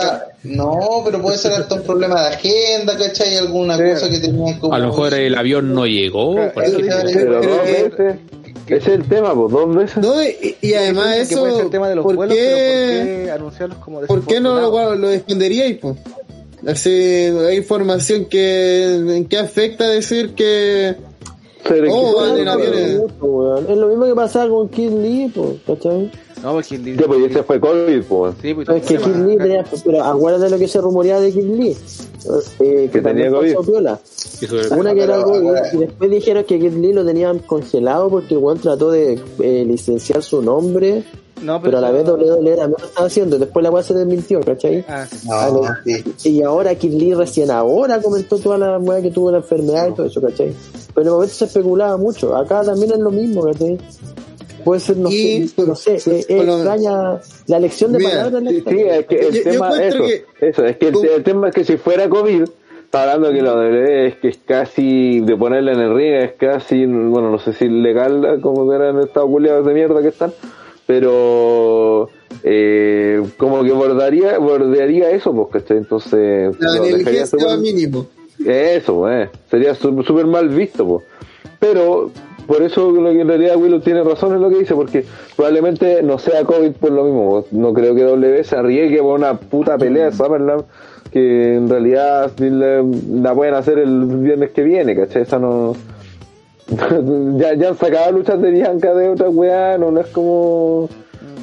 no, 0.44 0.78
pero 1.06 1.22
puede 1.22 1.38
ser 1.38 1.52
hasta 1.52 1.74
un 1.74 1.82
problema 1.82 2.20
de 2.20 2.28
agenda, 2.34 2.96
¿cachai? 2.98 3.36
Alguna 3.38 3.76
Sí. 3.78 3.82
cosa 3.94 4.10
que 4.10 4.18
tenían 4.18 4.58
como. 4.58 4.74
A 4.74 4.78
lo 4.78 4.88
mejor 4.88 5.14
el 5.14 5.34
avión 5.36 5.72
no 5.74 5.86
llegó. 5.86 6.34
Claro. 6.34 6.52
Ese 8.66 8.76
es 8.78 8.86
el 8.88 9.04
tema, 9.08 9.32
pues, 9.34 9.52
dos 9.52 9.74
veces. 9.74 9.96
No, 9.98 10.22
y, 10.22 10.56
y 10.60 10.74
además 10.74 11.14
Que 11.14 11.22
eso, 11.22 11.40
puede 11.40 11.54
ser 11.54 11.64
el 11.66 11.70
tema 11.70 11.88
de 11.88 11.94
los 11.94 12.02
¿por, 12.04 12.16
vuelos, 12.16 12.36
qué, 12.36 12.44
pero 12.50 12.98
¿por 13.16 13.24
qué 13.24 13.30
anunciarlos 13.30 13.78
como 13.78 14.00
¿por 14.00 14.26
qué 14.26 14.40
no 14.40 14.60
lo, 14.60 14.94
lo 14.96 15.08
esconderíais? 15.10 15.78
Po? 15.78 15.96
Así, 16.66 16.90
hay 16.90 17.56
información 17.58 18.24
que, 18.26 18.94
en 18.96 19.26
que 19.26 19.38
afecta 19.38 19.88
decir 19.88 20.34
que 20.34 20.96
Pero 21.68 21.86
Oh, 21.92 22.14
que- 22.14 22.20
vale, 22.20 22.42
en 22.42 22.48
Es 22.48 22.54
lo 22.54 23.04
mismo, 23.08 23.26
weón. 23.28 23.66
Es 23.70 23.76
lo 23.78 23.86
mismo 23.88 24.04
que 24.06 24.14
pasaba 24.14 24.48
con 24.50 24.68
Kid 24.68 24.90
Lee, 24.90 25.32
po, 25.34 25.56
¿cachai? 25.66 26.10
No, 26.42 26.52
porque 26.52 26.68
Kid 26.76 26.80
Lee. 26.84 26.96
Ya, 26.96 27.06
pues 27.06 27.30
ese 27.30 27.42
fue 27.42 27.58
COVID, 27.60 28.02
pues. 28.04 28.34
Sí, 28.42 28.54
pues, 28.54 28.68
No, 28.68 28.74
es 28.74 28.82
que 28.86 28.96
Kid 28.98 29.16
Lee 29.26 29.36
tenía, 29.36 29.64
pero 29.84 30.04
acuérdate 30.04 30.50
lo 30.50 30.58
que 30.58 30.68
se 30.68 30.80
rumoreaba 30.80 31.20
de 31.20 31.32
Kid 31.32 31.44
Lee. 31.44 31.76
Eh, 32.60 32.88
Que 32.92 33.00
tenía 33.00 33.30
también 33.30 33.30
fue 33.32 33.54
COVID. 33.54 33.66
piola. 33.72 34.00
Una 34.76 34.94
que 34.94 35.02
era 35.02 35.22
COVID 35.22 35.50
y 35.72 35.76
después 35.78 36.10
dijeron 36.10 36.44
que 36.44 36.58
Kid 36.60 36.72
Lee 36.74 36.92
lo 36.92 37.04
tenían 37.04 37.38
congelado 37.40 38.10
porque 38.10 38.34
el 38.34 38.60
trató 38.60 38.90
de 38.90 39.18
eh, 39.40 39.64
licenciar 39.66 40.22
su 40.22 40.42
nombre, 40.42 41.04
No, 41.42 41.60
pero 41.60 41.78
a 41.78 41.80
la 41.80 41.90
vez 41.90 42.04
WWE 42.08 42.56
también 42.56 42.76
lo 42.80 42.86
estaba 42.86 43.06
haciendo. 43.06 43.38
Después 43.38 43.62
la 43.62 43.70
weá 43.70 43.82
se 43.82 43.94
desmintió, 43.94 44.40
¿cachai? 44.40 44.84
Ah. 44.88 45.06
No, 45.26 45.62
sí. 46.16 46.30
Y 46.30 46.42
ahora 46.42 46.74
Kid 46.74 46.92
Lee 46.94 47.14
recién 47.14 47.50
ahora 47.50 48.00
comentó 48.00 48.38
toda 48.38 48.56
la 48.58 48.78
weá 48.78 49.02
que 49.02 49.10
tuvo 49.10 49.30
la 49.30 49.38
enfermedad 49.38 49.88
y 49.90 49.94
todo 49.94 50.06
eso, 50.06 50.20
¿cachai? 50.20 50.52
Pero 50.94 51.02
en 51.02 51.06
el 51.08 51.12
momento 51.12 51.34
se 51.34 51.44
especulaba 51.44 51.96
mucho. 51.98 52.34
Acá 52.34 52.62
también 52.62 52.92
es 52.92 52.98
lo 52.98 53.10
mismo, 53.10 53.44
¿cachai? 53.44 53.78
Puede 54.64 54.80
ser, 54.80 54.96
no 54.96 55.10
Y, 55.10 55.46
sé, 55.46 55.62
no 55.66 55.76
sé, 55.76 55.94
es, 55.96 56.06
lo- 56.06 56.54
extraña 56.56 57.20
la 57.46 57.56
elección 57.58 57.92
de 57.92 57.98
Mira, 57.98 58.10
palabras. 58.10 58.42
la 58.42 58.50
Sí, 58.50 58.64
sí, 58.66 58.80
es 58.80 59.06
que 59.06 59.18
el 59.28 59.34
Yo- 59.34 59.42
tema, 59.44 59.82
eso, 59.82 59.98
que- 60.04 60.24
eso, 60.48 60.64
es 60.64 60.76
que 60.78 60.88
el, 60.88 61.22
tema 61.22 61.48
es 61.50 61.54
que 61.54 61.64
si 61.64 61.76
fuera 61.76 62.08
COVID, 62.08 62.42
está 62.84 63.02
hablando 63.02 63.30
que 63.30 63.42
lo 63.42 63.60
de 63.60 64.06
es 64.08 64.16
que 64.16 64.28
es 64.28 64.38
casi, 64.38 65.20
de 65.20 65.36
ponerla 65.36 65.72
en 65.72 65.80
el 65.80 65.94
ring, 65.94 66.14
es 66.14 66.32
casi, 66.32 66.84
bueno, 66.86 67.30
no 67.30 67.38
sé 67.38 67.52
si 67.52 67.68
legal, 67.68 68.40
como 68.42 68.72
era 68.72 68.88
en 68.90 68.98
estado 69.00 69.28
culiados 69.28 69.64
de 69.66 69.74
mierda 69.74 70.02
que 70.02 70.08
están, 70.08 70.32
pero 70.86 72.08
eh, 72.42 73.22
como 73.36 73.62
que 73.64 73.72
bordaría, 73.72 74.38
bordearía 74.38 75.10
eso, 75.10 75.32
pues, 75.32 75.48
¿cachai? 75.62 75.78
Entonces, 75.78 76.54
La 76.60 76.80
dejaría 76.80 77.24
va 77.44 77.56
mínimo. 77.56 78.06
eso, 78.44 79.10
eh. 79.10 79.28
Sería 79.50 79.74
súper 79.74 80.26
mal 80.26 80.48
visto, 80.48 80.86
po. 80.86 81.02
Pero, 81.58 82.10
por 82.46 82.62
eso 82.62 82.92
lo 82.92 83.10
que 83.10 83.20
en 83.22 83.28
realidad 83.28 83.56
Willow 83.56 83.80
tiene 83.80 84.04
razón 84.04 84.34
en 84.34 84.42
lo 84.42 84.48
que 84.48 84.58
dice, 84.58 84.74
porque 84.74 85.04
probablemente 85.34 86.02
no 86.02 86.18
sea 86.18 86.44
COVID 86.44 86.72
por 86.72 86.92
lo 86.92 87.04
mismo. 87.04 87.28
po. 87.30 87.46
No 87.50 87.72
creo 87.72 87.94
que 87.94 88.02
W 88.02 88.44
se 88.44 88.56
arriesgue 88.56 88.98
por 89.02 89.18
una 89.18 89.34
puta 89.34 89.76
pelea 89.76 90.06
de 90.06 90.12
Summerland 90.12 90.64
que 91.10 91.54
en 91.54 91.68
realidad 91.68 92.30
la 92.38 93.34
pueden 93.34 93.54
hacer 93.54 93.78
el 93.78 94.04
viernes 94.04 94.50
que 94.50 94.62
viene, 94.62 94.94
¿cachai? 94.94 95.22
Esa 95.22 95.38
no... 95.38 95.74
ya, 97.38 97.54
ya 97.54 97.68
han 97.68 97.78
sacado 97.78 98.12
luchas 98.12 98.40
de 98.40 98.50
Bianca 98.50 98.94
de 98.94 99.08
otra 99.08 99.28
weá, 99.28 99.78
no, 99.78 99.90
no 99.90 100.00
es 100.00 100.06
como... 100.08 100.88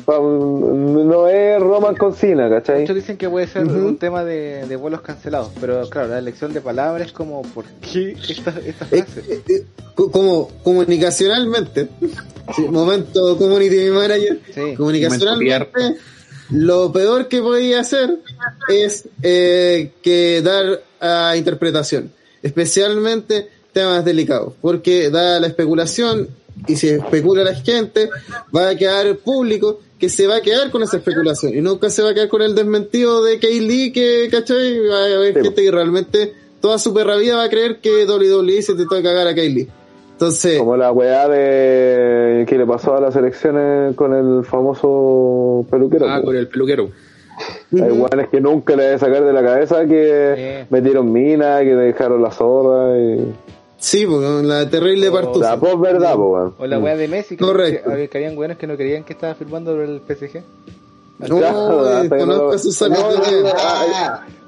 No 0.05 1.29
es 1.29 1.61
Roman 1.61 1.95
con 1.95 2.13
Cena, 2.13 2.49
¿cachai? 2.49 2.81
Muchos 2.81 2.95
dicen 2.97 3.15
que 3.17 3.29
puede 3.29 3.47
ser 3.47 3.65
un 3.65 3.97
tema 3.97 4.25
de, 4.25 4.65
de 4.67 4.75
vuelos 4.75 4.99
cancelados, 4.99 5.51
pero 5.61 5.87
claro, 5.89 6.09
la 6.09 6.19
elección 6.19 6.51
de 6.51 6.59
palabras 6.59 7.07
es 7.07 7.13
como, 7.13 7.41
¿por 7.41 7.63
qué 7.79 8.17
esta, 8.27 8.53
esta 8.65 8.85
frase? 8.85 9.21
eh, 9.29 9.41
eh, 9.47 9.63
co- 9.95 10.11
como 10.11 10.49
comunicacionalmente, 10.61 11.87
sí, 12.53 12.63
momento 12.63 13.37
community 13.37 13.89
manager, 13.91 14.39
Sí. 14.53 14.75
comunicacionalmente, 14.75 15.95
lo 16.49 16.91
peor 16.91 17.29
que 17.29 17.41
podía 17.41 17.79
hacer 17.79 18.17
es 18.67 19.07
eh, 19.21 19.93
que 20.01 20.41
dar 20.41 20.81
a 20.99 21.37
interpretación, 21.37 22.11
especialmente 22.41 23.47
temas 23.73 24.05
delicados, 24.05 24.53
porque 24.61 25.09
da 25.09 25.39
la 25.39 25.47
especulación 25.47 26.27
y 26.67 26.75
si 26.75 26.89
especula 26.89 27.43
la 27.43 27.55
gente, 27.55 28.09
va 28.55 28.69
a 28.69 28.75
quedar 28.75 29.15
público 29.17 29.79
que 29.99 30.09
se 30.09 30.27
va 30.27 30.37
a 30.37 30.41
quedar 30.41 30.69
con 30.69 30.83
esa 30.83 30.97
especulación 30.97 31.53
y 31.55 31.61
nunca 31.61 31.89
se 31.89 32.03
va 32.03 32.09
a 32.11 32.13
quedar 32.13 32.27
con 32.29 32.41
el 32.41 32.53
desmentido 32.55 33.23
de 33.23 33.39
Kaylee 33.39 33.91
que, 33.91 34.27
¿cachai? 34.31 34.79
Va 34.87 35.03
a 35.03 35.05
haber 35.17 35.33
Sí. 35.33 35.41
gente 35.43 35.63
que 35.63 35.71
realmente 35.71 36.33
toda 36.61 36.77
su 36.77 36.93
perra 36.93 37.15
vida 37.17 37.35
va 37.37 37.43
a 37.45 37.49
creer 37.49 37.79
que 37.79 38.05
WWE 38.05 38.61
se 38.61 38.75
trató 38.75 38.95
de 38.95 39.03
cagar 39.03 39.27
a 39.27 39.35
Kaylee. 39.35 39.67
Entonces, 40.13 40.59
Como 40.59 40.77
la 40.77 40.91
weá 40.91 41.27
de 41.27 42.45
que 42.47 42.57
le 42.57 42.65
pasó 42.65 42.95
a 42.95 43.01
las 43.01 43.15
elecciones 43.15 43.95
con 43.95 44.13
el 44.13 44.45
famoso 44.45 45.65
peluquero. 45.69 46.05
Ah, 46.07 46.21
con 46.21 46.35
el 46.35 46.47
peluquero. 46.47 46.89
Hay 47.73 47.91
weones 47.91 48.29
que 48.29 48.39
nunca 48.39 48.75
le 48.75 48.85
voy 48.85 48.93
a 48.93 48.99
sacar 48.99 49.23
de 49.25 49.33
la 49.33 49.41
cabeza 49.43 49.85
que 49.87 50.61
Sí. 50.61 50.67
metieron 50.69 51.11
mina, 51.11 51.59
que 51.61 51.73
dejaron 51.75 52.21
la 52.21 52.29
zorra 52.31 52.95
y... 52.97 53.33
sí, 53.83 54.05
pues, 54.05 54.21
la 54.45 54.69
terrible 54.69 55.11
partusa. 55.11 55.51
La 55.51 55.57
post 55.59 55.79
verdad, 55.81 56.15
po. 56.15 56.53
O 56.57 56.65
la 56.65 56.79
weá 56.79 56.95
de 56.95 57.07
Messi, 57.09 57.35
que, 57.35 57.43
Correcto. 57.43 57.89
que, 57.89 57.93
había- 57.93 58.07
que 58.07 58.17
habían 58.17 58.37
weones 58.37 58.57
que 58.57 58.67
no 58.67 58.77
querían 58.77 59.03
que 59.03 59.11
estaba 59.13 59.35
firmando 59.35 59.81
el 59.81 59.99
PSG. 60.07 60.41
No, 61.19 61.37
eh, 61.39 62.03
no- 62.09 62.17
conozco 62.17 62.57
sus 62.57 62.77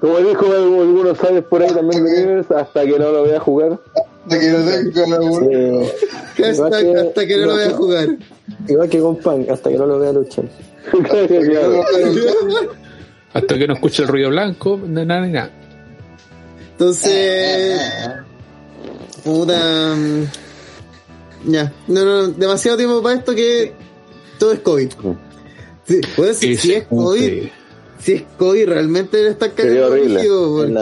Como 0.01 0.17
dijo 0.19 0.45
algunos 0.51 1.23
años 1.23 1.43
por 1.49 1.61
ahí 1.61 1.69
también 1.69 2.45
hasta 2.55 2.81
que 2.85 2.97
no 2.99 3.11
lo 3.11 3.23
vea 3.23 3.39
jugar. 3.39 3.79
Hasta 4.25 4.39
que 4.39 4.49
no 4.49 4.57
tenga 4.65 4.81
Hasta, 6.49 7.25
que- 7.27 7.37
no 7.37 7.45
lo 7.45 7.53
voy 7.53 7.63
a 7.63 7.69
jugar. 7.71 8.07
Igual 8.67 8.89
que 8.89 8.99
con 8.99 9.15
Pan, 9.17 9.45
hasta 9.49 9.69
que 9.69 9.77
no 9.77 9.85
lo 9.85 9.99
vea 9.99 10.11
luchar. 10.13 10.45
Claro. 10.91 11.83
Hasta 13.33 13.57
que 13.57 13.67
no 13.67 13.73
escuche 13.73 14.03
el 14.03 14.07
ruido 14.07 14.29
blanco, 14.29 14.79
no 14.87 15.03
nada 15.03 15.25
ni 15.25 15.33
nada. 15.33 15.49
Entonces, 16.71 17.81
puta. 19.25 19.95
mm, 19.95 21.51
Ya, 21.51 21.73
no, 21.87 22.05
no, 22.05 22.27
demasiado 22.29 22.77
tiempo 22.77 23.01
para 23.03 23.15
esto 23.19 23.35
que 23.35 23.73
todo 24.39 24.53
es 24.53 24.59
COVID. 24.61 24.89
Sí, 25.87 26.01
pues, 26.15 26.37
si, 26.37 26.55
si 26.57 26.73
es 26.73 26.85
COVID, 26.87 27.43
si 27.99 28.13
es 28.13 28.23
COVID, 28.39 28.65
realmente 28.67 29.21
le 29.21 29.29
están 29.29 29.51
la 30.73 30.81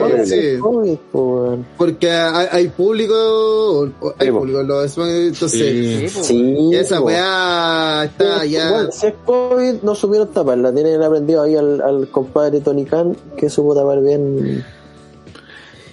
porque, 0.00 0.26
sí, 0.26 0.58
pues, 0.60 0.98
weón. 1.12 1.66
porque 1.78 2.10
hay, 2.10 2.46
hay 2.50 2.68
público, 2.68 3.88
hay 4.18 4.26
Sí, 4.26 4.32
público, 4.32 4.60
en 4.60 4.68
los 4.68 4.98
entonces, 4.98 6.12
Sí. 6.12 6.22
Sí, 6.22 6.70
esa 6.74 7.00
weá 7.00 8.04
está 8.04 8.40
Sí, 8.42 8.50
ya. 8.50 8.70
bueno, 8.70 8.92
si 8.92 9.06
es 9.06 9.14
COVID, 9.24 9.74
no 9.82 9.94
supieron 9.94 10.28
taparla. 10.28 10.72
Tienen 10.74 11.02
aprendido 11.02 11.42
ahí 11.42 11.56
al, 11.56 11.80
al 11.80 12.08
compadre 12.10 12.60
Tony 12.60 12.84
Khan 12.84 13.16
que 13.36 13.48
supo 13.48 13.74
tapar 13.74 14.02
bien. 14.02 14.62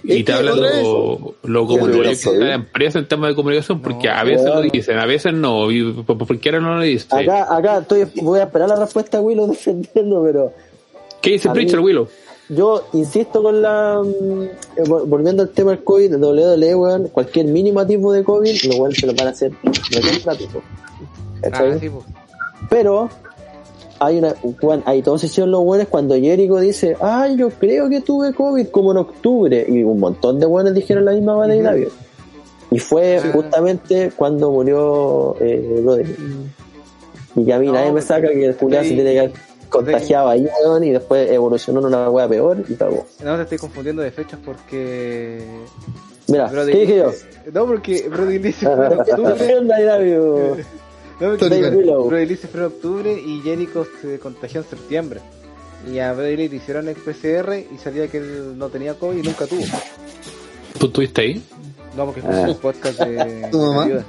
Y 0.04 0.24
te 0.24 0.24
que 0.26 0.34
habla 0.34 0.54
otra 0.54 0.70
vez- 0.70 0.84
lo, 0.84 1.36
lo 1.44 1.68
sí. 2.16 2.38
de 2.38 2.46
la 2.46 2.54
empresa 2.56 3.00
en 3.00 3.08
temas 3.08 3.30
de 3.30 3.36
comunicación, 3.36 3.82
porque 3.82 4.10
a 4.10 4.24
veces 4.24 4.46
lo 4.46 4.62
dicen, 4.62 4.98
a 4.98 5.06
veces 5.06 5.34
no, 5.34 5.70
y 5.72 5.92
por- 5.92 6.18
por 6.18 6.40
qué 6.40 6.50
ahora 6.50 6.62
no 6.62 6.76
lo 6.76 6.82
dicen. 6.82 7.20
Acá, 7.20 7.56
acá 7.56 7.78
estoy, 7.80 8.06
voy 8.22 8.40
a 8.40 8.44
esperar 8.44 8.70
la 8.70 8.76
respuesta 8.78 9.18
a 9.18 9.22
Willow 9.22 9.48
defendiendo, 9.52 10.24
pero 10.24 10.54
¿Qué 11.22 11.32
dice 11.32 11.50
mí- 11.50 11.66
Willow? 11.76 12.08
yo 12.48 12.88
insisto 12.94 13.44
con 13.44 13.62
la. 13.62 14.02
mm, 14.04 14.42
eh, 14.44 14.84
vol- 14.86 15.06
volviendo 15.06 15.44
al 15.44 15.50
tema 15.50 15.72
del 15.72 15.84
COVID, 15.84 16.16
WWE, 16.16 16.76
weón, 16.76 17.08
cualquier 17.10 17.46
mínimo 17.48 17.86
tipo 17.86 18.12
de 18.14 18.24
COVID, 18.24 18.52
los 18.68 18.76
weones 18.80 18.98
se 19.00 19.06
lo 19.06 19.14
van 19.14 19.28
a 19.28 19.30
hacer. 19.32 19.52
¿Cachai? 21.42 21.72
Ah, 21.74 21.78
sí, 21.80 21.90
pues. 21.90 22.06
Pero 22.70 23.10
hay 24.00 24.18
una 24.18 24.36
hay 24.86 25.02
todos 25.02 25.24
hicieron 25.24 25.52
los 25.52 25.64
buenos 25.64 25.88
cuando 25.88 26.16
Jericho 26.16 26.60
dice, 26.60 26.96
ay 27.02 27.38
yo 27.38 27.50
creo 27.50 27.90
que 27.90 28.02
tuve 28.02 28.34
COVID 28.34 28.68
como 28.68 28.92
en 28.92 28.98
octubre 28.98 29.66
y 29.68 29.84
un 29.84 30.00
montón 30.00 30.40
de 30.40 30.46
buenos 30.46 30.74
dijeron 30.74 31.06
la 31.06 31.12
misma 31.12 31.38
uh 31.38 31.48
de 31.48 31.90
y 32.72 32.78
fue 32.78 33.20
justamente 33.34 34.12
cuando 34.16 34.52
murió 34.52 35.36
eh, 35.40 35.84
y 37.36 37.46
que 37.46 37.54
a 37.54 37.60
mí 37.60 37.68
No, 37.68 37.74
nadie 37.74 37.92
me 37.92 38.02
saca 38.02 38.30
que 38.30 38.46
el 38.46 38.56
Julián 38.56 38.84
se 38.84 38.94
tiene 38.94 39.14
que 39.14 39.20
haber 39.20 39.34
contagiado 39.70 40.30
ahí 40.30 40.48
y 40.82 40.90
después 40.90 41.32
evolucionó 41.32 41.80
en 41.80 41.86
una 41.88 42.10
wea 42.10 42.28
peor 42.28 42.64
y 42.68 42.76
cagó 42.76 43.06
No 43.24 43.36
te 43.38 43.44
estoy 43.44 43.58
confundiendo 43.58 44.02
de 44.02 44.12
fechas 44.12 44.40
porque. 44.44 45.44
mira 46.28 46.48
Brody 46.48 46.72
¿qué 46.72 46.80
dije 46.80 46.98
yo? 46.98 47.12
No, 47.54 47.66
porque 47.66 48.08
Brody 48.08 48.38
dice 48.38 48.66
Brody 51.20 52.26
Lee 52.26 52.36
se 52.38 52.48
fue 52.48 52.62
en 52.62 52.66
octubre 52.68 53.12
y 53.14 53.42
Jericho 53.42 53.86
se 54.02 54.20
contagió 54.20 54.62
en 54.62 54.68
septiembre. 54.68 55.20
Y 55.92 56.00
a 56.00 56.14
Brody 56.14 56.36
Lee 56.38 56.50
le 56.50 56.56
hicieron 56.58 56.88
el 56.90 56.96
PCR 56.96 57.56
y 57.74 57.78
salía 57.78 58.08
que 58.08 58.18
él 58.18 58.58
no 58.58 58.68
tenía 58.70 58.94
COVID 58.96 59.18
y 59.18 59.28
nunca 59.28 59.46
tuvo. 59.46 59.64
¿Tú 60.80 60.86
estuviste 60.88 61.22
ahí? 61.22 61.44
No, 61.98 62.06
porque 62.06 62.20
escuché 62.22 62.42
un 62.52 62.58
podcast 62.58 63.00
de, 63.02 63.48
¿Tu 63.52 63.58
mamá? 63.60 63.88
de. 63.88 64.04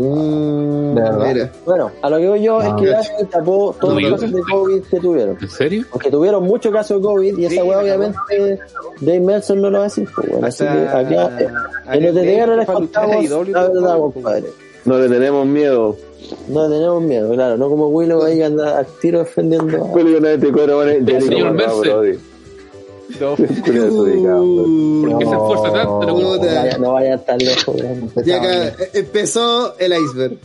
Mm, 0.00 0.94
De 0.94 1.02
verdad. 1.02 1.26
mira. 1.34 1.52
bueno 1.64 1.90
a 2.02 2.08
lo 2.10 2.18
que 2.18 2.28
voy 2.28 2.40
yo 2.42 2.60
es 2.62 2.72
que 2.74 2.94
Ah. 2.94 3.00
Daniel 3.02 3.28
tapó 3.32 3.74
todos 3.80 3.94
No, 3.94 4.00
los 4.00 4.20
casos 4.20 4.32
de 4.32 4.42
COVID 4.42 4.82
que 4.84 5.00
tuvieron 5.00 5.38
¿En 5.40 5.50
serio? 5.50 5.84
Porque 5.90 6.08
tuvieron 6.08 6.44
muchos 6.44 6.72
casos 6.72 6.98
de 6.98 7.02
COVID 7.08 7.36
y 7.38 7.44
esa 7.46 7.54
Sí, 7.56 7.60
weá 7.62 7.78
me 7.78 7.82
obviamente 7.82 8.60
Dave 9.00 9.20
Meltzer 9.20 9.56
no 9.56 9.70
lo 9.70 9.78
va 9.78 9.84
a 9.84 9.88
decir. 9.88 10.08
Pues, 10.14 10.28
bueno, 10.30 10.46
así 10.46 10.62
que 10.62 10.68
Hasta- 10.70 10.98
acá 11.00 11.40
eh, 11.42 11.48
en 11.94 12.02
los 12.04 12.14
Dave 12.14 12.26
DTR 12.36 12.56
les 12.56 12.66
fue 12.66 12.74
a 12.76 12.78
luchar 12.78 13.04
contamos 13.06 13.48
la 13.48 13.62
verdad, 13.68 13.98
compadre. 13.98 14.44
No 14.88 14.98
le 14.98 15.08
tenemos 15.08 15.46
miedo. 15.46 15.96
No 16.48 16.68
tenemos 16.68 17.02
miedo, 17.02 17.32
claro, 17.32 17.56
no 17.56 17.68
como 17.68 17.88
Willow 17.88 18.22
ahí 18.24 18.36
que 18.38 18.44
anda 18.44 18.78
al 18.78 18.86
tiro 19.00 19.20
defendiendo. 19.20 19.84
a- 19.84 19.92
Pero 19.94 20.08
yo 20.08 20.20
no 20.20 20.38
te 20.38 20.52
cuero, 20.52 20.76
bueno, 20.76 20.92
Jericho 21.06 21.26
señor 21.26 21.52
Mercer. 21.52 22.18
No. 23.20 23.36
¿Por 23.36 23.46
qué 25.18 25.24
se 25.26 25.32
esfuerza 25.32 25.72
tanto? 25.72 26.00
No, 26.06 26.18
no 26.18 26.38
vaya, 26.38 26.78
no 26.78 26.92
vaya 26.92 27.18
tan 27.18 27.38
lejos. 27.38 27.74
weón. 27.76 28.10
Y 28.24 28.30
acá 28.32 28.68
eh, 28.68 28.90
empezó 28.94 29.74
el 29.78 29.92
iceberg. 29.92 30.36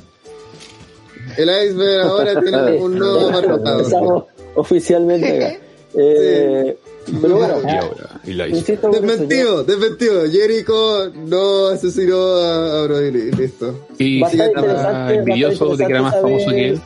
El 1.38 1.50
iceberg 1.50 2.02
ahora 2.08 2.40
tiene 2.42 2.82
un 2.82 2.98
nuevo 3.00 3.30
apartado. 3.30 3.78
Empezamos 3.80 4.24
oficialmente 4.56 5.38
acá. 5.46 5.58
Eh, 5.96 6.76
pero 7.22 7.36
bueno, 7.38 7.56
Y 7.66 7.70
ahora, 7.72 8.22
y 8.26 8.34
la 8.34 8.48
hizo. 8.48 8.90
Desmentido, 8.92 9.64
desmentido. 9.64 10.24
Jericho 10.32 11.10
no 11.28 11.68
asesinó 11.68 12.18
a, 12.18 12.84
Brody 12.88 13.12
Lee, 13.12 13.32
listo. 13.32 13.88
Y 13.98 14.20
Va 14.22 14.28
a 14.28 14.32
estar 14.32 14.48
estaba 14.48 14.68
interesante, 14.68 15.16
envidioso 15.16 15.66
va 15.68 15.74
a 15.74 15.78
de 15.78 15.84
estar 15.84 15.88
que 15.88 15.94
era 15.94 16.02
más 16.02 16.14
famoso 16.16 16.50
que 16.50 16.70
él. 16.70 16.82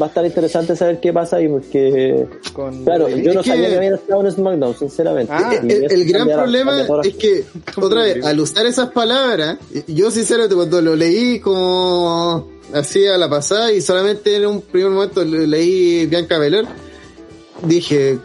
va 0.00 0.04
a 0.06 0.08
estar 0.08 0.26
interesante 0.26 0.76
saber 0.76 1.00
qué 1.00 1.12
pasa 1.12 1.36
ahí 1.36 1.48
porque 1.48 2.26
Con 2.52 2.84
claro, 2.84 3.08
yo 3.08 3.34
no 3.34 3.42
que- 3.42 3.50
sabía 3.50 3.68
que 3.70 3.76
había 3.76 3.94
estado 3.94 4.20
en 4.26 4.32
SmackDown, 4.32 4.76
sinceramente. 4.78 5.32
Ah, 5.34 5.60
el, 5.62 6.04
gran 6.06 6.28
problema 6.28 6.86
es 7.04 7.14
que, 7.16 7.44
otra 7.80 8.02
vez, 8.02 8.24
al 8.24 8.38
usar 8.40 8.66
esas 8.66 8.90
palabras, 8.90 9.58
yo 9.86 10.10
sinceramente 10.10 10.54
cuando 10.54 10.80
lo 10.82 10.94
leí 10.96 11.40
como 11.40 12.48
así 12.74 13.06
a 13.06 13.16
la 13.16 13.28
pasada 13.30 13.72
y 13.72 13.80
solamente 13.80 14.36
en 14.36 14.46
un 14.46 14.60
primer 14.60 14.90
momento 14.90 15.24
le- 15.24 15.46
leí 15.46 16.06
Bianca 16.06 16.38
Belair, 16.38 16.66
dije, 17.62 18.18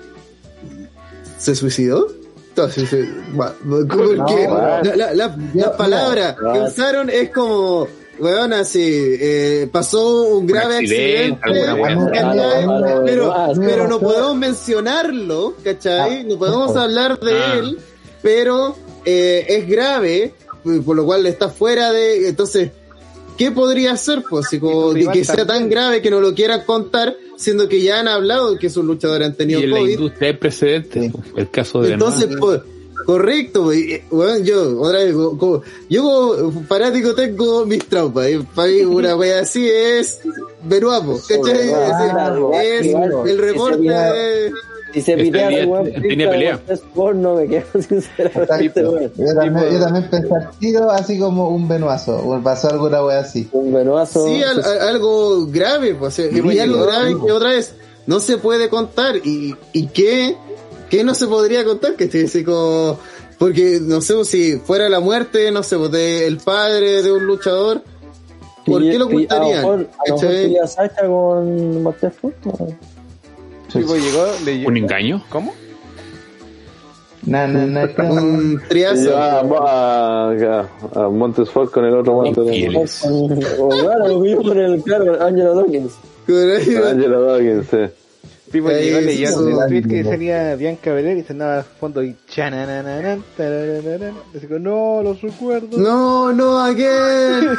¿se 1.44 1.56
suicidó? 1.56 2.08
Entonces, 2.50 2.88
va- 3.40 3.56
porque 3.68 4.48
la, 4.48 4.96
la, 4.96 5.14
la- 5.14 5.38
la 5.56 5.76
palabra 5.78 6.36
que 6.54 6.60
usaron 6.60 7.10
es 7.10 7.32
como, 7.32 7.88
weón, 8.20 8.54
así, 8.54 8.80
eh, 9.20 9.68
pasó 9.72 10.24
un 10.38 10.46
grave 10.46 10.78
accidente. 10.78 11.40
¿cachai? 11.42 11.66
De 13.06 13.62
pero, 13.66 13.88
no 13.88 14.00
podemos 14.00 14.36
mencionarlo, 14.36 15.56
¿cachai? 15.64 16.24
No 16.26 16.38
podemos 16.38 16.76
hablar 16.76 17.20
de 17.20 17.34
Ah. 17.34 17.56
él, 17.58 17.80
pero 18.22 18.76
eh, 19.06 19.46
es 19.50 19.68
grave, 19.68 20.34
por 20.86 20.96
lo 20.96 21.06
cual 21.06 21.26
está 21.26 21.50
fuera 21.50 21.92
de... 21.92 22.30
Entonces, 22.30 22.70
¿qué 23.38 23.52
podría 23.52 23.98
ser? 23.98 24.24
Pues, 24.30 24.46
si 24.50 24.60
como 24.60 24.90
de 24.94 25.00
rival 25.00 25.14
que 25.14 25.26
sea 25.26 25.46
tan 25.48 25.70
grave 25.70 26.02
que 26.04 26.12
no 26.12 26.22
lo 26.22 26.34
quieran 26.36 26.62
contar, 26.66 27.16
siendo 27.44 27.68
que 27.70 27.82
ya 27.82 28.00
han 28.00 28.08
hablado 28.08 28.58
que 28.58 28.70
sus 28.70 28.84
luchadores 28.86 29.28
han 29.28 29.36
tenido 29.36 29.60
Y 29.60 29.64
en 29.66 29.70
la 29.72 29.78
COVID. 29.80 29.92
industria 29.92 30.28
hay 30.32 30.38
precedentes. 30.38 31.12
El 31.36 31.50
caso 31.50 31.82
de 31.82 31.94
Entonces, 31.94 32.30
pues, 32.40 32.62
correcto, 33.06 33.64
pues, 33.64 33.80
eh, 33.80 34.04
weón, 34.12 34.44
yo, 34.46 34.80
otra 34.82 35.00
vez, 35.00 35.14
como- 35.14 35.62
yo 35.90 36.04
como 36.04 36.64
fanático 36.64 37.14
tengo 37.14 37.66
mis 37.66 37.86
traumas, 37.86 38.30
y 38.32 38.38
para 38.40 38.68
mí 38.70 38.82
una 38.82 39.16
wea 39.18 39.42
así 39.42 39.70
es 39.70 40.20
Beruapo, 40.64 41.20
¿cachai? 41.28 41.70
Ah, 41.74 42.64
Es, 42.64 42.88
es 42.88 42.96
el 43.26 43.38
reporte 43.38 43.82
de... 43.82 44.52
Si 44.94 45.02
se 45.02 45.12
Este 45.14 45.24
pitea 45.24 45.48
el 45.50 45.68
weón 45.68 45.86
tenía 45.86 46.02
pinta 46.10 46.30
pelea. 46.30 46.60
de 46.68 46.74
Sport, 46.76 47.16
no 47.18 47.36
me 47.36 47.48
quedo 47.48 47.66
sinceramente. 47.82 48.82
Yo 49.18 49.34
también, 49.36 49.72
yo 49.74 49.80
también 49.80 50.10
pensé 50.10 50.30
al 50.36 50.50
tiro 50.60 50.92
así 50.92 51.18
como 51.20 51.50
un 51.50 51.68
venuazo, 51.68 52.18
o 52.18 52.40
pasó 52.42 52.70
alguna 52.70 53.04
wea 53.04 53.20
así. 53.22 53.50
Un 53.54 53.74
venuazo. 53.74 54.26
Sí, 54.28 54.44
al- 54.44 54.64
al- 54.64 54.82
algo 54.90 55.48
grave, 55.48 55.96
pues, 55.96 56.20
y 56.20 56.60
algo 56.60 56.86
grave 56.86 57.16
que 57.26 57.32
otra 57.32 57.50
vez 57.50 57.74
no 58.06 58.20
se 58.20 58.38
puede 58.38 58.70
contar, 58.70 59.16
y, 59.18 59.56
y 59.72 59.88
qué, 59.88 60.36
qué 60.90 61.04
no 61.04 61.16
se 61.16 61.26
podría 61.28 61.64
contar, 61.66 61.96
que 61.96 62.04
esté 62.06 62.26
así 62.26 62.44
como... 62.44 63.00
Porque, 63.40 63.80
no 63.82 64.00
sé, 64.00 64.14
pues, 64.14 64.28
si 64.30 64.58
fuera 64.58 64.88
la 64.90 65.00
muerte, 65.00 65.52
no 65.52 65.64
sé, 65.64 65.76
pues, 65.78 65.92
de 65.92 66.28
el 66.28 66.38
padre 66.38 67.02
de 67.02 67.12
un 67.12 67.26
luchador, 67.26 67.82
¿por 68.66 68.82
qué 68.82 68.98
lo 68.98 69.06
ocultarían? 69.08 69.60
A 69.60 69.62
lo 69.64 69.78
mejor, 69.78 69.90
a 69.98 70.12
lo 70.12 70.18
mejor 70.18 71.04
con 71.08 72.12
Ford, 72.12 72.74
tipo 73.74 73.96
llegó, 73.96 74.26
le 74.46 74.66
¿Un 74.66 74.78
engaño? 74.78 75.24
¿Cómo? 75.30 75.54
Na, 77.26 77.48
na, 77.48 77.66
na, 77.66 77.86
na. 77.86 78.12
Un 78.12 78.62
triazo. 78.68 79.04
lleva 79.04 79.40
a, 79.40 80.32
a, 80.32 81.06
a 81.06 81.10
Montesfort 81.10 81.72
con 81.72 81.86
el 81.86 81.96
otro 81.96 82.14
Montes 82.16 82.46
Infieles. 82.46 83.06
O 83.06 83.70
claro, 83.70 84.08
lo 84.08 84.20
mismo 84.20 84.44
con 84.44 84.58
el, 84.60 84.84
claro, 84.84 85.24
Angelo 85.24 85.56
Dawkins. 85.56 85.94
Con 86.26 86.86
Angelo 86.86 87.22
Dawkins, 87.22 87.68
sí. 87.70 87.78
Tipo 88.52 88.68
Ahí 88.68 88.86
llegó 88.86 89.00
sí, 89.00 89.06
leyendo 89.06 89.48
sí. 89.48 89.54
un 89.54 89.68
tweet 89.68 89.84
que 89.88 90.04
salía 90.04 90.56
Bianca 90.56 90.94
Belair 90.94 91.18
y 91.18 91.24
sonaba 91.24 91.60
a 91.60 91.64
fondo 91.64 92.04
y 92.04 92.16
chananananan. 92.28 93.24
Así 94.36 94.46
como, 94.46 94.60
no, 94.60 95.02
los 95.02 95.22
recuerdo. 95.22 95.78
No, 95.78 96.32
no, 96.34 96.60
again. 96.60 97.50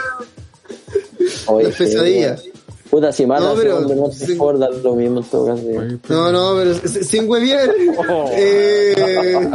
Oye, 1.47 1.65
Las 1.65 1.77
pesadillas. 1.77 2.45
Puta, 2.91 3.13
si 3.13 3.27
mata 3.27 3.41
No, 3.43 3.55
pero- 3.55 3.79
hombre. 3.79 4.37
Ford, 4.37 4.59
da 4.61 4.69
lo 4.71 4.95
mismo 4.95 5.21
en 5.21 5.27
todo 5.27 5.47
caso. 5.47 5.63
sí. 5.63 5.99
No, 6.09 6.31
no, 6.31 6.55
pero 6.57 6.75
sin 7.05 7.29
huevier. 7.29 7.75
Oh. 8.09 8.31
Eh, 8.33 8.95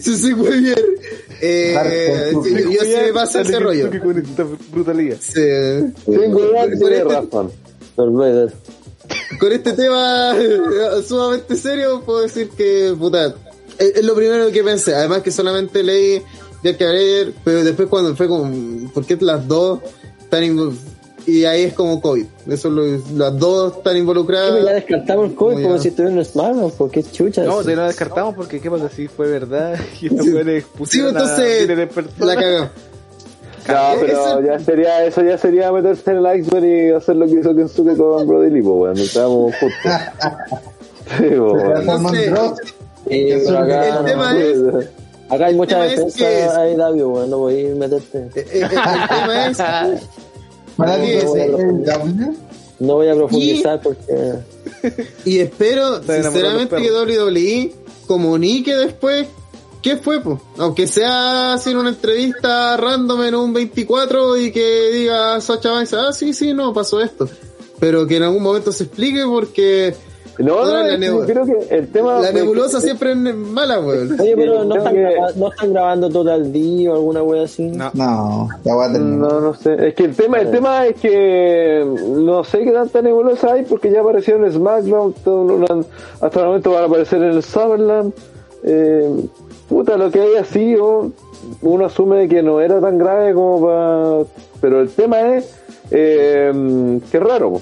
sí, 0.00 0.16
sin 0.16 0.40
huevier. 0.40 0.84
Eh, 1.40 2.32
sí, 2.42 2.54
yo 2.74 2.80
sí 2.82 2.94
me 3.06 3.12
pasa 3.12 3.42
ese 3.42 3.60
rollo. 3.60 3.90
Que 3.90 4.00
con 4.00 4.18
esta 4.18 4.44
brutalidad. 4.72 5.16
Sí. 5.20 5.40
Sin 6.04 6.32
Por 6.32 6.50
tiene 6.50 6.74
este- 6.96 7.04
razón. 7.04 7.52
Con 9.38 9.52
este 9.52 9.72
tema 9.72 10.34
eh, 10.38 10.58
sumamente 11.06 11.56
serio, 11.56 12.02
puedo 12.04 12.22
decir 12.22 12.48
que, 12.50 12.94
puta, 12.98 13.34
es, 13.78 13.96
es 13.96 14.04
lo 14.04 14.14
primero 14.14 14.50
que 14.50 14.62
pensé. 14.64 14.94
Además 14.94 15.22
que 15.22 15.30
solamente 15.30 15.82
leí 15.82 16.22
Jack 16.62 16.78
Breyer, 16.78 17.32
pero 17.44 17.64
después 17.64 17.88
cuando 17.88 18.14
fue 18.16 18.28
como, 18.28 18.90
¿por 18.92 19.04
qué 19.04 19.16
las 19.20 19.46
dos 19.46 19.80
están 20.20 20.42
invo- 20.44 20.74
Y 21.30 21.44
ahí 21.44 21.62
es 21.64 21.74
como 21.74 22.00
COVID. 22.00 22.24
Eso 22.48 22.68
es 22.68 22.74
lo- 22.74 23.16
las 23.16 23.38
dos 23.38 23.76
están 23.76 23.96
involucradas. 23.96 24.64
ya 24.64 24.72
descartamos 24.72 25.30
el 25.30 25.34
COVID 25.36 25.54
como 25.56 25.68
bien. 25.68 25.80
si 25.80 25.88
estuvieran 25.88 26.18
en 26.18 26.24
SmackDown, 26.24 26.72
porque 26.76 27.02
chucha. 27.02 27.44
No, 27.44 27.62
te 27.62 27.76
lo 27.76 27.86
descartamos 27.86 28.34
porque 28.34 28.60
qué 28.60 28.70
pasa 28.70 28.88
si 28.88 29.06
fue 29.08 29.28
verdad 29.30 29.78
y 30.00 30.06
estos 30.06 30.26
Sí. 30.26 30.32
Sí, 30.86 31.00
entonces 31.00 31.68
la 32.18 32.34
cagó. 32.36 32.68
No, 33.68 33.74
pero 34.00 34.38
Ese- 34.38 34.46
ya 34.46 34.58
sería, 34.58 35.04
eso 35.04 35.22
ya 35.22 35.38
sería 35.38 35.70
meterse 35.70 36.10
en 36.10 36.16
el 36.24 36.38
iceberg 36.40 36.64
y 36.64 36.90
hacer 36.92 37.14
lo 37.16 37.26
que 37.26 37.32
hizo 37.40 37.54
Kensuke 37.54 37.96
con 37.96 38.26
Brody 38.26 38.62
pues, 38.62 38.64
weón. 38.64 38.98
Estábamos 38.98 39.54
justos. 39.56 39.92
Sí, 41.18 41.24
weón. 41.38 41.72
Acá, 43.56 43.88
El 43.88 43.94
no. 43.94 44.04
tema 44.04 44.38
es, 44.38 44.58
acá 45.28 45.46
hay 45.46 45.54
mucha 45.54 45.74
tema 45.74 45.86
es 45.86 45.96
defensa 45.96 46.18
que 46.18 46.44
es- 46.44 46.50
ahí, 46.50 46.76
David, 46.76 47.02
weón, 47.04 47.30
no 47.30 47.38
voy 47.38 47.66
a 47.70 47.74
meterte. 47.74 48.18
eh, 48.18 48.30
eh, 48.52 48.60
el 48.62 48.68
tema 49.08 49.46
es, 49.46 50.02
No 52.78 52.94
voy 52.94 53.08
a 53.08 53.14
profundizar 53.14 53.80
porque. 53.82 54.34
y 55.24 55.38
espero 55.38 56.02
sinceramente 56.02 56.76
que 56.76 56.90
WWE 56.90 57.74
comunique 58.06 58.74
después 58.74 59.26
qué 59.82 59.96
fue, 59.96 60.20
pues. 60.20 60.38
Aunque 60.58 60.86
sea 60.86 61.58
sin 61.58 61.76
una 61.76 61.90
entrevista 61.90 62.76
random 62.76 63.22
en 63.24 63.34
un 63.34 63.52
24 63.52 64.36
y 64.36 64.52
que 64.52 64.90
diga 64.92 65.40
Sacha 65.40 65.70
Banks, 65.70 65.94
ah, 65.94 66.12
sí, 66.12 66.32
sí, 66.32 66.54
no, 66.54 66.72
pasó 66.72 67.00
esto. 67.00 67.28
Pero 67.78 68.06
que 68.06 68.16
en 68.16 68.24
algún 68.24 68.42
momento 68.42 68.72
se 68.72 68.84
explique 68.84 69.24
porque 69.24 69.94
No, 70.40 70.64
la 70.64 70.96
creo 71.26 71.44
que 71.44 71.66
el 71.76 71.88
tema. 71.88 72.20
la 72.20 72.32
nebulosa 72.32 72.78
es- 72.78 72.84
siempre 72.84 73.12
es 73.12 73.16
mala, 73.16 73.80
weón. 73.80 74.20
Oye, 74.20 74.34
pero 74.36 74.64
no 74.64 74.76
están, 74.76 74.94
que- 74.94 75.00
graba- 75.00 75.32
no 75.36 75.48
están 75.48 75.72
grabando 75.72 76.08
todo 76.10 76.34
el 76.34 76.52
día 76.52 76.90
o 76.92 76.94
alguna 76.94 77.22
wea 77.22 77.42
así. 77.44 77.64
No. 77.68 77.90
No, 77.94 78.48
ya 78.64 78.74
voy 78.74 78.88
a 78.88 78.92
terminar. 78.92 79.32
No, 79.32 79.40
no 79.40 79.54
sé. 79.54 79.88
Es 79.88 79.94
que 79.94 80.04
el 80.04 80.16
tema, 80.16 80.40
el 80.40 80.50
tema 80.50 80.86
es 80.86 80.96
que 81.00 81.84
no 82.16 82.42
sé 82.44 82.60
qué 82.64 82.70
tanta 82.72 83.02
nebulosa 83.02 83.52
hay 83.52 83.64
porque 83.64 83.90
ya 83.90 84.00
aparecieron 84.00 84.44
en 84.44 84.52
SmackDown, 84.52 85.14
hasta 86.20 86.40
el 86.40 86.46
momento 86.46 86.70
van 86.72 86.82
a 86.82 86.86
aparecer 86.86 87.22
en 87.22 87.30
el 87.30 87.42
Summerland. 87.42 88.12
Eh, 88.62 89.10
puta, 89.68 89.96
lo 89.96 90.10
que 90.10 90.20
haya 90.20 90.44
sido, 90.44 91.10
uno 91.62 91.84
asume 91.86 92.28
que 92.28 92.42
no 92.42 92.60
era 92.60 92.80
tan 92.80 92.98
grave 92.98 93.32
como 93.34 93.66
para... 93.66 94.24
Pero 94.60 94.80
el 94.80 94.90
tema 94.90 95.36
es 95.36 95.54
eh, 95.90 97.00
que 97.10 97.18
raro. 97.18 97.60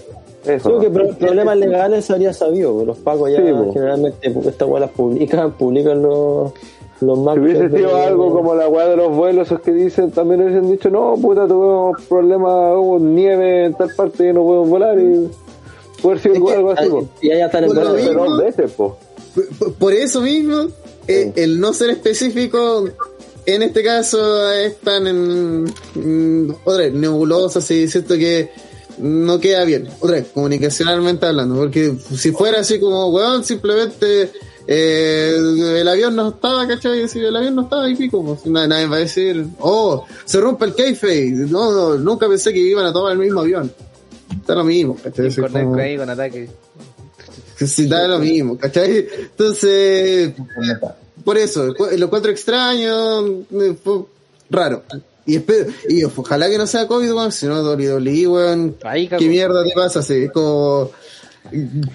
Eso. 0.48 0.68
Creo 0.68 0.80
que 0.80 0.88
¿no? 0.88 0.94
pro- 0.94 1.16
problemas 1.18 1.56
legales 1.58 2.04
se 2.06 2.12
habría 2.12 2.32
sabido. 2.32 2.84
Los 2.84 2.98
pagos 2.98 3.30
ya 3.30 3.38
Sí, 3.38 3.52
generalmente 3.72 4.28
estas 4.48 4.68
weas 4.68 4.80
las 4.82 4.90
publican, 4.90 5.52
publican 5.52 6.02
los, 6.02 6.52
los 7.00 7.18
Si 7.18 7.24
marcos 7.24 7.44
hubiese 7.44 7.68
de- 7.68 7.78
sido 7.78 7.96
algo 7.96 8.32
como 8.32 8.54
la 8.54 8.68
weá 8.68 8.86
de 8.88 8.96
los 8.96 9.14
vuelos, 9.14 9.46
esos 9.48 9.60
que 9.60 9.72
dicen, 9.72 10.10
también 10.10 10.42
hubiesen 10.42 10.70
dicho, 10.70 10.90
no, 10.90 11.14
puta, 11.20 11.46
tuvimos 11.46 12.00
problemas, 12.08 12.74
hubo 12.76 12.98
nieve 12.98 13.66
en 13.66 13.74
tal 13.74 13.90
parte 13.94 14.28
y 14.28 14.32
no 14.32 14.42
podemos 14.44 14.68
volar 14.68 14.98
y 14.98 15.28
puede 16.02 16.18
ser 16.18 16.32
algo, 16.32 16.50
algo 16.50 16.70
así, 16.72 16.88
po. 16.88 17.04
Y 17.20 17.30
allá 17.30 17.46
están 17.46 17.64
en 17.64 17.74
dos 17.74 18.38
veces, 18.38 18.70
po. 18.72 18.96
Por- 19.58 19.74
Por 19.74 19.92
eso 19.92 20.20
mismo, 20.22 20.66
eh, 21.06 21.32
el 21.36 21.60
no 21.60 21.72
ser 21.72 21.90
específico, 21.90 22.84
en 23.46 23.62
este 23.62 23.82
caso, 23.82 24.50
están 24.52 25.06
en. 25.06 25.64
mm, 25.94 26.50
otra 26.64 26.84
vez, 26.84 26.92
nebulosas 26.92 27.70
y 27.70 27.86
siento 27.88 28.14
que 28.16 28.50
no 29.00 29.38
queda 29.40 29.64
bien. 29.64 29.88
Otra 30.00 30.16
vez, 30.16 30.26
comunicacionalmente 30.34 31.26
hablando, 31.26 31.56
porque 31.56 31.94
si 32.16 32.32
fuera 32.32 32.60
así 32.60 32.78
como, 32.80 33.08
weón, 33.08 33.44
simplemente. 33.44 34.30
eh, 34.66 35.34
el 35.80 35.88
avión 35.88 36.14
no 36.14 36.28
estaba, 36.28 36.66
¿cachai? 36.68 37.08
Si 37.08 37.18
el 37.20 37.34
avión 37.34 37.54
no 37.54 37.62
estaba 37.62 37.88
y 37.88 37.96
pico, 37.96 38.22
pues 38.24 38.44
nadie, 38.46 38.68
nadie 38.68 38.86
va 38.86 38.96
a 38.96 39.00
decir, 39.00 39.46
oh, 39.60 40.04
se 40.26 40.40
rompe 40.40 40.66
el 40.66 40.74
kayfabe. 40.74 41.30
No, 41.48 41.72
no, 41.72 41.94
nunca 41.96 42.28
pensé 42.28 42.52
que 42.52 42.58
iban 42.58 42.84
a 42.84 42.92
tomar 42.92 43.12
el 43.12 43.18
mismo 43.18 43.40
avión. 43.40 43.72
Está 44.40 44.54
lo 44.54 44.64
mismo, 44.64 44.94
¿cachai? 45.02 45.34
Con 45.34 45.50
como- 45.52 45.74
ahí 45.76 45.96
con 45.96 46.10
ataque. 46.10 46.50
Sí, 47.56 47.86
da 47.88 48.06
lo 48.06 48.18
mismo, 48.18 48.56
¿cachai? 48.58 49.08
Entonces, 49.22 50.32
por 51.24 51.36
eso, 51.38 51.66
lo 51.66 52.04
encuentro 52.06 52.30
extraño, 52.30 53.44
raro. 54.50 54.84
Y 55.28 55.36
espero, 55.36 55.70
y 55.86 56.04
ojalá 56.04 56.48
que 56.48 56.56
no 56.56 56.66
sea 56.66 56.86
COVID, 56.86 57.12
weón, 57.12 57.32
si 57.32 57.44
no 57.44 57.60
WWE, 57.60 58.26
weón, 58.28 58.76
Ahí, 58.82 59.08
¿qué 59.08 59.28
mierda 59.28 59.62
te 59.62 59.72
pasa? 59.74 59.98
Así, 59.98 60.24
es 60.24 60.32
como, 60.32 60.90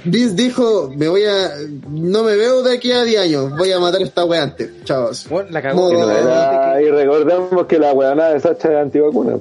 Vince 0.06 0.36
dijo, 0.36 0.92
me 0.96 1.08
voy 1.08 1.24
a, 1.24 1.50
no 1.90 2.24
me 2.24 2.36
veo 2.36 2.62
de 2.62 2.76
aquí 2.76 2.92
a 2.92 3.04
10 3.04 3.22
años, 3.22 3.58
voy 3.58 3.72
a 3.72 3.80
matar 3.80 4.02
a 4.02 4.04
esta 4.04 4.24
weá 4.24 4.44
antes, 4.44 4.70
chavos. 4.84 5.28
Bueno, 5.30 5.50
la 5.50 5.64
cagó. 5.64 5.92
No, 5.92 6.80
Y, 6.80 6.92
recordemos 6.92 7.66
que 7.66 7.80
la 7.80 7.92
weona 7.94 8.30
de 8.30 8.40
Sacha 8.40 8.72
es 8.72 8.78
antivacuna. 8.78 9.40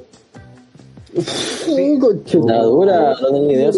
La 2.47 2.63
dura, 2.63 3.15
no 3.21 3.29
tengo 3.29 3.47
ni 3.47 3.53
idea. 3.55 3.71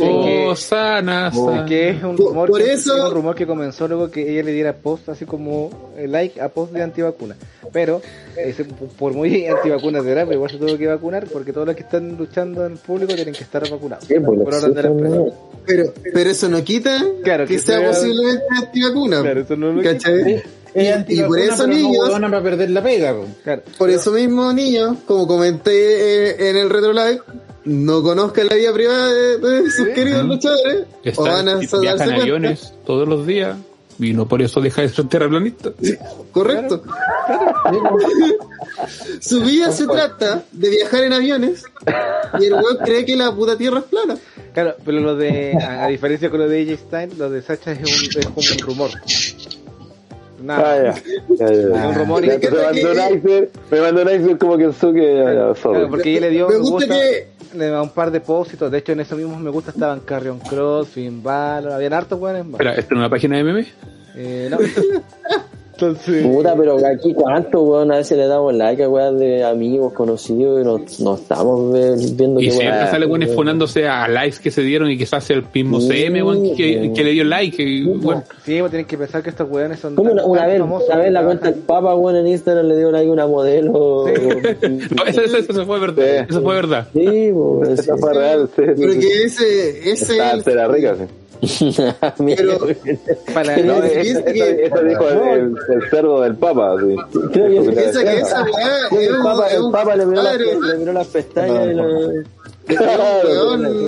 Oh, 0.48 0.54
sana, 0.56 1.32
sana. 1.32 1.66
Que 1.66 1.90
es 1.90 2.02
un 2.02 2.16
Por- 2.16 2.28
rumor, 2.28 2.48
por 2.50 2.62
que, 2.62 2.72
eso- 2.72 2.96
es 2.96 3.02
un 3.02 3.10
rumor 3.10 3.34
que 3.34 3.46
comenzó 3.46 3.88
luego 3.88 4.10
que 4.10 4.30
ella 4.32 4.42
le 4.44 4.52
diera 4.52 4.72
post 4.74 5.08
así 5.08 5.24
como 5.24 5.92
eh, 5.96 6.06
like 6.06 6.40
a 6.40 6.48
post 6.48 6.72
de 6.72 6.82
antivacuna. 6.82 7.36
Pero 7.72 8.00
ese, 8.36 8.64
por 8.64 9.12
muy 9.14 9.46
antivacuna 9.48 10.02
será, 10.02 10.22
pero 10.24 10.34
igual 10.36 10.50
se 10.50 10.58
tuvo 10.58 10.78
que 10.78 10.86
vacunar 10.86 11.26
porque 11.26 11.52
todos 11.52 11.66
los 11.66 11.76
que 11.76 11.82
están 11.82 12.16
luchando 12.16 12.64
en 12.66 12.72
el 12.72 12.78
público 12.78 13.14
tienen 13.14 13.34
que 13.34 13.42
estar 13.42 13.68
vacunados. 13.68 14.04
Sí, 14.06 14.14
pues, 14.24 14.38
por. 14.40 15.32
Pero, 15.66 15.92
pero 16.12 16.30
eso 16.30 16.48
no 16.48 16.62
quita 16.62 17.02
Claro, 17.22 17.46
que, 17.46 17.54
que 17.54 17.58
sea 17.60 17.78
sea- 17.80 17.88
posiblemente 17.88 18.44
antivacuna. 18.56 19.22
Claro, 19.22 19.40
eso 19.40 19.56
no 19.56 19.72
lo 19.72 19.82
¿Cachai? 19.82 20.42
Es 20.74 21.08
Y, 21.08 21.20
y 21.20 21.22
por 21.22 21.38
eso, 21.38 21.66
no 21.66 21.74
niños, 21.74 22.10
para 22.10 22.42
perder 22.42 22.70
la 22.70 22.82
pega. 22.82 23.14
Claro. 23.44 23.62
por 23.78 23.90
eso 23.90 24.10
mismo, 24.10 24.52
niños, 24.52 24.98
como 25.06 25.26
comenté 25.26 25.72
eh, 26.30 26.50
en 26.50 26.56
el 26.56 26.68
Retro 26.68 26.92
Live, 26.92 27.20
no 27.64 28.02
conozcan 28.02 28.48
la 28.48 28.54
vida 28.56 28.72
privada 28.72 29.08
de, 29.12 29.38
de 29.38 29.70
sus 29.70 29.88
queridos 29.88 30.24
luchadores 30.24 30.84
o 31.16 31.22
van 31.22 31.48
a 31.48 31.56
viajan 31.56 31.80
cuenta. 31.80 32.14
aviones 32.14 32.72
todos 32.84 33.08
los 33.08 33.26
días 33.26 33.56
y 33.98 34.12
no 34.12 34.26
por 34.26 34.42
eso 34.42 34.60
deja 34.60 34.82
de 34.82 34.88
ser 34.88 35.08
terraplanista. 35.08 35.72
Correcto. 36.32 36.82
Su 39.20 39.40
vida 39.42 39.70
se 39.70 39.86
trata 39.86 40.42
de 40.52 40.70
viajar 40.70 41.04
en 41.04 41.12
aviones 41.12 41.64
y 42.40 42.44
el 42.46 42.54
weón 42.54 42.78
cree 42.84 43.04
que 43.04 43.16
la 43.16 43.34
puta 43.34 43.56
tierra 43.56 43.78
es 43.78 43.84
plana. 43.84 44.16
Claro, 44.52 44.76
pero 44.84 45.00
lo 45.00 45.16
de, 45.16 45.56
a, 45.60 45.84
a 45.84 45.88
diferencia 45.88 46.30
con 46.30 46.40
lo 46.40 46.48
de 46.48 46.62
AJ 46.62 46.80
Styles, 46.80 47.18
lo 47.18 47.30
de 47.30 47.42
Sacha 47.42 47.72
es, 47.72 47.78
un, 47.78 48.20
es 48.20 48.26
como 48.26 48.46
un 48.52 48.58
rumor. 48.58 48.90
Nada. 50.44 50.72
Ah, 50.72 50.76
ya. 50.76 50.94
Ya, 51.38 51.52
ya, 51.52 51.68
ya. 51.68 51.76
Es 51.80 51.84
un 51.88 51.94
rumor 51.94 52.24
y 52.24 52.28
Ya, 52.28 52.38
Me 52.38 52.50
mandó 52.50 52.92
un 52.92 53.50
me 53.70 53.80
mandó 53.80 54.02
un 54.30 54.36
como 54.38 54.58
que 54.58 54.72
Suke, 54.72 55.16
ya, 55.16 55.32
ya, 55.34 55.54
sorry. 55.54 55.74
Claro, 55.74 55.88
porque 55.90 56.10
ella 56.12 56.20
le 56.20 56.30
dio 56.30 56.48
Me 56.48 56.56
gusta 56.58 56.72
gusta, 56.86 56.94
que- 56.94 57.28
le 57.56 57.66
da 57.68 57.82
un 57.82 57.90
par 57.90 58.10
de 58.10 58.20
pósitos. 58.20 58.70
De 58.70 58.78
hecho, 58.78 58.92
en 58.92 59.00
esos 59.00 59.16
mismos 59.16 59.40
me 59.40 59.50
gusta 59.50 59.70
estaban 59.70 60.00
Carrion 60.00 60.38
Cross, 60.40 60.88
Finn 60.88 61.22
Balor, 61.22 61.72
habían 61.72 61.92
hartos 61.92 62.18
buenos. 62.18 62.46
Espera, 62.48 62.72
¿esto 62.74 62.94
es 62.94 62.98
una 62.98 63.08
página 63.08 63.36
de 63.36 63.44
meme? 63.44 63.66
Eh, 64.16 64.48
no. 64.50 64.58
Entonces, 65.74 66.26
Puta, 66.26 66.54
pero 66.56 66.76
aquí 66.86 67.12
cuánto, 67.14 67.62
weón, 67.62 67.92
a 67.92 67.96
veces 67.96 68.16
le 68.16 68.26
damos 68.26 68.54
like 68.54 68.82
a 68.84 68.88
weas 68.88 69.18
de 69.18 69.42
amigos, 69.44 69.92
conocidos 69.92 70.62
y 70.62 70.64
no, 70.64 70.80
no 71.00 71.14
estamos 71.16 71.72
viendo 72.16 72.40
Y 72.40 72.44
qué 72.46 72.50
siempre 72.52 72.70
weas, 72.78 72.90
sale 72.90 73.06
weón. 73.06 73.22
exponándose 73.22 73.88
a 73.88 74.06
likes 74.08 74.38
que 74.42 74.50
se 74.50 74.62
dieron 74.62 74.90
y 74.90 74.96
quizás 74.96 75.24
sea 75.24 75.36
el 75.36 75.44
mismo 75.52 75.80
Sí, 75.80 75.88
CM 75.88 76.22
weón, 76.22 76.54
que, 76.56 76.76
weón. 76.80 76.94
que 76.94 77.04
le 77.04 77.10
dio 77.10 77.24
like. 77.24 77.62
y, 77.62 77.84
bueno, 77.84 78.22
sí, 78.44 78.60
vos 78.60 78.70
tienen 78.70 78.86
que 78.86 78.96
pensar 78.96 79.22
que 79.22 79.30
estos 79.30 79.50
weones 79.50 79.78
son. 79.80 79.94
Como 79.96 80.12
una, 80.12 80.46
vez, 80.46 80.58
famosos 80.60 80.88
una 80.88 80.96
vez 80.96 81.04
que 81.06 81.10
la 81.10 81.24
cuenta 81.24 81.50
del 81.50 81.60
Papa, 81.60 81.94
weón, 81.94 82.16
en 82.16 82.26
Instagram 82.28 82.66
le 82.66 82.76
dio 82.78 82.90
like 82.90 83.08
a 83.08 83.12
una 83.12 83.26
modelo. 83.26 83.72
no, 84.96 85.04
eso, 85.06 85.20
eso, 85.22 85.36
eso 85.38 85.66
fue 85.66 85.80
verdad. 85.80 86.04
Sí. 86.04 86.26
Eso 86.30 86.42
fue 86.42 86.54
verdad. 86.54 86.88
Sí, 86.92 87.30
weón. 87.32 87.72
Esa 87.72 87.96
fue 87.96 88.14
real, 88.14 88.48
sí. 88.54 88.62
Pero 88.64 88.76
que 88.92 89.22
ese, 89.24 89.90
ese 89.90 90.12
Está- 90.12 90.34
es 90.36 90.46
Era 90.46 90.68
rica, 90.68 90.94
sí. 90.96 91.04
Mira, 92.18 92.44
Para, 93.34 93.54
Pero- 93.54 93.66
no, 93.78 93.84
Eso, 93.84 94.24
que- 94.24 94.64
eso 94.66 94.82
dijo 94.82 95.08
el, 95.08 95.54
el 95.70 95.90
cerdo 95.90 96.20
del 96.22 96.34
Papa, 96.36 96.76
sí. 96.80 96.96
Creo 97.32 97.62
que- 97.64 97.70
piensa 97.72 98.02
que 98.04 98.18
esa 98.20 98.42
weá 98.44 98.86
es 98.90 99.08
el 99.08 99.14
un- 99.60 99.72
Papa, 99.72 99.92
el 99.92 99.98
le 100.00 100.06
miró, 100.06 100.22
las, 100.22 100.38
le 100.38 100.76
miró 100.78 100.92
las 100.92 101.06
pestañas 101.08 101.66
y 101.68 101.74
lo... 101.74 101.84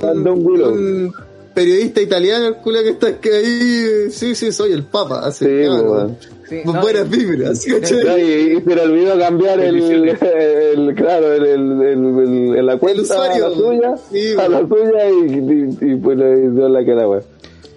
Mandó 0.01 0.33
un 0.33 1.13
periodista 1.53 2.01
italiano, 2.01 2.47
el 2.47 2.55
culo 2.57 2.83
que 2.83 2.89
está 2.89 3.19
que 3.19 3.33
ahí, 3.33 4.11
sí, 4.11 4.35
sí, 4.35 4.51
soy 4.51 4.73
el 4.73 4.83
papa, 4.83 5.25
así, 5.25 5.45
Sí, 5.45 5.65
claro, 5.65 5.91
weón. 5.91 6.17
sí, 6.47 6.61
con 6.63 6.75
no, 6.75 6.81
buenas 6.81 7.09
vibras, 7.09 7.65
¿cachai? 7.65 8.03
No, 8.03 8.17
y, 8.19 8.21
y 8.21 8.61
se 8.61 8.75
le 8.75 8.81
olvidó 8.83 9.17
cambiar 9.17 9.59
el, 9.61 9.75
el, 10.21 10.93
claro, 10.95 11.33
el, 11.33 11.45
el, 11.47 11.81
el, 11.81 12.55
el- 12.57 12.65
la 12.65 12.77
cuenta 12.77 13.01
usuario. 13.01 13.45
a 13.47 13.49
la 13.49 13.55
suya, 13.55 13.95
Sí, 14.11 14.33
a 14.37 14.47
la 14.47 14.59
suya 14.67 15.09
y, 15.09 15.33
y, 15.33 15.91
y 15.93 15.95
pues 15.95 16.17
le 16.19 16.49
dio 16.51 16.69
la 16.69 16.85
cara, 16.85 17.07
weón. 17.09 17.23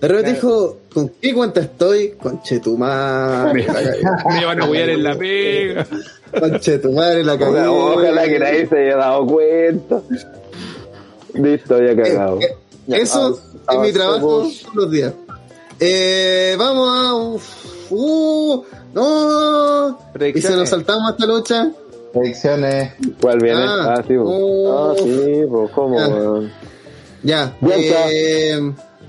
De 0.00 0.08
repente 0.08 0.32
dijo, 0.32 0.78
¿con 0.94 1.08
qué 1.20 1.34
cuenta 1.34 1.60
estoy? 1.60 2.10
Con 2.12 2.42
Chetumar, 2.42 3.52
Me, 3.54 3.66
me 3.66 4.44
van 4.46 4.62
a 4.62 4.64
huear 4.70 4.88
en 4.88 5.02
la 5.02 5.14
pega. 5.16 5.86
con 6.38 6.58
Chetumar 6.58 7.18
en 7.18 7.26
la 7.26 7.34
Ojalá, 7.34 7.46
cabeza. 7.52 7.70
ojalá 7.70 8.24
que 8.24 8.38
nadie 8.38 8.66
se 8.68 8.78
haya 8.78 8.96
dado 8.96 9.26
cuenta. 9.26 10.00
Listo, 11.34 11.74
había 11.76 11.94
cagado. 11.96 12.40
Eh, 12.40 12.56
Eso 12.88 13.38
es 13.70 13.78
mi 13.78 13.92
trabajo 13.92 14.20
todos 14.42 14.66
los 14.74 14.90
días. 14.90 15.12
Eh, 15.78 16.56
vamos 16.58 16.88
a... 16.90 17.14
uf, 17.14 17.90
uh, 17.90 18.64
no. 18.94 19.98
Y 20.34 20.40
se 20.40 20.56
nos 20.56 20.68
saltamos 20.68 21.10
esta 21.12 21.26
lucha. 21.26 21.70
Predicciones. 22.12 22.94
¿Cuál 23.20 23.38
viene? 23.38 23.60
Ah, 23.62 23.94
Ah, 23.98 24.04
sí, 24.06 24.14
oh, 24.18 24.90
Ah, 24.92 24.94
sí, 24.98 25.42
pues, 25.48 25.70
¿cómo, 25.72 25.98
Ya. 25.98 26.08
weón? 26.08 26.52
Ya. 27.22 27.56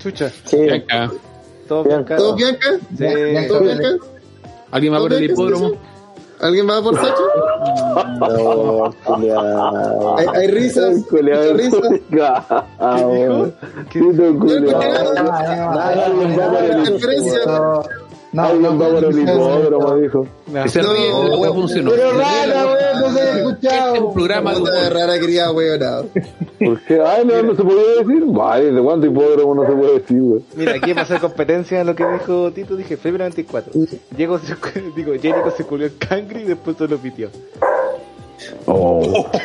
Eh, 0.02 0.10
chucha. 0.10 0.30
Sí, 0.44 0.56
Bianca. 0.60 1.10
Todo. 1.68 1.84
Bianca. 1.84 2.16
¿Todo 2.16 2.34
Bianca? 2.34 2.68
Sí. 2.96 3.06
¿Todo 3.48 3.60
Bianca? 3.60 3.88
¿Alguien 4.72 4.94
va 4.94 4.98
por 4.98 5.12
el 5.12 5.24
hipódromo? 5.24 5.72
¿Alguien 6.40 6.68
va 6.68 6.82
por 6.82 6.96
Sacha? 6.96 7.14
no, 8.18 8.92
culiao. 9.04 10.18
¿Hay, 10.18 10.26
hay 10.34 10.46
risas? 10.48 11.04
Culeado, 11.08 11.52
¿Mucha 11.52 11.62
risa? 11.62 11.78
culeado, 12.08 13.08
weón. 13.08 13.54
Puto 13.92 14.38
culeado. 14.40 14.80
Alguien 15.78 16.98
va. 18.38 18.42
No, 18.42 18.42
Alguien 18.48 18.80
va 18.80 18.88
por 18.88 19.04
el 19.04 19.18
hipódromo, 19.20 19.96
dijo. 19.96 20.26
No. 20.46 20.68
Se 20.68 20.82
No. 20.82 20.92
la 21.28 21.36
wea 21.36 21.52
funcionó. 21.52 21.90
Pero 21.90 22.12
rara, 22.12 22.66
weón, 22.66 23.00
no 23.00 23.12
se 23.12 23.20
ha 23.20 23.24
Este 23.24 23.38
es 23.38 23.44
un 23.44 23.50
escuchado. 23.50 24.12
programa 24.12 24.54
de 24.54 24.90
rara 24.90 25.18
quería 25.20 25.50
weonado. 25.52 26.06
¿Por 26.58 26.80
qué? 26.82 27.00
Ay, 27.00 27.24
no, 27.26 27.42
no 27.42 27.54
se 27.54 27.62
podía 27.62 27.82
decir. 28.00 28.24
Vale, 28.26 28.72
¿de 28.72 28.82
cuánto 28.82 29.06
hipódromo 29.06 29.54
no 29.54 29.66
se 29.66 29.72
puede 29.72 29.92
decir, 29.98 30.22
weón? 30.22 30.44
Mira, 30.56 30.74
aquí 30.76 30.94
pasó 30.94 31.18
competencia 31.20 31.80
en 31.80 31.86
lo 31.88 31.94
que 31.94 32.04
dijo 32.06 32.50
Tito, 32.52 32.76
dije 32.76 32.96
febrero 32.96 33.24
24. 33.24 33.72
Llegó, 34.16 34.38
se, 34.38 34.54
digo, 34.96 35.12
Jericho 35.12 35.52
se 35.56 35.64
culió 35.64 35.86
el 35.86 35.96
cangre 35.98 36.40
y 36.40 36.44
después 36.44 36.76
solo 36.76 36.96
pitió. 36.98 37.28
Oh. 38.66 39.26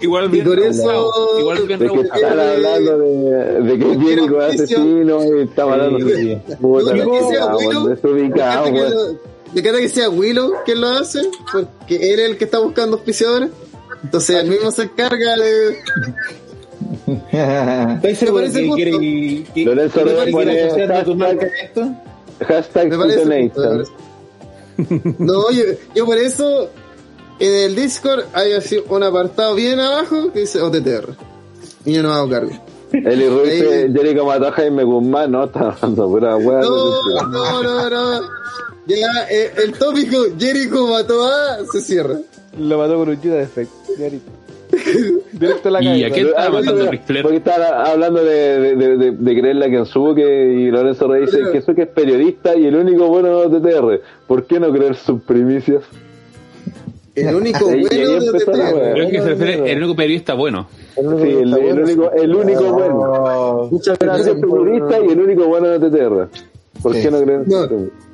Igual 0.00 0.24
Y 0.26 0.28
bien 0.28 0.44
por 0.44 0.56
rebuscado. 0.58 1.10
eso- 1.10 1.40
Igual 1.40 1.58
bien 1.66 1.78
De 1.78 1.88
que 1.88 2.00
están 2.00 2.38
hablando 2.40 2.98
de, 2.98 3.60
de 3.62 3.78
que 3.78 3.98
Jericho 4.00 4.42
es 4.42 4.54
asesino 4.60 5.24
y 5.24 5.42
está 5.42 5.66
matando. 5.66 5.98
sí. 6.08 6.38
Puta, 6.60 6.96
Yo 6.96 7.04
creo 7.04 7.28
que 7.28 7.34
sea 7.34 7.46
desubicado, 7.88 8.14
Me 8.14 8.26
encanta 8.26 8.64
que 8.64 8.72
weón. 8.72 8.90
lo- 8.94 9.18
Me 9.54 9.60
encanta 9.60 9.78
que 9.80 9.88
sea 9.88 10.08
Willow 10.10 10.52
quien 10.64 10.80
lo 10.80 10.88
hace, 10.88 11.20
porque 11.52 11.96
él 12.12 12.18
es 12.20 12.30
el 12.30 12.36
que 12.38 12.44
está 12.44 12.58
buscando 12.58 12.96
auspiciadores. 12.96 13.50
Entonces 14.02 14.36
él 14.36 14.48
mismo 14.50 14.70
se 14.70 14.82
encarga 14.82 15.36
de. 15.36 15.78
¿Estáis 17.96 18.18
seguro 18.18 18.42
parece 18.44 18.62
que 18.62 18.70
quiere 18.74 18.90
que, 19.54 19.64
Lorenzo 19.64 20.00
hashtag- 20.00 21.50
esto? 21.64 21.94
Hashtag 22.46 22.88
Me 22.90 22.98
parece. 22.98 23.50
No, 25.18 25.50
yo, 25.52 25.62
yo 25.94 26.04
por 26.04 26.18
eso 26.18 26.68
en 27.40 27.54
el 27.70 27.74
Discord 27.76 28.24
hay 28.32 28.52
así 28.52 28.82
un 28.88 29.02
apartado 29.02 29.54
bien 29.54 29.80
abajo 29.80 30.32
que 30.32 30.40
dice 30.40 30.60
OTTR. 30.60 31.10
Y 31.84 31.92
yo 31.94 32.02
no 32.02 32.12
hago 32.12 32.30
cargo. 32.30 32.50
Eli 32.92 33.28
Ruiz 33.28 33.48
Ahí- 33.50 33.60
dice, 33.60 33.90
Jericho 33.92 34.24
mató 34.24 34.46
a 34.48 34.52
Jaime 34.52 34.84
Guzmán, 34.84 35.32
no, 35.32 35.44
está 35.46 35.70
hablando 35.70 36.08
pura 36.08 36.36
weá. 36.36 36.60
No, 36.60 37.28
no, 37.28 37.62
no, 37.62 37.90
no. 37.90 38.20
Ya, 38.86 39.26
eh, 39.30 39.52
el 39.64 39.72
tópico 39.72 40.18
Jericho 40.38 40.86
mató 40.86 41.24
a 41.26 41.58
se 41.72 41.80
cierra. 41.80 42.18
Lo 42.58 42.78
mató 42.78 42.96
con 42.96 43.08
un 43.08 43.16
Judas 43.16 43.44
Effect. 43.48 43.70
ya 43.98 44.08
listo. 44.08 44.30
Directo 45.32 45.68
a 45.68 45.72
la 45.72 45.82
¿Y 45.82 45.84
cabeza. 45.86 46.06
a 46.06 46.10
qué 46.10 46.20
estaba 46.22 46.50
matando 46.50 46.90
Ric 46.90 47.04
Flair? 47.04 47.22
Porque 47.22 47.36
está 47.38 47.84
hablando 47.92 48.24
de, 48.24 48.60
de, 48.60 48.76
de, 48.76 48.96
de, 48.96 49.10
de 49.12 49.64
a 49.64 49.70
Kensuke 49.70 50.20
y 50.20 50.70
Lorenzo 50.70 51.06
Rey 51.08 51.22
dice 51.22 51.38
que 51.38 51.52
Kensuke 51.52 51.78
es 51.82 51.88
periodista 51.88 52.56
y 52.56 52.66
el 52.66 52.76
único 52.76 53.06
bueno 53.08 53.48
de 53.48 53.60
TTR. 53.60 54.00
¿Por 54.26 54.46
qué 54.46 54.58
no 54.60 54.72
creer 54.72 54.96
sus 54.96 55.20
primicias? 55.22 55.82
El 57.14 57.34
único 57.34 57.64
bueno 57.66 57.88
de 57.88 58.26
empezó 58.26 58.52
la 58.52 58.70
OTTR. 58.70 58.74
wea. 58.76 58.92
Creo 58.94 59.10
que 59.10 59.18
se 59.20 59.28
refiere 59.28 59.72
el 59.72 59.78
único 59.78 59.96
periodista 59.96 60.34
bueno. 60.34 60.68
Sí, 60.94 61.00
el, 61.02 61.54
el 61.54 61.78
único, 61.82 62.10
el 62.12 62.34
único 62.34 62.72
bueno. 62.72 63.68
Muchas 63.70 63.98
gracias 63.98 64.34
periodista 64.36 64.98
y 65.00 65.08
el 65.12 65.20
único 65.20 65.46
bueno 65.46 65.68
de 65.68 65.78
TTR. 65.90 66.28
¿Por 66.82 66.94
Sí. 66.94 67.02
qué 67.02 67.10
no 67.10 67.22
creen? 67.22 67.44
No. 67.46 67.68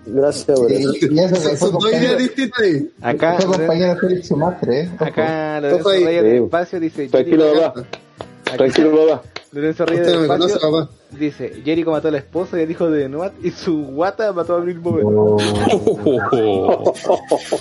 Gracias 0.07 0.59
por 0.61 0.71
eso. 0.71 1.57
Son 1.57 1.73
dos 1.73 1.93
ideas 1.93 2.19
distintas 2.19 2.61
ahí. 2.61 2.91
Acá, 3.01 3.37
compañero 3.45 3.97
Félix 4.01 4.29
Sumastre, 4.29 4.81
¿eh? 4.81 4.91
Acá 4.99 5.61
Lorenzo. 5.61 5.89
Reyes 5.91 6.23
del 6.23 6.43
espacio 6.45 6.81
dice 6.81 7.09
Tranquilo, 7.09 7.53
papá. 7.55 7.85
Tranquilo, 8.57 8.91
papá. 9.07 9.23
Lorenzo 9.53 9.87
Reyes 9.87 10.07
del 10.07 10.23
espacio 10.25 10.59
papá. 10.61 10.91
Dice, 11.19 11.63
Jericho 11.65 11.91
mató 11.91 12.09
a 12.09 12.11
la 12.13 12.19
esposa 12.19 12.59
y 12.59 12.63
al 12.65 12.71
hijo 12.71 12.91
de 12.91 13.09
Noat 13.09 13.33
y 13.43 13.51
su 13.51 13.85
guata 13.87 14.33
mató 14.33 14.55
a 14.55 14.61
Bill 14.61 14.79
Bowman. 14.79 15.39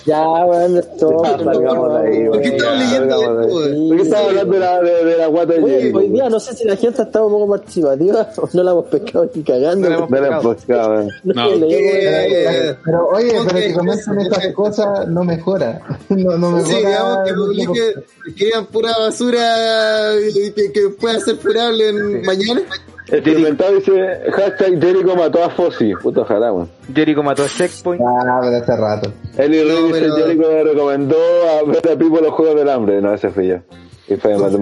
Ya, 0.05 0.21
weón, 0.21 0.77
esto. 0.77 1.21
Salgamos 1.23 1.93
de 1.93 2.07
ahí, 2.09 2.27
¿Por 2.27 2.41
qué 2.41 2.49
weón, 2.49 2.55
estamos 2.55 2.79
ya, 2.79 2.99
leyendo 2.99 3.15
esto, 3.15 3.29
ahí. 3.39 3.47
weón? 3.73 3.87
¿Por 3.89 3.97
qué 3.97 4.03
estamos 4.03 4.27
hablando 4.29 4.53
de 4.53 4.59
la, 4.59 4.81
de, 4.81 5.05
de 5.05 5.17
la 5.17 5.27
guata 5.27 5.53
de 5.53 5.61
Jericho? 5.61 5.97
hoy 5.97 6.09
día 6.09 6.29
no 6.29 6.39
sé 6.39 6.55
si 6.55 6.63
la 6.65 6.75
gente 6.75 7.01
ha 7.01 7.05
estado 7.05 7.25
un 7.27 7.33
poco 7.33 7.49
participativa 7.51 8.29
o 8.37 8.49
no 8.53 8.63
la 8.63 8.71
hemos 8.71 8.85
pescado 8.85 9.29
ni 9.33 9.43
cagando. 9.43 9.89
No 9.89 10.07
la 10.09 10.27
hemos 10.27 10.55
pescado. 10.55 11.07
No, 11.23 11.49
Eh, 11.53 12.75
Pero 12.85 13.07
oye, 13.09 13.33
pero 13.47 13.55
que 13.59 13.73
comenten 13.73 14.13
ok. 14.17 14.21
estas 14.23 14.53
cosas 14.53 15.07
no 15.07 15.23
mejora. 15.23 15.81
No, 16.09 16.37
no 16.37 16.51
mejora. 16.51 16.65
Sí, 16.73 16.75
digamos 16.85 17.17
que 17.25 17.33
publique, 17.33 17.93
que 18.35 18.51
pura 18.71 18.91
basura 18.97 20.11
y 20.19 20.51
que, 20.51 20.71
que 20.71 20.89
pueda 20.89 21.19
ser 21.19 21.37
curable 21.37 21.89
en 21.89 22.21
mañana. 22.25 22.61
El 23.11 23.23
comentado 23.35 23.75
dice 23.75 23.91
hashtag 24.31 24.79
Jericho 24.81 25.15
mató 25.15 25.43
a 25.43 25.49
Fossi. 25.49 25.93
Puto 26.01 26.21
ojalá, 26.21 26.51
weón. 26.53 26.69
Jericho 26.93 27.23
mató 27.23 27.43
a 27.43 27.47
Checkpoint. 27.47 28.01
Ah, 28.05 28.39
pero 28.41 28.57
hace 28.57 28.75
rato. 28.77 29.11
Eli 29.37 29.57
No, 29.59 29.63
Rey 29.65 29.83
dice 29.87 29.99
pero- 30.01 30.15
Jericho 30.15 30.51
me 30.51 30.63
recomendó 30.63 31.15
a 31.17 31.63
ver 31.71 31.91
a 31.91 31.97
Pipo 31.97 32.19
los 32.19 32.31
Juegos 32.33 32.55
del 32.55 32.69
Hambre. 32.69 33.01
No, 33.01 33.13
ese 33.13 33.29
fui 33.29 33.47
yo. 33.47 33.55
Y 34.07 34.15
fue 34.15 34.33
Oye. 34.35 34.57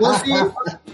Fossi, 0.00 0.30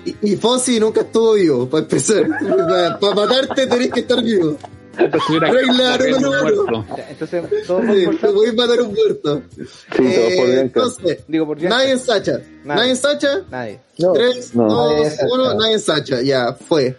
y, 0.05 0.33
y 0.33 0.37
Fossi 0.37 0.81
nunca 0.81 1.03
estuvo 1.03 1.35
vivo, 1.35 1.69
para 1.69 1.85
empezar. 1.85 2.25
Para, 2.29 2.99
para 3.01 3.15
matarte 3.15 3.67
tenés 3.69 3.91
que 3.93 4.01
estar 4.01 4.21
vivo. 4.23 4.57
Número 4.99 6.19
uno. 6.19 6.43
muerto. 6.43 6.85
Ya, 6.97 7.09
Entonces, 7.11 7.43
todos 7.67 7.83
Sí, 7.87 8.07
voy 8.35 8.49
a 8.49 8.53
matar 8.53 8.81
un 8.83 8.95
muerto. 8.95 9.43
Sí, 9.57 9.65
todos 9.97 10.05
por 10.37 10.49
Eh, 10.49 10.61
entonces, 10.61 11.25
Digo, 11.29 11.47
por 11.47 11.63
nadie 11.63 11.93
en 11.93 11.99
Sacha. 11.99 12.41
Nadie 12.65 12.91
en 12.91 12.97
Sacha. 12.97 13.43
Nadie. 13.51 13.81
No, 13.99 14.13
3, 14.13 14.55
no. 14.55 14.69
2, 14.69 14.91
Nadie 14.93 15.05
en 15.05 15.11
Sacha. 15.11 15.27
1, 15.33 15.55
nadie 15.55 15.73
en 15.73 15.81
Sacha. 15.81 16.23
Ya, 16.23 16.53
fue. 16.55 16.97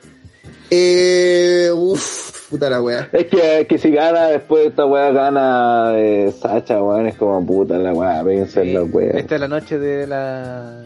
Eh, 0.69 1.69
uff, 1.73 2.49
puta 2.49 2.69
la 2.69 2.81
wea. 2.81 3.09
Es 3.11 3.27
que, 3.27 3.67
que 3.69 3.77
si 3.77 3.91
gana 3.91 4.27
después 4.27 4.67
esta 4.67 4.85
weá 4.85 5.11
gana 5.11 5.93
eh, 5.95 6.33
Sacha, 6.39 6.81
weón, 6.81 7.05
es 7.07 7.15
como 7.15 7.45
puta 7.45 7.77
la 7.77 7.93
weá, 7.93 8.23
péguense 8.23 8.61
en 8.63 8.73
la 8.73 8.83
weá. 8.83 9.11
Esta 9.11 9.35
es 9.35 9.41
la 9.41 9.47
noche 9.47 9.77
de 9.77 10.07
la 10.07 10.83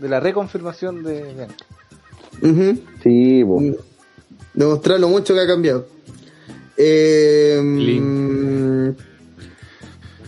de 0.00 0.08
la 0.08 0.20
reconfirmación 0.20 1.02
de 1.02 1.22
Bianca. 1.34 1.54
Sí, 3.02 3.44
po. 3.44 3.60
Demostrar 4.54 4.98
lo 5.00 5.08
mucho 5.08 5.34
que 5.34 5.40
ha 5.40 5.46
cambiado. 5.46 5.86
Eh, 6.80 7.60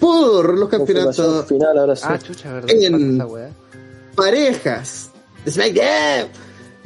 por 0.00 0.58
los 0.58 0.68
campeonatos 0.68 1.46
final 1.46 1.78
ahora 1.78 1.94
sí. 1.96 2.02
Ah, 2.06 2.18
chucha, 2.18 2.52
¿verdad? 2.54 2.70
En- 2.70 3.18
parejas 4.14 5.10
de 5.44 5.50
SmackDown 5.50 6.28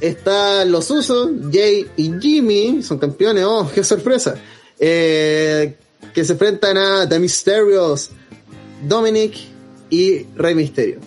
están 0.00 0.70
los 0.70 0.90
Usos, 0.90 1.30
Jay 1.52 1.86
y 1.96 2.12
Jimmy, 2.20 2.82
son 2.82 2.98
campeones, 2.98 3.44
oh, 3.46 3.70
qué 3.74 3.82
sorpresa. 3.84 4.34
Eh, 4.78 5.76
que 6.12 6.24
se 6.24 6.32
enfrentan 6.32 6.76
a 6.76 7.08
The 7.08 7.18
Mysterios, 7.18 8.10
Dominic 8.86 9.34
y 9.90 10.24
Rey 10.36 10.54
Misterio. 10.54 10.98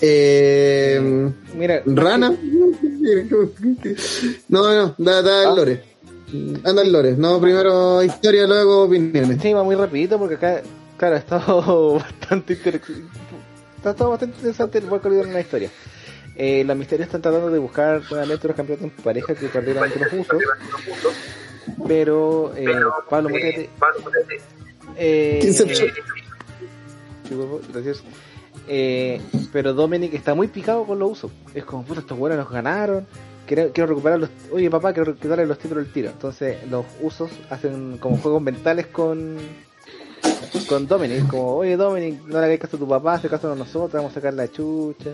Eh, 0.00 1.30
Mira, 1.54 1.82
Rana. 1.84 2.34
No, 4.48 4.74
no, 4.74 4.94
da, 4.98 5.22
da 5.22 5.48
el 5.50 5.56
lore. 5.56 5.82
Anda 6.64 6.82
el 6.82 6.92
lore. 6.92 7.12
No, 7.16 7.40
primero 7.40 8.02
historia, 8.02 8.46
luego 8.46 8.84
opiniones. 8.84 9.40
Sí, 9.40 9.52
va 9.52 9.64
muy 9.64 9.74
rapidito 9.74 10.18
porque 10.18 10.34
acá, 10.34 10.62
claro, 10.96 11.16
ha 11.16 11.18
estado 11.18 11.94
bastante 11.98 12.52
interesante. 12.54 13.02
Está 13.76 13.94
todo 13.94 14.10
bastante 14.10 14.36
interesante 14.36 14.78
el 14.78 14.86
vuelco 14.86 15.08
en 15.08 15.32
la 15.32 15.40
historia. 15.40 15.70
Eh, 16.36 16.64
los 16.64 16.76
misterios 16.76 17.06
están 17.06 17.22
tratando 17.22 17.50
de 17.50 17.58
buscar 17.58 18.02
nuevamente 18.10 18.46
los 18.46 18.56
campeones 18.56 18.84
en 18.84 18.90
pareja 18.90 19.34
que 19.34 19.48
perdieron 19.48 19.84
ante 19.84 19.98
los 19.98 20.12
usos. 20.12 20.42
Pero 21.86 22.52
eh, 22.56 22.66
Pablo 23.08 23.30
Motete. 23.30 23.68
Eh, 24.96 25.38
15 25.40 25.74
Sí, 27.28 27.34
huevo, 27.34 27.60
gracias. 27.72 28.02
Eh, 28.68 29.20
pero 29.52 29.72
Dominic 29.72 30.14
está 30.14 30.34
muy 30.34 30.48
picado 30.48 30.84
con 30.84 30.98
los 30.98 31.12
usos. 31.12 31.30
Es 31.54 31.64
como, 31.64 31.84
puta, 31.84 32.00
estos 32.00 32.18
buenos 32.18 32.38
nos 32.38 32.50
ganaron. 32.50 33.06
Quiero, 33.46 33.86
recuperar 33.86 34.20
los. 34.20 34.30
Oye, 34.52 34.70
papá, 34.70 34.92
quiero 34.92 35.14
darle 35.14 35.46
los 35.46 35.58
títulos 35.58 35.84
del 35.84 35.92
tiro. 35.92 36.10
Entonces, 36.10 36.58
los 36.68 36.86
usos 37.00 37.30
hacen 37.50 37.98
como 37.98 38.16
juegos 38.16 38.42
mentales 38.42 38.86
con. 38.86 39.36
Con 40.68 40.86
Dominic. 40.86 41.26
Como, 41.26 41.56
oye, 41.56 41.76
Dominic, 41.76 42.22
no 42.26 42.38
le 42.40 42.46
hagas 42.46 42.58
caso 42.58 42.76
a 42.76 42.80
tu 42.80 42.88
papá, 42.88 43.14
hace 43.14 43.28
caso 43.28 43.50
a 43.50 43.56
nosotros, 43.56 43.92
vamos 43.92 44.12
a 44.12 44.14
sacar 44.14 44.34
la 44.34 44.50
chucha. 44.50 45.10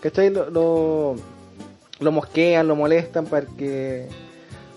¿Cachai? 0.00 0.30
Lo, 0.30 0.50
lo, 0.50 1.16
lo 2.00 2.12
mosquean, 2.12 2.66
lo 2.66 2.74
molestan 2.74 3.26
para 3.26 3.46
que. 3.46 4.08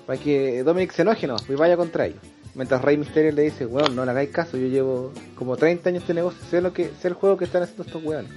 Para 0.05 0.19
que 0.19 0.63
Dominic 0.63 0.91
se 0.91 1.01
enoje, 1.03 1.25
no, 1.27 1.37
y 1.47 1.53
vaya 1.53 1.77
contra 1.77 2.05
ellos. 2.05 2.21
Mientras 2.53 2.81
Rey 2.81 2.97
Mysterio 2.97 3.31
le 3.31 3.43
dice, 3.43 3.65
weón, 3.65 3.95
no 3.95 4.03
le 4.03 4.11
hagáis 4.11 4.29
caso, 4.29 4.57
yo 4.57 4.67
llevo 4.67 5.13
como 5.35 5.55
30 5.55 5.89
años 5.89 6.05
de 6.05 6.13
negocio, 6.13 6.39
sé 6.49 6.61
lo 6.61 6.73
que, 6.73 6.91
sé 7.01 7.07
el 7.07 7.13
juego 7.13 7.37
que 7.37 7.45
están 7.45 7.63
haciendo 7.63 7.83
estos 7.83 8.03
weones. 8.03 8.31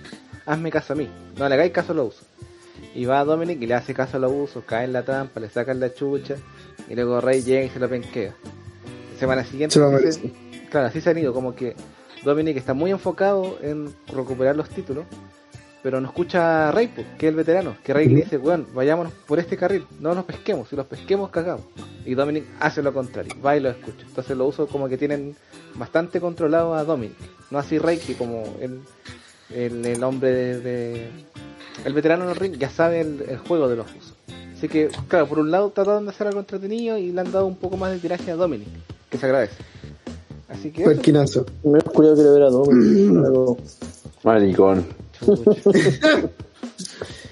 Hazme 0.47 0.71
caso 0.71 0.93
a 0.93 0.97
mí, 0.97 1.09
no 1.37 1.49
le 1.49 1.55
hagáis 1.55 1.73
caso 1.73 1.93
a 1.93 1.97
los 1.97 2.09
usos. 2.09 2.27
Y 2.95 3.07
va 3.07 3.25
Dominic 3.25 3.61
y 3.61 3.67
le 3.67 3.75
hace 3.75 3.93
caso 3.95 4.17
a 4.17 4.21
los 4.21 4.33
usos, 4.33 4.65
cae 4.65 4.85
en 4.85 4.93
la 4.93 5.03
trampa, 5.05 5.41
le 5.41 5.49
sacan 5.51 5.81
la 5.81 5.93
chucha, 5.93 6.37
y 6.89 6.95
luego 6.95 7.21
Rey 7.21 7.43
llega 7.43 7.65
y 7.65 7.71
se 7.71 7.81
lo 7.81 7.89
penquea. 7.89 8.35
Semana 9.19 9.45
siguiente, 9.45 9.75
Se 9.75 10.13
se- 10.13 10.33
claro, 10.71 10.87
así 10.87 11.01
se 11.01 11.11
han 11.11 11.19
ido, 11.19 11.33
como 11.33 11.55
que 11.55 11.75
Dominic 12.25 12.57
está 12.57 12.73
muy 12.75 12.91
enfocado 12.91 13.59
en 13.63 13.93
recuperar 14.09 14.55
los 14.57 14.69
títulos, 14.69 15.05
pero 15.83 16.01
no 16.01 16.07
escucha 16.09 16.69
a 16.69 16.73
Rey, 16.73 16.87
pues, 16.95 17.07
que 17.19 17.27
es 17.27 17.31
el 17.31 17.37
veterano, 17.37 17.77
que 17.85 17.93
Rey 17.93 18.09
le 18.09 18.23
dice, 18.23 18.39
weón, 18.39 18.67
vayámonos 18.75 19.13
por 19.27 19.39
este 19.39 19.57
carril, 19.57 19.87
no 20.01 20.15
nos 20.15 20.25
pesquemos, 20.25 20.69
si 20.69 20.77
los 20.77 20.87
pesquemos 20.87 21.31
cagamos. 21.31 21.67
Y 22.07 22.15
Dominic 22.15 22.45
hace 22.61 22.83
lo 22.83 22.95
contrario, 22.95 23.35
va 23.45 23.57
y 23.57 23.61
lo 23.61 23.71
escucha. 23.71 24.05
Entonces 24.07 24.37
lo 24.37 24.47
uso 24.47 24.67
como 24.67 24.89
que 24.89 24.97
tienen 24.97 25.37
bastante 25.75 26.21
controlado 26.21 26.75
a 26.75 26.85
Dominic, 26.85 27.17
no 27.51 27.59
así 27.59 27.79
Rey, 27.79 27.99
que 27.99 28.15
como 28.15 28.57
el, 28.61 28.81
el, 29.51 29.85
el 29.85 30.03
hombre 30.05 30.31
de, 30.33 30.61
de- 30.61 31.09
el 31.85 31.93
veterano 31.93 32.25
en 32.25 32.31
el 32.31 32.37
ring 32.37 32.57
ya 32.59 32.71
sabe 32.71 33.01
el, 33.01 33.25
el 33.29 33.39
juego 33.39 33.69
de 33.69 33.77
los 33.77 33.87
usos. 33.91 34.15
Así 34.57 34.69
que, 34.69 34.89
claro, 35.09 35.27
por 35.27 35.39
un 35.41 35.51
lado 35.51 35.71
trataron 35.71 36.05
de 36.05 36.11
hacer 36.11 36.27
algo 36.29 36.41
entretenido 36.41 36.97
y 36.97 37.13
le 37.13 37.21
han 37.21 37.31
dado 37.33 37.47
un 37.47 37.57
poco 37.57 37.77
más 37.77 37.91
de 37.93 37.99
tiraje 37.99 38.31
a 38.31 38.37
Dominic, 38.37 38.69
que 39.11 39.19
se 39.19 39.27
agradece. 39.27 39.57
Así 40.49 40.71
que... 40.71 40.83
eso. 40.83 40.91
Perquinazo. 40.91 41.47
Me 41.65 41.79
he 41.79 41.83
curioso 41.83 42.15
quiero 42.17 42.33
ver 42.35 42.43
a 42.45 42.51
Dominic. 42.51 43.23
pero- 43.23 43.57
Maricón. 44.23 44.87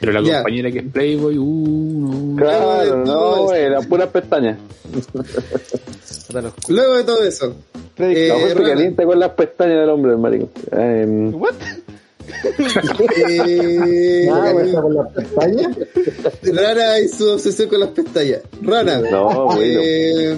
Pero 0.01 0.13
la 0.13 0.23
compañera 0.23 0.71
que 0.73 0.79
es 0.81 0.85
Playboy, 0.93 1.39
uh, 1.39 2.35
no. 2.35 2.37
Claro, 2.37 3.05
no, 3.05 3.45
güey, 3.45 3.71
las 3.71 3.87
puras 3.87 4.09
pestañas. 4.09 4.59
Puta, 6.27 6.43
los- 6.43 6.53
Luego 6.69 6.97
de 6.97 7.05
todo 7.05 7.23
eso, 7.25 7.55
Eh, 7.99 8.29
La 8.55 8.63
caliente 8.65 9.05
con 9.05 9.21
las 9.21 9.31
pestañas 9.31 9.79
del 9.81 9.91
hombre, 9.91 10.13
el 10.13 10.19
maricón. 10.19 10.51
Em, 10.73 11.33
¿What? 11.35 11.55
Eh, 13.29 14.29
Ah, 14.33 14.53
con 14.81 14.95
la 14.95 15.09
pestaña. 15.09 15.71
Rana 16.43 16.99
y 17.01 17.09
su 17.09 17.31
obsesión 17.31 17.69
con 17.69 17.81
las 17.81 17.91
pestañas. 17.91 18.41
Rana. 18.63 19.01
No, 19.11 19.47
bueno. 19.47 19.61
eh, 19.63 20.37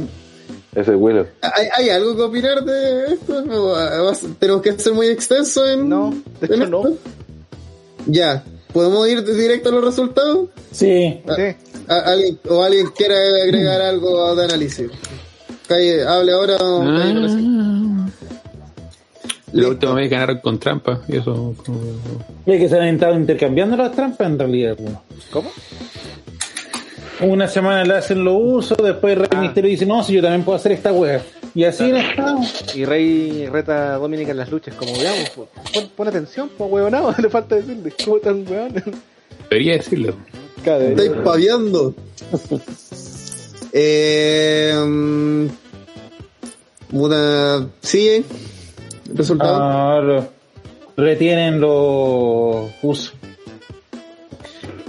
ese 0.75 0.91
es 0.93 0.97
Willow. 0.99 1.27
¿hay, 1.41 1.69
hay 1.77 1.91
algo 1.91 2.17
que 2.17 2.23
opinar 2.23 2.65
de 2.65 3.15
esto? 3.15 3.45
¿O 3.49 4.05
vas- 4.05 4.25
¿Tenemos 4.39 4.63
que 4.63 4.73
ser 4.79 4.93
muy 4.93 5.07
extenso 5.07 5.69
en.? 5.69 5.89
No, 5.89 6.13
de 6.41 6.47
hecho 6.47 6.67
no. 6.67 6.83
Ya. 8.07 8.45
¿Podemos 8.73 9.07
ir 9.09 9.23
directo 9.25 9.69
a 9.69 9.73
los 9.73 9.85
resultados? 9.85 10.49
Sí. 10.73 11.23
Ah, 11.29 11.35
Sí. 11.37 11.43
a- 11.87 12.01
alguien, 12.01 12.39
¿O 12.49 12.63
alguien 12.63 12.89
quiera 12.97 13.15
agregar 13.45 13.81
algo 13.83 14.35
de 14.35 14.45
análisis? 14.45 14.91
Calle, 15.69 16.03
hable 16.05 16.33
ahora 16.33 16.57
o 16.61 16.81
calle 16.81 17.27
eso. 17.27 17.37
La 19.62 19.68
última 19.68 19.94
vez 19.94 20.10
ganaron 20.10 20.39
con 20.39 20.58
trampa, 20.58 21.00
y 21.08 21.16
eso. 21.16 21.55
como- 21.65 21.81
Es 22.47 22.58
que 22.60 22.68
se 22.68 22.76
han 22.78 22.89
estado 22.89 23.15
intercambiando 23.15 23.76
las 23.76 23.92
trampas 23.92 24.26
en 24.26 24.39
realidad. 24.39 24.76
pues. 24.76 25.24
¿Cómo? 25.31 25.50
Una 27.20 27.47
semana 27.47 27.84
le 27.84 27.94
hacen 27.94 28.24
los 28.24 28.36
usos, 28.36 28.76
después 28.78 29.16
Rey 29.16 29.41
Misterio 29.41 29.70
dice, 29.70 29.86
no, 29.86 30.02
si 30.02 30.15
yo 30.15 30.23
también 30.23 30.42
puedo 30.42 30.57
hacer 30.57 30.73
esta 30.73 30.92
wea. 30.92 31.23
Y 31.55 31.62
así 31.62 31.84
han 31.84 31.97
estado. 31.99 32.41
Y 32.74 32.84
Rey 32.84 33.47
reta 33.47 33.94
a 33.94 33.99
Dominic 33.99 34.28
en 34.28 34.36
las 34.39 34.50
luchas, 34.50 34.74
como, 34.74 34.92
veamos, 34.99 35.31
pon, 35.31 35.47
pon 35.97 36.08
atención, 36.08 36.50
pues 36.58 36.70
huevonado, 36.70 37.15
le 37.23 37.31
falta 37.31 37.55
decirle, 37.55 37.92
¿cómo 38.05 38.18
tan 38.18 38.44
weón? 38.49 38.74
Debería 39.49 39.74
decirlo. 39.74 40.15
Estáis 40.66 41.10
paviando. 41.23 41.94
eh, 43.73 44.74
mm, 44.84 45.47
puta, 46.91 47.68
Resultado. 49.15 49.57
Claro. 49.57 50.28
Retienen 50.97 51.60
los 51.60 52.70
usos. 52.83 53.15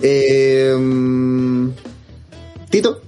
Eh, 0.02 0.76
Tito, 2.70 3.02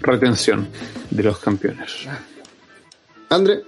Retención 0.00 0.68
de 1.10 1.22
los 1.22 1.38
campeones. 1.38 2.06
André. 3.30 3.62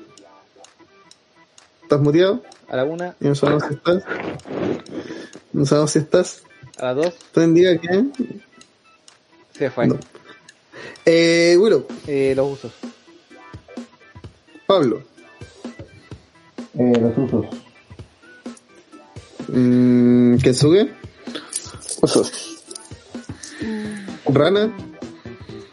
¿Estás 1.82 2.00
muteado? 2.00 2.42
A 2.68 2.76
la 2.76 2.84
una, 2.84 3.16
Y 3.20 3.28
no 3.28 3.34
sabemos 3.34 3.62
si 3.66 3.74
estás. 3.74 4.02
No 5.52 5.64
sabemos 5.64 5.90
si 5.92 5.98
estás. 6.00 6.42
a 6.78 6.86
las 6.92 6.96
dos, 6.96 7.14
¿Tú 7.32 7.40
en 7.40 7.54
día 7.54 7.78
qué? 7.78 8.04
se 9.52 9.70
fue. 9.70 9.86
No. 9.86 9.98
Eh, 11.06 11.56
Willow, 11.58 11.86
Eh, 12.06 12.34
los 12.36 12.52
usos. 12.52 12.72
Pablo, 14.66 15.02
Eh, 16.78 16.92
los 17.00 17.18
usos. 17.18 17.46
mm, 19.48 20.36
Kensuke, 20.38 20.90
Usos. 22.02 22.32
Rana. 24.26 24.72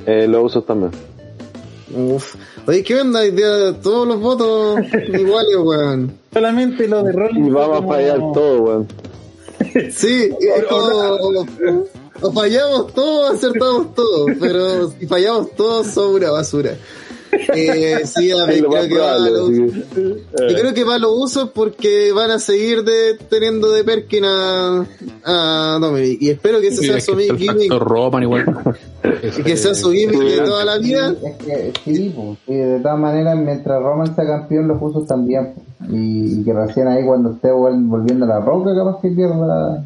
Eh, 0.06 0.28
los 0.28 0.46
usos 0.46 0.66
también. 0.66 0.92
Uf. 1.96 2.36
Oye, 2.68 2.84
¿qué 2.84 3.00
onda? 3.00 3.22
Día 3.22 3.74
todos 3.82 4.08
los 4.08 4.20
votos 4.20 4.80
iguales, 5.14 5.56
weón. 5.60 6.18
Solamente 6.34 6.88
lo 6.88 7.04
de 7.04 7.12
Rolling. 7.12 7.46
Y 7.46 7.50
vamos 7.52 7.84
a 7.84 7.88
fallar 7.88 8.18
todo, 8.34 8.62
weón. 8.64 8.88
Sí, 9.92 10.30
es 10.40 10.64
como- 10.68 11.46
o 12.22 12.32
fallamos 12.32 12.94
todos, 12.94 13.36
acertamos 13.36 13.94
todos, 13.94 14.32
pero 14.40 14.90
si 14.90 15.06
fallamos 15.06 15.52
todos, 15.56 15.88
somos 15.88 16.16
una 16.22 16.32
basura. 16.32 16.76
Eh, 17.54 18.02
sí, 18.06 18.32
a 18.34 18.38
más 18.38 18.48
creo 18.48 18.70
que 18.88 18.98
va 18.98 19.14
a 19.14 19.18
que- 19.18 20.54
Yo 20.54 20.60
creo 20.60 20.74
que 20.74 20.84
va 20.84 20.96
a 20.96 21.00
los 21.00 21.12
usos 21.16 21.50
porque 21.54 22.12
van 22.14 22.32
a 22.32 22.40
seguir 22.40 22.84
de, 22.84 23.18
teniendo 23.30 23.72
de 23.72 23.84
Perkin 23.84 24.24
a, 24.26 24.86
a 25.24 25.78
Dominic. 25.82 26.22
Y 26.22 26.30
espero 26.30 26.60
que 26.62 26.68
ese 26.68 26.78
Sí, 26.82 26.88
sea 26.88 26.98
es 26.98 27.06
su 27.06 27.16
que 27.16 27.36
gimmick, 27.38 27.72
Roman 27.74 28.24
igual. 28.24 28.46
y 29.38 29.44
que 29.44 29.58
sea 29.58 29.74
su 29.74 29.92
gimmick 29.92 30.20
de 30.20 30.38
toda 30.42 30.66
la 30.66 30.78
vida. 30.78 31.14
Es 31.24 31.38
que 31.38 31.74
sí, 31.84 32.14
pues, 32.16 32.38
y 32.48 32.56
de 32.60 32.80
todas 32.80 33.00
maneras, 33.00 33.38
mientras 33.38 33.82
Roman 33.82 34.16
sea 34.16 34.26
campeón, 34.26 34.68
los 34.68 34.82
usos 34.82 35.06
también. 35.08 35.54
Y, 35.90 36.40
y 36.40 36.44
que 36.44 36.54
recién 36.54 36.88
ahí, 36.88 37.06
cuando 37.06 37.32
esté 37.32 37.50
vol- 37.50 37.88
volviendo 37.88 38.26
a 38.26 38.28
la 38.30 38.40
roca, 38.40 38.74
capaz 38.76 39.00
que 39.02 39.10
pierda. 39.10 39.86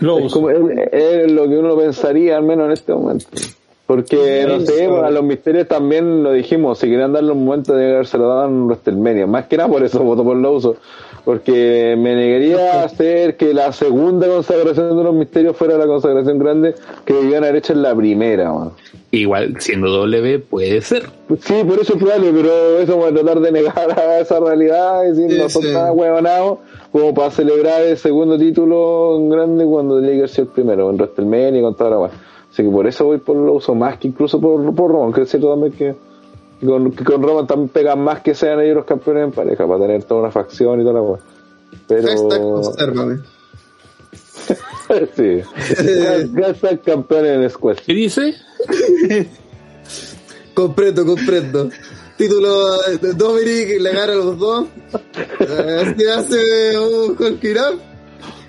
Es, 0.00 0.32
como- 0.32 0.50
es- 0.50 0.88
es 0.92 1.30
lo 1.32 1.48
que 1.48 1.56
uno 1.58 1.76
pensaría, 1.76 2.36
al 2.36 2.44
menos 2.44 2.66
en 2.66 2.72
este 2.72 2.92
momento. 2.92 3.26
Porque, 3.86 4.44
no 4.46 4.60
sé, 4.60 4.86
a 4.86 5.10
los 5.10 5.24
misterios 5.24 5.66
también 5.68 6.22
lo 6.22 6.32
dijimos, 6.32 6.78
si 6.78 6.88
querían 6.88 7.12
darle 7.12 7.32
un 7.32 7.44
momento 7.44 7.74
de 7.74 7.92
haberse 7.92 8.16
lo 8.16 8.28
dado 8.28 8.46
en 8.46 8.66
WrestleMania. 8.66 9.26
Más 9.26 9.46
que 9.46 9.56
nada 9.56 9.68
por 9.68 9.82
eso 9.82 10.02
voto 10.02 10.22
por 10.24 10.36
lo 10.36 10.52
uso. 10.52 10.76
Porque 11.24 11.94
me 11.98 12.16
negaría 12.16 12.80
a 12.80 12.84
hacer 12.84 13.36
que 13.36 13.54
la 13.54 13.72
segunda 13.72 14.26
consagración 14.26 14.96
de 14.96 15.04
los 15.04 15.14
misterios 15.14 15.56
fuera 15.56 15.76
la 15.78 15.86
consagración 15.86 16.38
grande 16.38 16.74
que 17.04 17.12
debían 17.12 17.44
haber 17.44 17.56
hecho 17.56 17.74
en 17.74 17.82
la 17.82 17.94
primera, 17.94 18.52
man. 18.52 18.70
Igual, 19.10 19.56
siendo 19.60 19.88
W, 19.90 20.38
puede 20.40 20.80
ser. 20.80 21.04
Sí, 21.40 21.62
por 21.64 21.78
eso 21.78 21.94
es 21.94 22.02
probable, 22.02 22.32
pero 22.32 22.78
eso 22.78 22.96
voy 22.96 23.10
a 23.10 23.14
tratar 23.14 23.40
de 23.40 23.52
negar 23.52 23.98
a 24.00 24.20
esa 24.20 24.40
realidad, 24.40 25.06
es 25.06 25.16
decir, 25.16 25.32
Sí, 25.36 25.38
no 25.42 25.48
son 25.48 25.62
sí. 25.62 25.68
nada 25.72 25.92
huevonados 25.92 26.58
como 26.90 27.14
para 27.14 27.30
celebrar 27.30 27.82
el 27.82 27.96
segundo 27.98 28.38
título 28.38 29.16
en 29.18 29.28
grande 29.28 29.64
cuando 29.64 30.00
tenía 30.00 30.22
que 30.22 30.28
sido 30.28 30.44
el 30.44 30.50
primero, 30.50 30.90
en 30.90 30.96
WrestleMania 30.96 31.58
y 31.58 31.62
con 31.62 31.76
toda 31.76 31.90
la. 31.90 32.10
Así 32.52 32.62
que 32.62 32.68
por 32.68 32.86
eso 32.86 33.06
voy 33.06 33.18
por 33.18 33.36
lo 33.36 33.54
uso 33.54 33.74
más 33.74 33.96
que 33.96 34.08
incluso 34.08 34.38
por, 34.38 34.74
por 34.74 34.90
Roman, 34.90 35.12
que 35.12 35.22
es 35.22 35.30
cierto 35.30 35.50
también 35.50 35.72
que, 35.72 35.94
que 36.60 36.66
con, 36.66 36.92
que 36.92 37.02
con 37.02 37.22
Roman 37.22 37.46
también 37.46 37.70
pegan 37.70 38.00
más 38.00 38.20
que 38.20 38.34
sean 38.34 38.60
ellos 38.60 38.76
los 38.76 38.84
campeones 38.84 39.24
en 39.24 39.32
pareja, 39.32 39.66
para 39.66 39.80
tener 39.80 40.04
toda 40.04 40.20
una 40.20 40.30
facción 40.30 40.80
y 40.80 40.84
toda 40.84 40.94
la 40.94 41.02
weá. 41.02 41.20
Pero... 41.88 42.62
Sí. 45.16 45.40
Hashtag 46.36 46.82
campeones 46.82 47.36
en 47.36 47.50
Squash. 47.50 47.78
¿Qué 47.86 47.94
dice? 47.94 48.34
Comprendo, 50.54 51.06
comprendo. 51.06 51.70
Título 52.18 52.82
de 52.82 53.14
Dominic 53.14 53.80
le 53.80 53.90
gana 53.90 54.12
a 54.12 54.16
los 54.16 54.38
dos. 54.38 54.66
Eh, 55.40 55.94
Así 55.94 56.04
hace 56.04 56.78
un 56.78 57.16
Hulk 57.18 57.42
It 57.42 57.56
Up. 57.56 57.91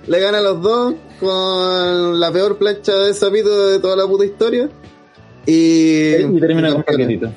Le 0.07 0.19
gana 0.19 0.39
a 0.39 0.41
los 0.41 0.61
dos 0.61 0.93
con 1.19 2.19
la 2.19 2.31
peor 2.31 2.57
plancha 2.57 2.93
de 2.93 3.13
sapito 3.13 3.67
de 3.69 3.79
toda 3.79 3.95
la 3.95 4.05
puta 4.07 4.25
historia. 4.25 4.69
Y, 5.45 6.15
Y 6.15 6.39
termina 6.39 6.71
con 6.73 6.83
paquetito. 6.83 7.31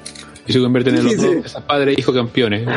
Y 0.46 0.52
se 0.52 0.60
convierten 0.60 0.96
en 0.96 1.04
los 1.04 1.12
Sí, 1.12 1.18
dos, 1.18 1.50
sí. 1.52 1.58
padre 1.66 1.92
e 1.92 1.94
hijo 2.00 2.12
campeones. 2.12 2.68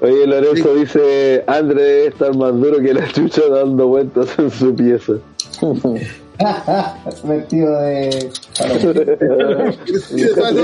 Oye, 0.00 0.26
Lorenzo 0.26 0.74
dice, 0.74 1.44
André 1.46 1.82
debe 1.82 2.06
estar 2.08 2.36
más 2.36 2.52
duro 2.60 2.78
que 2.80 2.92
la 2.94 3.06
chucha 3.12 3.42
dando 3.48 3.86
vueltas 3.88 4.28
en 4.38 4.50
su 4.50 4.74
pieza. 4.74 5.14
Vestido 7.24 7.78
de. 7.80 8.30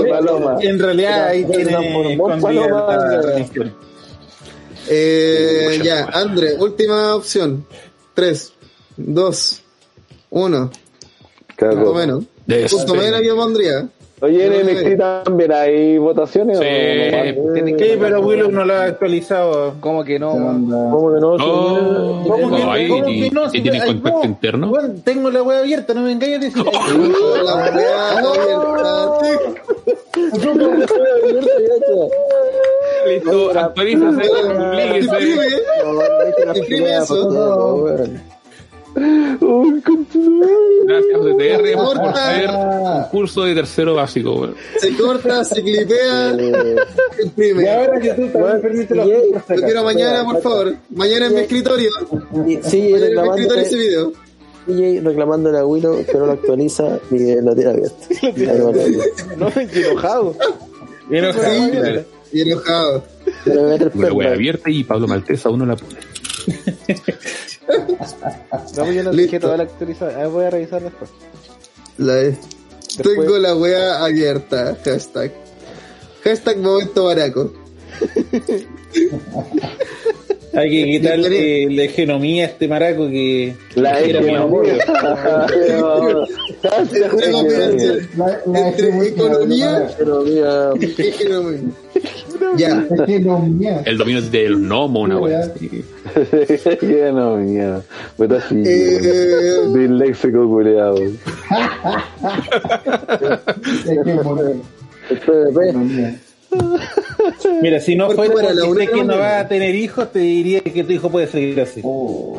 Paloma. 0.09 0.57
En 0.61 0.79
realidad 0.79 1.29
ahí 1.29 1.45
tiene 1.45 2.19
Paloma. 2.41 2.87
Eh, 4.89 5.79
ya, 5.83 6.07
André, 6.13 6.55
última 6.59 7.15
opción. 7.15 7.65
3, 8.21 8.53
2, 8.99 9.63
1. 10.29 10.71
Cago. 11.57 11.75
Punto 11.75 11.95
menos. 11.95 12.25
Punto 12.71 12.95
menos 12.95 13.23
yo 13.23 13.35
pondría. 13.35 13.89
Oye, 14.23 14.45
en 14.45 14.67
NXT 14.67 14.99
también 15.25 15.51
hay 15.51 15.97
votaciones 15.97 16.59
Sí, 16.59 16.65
o 17.39 17.43
no? 17.47 17.53
tiene 17.55 17.79
Sí, 17.79 17.97
pero 17.99 18.21
Willow 18.21 18.51
no 18.51 18.67
lo 18.67 18.75
ha 18.75 18.85
actualizado. 18.85 19.77
¿Cómo 19.81 20.05
que 20.05 20.19
no? 20.19 20.33
¿Cómo 20.33 21.15
que 21.15 21.21
no? 21.23 21.33
Oh, 21.41 22.23
¿Cómo 22.29 22.55
que 22.55 22.63
no, 22.63 22.71
ahí, 22.73 22.89
cómo 22.91 23.09
y- 23.09 23.21
que 23.23 23.31
no? 23.31 23.47
y 23.47 23.51
Si 23.51 23.63
tienen 23.63 23.81
ay, 23.81 23.89
contacto 23.89 24.19
no. 24.19 24.25
interno. 24.27 24.69
Bueno, 24.69 24.95
tengo 25.03 25.31
la 25.31 25.43
web 25.43 25.61
abierta, 25.61 25.95
no 25.95 26.03
me 26.03 26.13
engañes. 26.13 26.53
La 27.45 27.53
abierta. 27.69 29.31
Listo, 33.15 33.51
actualízase, 33.59 34.29
oblíguese. 34.31 34.99
Escribe, 34.99 35.47
escribe 36.55 36.97
eso. 36.99 37.87
Gracias, 40.87 41.21
DTR, 41.25 41.73
por 41.75 41.97
Corta. 42.01 42.35
ser 42.35 42.51
un 42.51 43.03
curso 43.11 43.43
de 43.45 43.55
tercero 43.55 43.95
básico. 43.95 44.33
weón. 44.35 44.55
Se 44.79 44.97
corta, 44.97 45.45
se 45.45 45.63
clipea, 45.63 46.33
Y 47.19 47.23
imprime. 47.25 47.71
ahora 47.71 48.01
que 48.01 48.11
tú 48.15 48.27
también 48.29 48.61
permites 48.61 48.97
los 48.97 49.07
y- 49.07 49.11
Lo 49.55 49.63
quiero 49.67 49.85
mañana, 49.85 50.25
por 50.25 50.41
favor. 50.43 50.75
Mañana 50.91 51.27
en 51.27 51.35
mi 51.35 51.41
escritorio. 51.41 51.91
Y 52.01 52.35
Mañana 52.35 52.47
en 52.47 52.49
mi 52.49 52.55
escritorio 53.29 53.63
ese 53.63 53.77
video. 53.77 54.13
DJ 54.67 55.01
reclamándole 55.01 55.59
a 55.59 55.65
Willow 55.65 56.05
que 56.05 56.15
no 56.19 56.27
lo 56.27 56.33
actualiza 56.33 56.99
y 57.11 57.35
lo 57.41 57.55
tiene 57.55 57.71
abierto. 57.71 57.97
No, 59.39 59.49
enojado. 59.57 60.35
Enojado. 61.11 62.05
Y 62.33 62.43
enojado. 62.43 63.05
Una 64.03 64.31
abierta 64.33 64.71
y 64.71 64.85
Pablo 64.85 65.09
Maltés 65.09 65.45
aún 65.47 65.61
no 65.61 65.67
la 65.67 65.77
pone. 65.77 65.99
No, 68.77 68.93
yo 68.93 69.03
no 69.05 69.13
dejé 69.13 69.41
toda 69.41 69.57
la 69.57 69.63
actualizada. 69.65 70.15
A 70.15 70.19
ver, 70.23 70.29
voy 70.29 70.45
a 70.45 70.51
revisar 70.51 70.83
después. 70.83 71.11
La- 71.99 72.33
Tengo 73.03 73.39
la 73.39 73.55
wea 73.57 74.05
abierta. 74.05 74.77
Hashtag. 74.85 75.33
Hashtag 76.25 76.59
momento 76.59 77.05
baraco. 77.05 77.53
Hay 80.53 80.69
que 80.71 80.85
quitarle 80.85 81.71
la 81.71 81.85
economía 81.85 82.45
a 82.45 82.49
este 82.49 82.67
maraco 82.67 83.09
que 83.09 83.55
La 83.75 84.03
que 84.03 84.13
La. 84.13 84.49
Ya. 92.57 92.85
El 93.85 93.99
dominio 93.99 94.23
del 94.23 94.57
gnomo, 94.57 95.03
una 95.03 95.21
wea. 95.21 95.53
mierda. 97.37 97.85
Puta 98.17 98.39
así. 98.39 98.57
Disléxico 98.57 100.49
culeado. 100.49 100.97
Mira, 107.63 107.81
si 107.81 107.97
no 107.97 108.07
Porque 108.07 108.31
fuera 108.31 108.49
para 108.49 108.55
la 108.55 108.67
porque 108.67 108.87
sé 108.87 108.93
que 108.93 109.05
no 109.05 109.19
va 109.19 109.41
a 109.41 109.49
tener 109.49 109.75
hijos, 109.75 110.11
te 110.13 110.21
diría 110.21 110.61
que 110.61 110.85
tu 110.85 110.93
hijo 110.93 111.11
puede 111.11 111.27
seguir 111.27 111.61
así. 111.61 111.81
Oh. 111.85 112.39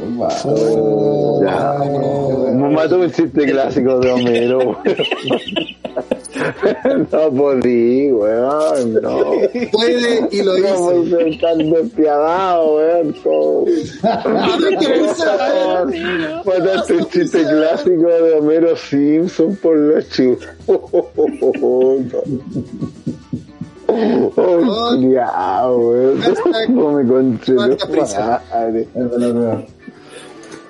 Ya. 1.43 1.73
Oh, 1.81 2.47
Me 2.53 2.69
mató 2.69 2.99
un 2.99 3.11
chiste 3.11 3.45
clásico 3.45 3.99
de 3.99 4.11
Homero. 4.11 4.77
no 7.11 7.31
podí, 7.31 8.11
weón, 8.11 8.93
no. 9.01 9.19
puede 9.71 10.27
y 10.31 10.41
lo 10.41 10.57
hizo. 10.57 11.05
ser 11.05 11.39
tan 11.39 11.71
despiadado, 11.71 12.75
weón. 12.75 13.15
Mataste 16.45 16.93
un 16.93 17.05
chiste 17.09 17.43
clásico 17.43 18.07
de 18.07 18.33
Homero 18.33 18.75
Simpson 18.75 19.55
por 19.57 19.77
la 19.77 20.01
chupa. 20.07 20.45
Oh. 23.87 24.95
Hashtag 26.19 26.69
No 26.69 26.91
me. 26.93 27.03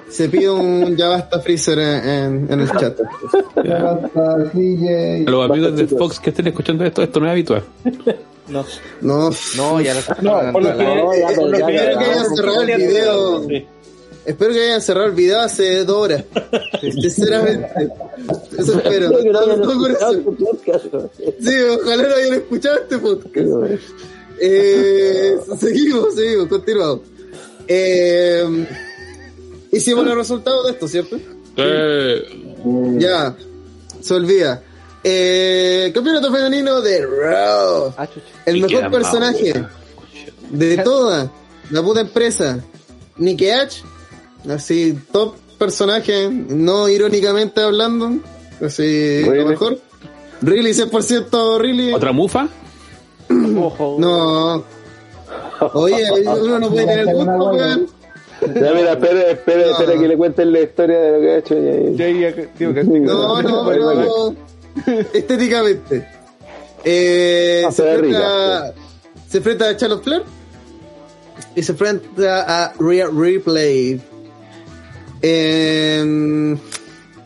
Se 0.09 0.27
pide 0.27 0.49
un 0.49 0.97
ya 0.97 1.07
basta 1.07 1.39
freezer 1.39 1.79
en, 1.79 2.51
en- 2.51 2.59
el 2.61 2.71
chat. 2.71 2.97
Ya 3.63 3.81
basta. 3.81 4.33
A 4.33 5.31
los 5.31 5.49
amigos 5.49 5.75
de 5.77 5.87
Fox 5.87 6.19
que 6.19 6.31
estén 6.31 6.47
escuchando 6.47 6.83
esto, 6.83 7.01
esto 7.01 7.19
no 7.21 7.27
es 7.27 7.31
habitual. 7.31 7.63
No, 8.49 8.65
No, 9.01 9.29
no, 9.55 9.79
ya 9.81 9.93
lo 9.93 10.01
No, 10.21 10.51
por 10.51 10.63
lo 10.63 10.77
que 10.77 10.83
No, 10.83 11.15
ya, 11.15 11.27
por 11.35 11.49
lo 11.49 11.65
que 11.65 11.73
ya, 11.73 11.93
ya, 11.93 12.01
ya 12.01 12.23
cerrado 12.35 12.61
el 12.63 12.77
video. 12.77 13.43
Sí. 13.47 13.65
Espero 14.25 14.53
que 14.53 14.63
hayan 14.65 14.81
cerrado 14.81 15.07
el 15.07 15.13
video 15.13 15.39
hace 15.41 15.83
dos 15.85 15.97
horas. 15.97 16.23
Sinceramente. 16.81 17.67
Eso 18.57 18.77
espero. 18.79 19.09
No 19.09 19.71
escuchado 19.71 20.23
podcast, 20.35 20.85
weón. 20.93 21.09
Sí, 21.17 21.53
ojalá 21.79 22.03
no 22.07 22.15
hayan 22.15 22.33
escuchado 22.33 22.77
este 22.77 22.97
podcast. 22.97 23.81
Eh, 24.39 25.37
seguimos, 25.59 26.15
seguimos, 26.15 26.47
continuamos. 26.47 27.01
Eh, 27.67 28.67
hicimos 29.71 30.05
los 30.05 30.15
resultados 30.15 30.65
de 30.65 30.71
esto, 30.71 30.87
¿cierto? 30.87 31.17
Eh, 31.57 32.23
Ya, 32.97 33.35
se 34.01 34.13
olvida. 34.13 34.63
Eh, 35.03 35.91
campeonato 35.93 36.31
femenino 36.31 36.81
de 36.81 37.05
Raw. 37.05 37.93
Ah. 37.97 38.07
El 38.45 38.61
mejor 38.61 38.91
personaje 38.91 39.65
de 40.51 40.77
toda 40.77 41.31
la 41.69 41.81
puta 41.81 42.01
empresa. 42.01 42.63
Nicky 43.17 43.49
H. 43.49 43.83
Así, 44.49 44.97
top 45.11 45.35
personaje, 45.59 46.29
no 46.29 46.89
irónicamente 46.89 47.61
hablando. 47.61 48.11
Así, 48.65 49.23
lo 49.25 49.45
mejor. 49.45 49.79
Really 50.41 50.71
100% 50.71 51.59
really. 51.59 51.93
¿Otra 51.93 52.11
mufa? 52.11 52.47
Ojo. 53.57 53.97
No. 53.99 54.63
Oye, 55.73 56.03
uno 56.41 56.59
no 56.59 56.69
puede 56.69 56.85
tener 56.87 57.05
gusto, 57.13 57.31
weón. 57.51 57.87
Ya, 58.41 58.73
mira, 58.73 58.93
espera, 58.93 59.21
espera, 59.29 59.65
No. 59.67 59.71
espera 59.79 59.99
que 59.99 60.07
le 60.07 60.17
cuenten 60.17 60.51
la 60.51 60.61
historia 60.61 60.99
de 60.99 61.11
lo 61.11 61.19
que 61.19 61.29
ha 61.31 61.37
hecho. 61.37 61.55
Ya, 61.95 62.09
ya. 62.09 62.29
Ya, 62.29 62.35
ya, 62.35 62.49
digo 62.57 62.73
que- 62.73 62.83
No, 62.83 63.41
no, 63.43 63.65
pero 63.67 64.35
estéticamente. 65.13 66.07
Eh, 66.83 67.63
Ah, 67.67 67.71
se, 67.71 67.93
enfrenta, 67.93 68.73
se 69.29 69.37
enfrenta 69.37 69.69
a 69.69 69.77
Charlotte 69.77 70.03
Flair 70.03 70.23
y 71.55 71.61
se 71.61 71.71
enfrenta 71.73 72.65
a 72.65 72.73
Rhea 72.79 73.07
Replay. 73.13 74.01
Eh, 75.21 76.55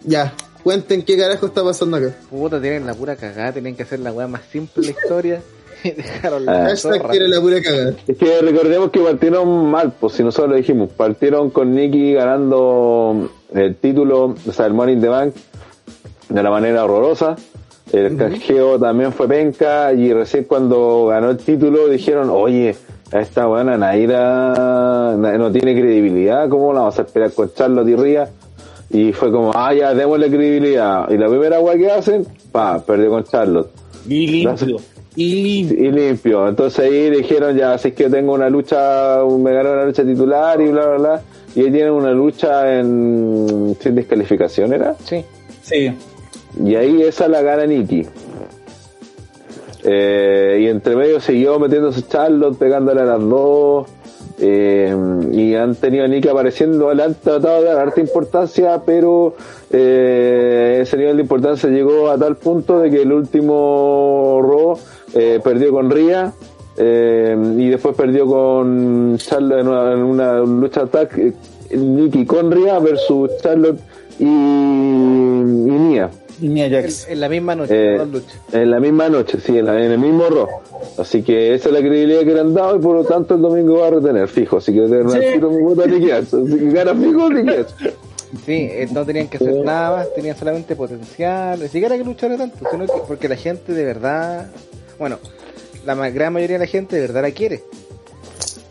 ya, 0.03 0.33
cuenten 0.63 1.03
qué 1.03 1.17
carajo 1.17 1.45
está 1.45 1.63
pasando 1.63 1.97
acá. 1.97 2.15
Puta, 2.29 2.61
tienen 2.61 2.85
la 2.85 2.93
pura 2.93 3.15
cagada, 3.15 3.53
tienen 3.53 3.75
que 3.75 3.83
hacer 3.83 3.99
la 3.99 4.11
weá 4.11 4.27
más 4.27 4.41
simple 4.51 4.85
de 4.85 4.93
la 4.93 4.99
historia. 4.99 5.41
Dejaron 5.83 6.45
la 6.45 6.65
Ah. 6.65 6.69
Hashtag 6.69 7.07
quiere 7.09 7.27
la 7.27 7.39
pura 7.41 7.61
cagada. 7.61 7.93
Es 8.07 8.17
que 8.17 8.41
recordemos 8.41 8.91
que 8.91 8.99
partieron 8.99 9.69
mal, 9.69 9.93
pues 9.99 10.13
si 10.13 10.23
nosotros 10.23 10.51
lo 10.51 10.57
dijimos, 10.57 10.89
partieron 10.91 11.49
con 11.51 11.73
Nicky 11.75 12.13
ganando 12.13 13.29
el 13.53 13.75
título, 13.75 14.35
o 14.47 14.51
sea, 14.51 14.65
el 14.65 14.73
Money 14.73 14.95
in 14.95 15.01
the 15.01 15.07
Bank, 15.09 15.35
de 16.29 16.43
la 16.43 16.49
manera 16.49 16.83
horrorosa. 16.85 17.35
El 17.91 18.17
canjeo 18.17 18.79
también 18.79 19.13
fue 19.13 19.27
penca 19.27 19.93
y 19.93 20.11
recién 20.11 20.45
cuando 20.45 21.05
ganó 21.05 21.29
el 21.29 21.37
título 21.37 21.87
dijeron, 21.87 22.29
oye, 22.31 22.75
a 23.11 23.19
esta 23.19 23.45
buena 23.45 23.77
Naira 23.77 25.15
na- 25.17 25.37
no 25.37 25.51
tiene 25.51 25.73
credibilidad, 25.79 26.49
¿cómo 26.49 26.73
la 26.73 26.79
vamos 26.81 26.99
a 26.99 27.03
esperar 27.03 27.31
con 27.31 27.53
Charlotte 27.53 27.87
y 27.89 27.95
Ría? 27.95 28.29
Y 28.89 29.11
fue 29.13 29.31
como, 29.31 29.51
ah, 29.53 29.73
ya, 29.73 29.93
démosle 29.93 30.29
credibilidad. 30.29 31.09
Y 31.09 31.17
la 31.17 31.27
primera 31.27 31.59
weá 31.59 31.75
que 31.77 31.89
hacen, 31.91 32.25
pa, 32.51 32.79
perdió 32.85 33.09
con 33.09 33.23
Charlotte. 33.23 33.69
Y 34.07 34.27
limpio. 34.27 34.77
Y 35.17 35.41
limpio. 35.43 35.77
y 35.85 35.91
limpio. 35.91 36.47
Entonces 36.47 36.79
ahí 36.85 37.09
dijeron 37.09 37.55
ya, 37.55 37.77
si 37.77 37.87
es 37.89 37.93
que 37.93 38.03
yo 38.03 38.11
tengo 38.11 38.33
una 38.33 38.49
lucha, 38.49 39.19
me 39.39 39.53
ganó 39.53 39.71
una 39.71 39.85
lucha 39.85 40.03
titular 40.03 40.59
y 40.61 40.67
bla, 40.67 40.87
bla, 40.87 40.97
bla. 40.97 41.21
Y 41.55 41.61
ahí 41.61 41.71
tienen 41.71 41.91
una 41.93 42.11
lucha 42.11 42.77
en 42.79 43.75
sin 43.79 43.95
descalificación, 43.95 44.73
¿era? 44.73 44.93
Sí. 45.05 45.23
Sí. 45.63 45.91
Y 46.63 46.75
ahí 46.75 47.01
esa 47.01 47.27
la 47.27 47.41
gana 47.41 47.65
Nikki. 47.65 48.05
Eh, 49.87 50.61
y 50.61 50.67
entre 50.67 50.95
medio 50.95 51.19
siguió 51.19 51.59
metiéndose 51.59 52.01
Charlotte, 52.07 52.57
pegándole 52.57 53.01
a 53.01 53.05
las 53.05 53.19
dos. 53.21 53.87
eh, 54.39 54.93
y 55.31 55.53
han 55.55 55.75
tenido 55.75 56.03
a 56.03 56.07
Nikki 56.07 56.27
apareciendo, 56.27 56.93
le 56.93 57.03
han 57.03 57.13
tratado 57.13 57.61
de 57.61 57.67
dar 57.69 57.79
harta 57.79 58.01
importancia, 58.01 58.81
pero 58.85 59.35
eh, 59.71 60.79
ese 60.81 60.97
nivel 60.97 61.17
de 61.17 61.21
importancia 61.21 61.69
llegó 61.69 62.09
a 62.09 62.17
tal 62.17 62.35
punto 62.35 62.79
de 62.79 62.89
que 62.89 63.03
el 63.03 63.13
último 63.13 64.41
Raw 64.41 64.77
eh, 65.13 65.39
perdió 65.43 65.71
con 65.71 65.89
Ria 65.89 66.33
y 66.77 67.69
después 67.69 67.95
perdió 67.95 68.25
con 68.25 69.15
Charlotte 69.17 69.61
en 69.61 69.67
una, 69.69 69.93
en 69.93 69.99
una 70.03 70.39
lucha 70.39 70.85
tag 70.87 71.09
Nikki 71.71 72.25
con 72.25 72.51
Ria 72.51 72.79
versus 72.79 73.31
Charlotte 73.41 73.79
y, 74.19 74.25
y 74.25 74.27
Nia 74.27 76.09
En, 76.41 77.19
la 77.19 77.29
misma 77.29 77.55
noche, 77.55 77.73
Eh, 77.93 77.97
dos 77.97 78.07
luchas. 78.09 78.39
en 78.51 78.71
la 78.71 78.79
misma 78.79 79.09
noche, 79.09 79.39
sí, 79.39 79.57
en, 79.57 79.65
la- 79.65 79.83
en 79.83 79.91
el 79.91 79.99
mismo 79.99 80.25
Raw. 80.29 80.47
Así 80.97 81.23
que 81.23 81.53
esa 81.53 81.69
es 81.69 81.73
la 81.73 81.79
credibilidad 81.79 82.19
que 82.21 82.33
le 82.33 82.39
han 82.41 82.53
dado 82.53 82.75
y 82.75 82.79
por 82.79 82.95
lo 82.95 83.03
tanto 83.05 83.35
el 83.35 83.41
domingo 83.41 83.79
va 83.79 83.87
a 83.87 83.91
retener, 83.91 84.27
fijo. 84.27 84.57
Así 84.57 84.73
que 84.73 84.81
de 84.81 84.87
verdad 85.03 85.13
Sí. 85.19 86.11
Ash. 86.11 86.33
Así 86.33 86.57
que 86.59 86.71
gana 86.71 86.93
fijo. 86.95 87.29
Sí, 88.45 88.51
eh, 88.69 88.87
no 88.91 89.05
tenían 89.05 89.27
que 89.29 89.37
hacer 89.37 89.55
nada 89.63 89.97
más, 89.97 90.13
tenían 90.13 90.35
solamente 90.35 90.75
potencial, 90.75 91.57
ni 91.59 91.67
siquiera 91.69 91.97
que 91.97 92.03
luchar 92.03 92.35
tanto, 92.37 92.57
sino 92.69 92.85
que 92.85 92.91
porque 93.07 93.29
la 93.29 93.37
gente 93.37 93.71
de 93.71 93.85
verdad, 93.85 94.49
bueno, 94.99 95.19
la 95.85 95.95
gran 96.09 96.33
mayoría 96.33 96.57
de 96.57 96.65
la 96.65 96.69
gente 96.69 96.95
de 96.97 97.01
verdad 97.03 97.21
la 97.21 97.31
quiere. 97.31 97.63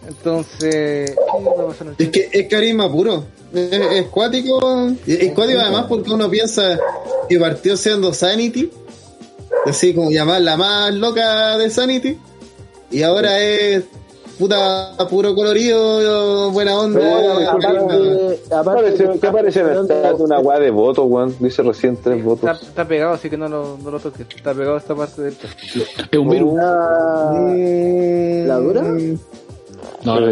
Entonces, 0.09 1.11
¿qué 1.11 1.45
va 1.45 1.65
a 1.65 1.67
pasar 1.69 1.87
en 1.89 1.95
el 1.99 2.07
Es 2.07 2.09
que 2.11 2.29
es 2.33 2.49
carisma 2.49 2.91
puro. 2.91 3.25
Es, 3.53 3.73
es 3.73 4.07
cuático. 4.09 4.89
Es 5.07 5.21
es 5.21 5.33
cuático 5.33 5.61
además 5.61 5.87
porque 5.89 6.11
uno 6.11 6.29
piensa 6.31 6.79
que 7.29 7.39
partió 7.39 7.77
siendo 7.77 8.13
Sanity. 8.13 8.71
Así 9.67 9.95
como 9.95 10.11
llamar 10.11 10.41
la 10.43 10.57
más 10.57 10.93
loca 10.95 11.57
de 11.57 11.71
Sanity. 11.71 12.19
Y 12.91 13.03
ahora 13.03 13.41
es 13.41 13.85
puta 14.39 14.95
puro 15.09 15.35
colorido, 15.35 16.51
buena 16.51 16.77
onda. 16.79 17.01
Pero, 17.01 17.61
carisma. 17.61 17.85
aparte, 17.95 18.41
aparte 18.51 18.83
Parece- 18.83 19.21
¿Qué 19.21 19.27
aparece 19.29 19.61
en 19.61 19.69
el 19.69 19.87
chat? 19.89 20.19
Una 20.21 20.41
weá 20.41 20.59
de 20.59 20.71
votos, 20.71 21.05
weón. 21.09 21.35
Dice 21.39 21.63
recién 21.63 21.97
tres 21.97 22.17
Está, 22.19 22.29
votos. 22.29 22.63
está 22.63 22.87
pegado, 22.87 23.15
así 23.15 23.31
que 23.31 23.37
no 23.37 23.49
lo, 23.49 23.79
no 23.83 23.91
lo 23.93 24.01
toques. 24.01 24.27
Está 24.37 24.53
pegado 24.53 24.77
esta 24.77 24.95
parte 24.95 25.23
del 25.23 25.39
chat. 25.39 25.51
Es 26.11 26.19
un 26.19 26.29
virus. 26.29 26.55
la, 26.55 27.33
¿La 28.47 28.57
dura? 28.59 28.83
No, 30.05 30.21
no. 30.21 30.27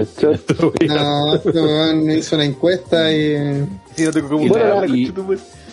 No, 1.94 2.14
hizo 2.14 2.36
una 2.36 2.44
encuesta 2.44 3.12
y. 3.12 3.66
Sí, 3.96 4.04
no 4.04 4.10
tengo 4.12 4.28
como 4.28 4.42
Y 4.44 4.48
la- 4.48 4.86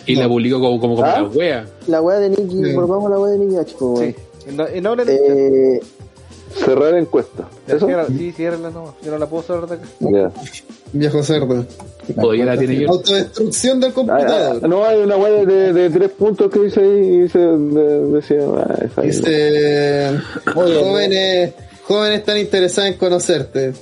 y- 0.06 0.16
la 0.16 0.28
publicó 0.28 0.60
como, 0.60 0.80
como, 0.80 0.96
como 0.96 1.06
¿Ah? 1.06 1.20
la 1.22 1.28
wea. 1.28 1.66
La 1.86 2.02
weá 2.02 2.18
de 2.18 2.30
Nicky, 2.30 2.64
Sí. 2.64 2.72
volvamos 2.72 3.06
a 3.06 3.10
la 3.14 3.20
weá 3.20 3.32
de 3.32 3.38
Nicky 3.38 3.56
H, 3.56 3.74
po, 3.78 3.92
weón. 3.92 4.14
Sí, 4.44 4.86
hablen 4.86 5.06
del 5.06 5.18
chat. 5.18 5.28
Eh, 5.28 5.80
Cerrar 6.52 6.94
encuesta. 6.94 7.48
¿Eso? 7.68 7.86
ciérrala, 7.86 8.08
Sí, 8.08 8.32
ciérrala 8.32 8.70
no, 8.70 8.96
yo 9.04 9.12
no 9.12 9.18
la 9.18 9.26
puedo 9.26 9.44
cerrar 9.44 9.68
de 9.68 9.76
acá. 9.76 10.32
Viejo 10.92 11.22
cerdo. 11.22 11.64
Todavía 12.20 12.44
la 12.44 12.58
tiene 12.58 12.80
yo. 12.80 12.88
Autodestrucción 12.90 13.78
del 13.78 13.90
Ah, 13.90 13.92
ah, 13.92 13.94
computador. 13.94 14.68
no, 14.68 14.84
hay 14.84 14.98
una 15.00 15.16
weá 15.16 15.44
de, 15.44 15.72
de 15.72 15.90
tres 15.90 16.10
puntos 16.10 16.50
que 16.50 16.58
dice 16.58 16.80
ahí 16.80 16.88
y 16.88 17.20
dice, 17.20 17.38
de- 17.38 18.06
decía, 18.06 18.38
ah. 18.96 19.00
Dice, 19.02 20.18
jóvenes, 20.52 21.52
jóvenes 21.84 22.24
tan 22.24 22.36
interesados 22.38 22.90
en 22.90 22.98
conocerte. 22.98 23.72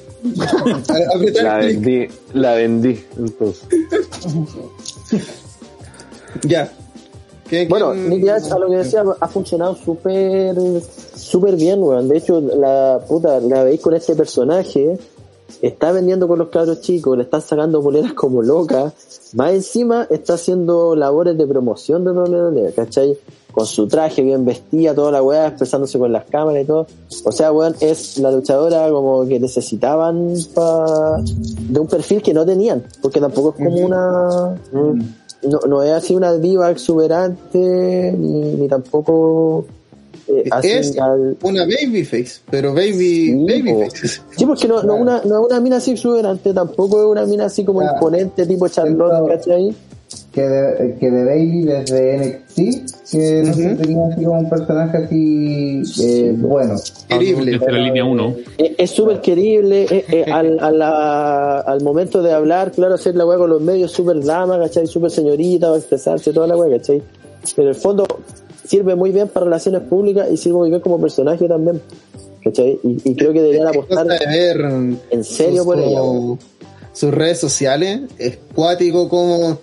La 1.43 1.59
vendí, 1.59 2.07
la 2.35 2.55
vendí, 2.55 2.99
entonces. 3.17 3.65
Ya. 6.43 6.71
¿Qué- 7.49 7.67
bueno, 7.69 7.95
Nicky 7.95 8.29
H, 8.29 8.53
a 8.53 8.59
lo 8.59 8.69
que 8.69 8.77
decía, 8.77 9.03
ha 9.21 9.29
funcionado 9.29 9.75
súper 9.75 10.55
súper 11.17 11.57
bien, 11.57 11.83
weón. 11.83 12.09
De 12.09 12.19
hecho, 12.19 12.41
la 12.41 13.01
puta, 13.09 13.41
la 13.41 13.63
veis 13.65 13.81
con 13.81 13.95
este 13.95 14.15
personaje, 14.15 14.99
está 15.63 15.93
vendiendo 15.93 16.29
con 16.29 16.39
los 16.39 16.49
cabros 16.49 16.83
chicos, 16.83 17.17
le 17.17 17.23
están 17.25 17.41
sacando 17.41 17.81
boleras 17.81 18.13
como 18.13 18.43
loca, 18.43 18.93
más 19.35 19.53
encima 19.53 20.07
está 20.11 20.35
haciendo 20.35 20.95
labores 20.95 21.39
de 21.39 21.47
promoción 21.47 22.05
de 22.05 22.13
WWE, 22.13 22.73
¿cachai? 22.75 23.17
Con 23.59 23.67
su 23.67 23.89
traje 23.89 24.23
bien 24.23 24.45
vestida, 24.45 24.95
toda 24.95 25.11
la 25.11 25.21
weá, 25.23 25.49
expresándose 25.49 25.99
con 25.99 26.13
las 26.13 26.25
cámaras 26.27 26.63
y 26.63 26.67
todo. 26.67 26.87
O 27.25 27.33
sea, 27.33 27.51
weón, 27.51 27.75
es 27.81 28.17
la 28.19 28.31
luchadora 28.31 28.89
como 28.91 29.27
que 29.27 29.41
necesitaban 29.41 30.35
pa- 30.55 31.21
de 31.69 31.81
un 31.81 31.89
perfil 31.89 32.23
que 32.23 32.33
no 32.33 32.47
tenían, 32.47 32.85
porque 33.03 33.19
tampoco 33.21 33.51
es 33.59 33.65
como 33.65 33.77
una... 33.85 34.55
No, 35.43 35.61
no 35.69 35.83
es 35.83 35.91
así 35.93 36.15
una 36.17 36.35
diva 36.35 36.71
exuberante, 36.71 38.15
ni, 38.17 38.41
ni 38.55 38.69
tampoco... 38.69 39.65
eh, 40.29 40.49
Es 40.63 40.99
al- 40.99 41.37
una 41.43 41.63
babyface, 41.65 42.41
pero 42.51 42.75
baby, 42.75 43.27
Sí, 43.27 43.45
babyface. 43.63 44.21
Sí, 44.37 44.47
porque 44.47 44.69
no, 44.69 44.83
no, 44.83 44.95
una, 44.97 45.21
no 45.25 45.41
es 45.41 45.47
una 45.51 45.61
mina 45.61 45.77
así 45.79 45.93
exuberante, 45.93 46.53
tampoco 46.53 47.01
es 47.01 47.07
una 47.07 47.25
mina 47.27 47.47
así 47.47 47.65
como 47.65 47.81
Claro. 47.81 47.95
imponente, 47.95 48.47
tipo 48.47 48.69
Charlotte, 48.69 49.29
¿cachai? 49.29 49.75
Que 50.33 50.43
de, 50.43 50.97
que 51.01 51.11
de 51.11 51.25
Bailey 51.25 51.63
desde 51.65 52.17
NXT, 52.19 52.57
que 53.11 53.43
no 53.47 53.55
se 53.55 53.75
tenía 53.77 54.07
así 54.13 54.25
como 54.25 54.39
un 54.41 54.51
personaje 54.51 54.97
así 54.99 55.83
eh, 56.03 56.35
bueno. 56.37 56.77
Querible. 57.09 57.53
Desde 57.53 57.73
la 57.73 57.79
línea 57.79 58.05
1. 58.05 58.37
Es 58.59 58.71
es 58.79 58.91
súper 58.91 59.21
querible, 59.21 59.87
eh, 59.91 60.05
eh, 60.11 60.25
al, 60.33 60.59
a 60.61 60.71
la- 60.71 61.59
al 61.61 61.81
momento 61.83 62.23
de 62.23 62.33
hablar, 62.33 62.73
claro, 62.73 62.95
hacer 62.95 63.15
la 63.17 63.25
weá 63.27 63.39
con 63.39 63.51
los 63.51 63.63
medios, 63.63 63.91
súper 63.93 64.23
dama, 64.23 64.59
¿cachai? 64.59 64.87
Súper 64.87 65.11
señorita, 65.11 65.71
va 65.71 65.77
a 65.77 65.79
expresarse, 65.79 66.33
toda 66.33 66.47
la 66.47 66.57
weá, 66.57 66.77
¿cachai? 66.79 67.03
Pero 67.57 67.69
en 67.71 67.75
el 67.75 67.81
fondo 67.81 68.07
sirve 68.67 68.95
muy 68.95 69.11
bien 69.13 69.29
para 69.29 69.45
relaciones 69.45 69.81
públicas 69.83 70.29
y 70.31 70.37
sirve 70.37 70.59
muy 70.59 70.69
bien 70.69 70.83
como 70.83 71.01
personaje 71.01 71.49
también, 71.49 71.81
¿cachai? 72.45 72.79
Y, 72.85 73.11
y 73.11 73.15
creo 73.17 73.33
que 73.33 73.41
deberían 73.41 73.69
apostar 73.69 74.07
de 74.07 74.19
ver 74.27 74.61
en 75.11 75.25
serio 75.25 75.65
por 75.65 75.79
ella. 75.79 76.01
sus 76.93 77.15
redes 77.15 77.39
sociales. 77.39 78.03
Es 78.19 78.39
cuático 78.55 79.09
como, 79.09 79.59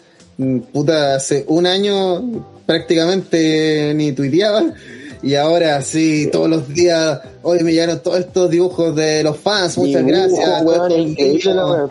puta, 0.72 1.16
hace 1.16 1.46
un 1.48 1.66
año 1.66 2.46
prácticamente 2.66 3.94
ni 3.96 4.12
tuiteaba. 4.12 4.74
Y 5.24 5.36
ahora 5.36 5.82
sí, 5.82 6.30
todos 6.32 6.50
los 6.50 6.68
días, 6.70 7.20
hoy 7.42 7.64
me 7.64 7.72
llegaron 7.72 8.00
todos 8.04 8.20
estos 8.20 8.50
dibujos 8.50 8.96
de 8.96 9.24
los 9.24 9.38
fans, 9.38 9.78
muchas 9.78 10.06
Dibujo, 10.06 10.08
gracias. 10.08 10.62
weón, 10.64 10.92
increíble 10.92 11.54
la. 11.54 11.90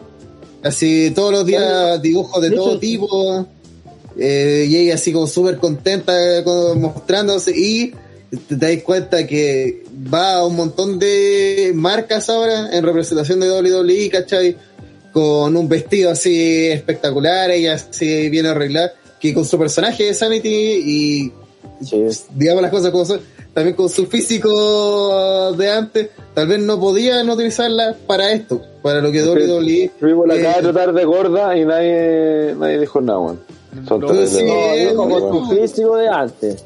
Así 0.62 1.10
todos 1.14 1.32
los 1.32 1.44
días 1.46 2.00
dibujos 2.00 2.40
de 2.42 2.50
De 2.50 2.56
todo 2.56 2.70
hecho, 2.70 2.78
tipo. 2.80 3.46
eh, 4.16 4.66
y 4.68 4.76
ella 4.76 4.94
así 4.94 5.12
como 5.12 5.26
súper 5.26 5.58
contenta 5.58 6.12
como 6.44 6.74
mostrándose 6.76 7.50
y 7.56 7.92
te, 8.30 8.56
te 8.56 8.74
das 8.76 8.82
cuenta 8.84 9.26
que 9.26 9.82
va 10.12 10.36
a 10.36 10.46
un 10.46 10.56
montón 10.56 10.98
de 10.98 11.72
marcas 11.74 12.28
ahora 12.30 12.70
en 12.76 12.84
representación 12.84 13.40
de 13.40 13.50
WWE, 13.50 14.10
¿cachai? 14.10 14.56
Con 15.14 15.56
un 15.56 15.68
vestido 15.68 16.10
así 16.10 16.66
espectacular, 16.66 17.50
ella 17.50 17.74
así 17.74 18.28
bien 18.28 18.44
arreglada, 18.44 18.92
que 19.18 19.32
con 19.32 19.46
su 19.46 19.58
personaje 19.58 20.04
de 20.04 20.14
Sanity 20.14 20.48
y 20.50 21.32
Sí. 21.82 22.02
digamos 22.34 22.62
las 22.62 22.70
cosas 22.70 22.90
como 22.90 23.04
son, 23.04 23.20
también 23.52 23.76
con 23.76 23.88
su 23.88 24.06
físico 24.06 25.52
de 25.52 25.70
antes, 25.70 26.10
tal 26.34 26.46
vez 26.48 26.58
no 26.60 26.78
podían 26.80 27.28
utilizarla 27.30 27.96
para 28.06 28.32
esto, 28.32 28.60
para 28.82 29.00
lo 29.00 29.10
que 29.12 29.22
WWE 29.22 29.90
Vimos 30.00 30.26
la 30.26 30.36
eh, 30.36 30.42
cara 30.42 30.56
de 30.56 30.62
tratar 30.62 30.92
de 30.92 31.04
gorda 31.04 31.56
y 31.56 31.64
nadie, 31.64 32.54
nadie 32.58 32.80
dijo 32.80 33.00
nada, 33.00 33.18
weón. 33.18 33.53
Son 33.88 34.00
Lo 34.00 34.06
todos 34.08 34.28
sí, 34.28 34.38
eh, 34.46 34.92
con 34.94 35.08
no. 35.08 35.50
físico 35.50 35.96
de 35.96 36.08
antes. 36.08 36.64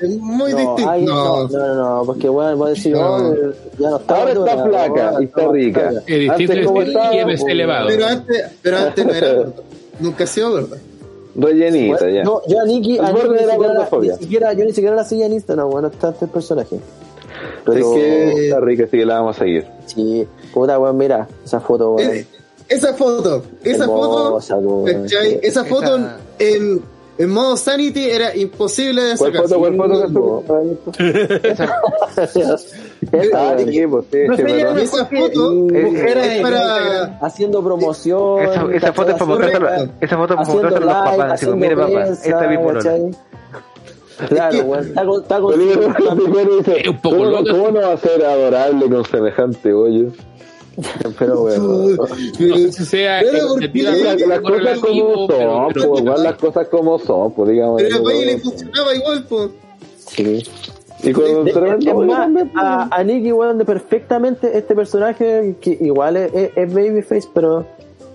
Es 0.00 0.18
muy 0.18 0.52
No, 0.52 0.58
distinto. 0.58 0.90
ay, 0.90 1.04
no, 1.04 1.14
No. 1.14 1.48
no, 1.48 1.66
no, 1.66 1.74
no, 1.98 2.02
porque 2.06 2.28
bueno, 2.28 2.56
voy 2.56 2.66
a 2.66 2.70
decir, 2.70 2.92
No. 2.92 3.16
oh, 3.16 3.34
ya 3.78 3.90
no 3.90 3.96
está. 3.96 4.16
Ahora 4.20 4.32
está 4.32 4.56
dura, 4.56 4.64
flaca 4.88 5.14
y 5.20 5.24
está 5.24 5.48
rica. 5.52 5.92
Es 6.06 6.20
distinto. 6.20 6.74
Pero 6.74 8.06
antes, 8.06 8.44
pero 8.62 8.76
antes 8.78 9.06
no 9.06 9.12
era. 9.14 9.44
Nunca 10.00 10.24
ha 10.24 10.26
sido 10.26 10.50
gorda. 10.50 10.76
Rellenita, 11.36 11.98
Bueno, 11.98 12.14
ya. 12.14 12.22
yo, 12.24 12.42
yo 12.46 12.60
a 12.60 12.64
Nikki, 12.64 12.98
a 12.98 13.08
El 13.08 13.14
Nikki 13.14 13.26
borde 13.26 13.28
ni, 13.30 13.38
siquiera, 13.38 13.56
gordofobia. 13.56 14.12
ni 14.12 14.18
siquiera, 14.18 14.52
yo 14.52 14.64
ni 14.64 14.72
siquiera 14.72 14.94
la 14.96 15.04
seguía 15.04 15.26
en 15.26 15.32
Instagram, 15.32 15.68
bueno, 15.70 15.88
está 15.88 16.10
este 16.10 16.26
personaje. 16.28 16.76
Es 16.76 16.82
Pero, 17.64 17.92
que 17.92 18.44
está 18.48 18.60
rica, 18.60 18.84
así 18.84 18.98
que 18.98 19.04
la 19.04 19.14
vamos 19.18 19.36
a 19.36 19.38
seguir. 19.40 19.66
sí, 19.86 20.28
puta, 20.52 20.78
weón, 20.78 20.96
mira, 20.96 21.26
esa 21.44 21.58
foto, 21.60 21.94
weón. 21.94 22.24
Esa 22.68 22.94
foto, 22.94 23.44
esa 23.62 23.84
Hermosa, 23.84 24.56
foto, 24.56 24.86
esa 25.42 25.64
foto 25.64 25.96
Esa- 25.96 26.16
en, 26.38 26.80
en 27.18 27.30
modo 27.30 27.56
Sanity 27.56 28.10
era 28.10 28.34
imposible 28.34 29.02
de 29.02 29.16
¿Cuál 29.16 29.32
sacar. 29.32 29.48
foto, 29.48 29.58
cuál 29.60 29.76
foto, 29.76 30.42
cuál 30.46 30.78
foto? 30.84 31.04
Esa, 34.82 35.06
foto 35.06 35.52
es 36.16 36.42
para... 36.42 37.04
haciendo 37.20 37.62
promoción. 37.62 38.40
Esa, 38.42 38.66
esa 38.72 38.92
foto 38.92 39.10
es 39.10 39.14
para 39.16 39.26
mostrárselo, 39.26 39.68
Haciendo- 39.68 39.94
esa 40.00 40.16
foto 40.16 40.34
es 40.34 40.48
para 40.48 40.80
los 40.80 40.94
papás. 40.94 41.32
Así 41.32 41.46
mire 41.50 41.76
papá, 41.76 42.02
esta 42.04 42.44
es 42.44 42.50
mi 42.50 42.58
polola. 42.64 42.94
Claro, 44.28 44.58
weón, 44.60 44.86
está 44.86 45.04
con, 45.04 45.22
está 45.22 45.40
con 45.40 45.54
Es 45.60 46.86
un 46.88 47.00
poco 47.00 47.16
¿cómo, 47.16 47.30
loco, 47.30 47.50
¿cómo 47.50 47.70
no 47.72 47.80
va 47.80 47.92
a 47.94 47.96
ser 47.96 48.24
adorable 48.24 48.88
con 48.88 49.04
semejante 49.06 49.72
hoyo? 49.72 50.06
Pero 51.18 51.42
weón. 51.42 51.96
No 51.96 52.06
sé 52.06 52.72
si 52.72 52.84
sea 52.84 53.20
Pero, 53.22 53.56
efectivamente 53.58 54.26
Las 54.26 54.40
cosas 54.40 54.78
como 54.78 55.14
son, 55.14 55.26
pero- 55.28 55.68
pues, 55.74 56.02
igual 56.02 56.22
las 56.22 56.34
cosas 56.36 56.68
como 56.68 56.98
son, 56.98 57.32
pues 57.32 57.50
digamos. 57.50 57.82
Pero 57.82 57.96
a 57.96 58.02
Valle 58.02 58.26
le 58.26 58.38
funcionaba 58.38 58.94
igual, 58.94 59.24
pues. 59.28 59.50
Sí. 59.98 60.42
Y 61.02 61.12
con 61.12 61.44
De- 61.44 61.52
tremendo 61.52 61.90
es 61.90 61.96
hoyo 61.96 62.06
más, 62.12 62.28
pues. 62.32 62.46
a, 62.56 62.88
a 62.96 63.04
Nicky, 63.04 63.32
weón, 63.32 63.58
de 63.58 63.64
perfectamente 63.64 64.56
este 64.56 64.74
personaje, 64.74 65.54
que 65.60 65.76
igual 65.80 66.16
es, 66.16 66.32
es- 66.34 66.50
es 66.56 66.72
Babyface, 66.74 67.28
pero 67.34 67.66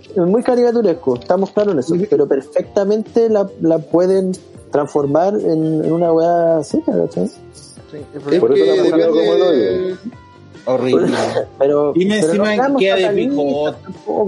es 0.10 0.18
muy 0.18 0.42
caricaturesco, 0.42 1.16
estamos 1.16 1.52
claros 1.52 1.74
en 1.74 1.80
eso, 1.80 1.96
pero 2.10 2.28
perfectamente 2.28 3.30
la, 3.30 3.48
la 3.62 3.78
pueden 3.78 4.32
transformar 4.72 5.36
en, 5.36 5.84
en 5.86 5.92
una 5.92 6.12
weá 6.12 6.58
así, 6.58 6.82
¿cachai? 6.82 7.28
Sí, 7.92 8.40
Por 8.40 8.58
eso 8.58 8.98
la 8.98 9.08
como 9.08 9.20
el 9.52 9.98
Horrible. 10.66 11.08
Pero, 11.60 11.94
Y 11.96 12.06
pero 12.08 12.26
encima 12.26 12.56
seamos 12.56 12.80
queda 12.82 12.96
de 12.96 13.10
picot. 13.28 13.78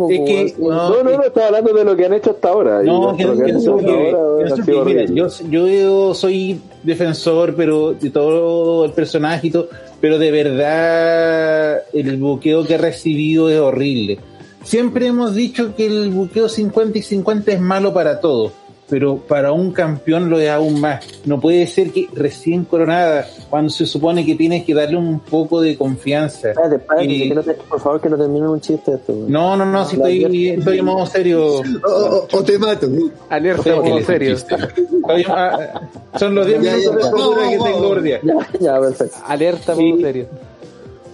Es 0.10 0.20
que- 0.20 0.56
no, 0.60 0.90
No, 0.90 1.04
no, 1.04 1.18
no, 1.18 1.24
estaba 1.24 1.48
hablando 1.48 1.74
de 1.74 1.84
lo 1.86 1.96
que 1.96 2.06
han 2.06 2.14
hecho 2.14 2.32
hasta 2.32 2.50
ahora. 2.50 2.82
No, 2.84 3.16
que, 3.16 3.26
no 3.26 3.34
no 3.36 5.28
yo, 5.50 5.68
yo 5.68 6.14
soy 6.14 6.60
defensor 6.84 7.56
pero 7.56 7.94
de 7.94 8.10
todo 8.10 8.86
el 8.86 8.92
personaje 8.92 9.48
y 9.48 9.52
todo, 9.52 9.70
pero 10.00 10.18
de 10.18 10.32
verdad 10.32 11.82
el 11.94 12.18
buqueo 12.18 12.66
que 12.66 12.76
ha 12.76 12.78
recibido 12.78 13.50
es 13.50 13.60
horrible. 13.60 14.20
Siempre 14.64 15.08
hemos 15.08 15.34
dicho 15.34 15.76
que 15.76 15.88
el 15.88 16.10
buqueo 16.10 16.48
50 16.48 16.98
y 16.98 17.02
50 17.02 17.52
es 17.52 17.60
malo 17.62 17.94
para 17.94 18.20
todo, 18.20 18.52
pero 18.92 19.16
para 19.16 19.54
un 19.54 19.72
campeón 19.72 20.30
lo 20.30 20.38
es 20.38 20.50
aún 20.50 20.82
más. 20.82 21.04
No 21.26 21.40
puede 21.40 21.66
ser 21.66 21.92
que 21.92 22.10
recién 22.14 22.66
coronada, 22.66 23.26
cuando 23.50 23.70
se 23.70 23.86
supone 23.86 24.26
que 24.26 24.36
tienes 24.36 24.66
que 24.66 24.74
darle 24.74 24.98
un 24.98 25.22
poco 25.22 25.62
de 25.62 25.78
confianza. 25.78 26.50
Espérate, 26.50 26.76
espérate, 26.76 27.06
Y- 27.08 27.30
que 27.30 27.36
no 27.36 27.42
te- 27.42 27.54
por 27.54 27.80
favor 27.80 28.02
que 28.02 28.10
no 28.10 28.18
termine 28.18 28.48
un 28.50 28.60
chiste 28.60 28.94
esto. 28.96 29.16
No, 29.30 29.56
no, 29.56 29.66
no, 29.66 29.86
si 29.86 29.96
La 29.96 30.10
estoy, 30.10 30.50
en 30.50 30.86
modo 30.86 31.06
serio. 31.06 31.62
O, 31.84 31.90
o- 31.90 32.28
o 32.32 32.44
te 32.44 32.60
mato. 32.60 32.88
Alerta, 33.30 33.70
en 33.76 33.98
sí, 34.00 34.04
serio. 34.06 34.34
Estoy- 34.36 35.26
ah, 35.30 35.82
son 36.20 36.36
los 36.36 36.46
10 36.46 36.62
Ya, 36.62 36.76
minutos 36.76 37.02
ya, 37.02 37.06
de 37.08 37.12
cordura 37.14 37.50
que 37.50 37.58
tengo 37.58 37.88
por 37.88 38.02
día. 38.02 38.20
Ya, 38.24 38.34
ya, 38.60 38.80
perfecto. 38.80 39.18
Alerta, 39.26 39.76
Sí. 39.76 39.90
en 39.90 40.02
serio. 40.02 40.26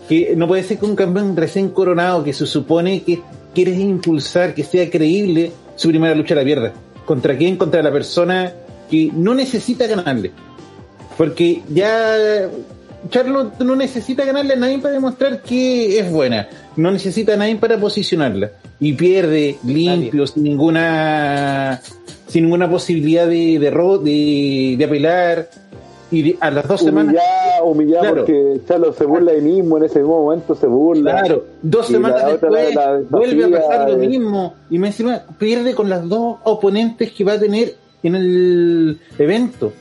que 0.09 0.35
no 0.38 0.47
puede 0.47 0.64
ser 0.64 0.77
que 0.80 0.85
un 0.85 0.95
campeón 0.95 1.35
recién 1.35 1.69
coronado 1.69 2.23
que 2.23 2.31
se 2.33 2.45
supone 2.45 3.03
que 3.03 3.19
quieres 3.53 3.77
impulsar, 3.77 4.53
que 4.56 4.64
sea 4.64 4.89
creíble, 4.89 5.51
su 5.75 5.89
primera 5.89 6.15
lucha 6.15 6.33
la 6.33 6.43
pierda. 6.45 6.73
¿Contra 7.08 7.38
quién? 7.38 7.56
Contra 7.56 7.82
la 7.82 7.90
persona 7.90 8.52
que 8.92 9.10
no 9.14 9.34
necesita 9.34 9.88
ganarle. 9.88 10.32
Porque 11.18 11.64
ya 11.69 12.50
Charlotte 13.10 13.61
no 13.61 13.77
necesita 13.77 14.26
ganarle 14.26 14.56
a 14.56 14.58
nadie 14.58 14.80
para 14.80 14.94
demostrar 14.94 15.42
que 15.42 16.00
es 16.00 16.11
buena. 16.11 16.50
No 16.76 16.92
necesita 16.92 17.36
a 17.36 17.38
nadie 17.38 17.56
para 17.56 17.77
posicionarla. 17.80 18.52
Y 18.82 18.92
pierde 18.92 19.58
limpio, 19.64 20.27
sin 20.27 20.44
ninguna 20.44 21.82
sin 22.27 22.44
ninguna 22.44 22.69
posibilidad 22.69 23.26
de, 23.26 23.58
de, 23.58 23.72
de, 24.03 24.76
de 24.77 24.86
apelar. 24.86 25.50
Y 26.10 26.22
de- 26.22 26.38
a 26.40 26.50
las 26.52 26.68
dos 26.68 26.82
semanas 26.82 27.16
humillada 27.64 28.02
Claro. 28.02 28.16
porque 28.18 28.61
Chalo 28.68 28.94
se 28.94 29.06
burla 29.06 29.32
ahí 29.34 29.42
mismo, 29.42 29.77
en 29.77 29.84
ese 29.84 30.00
mismo 30.00 30.24
momento 30.24 30.56
se 30.56 30.66
burla. 30.68 31.19
Claro, 31.19 31.44
dos 31.61 31.88
semanas 31.88 32.26
después 32.26 32.74
la- 32.76 32.92
la 32.94 33.02
vuelve 33.10 33.45
a 33.45 33.61
pasar 33.61 33.90
lo 33.90 34.02
eh. 34.02 34.08
mismo 34.08 34.53
y 34.69 34.80
me 34.80 34.88
encima 34.88 35.22
pierde 35.38 35.74
con 35.76 35.90
las 35.90 36.08
dos 36.08 36.38
oponentes 36.45 37.11
que 37.11 37.24
va 37.26 37.34
a 37.34 37.40
tener 37.40 37.76
en 38.03 38.16
el 38.16 39.00
evento. 39.18 39.74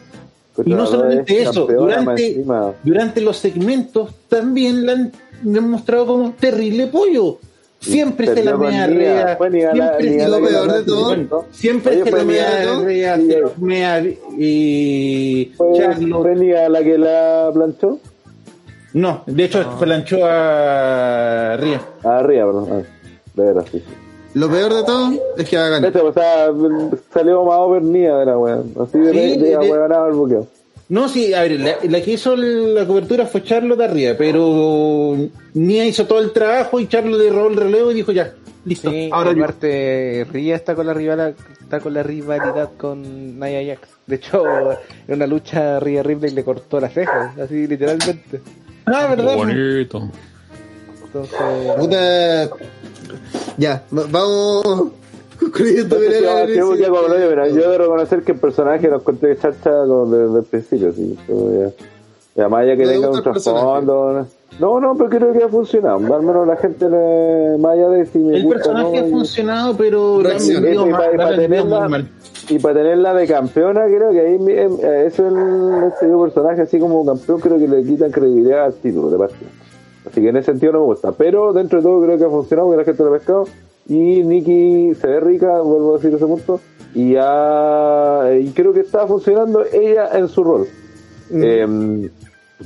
Y 0.64 0.70
no 0.70 0.78
la 0.78 0.86
solamente 0.86 1.42
eso, 1.42 1.66
durante, 1.66 2.42
durante 2.82 3.20
los 3.20 3.36
segmentos 3.36 4.10
también 4.28 4.86
la 4.86 4.92
han 4.92 5.12
demostrado 5.42 6.06
como 6.06 6.30
terrible 6.32 6.86
pollo. 6.86 7.38
Siempre 7.90 8.26
se 8.34 8.44
la 8.44 8.56
mea 8.56 8.86
la- 8.88 9.36
siempre 9.36 9.50
que 10.10 10.16
ganó 10.16 10.40
mea- 10.40 10.72
de 10.74 10.82
todo. 10.82 11.44
siempre 11.50 12.04
se 12.04 12.10
la 12.10 12.24
mea 12.24 12.64
la 12.64 13.50
mea 13.58 14.00
y 14.38 15.52
¿Fue, 15.56 15.72
Charlotte. 15.78 16.22
fue 16.22 16.34
Nia 16.36 16.68
la 16.68 16.82
que 16.82 16.98
la 16.98 17.50
planchó? 17.54 17.98
No, 18.94 19.22
de 19.26 19.44
hecho 19.44 19.76
planchó 19.78 20.18
a 20.24 21.56
Ria. 21.58 21.80
Ah, 22.02 22.18
arriba, 22.18 22.46
perdón. 22.46 22.86
De 23.34 23.42
veras, 23.44 23.64
sí. 23.70 23.82
Lo 24.34 24.48
peor 24.50 24.74
de 24.74 24.82
todo 24.84 25.10
es 25.36 25.48
que 25.48 25.56
va 25.56 25.66
a 25.66 25.68
ganar. 25.68 25.96
O 26.02 26.12
sea, 26.12 26.48
salió 27.12 27.44
más 27.44 27.58
over 27.58 27.82
Nia 27.82 28.16
de 28.16 28.26
la 28.26 28.38
wea. 28.38 28.58
Así 28.82 28.98
de, 28.98 29.12
Sí, 29.12 29.18
de, 29.18 29.36
de- 29.36 29.56
de, 29.58 29.68
el 30.08 30.12
buqueo. 30.14 30.46
No, 30.88 31.08
sí, 31.08 31.34
a 31.34 31.42
ver, 31.42 31.58
la, 31.60 31.76
la 31.82 32.00
que 32.00 32.12
hizo 32.12 32.36
la 32.36 32.86
cobertura 32.86 33.26
fue 33.26 33.42
Charlotte 33.42 33.80
arriba, 33.80 34.14
pero 34.16 35.16
Nia 35.54 35.84
hizo 35.84 36.06
todo 36.06 36.20
el 36.20 36.32
trabajo 36.32 36.78
y 36.78 36.86
Charlotte 36.86 37.20
le 37.20 37.30
robó 37.30 37.48
el 37.48 37.56
relevo 37.56 37.90
y 37.90 37.94
dijo 37.94 38.12
ya, 38.12 38.34
listo, 38.64 38.90
Sí, 38.90 39.10
ahora 39.12 39.32
yo. 39.32 39.42
aparte 39.42 40.24
Ria 40.32 40.54
está 40.54 40.76
con 40.76 40.86
la 40.86 40.94
rival, 40.94 41.34
está 41.60 41.80
con 41.80 41.92
la 41.92 42.04
rivalidad 42.04 42.70
con 42.76 43.36
Nia 43.40 43.74
Jax. 43.74 43.88
De 44.06 44.14
hecho, 44.16 44.44
en 45.08 45.14
una 45.14 45.26
lucha 45.26 45.80
Ria 45.80 46.04
Ripley 46.04 46.30
le 46.32 46.44
cortó 46.44 46.78
las 46.78 46.92
cejas, 46.94 47.36
así 47.36 47.66
literalmente. 47.66 48.40
Ah, 48.84 49.08
verdad. 49.08 49.34
Bonito. 49.36 50.08
Entonces, 51.06 51.36
Puta. 51.78 52.48
Ya, 53.56 53.82
va- 53.96 54.06
vamos 54.08 54.92
como 56.88 57.08
lo 57.08 57.14
digo, 57.16 57.30
mira, 57.30 57.48
yo 57.48 57.70
de 57.70 57.78
reconocer 57.78 58.22
que 58.22 58.32
el 58.32 58.38
personaje 58.38 58.88
lo 58.88 58.96
encontré 58.96 59.36
chacha 59.36 59.70
como 59.86 60.06
desde 60.06 60.38
el 60.38 60.44
principio, 60.44 60.92
sí. 60.92 61.16
pero 61.26 61.50
ya. 61.52 61.70
Y 62.36 62.40
además 62.40 62.66
ya 62.66 62.76
que 62.76 62.82
¿No 62.84 62.88
te 62.88 62.94
tenga 62.94 63.10
un 63.10 63.22
trasfondo. 63.22 64.26
No, 64.58 64.80
no, 64.80 64.94
pero 64.96 65.08
creo 65.10 65.32
que 65.32 65.42
ha 65.44 65.48
funcionado. 65.48 65.96
Al 66.14 66.22
menos 66.22 66.46
la 66.46 66.56
gente, 66.56 66.88
le, 66.88 67.56
más 67.58 67.72
allá 67.72 67.88
de 67.88 68.06
si 68.06 68.18
me 68.18 68.36
El 68.36 68.42
gusta 68.44 68.58
personaje 68.58 68.98
no, 68.98 69.04
ha 69.04 69.08
y- 69.08 69.10
funcionado, 69.10 69.76
pero 69.76 70.20
Y 70.20 70.52
y 70.52 70.56
han 70.56 70.90
para 70.92 71.36
tenerla-. 71.36 72.04
Y 72.48 72.58
para 72.58 72.74
tenerla 72.74 73.14
de 73.14 73.26
campeona, 73.26 73.86
creo 73.86 74.10
que 74.12 74.20
ahí 74.20 74.34
eh, 74.48 74.68
eh, 74.82 75.04
eso 75.06 75.26
es 75.26 75.32
el 75.32 75.84
este 75.88 76.06
personaje 76.06 76.62
así 76.62 76.78
como 76.78 77.04
campeón, 77.04 77.40
creo 77.40 77.58
que 77.58 77.66
le 77.68 77.82
quitan 77.82 78.10
credibilidad 78.10 78.66
al 78.66 78.74
título 78.74 79.10
de 79.10 79.18
partida. 79.18 79.48
Así 80.06 80.20
que 80.20 80.28
en 80.28 80.36
ese 80.36 80.52
sentido 80.52 80.72
no 80.72 80.80
me 80.80 80.86
gusta. 80.86 81.12
Pero 81.12 81.52
dentro 81.52 81.78
de 81.78 81.84
todo 81.84 82.02
creo 82.02 82.18
que 82.18 82.24
ha 82.24 82.30
funcionado 82.30 82.68
porque 82.68 82.78
la 82.78 82.84
gente 82.84 83.02
lo 83.02 83.08
ha 83.10 83.18
pescado. 83.18 83.44
y 83.88 84.22
Nikki 84.22 84.94
se 84.94 85.06
ve 85.06 85.20
rica, 85.20 85.60
vuelvo 85.60 85.94
a 85.94 85.96
decir 85.98 86.14
ese 86.14 86.26
punto, 86.26 86.60
y, 86.94 87.12
ya, 87.12 88.30
y 88.38 88.50
creo 88.50 88.72
que 88.72 88.80
está 88.80 89.06
funcionando 89.06 89.64
ella 89.72 90.08
en 90.18 90.28
su 90.28 90.42
rol. 90.42 90.66
Eh, 91.30 92.08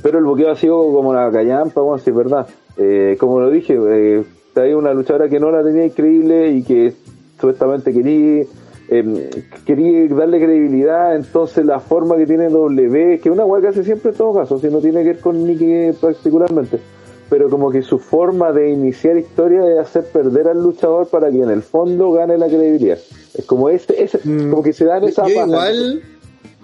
pero 0.01 0.19
el 0.19 0.25
buqueo 0.25 0.51
ha 0.51 0.55
sido 0.55 0.77
como 0.93 1.13
la 1.13 1.29
callampa, 1.31 1.81
bueno, 1.81 1.97
sí 1.97 2.09
es 2.09 2.15
verdad. 2.15 2.47
Eh, 2.77 3.17
como 3.19 3.39
lo 3.39 3.49
dije, 3.49 3.77
eh, 3.77 4.23
hay 4.55 4.73
una 4.73 4.93
luchadora 4.93 5.27
que 5.27 5.39
no 5.39 5.51
la 5.51 5.63
tenía 5.63 5.85
increíble 5.85 6.51
y 6.51 6.63
que 6.63 6.93
supuestamente 7.35 7.91
quería 7.91 8.45
eh, 8.93 9.45
quería 9.65 10.07
darle 10.13 10.37
credibilidad, 10.37 11.15
entonces 11.15 11.65
la 11.65 11.79
forma 11.79 12.17
que 12.17 12.25
tiene 12.25 12.49
W, 12.49 13.19
que 13.19 13.29
es 13.29 13.33
una 13.33 13.45
hueá 13.45 13.61
que 13.61 13.69
hace 13.69 13.85
siempre 13.85 14.11
en 14.11 14.17
todo 14.17 14.33
caso, 14.33 14.59
si 14.59 14.67
no 14.67 14.79
tiene 14.79 15.01
que 15.03 15.13
ver 15.13 15.19
con 15.19 15.47
Nikki 15.47 15.97
particularmente, 15.97 16.77
pero 17.31 17.49
como 17.49 17.71
que 17.71 17.81
su 17.81 17.97
forma 17.97 18.51
de 18.51 18.69
iniciar 18.71 19.17
historia 19.17 19.61
es 19.71 19.79
hacer 19.79 20.03
perder 20.11 20.49
al 20.49 20.61
luchador 20.61 21.07
para 21.07 21.31
que 21.31 21.37
en 21.39 21.49
el 21.49 21.63
fondo 21.63 22.11
gane 22.11 22.37
la 22.37 22.47
credibilidad. 22.47 22.99
Es 23.33 23.45
como 23.45 23.69
ese, 23.69 24.03
ese 24.03 24.19
como 24.19 24.61
que 24.61 24.73
se 24.73 24.83
dan 24.83 25.05
esa 25.05 25.25
Yo 25.29 25.35
paja. 25.35 25.47
igual 25.47 26.01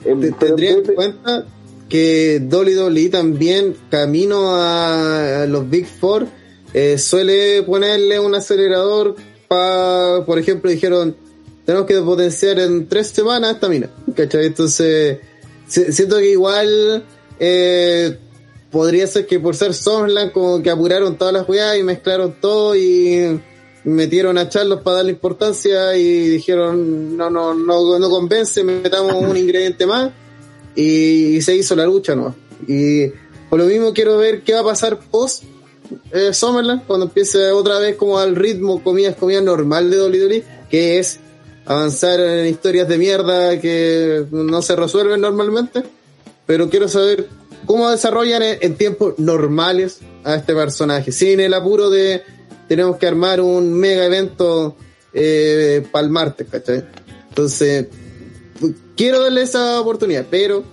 te- 0.03 0.15
pero 0.15 0.35
tendría 0.35 0.71
en 0.73 0.83
cuenta 0.83 1.45
que 1.87 2.41
WWE 2.51 3.07
también, 3.09 3.75
camino 3.89 4.55
a 4.57 5.45
los 5.47 5.69
Big 5.69 5.85
Four, 5.87 6.27
eh, 6.73 6.97
suele 6.97 7.63
ponerle 7.63 8.19
un 8.19 8.35
acelerador 8.35 9.15
para, 9.47 10.25
por 10.25 10.37
ejemplo, 10.37 10.69
dijeron, 10.69 11.15
tenemos 11.65 11.87
que 11.87 11.95
potenciar 12.01 12.59
en 12.59 12.89
tres 12.89 13.07
semanas 13.07 13.53
esta 13.55 13.69
mina, 13.69 13.89
¿cachai? 14.15 14.47
Entonces, 14.47 15.19
si- 15.65 15.93
siento 15.93 16.17
que 16.17 16.31
igual 16.31 17.05
eh, 17.39 18.17
podría 18.71 19.07
ser 19.07 19.25
que 19.25 19.39
por 19.39 19.55
ser 19.55 19.73
SummerSlam 19.73 20.31
como 20.31 20.61
que 20.61 20.69
apuraron 20.69 21.17
todas 21.17 21.33
las 21.33 21.47
weas 21.47 21.77
y 21.77 21.83
mezclaron 21.83 22.35
todo 22.39 22.75
y 22.75 23.39
metieron 23.83 24.37
a 24.37 24.49
Charlos 24.49 24.81
para 24.81 24.97
darle 24.97 25.11
importancia 25.11 25.95
y 25.95 26.27
dijeron 26.29 27.15
no 27.15 27.29
no 27.29 27.53
no 27.53 27.99
no 27.99 28.09
convence 28.09 28.63
metamos 28.63 29.13
un 29.15 29.37
ingrediente 29.37 29.85
más 29.85 30.11
y, 30.75 31.41
se 31.41 31.55
hizo 31.55 31.75
la 31.75 31.85
lucha 31.85 32.15
no 32.15 32.35
y 32.67 33.07
por 33.49 33.59
lo 33.59 33.65
mismo 33.65 33.93
quiero 33.93 34.17
ver 34.17 34.43
qué 34.43 34.53
va 34.53 34.59
a 34.59 34.65
pasar 34.65 34.99
post 34.99 35.43
eh, 36.11 36.33
Summerland 36.33 36.85
cuando 36.85 37.05
empiece 37.05 37.51
otra 37.51 37.79
vez 37.79 37.95
como 37.95 38.19
al 38.19 38.35
ritmo 38.35 38.83
comillas 38.83 39.15
comillas 39.15 39.43
normal 39.43 39.89
de 39.89 40.01
WWE 40.01 40.43
que 40.69 40.99
es 40.99 41.19
avanzar 41.67 42.19
en 42.19 42.47
historias 42.47 42.87
de 42.87 42.97
mierda 42.97 43.59
que 43.59 44.25
no 44.31 44.61
se 44.61 44.75
resuelven 44.75 45.21
normalmente. 45.21 45.83
Pero 46.45 46.69
quiero 46.69 46.87
saber 46.87 47.27
cómo 47.67 47.89
desarrollan 47.91 48.41
en, 48.41 48.57
en 48.61 48.75
tiempos 48.75 49.19
normales 49.19 49.99
a 50.23 50.35
este 50.35 50.55
personaje, 50.55 51.11
sin 51.11 51.39
el 51.39 51.53
apuro 51.53 51.91
de 51.91 52.23
tenemos 52.67 52.97
que 52.97 53.05
armar 53.07 53.39
un 53.41 53.71
mega 53.73 54.05
evento 54.05 54.75
eh, 55.13 55.85
para 55.91 56.03
el 56.05 56.11
martes, 56.11 56.47
¿cachai? 56.49 56.83
Entonces, 57.29 57.87
quiero 58.95 59.21
darle 59.21 59.43
esa 59.43 59.79
oportunidad, 59.79 60.25
pero 60.29 60.63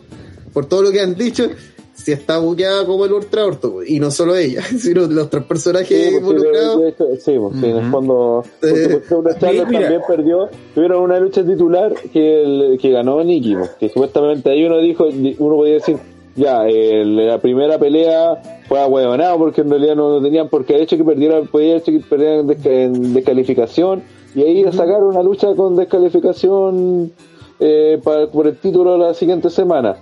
por 0.52 0.66
todo 0.66 0.82
lo 0.82 0.90
que 0.90 1.00
han 1.00 1.14
dicho, 1.14 1.48
si 1.94 2.10
está 2.12 2.38
buqueada 2.38 2.84
como 2.86 3.04
el 3.04 3.12
ultra 3.12 3.44
orto, 3.44 3.82
y 3.84 4.00
no 4.00 4.10
solo 4.10 4.34
ella, 4.36 4.62
sino 4.78 5.06
los 5.06 5.30
tres 5.30 5.44
personajes 5.44 5.88
Sí, 5.88 5.94
pues, 5.96 6.12
sí, 6.12 6.18
involucrados. 6.18 6.80
de 6.80 6.88
hecho, 6.88 7.04
sí, 7.20 7.32
pues, 7.38 7.60
sí, 7.60 7.66
en 7.66 7.76
el 7.76 7.90
fondo, 7.90 8.44
Eh, 8.44 8.50
porque, 8.60 8.88
porque 9.08 9.14
una 9.14 9.34
también 9.34 10.00
perdió, 10.08 10.48
tuvieron 10.74 11.02
una 11.02 11.20
lucha 11.20 11.44
titular 11.44 11.94
que, 12.12 12.42
el- 12.42 12.78
que 12.80 12.90
ganó 12.90 13.16
pues, 13.16 13.70
que 13.78 13.88
supuestamente 13.88 14.50
ahí 14.50 14.64
uno 14.64 14.78
dijo, 14.80 15.04
uno 15.06 15.56
podía 15.56 15.74
decir, 15.74 15.96
ya, 16.36 16.66
el- 16.66 17.16
la 17.26 17.38
primera 17.38 17.78
pelea 17.78 18.40
fue 18.68 18.80
ahueonado 18.80 19.38
porque 19.38 19.60
en 19.60 19.70
realidad 19.70 19.94
no 19.96 20.20
tenían, 20.22 20.48
porque 20.48 20.74
el 20.74 20.82
hecho 20.82 20.96
que 20.96 21.04
perdiera, 21.04 21.42
podía 21.42 21.76
hecho 21.76 21.92
que 21.92 22.00
perdieran 22.00 22.40
en, 22.40 22.46
desca- 22.48 22.70
en 22.70 23.14
descalificación, 23.14 24.02
y 24.34 24.42
ahí 24.42 24.64
sacaron 24.72 25.04
una 25.08 25.22
lucha 25.22 25.54
con 25.54 25.76
descalificación 25.76 27.12
eh, 27.60 28.00
para- 28.02 28.26
por 28.26 28.46
el 28.48 28.56
título 28.56 28.96
la 28.98 29.14
siguiente 29.14 29.48
semana. 29.50 29.96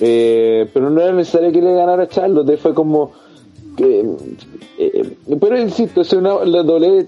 Eh, 0.00 0.68
pero 0.72 0.88
no 0.90 1.00
era 1.00 1.12
necesario 1.12 1.52
que 1.52 1.60
le 1.62 1.72
ganara 1.74 2.04
a 2.04 2.08
Charlotte, 2.08 2.56
fue 2.58 2.74
como 2.74 3.12
eh, 3.76 4.04
pero 5.40 5.58
insisto, 5.60 6.00
es 6.00 6.12
una, 6.12 6.44
la 6.44 6.62
doble- 6.62 7.06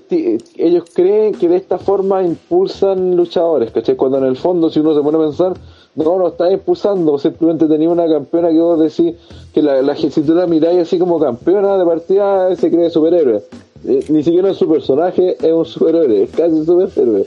ellos 0.56 0.84
creen 0.94 1.32
que 1.34 1.48
de 1.48 1.56
esta 1.56 1.78
forma 1.78 2.22
impulsan 2.22 3.16
luchadores, 3.16 3.70
¿cachai? 3.70 3.96
Cuando 3.96 4.18
en 4.18 4.24
el 4.24 4.36
fondo, 4.36 4.68
si 4.70 4.80
uno 4.80 4.94
se 4.94 5.00
pone 5.00 5.16
a 5.18 5.20
pensar, 5.20 5.54
no, 5.96 6.18
no 6.18 6.28
está 6.28 6.50
impulsando, 6.52 7.18
simplemente 7.18 7.66
tenía 7.66 7.88
una 7.88 8.06
campeona 8.06 8.50
que 8.50 8.60
vos 8.60 8.78
decís 8.78 9.14
que 9.52 9.62
la, 9.62 9.80
la 9.80 9.96
si 9.96 10.08
tú 10.08 10.34
la 10.34 10.46
miráis 10.46 10.80
así 10.80 10.98
como 10.98 11.18
campeona 11.18 11.78
de 11.78 11.84
partida, 11.86 12.54
se 12.54 12.70
cree 12.70 12.90
superhéroe. 12.90 13.42
Eh, 13.88 14.04
ni 14.08 14.22
siquiera 14.22 14.50
es 14.50 14.56
su 14.56 14.68
personaje, 14.68 15.36
es 15.40 15.52
un 15.52 15.64
superhéroe, 15.64 16.24
es 16.24 16.30
casi 16.30 16.52
un 16.52 16.66
superhéroe. 16.66 17.24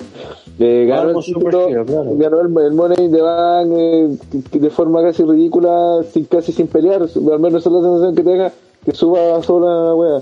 Eh, 0.60 0.86
ganó 0.88 1.18
el 1.18 1.26
título, 1.26 1.68
claro. 1.68 1.86
ganó 2.18 2.42
el, 2.42 2.66
el 2.66 2.74
Money 2.74 3.10
the 3.10 3.22
Bank 3.22 3.72
eh, 3.72 4.18
de 4.52 4.70
forma 4.70 5.02
casi 5.02 5.24
ridícula, 5.24 6.02
sin, 6.12 6.26
casi 6.26 6.52
sin 6.52 6.68
pelear, 6.68 7.02
al 7.02 7.40
menos 7.40 7.62
esa 7.62 7.70
es 7.70 7.76
la 7.76 7.82
sensación 7.82 8.16
que 8.16 8.24
tenga, 8.24 8.52
que 8.86 8.92
suba 8.92 9.42
sola, 9.42 9.96
wea. 9.96 10.20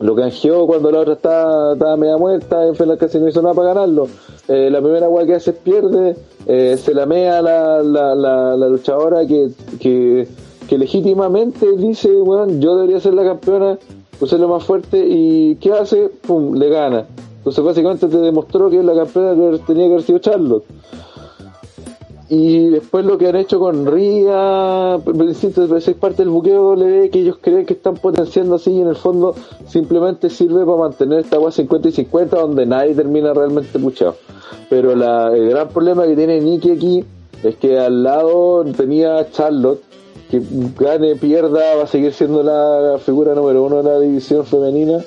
Lo 0.00 0.14
canjeó 0.14 0.66
cuando 0.66 0.90
la 0.90 1.00
otra 1.00 1.14
estaba, 1.14 1.72
estaba 1.72 1.96
media 1.96 2.18
muerta, 2.18 2.66
en 2.66 2.76
final 2.76 2.98
casi 2.98 3.18
no 3.18 3.28
hizo 3.28 3.40
nada 3.40 3.54
para 3.54 3.68
ganarlo. 3.68 4.06
La 4.46 4.80
primera 4.80 5.08
wea 5.08 5.24
que 5.24 5.34
hace 5.34 5.52
es 5.52 5.56
pierde, 5.56 6.16
eh, 6.46 6.76
se 6.76 6.94
la 6.94 7.06
mea 7.06 7.40
la, 7.40 7.82
la, 7.82 8.14
la, 8.14 8.56
la 8.56 8.68
luchadora 8.68 9.26
que, 9.26 9.50
que, 9.80 10.26
legítimamente 10.76 11.76
dice, 11.76 12.10
weón, 12.10 12.60
yo 12.60 12.74
debería 12.76 13.00
ser 13.00 13.14
la 13.14 13.24
campeona, 13.24 13.78
pues 14.18 14.32
es 14.32 14.40
lo 14.40 14.48
más 14.48 14.64
fuerte, 14.64 15.04
y 15.06 15.56
¿qué 15.56 15.72
hace? 15.72 16.10
Pum, 16.26 16.54
le 16.54 16.68
gana. 16.68 17.06
Entonces 17.38 17.62
básicamente 17.62 18.08
te 18.08 18.16
demostró 18.18 18.70
que 18.70 18.82
la 18.82 18.94
campeona 18.94 19.34
que 19.34 19.58
tenía 19.66 19.86
que 19.86 19.92
haber 19.92 20.02
sido 20.02 20.18
Charlotte. 20.18 20.64
Y 22.28 22.70
después 22.70 23.04
lo 23.04 23.18
que 23.18 23.28
han 23.28 23.36
hecho 23.36 23.58
con 23.58 23.86
Ria, 23.86 24.96
es 24.96 25.94
parte 25.94 26.22
del 26.22 26.30
buqueo 26.30 26.70
W 26.74 27.10
que 27.10 27.18
ellos 27.20 27.36
creen 27.40 27.66
que 27.66 27.74
están 27.74 27.94
potenciando 27.96 28.54
así 28.54 28.70
y 28.70 28.80
en 28.80 28.88
el 28.88 28.96
fondo 28.96 29.34
simplemente 29.66 30.30
sirve 30.30 30.64
para 30.64 30.78
mantener 30.78 31.20
esta 31.20 31.36
agua 31.36 31.52
50 31.52 31.88
y 31.88 31.92
50 31.92 32.36
donde 32.38 32.64
nadie 32.64 32.94
termina 32.94 33.34
realmente 33.34 33.78
puchado. 33.78 34.16
Pero 34.70 34.96
la, 34.96 35.36
el 35.36 35.50
gran 35.50 35.68
problema 35.68 36.06
que 36.06 36.16
tiene 36.16 36.40
Nikki 36.40 36.70
aquí 36.70 37.04
es 37.42 37.56
que 37.56 37.78
al 37.78 38.02
lado 38.02 38.64
tenía 38.74 39.30
Charlotte, 39.30 39.82
que 40.30 40.40
gane, 40.78 41.16
pierda, 41.16 41.76
va 41.76 41.82
a 41.82 41.86
seguir 41.86 42.14
siendo 42.14 42.42
la 42.42 42.98
figura 42.98 43.34
número 43.34 43.64
uno 43.64 43.82
de 43.82 43.90
la 43.90 44.00
división 44.00 44.46
femenina. 44.46 45.04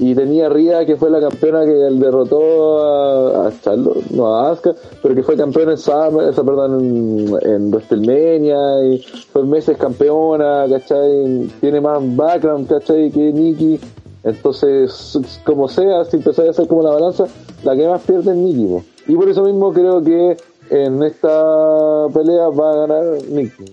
Y 0.00 0.14
tenía 0.14 0.46
a 0.46 0.48
Ria, 0.48 0.86
que 0.86 0.96
fue 0.96 1.10
la 1.10 1.20
campeona 1.20 1.66
que 1.66 1.72
derrotó 1.72 2.80
a, 2.80 3.48
a 3.48 3.52
Charlotte, 3.60 4.10
no 4.10 4.34
a 4.34 4.50
Asuka, 4.50 4.74
pero 5.02 5.14
que 5.14 5.22
fue 5.22 5.36
campeona 5.36 5.72
en 5.72 5.78
Summer, 5.78 6.34
perdón, 6.34 6.80
en, 6.80 7.50
en 7.50 7.70
WrestleMania, 7.70 8.82
y 8.86 8.98
fue 9.30 9.44
meses 9.44 9.76
campeona, 9.76 10.64
¿cachai? 10.70 11.50
Tiene 11.60 11.82
más 11.82 11.98
background, 12.16 12.66
¿cachai? 12.66 13.10
Que 13.10 13.30
Nikki. 13.30 13.78
Entonces, 14.24 15.18
como 15.44 15.68
sea, 15.68 16.06
si 16.06 16.16
empezáis 16.16 16.48
a 16.48 16.50
hacer 16.52 16.66
como 16.66 16.82
la 16.82 16.92
balanza, 16.92 17.26
la 17.62 17.76
que 17.76 17.86
más 17.86 18.00
pierde 18.00 18.30
es 18.30 18.36
Nikki. 18.38 18.82
Y 19.06 19.16
por 19.16 19.28
eso 19.28 19.42
mismo 19.44 19.70
creo 19.70 20.02
que 20.02 20.38
en 20.70 21.02
esta 21.02 22.06
pelea 22.14 22.48
va 22.48 22.72
a 22.72 22.76
ganar 22.86 23.04
Nikki 23.28 23.64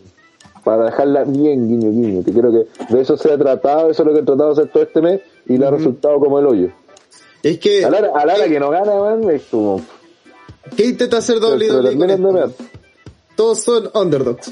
para 0.65 0.83
dejarla 0.83 1.23
bien 1.23 1.69
guiño 1.69 1.91
guiño, 1.91 2.23
que 2.25 2.33
creo 2.33 2.51
que 2.51 2.93
de 2.93 3.01
eso 3.01 3.15
se 3.15 3.31
ha 3.31 3.37
tratado, 3.37 3.89
eso 3.89 4.03
es 4.03 4.07
lo 4.07 4.13
que 4.13 4.19
he 4.19 4.23
tratado 4.23 4.53
de 4.53 4.61
hacer 4.61 4.73
todo 4.73 4.83
este 4.83 5.01
mes 5.01 5.21
y 5.47 5.57
le 5.57 5.65
ha 5.65 5.71
resultado 5.71 6.19
como 6.19 6.39
el 6.39 6.47
hoyo. 6.47 6.69
Es 7.43 7.59
que, 7.59 7.85
A 7.85 7.89
la 7.89 7.99
hora, 7.99 8.11
a 8.15 8.25
la 8.25 8.35
hora 8.35 8.47
que 8.47 8.59
no 8.59 8.69
gana, 8.69 8.95
man, 8.95 9.29
es 9.29 9.43
como... 9.49 9.81
¿qué 10.75 10.85
intenta 10.87 11.17
hacer 11.17 11.37
WWE. 11.39 12.53
Todos 13.35 13.59
son 13.59 13.89
underdogs. 13.93 14.51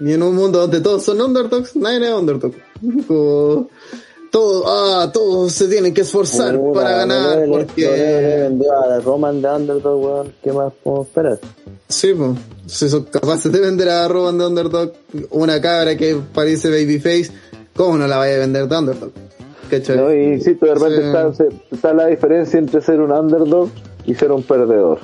Y 0.00 0.12
en 0.12 0.22
un 0.22 0.34
mundo 0.34 0.58
donde 0.60 0.80
todos 0.80 1.02
son 1.04 1.20
underdogs, 1.20 1.76
nadie 1.76 2.06
es 2.08 2.14
underdog. 2.14 2.52
Como, 3.06 3.68
todos, 4.30 4.64
ah, 4.66 5.10
todos 5.12 5.52
se 5.52 5.68
tienen 5.68 5.92
que 5.94 6.00
esforzar 6.00 6.58
para 6.72 6.90
ganar, 6.98 7.22
no 7.22 7.40
le- 7.40 7.46
no 7.46 7.56
le 7.58 7.64
porque... 7.64 7.86
vendió 8.48 8.72
a 8.72 9.00
Roman 9.00 9.40
de 9.42 9.48
Underdog, 9.48 10.02
weón. 10.02 10.32
¿Qué 10.42 10.52
más 10.52 10.72
podemos 10.82 11.06
esperar? 11.06 11.38
Sí, 11.88 12.12
pues. 12.14 12.30
Si 12.66 12.88
son 12.88 13.04
capaces 13.04 13.52
de 13.52 13.60
vender 13.60 13.88
a 13.90 14.08
Roman 14.08 14.38
de 14.38 14.46
Underdog, 14.46 14.92
una 15.30 15.60
cabra 15.60 15.96
que 15.96 16.16
parece 16.32 16.68
babyface, 16.70 17.30
¿cómo 17.76 17.96
no 17.98 18.06
la 18.08 18.16
vaya 18.16 18.36
a 18.36 18.38
vender 18.38 18.66
de 18.66 18.76
Underdog? 18.76 19.10
¿Cachai? 19.78 19.96
¿no? 19.96 20.14
Y 20.14 20.24
insisto, 20.34 20.66
de 20.66 20.74
repente 20.74 21.00
Sí. 21.00 21.06
está, 21.06 21.32
está 21.72 21.94
la 21.94 22.06
diferencia 22.06 22.58
entre 22.58 22.80
ser 22.80 23.00
un 23.00 23.12
underdog 23.12 23.68
y 24.06 24.14
ser 24.14 24.32
un 24.32 24.42
perdedor. 24.42 24.98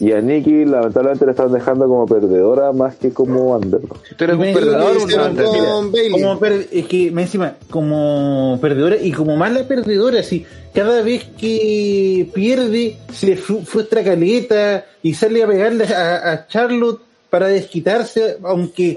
Y 0.00 0.12
a 0.12 0.20
Nikki 0.20 0.64
lamentablemente 0.64 1.24
la 1.24 1.32
están 1.32 1.52
dejando 1.52 1.88
como 1.88 2.06
perdedora 2.06 2.70
más 2.70 2.94
que 2.94 3.10
como 3.10 3.56
underdog. 3.56 3.96
Si 4.08 4.14
tú 4.14 4.24
eres 4.24 4.36
un 4.36 4.42
perdedor, 4.54 4.96
un. 4.96 5.92
Como 6.12 6.38
per- 6.38 6.68
es 6.70 6.86
que 6.86 7.10
me 7.10 7.22
encima, 7.22 7.54
como 7.68 8.58
perdedora 8.62 8.96
y 8.96 9.10
como 9.10 9.36
mala 9.36 9.66
perdedora, 9.66 10.20
así, 10.20 10.46
cada 10.72 11.02
vez 11.02 11.24
que 11.36 12.28
pierde 12.32 12.96
se 13.12 13.36
fru- 13.36 13.64
frustra 13.64 14.04
caleta 14.04 14.84
y 15.02 15.14
sale 15.14 15.42
a 15.42 15.48
pegarle 15.48 15.84
a, 15.92 16.32
a 16.32 16.46
Charlotte 16.46 17.00
para 17.30 17.48
desquitarse, 17.48 18.38
aunque 18.42 18.96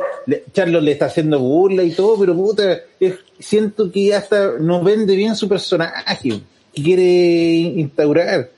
Charlotte 0.53 0.84
le 0.84 0.92
está 0.93 1.06
haciendo 1.08 1.40
burla 1.40 1.84
y 1.84 1.92
todo, 1.92 2.18
pero 2.19 2.35
puta, 2.35 2.80
es- 3.00 3.16
siento 3.40 3.92
que 3.92 4.14
hasta 4.16 4.53
no 4.60 4.84
vende 4.84 5.16
bien 5.16 5.35
su 5.35 5.48
personaje 5.50 6.42
que 6.74 6.84
quiere 6.84 7.03
instaurar. 7.03 8.50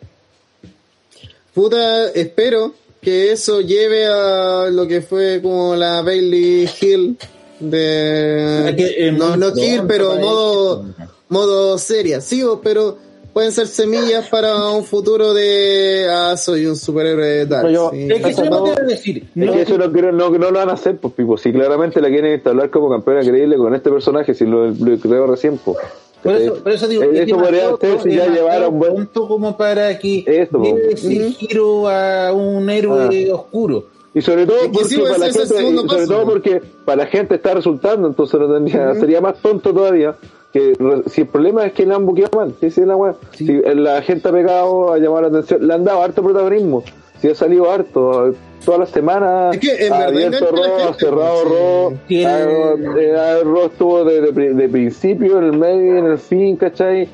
puta, 1.53 2.09
espero 2.11 2.73
que 3.01 3.31
eso 3.31 3.61
lleve 3.61 4.05
a 4.07 4.69
lo 4.71 4.87
que 4.87 5.01
fue 5.01 5.39
como 5.41 5.75
la 5.75 6.01
Bailey 6.01 6.69
Hill 6.81 7.17
de... 7.59 8.73
Que, 8.77 9.07
eh, 9.07 9.11
no, 9.11 9.35
no 9.37 9.55
Hill, 9.55 9.83
pero 9.87 10.15
modo, 10.15 10.85
modo 11.29 11.77
seria, 11.77 12.21
sí, 12.21 12.43
pero 12.63 12.97
pueden 13.33 13.51
ser 13.51 13.67
semillas 13.67 14.27
para 14.29 14.55
un 14.71 14.83
futuro 14.83 15.33
de... 15.33 16.05
Ah, 16.09 16.37
soy 16.37 16.65
un 16.67 16.75
superhéroe 16.75 17.25
de 17.25 17.45
Dark. 17.47 17.63
No, 17.65 17.71
yo- 17.71 17.89
sí. 17.91 18.07
Es 18.11 18.21
que 18.23 18.29
eso 18.31 18.45
No, 18.45 18.65
a 18.67 18.75
decir. 18.81 19.17
Es 19.23 19.29
No, 19.35 19.53
que 19.53 19.61
eso 19.63 19.77
no, 19.77 19.87
no, 19.87 20.29
no 20.29 20.51
lo 20.51 20.59
van 20.59 20.69
a 20.69 20.73
hacer, 20.73 20.97
pues, 20.97 21.13
Pipo. 21.13 21.37
Si 21.37 21.51
claramente 21.51 21.99
la 21.99 22.09
quieren 22.09 22.33
instalar 22.33 22.69
como 22.69 22.89
campeona 22.89 23.21
creíble 23.21 23.57
con 23.57 23.73
este 23.73 23.89
personaje, 23.89 24.33
si 24.33 24.45
lo, 24.45 24.67
lo 24.69 24.97
creo 24.99 25.27
recién, 25.27 25.57
pues. 25.57 25.77
Por 26.23 26.35
eso, 26.35 26.53
por 26.63 26.71
eso 26.71 26.87
digo, 26.87 27.03
Eh, 27.03 27.09
es 27.13 27.27
eso 27.27 27.37
podría 27.37 27.75
ser 27.75 28.01
si 28.01 28.15
ya 28.15 28.27
llevara 28.27 28.69
un 28.69 28.79
buen. 28.79 28.93
pronto 28.93 29.27
como 29.27 29.57
para 29.57 29.99
que 29.99 30.23
Eso, 30.25 30.57
dé 30.59 30.93
ese 30.93 31.31
giro 31.31 31.89
a 31.89 32.31
un 32.31 32.69
héroe 32.69 33.29
oscuro. 33.31 33.85
Y 34.15 34.21
sobre 34.21 34.45
todo 34.45 34.59
porque 34.71 34.85
sí, 34.87 34.97
pues, 34.99 35.11
para 35.11 35.27
la 35.27 35.33
gente, 35.33 35.47
sobre 35.47 36.07
todo 36.07 36.23
porque 36.25 36.61
para 36.85 36.97
la 37.03 37.05
gente 37.07 37.35
está 37.35 37.55
resultando, 37.55 38.07
entonces 38.07 38.39
no 38.39 38.53
tendría, 38.53 38.93
sería 38.95 39.19
más 39.19 39.41
tonto 39.41 39.73
todavía 39.73 40.15
que 40.53 40.75
si 41.07 41.21
el 41.21 41.27
problema 41.27 41.65
es 41.65 41.73
que 41.73 41.85
le 41.85 41.93
han 41.95 42.05
buqueado 42.05 42.37
mal, 42.37 42.53
si 42.59 42.67
es 42.67 42.77
la 42.77 42.95
weá. 42.95 43.15
Si 43.31 43.45
la 43.61 44.01
gente 44.03 44.29
ha 44.29 44.31
pegado, 44.31 44.93
ha 44.93 44.97
llamado 44.99 45.23
la 45.23 45.27
atención, 45.29 45.67
le 45.67 45.73
han 45.73 45.83
dado 45.83 46.01
harto 46.03 46.21
protagonismo, 46.21 46.83
si 47.19 47.27
ha 47.29 47.35
salido 47.35 47.69
harto, 47.71 48.33
todas 48.63 48.79
las 48.81 48.89
semanas 48.91 49.55
Es 49.55 49.59
que, 49.61 49.87
en 49.87 49.93
abierto 49.93 50.45
a 50.45 50.83
gente, 50.85 50.99
cerrado 50.99 51.39
sí. 51.41 51.49
Raw, 51.49 51.97
Sí, 52.07 52.23
eh, 52.25 53.43
Raw 53.43 53.65
estuvo 53.65 54.03
de, 54.05 54.31
de- 54.31 54.53
de 54.53 54.69
principio, 54.69 55.39
en 55.39 55.43
el 55.45 55.57
medio 55.57 55.97
en 55.97 56.05
el 56.05 56.17
fin, 56.19 56.55
¿cachai? 56.55 57.09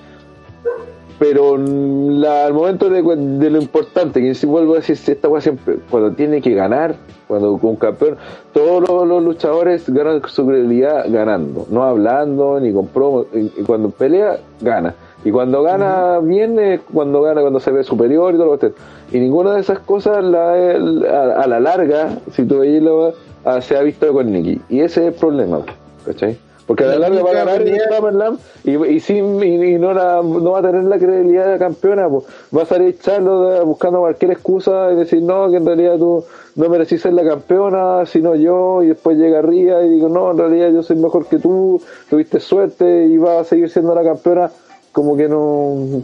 Pero 1.19 1.57
mm, 1.57 2.19
la- 2.22 2.45
al 2.45 2.53
momento 2.53 2.89
de, 2.89 3.01
de 3.03 3.49
lo 3.49 3.61
importante, 3.61 4.22
que 4.22 4.33
si 4.33 4.48
vuelvo 4.48 4.73
a 4.73 4.77
decir, 4.77 4.98
esta 5.06 5.27
weá 5.27 5.41
siempre, 5.41 5.77
cuando 5.91 6.11
tiene 6.14 6.41
que 6.41 6.53
ganar, 6.56 6.95
cuando 7.27 7.57
con 7.57 7.72
un 7.72 7.75
campeón, 7.75 8.17
todos 8.53 8.88
los, 8.89 9.07
los 9.07 9.23
luchadores 9.23 9.88
ganan 9.89 10.22
su 10.27 10.45
credibilidad 10.48 11.06
ganando, 11.09 11.67
no 11.69 11.83
hablando 11.83 12.59
ni 12.59 12.73
con 12.73 12.88
promo, 12.88 13.25
y, 13.33 13.51
y 13.61 13.64
cuando 13.65 13.89
pelea, 13.89 14.38
gana. 14.61 14.95
Y 15.25 15.31
cuando 15.31 15.61
gana 15.64 16.19
bien 16.19 16.57
es 16.59 16.80
cuando 16.93 17.22
gana, 17.22 17.41
cuando 17.41 17.59
se 17.59 17.72
ve 17.72 17.83
superior 17.83 18.33
y 18.33 18.38
todo 18.38 18.53
lo 18.53 18.57
que. 18.57 18.72
Y 19.11 19.19
ninguna 19.19 19.53
de 19.56 19.59
esas 19.59 19.80
cosas 19.80 20.23
la, 20.23 20.53
a, 20.53 21.41
a 21.43 21.48
la 21.48 21.59
larga, 21.59 22.17
si 22.31 22.45
tú 22.45 22.59
veis 22.59 22.81
lo 22.81 23.14
ah, 23.43 23.59
se 23.59 23.75
ha 23.75 23.81
visto 23.81 24.14
con 24.14 24.31
Nicky. 24.31 24.61
Y 24.69 24.80
ese 24.80 25.01
es 25.01 25.14
el 25.14 25.19
problema, 25.19 25.59
¿cachai? 26.06 26.38
Porque 26.69 26.83
a 26.83 26.88
la 26.88 26.99
larga 26.99 27.23
va 27.23 27.31
a 27.31 27.33
ganar 27.33 27.61
el 27.64 28.38
y, 28.64 28.93
y, 28.93 28.99
sin, 28.99 29.41
y, 29.43 29.73
y 29.73 29.80
no, 29.80 29.91
la- 29.91 30.22
no 30.22 30.51
va 30.51 30.59
a 30.59 30.61
tener 30.61 30.83
la 30.83 30.99
credibilidad 30.99 31.51
de 31.51 31.57
campeona. 31.57 32.07
Pues. 32.07 32.25
Va 32.56 32.61
a 32.61 32.65
salir 32.67 32.95
Charlo 32.99 33.65
buscando 33.65 34.01
cualquier 34.01 34.33
excusa 34.33 34.91
y 34.93 34.95
decir, 34.98 35.23
no, 35.23 35.49
que 35.49 35.57
en 35.57 35.65
realidad 35.65 35.98
tú 35.98 36.23
no 36.57 36.69
merecís 36.69 37.01
ser 37.01 37.14
la 37.14 37.23
campeona, 37.23 38.06
sino 38.06 38.35
yo. 38.35 38.83
Y 38.83 38.89
después 38.89 39.17
llega 39.17 39.41
Ría 39.41 39.81
y 39.83 39.89
digo, 39.89 40.09
no, 40.09 40.30
en 40.30 40.38
realidad 40.38 40.69
yo 40.72 40.83
soy 40.83 40.98
mejor 40.98 41.25
que 41.25 41.39
tú, 41.39 41.81
tuviste 42.07 42.39
suerte 42.39 43.07
y 43.07 43.17
vas 43.17 43.39
a 43.39 43.43
seguir 43.45 43.72
siendo 43.72 43.95
la 43.95 44.03
campeona. 44.03 44.51
Como 44.91 45.17
que 45.17 45.27
no. 45.27 46.03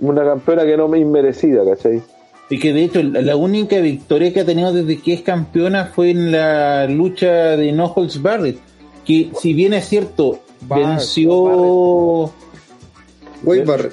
Una 0.00 0.24
campeona 0.24 0.64
que 0.64 0.76
no 0.76 0.88
me 0.88 0.98
inmerecida, 0.98 1.64
¿cachai? 1.64 2.02
Y 2.50 2.58
que 2.58 2.72
de 2.72 2.82
hecho 2.82 3.00
la 3.04 3.22
la 3.22 3.36
única 3.36 3.78
victoria 3.78 4.32
que 4.32 4.40
ha 4.40 4.44
tenido 4.44 4.72
desde 4.72 5.00
que 5.00 5.12
es 5.12 5.22
campeona 5.22 5.86
fue 5.94 6.10
en 6.10 6.32
la 6.32 6.88
lucha 6.88 7.56
de 7.56 7.70
No 7.70 7.86
Holds 7.94 8.20
Barrett. 8.20 8.58
Que 9.04 9.30
si 9.40 9.52
bien 9.52 9.72
es 9.74 9.88
cierto, 9.88 10.40
venció... 10.68 12.32
Wade 13.42 13.64
Barrett. 13.64 13.92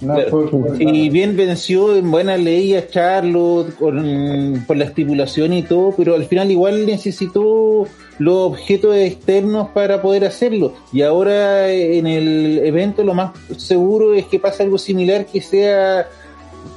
No, 0.00 0.14
fue- 0.28 0.48
fue- 0.48 0.76
Si 0.76 1.08
bien 1.08 1.36
venció 1.36 1.96
en 1.96 2.10
buena 2.10 2.36
ley 2.36 2.74
a 2.74 2.86
Charlotte 2.88 3.74
con, 3.76 4.62
por 4.66 4.76
la 4.76 4.84
estipulación 4.84 5.52
y 5.54 5.62
todo, 5.62 5.94
pero 5.96 6.14
al 6.14 6.26
final 6.26 6.50
igual 6.50 6.84
necesitó 6.84 7.86
los 8.18 8.34
objetos 8.36 8.94
externos 8.96 9.68
para 9.70 10.02
poder 10.02 10.24
hacerlo. 10.26 10.74
Y 10.92 11.02
ahora 11.02 11.70
eh, 11.70 11.96
en 11.98 12.06
el 12.06 12.58
evento 12.64 13.02
lo 13.02 13.14
más 13.14 13.32
seguro 13.56 14.12
es 14.14 14.26
que 14.26 14.38
pase 14.38 14.64
algo 14.64 14.76
similar, 14.76 15.24
que 15.26 15.40
sea 15.40 16.08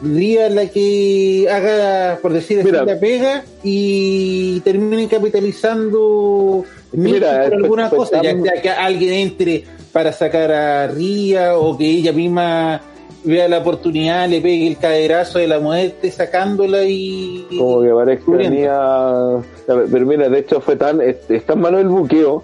Ría 0.03 0.49
la 0.49 0.67
que 0.67 1.47
haga, 1.49 2.19
por 2.21 2.33
decir 2.33 2.59
así, 2.59 2.71
la 2.71 2.99
pega 2.99 3.43
y 3.63 4.59
termine 4.61 5.07
capitalizando 5.07 6.63
Mira, 6.91 7.45
por 7.45 7.53
alguna 7.53 7.89
cosa, 7.89 8.21
ya 8.21 8.39
sea 8.41 8.61
que 8.61 8.69
alguien 8.69 9.13
entre 9.13 9.63
para 9.91 10.13
sacar 10.13 10.51
a 10.51 10.87
Ría 10.87 11.57
o 11.57 11.77
que 11.77 11.89
ella 11.89 12.13
misma 12.13 12.81
vea 13.23 13.47
la 13.47 13.59
oportunidad, 13.59 14.29
le 14.29 14.39
pegue 14.39 14.67
el 14.67 14.77
caderazo 14.77 15.39
de 15.39 15.47
la 15.47 15.59
muerte 15.59 16.11
sacándola 16.11 16.83
y... 16.83 17.45
como 17.57 17.81
que 17.81 17.89
parece 17.89 18.23
que 18.23 18.31
Descubriendo. 18.31 19.43
tenía 19.65 19.87
pero 19.91 20.05
mira 20.05 20.29
de 20.29 20.39
hecho 20.39 20.61
fue 20.61 20.75
tan 20.75 21.01
es, 21.01 21.17
es 21.27 21.43
tan 21.45 21.59
malo 21.59 21.79
el 21.79 21.87
buqueo 21.87 22.43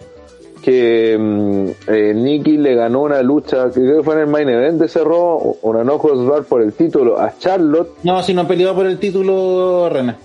que 0.63 1.17
mm, 1.19 1.67
eh, 1.91 2.13
Nikki 2.15 2.57
le 2.57 2.73
ganó 2.75 3.01
una 3.03 3.21
lucha 3.21 3.65
que 3.69 3.81
creo 3.81 3.97
que 3.97 4.03
fue 4.03 4.15
en 4.15 4.21
el 4.21 4.27
main 4.27 4.49
event 4.49 4.79
de 4.81 4.87
cerró 4.87 5.37
una 5.61 5.83
no 5.83 5.97
Bar 5.99 6.43
por 6.45 6.61
el 6.61 6.73
título 6.73 7.19
a 7.19 7.37
Charlotte 7.37 7.89
No, 8.03 8.23
si 8.23 8.33
no 8.33 8.47
peleó 8.47 8.73
por 8.73 8.85
el 8.87 8.97
título, 8.97 9.89
Rena. 9.91 10.17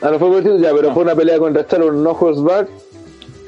ah 0.00 0.10
no 0.10 0.18
fue 0.18 0.28
por 0.28 0.36
el 0.38 0.42
título 0.44 0.58
ya 0.62 0.70
pero 0.74 0.88
No. 0.88 0.94
fue 0.94 1.02
una 1.04 1.14
pelea 1.14 1.38
contra 1.38 1.66
Charlotte 1.66 1.94
no 1.94 2.14
Bar 2.42 2.66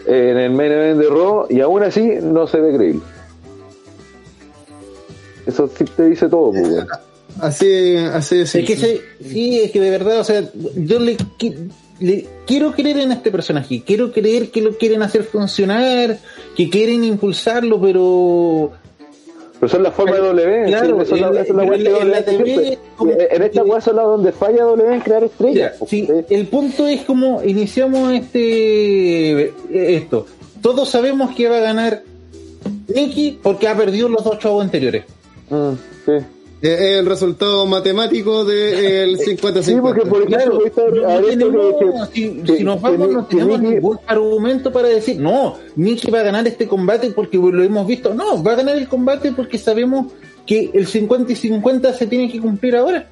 en 0.06 0.36
el 0.38 0.50
main 0.52 0.70
event 0.70 1.00
de 1.00 1.08
Raw 1.08 1.46
y 1.48 1.60
aún 1.60 1.82
así 1.82 2.02
no 2.22 2.46
se 2.46 2.60
ve 2.60 2.76
creíble 2.76 3.00
eso 5.46 5.68
sí 5.76 5.84
te 5.84 6.08
dice 6.08 6.28
todo 6.28 6.50
pues, 6.52 6.68
weón. 6.68 6.86
Así, 7.40 7.96
así 7.96 8.36
de 8.36 8.42
Es 8.44 8.52
que 8.52 8.76
se- 8.76 9.00
sí, 9.20 9.58
es 9.58 9.72
que 9.72 9.80
de 9.80 9.90
verdad, 9.90 10.20
o 10.20 10.24
sea, 10.24 10.44
yo 10.76 11.00
le, 11.00 11.16
le 12.00 12.26
quiero 12.46 12.72
creer 12.72 12.98
en 12.98 13.12
este 13.12 13.30
personaje, 13.30 13.82
quiero 13.84 14.12
creer 14.12 14.50
que 14.50 14.60
lo 14.60 14.76
quieren 14.76 15.02
hacer 15.02 15.24
funcionar, 15.24 16.18
que 16.56 16.68
quieren 16.70 17.04
impulsarlo, 17.04 17.80
pero 17.80 18.72
Pero 19.60 19.68
son 19.68 19.82
las 19.82 19.94
formas 19.94 20.16
de 20.16 20.28
W. 20.28 20.64
Claro, 20.66 21.00
en 21.00 21.50
eh, 23.10 23.28
esta 23.46 23.62
weá 23.62 23.78
es 23.78 23.86
la 23.86 24.02
donde 24.02 24.32
falla 24.32 24.64
W 24.64 24.94
en 24.94 25.00
crear 25.00 25.24
estrellas. 25.24 25.72
Mira, 25.80 25.86
sí, 25.88 26.08
el 26.28 26.46
punto 26.48 26.86
es 26.86 27.02
como 27.02 27.42
iniciamos 27.42 28.12
este 28.12 29.52
esto. 29.70 30.26
Todos 30.60 30.88
sabemos 30.88 31.34
que 31.34 31.48
va 31.48 31.58
a 31.58 31.60
ganar 31.60 32.02
Nicky 32.88 33.38
porque 33.42 33.68
ha 33.68 33.76
perdido 33.76 34.08
los 34.08 34.24
dos 34.24 34.38
chavos 34.38 34.64
anteriores. 34.64 35.04
Mm, 35.50 35.72
sí. 36.06 36.12
Eh, 36.66 36.98
el 37.00 37.04
resultado 37.06 37.66
matemático 37.66 38.42
del 38.44 39.18
50-50. 39.18 39.62
Sí, 39.62 39.76
porque 39.82 40.00
por 40.06 40.22
ejemplo, 40.22 40.36
Claro, 40.38 40.52
ahorita- 40.54 40.82
no 41.02 41.10
ahorita 41.10 41.30
tenemos- 41.46 42.08
que- 42.08 42.14
si, 42.14 42.36
que- 42.42 42.56
si 42.56 42.64
nos 42.64 42.80
vamos, 42.80 43.08
no 43.10 43.24
tenemos 43.26 43.60
Nicky- 43.60 43.74
ningún 43.74 43.98
argumento 44.06 44.72
para 44.72 44.88
decir, 44.88 45.20
no, 45.20 45.56
Nicky 45.76 46.10
va 46.10 46.20
a 46.20 46.22
ganar 46.22 46.46
este 46.46 46.66
combate 46.66 47.10
porque 47.10 47.36
lo 47.36 47.62
hemos 47.62 47.86
visto. 47.86 48.14
No, 48.14 48.42
va 48.42 48.52
a 48.52 48.56
ganar 48.56 48.76
el 48.78 48.88
combate 48.88 49.32
porque 49.32 49.58
sabemos 49.58 50.06
que 50.46 50.70
el 50.72 50.86
50 50.86 51.32
y 51.32 51.36
50 51.36 51.92
se 51.92 52.06
tiene 52.06 52.30
que 52.32 52.40
cumplir 52.40 52.76
ahora. 52.76 53.08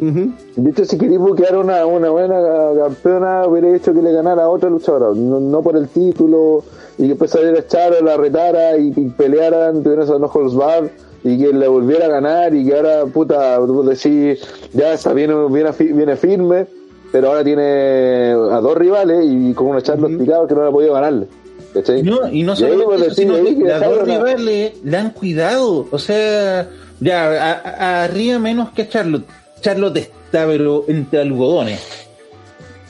Ujú. 0.00 0.32
De 0.56 0.70
hecho, 0.70 0.84
si 0.84 0.96
quería 0.98 1.18
buquear 1.18 1.56
una, 1.56 1.84
una 1.86 2.10
buena 2.10 2.36
campeona, 2.84 3.46
hubiera 3.46 3.74
hecho 3.74 3.92
que 3.94 4.00
le 4.02 4.12
ganara 4.12 4.44
a 4.44 4.48
otra 4.48 4.68
luchadora, 4.70 5.06
no, 5.14 5.40
no 5.40 5.62
por 5.62 5.76
el 5.76 5.88
título, 5.88 6.62
y 6.98 7.02
que 7.04 7.08
después 7.08 7.30
saliera 7.30 7.66
Charo, 7.66 8.00
la 8.02 8.16
retara 8.16 8.76
y, 8.76 8.92
y 8.94 9.04
pelearan, 9.10 9.82
tuvieran 9.82 10.04
esos 10.04 10.20
ojos 10.22 10.54
bar, 10.54 10.88
y 11.24 11.38
que 11.38 11.52
le 11.52 11.68
volviera 11.68 12.06
a 12.06 12.08
ganar, 12.08 12.54
y 12.54 12.64
que 12.66 12.76
ahora, 12.76 13.04
puta, 13.06 13.58
decís, 13.84 14.40
ya 14.72 14.92
está, 14.92 15.12
viene, 15.12 15.34
viene, 15.50 15.72
fi- 15.72 15.92
viene 15.92 16.16
firme, 16.16 16.66
pero 17.10 17.28
ahora 17.28 17.42
tiene 17.44 18.32
a 18.32 18.60
dos 18.60 18.76
rivales 18.76 19.24
y 19.24 19.52
con 19.54 19.68
una 19.68 19.82
charla 19.82 20.08
explicada 20.08 20.46
que 20.46 20.54
no 20.54 20.62
le 20.62 20.68
ha 20.68 20.72
podido 20.72 20.94
ganarle. 20.94 21.26
¿cachai? 21.74 22.00
Y 22.00 22.02
no, 22.02 22.28
y 22.30 22.42
no 22.42 22.54
Y 22.54 22.64
ahí, 22.64 22.70
solo 22.72 22.84
pues, 22.84 23.00
eso, 23.00 23.04
decís, 23.10 23.16
sino 23.16 23.34
ahí 23.34 23.56
que 23.58 23.64
las 23.64 23.80
dos 23.84 24.02
rivales 24.06 24.72
la 24.84 25.00
han 25.00 25.10
cuidado. 25.10 25.86
O 25.90 25.98
sea, 25.98 26.68
ya, 27.00 27.52
a, 27.52 28.04
a 28.04 28.08
Ría 28.08 28.38
menos 28.38 28.70
que 28.70 28.82
a 28.82 28.88
Charlotte. 28.88 29.24
Charlotte 29.60 29.96
está, 29.96 30.46
pero 30.46 30.84
entre 30.88 31.20
algodones. 31.20 31.80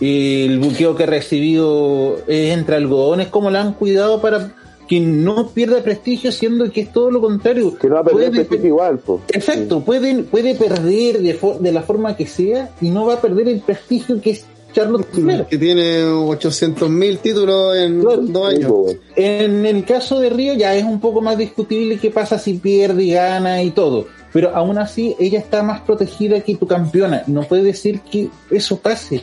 El 0.00 0.60
buqueo 0.60 0.94
que 0.94 1.05
ha 1.05 1.07
recibido 1.07 2.18
es 2.28 2.52
entre 2.57 2.76
algodones, 2.76 3.28
como 3.28 3.50
la 3.50 3.62
han 3.62 3.73
cuidado 3.73 4.20
para 4.20 4.52
que 4.89 5.00
no 5.00 5.49
pierda 5.49 5.83
prestigio, 5.83 6.33
siendo 6.33 6.70
que 6.73 6.81
es 6.83 6.92
todo 6.92 7.10
lo 7.10 7.20
contrario. 7.20 7.76
Que 7.76 7.89
no 7.89 7.97
va 7.97 8.00
a 8.00 8.05
perder 8.05 8.31
Puede- 8.31 8.44
prestigio 8.44 8.67
igual, 8.68 8.99
pues. 8.99 9.20
Exacto, 9.33 9.81
puede, 9.81 10.23
puede 10.25 10.55
perder 10.55 11.20
de, 11.20 11.39
fo- 11.39 11.58
de 11.58 11.73
la 11.73 11.83
forma 11.83 12.17
que 12.17 12.26
sea 12.26 12.70
y 12.81 12.89
no 12.91 13.05
va 13.07 13.15
a 13.15 13.20
perder 13.20 13.49
el 13.49 13.60
prestigio 13.60 14.20
que 14.20 14.31
es 14.31 14.47
Charlotte 14.73 15.07
Flair. 15.12 15.47
Que 15.47 15.58
tiene 15.58 16.05
800.000 16.05 17.18
títulos 17.18 17.76
en 17.76 18.00
Claro. 18.00 18.23
dos 18.23 18.49
años. 18.49 18.73
En 19.17 19.67
el 19.67 19.84
caso 19.84 20.20
de 20.20 20.31
Río 20.31 20.55
ya 20.55 20.75
es 20.75 20.84
un 20.84 21.00
poco 21.00 21.20
más 21.20 21.36
discutible 21.39 21.99
qué 21.99 22.10
pasa 22.10 22.39
si 22.39 22.55
pierde 22.55 23.05
y 23.05 23.12
gana 23.12 23.62
y 23.62 23.70
todo. 23.70 24.07
Pero 24.33 24.55
aún 24.55 24.78
así 24.78 25.17
ella 25.18 25.39
está 25.39 25.62
más 25.62 25.81
protegida 25.81 26.41
que 26.41 26.55
tu 26.57 26.67
campeona. 26.67 27.23
No 27.26 27.42
puede 27.44 27.62
decir 27.62 28.00
que 28.00 28.28
eso 28.50 28.78
pase. 28.78 29.23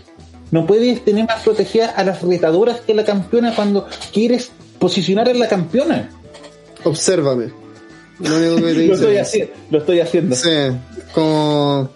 No 0.51 0.65
puedes 0.65 1.03
tener 1.03 1.25
más 1.27 1.43
protegida 1.43 1.87
a 1.89 2.03
las 2.03 2.21
retadoras 2.21 2.81
que 2.81 2.93
la 2.93 3.03
campeona 3.05 3.55
cuando 3.55 3.85
quieres 4.13 4.51
posicionar 4.79 5.29
a 5.29 5.33
la 5.33 5.47
campeona. 5.47 6.09
Obsérvame. 6.83 7.51
Lo 8.19 8.35
único 8.35 8.55
que 8.67 8.73
te 8.73 8.87
Lo 8.87 8.93
estoy, 8.95 9.15
haci- 9.15 9.49
lo 9.71 9.77
estoy 9.79 9.99
haciendo. 9.99 10.35
Sí, 10.35 10.49
como 11.13 11.89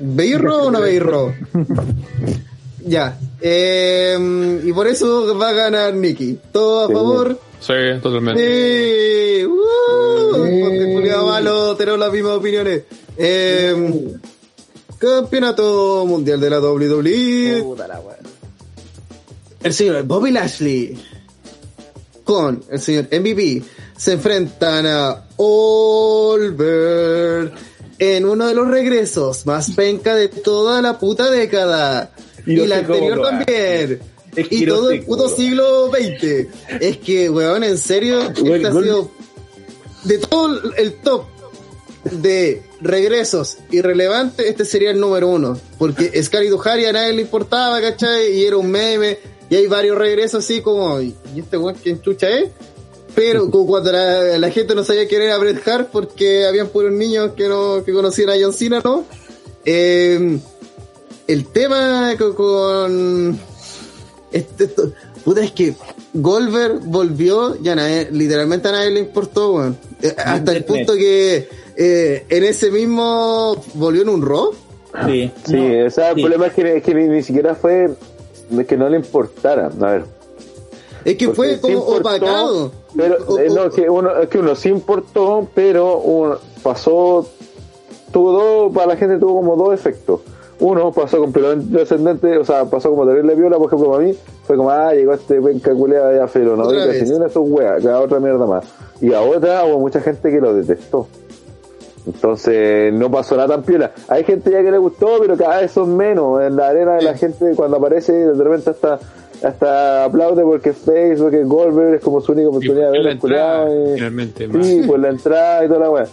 ¿Beirro 0.00 0.64
o 0.64 0.70
no 0.70 0.80
Beirro? 0.80 1.34
ya. 2.86 3.18
Eh, 3.40 4.60
y 4.64 4.72
por 4.72 4.86
eso 4.86 5.36
va 5.38 5.48
a 5.50 5.52
ganar 5.52 5.94
Nicky. 5.94 6.38
¿Todo 6.52 6.84
a 6.84 6.86
Sí. 6.88 6.92
favor? 6.92 7.40
Sí, 7.60 7.72
totalmente. 8.02 8.40
Sí. 9.40 9.44
¡Uh! 9.46 10.30
Porque 10.32 10.92
Julián 10.94 11.26
Malo, 11.26 11.76
tenemos 11.76 12.00
las 12.00 12.12
mismas 12.12 12.32
opiniones. 12.32 12.82
Eh, 13.16 14.04
campeonato 14.98 16.04
mundial 16.06 16.40
de 16.40 16.50
la 16.50 16.60
WWE. 16.60 17.62
Puta 17.62 17.88
la 17.88 18.00
wea. 18.00 18.16
El 19.62 19.72
señor 19.74 20.02
Bobby 20.04 20.30
Lashley 20.30 20.98
con 22.30 22.62
el 22.70 22.80
señor 22.80 23.08
MVP 23.10 23.60
se 23.96 24.12
enfrentan 24.12 24.86
a 24.86 25.24
Olver 26.20 27.50
en 27.98 28.24
uno 28.24 28.46
de 28.46 28.54
los 28.54 28.68
regresos 28.68 29.44
más 29.46 29.72
penca 29.72 30.14
de 30.14 30.28
toda 30.28 30.80
la 30.80 30.96
puta 31.00 31.28
década. 31.28 32.12
Y 32.46 32.52
Y, 32.60 32.66
la 32.68 32.76
anterior 32.78 33.20
también. 33.20 34.00
Es 34.36 34.46
que 34.48 34.54
y 34.54 34.64
todo 34.64 34.92
el 34.92 35.02
puto 35.04 35.28
siglo 35.28 35.90
XX. 35.90 36.46
Es 36.80 36.98
que, 36.98 37.28
weón, 37.28 37.64
en 37.64 37.76
serio, 37.78 38.20
este 38.22 38.42
Gol- 38.42 38.64
ha 38.66 38.70
gol- 38.70 38.84
sido 38.84 39.10
de 40.04 40.18
todo 40.18 40.72
el 40.76 40.92
top 41.02 41.24
de 42.12 42.62
regresos 42.80 43.58
irrelevantes, 43.72 44.46
este 44.46 44.64
sería 44.64 44.92
el 44.92 45.00
número 45.00 45.26
uno. 45.28 45.58
Porque 45.78 46.22
Scarlett 46.22 46.50
Duhari 46.52 46.84
a 46.86 46.92
nadie 46.92 47.12
le 47.12 47.22
importaba, 47.22 47.80
¿cachai? 47.80 48.32
Y 48.38 48.44
era 48.46 48.56
un 48.56 48.70
meme. 48.70 49.18
Y 49.50 49.56
hay 49.56 49.66
varios 49.66 49.98
regresos 49.98 50.44
así 50.44 50.62
como, 50.62 51.00
¿y 51.00 51.14
este 51.36 51.58
weón 51.58 51.76
quién 51.82 52.00
chucha 52.00 52.28
es? 52.28 52.50
Pero 53.14 53.50
como 53.50 53.66
cuando 53.66 53.92
la, 53.92 54.38
la 54.38 54.50
gente 54.50 54.74
no 54.74 54.84
sabía 54.84 55.06
quién 55.08 55.22
era 55.22 55.36
Bret 55.38 55.66
Hart 55.68 55.88
porque 55.92 56.46
habían 56.46 56.68
puros 56.68 56.92
niños 56.92 57.32
que 57.36 57.48
no 57.48 57.82
que 57.84 57.92
conocían 57.92 58.30
a 58.30 58.34
John 58.40 58.52
Cena, 58.52 58.80
¿no? 58.84 59.04
Eh, 59.64 60.38
el 61.26 61.46
tema 61.48 62.14
co- 62.18 62.34
con... 62.34 63.38
Este, 64.32 64.64
esto- 64.64 64.92
puta, 65.24 65.42
es 65.42 65.50
que 65.52 65.74
Goldberg 66.14 66.80
volvió 66.84 67.56
y 67.62 67.68
a 67.68 67.74
nadie, 67.74 68.08
literalmente 68.12 68.68
a 68.68 68.72
nadie 68.72 68.90
le 68.90 69.00
importó, 69.00 69.54
weón. 69.54 69.76
Eh, 70.02 70.14
Hasta 70.16 70.52
el 70.52 70.64
punto 70.64 70.94
que 70.94 71.48
eh, 71.76 72.24
en 72.28 72.44
ese 72.44 72.70
mismo 72.70 73.60
volvió 73.74 74.02
en 74.02 74.08
un 74.08 74.22
Raw. 74.22 74.52
Sí, 75.06 75.30
Sí, 75.46 75.52
no, 75.56 75.86
o 75.86 75.90
sea, 75.90 76.10
el 76.10 76.14
sí. 76.16 76.20
problema 76.22 76.46
es 76.46 76.54
que, 76.54 76.82
que 76.82 76.94
ni, 76.94 77.08
ni 77.08 77.22
siquiera 77.22 77.54
fue 77.54 77.90
que 78.66 78.76
no 78.76 78.88
le 78.88 78.96
importara. 78.96 79.66
A 79.80 79.90
ver. 79.90 80.04
Es 81.04 81.16
que 81.16 81.26
porque 81.26 81.36
fue 81.56 81.60
como 81.60 81.74
importó, 81.74 81.96
opacado. 82.00 82.72
Pero, 82.96 83.16
O- 83.26 83.38
eh, 83.38 83.48
o- 83.50 83.54
no, 83.54 83.70
que 83.70 83.88
uno, 83.88 84.16
es 84.18 84.28
que 84.28 84.38
uno 84.38 84.54
sí 84.54 84.68
importó, 84.68 85.48
pero 85.54 85.98
uno 85.98 86.36
pasó, 86.62 87.26
tuvo 88.12 88.32
dos, 88.32 88.72
para 88.74 88.88
la 88.88 88.96
gente 88.96 89.18
tuvo 89.18 89.36
como 89.36 89.56
dos 89.56 89.72
efectos. 89.74 90.20
Uno 90.58 90.92
pasó 90.92 91.18
completamente 91.18 91.74
descendente, 91.78 92.36
o 92.36 92.44
sea, 92.44 92.66
pasó 92.66 92.90
como 92.90 93.06
terrible 93.06 93.34
viola, 93.34 93.56
por 93.56 93.68
ejemplo, 93.68 93.92
para 93.92 94.04
mí, 94.04 94.14
fue 94.44 94.58
como, 94.58 94.68
ah, 94.70 94.92
llegó 94.92 95.14
este 95.14 95.40
penca 95.40 95.72
culeada 95.74 96.14
ya, 96.14 96.26
pero 96.30 96.54
no, 96.54 96.64
ni 96.70 97.10
una 97.16 97.24
de 97.28 97.32
sus 97.32 97.48
weas, 97.48 97.82
cada 97.82 97.98
otra 98.00 98.20
mierda 98.20 98.44
más. 98.46 98.66
Y 99.00 99.14
a 99.14 99.22
otra 99.22 99.64
hubo 99.64 99.78
mucha 99.78 100.02
gente 100.02 100.30
que 100.30 100.38
lo 100.38 100.52
detestó. 100.52 101.06
Entonces 102.06 102.92
no 102.94 103.10
pasó 103.10 103.36
nada 103.36 103.48
tan 103.54 103.62
piola. 103.62 103.92
Hay 104.08 104.24
gente 104.24 104.50
ya 104.50 104.62
que 104.62 104.70
le 104.70 104.78
gustó, 104.78 105.18
pero 105.20 105.36
cada 105.36 105.60
vez 105.60 105.70
son 105.70 105.96
menos. 105.96 106.42
En 106.42 106.56
la 106.56 106.68
arena 106.68 106.94
de 106.96 107.02
la 107.02 107.14
gente 107.16 107.52
cuando 107.54 107.76
aparece 107.76 108.12
de 108.12 108.42
repente 108.44 108.70
hasta 108.70 108.98
hasta 109.42 110.04
aplaude 110.04 110.42
porque 110.42 110.70
es 110.70 110.76
face, 110.76 111.16
porque 111.18 111.40
es 111.40 111.48
Goldberg, 111.48 111.94
es 111.94 112.00
como 112.02 112.20
su 112.20 112.32
única 112.32 112.48
oportunidad 112.50 112.90
de 112.92 112.98
la 112.98 112.98
ver 112.98 113.00
al 113.00 113.12
entrada, 113.12 113.70
y- 113.70 113.94
finalmente. 113.94 114.48
Sí, 114.62 114.82
pues 114.86 115.00
la 115.00 115.08
entrada 115.08 115.64
y 115.64 115.68
toda 115.68 115.80
la 115.80 115.90
weá. 115.90 116.04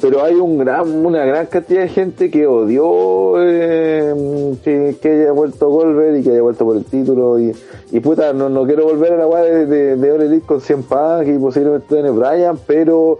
Pero 0.00 0.22
hay 0.22 0.34
un 0.34 0.58
gran, 0.58 0.88
una 1.06 1.24
gran 1.24 1.46
cantidad 1.46 1.80
de 1.80 1.88
gente 1.88 2.30
que 2.30 2.46
odió 2.46 3.42
eh, 3.42 4.54
que, 4.62 4.96
que 5.00 5.08
haya 5.10 5.32
vuelto 5.32 5.68
Goldberg 5.70 6.18
y 6.18 6.22
que 6.22 6.30
haya 6.32 6.42
vuelto 6.42 6.64
por 6.64 6.76
el 6.76 6.84
título. 6.84 7.40
Y, 7.40 7.52
y 7.90 8.00
puta, 8.00 8.32
no, 8.34 8.48
no 8.50 8.64
quiero 8.66 8.84
volver 8.84 9.14
a 9.14 9.16
la 9.16 9.26
weá 9.26 9.42
de, 9.42 9.66
de, 9.66 9.96
de 9.96 10.12
All 10.12 10.22
Elite 10.22 10.46
con 10.46 10.60
100 10.60 10.82
Punk 10.84 11.26
y 11.28 11.38
posiblemente 11.38 11.94
Daniel 11.94 12.12
Bryan, 12.14 12.58
pero 12.66 13.18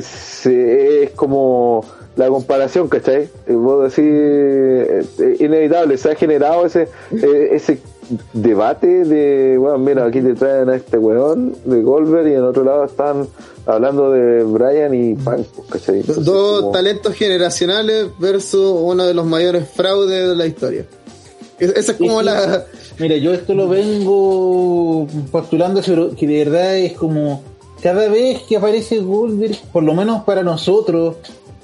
se- 0.00 1.02
es 1.04 1.10
como 1.10 1.84
la 2.16 2.28
comparación, 2.28 2.88
¿cachai? 2.88 3.28
Eh, 3.46 3.52
Vos 3.54 3.84
decís, 3.84 4.04
eh, 4.12 5.02
eh, 5.18 5.36
inevitable, 5.40 5.96
se 5.96 6.10
ha 6.10 6.14
generado 6.14 6.66
ese, 6.66 6.88
ese 7.12 7.78
debate 8.34 9.04
de, 9.04 9.56
bueno, 9.58 9.78
mira, 9.78 10.04
aquí 10.04 10.20
te 10.20 10.34
traen 10.34 10.68
a 10.68 10.76
este 10.76 10.98
weón 10.98 11.54
de 11.64 11.82
Goldberg 11.82 12.28
y 12.28 12.34
en 12.34 12.42
otro 12.42 12.64
lado 12.64 12.84
están 12.84 13.26
hablando 13.64 14.10
de 14.10 14.42
Bryan 14.44 14.92
y 14.94 15.14
Punk, 15.14 15.46
¿cachai? 15.70 16.00
Entonces, 16.00 16.24
Dos 16.24 16.60
como- 16.60 16.72
talentos 16.72 17.14
generacionales 17.14 18.08
versus 18.18 18.76
uno 18.82 19.06
de 19.06 19.14
los 19.14 19.24
mayores 19.24 19.68
fraudes 19.70 20.28
de 20.28 20.36
la 20.36 20.46
historia. 20.46 20.84
Es- 21.58 21.70
Esa 21.76 21.92
es 21.92 21.98
como 21.98 22.18
sí. 22.20 22.26
la... 22.26 22.64
Mira, 22.98 23.16
yo 23.16 23.32
esto 23.32 23.54
lo 23.54 23.68
vengo 23.68 25.06
postulando, 25.30 25.80
pero 25.84 26.14
que 26.14 26.26
de 26.26 26.44
verdad 26.44 26.76
es 26.76 26.92
como 26.92 27.42
cada 27.82 28.08
vez 28.08 28.42
que 28.42 28.56
aparece 28.56 29.00
Goldberg, 29.00 29.56
por 29.72 29.82
lo 29.82 29.94
menos 29.94 30.22
para 30.22 30.42
nosotros, 30.42 31.16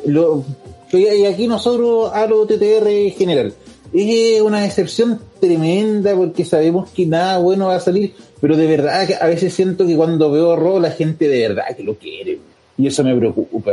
lo, 0.04 0.44
y 0.92 1.24
aquí 1.24 1.46
nosotros 1.46 2.10
a 2.12 2.26
lo 2.26 2.46
TTR 2.46 2.88
general, 3.16 3.54
es 3.92 4.40
una 4.42 4.62
decepción 4.62 5.20
tremenda 5.40 6.14
porque 6.14 6.44
sabemos 6.44 6.90
que 6.90 7.06
nada 7.06 7.38
bueno 7.38 7.68
va 7.68 7.76
a 7.76 7.80
salir, 7.80 8.14
pero 8.40 8.56
de 8.56 8.66
verdad 8.66 9.08
a 9.20 9.26
veces 9.26 9.54
siento 9.54 9.86
que 9.86 9.96
cuando 9.96 10.30
veo 10.30 10.56
Raw 10.56 10.80
la 10.80 10.90
gente 10.90 11.28
de 11.28 11.48
verdad 11.48 11.64
que 11.76 11.84
lo 11.84 11.94
quiere 11.94 12.38
y 12.76 12.86
eso 12.86 13.04
me 13.04 13.16
preocupa. 13.16 13.72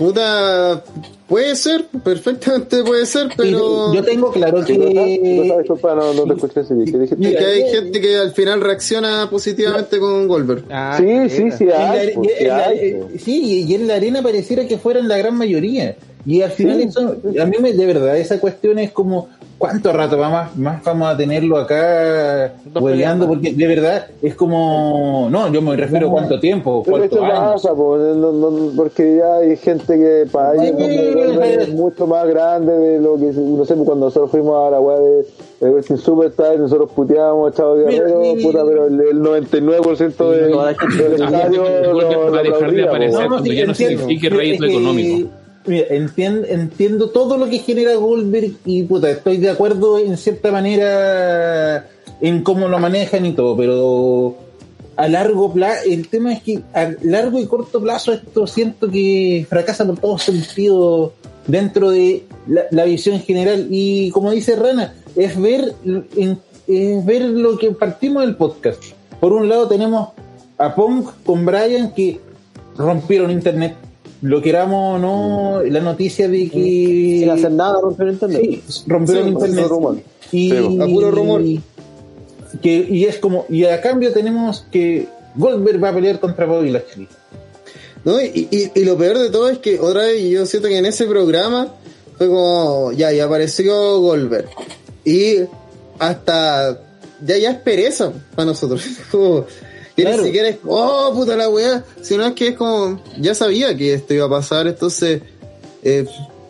Puta, 0.00 0.82
puede 1.28 1.54
ser, 1.54 1.84
perfectamente 2.02 2.82
puede 2.82 3.04
ser, 3.04 3.28
pero... 3.36 3.92
Yo 3.92 4.02
tengo 4.02 4.32
claro 4.32 4.64
que. 4.64 4.72
Y 7.18 7.30
que 7.32 7.44
hay 7.44 7.68
gente 7.70 8.00
que 8.00 8.16
al 8.16 8.32
final 8.32 8.62
reacciona 8.62 9.28
positivamente 9.28 9.98
con 9.98 10.26
Goldberg. 10.26 10.64
Ah, 10.70 10.96
sí, 10.98 11.28
sí, 11.28 11.50
sí, 11.50 11.68
hay, 11.70 12.12
pues, 12.14 12.28
y- 12.28 12.30
sí 12.30 12.36
en 12.44 12.48
la- 12.48 12.66
hay, 12.66 12.78
eh, 12.78 13.04
pues. 13.10 13.22
sí, 13.22 13.64
y 13.68 13.74
en 13.74 13.86
la 13.88 13.96
arena 13.96 14.22
pareciera 14.22 14.66
que 14.66 14.78
fueran 14.78 15.06
la 15.06 15.18
gran 15.18 15.36
mayoría. 15.36 15.96
Y 16.24 16.40
al 16.40 16.50
final 16.50 16.80
eso, 16.80 17.16
a 17.38 17.44
mí 17.44 17.56
me, 17.60 17.74
de 17.74 17.84
verdad, 17.86 18.16
esa 18.16 18.40
cuestión 18.40 18.78
es 18.78 18.90
como, 18.92 19.28
¿cuánto 19.60 19.92
rato 19.92 20.16
más, 20.16 20.56
más 20.56 20.82
vamos 20.82 21.12
a 21.12 21.16
tenerlo 21.18 21.58
acá 21.58 22.54
hueleando? 22.80 23.28
Porque 23.28 23.52
de 23.52 23.66
verdad 23.66 24.06
es 24.22 24.34
como, 24.34 25.28
no, 25.30 25.52
yo 25.52 25.60
me 25.60 25.76
refiero 25.76 26.08
a 26.08 26.10
cuánto 26.10 26.40
tiempo, 26.40 26.82
Pero 26.82 27.08
pasa, 27.20 27.74
pues, 27.74 28.16
no- 28.16 28.32
no- 28.32 28.72
porque 28.74 29.16
ya 29.18 29.34
hay 29.36 29.56
gente 29.58 29.96
que 29.98 30.24
para 30.32 30.54
ellos 30.54 30.80
es 31.60 31.74
mucho 31.74 32.06
más 32.06 32.26
grande 32.26 32.72
de 32.72 33.00
lo 33.00 33.16
que, 33.18 33.26
no 33.34 33.64
sé, 33.66 33.74
cuando 33.74 34.06
nosotros 34.06 34.30
fuimos 34.30 34.66
a 34.66 34.70
la 34.70 34.80
weá 34.80 34.98
de, 34.98 35.26
de 35.60 35.70
Wrestling 35.70 35.96
Superstar, 35.98 36.58
nosotros 36.58 36.90
puteábamos 36.96 37.52
a 37.52 37.56
Chavo 37.56 37.74
Guerrero, 37.76 38.22
puta, 38.42 38.64
pero 38.64 38.86
el, 38.86 38.98
el 38.98 39.20
99% 39.20 40.30
de- 40.30 40.48
toda 40.48 40.72
la 40.72 40.78
gente- 40.78 40.96
del 41.08 41.22
pues. 42.88 43.28
cuando 43.28 43.44
ya 43.52 43.66
no 43.66 43.74
signifique 43.74 44.30
rédito 44.30 44.64
Es 44.64 44.70
que, 44.70 44.76
económico. 44.76 45.28
Mira, 45.66 45.88
entien- 45.88 46.46
entiendo 46.48 47.10
todo 47.10 47.36
lo 47.36 47.48
que 47.48 47.58
genera 47.58 47.94
Goldberg 47.94 48.52
y 48.64 48.82
puta, 48.84 49.10
estoy 49.10 49.36
de 49.36 49.50
acuerdo 49.50 49.98
en 49.98 50.16
cierta 50.16 50.50
manera 50.50 51.86
en 52.20 52.42
cómo 52.42 52.68
lo 52.68 52.78
manejan 52.78 53.26
y 53.26 53.32
todo, 53.32 53.56
pero 53.56 54.36
a 54.96 55.08
largo 55.08 55.52
plazo, 55.52 55.82
el 55.86 56.08
tema 56.08 56.32
es 56.32 56.42
que 56.42 56.60
a 56.74 56.92
largo 57.02 57.38
y 57.38 57.46
corto 57.46 57.80
plazo 57.80 58.12
esto 58.12 58.46
siento 58.46 58.90
que 58.90 59.46
fracasa 59.48 59.86
por 59.86 59.98
todo 59.98 60.18
sentido 60.18 61.12
dentro 61.46 61.90
de 61.90 62.24
la, 62.46 62.84
visión 62.84 63.20
general 63.20 63.66
y 63.70 64.10
como 64.10 64.30
dice 64.30 64.56
Rana, 64.56 64.94
es 65.14 65.40
ver, 65.40 65.74
es 66.66 67.04
ver 67.04 67.22
lo 67.22 67.58
que 67.58 67.70
partimos 67.72 68.24
del 68.24 68.36
podcast. 68.36 68.82
Por 69.20 69.32
un 69.34 69.48
lado 69.48 69.68
tenemos 69.68 70.10
a 70.56 70.74
Punk 70.74 71.10
con 71.24 71.44
Brian 71.44 71.92
que 71.92 72.20
rompieron 72.76 73.30
internet. 73.30 73.74
Lo 74.22 74.42
queramos 74.42 74.96
o 74.96 74.98
no, 74.98 75.62
la 75.62 75.80
noticia 75.80 76.28
de 76.28 76.50
que 76.50 77.18
Sin 77.20 77.30
hacer 77.30 77.52
nada, 77.52 77.80
romper 77.80 78.08
internet. 78.08 78.40
Sí, 78.42 78.62
Sí, 78.68 79.28
internet. 79.28 79.66
rumor. 79.68 79.96
Y, 80.30 80.50
Sí, 80.50 80.78
a 80.80 80.86
puro 80.86 81.10
rumor. 81.10 81.42
Que, 82.62 82.86
y 82.90 83.04
es 83.04 83.18
como, 83.18 83.46
y 83.48 83.64
a 83.64 83.80
cambio 83.80 84.12
tenemos 84.12 84.66
que 84.70 85.08
Goldberg 85.36 85.82
va 85.82 85.90
a 85.90 85.94
pelear 85.94 86.20
contra 86.20 86.46
Bobby 86.46 86.70
Lashley. 86.70 87.08
¿no? 88.04 88.20
Y, 88.20 88.48
y, 88.50 88.70
y 88.74 88.84
lo 88.84 88.96
peor 88.96 89.18
de 89.18 89.30
todo 89.30 89.48
es 89.48 89.58
que 89.58 89.78
otra 89.78 90.02
vez 90.02 90.22
yo 90.30 90.46
siento 90.46 90.68
que 90.68 90.78
en 90.78 90.86
ese 90.86 91.06
programa 91.06 91.74
fue 92.18 92.28
como, 92.28 92.92
ya, 92.92 93.12
ya 93.12 93.24
apareció 93.24 94.00
Goldberg. 94.00 94.48
Y 95.04 95.36
hasta, 95.98 96.78
ya, 97.24 97.38
ya 97.38 97.50
es 97.52 97.58
pereza 97.58 98.12
para 98.34 98.46
nosotros. 98.46 98.82
Como, 99.10 99.46
que 99.96 100.02
Claro. 100.02 100.18
ni 100.18 100.24
siquiera 100.26 100.48
es, 100.48 100.56
oh, 100.66 101.12
puta 101.14 101.36
la 101.36 101.48
weá, 101.48 101.84
sino 102.00 102.24
es 102.26 102.32
que 102.34 102.48
es 102.48 102.56
como, 102.56 103.00
ya 103.18 103.34
sabía 103.34 103.76
que 103.76 103.94
esto 103.94 104.14
iba 104.14 104.26
a 104.26 104.30
pasar, 104.30 104.66
entonces, 104.66 105.22
eh, 105.82 106.06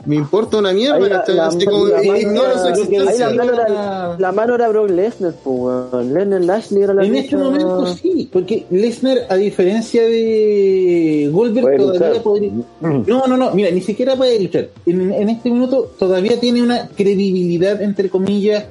me 0.07 0.17
importa 0.17 0.57
una 0.57 0.73
mierda, 0.73 0.99
la, 0.99 1.09
¿cachai? 1.20 1.35
la- 1.36 1.47
Así 1.49 1.65
como, 1.67 1.85
la 1.86 2.02
ignoro 2.19 2.52
su 2.59 2.91
mano- 3.36 3.52
era, 3.52 4.17
la 4.19 4.33
mano 4.33 4.55
era 4.55 4.69
Brock 4.70 4.89
Lesnar, 4.89 5.35
pues, 5.44 5.59
weón. 5.93 6.15
Lesnar 6.15 6.41
Lashley 6.41 6.83
era 6.83 6.94
la 6.94 7.05
En 7.05 7.15
este 7.17 7.36
momento 7.36 7.86
sí, 7.97 8.27
porque 8.33 8.65
Lesnar, 8.70 9.19
a 9.28 9.36
diferencia 9.36 10.02
de 10.02 11.28
Goldberg, 11.31 11.65
Puede 11.67 11.77
todavía 11.78 12.09
luchar. 12.09 12.23
podría. 12.23 12.51
No, 12.81 13.27
no, 13.27 13.36
no, 13.36 13.51
mira, 13.55 13.70
ni 13.70 13.83
siquiera 13.83 14.17
puede 14.17 14.41
luchar. 14.41 14.69
En, 14.86 15.12
en 15.12 15.28
este 15.28 15.51
minuto 15.51 15.93
todavía 15.99 16.41
tiene 16.41 16.62
una 16.62 16.89
credibilidad, 16.89 17.83
entre 17.83 18.09
comillas, 18.09 18.65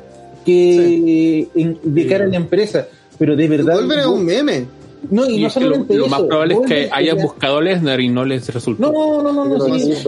que 0.46 1.48
en- 1.54 1.80
de 1.84 2.08
cara 2.08 2.26
a 2.26 2.28
la 2.28 2.38
empresa. 2.38 2.88
Pero 3.20 3.36
de 3.36 3.48
verdad. 3.48 3.76
Goldberg 3.76 4.00
es 4.00 4.06
un 4.08 4.26
meme. 4.26 4.66
No, 5.12 5.26
y, 5.30 5.36
Y 5.36 5.38
no 5.38 5.44
lo, 5.44 5.50
solamente 5.50 5.96
lo 5.96 6.06
eso. 6.08 6.12
más 6.12 6.22
probable 6.24 6.54
es 6.56 6.60
que 6.62 6.66
Goldberg 6.66 6.94
hayan 6.94 7.18
ya- 7.18 7.24
buscado 7.24 7.58
a 7.58 7.62
Lesnar 7.62 8.00
y 8.02 8.10
no 8.10 8.26
les 8.26 8.54
resultó. 8.54 8.92
No, 8.92 9.22
no, 9.24 9.32
no, 9.32 9.46
no, 9.46 9.80
sí, 9.80 9.94
ser. 9.96 10.08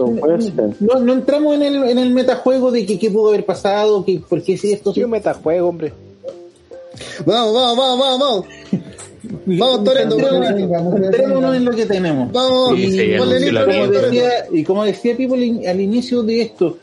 no, 0.80 0.98
no 1.00 1.12
entramos 1.14 1.54
en 1.54 1.62
el, 1.62 1.76
en 1.84 1.98
el 1.98 2.10
metajuego 2.10 2.70
de 2.70 2.84
que 2.84 2.98
qué 2.98 3.10
pudo 3.10 3.28
haber 3.28 3.44
pasado, 3.46 4.04
que 4.04 4.20
por 4.28 4.42
qué 4.42 4.56
si 4.58 4.72
esto 4.72 4.92
Sí, 4.92 5.02
un 5.04 5.10
metajuego, 5.10 5.68
hombre. 5.68 5.92
Vamos, 7.24 7.54
vamos, 7.54 7.76
vamos, 7.78 7.98
vamos, 7.98 8.20
vamos. 8.20 8.44
Vamos, 9.46 9.84
Toreto, 9.84 10.16
centrémonos 10.18 11.54
en 11.56 11.64
lo 11.64 11.70
que 11.70 11.86
tenemos. 11.86 12.32
Vamos, 12.32 12.74
Sí, 12.76 12.90
sí, 12.90 13.12
ponle 13.16 13.38
sí, 13.38 13.44
nitro, 13.46 13.60
la 13.60 13.64
como 13.72 13.86
Toreto. 13.86 14.06
decía, 14.06 14.30
y 14.52 14.64
como 14.64 14.84
decía 14.84 15.16
al 15.16 15.66
al 15.68 15.80
inicio 15.80 16.22
de 16.24 16.42
esto, 16.42 16.76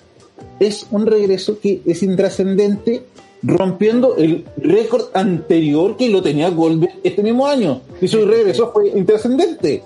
es 0.58 0.88
un 0.91 1.06
regreso 1.06 1.59
que 1.59 1.82
es 1.85 2.01
intrascendente, 2.01 3.03
rompiendo 3.42 4.16
el 4.18 4.45
récord 4.58 5.06
anterior 5.14 5.95
que 5.98 6.09
lo 6.09 6.22
tenía 6.22 6.50
Goldberg 6.50 6.93
este 7.03 7.24
mismo 7.24 7.48
año. 7.48 7.82
Y 8.01 8.08
su 8.08 8.26
regreso 8.26 8.72
fue 8.74 8.90
intrascendente. 8.90 9.84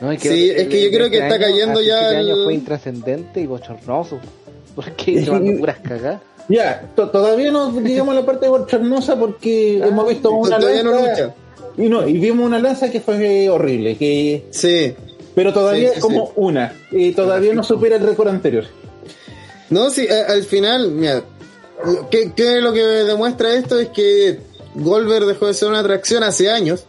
No, 0.00 0.12
y 0.12 0.18
Sí, 0.18 0.50
es 0.50 0.68
que 0.68 0.84
yo 0.84 0.90
creo 0.90 1.10
que 1.10 1.16
este 1.18 1.28
está 1.28 1.34
año, 1.34 1.44
cayendo 1.54 1.80
ya 1.82 2.10
el- 2.10 2.16
año 2.30 2.44
fue 2.44 2.54
intrascendente 2.54 3.40
y 3.40 3.46
bochornoso. 3.46 4.18
Porque 4.76 5.24
se 5.24 5.30
mandó 5.30 5.58
puras 5.58 5.78
cagadas. 5.82 6.20
Ya, 6.48 6.88
to- 6.94 7.08
todavía 7.10 7.50
no 7.50 7.80
llegamos 7.80 8.12
a 8.16 8.20
la 8.20 8.26
parte 8.26 8.46
bochornosa 8.46 9.18
porque 9.18 9.78
hemos 9.84 10.08
visto 10.08 10.30
una 10.30 10.58
no 10.58 10.68
lanza 10.68 11.10
lucha. 11.10 11.34
y 11.76 11.88
no, 11.88 12.06
y 12.06 12.12
vimos 12.18 12.46
una 12.46 12.58
lanza 12.60 12.88
que 12.90 13.00
fue 13.00 13.48
horrible, 13.48 13.96
que 13.96 14.44
Sí. 14.50 14.94
pero 15.34 15.52
todavía 15.52 15.88
Sí, 15.88 15.94
sí, 15.94 15.98
es 15.98 16.02
como 16.04 16.26
sí. 16.26 16.32
una, 16.36 16.72
y 16.92 17.10
todavía 17.12 17.52
no 17.54 17.64
supera 17.64 17.96
el 17.96 18.02
récord 18.02 18.28
anterior. 18.28 18.64
No, 19.70 19.90
sí, 19.90 20.06
al 20.06 20.44
final, 20.44 20.92
mira, 20.92 21.24
¿qué, 22.10 22.32
qué 22.34 22.60
lo 22.60 22.72
que 22.72 22.82
demuestra 22.82 23.54
esto? 23.54 23.78
Es 23.78 23.88
que 23.88 24.40
Goldberg 24.74 25.26
dejó 25.26 25.46
de 25.46 25.54
ser 25.54 25.68
una 25.68 25.80
atracción 25.80 26.22
hace 26.22 26.50
años 26.50 26.84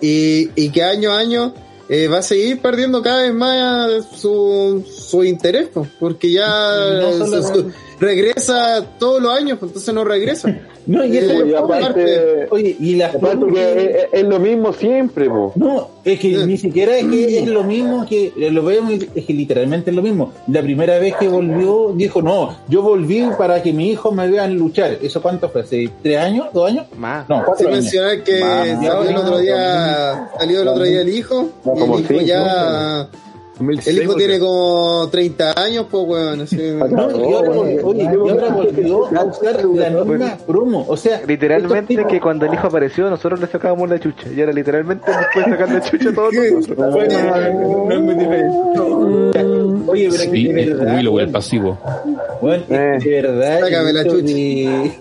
y, 0.00 0.50
y 0.54 0.70
que 0.70 0.82
año 0.82 1.12
a 1.12 1.18
año 1.18 1.54
eh, 1.88 2.08
va 2.08 2.18
a 2.18 2.22
seguir 2.22 2.60
perdiendo 2.60 3.02
cada 3.02 3.22
vez 3.22 3.34
más 3.34 4.04
su, 4.16 4.84
su 4.90 5.24
interés, 5.24 5.68
porque 6.00 6.30
ya 6.32 6.74
No 7.00 7.26
su- 7.42 7.72
regresa 8.00 8.84
todos 8.98 9.22
los 9.22 9.32
años, 9.32 9.58
pues, 9.58 9.70
entonces 9.70 9.94
no 9.94 10.04
regresa. 10.04 10.54
No, 10.86 11.02
y 11.02 11.16
Eh, 11.16 11.20
eso 11.20 11.46
y 11.46 11.54
aparte- 11.54 12.46
Oye, 12.50 12.76
y 12.78 12.96
las 12.96 13.14
Aparte 13.14 13.46
que 13.54 13.84
es, 14.12 14.20
es 14.20 14.22
lo 14.24 14.38
mismo 14.38 14.70
siempre, 14.74 15.30
po. 15.30 15.52
No, 15.54 15.88
es 16.04 16.20
que 16.20 16.44
ni 16.44 16.58
siquiera 16.58 16.98
es 16.98 17.06
que 17.06 17.38
es 17.38 17.48
lo 17.48 17.64
mismo 17.64 18.04
que 18.06 18.34
lo 18.36 18.62
vemos, 18.62 18.92
es 19.14 19.24
que 19.24 19.32
literalmente 19.32 19.88
es 19.88 19.96
lo 19.96 20.02
mismo. 20.02 20.34
La 20.46 20.60
primera 20.60 20.98
vez 20.98 21.14
que 21.18 21.26
volvió, 21.26 21.94
dijo, 21.96 22.20
no, 22.20 22.54
yo 22.68 22.82
volví 22.82 23.24
para 23.38 23.62
que 23.62 23.72
mi 23.72 23.92
hijo 23.92 24.12
me 24.12 24.28
vean 24.28 24.58
luchar. 24.58 24.98
¿Eso 25.00 25.22
cuánto 25.22 25.48
fue? 25.48 25.62
¿Hace 25.62 25.88
tres 26.02 26.18
años? 26.18 26.48
¿Dos 26.52 26.70
años? 26.70 26.84
Más. 26.98 27.26
No, 27.30 27.42
cuatro 27.46 27.66
años. 27.68 27.80
mencionar 27.84 28.22
que 28.22 28.40
Más, 28.40 28.68
salió 28.68 29.02
el 29.08 29.16
otro 29.16 29.38
día, 29.38 30.28
salió 30.38 30.60
el 30.60 30.68
otro 30.68 30.84
día 30.84 31.00
el 31.00 31.08
hijo, 31.08 31.48
y 31.64 31.78
como 31.80 31.96
el 31.98 32.04
hijo 32.04 32.20
ya, 32.26 33.08
el 33.86 34.02
hijo 34.02 34.14
tiene 34.16 34.38
como 34.40 35.08
30 35.10 35.52
años, 35.62 35.86
pues 35.90 36.04
weón, 36.06 36.40
así. 36.40 36.56
No, 36.56 37.10
y 37.10 37.32
ahora, 37.32 37.50
vol- 37.50 37.80
oye, 37.84 38.02
y 38.02 38.06
ahora 38.06 38.48
volvió 38.48 39.06
a 39.16 39.24
usar 39.24 39.64
la 39.64 39.90
misma 39.90 40.36
promo. 40.46 40.84
O 40.88 40.96
sea, 40.96 41.20
Literalmente 41.26 42.04
que 42.08 42.20
cuando 42.20 42.46
el 42.46 42.54
hijo 42.54 42.66
apareció 42.66 43.08
nosotros 43.08 43.40
le 43.40 43.46
sacábamos 43.46 43.88
la 43.88 44.00
chucha. 44.00 44.28
Y 44.34 44.40
ahora 44.40 44.52
literalmente 44.52 45.10
nos 45.10 45.26
puede 45.32 45.46
sacar 45.50 45.70
la 45.72 45.80
chucha 45.82 46.08
a 46.10 46.14
todos 46.14 46.34
nosotros. 46.34 46.92
Bueno, 46.94 47.86
no 47.86 47.92
es 47.94 48.00
muy 48.00 48.14
diferente. 48.14 49.44
Oye, 49.86 50.08
pero 50.10 50.14
es 50.14 50.20
Sí, 50.22 50.30
que 50.48 50.52
de 50.54 50.64
verdad, 50.74 50.94
Willow 50.96 50.98
el 51.18 51.26
bueno, 51.26 51.32
pasivo. 51.32 51.78
bueno, 52.40 52.64
Eh. 52.70 52.98
de 53.04 53.10
verdad, 53.22 53.60
Sácame 53.60 53.88
el 53.90 53.94
la 53.94 54.00
hecho 54.02 54.10
chucha. 54.20 54.22
de- 54.34 54.92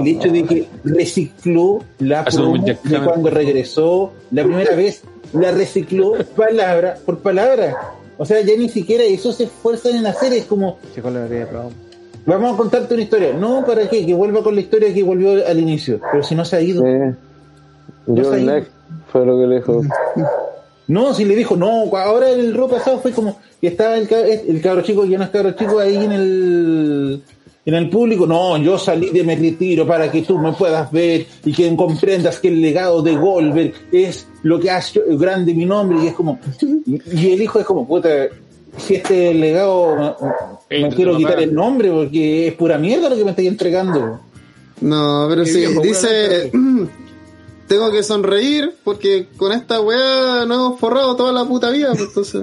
el 0.00 0.08
hecho 0.08 0.28
de 0.32 0.42
que 0.44 0.68
recicló 0.84 1.78
la 2.00 2.24
promo 2.24 2.64
de 2.64 2.76
cuando 3.04 3.30
regresó 3.30 4.12
la 4.30 4.42
primera 4.44 4.74
vez, 4.74 5.02
la 5.34 5.50
recicló 5.50 6.12
palabra 6.36 6.96
por 7.04 7.18
palabra. 7.18 7.76
O 8.16 8.24
sea, 8.24 8.40
ya 8.42 8.56
ni 8.56 8.68
siquiera 8.68 9.02
eso 9.04 9.32
se 9.32 9.44
esfuerzan 9.44 9.96
en 9.96 10.06
hacer, 10.06 10.32
es 10.32 10.44
como, 10.44 10.78
Sí, 10.94 11.00
vamos 12.26 12.54
a 12.54 12.56
contarte 12.56 12.94
una 12.94 13.02
historia. 13.02 13.32
No, 13.34 13.64
¿para 13.66 13.88
qué? 13.88 14.06
Que 14.06 14.14
vuelva 14.14 14.42
con 14.42 14.54
la 14.54 14.60
historia 14.60 14.94
que 14.94 15.02
volvió 15.02 15.46
al 15.46 15.58
inicio. 15.58 16.00
Pero 16.10 16.22
si 16.22 16.34
no 16.34 16.44
se 16.44 16.56
ha 16.56 16.60
ido. 16.60 16.84
Eh, 16.86 17.14
No. 18.06 18.22
John 18.22 18.46
Neck 18.46 18.66
fue 19.10 19.24
lo 19.26 19.38
que 19.38 19.46
le 19.46 19.56
dijo. 19.56 19.82
No, 20.86 21.14
si 21.14 21.24
le 21.24 21.34
dijo, 21.34 21.56
no, 21.56 21.84
ahora 21.96 22.28
el 22.28 22.52
rock 22.54 22.72
pasado 22.72 22.98
fue 22.98 23.10
como 23.12 23.38
que 23.58 23.68
estaba 23.68 23.96
el, 23.96 24.06
cab- 24.06 24.26
el 24.46 24.60
cabro 24.60 24.82
chico, 24.82 25.04
que 25.04 25.08
ya 25.08 25.16
no 25.16 25.24
es 25.24 25.30
cabro 25.30 25.52
chico, 25.52 25.78
ahí 25.78 25.96
en 25.96 26.12
el 26.12 27.22
en 27.66 27.74
el 27.74 27.88
público, 27.88 28.26
no, 28.26 28.58
yo 28.58 28.78
salí 28.78 29.10
de 29.10 29.22
mi 29.22 29.34
retiro 29.36 29.86
para 29.86 30.10
que 30.10 30.22
tú 30.22 30.38
me 30.38 30.52
puedas 30.52 30.90
ver 30.92 31.26
y 31.44 31.52
que 31.52 31.74
comprendas 31.74 32.38
que 32.38 32.48
el 32.48 32.60
legado 32.60 33.00
de 33.00 33.16
Goldberg 33.16 33.72
es 33.90 34.26
lo 34.42 34.60
que 34.60 34.70
hace 34.70 35.00
grande 35.10 35.54
mi 35.54 35.64
nombre 35.64 35.98
y 36.02 36.08
es 36.08 36.14
como, 36.14 36.38
y, 36.60 37.30
el 37.30 37.40
hijo 37.40 37.58
es 37.58 37.64
como, 37.64 37.86
puta, 37.86 38.10
si 38.76 38.96
este 38.96 39.32
legado, 39.32 40.16
me, 40.68 40.80
me 40.80 40.88
quiero 40.90 41.16
quitar 41.16 41.40
el 41.40 41.54
nombre 41.54 41.90
porque 41.90 42.48
es 42.48 42.54
pura 42.54 42.76
mierda 42.76 43.08
lo 43.08 43.16
que 43.16 43.24
me 43.24 43.30
estáis 43.30 43.48
entregando. 43.48 44.20
No, 44.80 45.26
pero 45.30 45.46
sí, 45.46 45.64
dice, 45.82 46.52
tengo 47.66 47.90
que 47.90 48.02
sonreír 48.02 48.74
porque 48.84 49.28
con 49.36 49.52
esta 49.52 49.80
weá 49.80 50.44
no 50.46 50.54
hemos 50.54 50.80
forrado 50.80 51.16
toda 51.16 51.32
la 51.32 51.44
puta 51.44 51.70
vida, 51.70 51.88
pues, 51.94 52.02
entonces, 52.08 52.42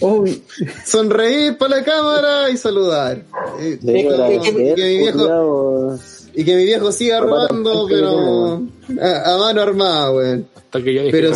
Uy, 0.00 0.42
sonreír 0.86 1.56
para 1.58 1.76
la 1.78 1.84
cámara 1.84 2.50
y 2.50 2.56
saludar. 2.56 3.22
Eh, 3.60 3.78
Es 3.80 3.84
que- 3.84 3.92
que- 4.08 4.34
y, 4.34 4.74
que 4.74 4.82
mi 4.84 4.98
viejo, 4.98 5.96
y 6.34 6.44
que 6.44 6.56
mi 6.56 6.64
viejo 6.64 6.92
siga 6.92 7.20
robando, 7.20 7.86
pero 7.88 8.62
a, 9.00 9.34
a 9.34 9.38
mano 9.38 9.62
armada, 9.62 10.12
weón. 10.12 10.46
Hasta 10.56 10.82
que 10.82 10.94
ya 10.94 11.02
Pero-. 11.10 11.32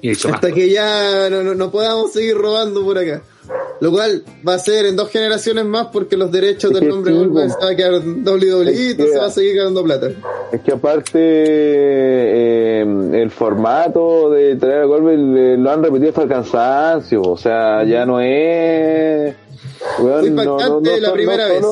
Y 0.00 0.10
Hasta 0.12 0.52
que 0.52 0.70
ya 0.70 1.28
no, 1.30 1.42
no, 1.42 1.54
no 1.54 1.70
podamos 1.70 2.12
seguir 2.12 2.36
robando 2.36 2.84
por 2.84 2.98
acá. 2.98 3.22
Lo 3.80 3.90
cual 3.90 4.22
va 4.46 4.54
a 4.54 4.58
ser 4.58 4.86
en 4.86 4.96
dos 4.96 5.10
generaciones 5.10 5.64
más 5.64 5.88
porque 5.92 6.16
los 6.16 6.30
derechos 6.30 6.70
Es 6.72 6.80
del 6.80 6.88
nombre 6.88 7.12
sí, 7.12 7.18
Goldberg 7.18 7.50
se 7.50 7.58
va 7.64 7.70
a 7.70 7.76
quedar 7.76 7.92
WWE 7.94 8.72
y 8.72 8.74
Es 8.74 8.90
entonces 8.92 9.14
que- 9.14 9.18
va 9.20 9.26
a 9.26 9.30
seguir 9.30 9.56
ganando 9.56 9.82
plata. 9.84 10.10
Es 10.52 10.60
que 10.60 10.72
aparte 10.72 11.18
eh, 11.20 12.80
el 12.82 13.30
formato 13.30 14.30
de 14.30 14.56
traer 14.56 14.82
a 14.82 14.84
Goldberg 14.84 15.18
eh, 15.36 15.56
lo 15.58 15.70
han 15.70 15.82
repetido 15.82 16.10
hasta 16.10 16.22
el 16.22 16.28
cansancio, 16.28 17.22
o 17.22 17.36
sea, 17.36 17.84
ya 17.84 18.06
no 18.06 18.20
es... 18.20 19.34
Fue 19.98 20.26
impactante 20.26 21.00
la 21.00 21.12
primera 21.12 21.46
vez. 21.48 21.62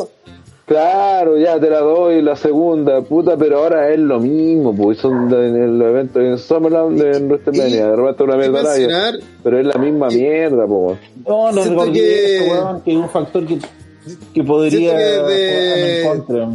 Claro, 0.73 1.37
ya 1.39 1.61
te 1.61 1.69
la 1.69 1.81
doy 1.81 2.23
la 2.23 2.35
segunda, 2.35 3.03
puta, 3.03 3.37
pero 3.37 3.59
ahora 3.59 3.93
es 3.93 3.99
lo 3.99 4.19
mismo, 4.21 4.75
pues 4.75 4.97
son 4.97 5.29
de- 5.29 5.49
en 5.49 5.79
los 5.79 5.89
eventos 5.89 6.23
en 6.23 6.39
Summerland, 6.39 6.99
en 6.99 7.29
WrestleMania, 7.29 7.89
de 7.89 7.97
repente 7.97 8.23
una 8.23 8.35
y 8.35 8.39
mierda 8.39 8.63
mencionar- 8.63 9.19
pero 9.43 9.61
es 9.61 9.67
la 9.67 9.75
misma 9.75 10.09
mierda, 10.09 10.67
pues. 10.67 10.99
no, 11.29 11.53
no 11.53 11.63
Siento 11.63 11.81
recordé 11.83 11.93
que- 11.93 12.49
weón, 12.51 12.81
que 12.81 12.91
es 12.93 12.97
un 12.97 13.11
factor 13.11 13.47
que, 13.47 13.59
que 14.33 14.43
podría 14.45 14.97
que 14.97 15.05
de- 15.05 16.01
en 16.03 16.09
contra. 16.09 16.49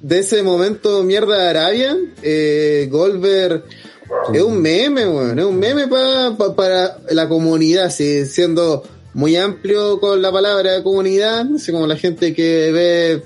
de 0.00 0.18
ese 0.18 0.42
momento 0.42 1.02
mierda 1.02 1.36
de 1.36 1.48
Arabia, 1.50 1.96
eh, 2.22 2.88
Goldberg 2.90 3.64
es 4.32 4.42
un 4.42 4.62
meme, 4.62 5.06
weón, 5.06 5.38
es 5.38 5.44
un 5.44 5.58
meme 5.58 5.88
pa- 5.88 6.34
pa- 6.38 6.56
para 6.56 6.96
la 7.10 7.28
comunidad, 7.28 7.90
sí, 7.90 8.24
siendo 8.24 8.82
muy 9.12 9.36
amplio 9.36 10.00
con 10.00 10.22
la 10.22 10.32
palabra 10.32 10.82
comunidad, 10.82 11.44
así 11.54 11.70
como 11.70 11.86
la 11.86 11.96
gente 11.96 12.32
que 12.32 12.72
ve 12.72 13.22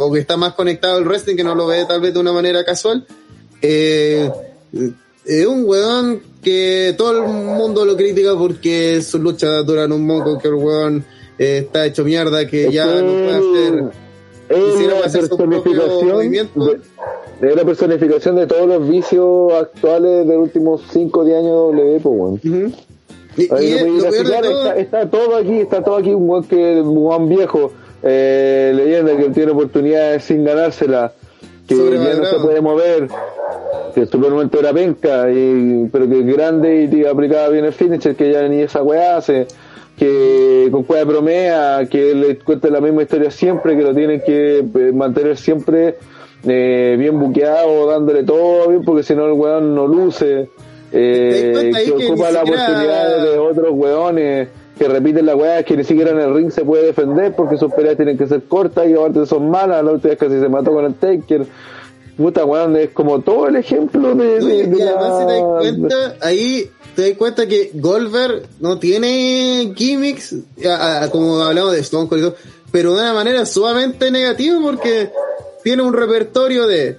o 0.00 0.12
que 0.12 0.20
está 0.20 0.36
más 0.36 0.54
conectado 0.54 0.98
al 0.98 1.04
wrestling, 1.04 1.36
que 1.36 1.44
no 1.44 1.54
lo 1.54 1.66
ve 1.66 1.84
tal 1.86 2.00
vez 2.00 2.14
de 2.14 2.20
una 2.20 2.32
manera 2.32 2.64
casual, 2.64 3.06
eh, 3.62 4.30
es 5.24 5.46
un 5.46 5.64
weón 5.64 6.22
que 6.42 6.94
todo 6.96 7.18
el 7.18 7.28
mundo 7.28 7.84
lo 7.84 7.96
critica 7.96 8.36
porque 8.36 9.02
sus 9.02 9.20
luchas 9.20 9.64
duran 9.66 9.92
un 9.92 10.06
moco, 10.06 10.38
que 10.38 10.48
el 10.48 10.54
weón 10.54 11.04
eh, 11.38 11.62
está 11.64 11.86
hecho 11.86 12.04
mierda, 12.04 12.46
que 12.46 12.72
ya 12.72 12.86
no 12.86 13.12
puede 13.12 13.30
hacer 13.30 14.10
es 14.50 14.64
Quisiera 14.64 14.98
la 14.98 15.06
hacer 15.06 15.28
su 15.28 15.36
propio 15.36 15.62
personificación 15.62 16.08
movimiento. 16.08 16.64
de, 16.64 17.50
es 17.50 17.56
la 17.56 17.64
personificación 17.64 18.34
de 18.34 18.46
todos 18.48 18.66
los 18.66 18.88
vicios 18.88 19.52
actuales 19.52 20.26
de 20.26 20.34
los 20.34 20.42
últimos 20.42 20.82
5 20.90 21.20
o 21.20 21.24
10 21.24 21.38
años 21.38 21.52
W, 21.52 22.00
pues, 22.02 22.14
weón. 22.18 22.40
Y, 23.36 23.46
lo 23.46 24.00
clasificar, 24.00 24.42
todo, 24.42 24.60
está, 24.60 24.76
está 24.76 25.10
todo 25.10 25.36
aquí, 25.36 25.60
está 25.60 25.84
todo 25.84 25.96
aquí, 25.96 26.10
un 26.10 26.28
weón 26.28 26.44
que 26.44 26.80
un 26.80 27.28
viejo, 27.28 27.72
eh, 28.02 28.72
leyenda 28.74 29.16
que 29.16 29.30
tiene 29.30 29.52
oportunidades 29.52 30.24
sin 30.24 30.44
ganársela, 30.44 31.12
que 31.66 31.74
ya 31.76 32.14
no 32.14 32.24
se 32.24 32.36
puede 32.40 32.60
mover, 32.60 33.08
que 33.94 34.00
en 34.00 34.08
su 34.08 34.18
momento 34.18 34.58
era 34.58 34.72
penca, 34.72 35.30
y, 35.30 35.88
pero 35.92 36.08
que 36.08 36.20
es 36.20 36.26
grande 36.26 36.82
y 36.82 36.88
te 36.88 37.08
aplicaba 37.08 37.48
bien 37.48 37.64
el 37.64 37.72
finisher, 37.72 38.14
que 38.16 38.32
ya 38.32 38.42
ni 38.48 38.62
esa 38.62 38.82
weá 38.82 39.16
hace, 39.18 39.46
que 39.96 40.68
con 40.72 40.84
cueva 40.84 41.04
bromea, 41.04 41.86
que 41.90 42.14
le 42.14 42.38
cuente 42.38 42.70
la 42.70 42.80
misma 42.80 43.02
historia 43.02 43.30
siempre, 43.30 43.76
que 43.76 43.82
lo 43.82 43.94
tienen 43.94 44.22
que 44.22 44.58
eh, 44.58 44.92
mantener 44.92 45.36
siempre 45.36 45.96
eh, 46.44 46.96
bien 46.98 47.20
buqueado, 47.20 47.86
dándole 47.86 48.24
todo 48.24 48.68
bien, 48.68 48.82
porque 48.84 49.02
si 49.02 49.14
no 49.14 49.26
el 49.26 49.32
weón 49.32 49.74
no 49.74 49.86
luce. 49.86 50.48
Eh, 50.92 51.50
cuenta 51.52 51.84
que 51.84 51.92
ocupa 51.92 52.30
la 52.32 52.40
siquiera- 52.40 52.62
oportunidad 52.64 53.22
de 53.22 53.38
otros 53.38 53.68
weones 53.70 54.48
que 54.80 54.88
repiten 54.88 55.26
la 55.26 55.36
weá, 55.36 55.62
que 55.62 55.76
ni 55.76 55.84
siquiera 55.84 56.10
en 56.12 56.20
el 56.20 56.34
ring 56.34 56.50
se 56.50 56.64
puede 56.64 56.86
defender 56.86 57.34
porque 57.36 57.58
sus 57.58 57.70
peleas 57.74 57.96
tienen 57.96 58.16
que 58.16 58.26
ser 58.26 58.42
cortas 58.44 58.88
y 58.88 58.94
aparte 58.94 59.26
son 59.26 59.50
malas. 59.50 59.84
La 59.84 59.92
última 59.92 60.08
vez 60.10 60.18
casi 60.18 60.40
se 60.40 60.48
mató 60.48 60.72
con 60.72 60.86
el 60.86 60.94
Taker. 60.94 61.44
Puta 62.16 62.44
weón, 62.46 62.76
es 62.76 62.90
como 62.90 63.20
todo 63.20 63.48
el 63.48 63.56
ejemplo 63.56 64.14
de, 64.14 64.38
y 64.38 64.64
si 64.64 64.70
te 64.70 64.84
das 64.84 65.42
cuenta, 65.58 66.16
ahí 66.22 66.70
te 66.96 67.08
das 67.10 67.18
cuenta 67.18 67.46
que 67.46 67.70
Goldberg 67.74 68.42
no 68.60 68.78
tiene 68.78 69.72
gimmicks, 69.76 70.34
a- 70.66 71.04
a- 71.04 71.10
como 71.10 71.40
hablamos 71.42 71.72
de 71.72 71.80
Stone 71.80 72.08
Cold 72.08 72.20
y 72.20 72.24
todo, 72.26 72.36
pero 72.72 72.94
de 72.94 73.00
una 73.02 73.12
manera 73.14 73.44
sumamente 73.46 74.10
negativa 74.10 74.58
porque 74.62 75.10
tiene 75.62 75.82
un 75.82 75.92
repertorio 75.92 76.66
de 76.66 76.96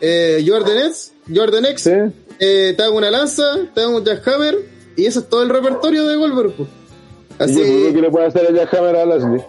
eh, 0.00 0.44
Jordan 0.46 0.86
X, 0.88 1.12
Jordan 1.34 1.66
X, 1.66 1.86
eh, 2.40 2.74
te 2.76 2.82
hago 2.82 2.96
una 2.96 3.10
lanza, 3.10 3.44
te 3.74 3.80
hago 3.80 3.96
un 3.96 4.04
jackhammer, 4.04 4.56
y 4.96 5.06
eso 5.06 5.20
es 5.20 5.28
todo 5.28 5.42
el 5.42 5.48
repertorio 5.50 6.06
de 6.06 6.16
Goldberg. 6.16 6.52
pues. 6.56 6.68
Así, 7.38 7.60
que 7.92 8.00
le 8.00 8.10
puede 8.10 8.26
hacer 8.26 8.46
a 8.46 8.52
Jackhammer 8.52 8.96
a 8.96 9.06
Lashley. 9.06 9.42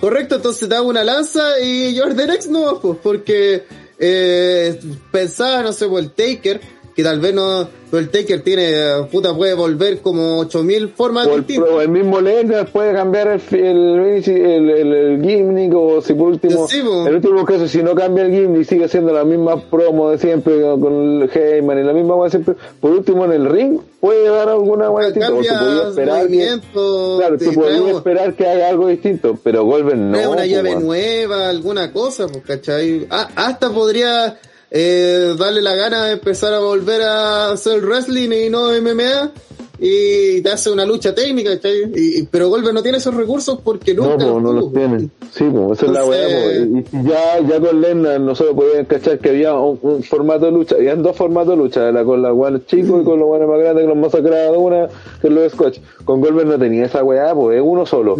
Correcto, 0.00 0.36
entonces 0.36 0.70
hago 0.70 0.88
una 0.88 1.04
lanza 1.04 1.60
y 1.60 1.96
Jordan 1.98 2.30
X 2.30 2.48
no, 2.48 2.80
pues, 2.80 2.98
porque 3.02 3.64
eh, 3.98 4.80
pensaba, 5.10 5.62
no 5.62 5.72
sé, 5.72 5.86
por 5.86 6.00
el 6.00 6.10
Taker, 6.10 6.60
que 6.98 7.04
tal 7.04 7.20
vez 7.20 7.32
no, 7.32 7.68
el 7.92 8.10
Taker 8.10 8.42
tiene, 8.42 9.04
puta, 9.08 9.32
puede 9.32 9.54
volver 9.54 10.00
como 10.00 10.40
8000 10.40 10.88
formas 10.88 11.28
O 11.28 11.34
el, 11.36 11.46
distintas. 11.46 11.70
o 11.72 11.80
el 11.80 11.90
mismo 11.90 12.20
Lesnar 12.20 12.66
puede 12.72 12.92
cambiar 12.92 13.28
el, 13.28 13.40
el, 13.56 14.24
el, 14.26 14.70
el, 14.70 14.92
el 14.92 15.22
gimmick 15.22 15.72
o 15.76 16.00
si 16.02 16.14
por 16.14 16.26
último, 16.30 16.66
Sí, 16.66 16.80
en 16.80 17.14
último 17.14 17.44
caso 17.44 17.68
si 17.68 17.84
no 17.84 17.94
cambia 17.94 18.24
el 18.24 18.32
gimmick 18.32 18.64
sigue 18.64 18.86
haciendo 18.86 19.12
la 19.12 19.22
misma 19.22 19.62
promo 19.70 20.10
de 20.10 20.18
siempre 20.18 20.60
con 20.60 21.22
el 21.22 21.30
Heyman 21.32 21.78
y 21.78 21.82
la 21.84 21.92
misma 21.92 22.16
weá 22.16 22.30
siempre, 22.30 22.56
por 22.80 22.90
último 22.90 23.26
en 23.26 23.32
el 23.32 23.48
ring 23.48 23.78
puede 24.00 24.28
dar 24.28 24.48
alguna 24.48 24.90
weá 24.90 25.06
distinta 25.06 25.32
o 25.32 25.40
se 25.44 25.52
podía 25.52 25.58
Cambia 25.60 25.88
esperar 25.90 26.16
que, 26.16 26.22
movimiento, 26.24 27.16
claro, 27.18 27.38
se 27.38 27.52
podía 27.52 27.90
esperar 27.92 28.34
que 28.34 28.44
haga 28.48 28.68
algo 28.70 28.88
distinto, 28.88 29.38
pero 29.44 29.62
Goldberg 29.62 29.98
no. 29.98 30.30
una 30.32 30.46
llave 30.46 30.74
nueva, 30.74 31.48
alguna 31.48 31.92
cosa, 31.92 32.26
pues, 32.26 32.42
¿cachai? 32.44 33.06
Ah, 33.08 33.28
hasta 33.36 33.70
podría 33.70 34.36
eh, 34.70 35.34
darle 35.38 35.62
la 35.62 35.74
gana 35.74 36.04
de 36.04 36.12
empezar 36.12 36.52
a 36.54 36.58
volver 36.58 37.02
a 37.02 37.52
hacer 37.52 37.84
wrestling 37.84 38.30
y 38.32 38.50
no 38.50 38.70
MMA 38.80 39.32
y 39.78 40.40
te 40.42 40.50
hace 40.50 40.70
una 40.70 40.84
lucha 40.84 41.14
técnica. 41.14 41.50
Y, 41.94 42.22
pero 42.24 42.48
Goldberg 42.48 42.74
no 42.74 42.82
tiene 42.82 42.98
esos 42.98 43.14
recursos 43.14 43.60
porque 43.62 43.94
No, 43.94 44.10
nunca 44.10 44.24
no 44.26 44.38
tuvo. 44.38 44.52
los 44.52 44.72
tienen. 44.72 45.10
Sí, 45.32 45.44
po, 45.44 45.72
esa 45.72 45.86
es 45.86 45.92
la 45.92 46.04
weá. 46.04 46.54
Entonces-. 46.56 46.94
Y 46.94 47.08
ya, 47.08 47.40
ya 47.48 47.60
con 47.60 47.80
Lennon 47.80 48.26
nosotros 48.26 48.56
podíamos 48.56 48.88
cachar 48.88 49.18
que 49.18 49.28
había 49.30 49.54
un, 49.54 49.78
un 49.82 50.02
formato 50.02 50.46
de 50.46 50.52
lucha. 50.52 50.74
Habían 50.76 51.02
dos 51.02 51.16
formatos 51.16 51.50
de 51.50 51.56
lucha, 51.56 51.92
la 51.92 52.04
con 52.04 52.22
los 52.22 52.34
guanes 52.34 52.66
chicos 52.66 53.02
y 53.02 53.04
con 53.04 53.18
los 53.18 53.28
guanes 53.28 53.48
más 53.48 53.58
grandes 53.60 53.84
que 53.84 53.88
los 53.88 53.96
masacraban 53.98 54.52
de 54.52 54.58
una, 54.58 54.88
que 55.20 55.28
es 55.28 55.32
los 55.32 55.52
Scotch. 55.52 55.78
Con 56.04 56.20
Goldberg 56.20 56.48
no 56.48 56.58
tenía 56.58 56.86
esa 56.86 57.04
weá, 57.04 57.34
pues 57.34 57.56
es 57.58 57.62
uno 57.64 57.86
solo. 57.86 58.16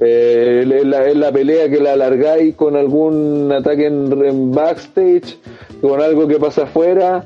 Eh, 0.00 0.64
es, 0.80 0.86
la, 0.86 1.06
es 1.08 1.16
la 1.16 1.30
pelea 1.32 1.68
que 1.70 1.80
la 1.80 1.92
alargáis 1.92 2.54
con 2.56 2.76
algún 2.76 3.52
ataque 3.52 3.86
en, 3.86 4.10
en 4.24 4.50
backstage, 4.52 5.38
con 5.80 6.00
algo 6.00 6.26
que 6.26 6.36
pasa 6.38 6.64
afuera, 6.64 7.24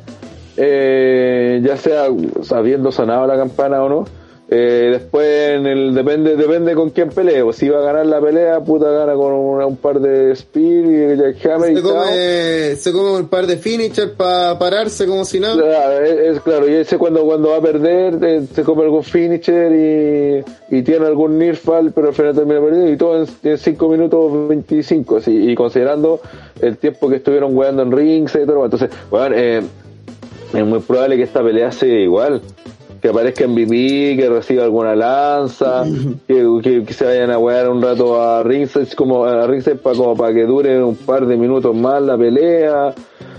eh, 0.60 1.60
ya 1.64 1.76
sea 1.76 2.06
habiendo 2.50 2.90
sonado 2.92 3.26
la 3.26 3.36
campana 3.36 3.82
o 3.82 3.88
no. 3.88 4.04
Eh, 4.50 4.88
después 4.92 5.26
en 5.58 5.66
el 5.66 5.94
depende 5.94 6.34
depende 6.34 6.74
con 6.74 6.88
quién 6.88 7.10
pelee 7.10 7.42
o 7.42 7.52
si 7.52 7.68
va 7.68 7.80
a 7.80 7.82
ganar 7.82 8.06
la 8.06 8.18
pelea 8.18 8.58
puta 8.60 8.90
gana 8.90 9.12
con 9.12 9.30
una- 9.34 9.66
un 9.66 9.76
par 9.76 10.00
de 10.00 10.32
speed 10.32 10.86
y 10.86 11.16
jackhammer 11.18 11.76
Se 11.76 11.82
come, 11.82 12.76
se 12.76 12.92
come 12.92 13.10
un 13.18 13.28
par 13.28 13.46
de 13.46 13.58
finishers 13.58 14.12
para 14.12 14.58
pararse 14.58 15.06
como 15.06 15.26
si 15.26 15.38
nada. 15.38 15.54
Claro, 15.62 16.02
es, 16.02 16.36
es 16.36 16.40
claro, 16.40 16.66
y 16.66 16.76
ese 16.76 16.96
cuando, 16.96 17.24
cuando 17.26 17.50
va 17.50 17.58
a 17.58 17.60
perder, 17.60 18.18
eh, 18.24 18.40
se 18.54 18.62
come 18.64 18.84
algún 18.84 19.04
finisher 19.04 19.70
y, 19.70 20.76
y 20.78 20.82
tiene 20.82 21.04
algún 21.04 21.36
nearfall, 21.38 21.92
pero 21.92 22.08
al 22.08 22.14
final 22.14 22.34
termina 22.34 22.58
perdiendo, 22.62 22.90
y 22.90 22.96
todo 22.96 23.26
en 23.42 23.58
5 23.58 23.88
minutos 23.90 24.48
25, 24.48 25.16
así, 25.18 25.50
y 25.50 25.54
considerando 25.54 26.20
el 26.62 26.78
tiempo 26.78 27.10
que 27.10 27.16
estuvieron 27.16 27.54
weando 27.54 27.82
en 27.82 27.92
rings 27.92 28.34
y 28.34 28.46
todo, 28.46 28.64
entonces, 28.64 28.88
bueno, 29.10 29.36
eh, 29.38 29.60
es 30.54 30.64
muy 30.66 30.80
probable 30.80 31.16
que 31.16 31.22
esta 31.24 31.42
pelea 31.42 31.70
sea 31.72 31.98
igual. 32.00 32.40
Que 33.00 33.10
aparezca 33.10 33.44
en 33.44 33.52
MVP, 33.52 34.16
que 34.18 34.28
reciba 34.28 34.64
alguna 34.64 34.96
lanza, 34.96 35.84
que, 36.26 36.44
que, 36.62 36.84
que 36.84 36.92
se 36.92 37.04
vayan 37.04 37.30
a 37.30 37.38
wear 37.38 37.68
un 37.70 37.80
rato 37.80 38.20
a 38.20 38.42
ringside 38.42 38.88
como 38.96 39.24
a 39.24 39.46
ringside 39.46 39.76
para 39.76 39.96
como 39.96 40.16
para 40.16 40.34
que 40.34 40.44
dure 40.44 40.82
un 40.82 40.96
par 40.96 41.24
de 41.26 41.36
minutos 41.36 41.76
más 41.76 42.02
la 42.02 42.18
pelea 42.18 42.92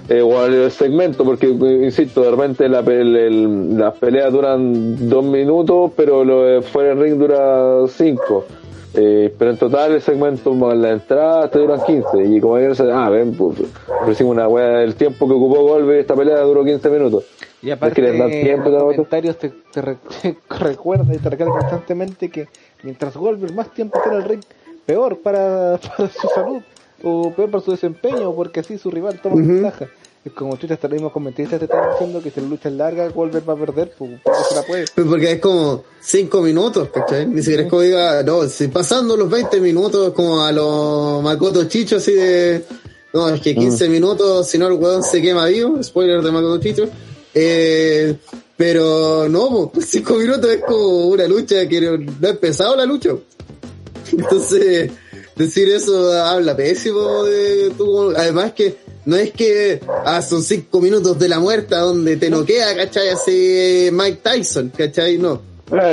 eh, 0.08 0.22
o 0.22 0.46
el 0.46 0.72
segmento, 0.72 1.26
porque 1.26 1.48
eh, 1.48 1.82
insisto, 1.84 2.22
de 2.22 2.32
repente 2.32 2.70
la, 2.70 2.80
el- 2.80 3.78
las 3.78 3.96
peleas 3.98 4.32
duran 4.32 5.10
dos 5.10 5.26
minutos, 5.26 5.92
pero 5.96 6.24
lo 6.24 6.44
de 6.46 6.62
fuera 6.62 6.90
del 6.96 7.00
ring 7.02 7.18
dura 7.20 7.86
cinco. 7.90 8.46
Eh, 8.94 9.34
pero 9.38 9.52
en 9.52 9.58
total 9.58 9.94
el 9.94 10.02
segmento 10.02 10.54
más 10.56 10.76
la 10.76 10.92
entrada 10.92 11.50
te 11.50 11.60
duran 11.60 11.80
15 11.86 12.24
y 12.26 12.42
como 12.42 12.58
se- 12.74 12.92
ah 12.92 13.08
ven 13.10 13.36
pues 13.36 13.60
ofrecimos 14.02 14.34
una 14.34 14.48
wea 14.48 14.82
el 14.82 14.96
tiempo 14.96 15.28
que 15.28 15.34
ocupó 15.36 15.62
Golbe 15.62 16.00
esta 16.00 16.16
pelea 16.16 16.40
duró 16.42 16.64
15 16.66 16.90
minutos. 16.90 17.24
Y 17.62 17.70
Es 17.70 17.76
aparte, 17.76 17.96
que 17.96 18.02
les 18.02 18.18
dan 18.18 18.30
tiempo, 18.32 18.68
en 18.70 18.74
los 18.74 18.84
comentarios 18.84 19.38
te, 19.38 19.50
te 19.72 19.82
re- 19.82 19.98
te 20.22 20.38
recuerda 20.60 21.14
y 21.14 21.18
te 21.20 21.30
recalca 21.30 21.54
constantemente 21.60 22.30
que 22.30 22.48
mientras 22.84 23.16
Goldberg 23.16 23.54
más 23.54 23.72
tiempo 23.74 24.00
en 24.08 24.14
el 24.14 24.24
ring, 24.24 24.42
peor 24.86 25.20
para, 25.20 25.78
para 25.98 26.10
su 26.10 26.28
salud 26.30 26.62
o 27.04 27.32
peor 27.36 27.52
para 27.52 27.64
su 27.64 27.72
desempeño, 27.72 28.34
porque 28.34 28.62
así 28.62 28.78
su 28.80 28.90
rival 28.90 29.20
toma 29.22 29.36
ventaja. 29.36 29.86
Es 30.30 30.36
como 30.36 30.56
tú 30.58 30.68
hasta 30.70 30.88
los 30.88 30.94
mismos 30.94 31.12
comentaristas 31.12 31.60
te 31.60 31.66
están 31.66 31.90
diciendo 31.92 32.22
que 32.22 32.30
si 32.30 32.40
la 32.40 32.48
lucha 32.48 32.70
es 32.70 32.76
larga, 32.76 33.10
Goldberg 33.10 33.50
va 33.50 33.54
a 33.54 33.58
perder, 33.58 33.94
pues 33.98 34.12
porque 34.24 34.40
se 34.48 34.56
la 34.56 34.62
puede. 34.62 34.86
Pues 34.94 35.08
Porque 35.08 35.32
es 35.32 35.40
como 35.40 35.84
5 36.02 36.42
minutos, 36.42 36.90
¿cachai? 36.90 37.26
Ni 37.26 37.42
siquiera 37.42 37.64
es 37.64 37.70
como 37.70 37.82
diga, 37.82 38.22
no, 38.22 38.48
si 38.48 38.68
pasando 38.68 39.18
los 39.18 39.28
20 39.28 39.60
minutos, 39.60 40.14
como 40.14 40.44
a 40.44 40.52
los 40.52 41.24
Makoto 41.24 41.64
Chicho, 41.66 41.98
así 41.98 42.14
de. 42.14 42.64
No, 43.12 43.28
es 43.30 43.42
que 43.42 43.56
15 43.56 43.90
minutos, 43.90 44.48
si 44.48 44.60
no 44.60 44.68
el 44.68 44.74
weón 44.74 45.02
se 45.02 45.20
quema 45.20 45.48
vivo, 45.48 45.82
spoiler 45.82 46.22
de 46.22 46.32
Makoto 46.32 46.60
Chicho. 46.60 46.88
Eh, 47.34 48.16
pero 48.56 49.28
no, 49.28 49.72
5 49.80 50.14
minutos 50.20 50.52
es 50.52 50.64
como 50.64 51.08
una 51.08 51.28
lucha 51.28 51.68
que 51.68 51.82
no 51.82 51.98
no 51.98 52.28
ha 52.28 52.32
empezado 52.32 52.76
la 52.76 52.86
lucha. 52.86 53.10
Entonces, 54.12 54.92
decir 55.36 55.70
eso 55.70 56.14
habla 56.14 56.56
pésimo 56.56 57.24
de 57.24 57.72
tu. 57.76 58.12
Además 58.12 58.54
que 58.54 58.89
no 59.10 59.16
es 59.16 59.32
que 59.32 59.80
ah, 60.06 60.22
son 60.22 60.44
cinco 60.44 60.80
minutos 60.80 61.18
de 61.18 61.28
la 61.28 61.40
muerte 61.40 61.76
donde 61.76 62.16
te 62.16 62.30
noquea, 62.30 62.76
¿cachai? 62.76 63.10
Así 63.10 63.90
Mike 63.92 64.20
Tyson, 64.22 64.72
¿cachai? 64.76 65.18
No. 65.18 65.42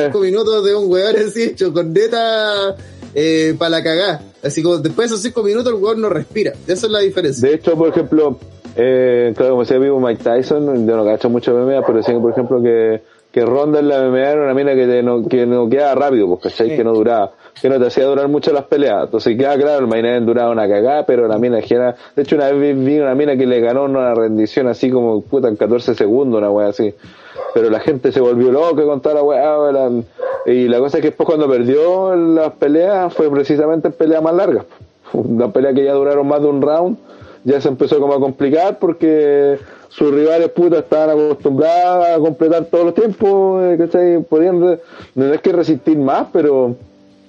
Cinco 0.04 0.20
minutos 0.20 0.64
de 0.64 0.74
un 0.74 0.90
weón 0.90 1.16
así 1.16 1.44
hecho 1.44 1.72
con 1.72 1.92
neta 1.92 2.76
eh, 3.14 3.54
para 3.58 3.70
la 3.70 3.82
cagá. 3.82 4.20
Así 4.42 4.62
como 4.62 4.76
después 4.76 5.08
de 5.08 5.14
esos 5.14 5.22
cinco 5.22 5.42
minutos 5.42 5.72
el 5.72 5.82
weón 5.82 6.00
no 6.00 6.10
respira. 6.10 6.52
Esa 6.66 6.86
es 6.86 6.92
la 6.92 7.00
diferencia. 7.00 7.48
De 7.48 7.54
hecho, 7.54 7.74
por 7.74 7.88
ejemplo, 7.88 8.38
eh, 8.76 9.32
claro, 9.34 9.52
como 9.52 9.62
decía 9.62 9.78
vivo 9.78 9.98
Mike 9.98 10.22
Tyson, 10.22 10.86
yo 10.86 10.96
no 10.96 11.04
cacho 11.04 11.30
mucho 11.30 11.54
MMA, 11.54 11.86
pero 11.86 11.98
decían, 11.98 12.20
por 12.20 12.32
ejemplo, 12.32 12.62
que, 12.62 13.02
que 13.32 13.44
Ronda 13.46 13.78
en 13.78 13.88
la 13.88 14.08
MMA 14.08 14.18
era 14.18 14.42
una 14.42 14.54
mina 14.54 14.74
que, 14.74 14.86
te 14.86 15.02
no, 15.02 15.26
que 15.26 15.46
no 15.46 15.70
quedaba 15.70 15.94
rápido, 15.94 16.28
pues, 16.28 16.52
¿cachai? 16.52 16.76
Que 16.76 16.84
no 16.84 16.92
duraba, 16.92 17.32
que 17.60 17.68
no 17.68 17.78
te 17.78 17.86
hacía 17.86 18.04
durar 18.04 18.28
mucho 18.28 18.52
las 18.52 18.64
peleas. 18.64 19.04
Entonces, 19.04 19.36
queda 19.36 19.56
claro, 19.56 19.80
el 19.80 19.86
main 19.86 20.04
event 20.04 20.26
duraba 20.26 20.50
una 20.50 20.68
cagada, 20.68 21.06
pero 21.06 21.26
la 21.26 21.38
mina 21.38 21.58
era, 21.60 21.96
de 22.14 22.22
hecho, 22.22 22.36
una 22.36 22.50
vez 22.50 22.84
vi 22.84 22.98
una 23.00 23.14
mina 23.14 23.36
que 23.36 23.46
le 23.46 23.60
ganó 23.60 23.84
una 23.84 24.14
rendición 24.14 24.68
así 24.68 24.90
como, 24.90 25.22
puta, 25.22 25.48
en 25.48 25.56
14 25.56 25.94
segundos, 25.94 26.38
una 26.38 26.50
wea 26.50 26.68
así. 26.68 26.94
Pero 27.54 27.70
la 27.70 27.80
gente 27.80 28.12
se 28.12 28.20
volvió 28.20 28.52
loca 28.52 28.82
con 28.84 29.00
toda 29.00 29.14
la 29.16 29.22
weá, 29.22 29.72
la- 29.72 29.90
y 30.46 30.68
la 30.68 30.78
cosa 30.78 30.98
es 30.98 31.02
que 31.02 31.08
después 31.08 31.26
cuando 31.26 31.48
perdió 31.48 32.14
las 32.14 32.52
peleas 32.52 33.12
fue 33.12 33.30
precisamente 33.30 33.88
en 33.88 33.94
peleas 33.94 34.22
más 34.22 34.34
largas. 34.34 34.64
Una 35.12 35.50
pelea 35.50 35.72
que 35.72 35.84
ya 35.84 35.92
duraron 35.94 36.26
más 36.28 36.40
de 36.42 36.48
un 36.48 36.60
round, 36.62 36.96
ya 37.44 37.60
se 37.60 37.68
empezó 37.68 37.98
como 38.00 38.14
a 38.14 38.20
complicar 38.20 38.78
porque 38.78 39.58
sus 39.88 40.12
rivales 40.12 40.50
putas 40.50 40.80
estaban 40.80 41.10
acostumbrados 41.10 42.06
a 42.06 42.18
completar 42.18 42.64
todos 42.66 42.84
los 42.86 42.94
tiempos, 42.94 43.64
eh, 43.64 43.76
¿cachai? 43.78 44.18
Podían, 44.22 44.78
no 45.14 45.32
es 45.32 45.40
que 45.40 45.52
resistir 45.52 45.96
más, 45.96 46.26
pero 46.32 46.74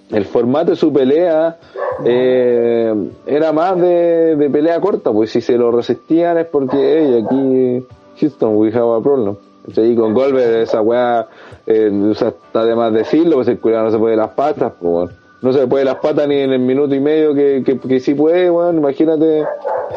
el 0.10 0.26
formato 0.26 0.72
de 0.72 0.78
su 0.78 0.92
pelea 0.92 1.58
eh, 2.06 2.94
era 3.26 3.52
más 3.52 3.80
de, 3.80 4.36
de 4.36 4.50
pelea 4.50 4.80
corta, 4.80 5.12
pues 5.12 5.32
si 5.32 5.42
se 5.42 5.58
lo 5.58 5.72
resistían 5.72 6.38
es 6.38 6.46
porque 6.46 6.78
hey, 6.78 7.24
aquí 7.26 7.86
Houston 8.20 8.56
we 8.56 8.70
have 8.70 8.98
a 8.98 9.02
problem. 9.02 9.36
Y 9.76 9.96
con 9.96 10.14
Goldberg 10.14 10.62
esa 10.62 10.82
weá, 10.82 11.28
eh, 11.66 11.92
o 11.92 12.14
sea, 12.16 12.30
está 12.30 12.64
de 12.64 12.74
más 12.74 12.94
decirlo, 12.94 13.36
pues 13.36 13.50
el 13.50 13.60
culiao 13.60 13.84
no 13.84 13.92
se 13.92 13.98
puede 13.98 14.16
las 14.16 14.30
patas, 14.30 14.72
pues 14.80 14.92
bueno. 14.92 15.12
No 15.40 15.54
se 15.54 15.68
puede 15.68 15.86
las 15.86 15.96
patas 15.96 16.28
ni 16.28 16.36
en 16.38 16.52
el 16.52 16.60
minuto 16.60 16.96
y 16.96 17.00
medio 17.00 17.34
que, 17.34 17.64
que, 17.64 17.78
que 17.78 18.00
sí 18.00 18.16
puede, 18.16 18.50
weón. 18.50 18.78
Imagínate 18.78 19.46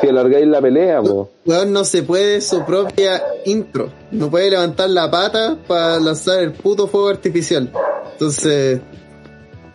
si 0.01 0.09
alargáis 0.09 0.47
la 0.47 0.61
pelea, 0.61 1.01
pues. 1.01 1.29
Weón 1.47 1.73
no 1.73 1.85
se 1.85 2.03
puede 2.03 2.41
su 2.41 2.65
propia 2.65 3.23
intro. 3.47 3.89
No 4.11 4.29
puede 4.29 4.51
levantar 4.51 4.91
la 4.91 5.09
pata 5.11 5.57
para 5.67 6.01
lanzar 6.01 6.41
el 6.41 6.53
puto 6.53 6.89
fuego 6.89 7.09
artificial. 7.09 7.71
Entonces, 8.13 8.81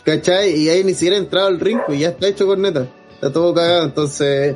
¿cachai? 0.06 0.52
Y 0.52 0.70
ahí 0.70 0.84
ni 0.84 0.94
siquiera 0.94 1.18
ha 1.18 1.20
entrado 1.20 1.48
al 1.48 1.60
ring, 1.60 1.80
pues 1.86 2.00
ya 2.00 2.10
está 2.10 2.28
hecho 2.28 2.46
corneta. 2.46 2.88
Está 3.16 3.34
todo 3.34 3.54
cagado, 3.54 3.86
entonces 3.86 4.56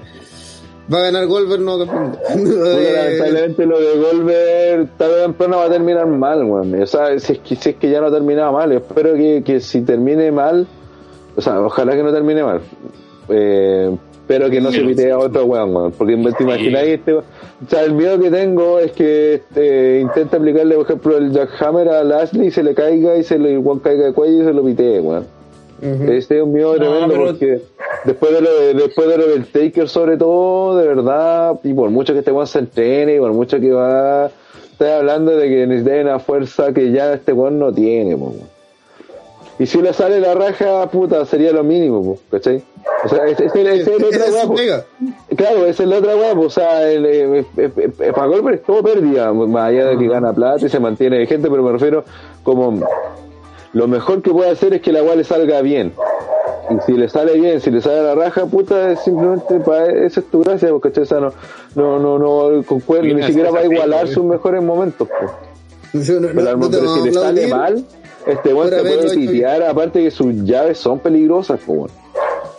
va 0.91 0.99
a 0.99 1.01
ganar 1.03 1.25
Goldberg, 1.27 1.61
no 1.61 1.77
campeón. 1.79 2.11
Puta, 2.11 2.29
lamentablemente 2.33 3.65
lo 3.65 3.79
de 3.79 3.97
Goldberg 3.97 4.89
tarde 4.97 5.13
o 5.13 5.23
temprano 5.23 5.57
va 5.57 5.65
a 5.65 5.69
terminar 5.69 6.07
mal, 6.07 6.43
weón. 6.43 6.81
O 6.81 6.85
sea, 6.85 7.17
si 7.19 7.33
es 7.33 7.39
que, 7.39 7.55
si 7.55 7.69
es 7.69 7.75
que 7.75 7.89
ya 7.89 8.01
no 8.01 8.11
terminaba 8.11 8.51
mal, 8.51 8.71
espero 8.71 9.13
que, 9.15 9.43
que 9.43 9.59
si 9.59 9.81
termine 9.81 10.31
mal, 10.31 10.67
o 11.35 11.41
sea, 11.41 11.61
ojalá 11.61 11.95
que 11.95 12.03
no 12.03 12.11
termine 12.11 12.43
mal. 12.43 12.61
Eh, 13.29 13.95
pero 14.27 14.47
que 14.47 14.61
no 14.61 14.71
se 14.71 14.81
pite 14.81 15.11
a 15.11 15.17
otro 15.17 15.45
weón, 15.45 15.75
weón. 15.75 15.91
Porque 15.91 16.15
te 16.15 16.43
imagináis 16.43 16.89
este, 16.89 17.13
o 17.13 17.23
sea, 17.67 17.83
el 17.83 17.93
miedo 17.93 18.19
que 18.19 18.29
tengo 18.29 18.77
es 18.77 18.91
que 18.91 19.35
este, 19.35 20.01
intente 20.01 20.37
aplicarle, 20.37 20.75
por 20.75 20.85
ejemplo, 20.85 21.17
el 21.17 21.31
jackhammer 21.31 21.89
a 21.89 22.03
Lashley 22.03 22.47
y 22.47 22.51
se 22.51 22.61
le 22.61 22.75
caiga 22.75 23.17
y 23.17 23.23
se 23.23 23.39
le 23.39 23.53
igual 23.53 23.81
caiga 23.81 24.05
de 24.05 24.13
cuello 24.13 24.43
y 24.43 24.45
se 24.45 24.53
lo 24.53 24.63
pitee, 24.63 24.99
weón. 24.99 25.38
Este 25.81 26.37
es 26.37 26.43
un 26.43 26.53
miedo 26.53 26.73
No, 26.73 26.79
tremendo 26.79 27.07
pero- 27.09 27.25
porque 27.27 27.61
después 28.05 28.33
de 28.33 28.41
lo 28.41 28.59
de, 28.59 28.73
después 28.73 29.07
de 29.07 29.17
lo 29.17 29.27
del 29.27 29.45
Taker 29.45 29.87
sobre 29.89 30.17
todo, 30.17 30.77
de 30.77 30.87
verdad, 30.87 31.59
y 31.63 31.73
por 31.73 31.89
mucho 31.89 32.13
que 32.13 32.19
este 32.19 32.31
weón 32.31 32.47
se 32.47 32.59
entrene, 32.59 33.15
y 33.15 33.19
por 33.19 33.31
mucho 33.33 33.59
que 33.59 33.71
va, 33.71 34.29
estoy 34.71 34.89
hablando 34.89 35.35
de 35.35 35.47
que 35.49 35.67
necesita 35.67 36.01
una 36.01 36.19
fuerza 36.19 36.71
que 36.73 36.91
ya 36.91 37.13
este 37.13 37.33
weón 37.33 37.59
no 37.59 37.71
tiene, 37.73 38.15
po. 38.17 38.33
Y 39.61 39.65
si 39.65 39.81
le 39.81 39.91
sale 39.91 40.21
la 40.21 40.33
raja, 40.35 40.89
puta, 40.89 41.25
sería 41.25 41.51
lo 41.51 41.65
mínimo, 41.65 42.01
po, 42.01 42.19
¿cachai? 42.31 42.63
O 43.03 43.09
sea, 43.09 43.25
ese 43.25 43.45
es 43.47 43.55
el 43.55 43.67
es 43.67 43.87
weá, 43.87 44.43
po. 44.47 44.55
pega. 44.55 44.85
Claro, 45.35 45.65
esa 45.65 45.83
es 45.83 45.89
la 45.89 45.97
otra 45.97 46.15
weá, 46.15 46.31
o 46.33 46.49
sea, 46.49 46.89
el, 46.89 47.05
eh, 47.05 47.39
eh, 47.39 47.45
eh, 47.57 47.69
eh, 47.77 48.11
para 48.13 48.27
Goldberg 48.27 48.55
es 48.59 48.63
todo 48.63 48.81
pérdida, 48.81 49.33
más 49.33 49.67
allá 49.69 49.87
de 49.87 49.97
que 49.97 50.07
gana 50.07 50.31
plata 50.31 50.65
y 50.65 50.69
se 50.69 50.79
mantiene 50.79 51.17
vigente, 51.19 51.49
pero 51.49 51.61
me 51.61 51.73
refiero 51.73 52.05
como 52.43 52.81
lo 53.73 53.87
mejor 53.87 54.21
que 54.21 54.31
puede 54.31 54.49
hacer 54.49 54.73
es 54.73 54.81
que 54.81 54.91
la 54.91 55.03
weá 55.03 55.15
le 55.15 55.23
salga 55.23 55.61
bien. 55.61 55.93
Y 56.69 56.75
si 56.85 56.93
le 56.93 57.09
sale 57.09 57.39
bien, 57.39 57.61
si 57.61 57.71
le 57.71 57.81
sale 57.81 58.03
la 58.03 58.15
raja, 58.15 58.45
puta, 58.45 58.91
es 58.91 58.99
simplemente 58.99 59.59
para 59.59 59.87
esa 60.05 60.19
es 60.19 60.27
tu 60.27 60.41
gracia, 60.41 60.69
porque. 60.69 60.99
O 60.99 61.05
sea, 61.05 61.19
no, 61.19 61.33
no, 61.75 61.99
no, 61.99 62.19
no 62.19 62.63
concuerdo, 62.63 63.13
ni 63.13 63.23
siquiera 63.23 63.51
va 63.51 63.59
a 63.59 63.65
igualar 63.65 64.07
sus 64.07 64.23
mejores 64.23 64.61
momentos. 64.63 65.07
No, 65.93 66.19
no, 66.19 66.27
Pero, 66.35 66.57
no 66.57 66.69
te 66.69 66.77
si 66.77 67.03
le 67.03 67.13
sale 67.13 67.47
mal, 67.47 67.83
este 68.27 68.53
weón 68.53 68.71
haberlo 68.73 69.01
puede 69.01 69.15
pitear, 69.15 69.63
aparte 69.63 70.03
que 70.03 70.11
sus 70.11 70.35
llaves 70.43 70.77
son 70.77 70.99
peligrosas, 70.99 71.59
po, 71.61 71.73
weón. 71.73 71.91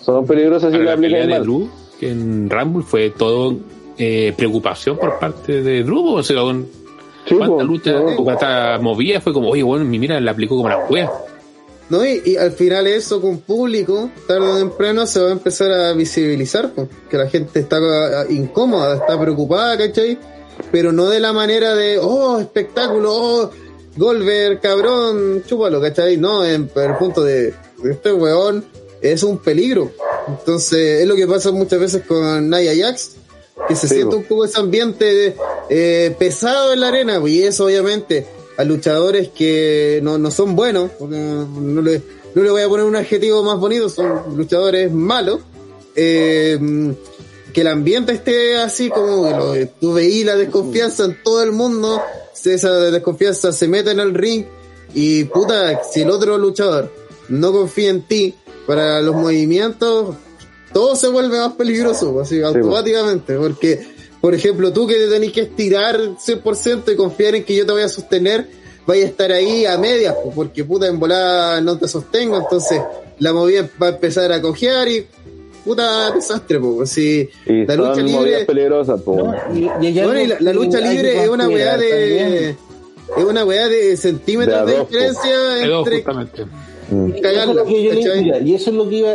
Son 0.00 0.26
peligrosas 0.26 0.72
si 0.72 0.78
la 0.78 0.97
de 0.97 1.26
mal. 1.28 1.42
Drew 1.42 1.68
en 2.00 2.48
Rumble 2.50 2.82
fue 2.82 3.10
todo 3.10 3.56
eh, 3.98 4.32
preocupación 4.36 4.97
por 4.97 5.18
parte 5.18 5.62
de 5.62 5.82
Drew, 5.84 6.14
o 6.14 6.22
sea, 6.22 6.40
con 6.40 6.66
Sí, 7.26 7.36
cuánta 7.36 7.57
po, 7.57 7.62
lucha, 7.62 7.92
no. 7.92 8.16
cuánta 8.16 8.78
movida 8.81 9.20
fue 9.20 9.32
como, 9.32 9.50
oye, 9.50 9.62
bueno, 9.62 9.84
mi 9.84 9.99
mira, 9.99 10.20
la 10.20 10.32
aplicó 10.32 10.57
como 10.57 10.68
la 10.68 10.78
wea. 10.86 11.10
No, 11.90 12.05
y, 12.05 12.23
y 12.24 12.36
al 12.36 12.52
final 12.52 12.86
eso 12.86 13.20
con 13.20 13.39
público, 13.39 14.10
tarde 14.28 14.47
o 14.47 14.58
temprano 14.58 15.07
se 15.07 15.20
va 15.20 15.28
a 15.28 15.32
empezar 15.32 15.73
a 15.73 15.92
visibilizar, 15.92 16.70
pues, 16.73 16.89
que 17.10 17.16
la 17.16 17.28
gente 17.28 17.58
está 17.58 17.78
ah, 17.78 18.24
incómoda, 18.28 18.94
está 18.94 19.20
preocupada, 19.20 19.76
¿cachai? 19.76 20.16
Pero 20.70 20.92
no 20.92 21.08
de 21.08 21.18
la 21.18 21.32
manera 21.32 21.74
de, 21.74 21.99
oh, 21.99 22.39
espectáculo, 22.39 23.12
oh, 23.12 23.50
Goldberg, 23.97 24.60
cabrón, 24.60 25.42
chúpalo, 25.47 25.81
¿cachai? 25.81 26.16
No, 26.16 26.44
en, 26.44 26.70
el 26.74 26.97
punto 26.97 27.24
de, 27.24 27.55
este 27.84 28.12
weón 28.12 28.65
es 29.02 29.24
un 29.24 29.39
peligro. 29.39 29.90
Entonces, 30.28 31.00
es 31.00 31.08
lo 31.08 31.16
que 31.16 31.26
pasa 31.26 31.50
muchas 31.50 31.81
veces 31.81 32.05
con 32.07 32.49
Nia 32.50 32.73
Jax, 32.76 33.16
que 33.68 33.74
se 33.76 33.89
Sí, 33.89 33.94
siente 33.97 34.16
un 34.16 34.24
poco 34.24 34.44
ese 34.44 34.58
ambiente 34.60 35.34
eh, 35.68 36.14
pesado 36.18 36.72
en 36.72 36.80
la 36.80 36.89
arena, 36.89 37.20
y 37.26 37.42
eso 37.42 37.66
obviamente 37.66 38.26
a 38.56 38.64
luchadores 38.64 39.28
que 39.30 40.00
no, 40.02 40.18
no 40.18 40.30
son 40.30 40.55
buenos, 40.56 40.90
porque 40.98 41.16
no 41.16 41.80
le, 41.82 42.02
no 42.34 42.42
le 42.42 42.50
voy 42.50 42.62
a 42.62 42.68
poner 42.68 42.84
un 42.86 42.97
adjetivo 42.97 43.42
más 43.42 43.58
bonito, 43.58 43.89
son 43.89 44.36
luchadores 44.36 44.92
malos, 44.92 45.40
eh, 45.97 46.58
que 47.52 47.60
el 47.62 47.66
ambiente 47.66 48.12
esté 48.12 48.56
así 48.56 48.90
como 48.90 49.24
que 49.24 49.30
lo- 49.30 49.68
tú 49.80 49.92
veí 49.94 50.22
la 50.24 50.36
desconfianza 50.36 51.05
en 51.05 51.22
todo 51.22 51.42
el 51.42 51.52
mundo, 51.52 52.00
esa 52.44 52.72
desconfianza 52.90 53.52
se 53.52 53.66
mete 53.68 53.90
en 53.90 54.00
el 54.00 54.14
ring 54.14 54.44
y 54.94 55.24
puta, 55.24 55.82
si 55.84 56.02
el 56.02 56.10
otro 56.10 56.39
luchador 56.39 56.90
no 57.28 57.52
confía 57.52 57.90
en 57.90 58.02
ti 58.02 58.34
para 58.66 59.00
los 59.02 59.14
movimientos, 59.16 60.14
todo 60.73 60.94
se 60.97 61.08
vuelve 61.08 61.39
más 61.39 61.52
peligroso, 61.55 62.18
así 62.20 62.40
automáticamente, 62.42 63.36
porque, 63.36 63.81
por 64.20 64.34
ejemplo, 64.34 64.73
tú 64.73 64.86
que 64.86 64.94
te 64.94 65.08
tenés 65.08 65.32
que 65.32 65.42
estirar 65.42 65.99
100% 66.16 66.92
y 66.92 66.97
confiar 66.97 67.34
en 67.34 67.44
que 67.44 67.55
yo 67.57 67.66
te 67.66 67.73
voy 67.73 67.82
a 67.82 67.89
sostener, 67.89 68.47
vaya 68.86 69.05
a 69.05 69.08
estar 69.08 69.32
ahí 69.32 69.66
a 69.66 69.76
medias, 69.78 70.15
pues, 70.23 70.34
porque 70.34 70.65
puta 70.65 70.86
en 70.86 70.99
volada 70.99 71.60
no 71.60 71.78
te 71.78 71.86
sostengo, 71.89 72.36
entonces 72.39 72.81
la 73.18 73.32
movida 73.32 73.68
va 73.82 73.89
a 73.89 73.90
empezar 73.90 74.32
a 74.32 74.40
cojear 74.40 74.89
y 74.89 75.07
puta 75.65 76.10
desastre, 76.12 76.58
pues, 76.58 76.90
si 76.90 77.28
Y 77.47 77.66
la 77.66 77.76
lucha 77.76 78.00
libre, 78.00 78.44
peligrosas, 78.47 79.00
po. 79.02 79.16
¿no? 79.16 79.34
Y, 79.55 79.65
y 79.65 79.99
hay 79.99 80.05
bueno, 80.05 80.20
y 80.20 80.42
la, 80.42 80.52
lucha 80.52 80.78
libre 80.81 81.23
es 81.24 81.28
una 81.28 81.49
weá 81.49 81.76
de, 81.76 82.50
es 82.50 83.24
una 83.24 83.44
weá 83.44 83.68
de 83.68 83.97
centímetros 83.97 84.66
De 84.66 84.73
dos, 84.73 84.81
po. 84.82 84.86
diferencia 84.90 85.39
De 85.39 85.66
dos, 85.68 85.86
entre 85.86 86.02
justamente. 86.02 86.42
Eso 86.42 87.07
es 87.15 87.20
cagarla, 87.20 87.55
lo 87.55 87.65
que 87.66 87.82
yo 87.84 87.92
le- 87.92 88.02
¿cachai? 88.05 88.23
mira, 88.24 88.39
y 88.39 88.55
eso 88.55 88.70
es 88.70 88.76
lo 88.76 88.89
que 88.89 88.97
iba 88.97 89.12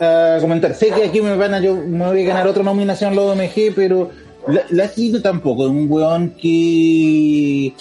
a 0.00 0.38
comentar. 0.40 0.74
Sé 0.74 0.90
que 0.90 1.04
aquí 1.04 1.20
me 1.20 1.36
van 1.36 1.54
a, 1.54 1.60
yo 1.60 1.76
me 1.76 2.06
voy 2.06 2.22
a 2.24 2.28
ganar 2.28 2.46
otra 2.46 2.62
nominación 2.62 3.14
los 3.16 3.24
OMG, 3.36 3.74
pero 3.74 4.10
la, 4.46 4.62
Lashley 4.70 5.20
tampoco 5.20 5.64
es 5.64 5.70
un 5.70 5.90
weón 5.90 6.30
que 6.40 7.72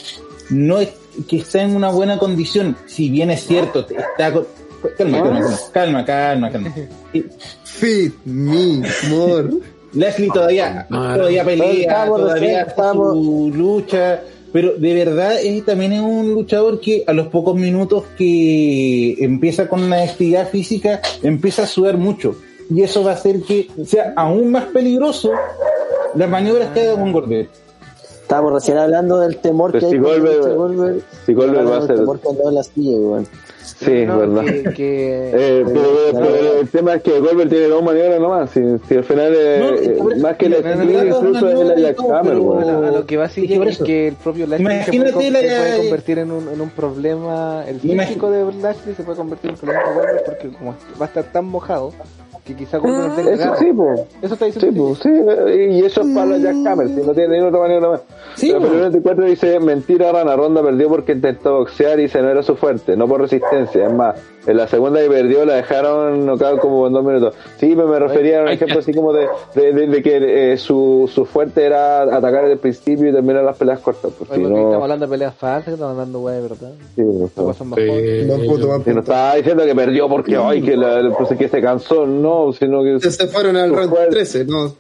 no 0.49 0.79
es 0.79 0.89
que 1.27 1.37
está 1.37 1.61
en 1.63 1.75
una 1.75 1.89
buena 1.89 2.17
condición. 2.17 2.75
Si 2.85 3.09
bien 3.09 3.31
es 3.31 3.45
cierto, 3.45 3.87
está 3.89 4.31
con- 4.31 4.47
calma, 4.97 5.23
calma, 5.23 5.57
calma, 5.73 6.05
calma, 6.05 6.51
calma, 6.51 6.73
Fit 7.63 8.13
me 8.25 8.81
more. 9.09 9.49
Leslie 9.93 10.29
todavía, 10.29 10.85
todavía 10.89 11.43
pelea, 11.45 12.05
todavía 12.05 12.75
su 12.75 13.51
lucha, 13.55 14.21
pero 14.53 14.73
de 14.77 14.93
verdad 14.93 15.39
es, 15.41 15.65
también 15.65 15.93
es 15.93 16.01
un 16.01 16.33
luchador 16.33 16.79
que 16.79 17.03
a 17.07 17.13
los 17.13 17.27
pocos 17.27 17.55
minutos 17.55 18.03
que 18.17 19.15
empieza 19.19 19.67
con 19.67 19.89
la 19.89 20.03
actividad 20.03 20.49
física, 20.49 21.01
empieza 21.23 21.63
a 21.63 21.67
sudar 21.67 21.97
mucho. 21.97 22.35
Y 22.69 22.81
eso 22.81 23.03
va 23.03 23.11
a 23.11 23.13
hacer 23.15 23.41
que 23.43 23.67
sea 23.85 24.13
aún 24.15 24.51
más 24.51 24.65
peligroso 24.65 25.31
las 26.15 26.29
maniobras 26.29 26.69
que 26.73 26.81
haga 26.81 26.99
con 26.99 27.11
Goldberg. 27.13 27.49
Estamos 28.21 28.51
recién 28.51 28.77
hablando 28.77 29.19
del 29.19 29.37
temor 29.37 29.71
Pero 29.71 29.79
que 29.79 29.85
hay 29.85 29.91
si 29.93 29.99
cuando 29.99 30.19
Goldberg- 30.25 30.37
lucha 30.37 30.49
Goldberg. 30.53 31.01
si 31.25 31.33
Goldberg 31.33 31.59
Hablando 31.59 31.71
va 31.79 31.83
a 31.83 31.87
ser- 31.87 31.95
temor 31.97 32.19
que 32.19 32.27
andaba 32.29 32.49
en 32.49 32.55
la 32.55 32.63
silla, 32.63 32.97
weón. 32.97 33.27
Sí, 33.79 34.05
No, 34.07 34.17
verdad. 34.17 34.43
que- 34.43 34.63
que- 34.73 35.31
Eh, 35.33 35.63
pero, 35.67 35.89
pero 36.13 36.59
el 36.61 36.67
tema 36.69 36.95
es 36.95 37.03
que 37.03 37.19
Goldberg 37.19 37.49
tiene 37.49 37.67
dos 37.67 37.83
maniobras 37.83 38.19
nomás. 38.19 38.49
Si, 38.49 38.59
si 38.87 38.95
al 38.95 39.03
final, 39.03 39.33
eh, 39.35 39.59
No, 39.99 40.09
eh, 40.11 40.15
más 40.19 40.35
que 40.37 40.49
la 40.49 40.57
realidad 40.61 41.05
incluso 41.05 41.47
es 41.49 41.95
todo, 41.95 42.15
Hammer, 42.17 42.33
a, 42.33 42.91
lo, 42.91 43.05
que 43.05 43.17
va 43.17 43.25
a 43.25 43.29
seguir 43.29 43.61
es 43.67 43.77
que 43.77 44.07
el 44.07 44.15
propio 44.15 44.47
Lashley 44.47 44.65
se 44.83 44.91
puede, 44.91 45.09
Imagínate 45.09 45.13
con- 45.13 45.33
la- 45.33 45.39
se 45.41 45.47
puede 45.47 45.77
convertir 45.77 46.19
en 46.19 46.31
un, 46.31 46.49
en 46.49 46.61
un 46.61 46.69
problema, 46.71 47.63
el 47.67 47.75
Imagínate. 47.75 48.07
físico 48.07 48.31
de 48.31 48.53
Lashley 48.53 48.95
se 48.95 49.03
puede 49.03 49.17
convertir 49.17 49.49
en 49.49 49.53
un 49.55 49.59
problema 49.59 49.83
para 49.83 49.95
Goldberg 49.95 50.23
porque 50.25 50.47
como 50.49 50.71
va 50.99 51.05
a 51.05 51.07
estar 51.07 51.23
tan 51.25 51.45
mojado 51.45 51.93
que 52.47 52.55
quizá 52.55 52.77
Goldberg 52.77 53.15
tenga 53.15 53.31
Eso 53.31 53.43
garra. 53.43 53.57
sí, 53.57 53.71
pues. 53.75 53.99
Eso 54.21 54.33
está 54.33 54.45
Sí, 54.45 54.51
diciendo. 54.51 54.83
pues, 54.87 54.99
sí, 54.99 55.09
eh, 55.11 55.67
y 55.71 55.85
eso 55.85 56.01
es 56.01 56.07
para 56.15 56.25
la 56.25 56.37
Jack 56.37 56.55
Hammer, 56.65 56.87
si 56.87 56.95
no 56.95 57.13
tiene 57.13 57.29
ninguna 57.37 57.47
otra 57.49 57.59
manera 57.59 57.89
más. 57.89 58.01
Sí, 58.35 58.47
Pero 58.47 58.59
pues. 58.61 58.71
el 58.73 58.79
24 58.81 59.25
dice, 59.25 59.59
mentira, 59.59 60.11
Rana 60.11 60.35
Ronda 60.35 60.63
perdió 60.63 60.89
porque 60.89 61.11
intentó 61.13 61.57
boxear 61.59 61.99
y 61.99 62.03
dice 62.03 62.21
no 62.21 62.29
era 62.29 62.41
su 62.43 62.55
fuerte, 62.55 62.95
no 62.95 63.07
por 63.07 63.21
resistencia. 63.21 63.85
Es 63.87 63.93
más, 63.93 64.15
en 64.47 64.57
la 64.57 64.67
segunda 64.67 64.99
que 65.01 65.09
perdió 65.09 65.45
la 65.45 65.55
dejaron 65.55 66.25
knockout 66.25 66.59
como 66.59 66.87
en 66.87 66.93
dos 66.93 67.03
minutos. 67.03 67.35
Sí, 67.59 67.73
pero 67.75 67.87
me 67.87 67.99
refería 67.99 68.39
a 68.39 68.43
un 68.43 68.47
ejemplo 68.49 68.79
así 68.79 68.93
como 68.93 69.13
de, 69.13 69.27
de, 69.53 69.73
de- 69.73 69.87
de 69.87 70.01
que 70.01 70.53
eh, 70.53 70.57
su, 70.57 71.09
su 71.13 71.25
fuerte 71.25 71.65
era 71.65 72.01
atacar 72.03 72.41
desde 72.43 72.53
el 72.53 72.59
principio 72.59 73.09
y 73.09 73.11
terminar 73.11 73.43
las 73.43 73.57
peleas 73.57 73.79
cortas. 73.79 74.11
Pues, 74.17 74.29
Oye, 74.31 74.39
si 74.39 74.43
porque 74.43 74.59
no, 74.59 74.65
estamos 74.67 74.83
hablando 74.83 75.05
de 75.05 75.11
peleas 75.11 75.35
falsas, 75.35 75.73
estamos 75.73 75.91
hablando 75.93 76.27
de 76.27 76.35
de 76.35 76.41
verdad. 76.41 76.71
sí, 76.95 77.01
no, 77.01 78.83
si 78.83 78.93
no 78.93 78.99
estaba 79.01 79.35
diciendo 79.35 79.65
que 79.65 79.75
perdió 79.75 80.07
porque 80.09 80.37
hoy 80.37 80.61
que, 80.61 80.75
la, 80.77 81.13
pues, 81.17 81.37
que 81.37 81.47
se 81.49 81.61
cansó, 81.61 82.05
no, 82.05 82.51
sino 82.53 82.83
que 82.83 82.99
Se- 82.99 83.11
Se 83.11 83.27
fueron 83.27 83.55
al 83.57 83.69
round 83.73 83.89
fuerte. 83.89 84.11
13, 84.11 84.45
no. 84.45 84.73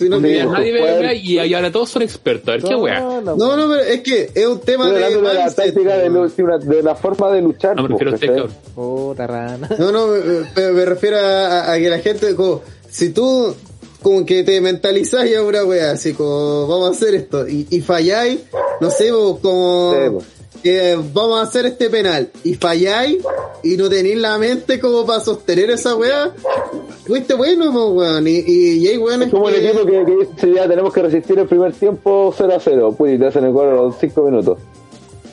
No, 0.00 0.16
Sí, 0.18 0.22
mira, 0.22 0.44
por 0.44 0.52
nadie 0.58 0.72
ve 0.72 1.14
y 1.16 1.40
y 1.40 1.54
ahora 1.54 1.72
todos 1.72 1.90
son 1.90 2.02
expertos. 2.02 2.48
A 2.48 2.52
ver, 2.52 2.62
qué 2.64 2.74
wea. 2.74 3.00
No, 3.00 3.20
no, 3.20 3.36
no, 3.36 3.56
no, 3.56 3.68
pero 3.70 3.82
es 3.82 4.00
que 4.02 4.30
es 4.34 4.46
un 4.46 4.60
tema 4.60 4.88
de 4.88 4.94
de 4.94 5.00
la 5.00 5.08
mindset, 5.42 5.54
táctica 5.56 5.96
de, 5.96 6.10
de 6.10 6.58
de 6.76 6.82
la 6.82 6.94
forma 6.94 7.30
de 7.32 7.42
luchar. 7.42 7.76
No, 7.76 7.82
me 7.88 7.88
refiero 7.98 8.10
a 8.12 8.44
usted, 8.44 9.26
rana. 9.26 9.68
No, 9.78 9.90
no, 9.92 10.06
me, 10.08 10.72
me- 10.72 10.84
refiero 10.84 11.16
a, 11.18 11.72
a 11.72 11.78
que 11.78 11.88
la 11.90 11.98
gente, 11.98 12.34
como, 12.34 12.62
si 12.90 13.10
tú 13.10 13.54
como 14.02 14.24
que 14.24 14.44
te 14.44 14.60
mentalizáis 14.60 15.36
a 15.36 15.42
una 15.42 15.64
wea, 15.64 15.90
así 15.90 16.12
como 16.14 16.68
vamos 16.68 16.88
a 16.88 16.92
hacer 16.92 17.14
esto, 17.16 17.48
y, 17.48 17.66
y 17.70 17.80
falláis, 17.80 18.40
no 18.80 18.90
sé, 18.90 19.10
vos, 19.10 19.40
como 19.40 19.92
Sí, 19.92 20.26
que 20.62 20.98
vamos 21.12 21.38
a 21.38 21.42
hacer 21.42 21.66
este 21.66 21.88
penal, 21.90 22.28
y 22.44 22.54
falláis, 22.54 23.18
y 23.62 23.76
no 23.76 23.88
tenéis 23.88 24.16
la 24.18 24.38
mente 24.38 24.78
como 24.80 25.04
para 25.06 25.20
sostener 25.20 25.70
esa 25.70 25.94
wea, 25.96 26.32
fuiste 27.06 27.34
bueno, 27.34 27.72
pues, 27.72 27.84
weón, 28.08 28.26
y, 28.26 28.42
y, 28.46 28.78
y 28.78 28.88
hay 28.88 28.96
weones 28.98 29.28
Es 29.28 29.34
como 29.34 29.48
el 29.48 29.54
equipo 29.64 29.84
que, 29.86 30.04
que 30.04 30.16
dice 30.16 30.54
ya 30.54 30.68
tenemos 30.68 30.92
que 30.92 31.02
resistir 31.02 31.38
el 31.38 31.46
primer 31.46 31.72
tiempo 31.72 32.34
0 32.36 32.52
a 32.56 32.60
0. 32.60 32.94
Pues 32.96 33.14
y 33.14 33.18
te 33.18 33.26
hacen 33.26 33.44
el 33.44 33.52
gol 33.52 33.68
a 33.68 33.74
los 33.74 33.94
5 33.98 34.22
minutos. 34.22 34.58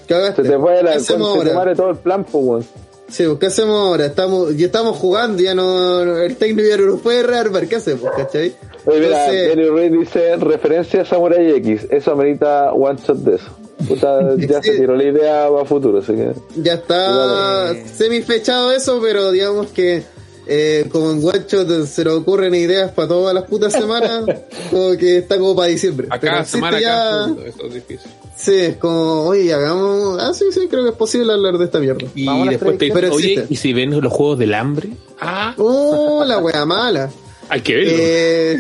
cagaste. 0.07 0.43
Se 0.43 0.49
te 0.49 0.59
fue 0.59 0.81
la 0.83 0.91
¿Qué 0.91 0.97
hacemos 0.97 1.33
se 1.43 1.49
te 1.49 1.75
todo 1.75 1.89
el 1.89 1.97
plan, 1.97 2.23
pues, 2.23 2.43
weón. 2.45 2.65
Sí, 3.07 3.23
pues, 3.25 3.37
¿qué 3.39 3.45
hacemos 3.47 3.79
ahora? 3.79 4.05
Estamos, 4.07 4.55
ya 4.57 4.65
estamos 4.65 4.97
jugando, 4.97 5.41
ya 5.41 5.53
no, 5.53 6.01
el 6.21 6.35
técnico 6.37 6.67
ya 6.67 6.77
no 6.77 6.87
nos 6.87 7.01
puede 7.01 7.21
rearmar, 7.23 7.67
¿qué 7.67 7.75
hacemos, 7.75 8.09
cachai? 8.15 8.55
Oye, 8.85 8.99
mira, 8.99 9.31
Entonces- 9.31 9.71
Ray 9.71 9.89
dice 9.89 10.35
referencia 10.37 11.01
a 11.01 11.05
Samurai 11.05 11.51
X. 11.57 11.87
Eso 11.91 12.11
amerita 12.11 12.71
one 12.73 12.99
shot 13.05 13.17
de 13.17 13.35
eso. 13.35 13.45
Puta, 13.87 14.35
ya 14.37 14.61
se 14.61 14.77
tiró 14.77 14.95
la 14.95 15.03
idea 15.03 15.47
a 15.47 15.65
futuro, 15.65 15.99
así 15.99 16.13
que. 16.13 16.33
Ya 16.57 16.73
está 16.73 17.73
semi 17.93 18.21
fechado 18.21 18.71
eso, 18.71 18.99
pero 19.01 19.31
digamos 19.31 19.67
que 19.67 20.03
eh, 20.47 20.87
como 20.91 21.11
en 21.11 21.21
Guacho 21.21 21.85
se 21.85 22.03
le 22.03 22.11
ocurren 22.11 22.53
ideas 22.53 22.91
para 22.91 23.07
todas 23.07 23.33
las 23.33 23.45
putas 23.45 23.73
semanas, 23.73 24.25
como 24.69 24.95
que 24.97 25.17
está 25.17 25.37
como 25.37 25.55
para 25.55 25.69
diciembre. 25.69 26.07
A 26.09 26.19
cada 26.19 26.45
semana, 26.45 26.79
ya, 26.79 26.87
cada 26.89 27.47
eso 27.47 27.65
es 27.65 27.73
difícil. 27.73 28.11
sí, 28.35 28.55
es 28.55 28.77
como, 28.77 29.23
oye, 29.23 29.51
hagamos, 29.53 30.21
ah, 30.21 30.33
sí, 30.33 30.45
sí, 30.51 30.67
creo 30.69 30.83
que 30.83 30.89
es 30.91 30.95
posible 30.95 31.33
hablar 31.33 31.57
de 31.57 31.65
esta 31.65 31.79
mierda. 31.79 32.05
Y 32.13 32.25
Vamos 32.25 32.49
después 32.49 32.77
te 32.77 32.91
Pero 32.91 33.13
oye. 33.13 33.45
¿y 33.49 33.55
si 33.55 33.73
ven 33.73 33.99
los 33.99 34.13
juegos 34.13 34.37
del 34.37 34.53
hambre? 34.53 34.89
Ah, 35.19 35.53
Oh, 35.57 36.23
la 36.25 36.37
wea 36.37 36.65
mala. 36.65 37.09
hay 37.49 37.61
que 37.61 37.75
verlo. 37.75 37.93
Eh, 37.97 38.57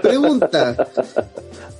pregunta. 0.00 0.88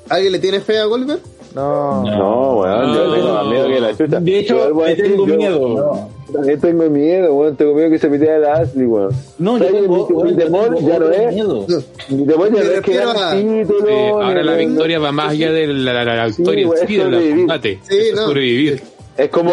¿Alguien 0.08 0.32
le 0.32 0.38
tiene 0.38 0.60
fe 0.60 0.78
a 0.78 0.84
Goldberg? 0.84 1.20
No. 1.54 2.02
No, 2.04 2.56
weón, 2.60 2.94
yo 2.94 3.04
No. 3.06 3.14
tengo 3.14 3.32
más 3.34 3.46
miedo 3.46 3.68
que 3.68 3.80
la 3.80 3.96
chucha. 3.96 4.20
De 4.20 4.38
hecho, 4.38 4.68
Yo 4.68 4.80
le 4.84 4.88
decir, 4.90 5.04
tengo 5.04 5.26
yo- 5.26 5.36
miedo. 5.36 6.08
También 6.32 6.60
tengo 6.60 6.90
miedo, 6.90 7.34
weón. 7.34 7.56
Tengo 7.56 7.74
miedo 7.74 7.88
que 7.90 7.98
se 7.98 8.08
pitea 8.08 8.38
la 8.38 8.52
Ashley, 8.56 8.84
weón. 8.86 9.10
No, 9.38 9.56
yo 9.58 9.64
tengo, 9.66 10.08
Mi- 10.08 10.22
mi 10.24 10.30
yo 10.32 10.36
temor 10.36 10.74
tengo 10.74 10.88
ya 10.88 10.98
no 10.98 11.10
es. 11.10 11.34
miedo. 11.34 11.66
Mi 12.10 12.26
temor 12.26 12.52
ya 12.54 12.62
no 12.64 12.70
es 12.70 12.80
que 12.82 12.94
gane 12.94 13.60
el 13.60 13.66
título. 13.66 13.88
Eh, 13.88 14.08
ahora 14.10 14.42
la 14.44 14.54
victoria 14.56 14.98
va 14.98 15.12
más 15.12 15.30
allá 15.30 15.52
de 15.52 15.66
la, 15.68 15.92
la- 16.04 16.16
la 16.16 16.26
victoria 16.26 16.66
güey, 16.66 16.80
en 16.82 16.86
sí, 16.88 16.94
es 16.96 16.98
del 17.02 17.12
sobrevivir. 17.12 17.38
combate. 17.38 17.78
Sí, 17.82 17.96
es 17.98 18.14
no. 18.14 18.26
sobrevivir. 18.26 18.82
Es 19.16 19.30
como 19.30 19.52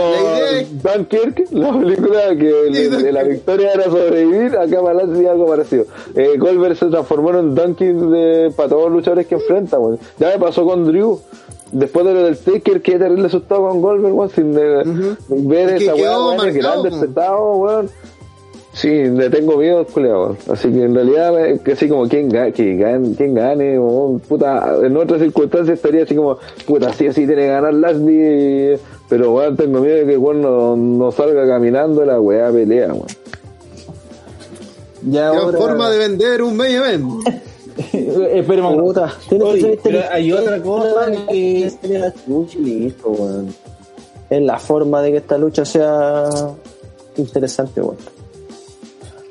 Dunkirk, 0.83 1.45
la 1.51 1.72
película 1.80 2.35
que 2.38 2.49
el- 2.67 2.75
Sí, 2.75 2.82
de 2.83 2.90
Dunkirk. 2.90 3.14
la 3.14 3.24
victoria 3.24 3.72
era 3.74 3.83
sobrevivir, 3.85 4.56
acá 4.57 4.82
para 4.82 4.99
adelante 4.99 5.30
algo 5.30 5.48
parecido. 5.48 5.85
Eh, 6.15 6.38
Goldberg 6.38 6.75
se 6.75 6.85
transformó 6.88 7.32
en 7.32 7.35
un 7.38 7.56
Dunkirk 7.56 7.95
de, 7.98 8.51
para 8.56 8.69
todos 8.69 8.83
los 8.83 8.93
luchadores 8.93 9.25
que 9.27 9.35
enfrenta, 9.35 9.80
weón. 9.80 9.98
Ya 10.19 10.27
me 10.30 10.38
pasó 10.40 10.65
con 10.65 10.85
Drew. 10.85 11.19
Después 11.77 12.05
de 12.05 12.13
lo 12.13 12.23
del 12.23 12.37
Taker, 12.37 12.81
qué 12.81 12.97
terrible 12.97 13.27
asustado 13.27 13.67
con 13.67 13.81
Goldberg, 13.81 14.13
weón, 14.15 14.29
sin 14.29 14.53
de- 14.53 14.77
Ujú. 14.79 15.15
ver 15.49 15.69
Es 15.71 15.79
que 15.79 15.83
esa 15.85 15.95
weá, 15.95 16.17
weón, 16.19 16.53
que 16.53 16.59
era 16.59 16.71
weón. 16.71 16.83
despertado, 16.83 17.51
weón. 17.57 17.89
Sí, 18.71 18.89
le 19.05 19.29
tengo 19.29 19.57
miedo 19.57 19.85
weón. 19.93 20.37
Así 20.49 20.69
que 20.71 20.83
en 20.83 20.95
realidad, 20.95 21.45
eh, 21.45 21.59
que 21.63 21.73
así 21.73 21.89
como 21.89 22.07
quien, 22.07 22.29
gane, 22.29 22.53
quien 22.53 23.33
gane, 23.35 23.77
weón, 23.77 24.19
puta, 24.21 24.75
en 24.83 24.95
otras 24.95 25.19
circunstancias 25.21 25.77
estaría 25.77 26.03
así 26.03 26.15
como, 26.15 26.37
puta, 26.65 26.93
sí 26.93 27.07
o 27.09 27.13
sí 27.13 27.25
tiene 27.27 27.41
que 27.41 27.47
ganar 27.49 27.73
Lashley, 27.73 28.77
pero 29.09 29.33
weón, 29.33 29.57
tengo 29.57 29.81
miedo 29.81 29.97
de 29.97 30.05
que 30.05 30.17
weón 30.17 30.41
no, 30.41 30.77
no 30.77 31.11
salga 31.11 31.45
caminando 31.45 32.05
la 32.05 32.21
weá 32.21 32.51
pelea, 32.51 32.87
weón. 32.93 33.05
Ya 35.07 35.31
Qué 35.31 35.37
ahora- 35.37 35.57
forma 35.57 35.89
de 35.89 35.97
vender 35.97 36.41
un 36.41 36.55
main 36.55 36.75
event. 36.75 37.05
Eh, 37.77 38.39
Espera 38.39 38.67
un 38.67 38.79
Puta, 38.81 39.13
que 39.29 39.35
Oye, 39.35 39.61
ser 39.61 39.79
pero 39.83 39.99
hay 40.09 40.31
otra 40.31 40.61
cosa 40.61 41.11
que 41.29 41.71
listo, 42.59 43.09
weón. 43.09 43.53
Es 44.29 44.41
la 44.41 44.57
forma 44.59 45.01
de 45.01 45.11
que 45.11 45.17
esta 45.17 45.37
lucha 45.37 45.65
sea 45.65 46.29
interesante, 47.17 47.81
weón. 47.81 47.97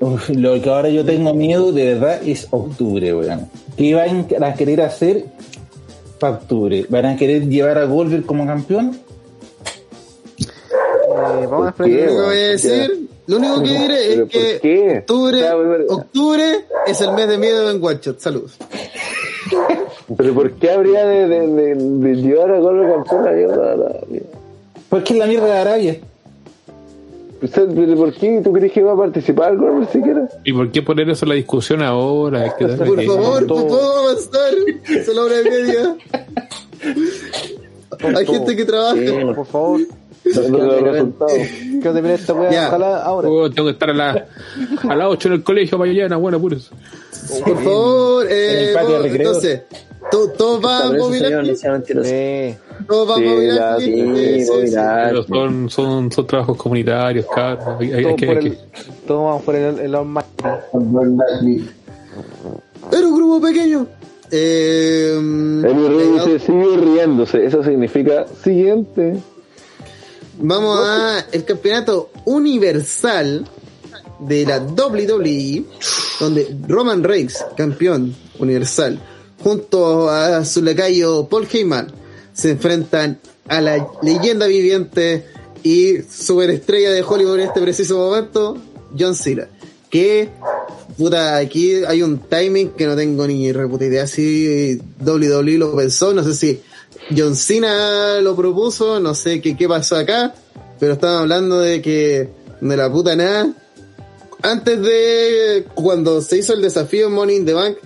Uf, 0.00 0.28
lo 0.31 0.60
que 0.60 0.68
ahora 0.68 0.90
yo 0.90 1.05
tengo 1.05 1.32
miedo 1.32 1.73
de 1.73 1.94
verdad 1.94 2.20
es 2.26 2.47
octubre, 2.50 3.14
weón. 3.14 3.48
¿Qué 3.76 3.94
van 3.94 4.26
a 4.42 4.55
querer 4.55 4.82
hacer 4.82 5.24
para 6.18 6.34
octubre? 6.34 6.84
¿Van 6.89 7.06
a 7.06 7.16
querer 7.16 7.48
llevar 7.48 7.78
a 7.78 7.84
Goldberg 7.84 8.26
como 8.26 8.47
campeón? 8.47 8.98
Eh, 10.39 11.47
vamos 11.48 11.68
a 11.68 11.73
¿Por 11.73 11.86
qué, 11.86 12.05
esperar. 12.05 12.08
Que 12.08 12.14
weón? 12.14 12.24
voy 12.26 12.36
a 12.36 12.48
decir, 12.48 13.08
lo 13.27 13.36
único 13.39 13.62
que 13.62 13.69
diré 13.70 13.97
¿Pero 14.09 14.25
es 14.25 14.31
que 14.31 14.59
qué? 14.61 14.99
octubre, 14.99 15.51
octubre 15.89 16.65
es 16.86 17.01
el 17.01 17.12
mes 17.12 17.28
de 17.28 17.39
miedo 17.39 17.70
en 17.70 17.83
Watchet. 17.83 18.19
Saludos. 18.20 18.57
Pero 20.17 20.35
¿por 20.35 20.53
qué 20.53 20.70
habría 20.70 21.07
de, 21.07 21.27
de, 21.28 21.47
de, 21.47 21.75
de 21.75 22.15
llevar 22.17 22.51
a 22.51 22.59
Goldberg 22.59 23.05
campeón 23.05 23.20
a 23.27 23.31
la 23.31 23.33
mierda? 23.36 23.73
a 23.73 23.77
la 23.77 24.01
mierda? 24.09 24.28
Porque 24.91 25.12
es 25.15 25.19
la 25.19 25.27
mierda 25.27 25.47
de 25.47 25.53
Arabia. 25.59 25.97
¿Usted, 27.43 27.69
pero 27.75 27.97
¿Por 27.97 28.15
qué 28.15 28.41
tú 28.43 28.53
crees 28.53 28.73
que 28.73 28.83
va 28.83 28.93
a 28.93 28.97
participar 28.97 29.57
Goldberg 29.57 29.91
siquiera? 29.91 30.28
¿Y 30.44 30.53
por 30.53 30.70
qué 30.70 30.83
poner 30.83 31.09
eso 31.11 31.25
en 31.25 31.28
la 31.31 31.35
discusión 31.35 31.83
ahora? 31.83 32.43
Hay 32.43 32.51
que 32.59 32.67
darle 32.67 32.86
Por 32.86 33.05
favor, 33.05 33.47
todo. 33.47 33.67
¿puedo 33.67 33.99
avanzar? 34.09 34.55
Es 34.89 35.09
la 35.09 35.23
hora 35.23 35.35
y 35.41 35.44
media. 35.51 35.97
Hay 38.19 38.27
gente 38.27 38.57
que 38.57 38.65
trabaja. 38.65 38.97
Por 39.35 39.47
favor, 39.47 39.81
Los, 40.25 40.36
los 40.51 40.81
resultados. 40.83 41.33
quiero 41.33 41.93
terminar 41.93 42.19
esta 42.19 42.33
weá. 42.35 42.51
Ya. 42.51 42.69
Ojalá 42.69 43.03
ahora. 43.03 43.28
Oh, 43.28 43.51
tengo 43.51 43.67
que 43.69 43.73
estar 43.73 43.91
a, 43.91 43.94
la, 43.94 44.27
a 44.89 44.97
las 44.97 45.09
8 45.09 45.28
en 45.28 45.35
el 45.35 45.43
colegio 45.43 45.78
mañana, 45.78 46.17
bueno, 46.17 46.41
por 46.41 46.57
favor, 47.62 48.27
En 48.27 48.33
eh, 48.33 48.69
el 48.69 48.75
patio 48.75 48.89
de 48.91 48.94
vos- 48.97 49.03
recreo. 49.03 49.27
entonces, 49.28 49.61
¿todo, 50.11 50.28
todo 50.31 50.61
va 50.61 50.78
a. 50.89 50.91
Pero 55.09 55.23
son, 55.25 55.70
son, 55.70 56.12
son 56.12 56.27
trabajos 56.27 56.57
comunitarios. 56.57 57.27
Hay, 57.36 57.57
hay- 57.81 57.93
hay 57.94 58.03
Todos 58.05 58.17
que, 58.17 58.31
el, 58.31 58.59
vamos 59.09 59.43
por 59.43 59.55
el, 59.55 59.78
el 59.78 59.94
Almighty. 59.94 60.28
Era 62.93 63.07
un 63.07 63.17
grupo 63.17 63.41
pequeño. 63.41 63.86
Eh, 64.31 65.12
El 65.17 65.62
rey 65.97 66.09
dice, 66.15 66.39
sigue 66.41 66.77
riéndose. 66.77 67.44
Eso 67.44 67.62
significa 67.62 68.27
siguiente. 68.43 69.17
Vamos 70.39 70.81
a 70.81 71.27
el 71.33 71.45
campeonato 71.45 72.11
universal 72.25 73.47
de 74.21 74.47
la 74.47 74.59
WWE, 74.59 75.65
donde 76.19 76.57
Roman 76.67 77.05
Reigns, 77.05 77.45
campeón 77.57 78.15
universal, 78.39 79.01
junto 79.43 80.09
a 80.11 80.45
su 80.45 80.63
lacayo 80.63 81.29
Paul 81.29 81.47
Heyman, 81.51 81.93
se 82.33 82.51
enfrentan 82.51 83.21
a 83.49 83.61
la 83.61 83.89
leyenda 84.03 84.47
viviente 84.47 85.25
y 85.63 86.03
superestrella 86.03 86.91
de 86.91 87.03
Hollywood 87.03 87.41
en 87.41 87.47
este 87.47 87.61
preciso 87.61 87.97
momento, 87.97 88.57
John 88.99 89.15
Cena. 89.15 89.49
Que, 89.89 90.29
puta, 90.99 91.37
aquí 91.37 91.85
hay 91.87 92.03
un 92.03 92.19
timing 92.19 92.71
que 92.71 92.87
no 92.87 92.97
tengo 92.97 93.27
ni 93.27 93.53
reputa 93.53 93.85
idea 93.85 94.07
si 94.09 94.81
WWE 95.01 95.59
lo 95.59 95.77
pensó, 95.77 96.13
no 96.13 96.25
sé 96.25 96.35
si 96.35 96.61
John 97.16 97.36
Cena 97.36 98.20
lo 98.20 98.34
propuso, 98.34 98.99
no 99.00 99.15
sé 99.15 99.41
qué, 99.41 99.57
qué 99.57 99.68
pasó 99.68 99.97
acá, 99.97 100.34
pero 100.81 100.94
estaban 100.94 101.23
hablando 101.23 101.60
de 101.60 101.83
que 101.83 102.28
de 102.60 102.76
la 102.76 102.91
puta 102.91 103.15
nada. 103.16 103.52
Antes 104.42 104.81
de 104.83 105.65
cuando 105.74 106.20
se 106.20 106.39
hizo 106.39 106.52
el 106.55 106.62
desafío 106.62 107.07
en 107.07 107.12
Money 107.15 107.36
in 107.36 107.47
the 107.47 107.55
Bank, 107.55 107.76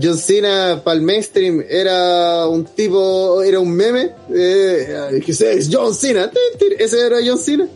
John 0.00 0.16
Cena 0.16 0.80
para 0.82 0.96
el 0.96 1.02
mainstream 1.02 1.62
era 1.68 2.46
un 2.48 2.64
tipo, 2.64 3.42
era 3.42 3.60
un 3.60 3.70
meme, 3.72 4.10
eh, 4.34 5.20
que 5.24 5.32
se 5.34 5.52
es 5.54 5.68
John 5.70 5.94
Cena, 5.94 6.30
ese 6.78 7.06
era 7.06 7.18
John 7.24 7.38
Cena. 7.38 7.68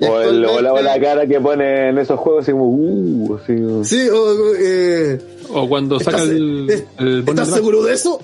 O, 0.00 0.20
el, 0.20 0.44
o, 0.44 0.60
la, 0.60 0.72
o 0.72 0.80
la 0.80 0.92
actualmente- 0.92 1.00
cara 1.00 1.26
que 1.26 1.40
pone 1.40 1.88
en 1.88 1.98
esos 1.98 2.20
juegos, 2.20 2.42
así 2.42 2.52
como, 2.52 2.66
uh, 2.68 3.36
así. 3.36 3.54
Sí, 3.96 4.08
o, 4.08 4.54
eh, 4.56 5.18
O 5.52 5.68
cuando 5.68 5.98
saca 5.98 6.18
¿Estás, 6.18 6.28
el, 6.30 6.84
el 7.00 7.24
¿estás 7.26 7.50
seguro 7.50 7.82
de 7.82 7.94
eso? 7.94 8.20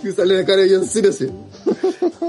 Y 0.08 0.12
sale 0.12 0.34
la 0.36 0.44
cara 0.44 0.62
de 0.62 0.74
John 0.74 0.86
Cena 0.86 1.08
así. 1.10 1.28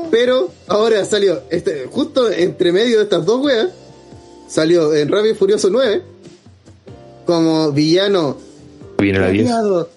Pero 0.09 0.51
ahora 0.67 1.05
salió, 1.05 1.41
este, 1.49 1.87
justo 1.89 2.29
entre 2.29 2.71
medio 2.71 2.97
de 2.97 3.03
estas 3.03 3.25
dos 3.25 3.43
weas, 3.45 3.69
salió 4.47 4.93
en 4.93 5.09
y 5.09 5.33
Furioso 5.33 5.69
9 5.69 6.01
como 7.25 7.71
villano 7.71 8.37
Viene 8.97 9.19
la 9.19 9.29
10. 9.29 9.45
aliado 9.45 9.89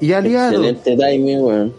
y 0.00 0.12
aliado. 0.12 0.64
Excelente 0.64 0.96
timing, 0.96 1.40
weón. 1.40 1.74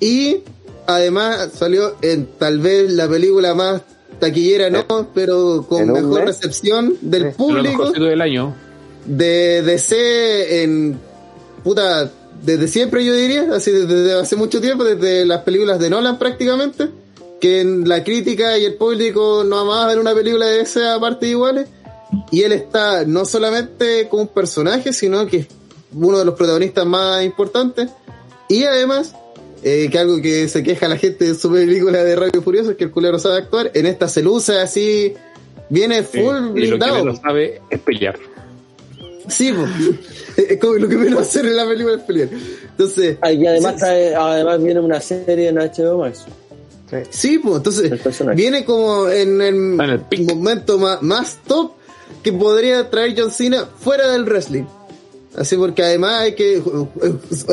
Y 0.00 0.38
además 0.86 1.50
salió 1.54 1.94
en 2.02 2.26
tal 2.38 2.58
vez 2.60 2.90
la 2.92 3.08
película 3.08 3.54
más 3.54 3.82
taquillera, 4.18 4.68
no, 4.70 5.08
pero 5.14 5.64
con 5.68 5.82
¿En 5.82 5.90
un 5.90 5.96
mejor 6.02 6.24
mes? 6.24 6.40
recepción 6.40 6.94
del 7.00 7.24
Lo 7.24 7.32
público 7.32 7.68
mejorcito 7.68 8.04
del 8.04 8.20
año. 8.20 8.54
de 9.06 9.62
DC 9.62 10.62
en 10.64 10.98
puta 11.62 12.10
desde 12.42 12.68
siempre 12.68 13.04
yo 13.04 13.14
diría 13.14 13.48
así 13.52 13.70
desde, 13.70 14.14
hace 14.14 14.36
mucho 14.36 14.60
tiempo 14.60 14.84
desde 14.84 15.24
las 15.24 15.42
películas 15.42 15.78
de 15.78 15.90
Nolan 15.90 16.18
prácticamente 16.18 16.88
que 17.40 17.60
en 17.60 17.88
la 17.88 18.02
crítica 18.02 18.56
y 18.58 18.64
el 18.64 18.74
público 18.74 19.44
no 19.44 19.58
amaban 19.58 19.88
ver 19.88 19.98
una 19.98 20.14
película 20.14 20.46
de 20.46 20.58
DC 20.58 20.86
a 20.86 20.98
partes 20.98 21.28
iguales. 21.28 21.68
Y 22.30 22.42
él 22.42 22.52
está 22.52 23.04
no 23.04 23.24
solamente 23.24 24.08
como 24.08 24.22
un 24.22 24.28
personaje 24.28 24.92
sino 24.92 25.26
que 25.26 25.38
es 25.38 25.46
uno 25.94 26.18
de 26.18 26.24
los 26.24 26.34
protagonistas 26.34 26.86
más 26.86 27.24
importantes. 27.24 27.90
Y 28.48 28.64
además 28.64 29.14
eh, 29.62 29.88
que 29.90 29.98
algo 29.98 30.20
que 30.22 30.48
se 30.48 30.62
queja 30.62 30.88
la 30.88 30.96
gente 30.96 31.24
de 31.24 31.34
su 31.34 31.50
película 31.50 32.04
de 32.04 32.30
y 32.32 32.40
Furioso 32.40 32.70
es 32.70 32.76
que 32.76 32.84
el 32.84 32.90
culero 32.90 33.18
sabe 33.18 33.38
actuar 33.38 33.70
en 33.74 33.86
esta 33.86 34.08
se 34.08 34.22
luce 34.22 34.60
así 34.60 35.14
viene 35.68 36.04
Sí, 36.04 36.20
full 36.20 36.36
y 36.36 36.38
lo 36.38 36.52
que 36.52 36.52
blindado. 36.52 36.94
menos 36.96 37.18
sabe 37.18 37.60
es 37.70 37.80
pelear. 37.80 38.18
Sí, 39.28 39.52
po. 39.52 39.64
es 40.36 40.58
como 40.60 40.74
lo 40.74 40.88
que 40.88 40.96
menos 40.96 41.20
hacer 41.22 41.46
en 41.46 41.56
la 41.56 41.66
película 41.66 41.96
es 41.96 42.02
pelear. 42.02 42.28
Entonces, 42.70 43.18
Ah, 43.20 43.32
Y 43.32 43.46
además, 43.46 43.74
sí, 43.76 43.80
trae- 43.80 44.14
además 44.14 44.62
viene 44.62 44.80
una 44.80 45.00
serie 45.00 45.48
en 45.48 45.56
HBO 45.58 45.98
Max. 45.98 46.24
Sí, 47.10 47.38
pues 47.38 47.56
entonces 47.56 47.90
viene 48.36 48.64
como 48.64 49.08
en 49.08 49.40
el, 49.42 49.54
en 49.80 50.06
el 50.10 50.22
momento 50.24 50.78
más, 50.78 51.02
más 51.02 51.38
top 51.46 51.72
que 52.22 52.32
podría 52.32 52.88
traer 52.88 53.14
John 53.18 53.30
Cena 53.32 53.66
fuera 53.80 54.08
del 54.12 54.24
wrestling. 54.24 54.64
Así 55.36 55.56
porque 55.56 55.82
además 55.82 56.20
hay 56.22 56.34
que 56.34 56.62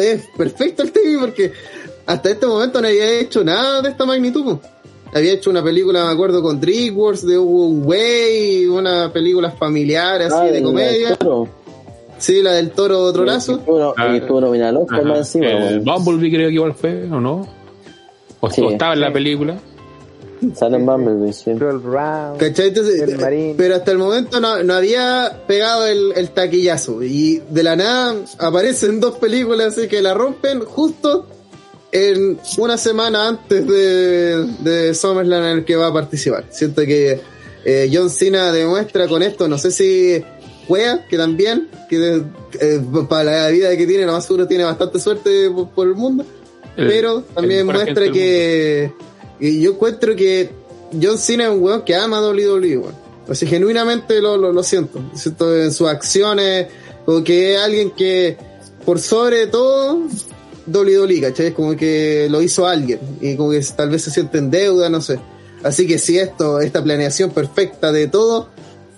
es 0.01 0.21
perfecto 0.37 0.83
el 0.83 0.91
TV 0.91 1.17
porque 1.19 1.51
hasta 2.05 2.29
este 2.29 2.45
momento 2.45 2.79
no 2.81 2.87
había 2.87 3.09
hecho 3.19 3.43
nada 3.43 3.81
de 3.81 3.89
esta 3.89 4.05
magnitud. 4.05 4.43
pues. 4.43 4.57
Había 5.15 5.33
hecho 5.33 5.49
una 5.49 5.63
película, 5.63 6.05
me 6.05 6.11
acuerdo, 6.11 6.41
con 6.43 6.59
DreamWorks 6.61 7.25
de 7.25 7.37
un 7.37 7.81
Way, 7.85 8.65
una 8.67 9.11
película 9.11 9.51
familiar 9.51 10.21
así 10.21 10.35
Ah, 10.37 10.43
de 10.45 10.61
comedia. 10.61 11.15
toro. 11.15 11.49
Sí, 12.23 12.41
la 12.41 12.53
del 12.53 12.71
toro 12.71 12.99
otro 13.01 13.23
Y 13.23 13.25
lazo. 13.25 13.59
estuvo- 13.59 14.39
nominado 14.39 14.69
al 14.69 14.77
Oscar 14.77 14.99
Ajá. 14.99 15.07
más 15.09 15.17
encima. 15.35 15.47
el. 15.67 15.79
Bumblebee 15.81 16.31
creo 16.31 16.47
que 16.47 16.53
igual 16.53 16.73
fue, 16.73 17.03
¿o 17.11 17.19
no? 17.19 17.45
O, 18.39 18.49
Sí. 18.49 18.61
o 18.61 18.69
estaba 18.71 18.93
en 18.93 19.01
la 19.01 19.11
película. 19.11 19.57
Sale 20.55 20.77
en 20.77 20.85
Bumblebee, 20.85 21.33
sí. 21.33 21.51
¿Cachai? 22.39 22.67
Entonces, 22.69 23.01
El 23.01 23.55
pero 23.57 23.75
hasta 23.75 23.91
el 23.91 23.97
momento 23.97 24.39
no, 24.39 24.63
no 24.63 24.73
había 24.73 25.41
pegado 25.47 25.85
el, 25.85 26.13
el 26.15 26.29
taquillazo. 26.29 27.03
Y 27.03 27.41
de 27.49 27.63
la 27.63 27.75
nada 27.75 28.15
aparecen 28.39 29.01
dos 29.01 29.17
películas 29.17 29.77
así 29.77 29.89
que 29.89 30.01
la 30.01 30.13
rompen 30.13 30.61
justo 30.61 31.27
en 31.91 32.39
una 32.57 32.77
semana 32.77 33.27
antes 33.27 33.67
de, 33.67 34.45
de 34.59 34.93
SummerSlam 34.93 35.43
en 35.43 35.57
el 35.59 35.65
que 35.65 35.75
va 35.75 35.87
a 35.87 35.93
participar. 35.93 36.45
Siento 36.51 36.83
que 36.83 37.19
eh, 37.65 37.89
John 37.93 38.09
Cena 38.09 38.51
demuestra 38.53 39.07
con 39.09 39.23
esto, 39.23 39.47
no 39.49 39.57
sé 39.57 39.71
si 39.71 40.23
juega, 40.67 41.05
que 41.07 41.17
también, 41.17 41.67
que 41.99 42.23
eh, 42.59 42.81
para 43.09 43.23
la 43.43 43.47
vida 43.49 43.75
que 43.77 43.85
tiene, 43.87 44.05
más 44.05 44.25
seguro 44.25 44.47
tiene 44.47 44.63
bastante 44.63 44.99
suerte 44.99 45.49
por, 45.49 45.69
por 45.69 45.87
el 45.87 45.95
mundo, 45.95 46.25
El- 46.75 46.87
pero 46.87 47.21
también 47.33 47.65
muestra 47.65 48.11
que 48.11 48.91
y 49.39 49.61
yo 49.61 49.71
encuentro 49.71 50.15
que 50.15 50.49
John 51.01 51.17
Cena 51.17 51.45
es 51.45 51.49
un 51.51 51.61
weón 51.63 51.81
que 51.83 51.95
ama 51.95 52.21
WWE, 52.21 52.77
weón. 52.77 52.95
O 53.27 53.33
sea, 53.35 53.47
genuinamente 53.47 54.21
lo, 54.21 54.37
lo, 54.37 54.51
lo 54.53 54.63
siento. 54.63 54.99
Siento 55.15 55.55
en 55.57 55.71
sus 55.71 55.87
acciones, 55.87 56.67
como 57.05 57.23
que 57.23 57.55
es 57.55 57.59
alguien 57.61 57.91
que, 57.91 58.37
por 58.85 58.99
sobre 58.99 59.47
todo, 59.47 60.01
WWE, 60.67 61.21
¿cachai? 61.21 61.47
Es 61.47 61.53
como 61.53 61.75
que 61.75 62.27
lo 62.29 62.41
hizo 62.41 62.67
alguien 62.67 62.99
y 63.21 63.35
como 63.35 63.51
que 63.51 63.61
tal 63.75 63.89
vez 63.89 64.03
se 64.03 64.11
siente 64.11 64.37
en 64.37 64.51
deuda, 64.51 64.89
no 64.89 65.01
sé. 65.01 65.19
Así 65.63 65.87
que 65.87 65.97
si 65.97 66.17
esto, 66.19 66.59
esta 66.59 66.83
planeación 66.83 67.31
perfecta 67.31 67.91
de 67.91 68.07
todo, 68.07 68.49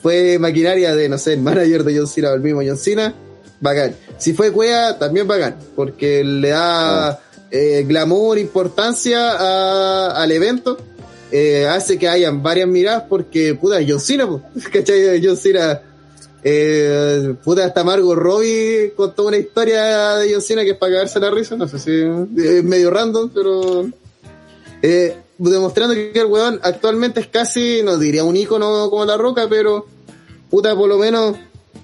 fue 0.06 0.38
maquinaria 0.38 0.94
de, 0.94 1.10
no 1.10 1.18
sé, 1.18 1.34
el 1.34 1.42
manager 1.42 1.84
de 1.84 1.98
John 1.98 2.06
Cena 2.06 2.30
o 2.30 2.36
el 2.36 2.42
mismo 2.42 2.62
John 2.64 2.78
Cena, 2.78 3.12
bacán. 3.60 3.96
Si 4.20 4.34
fue 4.34 4.52
Cuea, 4.52 5.00
también 5.00 5.28
bacán, 5.28 5.56
porque 5.76 6.24
le 6.24 6.50
da 6.50 7.20
eh, 7.50 7.84
glamour, 7.88 8.38
importancia 8.38 9.32
a- 9.32 10.12
al 10.22 10.32
evento, 10.32 10.78
eh, 11.32 11.66
hace 11.66 11.98
que 11.98 12.08
hayan 12.08 12.44
varias 12.44 12.68
miradas 12.68 13.06
porque, 13.10 13.56
puta, 13.56 13.78
John 13.88 14.00
Cena, 14.00 14.28
¿cachai? 14.72 15.20
John 15.26 15.38
Cena, 15.38 15.82
eh, 16.44 17.34
puta, 17.44 17.66
hasta 17.66 17.84
Margot 17.84 18.16
Robbie 18.16 18.94
contó 18.96 19.26
una 19.26 19.38
historia 19.38 20.18
de 20.18 20.32
John 20.32 20.44
Cena 20.44 20.64
que 20.64 20.72
es 20.74 20.78
para 20.78 20.92
cagarse 20.94 21.20
la 21.20 21.32
risa, 21.32 21.56
no 21.56 21.68
sé 21.68 21.80
si 21.80 21.92
es 22.46 22.64
medio 22.64 22.92
random, 22.92 23.32
pero 23.34 23.90
eh, 24.84 25.18
demostrando 25.40 25.96
que 25.96 26.12
el 26.14 26.28
weón 26.28 26.60
actualmente 26.62 27.22
es 27.22 27.28
casi, 27.28 27.82
no 27.84 27.98
diría 27.98 28.24
un 28.24 28.36
ícono 28.38 28.88
como 28.92 29.04
La 29.04 29.18
Roca, 29.18 29.48
pero 29.50 29.95
puta, 30.50 30.76
por 30.76 30.90
lo 30.90 30.98
menos 30.98 31.36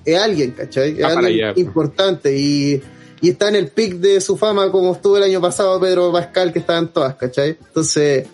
es 0.06 0.18
alguien, 0.20 0.52
¿cachai? 0.52 0.92
Es 0.92 1.02
para 1.02 1.20
alguien 1.20 1.54
importante 1.56 2.38
y, 2.38 2.82
y 3.22 3.30
está 3.30 3.50
en 3.50 3.56
el 3.56 3.68
pic 3.70 3.96
de 3.96 4.22
su 4.22 4.38
fama 4.38 4.72
como 4.72 4.94
estuvo 4.94 5.18
el 5.18 5.24
año 5.24 5.42
pasado 5.42 5.80
Pedro 5.80 6.12
Pascal, 6.12 6.52
que 6.52 6.60
estaban 6.60 6.92
todas, 6.94 7.16
¿cachai? 7.16 7.58
Entonces, 7.68 8.28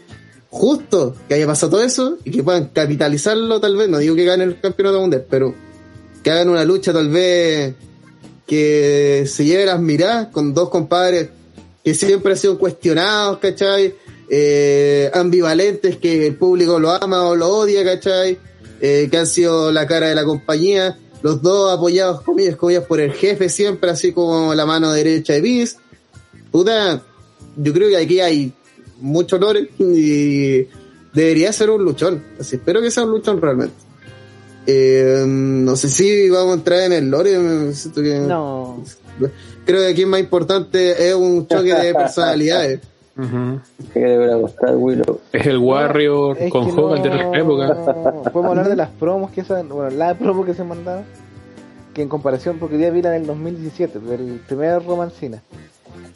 justo 0.50 1.16
que 1.28 1.36
haya 1.36 1.48
pasado 1.48 1.72
todo 1.74 1.84
eso 1.84 2.18
y 2.24 2.32
que 2.32 2.44
puedan 2.44 2.68
capitalizarlo 2.68 3.60
tal 3.60 3.76
vez, 3.76 3.90
no 3.90 3.98
digo 3.98 4.16
que 4.16 4.26
ganen 4.26 4.50
el 4.50 4.60
campeonato 4.60 5.02
mundial, 5.02 5.26
pero 5.30 5.54
que 6.24 6.32
hagan 6.32 6.50
una 6.50 6.64
lucha 6.64 6.94
tal 6.94 7.10
vez 7.10 7.76
que 8.46 9.26
se 9.28 9.46
lleve 9.46 9.66
las 9.66 9.80
miradas 9.80 10.28
con 10.28 10.54
dos 10.54 10.70
compadres 10.70 11.30
que 11.84 11.94
siempre 11.94 12.34
han 12.34 12.38
sido 12.38 12.58
cuestionados, 12.58 13.38
¿cachai? 13.40 13.96
Eh, 14.30 15.10
ambivalentes, 15.14 15.98
que 15.98 16.28
el 16.28 16.36
público 16.36 16.80
lo 16.80 16.92
ama 16.92 17.24
o 17.24 17.36
lo 17.36 17.48
odia, 17.48 17.84
¿cachai? 17.86 18.38
Eh, 18.82 19.08
que 19.10 19.18
han 19.18 19.28
sido 19.28 19.72
la 19.72 19.88
cara 19.88 20.08
de 20.10 20.16
la 20.16 20.24
compañía, 20.24 20.98
los 21.24 21.42
dos 21.42 21.72
apoyados, 21.76 22.22
comillas, 22.22 22.56
comillas, 22.56 22.84
por 22.86 23.00
el 23.00 23.12
jefe 23.14 23.50
siempre, 23.50 23.90
así 23.90 24.12
como 24.12 24.54
la 24.54 24.66
mano 24.66 24.92
derecha 24.92 25.34
de 25.34 25.42
Vince. 25.42 25.78
Puta, 26.52 27.02
yo 27.56 27.74
creo 27.74 27.90
que 27.90 27.98
aquí 27.98 28.20
hay 28.20 28.54
mucho 29.00 29.38
lore 29.38 29.70
y 29.80 30.68
debería 31.14 31.52
ser 31.54 31.70
un 31.72 31.84
luchón. 31.84 32.24
Así, 32.40 32.58
espero 32.58 32.82
que 32.82 32.92
sea 32.92 33.04
un 33.04 33.12
luchón 33.12 33.42
realmente. 33.42 33.74
Eh, 34.68 35.24
no 35.26 35.76
sé 35.76 35.90
si 35.90 36.30
vamos 36.30 36.52
a 36.52 36.58
entrar 36.58 36.80
en 36.82 36.94
el 36.94 37.10
lore. 37.10 37.38
me 37.40 37.74
siento 37.74 38.02
que- 38.02 38.20
No. 38.20 38.84
Creo 39.66 39.82
que 39.82 39.88
aquí 39.88 40.02
es 40.04 40.08
más 40.08 40.20
importante 40.20 41.10
es 41.10 41.16
un 41.16 41.48
choque 41.48 41.74
de 41.74 41.94
personalidades. 41.96 42.80
Ujú. 43.18 43.60
¿Qué 43.94 44.00
le 44.00 44.18
hubiera 44.18 44.40
costado 44.40 44.78
Willow? 44.78 45.20
Es 45.34 45.48
el 45.48 45.58
Warrior 45.58 46.38
Es 46.40 46.52
con 46.52 46.70
Hogan 46.70 47.02
de 47.02 47.10
nuestra 47.10 47.40
época. 47.40 47.74
Podemos 48.32 48.52
hablar 48.52 48.70
de 48.70 48.76
las 48.76 48.90
promos 48.90 49.32
que 49.32 49.44
se 49.44 49.54
bueno, 49.64 49.90
la 49.90 50.14
promo 50.14 50.46
que 50.46 50.54
se 50.54 50.64
mandaba, 50.64 51.02
que 51.94 52.04
en 52.04 52.10
comparación, 52.10 52.58
porque 52.60 52.78
ya 52.78 52.92
vi 52.92 53.02
la 53.02 53.12
del 53.12 53.26
2017, 53.26 54.00
del 54.00 54.40
primer 54.48 54.84
Roman 54.86 55.10
Cena. 55.12 55.42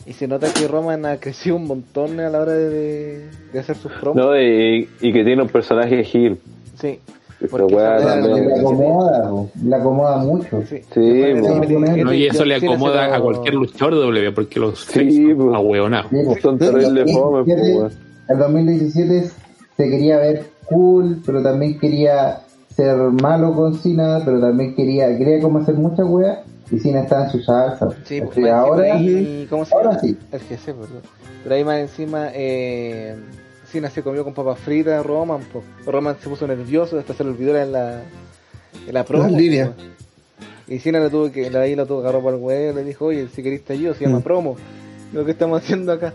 Y 0.06 0.14
se 0.14 0.28
nota 0.28 0.52
que 0.54 0.68
Roman 0.68 1.06
ha 1.06 1.18
crecido 1.18 1.56
un 1.56 1.68
montón 1.68 2.20
a 2.20 2.30
la 2.30 2.40
hora 2.40 2.54
de, 2.54 3.28
de 3.52 3.60
hacer 3.60 3.76
sus 3.76 3.92
promos. 3.94 4.16
No, 4.24 4.40
y, 4.40 4.90
y 5.00 5.14
que 5.14 5.24
tiene 5.24 5.42
un 5.42 5.50
personaje 5.50 6.04
Gil. 6.04 6.40
Sí. 6.80 7.00
Esa 7.42 7.48
Porque 7.58 7.76
weá 7.76 7.98
esa- 7.98 8.08
también. 8.22 8.50
La 8.50 8.56
acomoda, 8.60 9.32
la 9.66 9.78
acomoda 9.78 10.18
mucho. 10.20 10.62
Sí, 10.70 10.78
Sí, 10.94 11.00
Después 11.02 11.42
po. 11.42 11.48
del 11.48 11.60
2017, 11.62 12.04
No, 12.04 12.14
y 12.14 12.26
eso 12.28 12.46
le 12.46 12.56
acomoda 12.56 13.16
a 13.16 13.20
cualquier 13.20 13.54
luchador 13.56 13.96
de 13.96 14.00
W 14.02 14.32
porque 14.34 14.60
los 14.60 14.80
Sí, 14.86 15.00
face 15.00 15.36
pues. 15.36 15.56
ahueonados. 15.56 16.12
Po. 16.12 16.36
Son 16.42 16.58
terribles 16.60 17.12
fomes, 17.14 17.46
pues. 17.46 17.98
El 18.30 18.38
2017 18.38 19.30
se 19.78 19.90
quería 19.90 20.18
ver 20.18 20.44
cool, 20.66 21.20
pero 21.26 21.42
también 21.42 21.80
quería 21.80 22.42
ser 22.76 22.96
malo 22.96 23.54
con 23.54 23.74
Cena, 23.76 24.22
pero 24.24 24.40
también 24.40 24.76
quería, 24.76 25.18
quería 25.18 25.42
como 25.42 25.60
hacer 25.60 25.76
muchas 25.76 26.06
weas 26.08 26.40
y 26.72 26.78
Cena 26.80 27.02
estaba 27.02 27.26
en 27.26 27.30
su 27.32 27.40
salsa. 27.42 27.90
Sí, 28.06 28.22
pues, 28.22 28.48
ahora, 28.50 28.94
ahí- 28.94 29.46
¿cómo 29.50 29.66
se 29.66 29.76
ahora 29.76 30.00
sí. 30.00 30.16
El 30.32 30.40
GC, 30.40 30.66
perdón. 30.74 31.02
Pero 31.44 31.56
ahí 31.56 31.64
más 31.66 31.80
encima, 31.80 32.30
eh, 32.34 33.16
Cena 33.72 33.90
se 33.90 34.04
comió 34.04 34.24
con 34.24 34.34
papas 34.34 34.60
fritas 34.60 35.00
a 35.00 35.04
Roman. 35.04 35.42
po. 35.46 35.64
Roman 35.86 36.16
se 36.22 36.28
puso 36.30 36.46
nervioso, 36.48 37.00
hasta 37.00 37.14
se 37.14 37.24
le 37.24 37.30
olvidó 37.32 37.58
en 37.58 37.72
la, 37.72 38.02
en 38.88 38.94
la 38.94 39.04
promo. 39.06 39.26
En 39.28 39.38
línea. 39.38 39.68
po. 39.72 39.82
Y 40.68 40.80
Cena 40.80 41.00
le 41.00 41.10
tuvo 41.10 41.32
que, 41.32 41.48
ahí 41.58 41.76
lo 41.76 41.86
tuvo 41.86 42.02
que 42.02 42.08
agarrar 42.08 42.24
para 42.24 42.38
el 42.38 42.42
huevo, 42.44 42.76
le 42.78 42.84
dijo, 42.84 43.06
oye, 43.06 43.28
si 43.34 43.44
querés 43.44 43.64
te 43.66 43.74
ayudo, 43.74 43.94
se 43.94 44.06
llama 44.06 44.20
Mm. 44.20 44.24
promo. 44.24 44.56
Lo 45.14 45.26
que 45.26 45.32
estamos 45.32 45.62
haciendo 45.62 45.92
acá. 45.92 46.14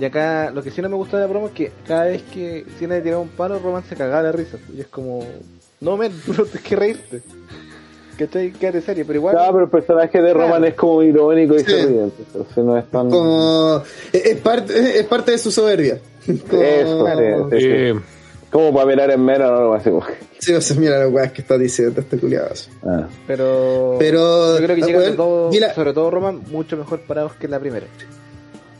Y 0.00 0.04
acá, 0.04 0.50
lo 0.50 0.62
que 0.62 0.70
sí 0.70 0.80
no 0.82 0.88
me 0.88 0.96
gustó 0.96 1.16
de 1.16 1.22
la 1.24 1.28
promo 1.28 1.46
es 1.48 1.52
que 1.52 1.70
cada 1.86 2.04
vez 2.04 2.22
que 2.22 2.64
Cena 2.78 2.94
le 2.96 3.02
tiraba 3.02 3.20
un 3.22 3.28
palo, 3.28 3.58
Roman 3.58 3.84
se 3.84 3.94
cagaba 3.94 4.22
de 4.22 4.32
risa. 4.32 4.56
Y 4.74 4.80
es 4.80 4.86
como, 4.88 5.22
no, 5.80 5.96
men, 5.96 6.12
tú 6.26 6.32
no 6.32 6.44
tienes 6.44 6.62
que 6.62 6.76
reírte. 6.76 7.22
¿Cachai? 8.18 8.52
Quédate 8.52 8.80
serio, 8.80 9.04
pero 9.06 9.18
igual. 9.18 9.34
Claro, 9.34 9.52
pero 9.54 9.64
el 9.64 9.70
personaje 9.70 10.22
de 10.22 10.32
Roman 10.32 10.48
Claro. 10.50 10.64
es 10.66 10.74
como 10.74 11.02
irónico 11.02 11.56
y 11.56 11.64
Sí. 11.64 11.72
Entonces 11.74 12.64
no 12.64 12.78
es 12.78 12.88
tan. 12.88 13.10
Como, 13.10 13.82
es 14.12 14.36
parte, 14.40 15.00
es 15.00 15.06
parte 15.06 15.32
de 15.32 15.38
su 15.38 15.50
soberbia. 15.50 15.98
Como- 16.50 16.62
Eso, 16.62 17.06
sí, 17.06 17.12
sí, 17.50 17.60
sí. 17.60 17.66
Eh, 17.70 17.94
Como 18.50 18.72
para 18.72 18.86
mirar 18.86 19.10
en 19.10 19.24
menos 19.24 19.50
o 19.50 19.54
algo 19.54 19.74
así. 19.74 19.90
Sí, 20.38 20.52
o 20.52 20.60
sea, 20.60 20.76
mira 20.76 20.98
las 20.98 21.12
weas 21.12 21.32
que 21.32 21.40
está 21.42 21.58
diciendo 21.58 22.00
este 22.00 22.18
culiado. 22.18 22.50
Ah. 22.84 23.08
Pero, 23.26 23.96
Pero, 23.98 24.58
yo 24.58 24.64
creo 24.64 24.76
que 24.76 24.82
weón, 24.96 25.10
de 25.10 25.16
todo, 25.16 25.50
la- 25.58 25.74
sobre 25.74 25.92
todo 25.92 26.10
Roman, 26.10 26.42
mucho 26.50 26.76
mejor 26.76 27.00
parados 27.00 27.32
que 27.34 27.48
la 27.48 27.58
primera. 27.58 27.86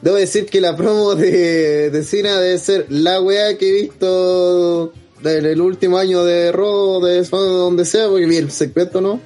Debo 0.03 0.17
decir 0.17 0.47
que 0.47 0.61
la 0.61 0.77
promo 0.77 1.15
de, 1.15 1.91
de 1.91 2.03
Cena 2.05 2.39
debe 2.39 2.59
ser 2.59 2.87
la 2.91 3.21
wea 3.23 3.57
que 3.57 3.69
he 3.71 3.83
visto 3.83 4.93
en 5.25 5.47
el 5.47 5.61
último 5.61 5.97
año 5.97 6.23
de 6.25 6.53
Raw, 6.53 7.03
de 7.03 7.23
donde 7.25 7.85
sea, 7.87 8.09
porque 8.09 8.27
vi 8.27 8.37
el 8.37 8.51
segmento, 8.51 9.01
¿no? 9.01 9.19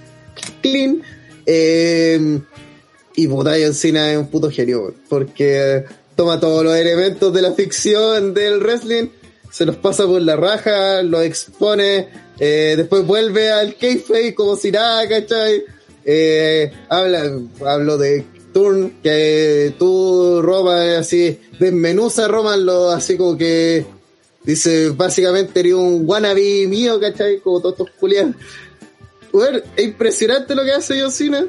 Clean. 0.63 1.03
Eh, 1.45 2.39
y 3.17 3.27
puta, 3.27 3.55
John 3.61 3.75
Cena 3.75 4.13
es 4.13 4.19
un 4.19 4.29
puto 4.29 4.49
genio, 4.51 4.95
porque 5.09 5.85
toma 6.19 6.41
todos 6.41 6.65
los 6.65 6.75
elementos 6.75 7.33
de 7.33 7.43
la 7.43 7.53
ficción 7.53 8.35
del 8.35 8.59
wrestling, 8.59 9.07
se 9.53 9.65
los 9.65 9.77
pasa 9.77 10.05
por 10.05 10.21
la 10.21 10.35
raja, 10.35 11.01
los 11.05 11.23
expone, 11.23 12.09
eh, 12.41 12.75
después 12.77 13.07
vuelve 13.07 13.53
al 13.53 13.77
kayfabe 13.77 14.35
como 14.35 14.57
si 14.57 14.73
nada, 14.73 15.09
¿cachai? 15.09 15.63
Eh, 16.05 16.73
habla, 16.89 17.23
hablo 17.65 17.99
de 17.99 18.25
Turn, 18.53 18.99
que 19.01 19.75
tú, 19.79 20.43
Roman, 20.43 20.97
así, 20.97 21.39
desmenuza 21.61 22.27
Roman, 22.27 22.67
lo, 22.67 22.91
así 22.91 23.17
como 23.17 23.39
que 23.39 23.87
dice, 24.43 24.89
básicamente 24.89 25.61
eres 25.61 25.75
un 25.75 26.03
wannabe 26.05 26.67
mío, 26.67 26.99
¿cachai? 26.99 27.39
Como 27.39 27.61
todos 27.61 27.79
estos 27.79 27.91
culiados. 27.93 28.35
Bueno, 29.31 29.61
es 29.77 29.85
impresionante 29.85 30.57
lo 30.57 30.65
que 30.65 30.73
hace 30.73 31.01
John 31.01 31.13
Cena. 31.13 31.47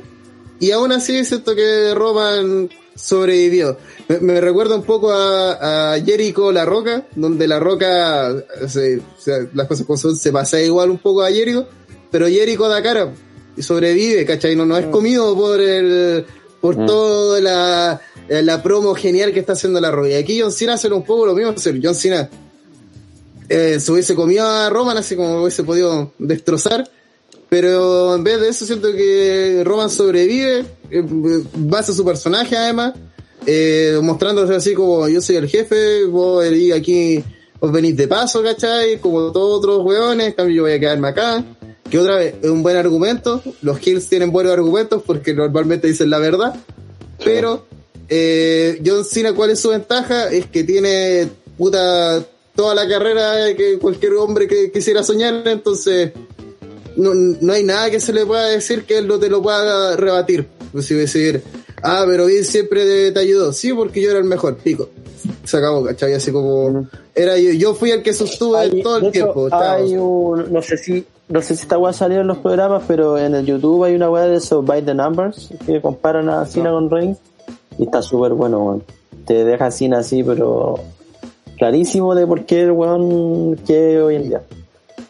Y 0.59 0.69
aún 0.71 0.91
así 0.91 1.25
siento 1.25 1.55
que 1.55 1.95
Roman 1.95 2.69
sobrevivió. 2.99 3.77
Me, 4.07 4.19
me 4.19 4.41
recuerda 4.41 4.75
un 4.75 4.83
poco 4.83 5.11
a, 5.11 5.93
a 5.93 6.01
Jericho 6.01 6.51
La 6.51 6.65
Roca, 6.65 7.05
donde 7.15 7.47
La 7.47 7.59
Roca, 7.59 8.33
se- 8.67 8.97
o 8.97 9.21
sea, 9.21 9.37
las 9.53 9.67
cosas 9.67 9.85
como 9.85 9.97
son, 9.97 10.15
se 10.15 10.31
pasa 10.31 10.59
igual 10.61 10.89
un 10.89 10.97
poco 10.97 11.21
a 11.23 11.29
Jericho, 11.31 11.67
pero 12.11 12.27
Jericho 12.27 12.67
da 12.67 12.81
cara 12.83 13.11
y 13.55 13.61
sobrevive, 13.63 14.25
¿cachai? 14.25 14.55
No, 14.55 14.65
no 14.65 14.77
es 14.77 14.85
comido 14.87 15.35
por 15.35 15.59
el 15.59 16.25
por 16.61 16.77
Mm. 16.77 16.85
toda 16.87 17.39
la, 17.39 18.01
la 18.27 18.61
promo 18.61 18.93
genial 18.93 19.31
que 19.33 19.39
está 19.39 19.53
haciendo 19.53 19.79
La 19.79 19.91
Roca. 19.91 20.09
Y 20.09 20.13
aquí 20.15 20.39
John 20.41 20.51
Cena 20.51 20.73
hace 20.73 20.91
un 20.91 21.03
poco 21.05 21.25
lo 21.25 21.33
mismo. 21.33 21.53
sea, 21.57 21.73
John 21.81 21.95
Cena 21.95 22.29
eh, 23.47 23.79
se 23.79 23.91
hubiese 23.91 24.13
comido 24.15 24.45
a 24.45 24.69
Roman 24.69 24.97
así 24.97 25.15
como 25.15 25.41
hubiese 25.41 25.63
podido 25.63 26.11
destrozar. 26.19 26.89
Pero 27.49 28.15
en 28.15 28.23
vez 28.23 28.39
de 28.39 28.49
eso 28.49 28.65
siento 28.65 28.91
que 28.91 29.63
Roman 29.65 29.89
sobrevive, 29.89 30.65
eh, 30.91 31.03
basa 31.55 31.93
su 31.93 32.05
personaje 32.05 32.55
además, 32.55 32.93
eh, 33.45 33.99
mostrándose 34.03 34.55
así 34.55 34.75
como 34.75 35.07
yo 35.07 35.21
soy 35.21 35.37
el 35.37 35.49
jefe, 35.49 36.05
vos 36.05 36.43
venís 36.43 36.73
aquí, 36.73 37.23
vos 37.59 37.71
venís 37.71 37.97
de 37.97 38.07
paso, 38.07 38.43
¿cachai? 38.43 38.99
Como 38.99 39.31
todos 39.31 39.57
otros 39.57 39.83
hueones, 39.83 40.35
cambio 40.35 40.57
yo 40.57 40.63
voy 40.63 40.73
a 40.73 40.79
quedarme 40.79 41.07
acá. 41.07 41.43
Que 41.89 41.97
otra 41.97 42.17
vez, 42.17 42.35
es 42.39 42.49
un 42.51 42.61
buen 42.61 42.77
argumento, 42.77 43.41
los 43.63 43.85
Hills 43.85 44.07
tienen 44.07 44.31
buenos 44.31 44.53
argumentos 44.53 45.01
porque 45.03 45.33
normalmente 45.33 45.87
dicen 45.87 46.11
la 46.11 46.19
verdad, 46.19 46.53
pero 47.25 47.65
eh, 48.07 48.79
John 48.85 49.03
Cena, 49.03 49.33
¿cuál 49.33 49.49
es 49.49 49.59
su 49.59 49.69
ventaja? 49.69 50.29
Es 50.29 50.45
que 50.45 50.63
tiene 50.63 51.27
puta 51.57 52.23
toda 52.55 52.75
la 52.75 52.87
carrera 52.87 53.55
que 53.55 53.79
cualquier 53.79 54.13
hombre 54.13 54.47
que 54.47 54.71
quisiera 54.71 55.01
soñar, 55.01 55.47
entonces 55.47 56.11
no, 56.99 57.13
no 57.13 57.53
hay 57.53 57.63
nada 57.63 57.89
que 57.89 57.99
se 57.99 58.13
le 58.13 58.25
pueda 58.25 58.47
decir 58.47 58.83
que 58.85 58.97
él 58.97 59.07
no 59.07 59.17
te 59.19 59.29
lo 59.29 59.41
pueda 59.41 59.95
rebatir. 59.95 60.47
Pues 60.71 60.85
si 60.85 60.93
decir, 60.93 61.41
ah, 61.81 62.03
pero 62.07 62.25
Vince 62.27 62.43
siempre 62.43 63.11
te, 63.11 63.19
ayudó. 63.19 63.51
Sí, 63.53 63.73
porque 63.73 64.01
yo 64.01 64.11
era 64.11 64.19
el 64.19 64.25
mejor, 64.25 64.57
pico. 64.57 64.89
Se 65.43 65.57
acabó, 65.57 65.83
¿cachai? 65.83 66.13
Así 66.13 66.31
como, 66.31 66.87
era 67.15 67.37
yo, 67.37 67.51
yo 67.51 67.73
fui 67.73 67.91
el 67.91 68.03
que 68.03 68.13
sostuve 68.13 68.59
Hay- 68.59 68.83
todo 68.83 68.97
el 68.97 69.03
hecho, 69.05 69.11
tiempo. 69.11 69.49
hay 69.51 69.95
un, 69.97 70.51
no 70.53 70.61
sé 70.61 70.77
si, 70.77 71.05
no 71.27 71.41
sé 71.41 71.55
si 71.55 71.63
esta 71.63 71.77
weá 71.77 71.91
salió 71.93 72.21
en 72.21 72.27
los 72.27 72.37
programas, 72.37 72.83
pero 72.87 73.17
en 73.17 73.33
el 73.35 73.45
YouTube 73.45 73.83
hay 73.83 73.95
una 73.95 74.09
weá 74.09 74.25
de 74.25 74.37
esos 74.37 74.63
By 74.65 74.83
the 74.83 74.93
Numbers 74.93 75.49
que 75.65 75.81
comparan 75.81 76.29
a 76.29 76.45
Cena 76.45 76.71
con 76.71 76.89
Reigns 76.89 77.17
y 77.77 77.83
está 77.83 78.01
súper 78.01 78.33
bueno, 78.33 78.63
weón. 78.63 78.83
Te 79.25 79.43
deja 79.45 79.71
Cena 79.71 79.99
así, 79.99 80.23
pero 80.23 80.75
clarísimo 81.57 82.15
de 82.15 82.25
por 82.27 82.45
qué 82.45 82.61
el 82.63 82.71
weón 82.71 83.55
que 83.65 83.99
hoy 84.01 84.15
en 84.15 84.23
día. 84.29 84.41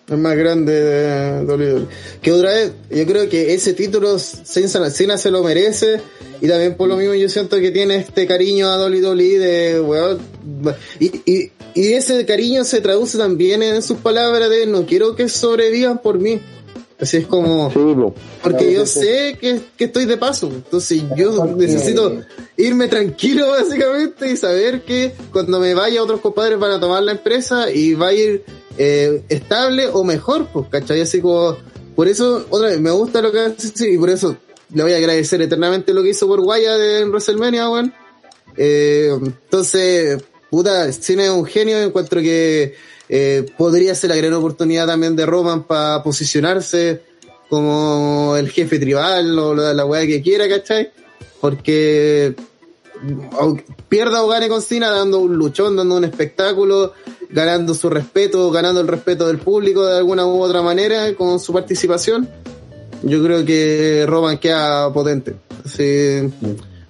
El 0.09 0.17
más 0.17 0.35
grande 0.35 0.73
de 0.73 1.43
WWE. 1.45 1.85
Que 2.21 2.31
otra 2.31 2.53
vez, 2.53 2.71
yo 2.89 3.05
creo 3.05 3.29
que 3.29 3.53
ese 3.53 3.73
título 3.73 4.17
Cena, 4.17 4.89
Cena 4.89 5.17
se 5.17 5.29
lo 5.29 5.43
merece. 5.43 6.01
Y 6.41 6.47
también 6.47 6.75
por 6.75 6.88
lo 6.88 6.97
mismo 6.97 7.13
yo 7.13 7.29
siento 7.29 7.59
que 7.59 7.71
tiene 7.71 7.97
este 7.97 8.25
cariño 8.25 8.69
a 8.69 8.83
WWE 8.83 9.39
de 9.39 9.81
weón. 9.81 10.19
Y, 10.99 11.21
y, 11.31 11.51
y 11.75 11.93
ese 11.93 12.25
cariño 12.25 12.63
se 12.63 12.81
traduce 12.81 13.17
también 13.17 13.61
en 13.61 13.81
sus 13.81 13.97
palabras 13.97 14.49
de 14.49 14.65
no 14.65 14.85
quiero 14.85 15.15
que 15.15 15.29
sobrevivan 15.29 15.99
por 15.99 16.17
mí. 16.17 16.41
Así 16.99 17.15
es 17.15 17.27
como, 17.27 17.71
porque 18.43 18.73
yo 18.73 18.85
sé 18.85 19.38
que, 19.39 19.61
que 19.77 19.85
estoy 19.85 20.05
de 20.05 20.17
paso. 20.17 20.47
Entonces 20.53 21.01
yo 21.15 21.45
necesito 21.45 22.19
irme 22.57 22.89
tranquilo 22.89 23.51
básicamente 23.51 24.29
y 24.29 24.35
saber 24.35 24.81
que 24.81 25.13
cuando 25.31 25.61
me 25.61 25.73
vaya 25.73 26.03
otros 26.03 26.19
compadres 26.19 26.59
van 26.59 26.71
a 26.71 26.79
tomar 26.79 27.01
la 27.03 27.13
empresa 27.13 27.71
y 27.71 27.93
va 27.93 28.07
a 28.07 28.13
ir 28.13 28.43
eh, 28.82 29.24
estable 29.27 29.88
o 29.91 30.06
mejor, 30.06 30.48
pues, 30.53 30.67
¿cachai? 30.69 31.01
Así 31.01 31.19
como, 31.19 31.58
por 31.98 32.08
eso, 32.08 32.45
otra 32.49 32.69
vez, 32.69 32.80
me 32.80 32.91
gusta 32.91 33.22
lo 33.22 33.30
que 33.30 33.40
hace 33.40 33.91
y 33.91 33.98
por 33.98 34.09
eso 34.09 34.38
le 34.74 34.83
voy 34.83 34.93
a 34.93 34.98
agradecer 34.98 35.41
eternamente 35.41 35.93
lo 35.93 36.01
que 36.01 36.11
hizo 36.11 36.27
por 36.27 36.40
Wyatt 36.40 36.80
en 36.80 37.09
WrestleMania, 37.09 37.69
weón. 37.69 37.93
Eh, 38.56 39.11
entonces, 39.22 40.24
puta, 40.49 40.90
Cena 40.93 41.25
es 41.25 41.30
un 41.30 41.45
genio, 41.45 41.82
encuentro 41.82 42.22
que 42.22 42.75
eh, 43.09 43.45
podría 43.58 43.93
ser 43.95 44.11
la 44.11 44.16
gran 44.16 44.33
oportunidad 44.33 44.88
también 44.88 45.14
de 45.17 45.25
Roman 45.25 45.64
para 45.64 46.01
posicionarse 46.01 47.01
como 47.49 48.38
el 48.38 48.49
jefe 48.49 48.80
tribal 48.80 49.38
o 49.38 49.53
la, 49.53 49.74
la 49.74 49.85
weá 49.85 50.08
que 50.08 50.22
quiera, 50.22 50.48
¿cachai? 50.48 50.90
Porque 51.41 52.33
pierda 53.90 54.24
o 54.24 54.27
gane 54.30 54.48
con 54.48 54.61
Cena 54.61 54.90
dando 54.90 55.19
un 55.19 55.35
luchón, 55.35 55.75
dando 55.75 55.98
un 55.98 56.06
espectáculo, 56.06 56.93
ganando 57.30 57.74
su 57.74 57.90
respeto, 57.90 58.49
ganando 58.51 58.82
el 58.82 58.88
respeto 58.88 59.27
del 59.27 59.38
público 59.38 59.85
de 59.85 59.98
alguna 59.98 60.25
u 60.25 60.41
otra 60.41 60.61
manera 60.61 61.14
con 61.16 61.40
su 61.40 61.53
participación, 61.53 62.27
yo 63.03 63.24
creo 63.24 63.45
que 63.45 64.06
Roman 64.08 64.38
queda 64.38 64.91
potente. 64.91 65.35
Así, 65.64 66.32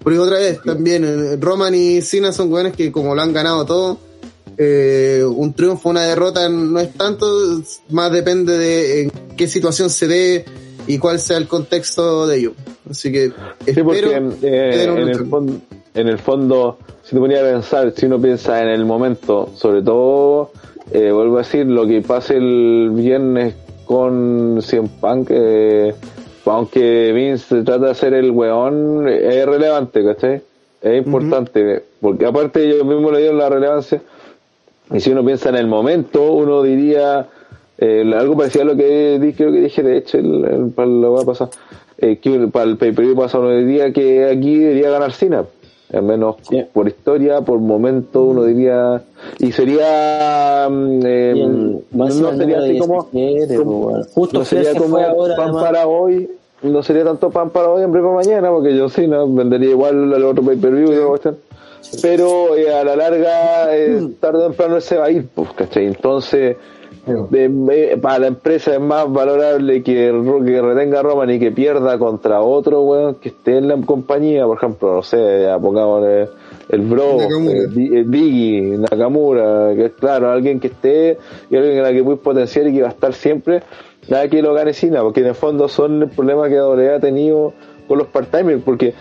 porque 0.01 0.19
otra 0.19 0.37
vez, 0.37 0.61
también 0.63 1.03
eh, 1.03 1.37
Roman 1.39 1.75
y 1.75 2.01
Cena 2.01 2.31
son 2.31 2.51
weones 2.51 2.73
que 2.73 2.91
como 2.91 3.13
lo 3.15 3.21
han 3.21 3.33
ganado 3.33 3.65
todo, 3.65 3.99
eh, 4.57 5.23
un 5.25 5.53
triunfo, 5.53 5.89
una 5.89 6.03
derrota 6.03 6.47
no 6.49 6.79
es 6.79 6.93
tanto, 6.93 7.61
más 7.89 8.11
depende 8.11 8.57
de 8.57 9.01
en 9.03 9.11
qué 9.35 9.47
situación 9.47 9.89
se 9.89 10.07
dé 10.07 10.45
y 10.87 10.97
cuál 10.97 11.19
sea 11.19 11.37
el 11.37 11.47
contexto 11.47 12.27
de 12.27 12.37
ello. 12.37 12.53
Así 12.89 13.11
que 13.11 13.31
Sí, 13.65 13.83
porque 13.83 13.99
eh, 13.99 14.31
que 14.41 14.83
en, 14.83 14.97
el 14.97 15.27
fondo, 15.27 15.61
en 15.93 16.07
el 16.07 16.19
fondo, 16.19 16.77
si 17.03 17.15
te 17.15 17.19
ponía 17.19 17.41
a 17.41 17.43
pensar, 17.43 17.91
si 17.95 18.05
uno 18.05 18.19
piensa 18.19 18.61
en 18.61 18.69
el 18.69 18.85
momento, 18.85 19.49
sobre 19.55 19.81
todo, 19.81 20.51
eh, 20.91 21.11
vuelvo 21.11 21.35
a 21.35 21.39
decir, 21.39 21.65
lo 21.65 21.85
que 21.85 22.01
pase 22.01 22.37
el 22.37 22.91
viernes 22.93 23.55
con 23.85 24.59
CM 24.61 24.89
Punk, 25.01 25.29
eh, 25.31 25.93
aunque 26.45 27.11
Vince 27.11 27.63
trata 27.63 27.87
de 27.87 27.95
ser 27.95 28.13
el 28.13 28.31
weón, 28.31 29.07
es 29.07 29.45
relevante, 29.45 30.03
¿cachai? 30.03 30.41
Es 30.81 31.05
importante, 31.05 31.83
porque 31.99 32.25
aparte 32.25 32.63
ellos 32.63 32.85
mismos 32.85 33.11
le 33.11 33.19
dieron 33.19 33.37
la 33.37 33.49
relevancia, 33.49 34.01
y 34.91 34.99
si 34.99 35.11
uno 35.11 35.23
piensa 35.23 35.49
en 35.49 35.55
el 35.55 35.67
momento, 35.67 36.33
uno 36.33 36.63
diría 36.63 37.27
eh, 37.77 38.11
algo 38.17 38.35
parecido 38.35 38.63
a 38.63 38.67
lo 38.67 38.75
que 38.75 39.19
dije, 39.19 39.83
de 39.83 39.97
hecho 39.97 40.17
el, 40.17 40.71
para 40.75 41.25
pasada, 41.25 41.51
eh, 41.97 42.19
para 42.51 42.65
el 42.65 42.77
pay 42.77 42.91
per 42.91 43.05
view 43.05 43.15
pasado 43.15 43.45
uno 43.45 43.55
diría 43.55 43.93
que 43.93 44.25
aquí 44.25 44.57
debería 44.59 44.89
ganar 44.89 45.13
Cena, 45.13 45.45
al 45.93 46.03
menos 46.03 46.35
por 46.73 46.87
historia, 46.87 47.41
por 47.41 47.59
momento 47.59 48.23
uno 48.23 48.43
diría, 48.43 49.01
y 49.39 49.51
sería, 49.51 50.67
mm, 50.69 50.99
eh, 51.03 51.79
no, 51.91 52.09
sería 52.11 52.59
así 52.59 52.77
como, 52.77 53.07
17, 53.11 53.55
como- 53.55 53.79
bueno. 53.79 54.05
Justo 54.13 54.39
no 54.39 54.45
sería 54.45 54.75
como 54.75 54.97
ahora, 54.97 55.35
pan 55.35 55.45
además. 55.45 55.63
para 55.63 55.87
hoy, 55.87 56.29
no 56.61 56.83
sería 56.83 57.03
tanto 57.03 57.29
pan 57.29 57.49
para 57.49 57.69
hoy, 57.69 57.83
hambre 57.83 58.01
para 58.01 58.13
mañana, 58.13 58.49
porque 58.51 58.75
yo 58.75 58.89
sí, 58.89 59.07
¿no? 59.07 59.27
vendería 59.33 59.71
igual 59.71 60.13
al 60.13 60.23
otro 60.23 60.43
pay 60.43 60.57
per 60.57 60.71
view 60.71 60.91
pero 62.01 62.55
eh, 62.55 62.71
a 62.73 62.83
la 62.83 62.95
larga, 62.95 63.75
eh, 63.75 64.09
tarde 64.19 64.39
o 64.39 64.47
temprano 64.47 64.79
se 64.81 64.97
va 64.97 65.05
a 65.05 65.11
ir, 65.11 65.27
pues, 65.33 65.49
¿cachai? 65.53 65.87
Entonces, 65.87 66.57
de- 67.29 67.97
para 68.01 68.19
la 68.19 68.27
empresa 68.27 68.73
es 68.73 68.79
más 68.79 69.11
valorable 69.11 69.81
que, 69.83 70.11
que 70.45 70.61
retenga 70.61 70.99
a 70.99 71.03
Roman 71.03 71.29
y 71.31 71.39
que 71.39 71.51
pierda 71.51 71.97
contra 71.97 72.41
otro 72.41 72.81
weón 72.83 73.15
que 73.15 73.29
esté 73.29 73.57
en 73.57 73.67
la 73.67 73.77
compañía, 73.77 74.45
por 74.45 74.57
ejemplo, 74.57 74.95
no 74.95 75.03
sé, 75.03 75.43
ya 75.43 75.57
pongamos 75.59 76.05
el 76.69 76.81
Bro, 76.81 77.17
Nakamura. 77.17 77.57
eh, 77.57 77.67
Bi- 77.69 77.97
eh, 77.97 78.03
Biggie, 78.05 78.77
Nakamura, 78.77 79.73
que 79.75 79.85
es 79.85 79.91
claro, 79.93 80.29
alguien 80.29 80.59
que 80.59 80.67
esté 80.67 81.17
y 81.49 81.55
alguien 81.55 81.79
a 81.79 81.83
la 81.83 81.91
que 81.93 82.03
puedes 82.03 82.19
potenciar 82.19 82.67
y 82.67 82.73
que 82.75 82.81
va 82.83 82.89
a 82.89 82.91
estar 82.91 83.13
siempre, 83.13 83.61
nada 84.07 84.27
que 84.27 84.41
lo 84.41 84.53
gane 84.53 84.73
Cena, 84.73 85.01
porque 85.01 85.21
en 85.21 85.27
el 85.27 85.35
fondo 85.35 85.67
son 85.67 86.03
el 86.03 86.09
problema 86.09 86.47
que 86.47 86.61
WWE 86.61 86.93
ha 86.95 86.99
tenido 86.99 87.53
con 87.87 87.97
los 87.97 88.07
part-timers, 88.07 88.61
porque 88.63 88.93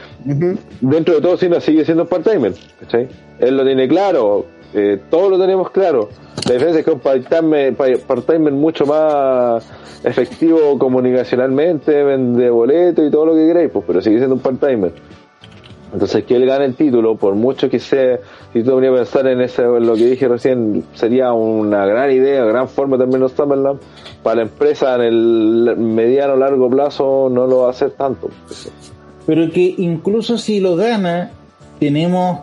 dentro 0.81 1.15
de 1.17 1.21
todo 1.21 1.37
Cena 1.37 1.61
sigue 1.61 1.85
siendo 1.85 2.07
part-timer, 2.07 2.55
¿cachai? 2.81 3.07
Él 3.39 3.57
lo 3.57 3.65
tiene 3.65 3.87
claro, 3.87 4.47
eh, 4.75 5.01
todos 5.11 5.31
lo 5.31 5.39
tenemos 5.39 5.71
claro. 5.71 6.09
La 6.47 6.53
diferencia 6.55 6.81
es 6.81 6.85
que 6.85 6.91
un 6.93 7.01
part-timer, 7.01 7.75
pa- 7.75 7.87
part-timer 8.07 8.53
mucho 8.53 8.87
más 8.87 9.65
efectivo 10.05 10.79
comunicacionalmente, 10.79 12.03
vende 12.05 12.49
boletos 12.51 13.07
y 13.07 13.11
todo 13.11 13.27
lo 13.27 13.35
que 13.35 13.47
queráis, 13.47 13.71
pues, 13.71 13.85
pero 13.87 14.01
sigue 14.01 14.19
siendo 14.19 14.35
un 14.37 14.41
part-timer. 14.43 14.93
Entonces 15.93 16.23
que 16.25 16.37
él 16.37 16.45
gane 16.45 16.67
el 16.67 16.75
título, 16.75 17.17
por 17.17 17.35
mucho 17.35 17.71
que 17.71 17.79
sea, 17.79 18.19
si 18.53 18.63
tú 18.63 18.75
venía 18.77 18.91
a 18.91 18.95
pensar 18.95 19.27
en 19.27 19.41
ese, 19.41 19.63
lo 19.63 19.95
que 19.95 20.05
dije 20.05 20.29
recién, 20.29 20.85
sería 20.93 21.33
una 21.33 21.87
gran 21.87 22.11
idea, 22.11 22.45
gran 22.45 22.69
forma 22.69 22.99
también 22.99 23.21
los 23.21 23.33
Summerland, 23.33 23.81
para 24.23 24.37
la 24.37 24.43
empresa 24.43 24.97
en 24.97 25.01
el 25.01 25.75
mediano 25.79 26.37
largo 26.37 26.69
plazo 26.69 27.29
no 27.33 27.47
lo 27.47 27.61
va 27.61 27.69
a 27.69 27.71
hacer 27.71 27.93
tanto. 27.93 28.29
pero 29.27 29.51
que 29.51 29.75
incluso 29.79 30.37
si 30.37 30.61
lo 30.61 30.77
gana, 30.77 31.31
tenemos 31.81 32.41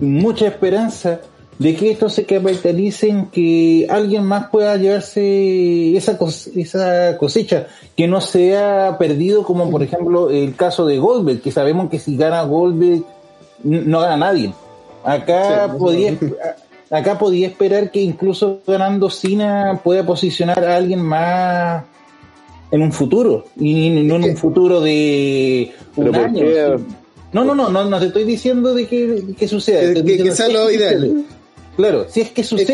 mucha 0.00 0.46
esperanza 0.46 1.20
de 1.58 1.76
que 1.76 1.90
esto 1.90 2.08
se 2.08 2.24
capitalice 2.24 3.08
en 3.08 3.26
que 3.26 3.86
alguien 3.90 4.24
más 4.24 4.48
pueda 4.48 4.76
llevarse 4.76 5.94
esa, 5.94 6.18
esa 6.56 7.18
cosecha, 7.18 7.66
que 7.94 8.08
no 8.08 8.22
sea 8.22 8.96
perdido 8.98 9.42
como 9.44 9.70
por 9.70 9.82
ejemplo 9.82 10.30
el 10.30 10.56
caso 10.56 10.86
de 10.86 10.98
Goldberg, 10.98 11.42
que 11.42 11.52
sabemos 11.52 11.90
que 11.90 11.98
si 11.98 12.16
gana 12.16 12.42
Goldberg 12.44 13.02
no 13.62 14.00
gana 14.00 14.16
nadie. 14.16 14.54
Acá 15.04 15.68
Sí, 15.70 15.78
podía 15.78 16.14
acá 16.90 17.18
podía 17.18 17.46
esperar 17.46 17.90
que 17.90 18.00
incluso 18.00 18.60
ganando 18.66 19.10
Cena 19.10 19.80
pueda 19.84 20.04
posicionar 20.04 20.64
a 20.64 20.76
alguien 20.76 21.00
más 21.00 21.84
en 22.70 22.82
un 22.82 22.92
futuro 22.92 23.44
y 23.56 23.90
no 23.90 24.16
en 24.16 24.24
un 24.24 24.36
futuro 24.36 24.80
de 24.80 25.72
un 25.96 26.04
Pero 26.04 26.12
¿por 26.12 26.24
año. 26.24 26.40
qué. 26.40 26.76
No, 27.32 27.44
no, 27.44 27.54
no, 27.54 27.68
no, 27.70 27.84
no 27.84 27.98
te 28.00 28.06
estoy 28.06 28.24
diciendo 28.24 28.74
de 28.74 28.86
que, 28.86 29.22
que 29.38 29.46
suceda. 29.48 29.94
Que- 29.94 30.04
que- 30.04 30.34
sea 30.34 30.46
es 30.48 30.52
lo 30.52 30.66
que 30.66 30.74
ideal. 30.74 30.94
sucede. 31.00 31.24
Claro, 31.76 32.06
si 32.10 32.20
es 32.22 32.30
que 32.30 32.40
Es 32.40 32.46
sucede. 32.48 32.66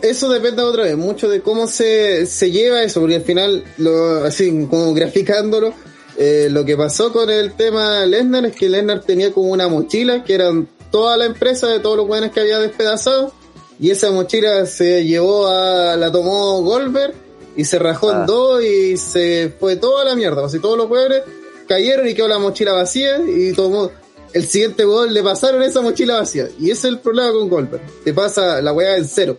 que 0.00 0.08
eso 0.08 0.30
depende 0.30 0.62
otra 0.62 0.84
vez 0.84 0.96
mucho 0.96 1.28
de 1.28 1.40
cómo 1.40 1.66
se, 1.66 2.26
se 2.26 2.50
lleva 2.50 2.82
eso, 2.82 3.00
porque 3.00 3.16
al 3.16 3.22
final, 3.22 3.64
lo, 3.78 4.24
así 4.24 4.66
como 4.68 4.92
graficándolo, 4.94 5.72
eh, 6.18 6.48
lo 6.50 6.64
que 6.64 6.76
pasó 6.76 7.12
con 7.12 7.30
el 7.30 7.52
tema 7.54 8.04
Lesnar 8.06 8.44
es 8.46 8.54
que 8.56 8.68
Lesnar 8.68 9.00
tenía 9.02 9.32
como 9.32 9.48
una 9.50 9.66
mochila 9.68 10.22
que 10.24 10.34
eran 10.34 10.68
toda 10.90 11.16
la 11.16 11.24
empresa 11.24 11.68
de 11.68 11.80
todos 11.80 11.96
los 11.96 12.06
buenos 12.06 12.30
que 12.32 12.40
había 12.40 12.58
despedazado, 12.58 13.32
y 13.80 13.90
esa 13.90 14.10
mochila 14.10 14.66
se 14.66 15.04
llevó 15.04 15.46
a, 15.46 15.96
la 15.96 16.12
tomó 16.12 16.60
Goldberg 16.62 17.14
y 17.56 17.64
se 17.64 17.78
rajó 17.78 18.10
Ah. 18.10 18.20
en 18.20 18.26
dos 18.26 18.62
y 18.62 18.96
se 18.98 19.52
fue 19.58 19.76
toda 19.76 20.04
la 20.04 20.14
mierda, 20.14 20.44
así 20.44 20.58
todos 20.60 20.76
los 20.76 20.88
hueones 20.90 21.22
cayeron 21.72 22.06
y 22.06 22.14
quedó 22.14 22.28
la 22.28 22.38
mochila 22.38 22.72
vacía 22.72 23.18
y 23.26 23.52
tomó 23.52 23.90
el 24.34 24.44
siguiente 24.46 24.84
gol 24.84 25.12
le 25.12 25.22
pasaron 25.22 25.62
esa 25.62 25.80
mochila 25.80 26.16
vacía. 26.16 26.48
Y 26.58 26.66
ese 26.70 26.88
es 26.88 26.94
el 26.94 26.98
problema 27.00 27.32
con 27.32 27.48
Goldberg. 27.48 27.82
Te 28.04 28.12
pasa 28.14 28.60
la 28.62 28.72
weá 28.72 28.96
en 28.96 29.04
cero. 29.06 29.36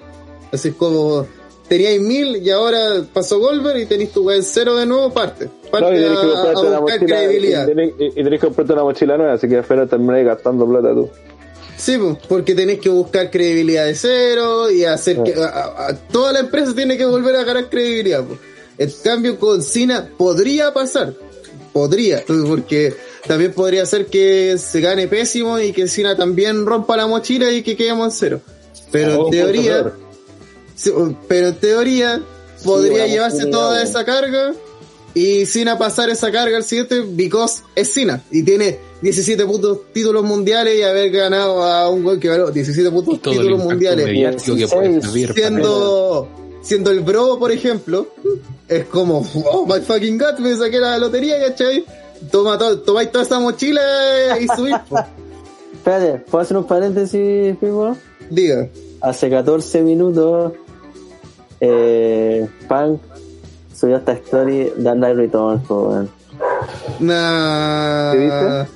Así 0.52 0.70
es 0.70 0.76
como 0.76 1.26
teníais 1.68 2.00
mil 2.02 2.38
y 2.38 2.50
ahora 2.52 3.04
pasó 3.14 3.40
Goldberg 3.40 3.78
y 3.80 3.86
tenéis 3.86 4.12
tu 4.12 4.24
weá 4.24 4.38
en 4.38 4.44
cero 4.44 4.76
de 4.76 4.86
nuevo, 4.86 5.12
parte. 5.12 5.50
Parte 5.72 5.90
No, 5.92 5.98
y 5.98 6.04
tenés 6.04 6.20
que 6.20 6.26
a, 6.26 6.32
a 6.78 6.80
buscar 6.80 6.82
mochila, 6.82 6.96
y 6.96 7.06
credibilidad. 7.08 7.66
tenés, 7.68 7.94
y- 7.98 8.12
tenés 8.12 8.40
que 8.40 8.46
comprarte 8.48 8.74
una 8.74 8.84
mochila 8.84 9.18
nueva, 9.18 9.34
así 9.34 9.48
que 9.48 9.58
espera 9.60 9.88
terminar 9.88 10.24
gastando 10.24 10.68
plata 10.70 10.94
tú. 10.94 11.10
Sí, 11.76 11.98
pues, 11.98 12.18
porque 12.30 12.54
tenés 12.54 12.78
que 12.80 12.90
buscar 12.90 13.32
credibilidad 13.32 13.86
de 13.86 13.96
cero 13.96 14.70
y 14.70 14.86
hacer 14.86 15.24
que 15.24 15.34
a- 15.34 15.46
a- 15.48 15.88
a- 15.90 15.96
toda 16.08 16.32
la 16.34 16.40
empresa 16.42 16.76
tiene 16.76 16.96
que 16.98 17.06
volver 17.06 17.36
a 17.36 17.44
ganar 17.44 17.68
credibilidad. 17.70 18.24
pues. 18.24 18.40
El 18.78 18.94
cambio 19.04 19.40
con 19.40 19.62
Cena 19.64 20.08
podría 20.18 20.72
pasar, 20.74 21.14
podría, 21.74 22.24
porque 22.48 22.96
también 23.28 23.52
podría 23.52 23.86
ser 23.86 24.06
que 24.06 24.58
se 24.58 24.80
gane 24.80 25.08
pésimo 25.08 25.60
y 25.60 25.74
que 25.74 25.88
Cena 25.88 26.16
también 26.16 26.66
rompa 26.66 26.96
la 26.96 27.08
mochila 27.08 27.52
y 27.52 27.64
que 27.64 27.76
quedemos 27.76 28.06
en 28.06 28.12
cero. 28.12 28.42
Pero 28.92 29.26
en 29.26 29.32
teoría, 29.32 29.94
pero 31.28 31.48
en 31.48 31.56
teoría 31.56 32.22
podría 32.64 33.08
llevarse 33.08 33.48
toda 33.48 33.82
esa 33.82 34.06
carga 34.06 34.54
y 35.16 35.46
Cena 35.46 35.78
pasar 35.78 36.10
esa 36.10 36.32
carga 36.32 36.58
al 36.58 36.64
siguiente 36.64 37.02
because 37.02 37.62
es 37.76 37.94
Cena 37.94 38.24
y 38.32 38.44
tiene 38.44 38.80
17 39.02 39.46
putos 39.46 39.80
títulos 39.92 40.24
mundiales 40.24 40.80
y 40.80 40.84
haber 40.84 41.12
ganado 41.12 41.64
a 41.64 41.90
un 41.90 42.04
gol 42.04 42.20
que 42.20 42.30
ganó 42.30 42.52
17 42.52 42.90
putos 42.92 43.22
Todo 43.22 43.34
el 43.34 43.40
títulos 43.40 43.64
mundiales. 43.64 44.06
mediático 44.06 44.56
que 44.56 44.68
puede 44.68 44.90
16, 44.90 45.04
servir 45.04 45.28
para 45.28 45.40
siendo 45.40 46.30
siendo 46.62 46.92
el 46.92 47.02
bro 47.02 47.38
por 47.38 47.52
ejemplo 47.52 48.08
es 48.68 48.86
como 48.86 49.26
oh 49.52 49.66
my 49.66 49.82
fucking 49.82 50.18
god 50.18 50.38
me 50.40 50.56
saqué 50.56 50.80
la 50.80 50.98
lotería 50.98 51.36
¿cachai? 51.48 51.86
toma 52.32 52.58
todo, 52.58 52.80
tomáis 52.80 53.12
toda 53.12 53.24
esa 53.26 53.40
mochila 53.40 53.82
y 54.40 54.48
subís. 54.48 54.76
Espérate, 55.74 56.20
¿puedo 56.32 56.42
hacer 56.42 56.56
un 56.58 56.64
paréntesis, 56.66 57.58
Pipo? 57.58 57.98
diga 58.30 58.68
Hace 59.02 59.30
14 59.30 59.82
minutos, 59.82 60.54
eh, 61.60 62.48
Punk 62.70 63.02
subió 63.76 63.98
esta 63.98 64.14
story 64.14 64.72
Dark 64.78 64.98
Knight 64.98 65.18
Returns, 65.18 65.68
po, 65.68 65.90
weón. 65.90 66.10
nah, 67.00 68.12
¿Qué 68.14 68.18
dice? 68.20 68.68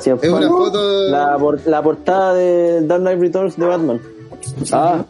Sí, 0.00 0.10
es 0.20 0.28
una 0.30 0.48
foto 0.48 1.08
La, 1.08 1.36
por- 1.38 1.60
la 1.66 1.82
portada 1.82 2.34
de 2.34 2.80
Dark 2.86 3.02
Knight 3.02 3.20
Returns 3.20 3.56
de 3.56 3.66
Batman. 3.66 4.00
Ah, 4.72 5.04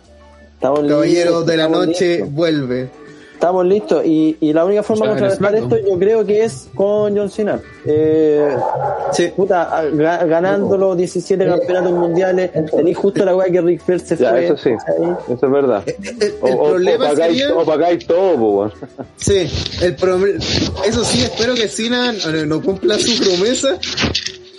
Estamos 0.55 0.81
Caballero 0.81 1.25
listos, 1.31 1.47
de 1.47 1.57
la 1.57 1.69
Noche 1.69 2.23
vuelve 2.25 2.91
Estamos 3.37 3.67
listos 3.67 4.03
y, 4.07 4.35
y 4.41 4.53
la 4.55 4.65
única 4.65 4.83
forma 4.83 5.05
de 5.05 5.11
contrarrestar 5.11 5.55
esto 5.55 5.77
yo 5.79 5.99
creo 5.99 6.25
que 6.25 6.43
es 6.45 6.69
con 6.75 7.15
John 7.15 7.29
Cena. 7.31 7.61
Eh, 7.85 8.49
sí. 9.13 9.29
puta, 9.37 9.85
ga- 9.93 10.27
ganando 10.27 10.75
los 10.79 10.97
17 10.97 11.45
campeonatos 11.47 11.93
mundiales, 11.93 12.51
tenéis 12.75 12.97
justo 12.97 13.27
la 13.27 13.37
weá 13.37 13.51
que 13.53 13.61
Rick 13.61 13.83
Flair 13.85 14.01
se 14.01 14.17
ya, 14.17 14.31
fue. 14.31 14.45
eso 14.47 14.57
sí, 14.57 14.71
eso 14.71 15.47
es 15.47 15.53
verdad. 15.53 15.83
el, 15.87 16.35
O, 16.41 16.47
el 16.49 16.55
o, 16.55 16.65
problema 16.71 17.05
o 17.05 17.09
pagáis, 17.11 17.39
sería 17.39 17.55
o 17.55 17.65
pagáis 17.67 18.07
todo, 18.07 18.37
po. 18.37 18.71
Sí, 19.19 19.47
el 19.83 19.97
proble- 19.99 20.37
eso 20.87 21.05
sí, 21.05 21.23
espero 21.23 21.55
que 21.55 21.69
Cena 21.69 22.15
no, 22.47 22.63
cumpla 22.63 22.99
su 22.99 23.23
promesa, 23.23 23.79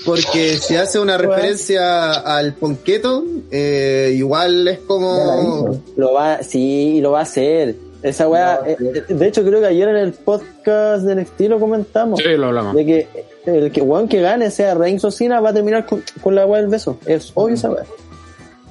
porque 0.05 0.55
si 0.57 0.75
hace 0.75 0.99
una 0.99 1.17
referencia 1.17 2.11
al 2.13 2.53
ponqueto, 2.53 3.23
eh, 3.49 4.13
igual 4.15 4.67
es 4.67 4.79
como... 4.79 5.81
Lo 5.95 6.13
va, 6.13 6.43
sí, 6.43 7.01
lo 7.01 7.11
va 7.11 7.19
a 7.19 7.23
hacer. 7.23 7.86
Esa 8.03 8.27
weá, 8.27 8.59
No, 8.61 8.67
eh, 8.85 9.03
de 9.09 9.27
hecho 9.27 9.43
creo 9.43 9.59
que 9.59 9.67
ayer 9.67 9.87
en 9.89 9.95
el 9.97 10.13
podcast 10.13 11.03
del 11.03 11.19
estilo 11.19 11.59
comentamos 11.59 12.19
Sí, 12.21 12.29
lo 12.37 12.47
hablamos. 12.47 12.75
de 12.75 12.85
que 12.85 13.07
el 13.45 13.71
que 13.71 13.81
weón 13.81 14.07
que 14.07 14.21
gane 14.21 14.51
sea 14.51 14.75
Reigns 14.75 15.03
o 15.05 15.11
Cena 15.11 15.39
va 15.39 15.49
a 15.49 15.53
terminar 15.53 15.85
con, 15.85 16.03
con 16.21 16.35
la 16.35 16.45
weá 16.45 16.61
del 16.61 16.69
beso. 16.69 16.97
Es 17.05 17.31
obvio 17.35 17.55
esa 17.55 17.71
weá. 17.71 17.83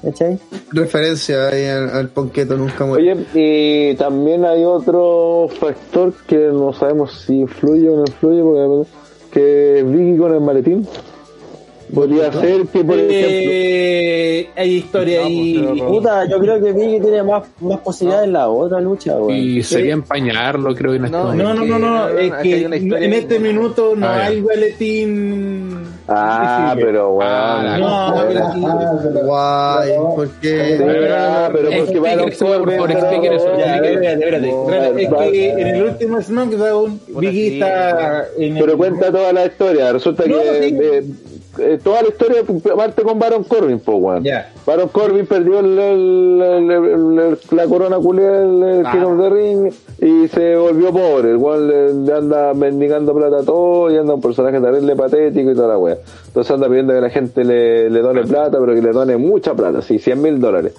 ¿Cachai? 0.03 0.37
Referencia 0.71 1.47
ahí 1.47 1.65
al, 1.65 1.89
al 1.89 2.09
ponqueto, 2.09 2.55
nunca 2.55 2.85
muere. 2.85 3.13
Oye, 3.13 3.25
y 3.33 3.95
también 3.95 4.45
hay 4.45 4.63
otro 4.63 5.47
factor 5.59 6.13
que 6.27 6.37
no 6.37 6.71
sabemos 6.71 7.23
si 7.25 7.39
influye 7.39 7.89
o 7.89 7.95
no 7.95 8.03
influye, 8.07 8.41
porque 8.43 8.89
que 9.31 9.83
Vicky 9.83 10.17
con 10.19 10.33
el 10.35 10.41
maletín. 10.41 10.87
Podría 11.93 12.31
ser 12.33 12.65
que, 12.67 12.83
por 12.83 12.95
ejemplo, 12.99 13.07
Eh, 13.09 14.49
hay 14.55 14.71
historia 14.75 15.21
ahí. 15.21 15.81
Puta, 15.87 16.25
yo 16.29 16.37
creo 16.39 16.61
que 16.61 16.73
Biggie 16.73 16.99
tiene 16.99 17.23
más, 17.23 17.43
más 17.61 17.79
posibilidades 17.79 18.27
en 18.27 18.33
la 18.33 18.49
otra 18.49 18.81
lucha, 18.81 19.15
weón. 19.17 19.35
Y 19.37 19.63
sería 19.63 19.93
empañarlo, 19.93 20.75
creo 20.75 20.91
que 20.91 20.97
en 20.97 21.05
este 21.05 21.17
No, 21.17 21.23
momento. 21.23 21.43
No, 21.43 21.53
no, 21.65 21.79
no, 21.79 22.07
no, 22.09 22.15
que- 22.15 22.25
es 22.27 22.33
que 22.41 22.49
historia 22.77 23.05
en 23.05 23.13
este 23.13 23.39
minuto 23.39 23.93
no 23.95 24.05
Ah, 24.05 24.25
hay 24.25 24.41
boletín. 24.41 25.77
ah, 26.09 26.71
visible. 26.73 26.85
pero 26.91 27.11
bueno. 27.13 27.31
Ah, 27.31 27.77
No, 27.79 29.21
Guay, 29.25 29.91
porque... 30.15 30.77
Ah, 31.11 31.49
pero 31.53 31.63
porque 31.63 31.77
Explique 31.77 31.99
Baron 31.99 32.29
eso, 32.29 32.45
por 32.77 32.91
explique 32.91 33.35
eso. 33.35 33.53
Es 33.53 35.31
que 35.31 35.49
en 35.51 35.67
el 35.67 35.83
último 35.83 36.21
SmackDown, 36.21 36.99
Biggie 37.17 37.53
está. 37.53 38.25
Pero 38.37 38.77
cuenta 38.77 39.11
toda 39.11 39.31
la 39.33 39.45
historia. 39.45 39.93
Resulta 39.93 40.25
No, 40.27 40.37
que. 40.39 41.03
Eh, 41.59 41.79
toda 41.83 42.01
la 42.03 42.09
historia 42.09 42.41
parte 42.75 43.01
con 43.03 43.17
Baron 43.19 43.43
Corbin, 43.43 43.79
pues, 43.79 43.97
weón. 43.99 44.23
Baron 44.65 44.89
Corbin 44.89 45.25
perdió 45.25 45.59
el- 45.59 45.77
el- 45.77 46.41
el- 46.41 46.71
el- 46.71 47.19
el- 47.19 47.37
la 47.51 47.65
corona 47.65 47.97
culia 47.97 48.31
del 48.31 48.85
Ah. 48.85 48.91
King 48.91 49.01
of 49.01 49.19
the 49.19 49.29
Ring 49.29 49.71
y 49.99 50.27
se 50.27 50.55
volvió 50.55 50.91
pobre. 50.91 51.31
El 51.31 51.37
weón 51.37 51.67
le, 51.67 51.93
le 51.93 52.13
anda 52.13 52.53
mendigando 52.53 53.13
plata 53.13 53.39
a 53.39 53.43
todo 53.43 53.91
y 53.91 53.97
anda 53.97 54.13
un 54.13 54.21
personaje 54.21 54.59
terrible 54.59 54.95
patético 54.95 55.51
y 55.51 55.55
toda 55.55 55.69
la 55.69 55.77
wea. 55.77 55.97
Entonces 56.37 56.53
anda 56.53 56.67
pidiendo 56.67 56.93
que 56.93 57.01
la 57.01 57.09
gente 57.09 57.43
le, 57.43 57.89
le 57.89 57.99
done 57.99 58.21
plata, 58.21 58.59
pero 58.59 58.75
que 58.75 58.81
le 58.83 58.91
done 58.91 59.17
mucha 59.17 59.55
plata, 59.55 59.81
sí, 59.81 59.97
100 59.97 60.21
mil 60.21 60.39
dólares. 60.39 60.75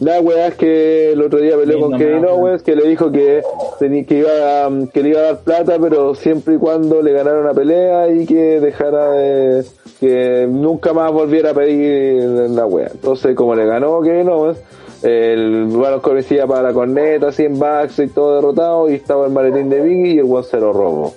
La 0.00 0.20
wea 0.20 0.48
es 0.48 0.54
que 0.56 1.12
el 1.12 1.22
otro 1.22 1.38
día 1.38 1.56
peleó 1.56 1.80
con 1.80 1.96
Kevin 1.96 2.26
Owens, 2.26 2.62
que 2.62 2.76
le 2.76 2.86
dijo 2.86 3.10
que, 3.10 3.42
tenía, 3.78 4.04
que, 4.04 4.18
iba 4.18 4.66
a, 4.66 4.70
que 4.92 5.02
le 5.02 5.08
iba 5.08 5.20
a 5.20 5.22
dar 5.22 5.38
plata, 5.38 5.78
pero 5.80 6.14
siempre 6.14 6.56
y 6.56 6.58
cuando 6.58 7.00
le 7.00 7.14
ganara 7.14 7.40
una 7.40 7.54
pelea 7.54 8.10
y 8.10 8.26
que 8.26 8.60
dejara 8.60 9.12
de, 9.12 9.64
que 9.98 10.46
nunca 10.46 10.92
más 10.92 11.10
volviera 11.10 11.52
a 11.52 11.54
pedir 11.54 12.22
la 12.50 12.66
wea. 12.66 12.90
Entonces, 12.92 13.34
como 13.34 13.54
le 13.54 13.64
ganó 13.64 14.02
Kevin 14.02 14.28
Owens, 14.28 14.58
el 15.02 15.68
Baron 15.68 16.00
Corbin 16.00 16.22
se 16.22 16.36
para 16.46 16.60
la 16.60 16.74
corneta, 16.74 17.28
así 17.28 17.44
en 17.44 17.58
backs 17.58 17.98
y 17.98 18.08
todo 18.08 18.34
derrotado, 18.34 18.90
y 18.90 18.96
estaba 18.96 19.24
el 19.24 19.32
maletín 19.32 19.70
de 19.70 19.80
Biggie 19.80 20.16
y 20.16 20.18
el 20.18 20.24
weón 20.24 20.44
se 20.44 20.60
lo 20.60 20.70
robó. 20.74 21.14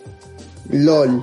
LOL. 0.69 1.21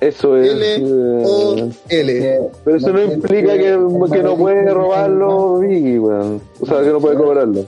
Eso 0.00 0.36
es... 0.36 0.50
L 0.52 0.84
O 1.24 1.56
eh, 1.56 1.70
L. 1.88 2.12
que- 2.12 2.40
pero 2.64 2.76
eso 2.76 2.92
no 2.92 3.02
implica 3.02 3.52
que, 3.54 3.78
que 4.12 4.22
no 4.22 4.36
puede 4.36 4.70
robarlo 4.72 5.58
Biggie, 5.60 5.98
weón. 5.98 6.40
O 6.60 6.66
sea, 6.66 6.80
que 6.82 6.90
no 6.90 7.00
puede 7.00 7.16
cobrarlo. 7.16 7.64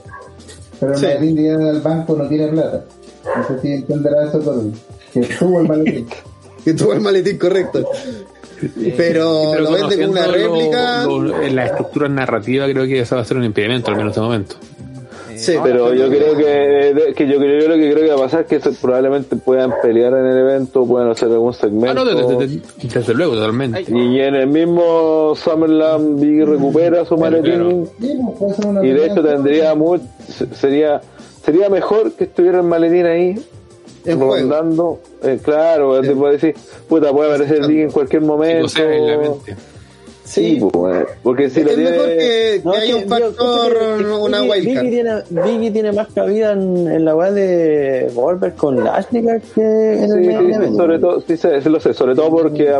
Pero 0.79 0.93
el 0.93 0.97
Sí. 0.99 1.05
maletín 1.07 1.35
del 1.35 1.81
banco 1.81 2.15
no 2.15 2.27
tiene 2.27 2.47
plata. 2.49 2.85
No 3.35 3.47
sé 3.47 3.59
si 3.61 3.73
entenderá 3.73 4.27
eso 4.27 4.39
todo. 4.39 4.63
Que 5.13 5.21
tuvo 5.21 5.61
el 5.61 5.67
maletín. 5.67 6.07
Que 6.63 6.73
tuvo 6.73 6.93
el 6.93 6.99
maletín 7.01 7.37
correcto. 7.37 7.89
Pero, 8.97 9.51
Pero 9.53 9.61
lo 9.61 9.71
vende 9.71 9.97
como 9.97 10.11
una 10.11 10.27
réplica. 10.27 11.03
lo- 11.05 11.41
en 11.41 11.55
la 11.55 11.65
estructura 11.65 12.09
narrativa 12.09 12.65
creo 12.67 12.85
que 12.85 12.99
eso 12.99 13.15
va 13.15 13.21
a 13.21 13.25
ser 13.25 13.37
un 13.37 13.45
impedimento, 13.45 13.89
al 13.91 13.97
menos 13.97 14.13
de 14.13 14.21
momento. 14.21 14.55
Sí, 15.39 15.55
Pero 15.63 15.93
yo 15.93 16.09
creo 16.09 16.35
que, 16.35 17.13
que 17.15 17.27
yo 17.27 17.37
creo 17.37 17.61
yo 17.61 17.67
lo 17.69 17.75
que 17.75 17.91
creo 17.91 18.03
que 18.03 18.09
va 18.09 18.15
a 18.15 18.23
pasar 18.23 18.41
es 18.41 18.47
que 18.47 18.59
se- 18.59 18.71
probablemente 18.71 19.35
puedan 19.35 19.71
pelear 19.81 20.13
en 20.13 20.25
el 20.25 20.37
evento, 20.37 20.85
puedan 20.85 21.09
hacer 21.09 21.29
algún 21.29 21.51
Ah, 21.51 21.57
segmento. 21.59 21.93
no, 21.93 22.05
desde, 22.05 22.35
desde- 22.47 22.61
desde 22.99 23.13
luego, 23.13 23.35
totalmente. 23.35 23.85
y 23.87 24.19
en 24.19 24.35
el 24.35 24.47
mismo 24.47 25.33
Summerland 25.35 26.19
Biggie 26.19 26.45
recupera 26.45 27.05
su 27.05 27.17
maletín. 27.17 27.89
pues, 28.37 28.59
una 28.59 28.85
y 28.85 28.89
de 28.91 29.05
hecho 29.05 29.23
tendría 29.23 29.75
mucho 29.75 30.03
sería 30.55 31.01
sería 31.43 31.69
mejor 31.69 32.11
que 32.11 32.25
estuviera 32.25 32.57
el 32.59 32.65
maletín 32.65 33.05
ahí 33.05 33.35
rondando. 34.05 34.99
Eh, 35.23 35.39
claro 35.43 35.99
te 36.01 36.15
puedo 36.15 36.31
decir 36.33 36.55
puta 36.87 37.11
puede 37.11 37.29
aparecer 37.33 37.67
Biggie 37.67 37.83
en 37.83 37.91
cualquier 37.91 38.21
Sí, 38.21 38.27
momento 38.27 39.39
Sí, 40.29 40.59
pues, 40.71 41.07
porque 41.23 41.49
si 41.49 41.63
lo 41.63 41.71
es 41.71 41.75
tiene... 41.75 41.89
mejor 41.91 42.07
que, 42.09 42.61
No, 42.63 42.71
que 42.73 42.79
que 42.85 42.93
un 42.93 43.01
yo 43.01 43.07
factor, 43.07 43.73
que 43.97 44.03
una 44.05 44.41
Biggie- 44.41 44.49
wildcard. 44.51 44.83
Biggie 44.83 44.89
tiene, 44.91 45.11
Biggie 45.31 45.71
tiene 45.71 45.91
más 45.91 46.07
cabida 46.13 46.51
en, 46.51 46.87
en 46.87 47.03
la 47.05 47.15
weá 47.15 47.31
de 47.31 48.11
Goldberg 48.13 48.55
con 48.55 48.83
Lashley 48.83 49.23
que 49.23 49.33
en 49.61 50.03
el 50.03 50.09
Sí, 50.23 50.27
main 50.27 50.45
sí, 50.47 50.53
event. 50.53 50.75
sobre 50.77 50.99
todo, 50.99 51.19
sí, 51.21 51.35
sé, 51.35 51.61
sí 51.61 51.69
lo 51.69 51.79
sé, 51.79 51.93
sobre 51.95 52.13
todo 52.13 52.29
porque, 52.29 52.71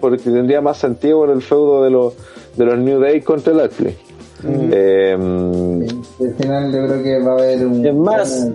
porque 0.00 0.18
tendría 0.22 0.60
más 0.60 0.78
sentido 0.78 1.18
por 1.18 1.30
el 1.30 1.42
feudo 1.42 1.82
de 1.82 1.90
los, 1.90 2.14
de 2.56 2.64
los 2.66 2.78
New 2.78 3.00
Day 3.00 3.20
contra 3.20 3.52
el 3.52 3.58
Lashley. 3.58 3.96
Eh, 4.44 5.12
Al 5.12 6.34
final 6.34 6.72
yo 6.72 6.86
creo 6.86 7.02
que 7.02 7.18
va 7.20 7.32
a 7.32 7.34
haber 7.34 7.66
un... 7.66 7.84
Es 7.86 7.94
más- 7.94 8.48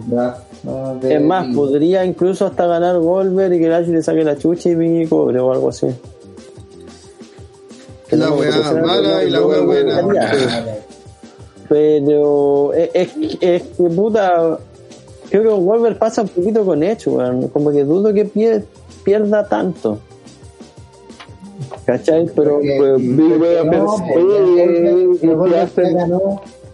¿no? 0.63 0.95
de- 1.01 1.15
Es 1.15 1.21
más, 1.21 1.47
podría 1.55 2.03
incluso 2.05 2.45
hasta 2.45 2.65
ganar 2.65 2.97
Goldberg 2.99 3.53
y 3.53 3.59
que 3.59 3.67
Lashley 3.69 3.95
le 3.95 4.03
saque 4.03 4.23
la 4.23 4.37
chucha 4.37 4.69
y 4.69 4.75
Biggie 4.75 5.07
cobre 5.09 5.39
o 5.39 5.51
algo 5.51 5.69
así. 5.69 5.87
La 8.11 8.27
no 8.27 8.35
weá 8.35 8.51
mala 8.81 9.23
y 9.23 9.29
la 9.29 9.39
no 9.39 9.47
weá 9.47 9.61
buena. 9.61 10.01
gustaría. 10.01 10.77
Pero 11.69 12.73
es, 12.73 12.89
es, 12.93 13.09
es 13.41 13.61
que 13.63 13.83
puta, 13.83 14.57
creo 15.29 15.43
que 15.43 15.49
con 15.49 15.65
Goldberg 15.65 15.97
pasa 15.99 16.21
un 16.21 16.29
poquito 16.29 16.65
con 16.65 16.81
hecho, 16.83 17.11
weón. 17.11 17.47
Como 17.49 17.71
que 17.71 17.83
dudo 17.83 18.13
que 18.13 18.25
pie- 18.25 18.63
pierda 19.03 19.45
tanto. 19.47 19.99
¿Cachai? 21.85 22.29
Pero 22.35 22.53
No, 22.53 22.59
pero- 22.61 22.95
oye, 22.95 23.03
ya 25.51 25.63
¿y 25.63 25.67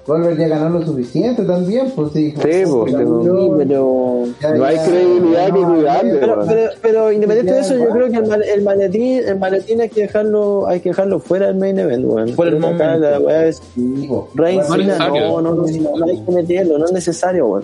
Goldberg- 0.05 0.37
ya 0.37 0.47
ganó, 0.49 0.79
lo 0.79 0.85
suficiente 0.85 1.43
también, 1.43 1.91
pues 1.95 2.11
sí. 2.13 2.31
Sí, 2.31 2.35
pues, 2.41 2.93
pero- 2.93 3.55
pero, 3.57 4.25
ya- 4.41 4.53
no 4.55 4.65
hay 4.65 4.75
ya 4.75 4.85
credibilidad 4.85 5.47
ganó 5.49 5.55
que 5.69 5.75
cuidarle, 5.75 6.13
pero, 6.19 6.45
pero, 6.45 6.71
pero 6.81 7.11
independiente 7.11 7.53
de 7.53 7.59
eso, 7.61 7.77
yo 7.77 7.89
creo 7.89 8.07
que 8.09 8.17
el, 8.17 8.43
el 8.43 8.61
maletín, 8.63 9.21
el 9.25 9.39
maletín 9.39 9.79
hay 9.81 9.89
que 9.89 10.01
dejarlo, 10.01 10.67
hay 10.67 10.79
que 10.81 10.89
dejarlo 10.89 11.19
fuera 11.19 11.47
del 11.47 11.55
main 11.55 11.79
event, 11.79 12.05
weón. 12.05 12.35
Por 12.35 12.47
el 12.47 12.59
que 12.59 12.65
acá 12.65 12.75
momento. 12.85 13.09
la 13.11 13.19
weá 13.19 13.45
es 13.47 13.61
Sí. 13.75 14.09
Reigns, 14.35 14.69
No 14.69 14.77
no, 14.77 15.41
no, 15.41 15.53
no, 15.53 15.65
no 15.97 16.05
hay 16.05 16.19
que 16.21 16.31
meterlo, 16.31 16.77
no 16.77 16.85
es 16.85 16.91
necesario, 16.91 17.47
weón. 17.47 17.63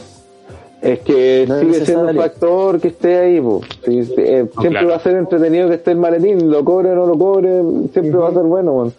Es 0.82 1.00
que 1.02 1.44
No 1.46 1.56
es 1.58 1.62
sigue 1.76 1.86
siendo 1.86 2.08
un 2.08 2.16
factor 2.16 2.80
que 2.80 2.88
esté 2.88 3.18
ahí, 3.18 3.42
po. 3.42 3.60
Sí, 3.84 4.06
sí, 4.06 4.14
eh, 4.18 4.46
siempre 4.54 4.70
claro. 4.70 4.88
va 4.88 4.96
a 4.96 5.00
ser 5.02 5.18
entretenido 5.18 5.68
que 5.68 5.76
esté 5.76 5.92
el 5.92 5.98
maletín, 5.98 6.50
lo 6.50 6.64
cobre 6.64 6.92
o 6.92 6.96
no 6.96 7.06
lo 7.06 7.18
cobre, 7.20 7.62
siempre 7.92 8.18
va 8.18 8.30
a 8.30 8.34
ser 8.34 8.44
bueno, 8.44 8.72
weón. 8.72 8.94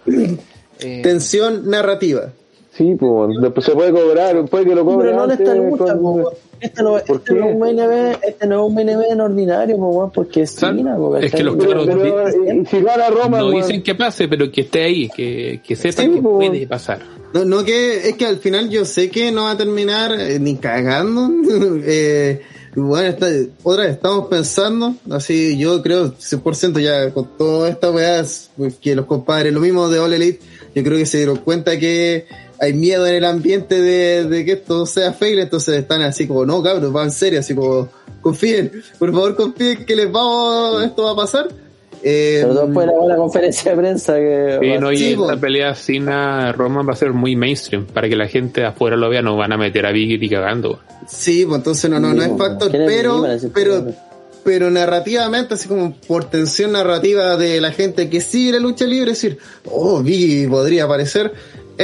Eh, 0.82 1.00
Tensión 1.02 1.70
narrativa. 1.70 2.32
Sí, 2.80 2.94
pues, 2.98 3.36
después 3.42 3.66
se 3.66 3.72
puede 3.72 3.92
cobrar, 3.92 4.42
puede 4.46 4.64
que 4.64 4.74
lo 4.74 4.86
cobre 4.86 5.08
Pero 5.10 5.18
no 5.18 5.24
en 5.24 5.30
antes 5.32 5.46
esta 5.46 5.54
lucha, 5.54 5.98
con-. 5.98 6.24
Este 6.60 6.82
no, 6.82 6.90
¿Por 7.06 7.16
este 7.18 7.34
no 7.34 7.46
es 7.50 7.56
un 7.56 7.78
event, 7.78 8.18
este 8.26 8.46
no 8.46 8.66
es 8.66 8.72
un 8.72 8.78
event 8.88 9.20
ordinario, 9.20 9.76
po, 9.76 10.10
porque 10.14 10.40
es. 10.42 10.50
Cena, 10.52 10.96
po, 10.96 11.14
Es 11.18 11.30
que 11.30 11.42
los 11.42 11.56
Pero, 11.56 11.84
cabros 11.84 11.86
pero, 11.86 12.54
y 12.54 12.64
si 12.64 12.80
gana 12.80 13.10
Roma, 13.10 13.38
no 13.40 13.50
dicen 13.50 13.82
que 13.82 13.94
pase, 13.94 14.28
pero 14.28 14.50
que 14.50 14.62
esté 14.62 14.82
ahí, 14.84 15.10
que, 15.10 15.60
que 15.62 15.76
sepa 15.76 16.02
Sí, 16.04 16.08
que 16.08 16.22
po. 16.22 16.36
puede 16.38 16.66
pasar. 16.66 17.00
No, 17.34 17.44
no 17.44 17.62
que 17.64 18.08
es 18.08 18.14
que 18.16 18.24
al 18.24 18.38
final 18.38 18.70
yo 18.70 18.86
sé 18.86 19.10
que 19.10 19.30
no 19.30 19.42
va 19.44 19.50
a 19.50 19.56
terminar 19.58 20.12
eh, 20.18 20.38
ni 20.40 20.56
cagando. 20.56 21.28
eh, 21.84 22.40
bueno, 22.76 23.08
está- 23.08 23.28
otra 23.62 23.82
vez 23.82 23.92
estamos 23.92 24.28
pensando, 24.28 24.94
así 25.10 25.58
yo 25.58 25.82
creo 25.82 26.14
100% 26.14 26.80
ya 26.80 27.10
con 27.12 27.28
todas 27.36 27.72
estas 27.72 27.94
weas 27.94 28.50
pues, 28.56 28.76
que 28.76 28.94
los 28.94 29.04
compadres, 29.04 29.52
lo 29.52 29.60
mismo 29.60 29.86
de 29.90 29.98
All 29.98 30.14
Elite, 30.14 30.40
yo 30.74 30.82
creo 30.82 30.96
que 30.96 31.04
se 31.04 31.18
dieron 31.18 31.36
cuenta 31.38 31.78
que 31.78 32.26
hay 32.60 32.74
miedo 32.74 33.06
en 33.06 33.14
el 33.14 33.24
ambiente 33.24 33.80
de, 33.80 34.24
de 34.24 34.44
que 34.44 34.52
esto 34.52 34.84
sea 34.84 35.14
fail, 35.14 35.38
entonces 35.38 35.78
están 35.78 36.02
así 36.02 36.26
como, 36.26 36.44
no 36.44 36.62
cabros, 36.62 36.94
va 36.94 37.02
en 37.02 37.10
serio, 37.10 37.40
así 37.40 37.54
como, 37.54 37.88
confíen, 38.20 38.70
por 38.98 39.10
favor 39.12 39.34
confíen 39.34 39.86
que 39.86 39.96
les 39.96 40.12
vamos, 40.12 40.84
esto 40.84 41.04
va 41.04 41.12
a 41.12 41.16
pasar. 41.16 41.48
Eh, 42.02 42.40
Pero 42.42 42.66
después 42.66 42.86
de 42.86 42.92
la 42.92 42.98
buena 42.98 43.16
conferencia 43.16 43.70
de 43.72 43.76
prensa 43.76 44.14
que... 44.14 44.58
Sí, 44.60 44.78
no, 44.78 44.92
y 44.92 45.04
esta 45.04 45.36
pelea 45.38 45.74
Cena 45.74 46.52
Roman 46.52 46.86
va 46.88 46.92
a 46.92 46.96
ser 46.96 47.12
muy 47.12 47.36
mainstream 47.36 47.86
para 47.86 48.08
que 48.08 48.16
la 48.16 48.26
gente 48.26 48.62
de 48.62 48.68
afuera 48.68 48.96
lo 48.96 49.08
vea, 49.08 49.22
no 49.22 49.36
van 49.36 49.52
a 49.52 49.58
meter 49.58 49.86
a 49.86 49.92
Biggie 49.92 50.28
cagando. 50.28 50.80
Sí, 51.06 51.44
pues 51.46 51.58
entonces 51.58 51.90
no, 51.90 51.98
no, 51.98 52.14
no 52.14 52.22
es 52.22 52.36
factor, 52.38 52.70
¿Quién 52.70 52.82
es 52.82 52.88
pero, 52.88 53.26
pero, 53.52 53.86
pero 54.44 54.70
narrativamente, 54.70 55.54
así 55.54 55.68
como 55.68 55.94
por 56.06 56.24
tensión 56.24 56.72
narrativa 56.72 57.36
de 57.36 57.60
la 57.60 57.72
gente 57.72 58.08
que 58.08 58.20
sigue 58.20 58.52
la 58.52 58.60
lucha 58.60 58.86
libre, 58.86 59.10
decir, 59.10 59.38
oh, 59.66 60.02
Biggie 60.02 60.48
podría 60.48 60.84
aparecer, 60.84 61.32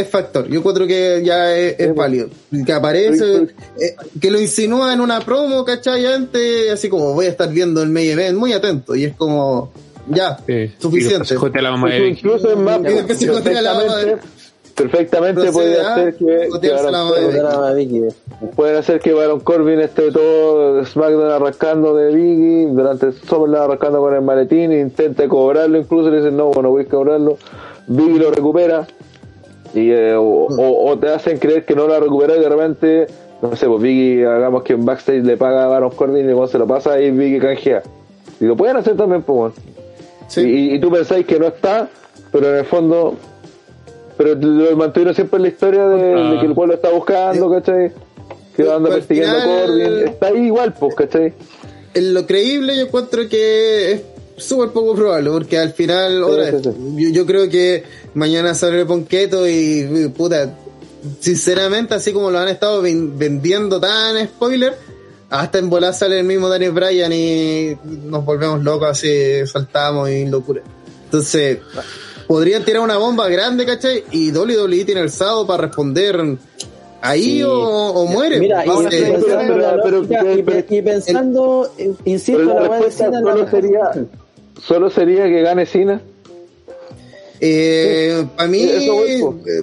es 0.01 0.09
factor. 0.09 0.47
Yo 0.49 0.59
encuentro 0.61 0.87
que 0.87 1.23
ya 1.25 1.57
es, 1.57 1.79
es 1.79 1.95
válido. 1.95 2.29
Que 2.65 2.73
aparece, 2.73 3.43
eh, 3.81 3.97
que 4.21 4.31
lo 4.31 4.41
insinúa 4.41 4.93
en 4.93 5.01
una 5.01 5.21
promo, 5.21 5.65
¿cachai? 5.65 6.07
Antes, 6.07 6.71
así 6.71 6.89
como 6.89 7.13
voy 7.15 7.27
a 7.27 7.31
estar 7.31 7.49
viendo 7.51 7.83
el 7.83 7.91
main 7.91 8.11
event, 8.11 8.37
muy 8.39 8.53
atento, 8.53 8.95
y 8.95 9.05
es 9.05 9.15
como, 9.17 9.73
ya, 10.09 10.39
Sí, 10.47 10.71
suficiente. 10.79 11.35
y 11.35 11.37
jotea 11.37 11.63
la 11.63 11.71
mamá 11.73 11.91
de 11.91 12.09
incluso 12.09 12.51
es 12.51 12.57
más, 12.59 12.81
Y 12.81 12.83
después 12.85 13.19
se 13.19 13.29
jotea 13.29 13.63
la 13.63 13.75
mamá 13.75 13.97
de- 13.97 14.17
perfectamente, 14.77 15.41
perfectamente 15.41 15.41
Procede 15.41 15.53
puede 15.53 15.81
a 15.81 15.95
hacer 15.95 16.15
que, 16.17 16.49
que 16.61 16.71
Baron 16.71 16.93
mamá 16.93 17.15
de 17.15 17.23
Corbin- 17.23 17.35
Era 17.39 17.73
Vicky. 17.73 18.03
pueden 18.55 18.77
hacer 18.77 19.01
que 19.01 19.13
Baron 19.15 19.41
Corbin 19.41 19.81
esté 19.81 20.13
todo 20.13 20.85
SmackDown 20.85 21.31
arrancando 21.31 21.97
de 21.97 22.15
Biggie, 22.15 22.67
durante 22.73 23.11
SummerSlam 23.13 23.63
arrancando 23.63 24.01
con 24.01 24.15
el 24.15 24.21
maletín, 24.21 24.73
intente 24.73 25.29
cobrarlo, 25.29 25.79
incluso 25.79 26.11
le 26.11 26.19
dicen 26.19 26.37
no, 26.37 26.49
bueno, 26.51 26.69
voy 26.71 26.83
a 26.85 26.89
cobrarlo, 26.89 27.39
Biggie 27.87 28.19
lo 28.19 28.31
recupera, 28.31 28.87
y 29.77 29.91
eh, 29.93 30.15
o, 30.15 30.23
o- 30.49 30.91
o 30.91 30.99
te 30.99 31.09
hacen 31.11 31.39
creer 31.39 31.65
que 31.65 31.75
no 31.77 31.87
lo 31.87 31.95
ha 31.95 32.01
recuperado 32.01 32.41
y 32.41 32.43
de 32.43 32.49
repente, 32.49 33.07
no 33.43 33.55
sé, 33.55 33.67
pues 33.69 33.81
Biggie, 33.83 34.27
hagamos 34.27 34.63
que 34.65 34.73
en 34.73 34.85
backstage 34.85 35.23
le 35.23 35.37
paga 35.37 35.65
a 35.65 35.69
Baron 35.69 35.91
Corbin 35.91 36.25
y 36.29 36.33
cuando 36.33 36.49
se 36.49 36.59
lo 36.59 36.67
pasa 36.67 37.01
y 37.01 37.11
Biggie 37.11 37.39
canjea. 37.39 37.83
Y 38.41 38.45
lo 38.47 38.57
pueden 38.57 38.77
hacer 38.77 38.97
también, 38.97 39.23
pues, 39.23 39.37
bueno. 39.37 39.55
Sí. 40.29 40.41
Y, 40.41 40.75
y 40.75 40.81
tú 40.81 40.91
pensáis 40.91 41.25
que 41.27 41.39
no 41.39 41.47
está, 41.47 41.89
pero 42.33 42.49
en 42.51 42.57
el 42.57 42.65
fondo, 42.65 43.15
pero 44.17 44.35
lo 44.35 44.77
mantuvieron 44.77 45.15
siempre 45.15 45.37
en 45.37 45.43
la 45.43 45.49
historia 45.49 45.87
de, 45.89 46.15
Ah. 46.15 46.31
de 46.33 46.41
que 46.41 46.47
el 46.47 46.55
pueblo 46.55 46.75
está 46.75 46.91
buscando, 46.91 47.51
¿cachai? 47.51 47.91
Que 47.91 47.95
Pero 48.63 48.75
anda 48.77 48.89
al 48.89 48.95
persiguiendo 48.97 49.37
a 49.37 49.43
Corbin. 49.67 50.09
Está 50.09 50.27
ahí 50.29 50.47
igual, 50.47 50.75
pues, 50.79 50.95
¿cachai? 50.95 51.33
en 51.95 52.13
lo 52.13 52.27
creíble 52.27 52.77
yo 52.77 52.83
encuentro 52.83 53.27
que 53.27 53.93
es 53.93 54.03
súper 54.37 54.69
poco 54.69 54.95
probable 54.95 55.31
porque 55.31 55.57
al 55.57 55.71
final 55.73 56.23
otra 56.25 56.45
sí, 56.47 56.53
vez, 56.53 56.63
Yo, 56.95 57.09
yo 57.11 57.25
creo 57.25 57.49
que 57.49 57.85
mañana 58.17 58.55
sale 58.55 58.81
el 58.81 58.87
Ponqueto 58.87 59.47
y, 59.49 59.89
y, 59.89 60.09
puta 60.09 60.53
sinceramente 61.21 61.95
así 61.95 62.13
como 62.13 62.31
lo 62.31 62.39
han 62.39 62.49
estado 62.49 62.83
ven- 62.83 63.17
vendiendo 63.19 63.79
tan 63.81 64.27
spoiler 64.27 64.75
hasta 65.31 65.59
en 65.59 65.71
volar 65.71 65.95
sale 65.95 66.19
el 66.21 66.25
mismo 66.27 66.49
Daniel 66.49 66.73
Bryan 66.73 67.13
y 67.13 67.77
nos 68.05 68.25
volvemos 68.25 68.63
locos 68.65 68.89
así 68.91 69.47
saltamos 69.47 70.11
y 70.11 70.27
locura 70.27 70.63
entonces 71.05 71.59
podrían 72.27 72.65
tirar 72.65 72.83
una 72.83 72.97
bomba 72.97 73.29
grande 73.29 73.65
¿cachai? 73.67 74.03
y 74.11 74.33
WWE 74.33 74.85
tiene 74.85 75.03
el 75.03 75.11
sábado 75.11 75.47
para 75.47 75.67
responder 75.69 76.39
ahí 77.03 77.37
Sí. 77.37 77.43
o, 77.45 77.53
o 77.53 78.07
muere 78.07 78.41
Mira, 78.41 78.65
y, 78.65 78.69
pensando, 80.83 81.71
la 81.79 81.85
insisto, 82.05 82.43
la 82.43 82.55
la 82.55 82.63
de 82.63 82.69
respuesta 82.69 83.11
la 83.11 83.21
solo 83.21 83.49
sería, 83.51 83.81
solo 84.67 84.91
sería 84.91 85.25
que 85.27 85.43
gane 85.43 85.67
Cena. 85.67 86.01
Eh, 87.41 88.27
para 88.37 88.49
mí, 88.49 88.67
po. 89.21 89.35
eh, 89.47 89.63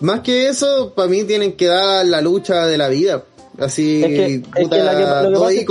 más 0.00 0.20
que 0.20 0.48
eso, 0.48 0.92
para 0.94 1.08
mí 1.08 1.24
tienen 1.24 1.52
que 1.56 1.66
dar 1.66 2.06
la 2.06 2.20
lucha 2.20 2.66
de 2.66 2.78
la 2.78 2.88
vida. 2.88 3.24
Así, 3.58 4.02
Es 4.04 4.08
que- 4.08 4.34
es 4.34 4.40
puta, 4.62 4.76
que 4.76 4.82
la 4.84 4.96
que- 4.96 5.00
lo 5.00 5.06
que 5.06 5.30
dos 5.34 5.40
pasa 5.42 5.52
es 5.52 5.58
que, 5.58 5.66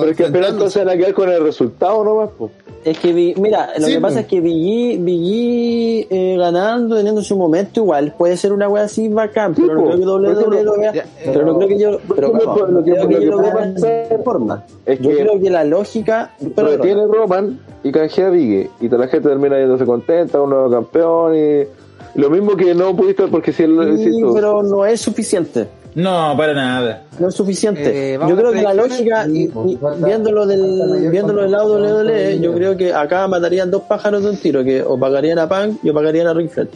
Pero 0.00 0.10
es 0.10 0.16
que 0.16 0.22
enfrentándose. 0.24 0.48
entonces 0.50 0.84
van 0.84 0.88
a 0.88 0.98
quedar 0.98 1.14
con 1.14 1.28
el 1.28 1.42
resultado 1.42 2.02
nomás, 2.04 2.30
pues. 2.36 2.50
Es 2.82 2.98
que, 2.98 3.34
mira, 3.36 3.70
lo 3.78 3.86
Sí, 3.86 3.92
que 3.92 4.00
pasa 4.00 4.14
pues. 4.14 4.24
es 4.24 4.30
que 4.30 4.40
Biggie 4.40 6.06
eh, 6.10 6.36
ganando, 6.38 6.96
teniendo 6.96 7.22
su 7.22 7.36
momento 7.36 7.80
igual, 7.80 8.14
puede 8.16 8.36
ser 8.36 8.52
una 8.52 8.68
wea 8.68 8.84
así 8.84 9.08
bacán, 9.08 9.54
Sí, 9.54 9.62
pero 9.66 9.74
no 9.74 9.84
creo 9.84 9.98
que 9.98 10.06
WWE 10.06 10.62
lo 10.64 10.78
vea, 10.78 10.92
ya, 10.94 11.04
pero 11.24 11.44
no 11.44 11.56
creo 11.58 11.68
que 11.68 11.78
yo, 11.78 11.90
lo 11.90 11.98
lo 12.68 12.84
yo 12.84 12.94
lo 13.32 13.38
vea 13.38 13.66
de 13.66 14.18
forma. 14.24 14.64
es 14.86 14.98
yo 15.00 15.10
que- 15.10 15.16
creo 15.18 15.40
que 15.40 15.50
la 15.50 15.64
lógica, 15.64 16.30
pero, 16.38 16.68
Pero 16.70 16.80
tiene 16.80 17.06
Roman 17.06 17.60
y 17.84 17.92
canjea 17.92 18.28
a 18.28 18.30
Biggie 18.30 18.70
y 18.80 18.88
toda 18.88 19.04
la 19.04 19.08
gente 19.08 19.28
termina 19.28 19.58
yéndose 19.58 19.84
contenta, 19.84 20.40
un 20.40 20.50
nuevo 20.50 20.70
campeón 20.70 21.34
y 21.36 21.64
lo 22.18 22.30
mismo 22.30 22.56
que 22.56 22.74
no 22.74 22.96
pudiste 22.96 23.26
porque 23.28 23.52
si 23.52 23.62
él 23.64 23.98
Sí, 23.98 24.22
pero 24.34 24.62
no 24.62 24.84
es 24.86 25.00
suficiente. 25.00 25.68
No, 25.94 26.34
para 26.36 26.54
nada. 26.54 27.04
No 27.18 27.28
es 27.28 27.34
suficiente. 27.34 28.14
Eh, 28.14 28.18
yo 28.28 28.36
creo 28.36 28.52
que 28.52 28.62
la 28.62 28.74
lógica, 28.74 29.26
y, 29.26 29.42
y 29.44 29.78
viéndolo 30.04 30.46
del 30.46 31.10
viéndolo 31.10 31.42
del 31.42 31.50
lado 31.52 31.76
de 31.76 31.92
WWE, 31.92 32.40
yo 32.40 32.54
creo 32.54 32.76
que 32.76 32.92
acá 32.94 33.26
matarían 33.28 33.70
dos 33.70 33.82
pájaros 33.82 34.22
de 34.22 34.30
un 34.30 34.36
tiro, 34.36 34.62
que 34.64 34.82
o 34.82 34.98
pagarían 34.98 35.38
a 35.38 35.48
Punk 35.48 35.78
y 35.82 35.90
o 35.90 35.94
pagarían 35.94 36.26
a 36.28 36.34
Ric 36.34 36.50
Flair. 36.50 36.68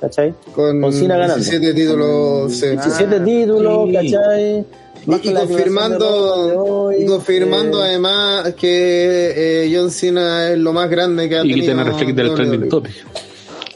¿Cachai? 0.00 0.34
con, 0.54 0.80
con 0.82 0.92
Cena 0.92 1.16
ganando. 1.16 1.36
17 1.36 1.72
títulos. 1.74 2.52
sí. 2.52 2.66
17 2.70 3.20
títulos, 3.20 3.88
sí. 3.88 3.94
¿cachai? 3.94 4.64
Y, 5.06 5.28
y 5.28 5.32
confirmando, 5.34 6.64
hoy, 6.64 6.96
y 7.02 7.06
confirmando 7.06 7.84
eh, 7.84 7.88
además 7.88 8.54
que 8.54 9.64
eh, 9.64 9.72
John 9.74 9.90
Cena 9.90 10.50
es 10.50 10.58
lo 10.58 10.72
más 10.72 10.88
grande 10.90 11.28
que 11.28 11.36
ha 11.36 11.40
Y 11.44 11.48
tenido. 11.50 11.60
quiten 11.60 11.78
a 11.78 11.84
Reflect 11.84 12.16
del 12.16 12.34
trending 12.34 12.68
topic. 12.68 12.92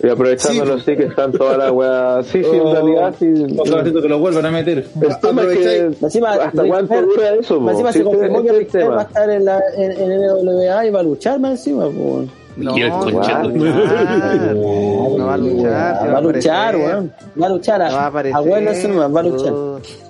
Y 0.02 0.08
aprovechándolo 0.08 0.78
Sí. 0.78 0.84
sí 0.86 0.96
que 0.96 1.04
están 1.04 1.32
todas 1.32 1.58
las 1.58 1.70
weas, 1.72 2.26
sí, 2.26 2.42
sí, 2.44 2.50
en 2.56 2.60
Oh. 2.60 2.72
realidad 2.72 3.14
sí. 3.18 3.32
Otro 3.58 3.78
ratito 3.78 4.00
que 4.02 4.08
lo 4.08 4.18
vuelvan 4.18 4.46
a 4.46 4.50
meter. 4.50 4.86
El 5.00 5.20
tema 5.20 5.42
es 5.42 5.58
que 5.58 5.76
Encima, 6.02 6.34
hasta 6.34 6.64
cuánto 6.64 7.02
dura 7.02 7.34
eso, 7.34 7.58
po? 7.60 7.70
Encima 7.70 7.92
Sí, 7.92 7.98
se 7.98 8.04
confirmó 8.04 8.42
que 8.42 8.48
es 8.48 8.52
el 8.54 8.58
Ric 8.60 8.70
Flair 8.70 8.90
va 8.90 9.00
a 9.00 9.02
estar 9.04 9.30
en, 9.30 9.44
la, 9.44 9.60
en, 9.76 9.92
en 9.92 10.20
NWA 10.20 10.86
y 10.86 10.90
va 10.90 11.00
a 11.00 11.02
luchar 11.02 11.40
más 11.40 11.50
encima. 11.52 11.84
po. 11.86 12.24
No, 12.56 12.76
Y 12.76 12.82
el 12.82 12.88
no 12.88 12.98
va 12.98 13.04
a 13.04 13.10
luchar. 13.10 13.48
No 13.48 15.26
va 15.26 15.34
a 15.34 15.38
luchar. 15.38 16.12
Va 16.12 16.18
a 16.18 16.20
luchar, 16.20 16.76
weón. 16.76 17.12
Va 17.40 17.46
a 17.46 17.50
luchar. 17.50 17.82
A 17.82 18.06
A, 18.06 18.08
a 18.08 18.40
Wellness 18.40 18.88
nomás, 18.88 19.14
va 19.14 19.20
a 19.20 19.22
luchar. 19.22 19.52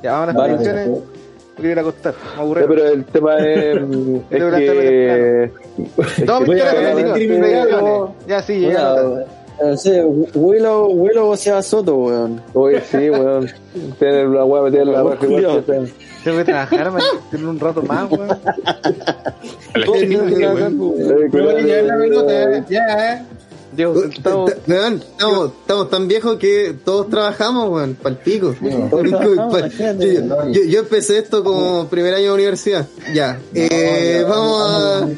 Ya 0.03 0.13
vamos 0.13 0.35
a 0.35 0.39
Va 0.39 0.45
a 0.45 0.49
las. 0.49 0.89
Quiero 1.57 1.73
ir 1.73 1.79
a 1.79 1.81
acostar. 1.81 2.15
Me 2.39 2.55
pero 2.69 2.87
el 2.87 3.05
tema 3.05 3.37
es, 3.39 3.77
es 4.31 4.45
que 4.45 5.51
que... 6.17 6.25
No, 6.25 6.41
me 6.41 6.47
predicciones. 6.47 7.67
Ya, 8.29 8.43
sí, 8.43 8.61
ya. 8.61 8.95
Eh, 9.61 9.77
sí, 9.77 9.91
Willow, 10.35 10.93
Willow 10.93 11.37
se 11.37 11.51
va 11.51 11.63
Soto, 11.63 11.97
weón. 11.97 12.41
Oye, 12.55 12.81
sí, 12.81 13.11
weón. 13.11 13.51
Tiene 13.99 14.29
la 14.29 14.45
weá 14.45 14.63
metida 14.63 14.83
en 14.83 14.93
la 14.93 15.03
raja 15.03 15.27
igual 15.27 15.65
que. 15.65 15.93
Tengo 16.25 16.39
que 16.39 16.45
trabajar, 16.45 16.93
man. 16.93 17.03
Tengo 17.31 17.51
un 17.51 17.59
rato 17.59 17.83
más, 17.83 18.11
weón. 18.11 18.31
A 19.75 19.79
la 19.79 19.87
gente, 19.87 20.49
weón. 20.49 20.79
Ya, 22.69 23.15
eh. 23.15 23.23
Diego, 23.79 23.95
sentado. 24.03 24.45
Ta- 24.47 24.55
Weón, 24.67 24.95
estamos, 24.95 25.53
estamos 25.61 25.89
tan 25.89 26.09
viejos 26.09 26.37
que 26.37 26.75
todos 26.85 27.09
trabajamos, 27.09 27.71
weón, 27.71 27.95
pal 27.95 28.17
pico. 28.19 28.55
todos 28.91 29.09
trabajamos, 29.09 29.59
imagínate. 29.61 30.15
yo, 30.15 30.49
yo- 30.51 30.65
yo 30.69 30.81
empecé 30.81 31.19
esto 31.19 31.45
como 31.45 31.87
primer 31.89 32.13
año 32.15 32.25
de 32.27 32.33
universidad. 32.33 32.87
Ya, 33.15 33.39
eh, 33.55 34.25
vamos 34.29 34.61
a. 34.61 35.09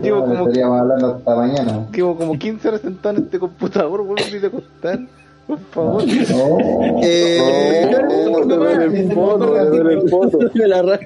tipo 0.00 0.20
como- 0.24 0.46
hablando 0.78 1.14
hasta 1.16 1.34
mañana. 1.34 1.88
Llevo 1.92 2.16
como 2.16 2.38
15 2.38 2.68
horas 2.68 2.80
sentado 2.80 3.16
en 3.16 3.24
este 3.24 3.38
computador, 3.40 4.00
weón. 4.02 4.14
Me 4.32 4.38
a 4.38 4.46
acostar. 4.46 5.00
Por 5.48 5.58
favor. 5.72 6.04
No. 6.06 7.00
Eh, 7.02 7.90
Oh, 8.10 8.38
el 8.82 9.08
poto, 9.08 9.56
el 9.90 10.02
poto. 10.10 10.38
Raja, 10.82 11.04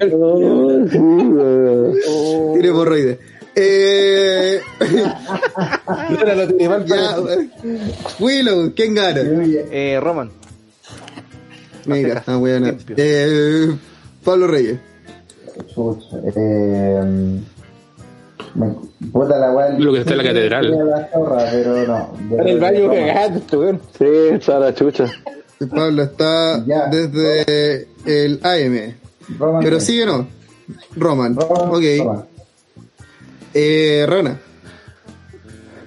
Tiene 2.52 2.68
hemorroides. 2.68 3.18
Eh, 3.54 4.60
ya, 6.86 7.16
Willow, 8.18 8.72
¿quién 8.74 8.94
gana? 8.94 9.20
Eh, 9.20 9.98
Roman. 10.00 10.30
Mira, 11.86 12.22
ah. 12.26 12.38
Limpio. 12.40 12.96
Eh, 12.98 13.76
Pablo 14.24 14.46
Reyes. 14.46 14.78
Chucha, 15.74 16.16
eh, 16.36 17.02
me- 18.54 18.74
puta 19.12 19.38
la 19.38 19.52
weá. 19.52 19.70
Lo 19.78 19.92
que 19.92 19.98
está 20.00 20.12
en 20.12 20.18
la 20.18 20.24
catedral. 20.24 20.88
La 20.88 21.08
zorra, 21.12 21.44
pero 21.50 21.86
no. 21.86 22.14
En 22.40 22.48
el 22.48 22.60
baño 22.60 22.88
cagando, 22.90 23.60
weón. 23.60 23.80
Sí, 23.98 24.04
está 24.32 24.58
la 24.58 24.74
chucha. 24.74 25.06
Pablo 25.70 26.02
está 26.04 26.64
Ya. 26.66 26.86
desde 26.86 27.86
el 28.06 28.40
AM. 28.42 28.94
Roman 29.38 29.62
Pero 29.62 29.80
sí 29.80 30.00
o 30.02 30.06
no. 30.06 30.26
Roman. 30.96 31.36
Roman, 31.36 31.68
Ok. 31.68 31.84
Roman. 31.98 32.24
Eh, 33.54 34.06
Rana. 34.08 34.40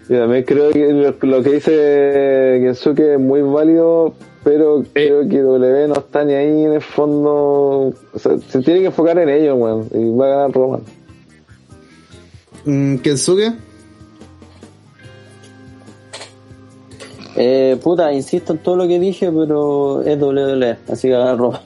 Yo 0.08 0.20
también 0.20 0.44
creo 0.44 0.72
que 0.72 1.16
lo, 1.22 1.44
que 1.44 1.52
dice 1.52 2.60
Kensuke 2.62 3.14
es 3.16 3.20
muy 3.20 3.42
válido, 3.42 4.14
pero 4.44 4.84
creo 4.94 5.28
que 5.28 5.42
W 5.42 5.88
no 5.88 5.96
está 5.96 6.24
ni 6.24 6.34
ahí 6.34 6.64
en 6.64 6.74
el 6.74 6.82
fondo. 6.82 7.92
O 8.14 8.20
sea, 8.20 8.38
se 8.38 8.62
tiene 8.62 8.82
que 8.82 8.86
enfocar 8.88 9.18
en 9.18 9.30
ellos, 9.30 9.58
weón. 9.58 9.88
Y 9.94 10.16
va 10.16 10.26
a 10.26 10.30
ganar 10.30 10.52
Roman. 10.52 10.82
Mm, 12.66 12.98
Kensuke. 12.98 13.54
Eh, 17.38 17.78
puta, 17.84 18.14
insisto 18.14 18.54
en 18.54 18.60
todo 18.60 18.76
lo 18.76 18.88
que 18.88 19.00
dije, 19.00 19.32
pero 19.32 20.04
es 20.04 20.22
WWE, 20.22 20.78
así 20.88 21.08
que 21.08 21.16
agarra 21.16 21.36
Roman. 21.36 21.62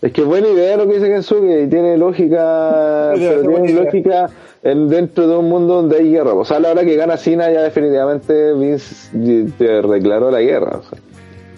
Es 0.00 0.12
que 0.12 0.20
es 0.20 0.26
buena 0.26 0.48
idea 0.48 0.76
lo 0.76 0.86
que 0.86 0.94
dice 0.94 1.08
Kensuke 1.08 1.64
y 1.64 1.68
tiene 1.68 1.96
lógica, 1.96 3.12
pero 3.16 3.42
tiene 3.42 3.72
lógica 3.72 4.30
en, 4.62 4.88
dentro 4.88 5.26
de 5.26 5.36
un 5.36 5.48
mundo 5.48 5.74
donde 5.74 5.98
hay 5.98 6.10
guerra. 6.10 6.34
O 6.34 6.44
sea, 6.44 6.58
a 6.58 6.60
la 6.60 6.70
hora 6.70 6.84
que 6.84 6.94
gana 6.96 7.16
Cena 7.16 7.50
ya 7.50 7.62
definitivamente 7.62 8.52
Vince 8.54 9.10
te 9.58 9.64
declaró 9.82 10.30
la 10.30 10.40
guerra. 10.40 10.78
o 10.78 10.82
sea. 10.82 10.98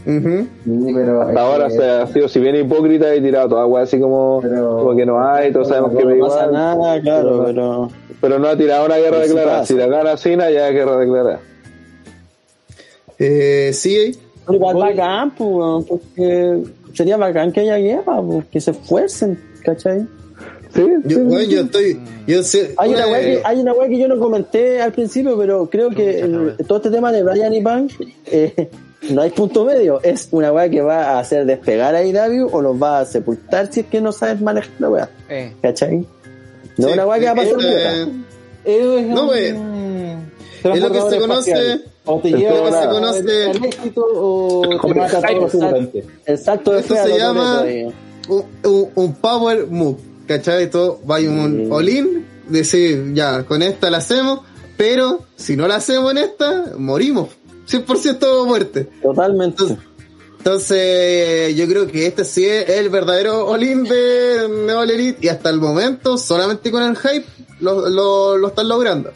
Sí, 0.06 0.92
pero 0.94 1.22
Hasta 1.22 1.40
ahora 1.40 1.68
que- 1.68 1.74
se 1.74 1.84
ha 1.90 2.06
sido, 2.08 2.28
si 2.28 2.38
bien 2.40 2.56
hipócrita 2.56 3.14
y 3.14 3.22
tirado 3.22 3.48
toda 3.48 3.62
agua 3.62 3.82
así 3.82 3.98
como, 3.98 4.40
Pero- 4.42 4.76
como 4.78 4.94
que 4.96 5.06
no 5.06 5.26
hay, 5.26 5.50
todos 5.52 5.68
sabemos 5.68 5.92
que 5.96 6.04
No 6.04 6.26
pasa 6.26 6.44
igual, 6.46 6.52
nada, 6.52 7.00
claro, 7.00 7.42
pero... 7.46 7.88
pero 8.20 8.38
no 8.38 8.48
ha 8.48 8.56
tirado 8.56 8.84
una 8.86 8.96
guerra 8.98 9.18
declarada. 9.20 9.64
Si 9.64 9.74
la 9.74 9.86
gana 9.86 10.16
Cena 10.18 10.50
ya 10.50 10.68
es 10.68 10.74
guerra 10.74 10.98
declarada. 10.98 11.40
Eh, 13.18 13.70
sí. 13.72 14.18
Pero 14.46 14.56
igual 14.56 14.76
bacán, 14.76 15.30
pues, 15.34 15.86
porque 15.86 16.62
sería 16.92 17.16
bacán 17.16 17.50
que 17.52 17.60
haya 17.60 17.76
guerra, 17.78 18.20
pues, 18.20 18.44
que 18.46 18.60
se 18.60 18.72
esfuercen, 18.72 19.40
¿cachai? 19.64 20.06
Sí, 20.74 20.82
Yo, 21.04 21.16
sí, 21.18 21.22
bueno, 21.22 21.40
sí. 21.40 21.48
yo 21.50 21.60
estoy. 21.60 22.00
Yo 22.26 22.42
sé. 22.42 22.74
Hay 22.78 22.90
una 22.94 23.04
que, 23.20 23.40
hay 23.44 23.60
una 23.60 23.72
weá 23.74 23.88
que 23.88 23.98
yo 23.98 24.08
no 24.08 24.18
comenté 24.18 24.80
al 24.82 24.92
principio, 24.92 25.38
pero 25.38 25.68
creo 25.70 25.90
que 25.90 26.20
el- 26.20 26.56
todo 26.66 26.78
este 26.78 26.90
tema 26.90 27.12
de 27.12 27.22
Brian 27.22 27.54
y 27.54 27.62
Punk, 27.62 27.92
eh, 28.26 28.70
no 29.10 29.22
hay 29.22 29.30
punto 29.30 29.64
medio. 29.64 30.00
Es 30.02 30.28
una 30.32 30.52
weá 30.52 30.68
que 30.68 30.80
va 30.82 31.10
a 31.12 31.18
hacer 31.20 31.46
despegar 31.46 31.94
a 31.94 32.02
IW 32.04 32.48
o 32.50 32.60
los 32.60 32.82
va 32.82 33.00
a 33.00 33.04
sepultar 33.04 33.72
si 33.72 33.80
es 33.80 33.86
que 33.86 34.00
no 34.00 34.10
sabes 34.12 34.40
manejar 34.40 34.70
la 34.80 34.88
weá. 34.90 35.10
Eh. 35.28 35.52
¿Cachai? 35.62 36.06
No 36.76 36.88
Sí, 36.88 36.92
una 36.94 37.06
weá 37.06 37.18
que 37.20 37.26
va 37.26 37.30
a 37.32 37.34
pasar 37.36 37.56
eh. 37.62 38.06
Es 38.64 39.06
No, 39.06 39.20
un 39.22 39.26
güey. 39.26 39.46
Es 40.64 40.80
lo 40.80 40.90
que 40.90 41.00
se 41.10 41.18
conoce. 41.20 41.80
O 42.06 42.18
te 42.20 42.28
Es 42.30 42.34
lleva 42.36 42.52
todo 42.56 42.70
se 42.70 42.76
al- 42.76 42.88
conoce- 42.90 43.50
al 43.50 43.64
éxito 43.64 44.06
o 44.14 44.62
te 44.62 44.94
mata. 44.94 45.18
El 46.26 46.36
de 46.36 46.78
Esto 46.80 46.80
se 46.96 47.18
llama- 47.18 47.64
un 48.94 49.14
power 49.20 49.66
move, 49.68 49.98
¿cachai? 50.26 50.70
Todo 50.70 51.00
va 51.08 51.18
un 51.18 51.68
Mm. 51.68 51.72
all-in, 51.72 52.26
decir, 52.48 53.12
ya, 53.14 53.44
con 53.44 53.62
esta 53.62 53.90
la 53.90 53.98
hacemos, 53.98 54.40
pero 54.76 55.24
si 55.36 55.56
no 55.56 55.66
la 55.68 55.76
hacemos 55.76 56.10
en 56.12 56.18
esta, 56.18 56.72
morimos. 56.78 57.28
100% 57.66 58.44
muerte. 58.46 58.88
Totalmente. 59.02 59.62
Entonces, 59.62 59.78
entonces, 60.38 61.56
yo 61.56 61.66
creo 61.66 61.86
que 61.86 62.06
este 62.06 62.22
sí 62.24 62.44
es 62.44 62.68
el 62.68 62.90
verdadero 62.90 63.46
all-in 63.48 63.84
de 63.84 64.46
Neo 64.66 64.80
All 64.80 64.90
Elite 64.90 65.18
y 65.22 65.28
hasta 65.28 65.48
el 65.48 65.58
momento, 65.58 66.18
solamente 66.18 66.70
con 66.70 66.82
el 66.82 66.96
hype, 66.96 67.24
lo, 67.60 67.88
lo, 67.88 68.36
lo 68.36 68.48
están 68.48 68.68
logrando. 68.68 69.10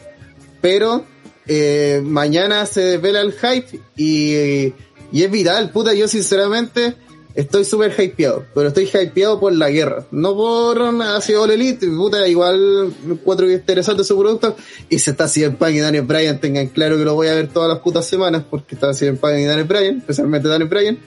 Pero 0.59 1.05
eh, 1.45 2.01
mañana 2.03 2.65
se 2.65 2.81
desvela 2.81 3.21
el 3.21 3.33
hype 3.33 3.79
y, 3.95 4.73
y 5.11 5.23
es 5.23 5.29
vital, 5.29 5.69
puta, 5.69 5.93
yo 5.93 6.07
sinceramente 6.07 6.95
estoy 7.39 7.65
súper 7.65 7.93
hypeado, 7.97 8.45
pero 8.53 8.67
estoy 8.69 8.85
hypeado 8.85 9.39
por 9.39 9.53
la 9.53 9.69
guerra, 9.69 10.05
no 10.11 10.35
por 10.35 10.81
así 11.03 11.33
All 11.33 11.51
Elite, 11.51 11.87
puta, 11.87 12.27
igual 12.27 12.93
encuentro 13.09 13.47
que 13.47 13.53
es 13.53 13.59
interesante 13.59 14.03
su 14.03 14.17
producto. 14.17 14.55
Y 14.89 14.99
se 14.99 15.11
está 15.11 15.27
CM 15.27 15.55
Punk 15.55 15.71
y 15.71 15.79
Daniel 15.79 16.05
Bryan, 16.05 16.39
tengan 16.39 16.67
claro 16.67 16.97
que 16.97 17.05
lo 17.05 17.15
voy 17.15 17.27
a 17.27 17.35
ver 17.35 17.47
todas 17.47 17.69
las 17.69 17.79
putas 17.79 18.05
semanas 18.05 18.43
porque 18.49 18.75
está 18.75 18.93
CM 18.93 19.17
Punk 19.17 19.37
y 19.39 19.45
Daniel 19.45 19.67
Bryan, 19.67 19.97
especialmente 19.99 20.47
Daniel 20.47 20.69
Bryan, 20.69 20.99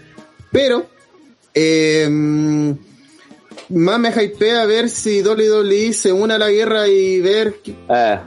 pero 0.51 0.87
eh, 1.55 2.09
más 3.69 3.99
me 3.99 4.09
hypea 4.11 4.65
ver 4.67 4.89
si 4.89 5.23
WWE 5.23 5.93
se 5.93 6.13
une 6.13 6.35
a 6.35 6.39
la 6.39 6.51
guerra 6.51 6.89
y 6.89 7.21
ver 7.21 7.57
Eh. 7.89 8.19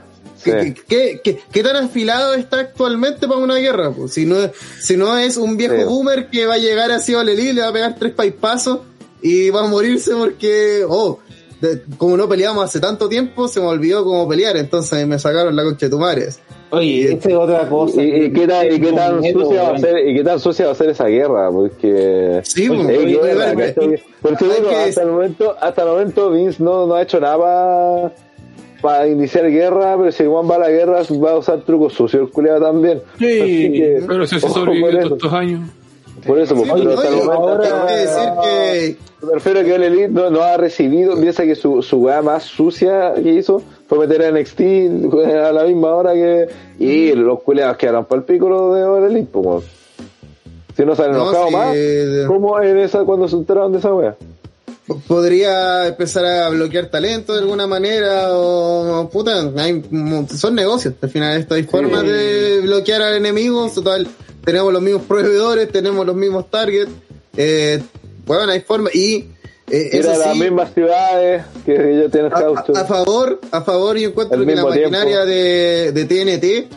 Qué, 0.52 0.74
qué- 0.88 1.20
qué- 1.22 1.38
qué 1.52 1.62
tan 1.62 1.76
afilado 1.76 2.34
está 2.34 2.60
actualmente 2.60 3.26
para 3.28 3.40
una 3.40 3.56
guerra. 3.56 3.90
pues. 3.90 4.12
Si, 4.12 4.24
no, 4.26 4.36
si 4.80 4.96
no 4.96 5.16
es 5.18 5.36
un 5.36 5.56
viejo 5.56 5.76
Sí. 5.76 5.84
boomer 5.84 6.28
que 6.30 6.46
va 6.46 6.54
a 6.54 6.58
llegar 6.58 6.90
así 6.90 7.14
a 7.14 7.22
Lely, 7.24 7.52
le 7.52 7.62
va 7.62 7.68
a 7.68 7.72
pegar 7.72 7.96
tres 7.98 8.12
paipazos 8.12 8.80
y 9.22 9.50
va 9.50 9.60
a 9.64 9.68
morirse 9.68 10.12
porque, 10.14 10.84
oh, 10.88 11.18
de- 11.60 11.82
como 11.96 12.16
no 12.16 12.28
peleamos 12.28 12.64
hace 12.64 12.80
tanto 12.80 13.08
tiempo, 13.08 13.48
se 13.48 13.60
me 13.60 13.66
olvidó 13.66 14.04
cómo 14.04 14.28
pelear, 14.28 14.56
entonces 14.56 15.06
me 15.06 15.18
sacaron 15.18 15.56
la 15.56 15.62
concha 15.64 15.86
de 15.86 15.90
tu 15.90 15.98
madre. 15.98 16.28
Oye, 16.68 17.12
esta 17.12 17.28
es 17.30 17.34
otra 17.36 17.68
cosa. 17.68 18.02
¿Y, 18.02 18.24
y 18.24 18.32
qué 18.32 18.46
tan, 18.46 18.66
y 18.66 18.80
qué 18.80 18.92
tan 18.92 19.20
Miedo, 19.20 19.40
sucia 19.44 19.62
va 19.62 19.76
a 19.76 19.78
ser, 19.78 20.08
y 20.08 20.14
qué 20.16 20.24
tan 20.24 20.40
sucia 20.40 20.66
va 20.66 20.72
a 20.72 20.74
ser 20.74 20.90
esa 20.90 21.06
guerra? 21.06 21.48
Porque 21.50 22.40
Sí, 22.44 22.68
pues. 22.68 22.80
Porque 22.80 24.44
hay 24.44 24.50
bueno, 24.50 24.68
que- 24.68 24.76
hasta 24.76 25.02
el 25.02 25.10
momento, 25.10 25.56
hasta 25.60 25.82
el 25.82 25.88
momento 25.88 26.30
Vince 26.32 26.62
no, 26.62 26.86
no 26.86 26.94
ha 26.94 27.02
hecho 27.02 27.20
nada 27.20 28.12
para 28.80 29.06
iniciar 29.08 29.50
guerra, 29.50 29.96
pero 29.98 30.12
si 30.12 30.22
el 30.22 30.28
Juan 30.28 30.48
va 30.50 30.56
a 30.56 30.58
la 30.60 30.70
guerra 30.70 31.02
va 31.22 31.30
a 31.32 31.38
usar 31.38 31.60
trucos 31.62 31.92
sucios, 31.94 32.22
el 32.22 32.30
culiado 32.30 32.60
también. 32.60 33.00
Sí. 33.18 33.24
Que, 33.26 34.04
Pero 34.06 34.26
si 34.26 34.40
se 34.40 34.48
sobrevivió 34.48 35.00
estos 35.00 35.32
años. 35.32 35.68
Por 36.26 36.38
eso, 36.40 36.54
pues, 36.56 36.70
Oye, 36.70 36.82
pero 36.82 36.94
hasta 36.98 37.08
el 37.08 37.14
momento, 37.16 37.40
momento- 37.40 37.86
decir 37.86 38.28
que 38.42 38.96
Me 39.26 39.32
refiero 39.34 39.60
a 39.60 39.64
que 39.64 39.74
Elite 39.76 40.08
no, 40.08 40.30
no 40.30 40.42
ha 40.42 40.56
recibido, 40.56 41.14
piensa 41.20 41.44
que 41.44 41.54
su, 41.54 41.82
su 41.82 41.98
weá 41.98 42.20
más 42.22 42.42
sucia 42.44 43.14
que 43.14 43.30
hizo 43.32 43.62
fue 43.86 43.98
meter 44.06 44.22
a 44.22 44.30
NXT 44.30 44.60
a 45.46 45.52
la 45.52 45.64
misma 45.64 45.94
hora 45.94 46.14
que. 46.14 46.48
Y 46.78 47.12
los 47.12 47.40
culeados 47.42 47.76
quedaron 47.76 48.04
para 48.06 48.20
el 48.20 48.24
pico 48.26 48.74
de 48.74 49.06
Elite, 49.08 49.28
pues. 49.30 49.64
Si 50.76 50.84
no 50.84 50.94
se 50.94 51.04
han 51.04 51.12
No, 51.12 51.22
enojado 51.22 51.46
sí, 51.48 51.52
más, 51.54 51.74
eh, 51.76 52.24
¿cómo 52.26 52.60
en 52.60 52.78
esa 52.78 53.04
cuando 53.04 53.28
se 53.28 53.36
enteraron 53.36 53.72
de 53.72 53.78
esa 53.78 53.94
weá? 53.94 54.16
Podría 55.06 55.88
empezar 55.88 56.24
a 56.24 56.48
bloquear 56.48 56.86
talento 56.86 57.32
de 57.32 57.40
alguna 57.40 57.66
manera 57.66 58.28
o 58.30 59.08
puta 59.10 59.50
hay, 59.56 59.82
son 60.36 60.54
negocios 60.54 60.94
al 61.00 61.10
final 61.10 61.40
esto 61.40 61.54
hay 61.54 61.64
formas 61.64 62.02
de 62.02 62.60
bloquear 62.62 63.02
al 63.02 63.16
enemigo 63.16 63.68
total 63.74 64.06
tenemos 64.44 64.72
los 64.72 64.82
mismos 64.82 65.02
proveedores 65.02 65.70
tenemos 65.72 66.06
los 66.06 66.14
mismos 66.14 66.50
targets 66.50 66.90
eh, 67.36 67.82
bueno 68.24 68.52
hay 68.52 68.60
formas 68.60 68.94
y 68.94 69.28
eh, 69.68 69.90
Ir 69.92 70.00
eso 70.00 70.12
a 70.12 70.18
las 70.18 70.32
sí, 70.32 70.40
mismas 70.40 70.72
ciudades 70.72 71.44
que 71.64 71.74
ya 71.74 72.08
tienen 72.08 72.32
a, 72.32 72.84
favor 72.84 73.40
a 73.50 73.60
favor 73.62 73.96
yo 73.96 74.08
encuentro 74.10 74.46
que 74.46 74.54
la 74.54 74.64
maquinaria 74.64 75.24
de, 75.24 75.90
de 75.92 76.04
TNT 76.04 76.72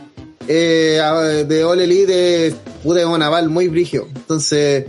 eh, 0.48 1.46
de 1.48 1.64
All 1.64 1.80
Elite 1.80 2.56
puta, 2.84 3.08
un 3.08 3.22
aval 3.22 3.50
muy 3.50 3.68
brigio. 3.68 4.08
Entonces, 4.16 4.86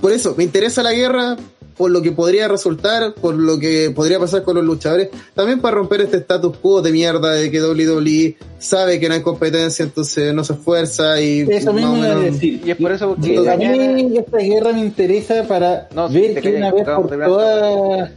por 0.00 0.12
eso, 0.12 0.34
me 0.36 0.44
interesa 0.44 0.82
la 0.82 0.92
guerra, 0.92 1.36
por 1.80 1.90
lo 1.90 2.02
que 2.02 2.12
podría 2.12 2.46
resultar, 2.46 3.14
por 3.14 3.34
lo 3.34 3.58
que 3.58 3.90
podría 3.90 4.18
pasar 4.18 4.42
con 4.42 4.54
los 4.54 4.62
luchadores, 4.62 5.08
también 5.32 5.62
para 5.62 5.76
romper 5.76 6.02
este 6.02 6.18
status 6.18 6.58
quo 6.58 6.82
de 6.82 6.92
mierda 6.92 7.32
de 7.32 7.50
que 7.50 7.58
WWE 7.58 8.36
sabe 8.58 9.00
que 9.00 9.08
no 9.08 9.14
hay 9.14 9.22
competencia, 9.22 9.82
entonces 9.86 10.34
no 10.34 10.44
se 10.44 10.52
esfuerza 10.52 11.18
y 11.22 11.40
Eso 11.40 11.72
mismo 11.72 11.96
iba 11.96 12.12
a 12.12 12.16
decir. 12.16 12.60
Y 12.66 12.72
es 12.72 12.76
por 12.76 12.92
eso 12.92 13.16
porque 13.16 13.48
a 13.48 13.56
mí 13.56 14.14
esta 14.14 14.36
guerra 14.36 14.74
me 14.74 14.80
interesa 14.80 15.44
para 15.44 15.88
No, 15.94 16.10
ver 16.10 16.38
que 16.42 16.54
una 16.54 16.70
vez 16.70 16.84
por 16.84 17.08
todas 17.08 18.10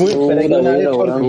Uy, 0.00 0.12
para 0.26 0.40
que 0.40 0.46
una 0.48 0.70
vez 0.72 0.88
por 0.88 1.28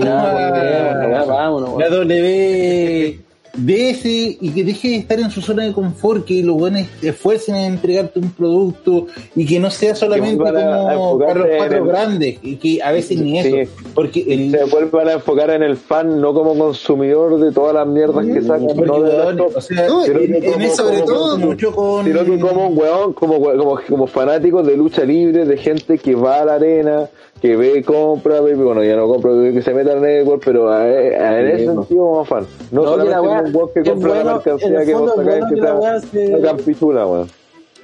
la 1.78 1.88
W 1.90 3.25
DS 3.56 4.04
y 4.40 4.50
que 4.54 4.64
deje 4.64 4.88
de 4.88 4.96
estar 4.96 5.18
en 5.18 5.30
su 5.30 5.40
zona 5.40 5.64
de 5.64 5.72
confort, 5.72 6.24
que 6.24 6.42
los 6.42 6.56
buenos 6.56 6.82
esfuercen 7.02 7.56
en 7.56 7.72
entregarte 7.74 8.18
un 8.18 8.30
producto 8.30 9.06
y 9.34 9.46
que 9.46 9.58
no 9.58 9.70
sea 9.70 9.94
solamente 9.94 10.36
como 10.36 10.44
para 10.52 10.94
los 10.94 11.16
cuatro 11.16 11.44
el- 11.78 11.84
grandes, 11.86 12.38
y 12.42 12.56
que 12.56 12.82
a 12.82 12.92
veces 12.92 13.18
ni 13.18 13.40
Sí. 13.42 13.54
eso, 13.56 13.72
porque 13.94 14.24
el, 14.28 14.50
se 14.50 14.64
vuelvan 14.64 15.08
a 15.08 15.12
enfocar 15.14 15.50
en 15.50 15.62
el 15.62 15.76
fan, 15.76 16.20
no 16.20 16.34
como 16.34 16.56
consumidor 16.56 17.38
de 17.40 17.52
todas 17.52 17.74
las 17.74 17.86
mierdas 17.86 18.26
que 18.26 18.42
sacan, 18.42 18.66
no 18.76 19.02
de 19.02 19.40
o 19.54 19.60
sea, 19.60 19.86
No, 19.88 20.04
en- 20.04 20.34
en 20.34 20.52
como- 20.52 20.64
eso 20.64 20.76
sobre 20.84 21.00
como- 21.00 21.06
todo, 21.06 21.38
mucho 21.38 21.72
con 21.74 22.04
sino 22.04 22.24
que 22.24 22.38
como 22.38 22.68
un 22.68 22.78
weón, 22.78 23.12
como, 23.14 23.40
como, 23.40 23.80
como 23.88 24.06
fanáticos 24.06 24.66
de 24.66 24.76
lucha 24.76 25.04
libre, 25.04 25.44
de 25.44 25.56
gente 25.56 25.98
que 25.98 26.14
va 26.14 26.42
a 26.42 26.44
la 26.44 26.54
arena, 26.54 27.08
que 27.40 27.54
ve, 27.54 27.82
compra, 27.84 28.40
bueno, 28.40 28.82
ya 28.82 28.96
no 28.96 29.06
compra, 29.08 29.30
que 29.52 29.60
se 29.60 29.74
meta 29.74 29.92
en 29.92 30.00
network, 30.02 30.42
pero 30.44 30.70
a, 30.72 30.80
a- 30.82 31.40
en 31.40 31.46
ese 31.48 31.66
sentido 31.66 32.04
como 32.06 32.24
fan. 32.24 32.46
No, 32.72 32.84
No, 32.84 32.96
que 33.04 33.10
la 33.10 33.20
weá- 33.22 33.45
un 33.46 33.56
weón 33.56 33.70
que 33.74 33.82
compra 33.82 34.08
la 34.22 34.22
bueno, 34.22 34.30
en 34.30 34.72
mercancía 34.72 34.84
que 34.84 34.94
vos 34.94 35.10
es 35.10 35.16
sacáis 35.16 35.40
bueno 35.40 35.54
que 35.54 35.60
la 35.60 35.80
sea 35.80 36.00
se- 36.00 36.32
sacan 36.40 36.56
pichula, 36.58 37.06
weón. 37.06 37.28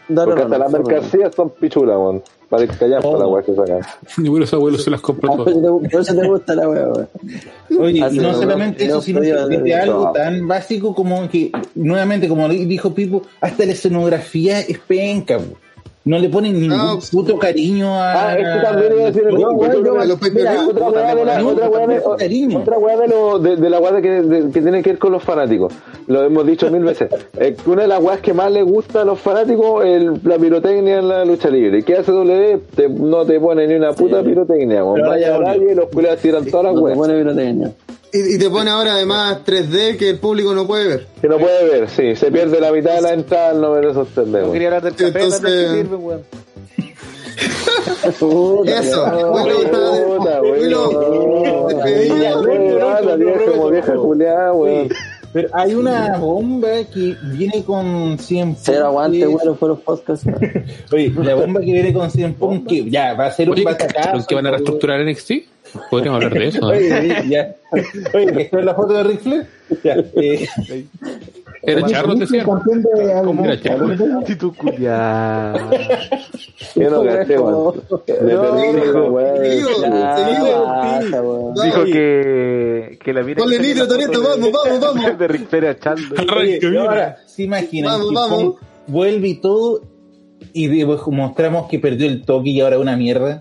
No, 0.08 0.24
Porque 0.24 0.40
no, 0.40 0.44
hasta 0.46 0.58
las 0.58 0.72
mercancías 0.72 1.34
son 1.34 1.50
pichulas, 1.50 1.96
weón. 1.96 2.22
Para 2.50 2.66
callar 2.66 3.02
para 3.02 3.18
la 3.18 3.26
weá 3.28 3.42
que 3.42 3.54
sacan. 3.54 3.80
Ninguno 4.18 4.34
de 4.34 4.40
los 4.40 4.52
abuelos 4.54 4.82
se 4.84 4.90
las 4.90 5.00
compró 5.00 5.32
Ah, 5.32 5.36
todas. 5.36 5.54
Por 5.54 6.00
eso 6.02 6.14
te 6.14 6.28
gusta 6.28 6.54
la 6.54 6.68
weá, 6.68 6.88
weón. 6.88 7.08
Oye, 7.80 7.98
y 8.10 8.18
no 8.18 8.34
solamente 8.34 8.84
eso, 8.84 9.00
sino 9.00 9.20
que 9.20 9.74
algo 9.74 10.04
no. 10.06 10.12
tan 10.12 10.46
básico 10.46 10.94
como 10.94 11.26
que, 11.30 11.50
nuevamente, 11.76 12.28
como 12.28 12.48
dijo 12.48 12.92
Pipo, 12.92 13.22
hasta 13.40 13.64
la 13.64 13.72
escenografía 13.72 14.60
es 14.60 14.78
penca, 14.80 15.38
po. 15.38 15.56
No 16.04 16.18
le 16.18 16.28
ponen 16.28 16.60
ningún 16.60 16.76
No. 16.76 16.98
puto 17.12 17.38
cariño 17.38 17.86
a... 17.94 18.30
Ah, 18.30 18.36
es 18.36 18.44
que 18.56 18.60
también 18.64 18.92
iba 18.92 19.02
a 19.02 19.06
decir, 19.06 19.22
No, 19.30 19.38
yo- 19.38 19.50
weón, 19.52 19.84
yo- 19.84 20.00
a 20.00 20.04
los 20.04 20.20
mira, 20.32 20.66
otra 20.68 20.90
weá 20.90 21.14
de 21.14 21.24
la, 21.24 21.38
no, 21.38 21.48
otra 21.50 21.68
weá 21.70 21.86
de, 21.86 21.94
tampoco 21.94 22.16
cariño. 22.16 22.58
otra 22.58 22.78
weá 22.78 22.96
de, 22.96 23.06
lo, 23.08 23.38
de, 23.38 23.56
de 23.56 23.70
la 23.70 23.78
weá 23.78 23.92
de 23.92 24.02
que, 24.02 24.10
de- 24.22 24.50
que 24.50 24.60
tiene 24.62 24.82
que 24.82 24.90
ver 24.90 24.98
con 24.98 25.12
los 25.12 25.22
fanáticos. 25.22 25.72
Lo 26.08 26.24
hemos 26.24 26.44
dicho 26.44 26.68
mil 26.72 26.82
veces. 26.82 27.08
Eh, 27.38 27.54
una 27.66 27.82
de 27.82 27.88
las 27.88 28.02
weas 28.02 28.18
que 28.20 28.34
más 28.34 28.50
les 28.50 28.64
gusta 28.64 29.02
a 29.02 29.04
los 29.04 29.20
fanáticos 29.20 29.84
es 29.84 30.02
la 30.24 30.38
pirotecnia 30.38 30.98
en 30.98 31.08
la 31.08 31.24
lucha 31.24 31.48
libre. 31.50 31.78
¿Y 31.78 31.82
qué 31.84 31.98
hace 31.98 32.10
W? 32.10 32.58
Te- 32.74 32.88
no 32.88 33.24
te 33.24 33.38
pone 33.38 33.68
ni 33.68 33.74
una 33.74 33.92
puta 33.92 34.24
pirotecnia. 34.24 34.78
Pero 34.78 34.88
ahora 34.88 35.08
Vaya 35.08 35.38
nadie 35.38 35.70
y 35.70 35.74
los 35.76 35.86
culiados 35.86 36.18
tiran 36.18 36.44
todas 36.46 36.64
las 36.64 36.74
No 36.74 36.80
te 36.80 36.84
weas. 36.86 36.98
pone 36.98 37.14
pirotecnia. 37.18 37.72
Y, 38.12 38.34
y 38.34 38.38
te 38.38 38.50
pone 38.50 38.70
ahora 38.70 38.92
además 38.94 39.38
3D 39.46 39.96
que 39.96 40.10
el 40.10 40.18
público 40.18 40.54
no 40.54 40.66
puede 40.66 40.86
ver. 40.86 41.06
Que 41.20 41.28
no 41.28 41.38
puede 41.38 41.64
ver, 41.64 41.88
sí. 41.88 42.14
Se 42.14 42.30
pierde 42.30 42.60
la 42.60 42.70
mitad 42.70 42.94
de 42.96 43.00
la 43.02 43.12
entrada 43.14 43.50
al 43.50 43.60
no 43.60 43.72
ver 43.72 43.86
esos 43.86 44.08
3D, 44.14 44.26
No 44.26 44.32
weón. 44.38 44.52
quería 44.52 44.68
hablar 44.68 44.82
del 44.82 44.92
café, 44.94 45.06
Entonces- 45.08 45.40
también 45.40 45.68
que 45.70 45.76
sirve, 45.82 45.96
weón. 45.96 46.22
Puta, 48.18 48.80
Eso, 48.80 49.04
weón. 49.04 49.30
bueno, 49.32 49.54
Pero 55.32 55.48
hay 55.52 55.74
una 55.74 56.18
bomba 56.18 56.68
que 56.92 57.16
viene 57.32 57.64
con 57.64 58.18
100 58.18 58.56
Cero 58.60 58.86
aguante, 58.86 59.26
bueno, 59.26 59.54
fue 59.54 59.68
los 59.68 59.80
podcasts. 59.80 60.26
Oye, 60.92 61.12
la 61.22 61.34
bomba 61.34 61.60
que 61.60 61.72
viene 61.72 61.92
con 61.92 62.10
100 62.10 62.34
Punk, 62.34 62.68
que 62.68 62.90
ya 62.90 63.14
va 63.14 63.26
a 63.26 63.30
ser 63.30 63.48
un 63.48 63.62
batacazo. 63.64 64.10
¿pero 64.12 64.26
que 64.26 64.34
van 64.34 64.46
a 64.46 64.50
reestructurar 64.50 65.04
NXT? 65.04 65.32
Podríamos 65.90 66.22
hablar 66.22 66.38
de 66.38 66.48
eso. 66.48 66.60
¿no? 66.60 66.68
Oye, 66.68 67.24
ya. 67.28 67.54
Oye, 68.14 68.42
está 68.42 68.58
en 68.58 68.66
la 68.66 68.74
foto 68.74 68.92
de 68.92 69.04
Ric 69.04 69.20
Flair. 69.20 69.46
Ya, 69.82 69.96
eh, 70.14 70.46
Era 71.64 71.86
charro, 71.86 72.14
charro. 72.26 72.60
Actitud 74.18 74.52
culiada. 74.56 75.70
Yo 76.74 76.90
no 76.90 77.04
caché, 77.04 77.38
weón. 77.38 77.82
Weón. 79.12 79.36
Va, 81.56 81.64
Dijo 81.64 81.84
que, 81.84 82.98
que 83.02 83.12
la 83.12 83.22
mina 83.22 83.36
Ponle 83.38 83.58
nitro, 83.58 83.86
foto 83.86 84.22
vamos, 84.22 84.50
vamos, 84.52 84.80
vamos. 84.80 85.18
De 85.18 85.28
Ric 85.28 85.48
Flair 85.48 85.64
echando. 85.66 86.14
ahora, 86.80 87.16
¿se 87.26 87.42
imaginan 87.44 87.92
Vamos, 88.00 88.12
vamos. 88.14 88.54
Vuelve 88.86 89.28
y 89.28 89.34
todo 89.40 89.82
y 90.52 90.66
después 90.66 91.00
mostramos 91.06 91.68
que 91.68 91.78
perdió 91.78 92.06
el 92.08 92.22
toque 92.24 92.50
y 92.50 92.60
ahora 92.60 92.78
una 92.78 92.96
mierda? 92.96 93.40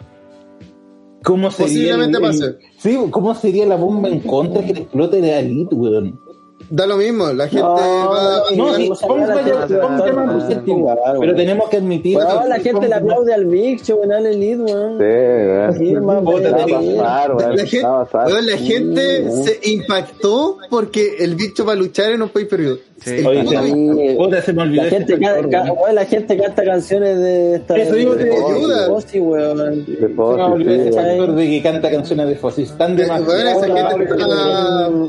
¿Cómo 1.23 1.51
sería 1.51 1.95
Posiblemente 1.95 2.17
el- 2.17 2.23
el- 2.23 2.29
pase. 2.31 2.55
Sí, 2.77 2.99
¿cómo 3.11 3.33
sería 3.35 3.65
la 3.65 3.75
bomba 3.75 4.09
en 4.09 4.19
contra 4.21 4.63
que 4.63 4.73
le 4.73 4.79
explote 4.81 5.21
de 5.21 5.39
Elite, 5.39 5.75
weón? 5.75 6.19
Da 6.73 6.87
lo 6.87 6.95
mismo, 6.95 7.33
la 7.33 7.49
gente 7.49 7.63
No, 7.63 7.75
va 7.75 8.43
no, 8.55 8.73
sí, 8.75 8.87
a 8.87 10.25
Russell 10.25 10.59
Team, 10.63 10.85
Pero 11.19 11.35
tenemos 11.35 11.67
que 11.69 11.77
admitir 11.77 12.15
Bueno, 12.15 12.47
la 12.47 12.59
gente 12.59 12.87
le 12.87 12.95
aplaude 12.95 13.33
al 13.33 13.45
Big 13.45 13.83
Show 13.83 14.01
en 14.01 14.11
weón. 14.61 14.97
Sí, 14.97 15.03
weón. 15.03 15.73
Sí, 15.73 15.85
sí. 15.87 15.93
weón. 17.83 18.45
la 18.45 18.57
gente, 18.57 19.31
se 19.43 19.59
impactó 19.69 20.59
porque 20.69 21.17
el 21.19 21.35
bicho 21.35 21.65
va 21.65 21.73
a 21.73 21.75
luchar 21.75 22.13
en 22.13 22.21
un 22.21 22.29
pay 22.29 22.45
per 22.45 22.61
view. 22.61 22.77
Sí. 23.03 23.21
Oye, 23.25 23.45
se, 23.47 23.57
Sí. 23.63 24.15
puta, 24.17 24.41
se 24.41 24.53
me 24.53 24.61
olvidó 24.61 24.83
La 24.83 24.89
gente, 24.89 25.19
ca- 25.19 25.91
la 25.91 26.05
canta 26.37 26.63
canciones 26.63 27.17
de 27.17 27.55
esta 27.55 27.75
Eso 27.77 27.95
digo, 27.95 28.15
de 28.15 28.29
weón. 29.19 29.85
De 29.85 30.75
ese 30.75 30.89
sí, 30.89 30.95
factor 30.95 31.35
que 31.49 31.61
canta 31.63 31.91
canciones 31.91 32.27
de 32.27 32.35
demasiado... 32.95 33.33
Esa 33.35 33.67
gente 33.67 34.03
está, 34.05 34.99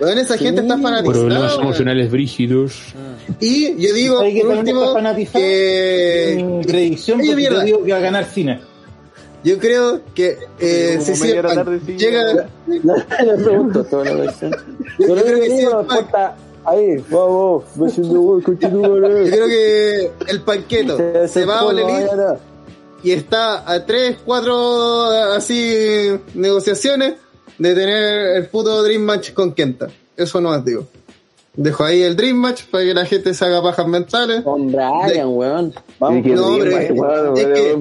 weón, 0.00 0.18
esa 0.18 0.36
gente 0.38 0.60
está 0.62 0.74
Problemas 0.76 1.02
fanatizada. 1.02 1.62
emocionales 1.62 2.10
brígidos. 2.10 2.80
Y 3.40 3.76
yo 3.76 3.92
digo, 3.94 4.16
¿Sabes 4.18 4.34
que 4.34 4.40
por 4.40 4.56
último, 4.56 4.94
que 5.32 6.32
En 6.38 6.60
predicción, 6.62 7.22
yo 7.22 7.34
digo 7.64 7.84
que 7.84 7.92
va 7.92 7.98
a 7.98 8.00
ganar 8.00 8.24
Cena. 8.24 8.60
yo 9.44 9.58
creo 9.58 10.00
que 10.14 10.36
eh, 10.58 10.98
tarde, 11.54 11.80
sí. 11.86 11.96
llega, 11.96 12.48
No 12.66 12.94
le 12.96 13.44
pregunto 13.44 13.84
toda 13.84 14.04
la 14.04 14.14
versión. 14.14 14.50
Yo 14.98 15.06
Yo 15.08 15.14
creo 15.24 15.40
que 15.40 15.50
sí. 15.50 15.66
Ahí, 16.64 17.02
vamos, 17.08 17.64
continúa, 18.44 18.88
yo 18.88 19.30
creo 19.30 19.46
que 19.46 20.10
el 20.28 20.42
panqueto 20.42 20.96
Se- 20.98 21.28
se 21.28 21.44
va 21.46 21.60
a 21.60 21.62
no. 21.64 22.38
y 23.02 23.12
está 23.12 23.70
a 23.72 23.86
tres, 23.86 24.18
cuatro 24.24 25.04
así 25.34 26.10
negociaciones 26.34 27.14
de 27.58 27.74
tener 27.74 28.36
el 28.36 28.46
puto 28.46 28.82
Dream 28.82 29.02
Match 29.02 29.32
con 29.32 29.52
Kenta. 29.52 29.88
Eso 30.16 30.40
no 30.40 30.50
más 30.50 30.64
digo. 30.64 30.86
Dejo 31.54 31.82
ahí 31.82 32.02
el 32.02 32.14
Dream 32.14 32.36
Match 32.36 32.62
para 32.70 32.84
que 32.84 32.94
la 32.94 33.04
gente 33.04 33.34
se 33.34 33.44
haga 33.44 33.60
pajas 33.60 33.86
mentales. 33.88 34.42
Con 34.42 34.68
Brian, 34.70 35.26
weón. 35.28 35.74
Vamos, 35.98 36.24
No, 36.24 36.56
Match, 36.56 36.80
es- 36.80 36.88
que- 36.88 37.74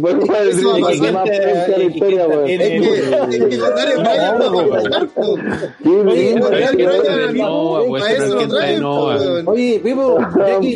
Oye, 9.45 9.79
pues, 9.79 9.93
Pipo, 9.93 10.17
ya 10.19 10.67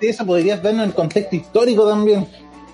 que 0.00 0.08
eso, 0.08 0.26
podrías 0.26 0.60
el 0.84 0.92
contexto 0.94 1.36
histórico 1.36 1.86
también. 1.88 2.26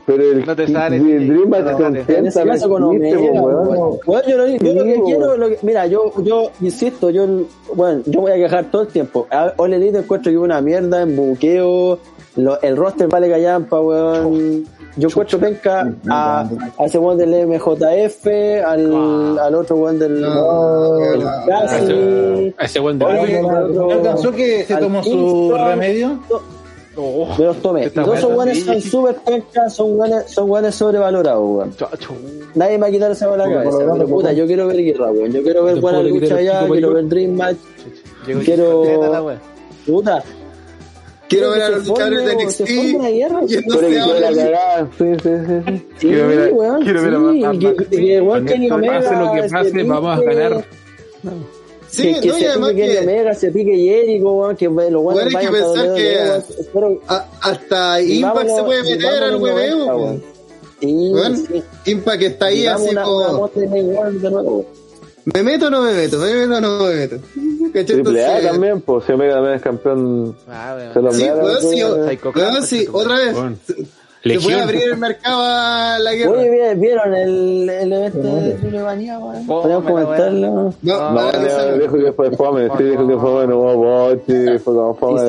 Pero 0.09 0.23
el, 0.23 0.47
No 0.47 0.57
te 0.57 0.67
sale, 0.67 0.97
el. 0.97 1.29
Dream 1.29 1.49
Match 1.51 1.65
No 1.67 1.77
con 1.77 2.81
no 2.83 2.89
weón. 2.91 3.69
weón. 3.69 3.99
Weón, 4.07 4.23
yo, 4.27 4.37
lo, 4.39 4.47
yo 4.49 4.73
lo 4.73 4.85
que 4.85 5.03
quiero, 5.05 5.21
weón. 5.27 5.41
lo 5.41 5.49
que- 5.51 5.59
mira, 5.63 5.87
yo, 5.87 6.13
yo 6.23 6.51
insisto, 6.63 7.11
yo, 7.11 7.27
bueno, 7.75 8.01
yo 8.07 8.23
voy 8.23 8.33
a 8.33 8.37
quejar 8.37 8.71
todo 8.71 8.83
el 8.83 8.89
tiempo. 8.89 9.27
A 9.31 9.53
All 9.59 9.75
Elite 9.75 9.99
encuentro 9.99 10.33
que 10.33 10.39
una 10.39 10.63
mierda 10.63 11.03
en 11.03 11.15
buqueo, 11.15 11.99
lo- 12.37 12.61
el 12.63 12.77
roster 12.77 13.07
vale 13.07 13.29
callampa, 13.31 13.81
weón. 13.81 14.65
Yo 14.97 15.09
encuentro 15.09 15.39
penca 15.39 15.93
a, 16.09 16.49
a 16.79 16.85
ese 16.87 16.99
weón 16.99 17.19
del 17.19 17.47
MJF, 17.47 18.27
al, 18.67 19.39
al 19.39 19.55
otro 19.55 19.77
weón 19.77 19.99
del 19.99 20.21
No, 20.23 20.95
del 20.97 21.21
no, 21.21 21.29
A 21.29 21.45
Casi, 21.47 21.85
ese- 21.85 22.55
a 22.59 22.65
ese 22.65 22.81
buen 22.81 22.99
de 22.99 23.05
Oye, 23.05 23.43
no, 23.43 23.51
no, 23.53 23.69
¿no 23.69 23.91
alcanzó 23.93 24.33
que 24.33 24.65
se 24.65 24.75
tomó 24.77 25.03
su 25.05 25.11
Kingston. 25.11 26.41
Me 27.39 27.45
los 27.45 27.57
tomé. 27.63 27.87
Y 27.87 27.91
todos 27.91 28.19
esos 28.19 28.33
weones 28.33 28.65
son 28.65 28.81
súper 28.81 29.17
pencas, 29.17 29.75
son 29.75 29.99
weones, 29.99 30.31
son 30.31 30.73
sobrevalorados, 30.73 31.43
weón. 31.43 31.75
Nadie 32.55 32.73
me 32.73 32.83
va 32.83 32.87
a 32.89 32.91
quitar 32.91 33.11
esa 33.11 33.29
bola 33.29 33.45
a 33.45 33.49
la 33.49 33.55
cabeza. 33.55 33.79
Pero 33.79 34.07
puta, 34.07 34.33
yo 34.33 34.47
quiero 34.47 34.67
ver 34.67 34.77
guerra, 34.77 35.11
weón. 35.13 35.33
Yo 35.33 35.43
quiero 35.43 35.65
ver 35.65 35.81
buena 35.81 36.03
lucha 36.03 36.37
allá, 36.37 36.67
quiero 36.67 36.93
ver 36.93 37.09
Dream 37.09 37.33
Match. 37.33 37.59
Quiero-. 38.45 39.39
Puta. 39.87 40.23
Quiero 41.29 41.51
ver 41.51 41.63
a 41.63 41.69
los 41.69 41.87
luchadores 41.87 42.25
de 42.25 42.35
NXT 42.37 42.51
se 42.51 42.67
forme 42.67 42.97
una 42.97 43.09
guerra. 43.11 43.41
y 43.47 43.49
Pero 43.49 43.49
que 43.49 43.57
entonces 43.57 43.89
quiere 43.89 44.21
la 44.21 44.29
ahora 44.29 44.37
cagada, 44.37 44.89
sí, 44.97 45.05
sí, 45.23 45.31
sí, 45.75 45.87
Quiero 45.99 46.29
ver 46.29 46.55
quiero 46.83 47.03
ver 47.03 47.15
a 47.15 47.19
Omega, 48.75 49.23
lo 49.23 49.33
que 49.33 49.49
pase, 49.49 49.83
vamos 49.83 50.19
a 50.19 50.23
ganar. 50.23 50.65
Sí, 51.91 52.15
que, 52.15 52.21
que 52.21 52.29
no, 52.29 52.37
y 52.37 52.41
se 52.41 52.49
además 52.49 52.71
pique 52.71 52.83
Kenny 52.83 52.93
que- 52.95 53.01
Omega, 53.01 53.35
se 53.35 53.51
pique 53.51 53.77
Jericho, 53.77 54.49
que 54.59 54.65
los 54.69 55.03
Bueno, 55.03 55.39
hay 55.39 55.47
que 55.47 55.53
pensar 55.53 55.95
que-. 55.95 56.37
Espero- 56.61 57.01
A- 57.09 57.27
hasta 57.41 58.01
y 58.03 58.13
Impact 58.19 58.37
vámonos- 58.37 58.57
se 58.57 58.63
puede 58.65 58.81
y 58.81 58.93
meter 58.97 59.23
al 59.23 59.37
hueveo. 59.37 59.77
90, 59.77 59.93
po. 59.93 59.99
weón. 59.99 60.23
Sí, 60.81 61.09
Bueno, 61.13 61.37
sí. 61.37 61.63
Impact 61.91 62.23
está 62.23 62.47
ahí 62.47 62.61
Y 62.63 62.67
así 62.67 62.89
una, 62.91 63.03
como. 63.03 63.49
una. 63.49 64.63
¿Me 65.35 65.43
meto 65.43 65.67
o 65.67 65.71
no 65.71 65.83
me 65.83 65.93
meto? 65.93 66.19
¿Me 66.19 66.35
meto 66.35 66.57
o 66.57 66.61
no 66.61 66.79
me 66.87 66.95
meto? 66.95 67.17
Triple 67.85 68.25
A 68.25 68.41
también, 68.43 68.81
pues 68.81 69.05
si 69.05 69.13
Omega 69.13 69.35
también 69.35 69.55
es 69.57 69.63
campeón. 69.63 70.37
Ah, 70.49 70.75
weón. 70.79 70.93
Se 70.95 71.03
lo 71.03 71.13
Sí, 71.13 71.25
weón, 71.25 72.63
sí, 72.67 72.89
otra 72.93 73.17
vez. 73.19 73.37
Se 74.35 74.41
puede 74.41 74.57
Legión. 74.57 74.61
abrir 74.63 74.83
el 74.93 74.97
mercado 74.99 75.43
a 75.43 75.99
la 76.01 76.13
guerra. 76.15 76.31
Oye, 76.33 76.51
¿vi- 76.75 76.81
¿vieron 76.81 77.15
el, 77.15 77.69
el 77.69 77.93
evento 77.93 78.19
de 78.19 78.57
Julio 78.61 78.85
Manía, 78.85 79.19
weón? 79.19 79.45
Oh, 79.49 79.83
comentarlo. 79.85 80.47
No, 80.49 80.75
No, 80.83 81.11
no, 81.13 81.33
ya 81.33 81.67
no, 81.71 81.79
dijo 81.79 81.97
que 81.99 82.13
fue 82.13 82.31
fome, 82.37 82.69
sí, 82.77 82.85
dijo 82.85 83.07
que 83.09 83.17
fue 83.19 83.31
bueno, 83.33 83.59
sí, 84.27 84.59
fue 84.65 84.75
como 84.75 84.95
fome. 84.95 85.21
a 85.21 85.27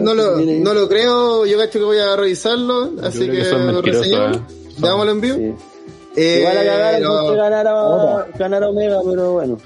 no 0.00 0.14
lo, 0.14 0.36
Tiene- 0.36 0.60
no 0.60 0.74
lo 0.74 0.88
creo, 0.88 1.46
yo 1.46 1.58
cacho 1.58 1.78
que 1.78 1.84
voy 1.84 1.98
a 1.98 2.16
revisarlo, 2.16 2.90
así 3.02 3.28
que, 3.28 3.44
reseñamos. 3.92 4.36
¿eh? 4.36 4.40
Dámoslo 4.78 5.12
en 5.12 5.20
vivo. 5.20 5.36
Sí. 5.36 5.54
Eh, 6.16 6.38
Igual 6.40 6.58
a 6.58 6.64
cagar 6.64 7.00
no, 7.00 7.20
porque 7.22 7.36
ganara, 7.36 8.26
ganara 8.36 8.68
Omega, 8.68 8.98
pero 9.08 9.32
bueno. 9.32 9.56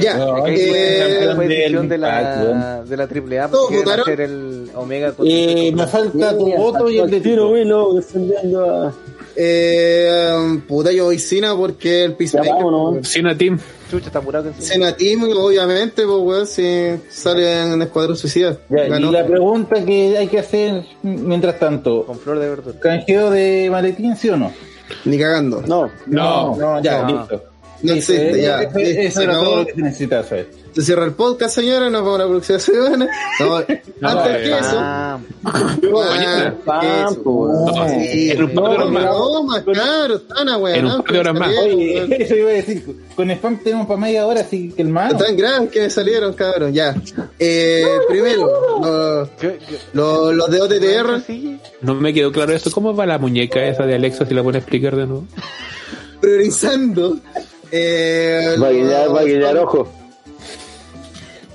Ya, 0.00 0.16
No, 0.16 0.46
eh, 0.46 1.32
fue 1.36 1.48
de 1.48 1.98
la, 1.98 2.82
de 2.82 2.96
la 2.96 3.04
AAA 3.04 3.48
¿Todos 3.50 3.64
porque 3.66 3.76
votaron? 3.78 4.02
hacer 4.02 4.20
el 4.22 4.70
Omega 4.74 5.12
con 5.12 5.26
Eh, 5.28 5.72
me 5.74 5.86
falta 5.86 6.36
tu 6.38 6.50
voto 6.56 6.88
y 6.90 6.98
el 6.98 7.10
de 7.10 7.20
Tiro. 7.20 7.50
Willow 7.50 7.94
defendiendo 7.96 8.64
a... 8.64 8.94
eh, 9.36 10.60
puta, 10.66 10.92
yo 10.92 11.04
voy 11.06 11.18
Cena 11.18 11.54
porque 11.56 12.04
el 12.04 12.12
Ya 12.12 12.16
Peacemaker. 12.16 12.52
vámonos. 12.54 13.08
Cena 13.08 13.36
Team. 13.36 13.58
Chucha, 13.90 14.06
está 14.06 14.18
apurado 14.20 14.50
que. 14.52 14.62
Cena 14.62 14.96
Team, 14.96 15.22
obviamente, 15.24 16.04
pues 16.06 16.18
weón, 16.22 16.46
si 16.46 16.94
sale 17.10 17.72
en 17.72 17.82
Escuadrón 17.82 18.16
Suicida. 18.16 18.56
Ya, 18.70 18.84
Ganó. 18.84 19.08
y 19.10 19.12
la 19.12 19.26
pregunta 19.26 19.84
que 19.84 20.16
hay 20.16 20.28
que 20.28 20.38
hacer 20.38 20.84
mientras 21.02 21.58
tanto, 21.58 22.04
Con 22.06 22.18
flor 22.18 22.38
de 22.38 22.48
verdura. 22.48 22.80
¿canjeo 22.80 23.30
de 23.30 23.68
maletín 23.70 24.16
sí 24.16 24.30
o 24.30 24.36
no? 24.36 24.52
Ni 25.04 25.18
cagando. 25.18 25.62
No, 25.66 25.90
No. 26.06 26.56
No, 26.56 26.80
ya, 26.82 27.02
No. 27.02 27.08
listo. 27.18 27.42
No 27.82 27.92
existe, 27.94 28.38
eh, 28.38 28.42
ya. 28.42 28.62
Eso, 28.62 28.78
Listo, 28.78 29.00
eso 29.00 29.18
se 29.18 29.22
era 29.24 29.32
acabó. 29.32 29.44
todo 29.50 29.56
lo 29.60 29.66
que 29.66 29.72
se 29.74 29.80
necesitaba 29.82 30.22
saber. 30.24 30.50
Se 30.72 30.82
cierra 30.82 31.04
el 31.04 31.12
podcast, 31.12 31.54
señora, 31.54 31.90
nos 31.90 32.02
vemos 32.02 32.18
la 32.18 32.26
próxima 32.28 32.58
semana. 32.58 33.08
No, 33.40 33.56
antes 33.56 33.78
eh, 34.36 34.42
que 34.44 34.58
eso. 34.58 34.78
En 38.32 38.42
un 38.42 38.50
par 38.54 38.68
de 38.70 38.74
horas 38.76 38.90
más. 38.90 39.04
No, 39.04 39.42
más 39.44 39.62
caro, 39.74 40.14
están 40.16 40.48
a 40.48 40.74
En 40.74 40.86
un 40.86 41.02
par 41.02 41.12
de 41.12 41.18
horas 41.20 41.34
más. 41.38 41.48
Oye, 41.64 42.22
eso 42.24 42.36
iba 42.36 42.50
a 42.50 42.52
decir, 42.54 42.84
con 43.14 43.30
spam 43.30 43.58
tenemos 43.62 43.86
para 43.86 44.00
media 44.00 44.26
hora, 44.26 44.40
así 44.40 44.70
que 44.74 44.82
el 44.82 44.88
más. 44.88 45.16
Tan 45.16 45.36
grandes 45.36 45.70
que 45.70 45.80
me 45.80 45.90
salieron, 45.90 46.32
cabrón, 46.34 46.72
ya. 46.72 46.94
Eh, 47.38 47.84
primero, 48.08 48.80
los, 48.80 49.28
¿qué- 49.30 49.58
qué- 49.68 49.78
los, 49.92 50.50
de 50.50 50.60
OTTR? 50.60 51.22
No 51.82 51.94
me 51.94 52.12
quedó 52.14 52.32
claro 52.32 52.52
esto. 52.52 52.70
¿Cómo 52.70 52.94
va 52.94 53.06
la 53.06 53.18
muñeca 53.18 53.64
esa 53.66 53.84
de 53.84 53.94
Alexa 53.96 54.24
si 54.26 54.34
la 54.34 54.42
pueden 54.42 54.60
explicar 54.60 54.96
de 54.96 55.06
nuevo? 55.06 55.26
priorizando. 56.20 57.18
Eh, 57.72 58.56
Va 58.62 58.68
a 58.68 58.70
guiñar, 58.70 59.06
los- 59.06 59.16
va 59.16 59.20
a 59.20 59.24
guiñar 59.24 59.56
ojo. 59.58 59.88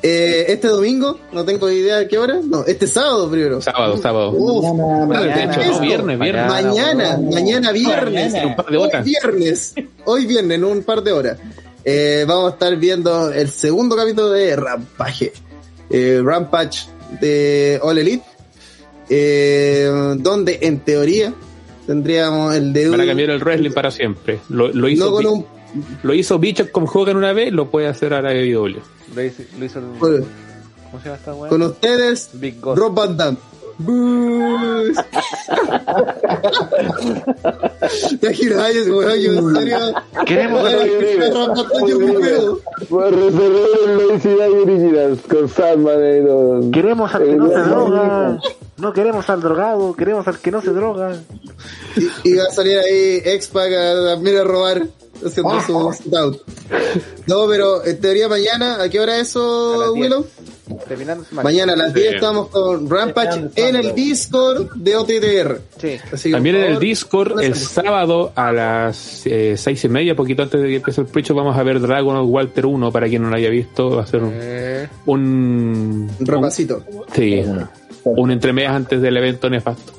Eh, 0.03 0.45
este 0.49 0.67
domingo, 0.67 1.19
no 1.31 1.43
tengo 1.43 1.69
idea 1.71 1.97
de 1.97 2.07
qué 2.07 2.17
hora. 2.17 2.39
No, 2.43 2.63
este 2.65 2.87
sábado 2.87 3.29
primero. 3.29 3.61
Sábado, 3.61 3.97
sábado. 3.97 4.31
Uf, 4.31 4.63
de 4.63 5.43
hecho, 5.43 5.59
esto. 5.61 5.73
no, 5.73 5.79
viernes, 5.81 6.19
viernes. 6.19 6.47
Mañana, 6.47 7.17
mañana 7.17 7.71
viernes. 7.71 8.33
En 8.33 8.45
un 8.47 8.55
par 8.55 8.65
de 8.67 8.77
Hoy 8.77 8.89
viernes. 9.03 9.73
Hoy 10.05 10.25
viernes, 10.25 10.57
en 10.57 10.63
un 10.63 10.83
par 10.83 11.01
de 11.03 11.11
horas. 11.11 11.37
Eh, 11.83 12.25
vamos 12.27 12.51
a 12.51 12.53
estar 12.53 12.75
viendo 12.77 13.31
el 13.31 13.49
segundo 13.49 13.95
capítulo 13.95 14.29
de 14.31 14.55
Rampage. 14.55 15.33
Eh, 15.89 16.21
Rampage 16.23 16.87
de 17.19 17.79
All 17.81 17.97
Elite. 17.97 18.23
Eh, 19.09 19.89
donde 20.19 20.59
en 20.61 20.79
teoría 20.81 21.33
tendríamos 21.85 22.53
el 22.55 22.73
de 22.73 22.89
Van 22.89 23.01
a 23.01 23.05
cambiar 23.05 23.29
el 23.31 23.39
wrestling 23.39 23.71
para 23.71 23.89
siempre. 23.89 24.39
Lo, 24.49 24.67
lo 24.67 24.89
hizo, 24.89 25.05
no 25.05 25.11
con 25.11 25.25
un 25.25 25.45
lo 26.03 26.13
hizo 26.13 26.39
Bishop 26.39 26.71
con 26.71 26.85
Hogan 26.91 27.17
una 27.17 27.33
vez, 27.33 27.51
lo 27.53 27.69
puede 27.69 27.87
hacer 27.87 28.13
ahora 28.13 28.29
AEW. 28.31 28.77
Lo 29.15 29.23
hizo, 29.23 29.43
lo 29.59 29.65
hizo 29.65 29.79
el- 29.79 29.85
con, 29.99 30.25
¿Cómo 30.91 30.99
se 31.03 31.05
llama 31.09 31.15
esta 31.17 31.33
weá? 31.33 31.49
con 31.49 31.61
ustedes 31.61 32.29
Big 32.33 32.59
God. 32.61 32.77
Rob 32.77 32.93
Van 32.93 33.17
Damme. 33.17 33.37
Te 38.19 38.33
giras, 38.33 38.73
weón, 38.87 39.19
yo 39.19 39.31
en 39.33 39.55
serio. 39.55 39.77
Queremos 40.25 40.63
Weón, 40.63 40.79
ver- 40.79 40.87
con 45.29 45.49
Sandman 45.49 46.25
todo. 46.25 46.71
Queremos 46.71 47.13
al 47.15 47.23
que 47.23 47.35
no 47.35 47.47
se 47.49 47.59
droga. 47.59 48.39
No 48.77 48.93
queremos 48.93 49.29
al 49.29 49.41
drogado, 49.41 49.95
queremos 49.95 50.27
al 50.27 50.39
que 50.39 50.51
no 50.51 50.61
se 50.61 50.71
droga. 50.71 51.15
Y, 51.95 52.29
y 52.29 52.35
va 52.35 52.43
a 52.43 52.51
salir 52.51 52.77
ahí 52.77 53.21
X-Pac 53.25 53.71
a, 53.73 54.13
también 54.15 54.37
a 54.37 54.43
robar 54.43 54.83
haciendo 55.25 55.61
su 55.61 55.93
sit-out. 56.03 56.41
No, 57.27 57.47
pero 57.47 57.85
en 57.85 57.99
teoría 57.99 58.27
mañana, 58.29 58.81
¿a 58.81 58.89
qué 58.89 58.99
hora 58.99 59.13
A 59.13 59.19
eso, 59.19 59.75
las 59.79 59.93
10. 59.93 60.03
Willow? 60.05 60.25
Terminando. 60.87 61.23
Mañana 61.31 61.73
a 61.73 61.75
las 61.77 61.93
Sí. 61.93 61.99
10 62.01 62.15
estamos 62.15 62.47
con 62.49 62.89
Rampage 62.89 63.49
en 63.55 63.75
el 63.77 63.95
Discord 63.95 64.71
de 64.75 64.95
OTTR. 64.97 65.61
Sí. 65.81 65.97
Así 66.11 66.29
que, 66.29 66.33
También 66.35 66.55
en 66.57 66.63
el 66.63 66.79
Discord, 66.79 67.41
el 67.41 67.55
sábado 67.55 68.31
a 68.35 68.51
las 68.51 69.21
eh, 69.25 69.55
seis 69.57 69.83
y 69.85 69.89
media, 69.89 70.13
poquito 70.15 70.43
antes 70.43 70.61
de 70.61 70.67
que 70.67 70.75
empiece 70.77 71.01
el 71.01 71.07
precho, 71.07 71.33
vamos 71.33 71.57
a 71.57 71.63
ver 71.63 71.79
Dragon 71.79 72.15
of 72.17 72.27
Walter 72.29 72.65
1, 72.65 72.91
para 72.91 73.07
quien 73.07 73.21
no 73.21 73.29
lo 73.29 73.35
haya 73.37 73.49
visto, 73.49 73.91
va 73.91 74.03
a 74.03 74.07
ser 74.07 74.23
un, 74.23 74.31
Eh, 74.35 74.87
un, 75.05 76.09
Un 76.19 76.25
repasito. 76.25 76.83
sí, 77.13 77.43
un 78.03 78.31
entremedias 78.31 78.73
antes 78.73 79.01
del 79.01 79.15
evento 79.17 79.49
nefasto. 79.49 79.93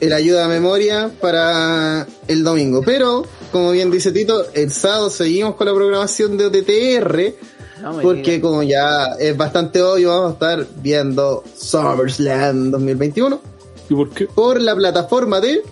el 0.00 0.12
ayuda 0.12 0.44
a 0.44 0.48
memoria 0.48 1.10
para 1.22 2.06
el 2.28 2.44
domingo. 2.44 2.82
Pero, 2.84 3.24
como 3.52 3.70
bien 3.72 3.90
dice 3.90 4.12
Tito, 4.12 4.44
el 4.54 4.70
sábado 4.72 5.10
seguimos 5.10 5.54
con 5.54 5.66
la 5.66 5.74
programación 5.74 6.36
de 6.36 6.46
OTTR. 6.46 7.34
no 7.82 8.00
Porque 8.00 8.40
como 8.40 8.62
ya 8.62 9.14
es 9.18 9.36
bastante 9.36 9.82
obvio, 9.82 10.10
vamos 10.10 10.30
a 10.30 10.32
estar 10.34 10.66
viendo 10.82 11.42
SummerSlam 11.56 12.70
2021 12.70 13.40
¿Y 13.88 13.94
por 13.94 14.10
qué? 14.10 14.26
por 14.26 14.60
la 14.60 14.74
plataforma 14.74 15.40
de... 15.40 15.62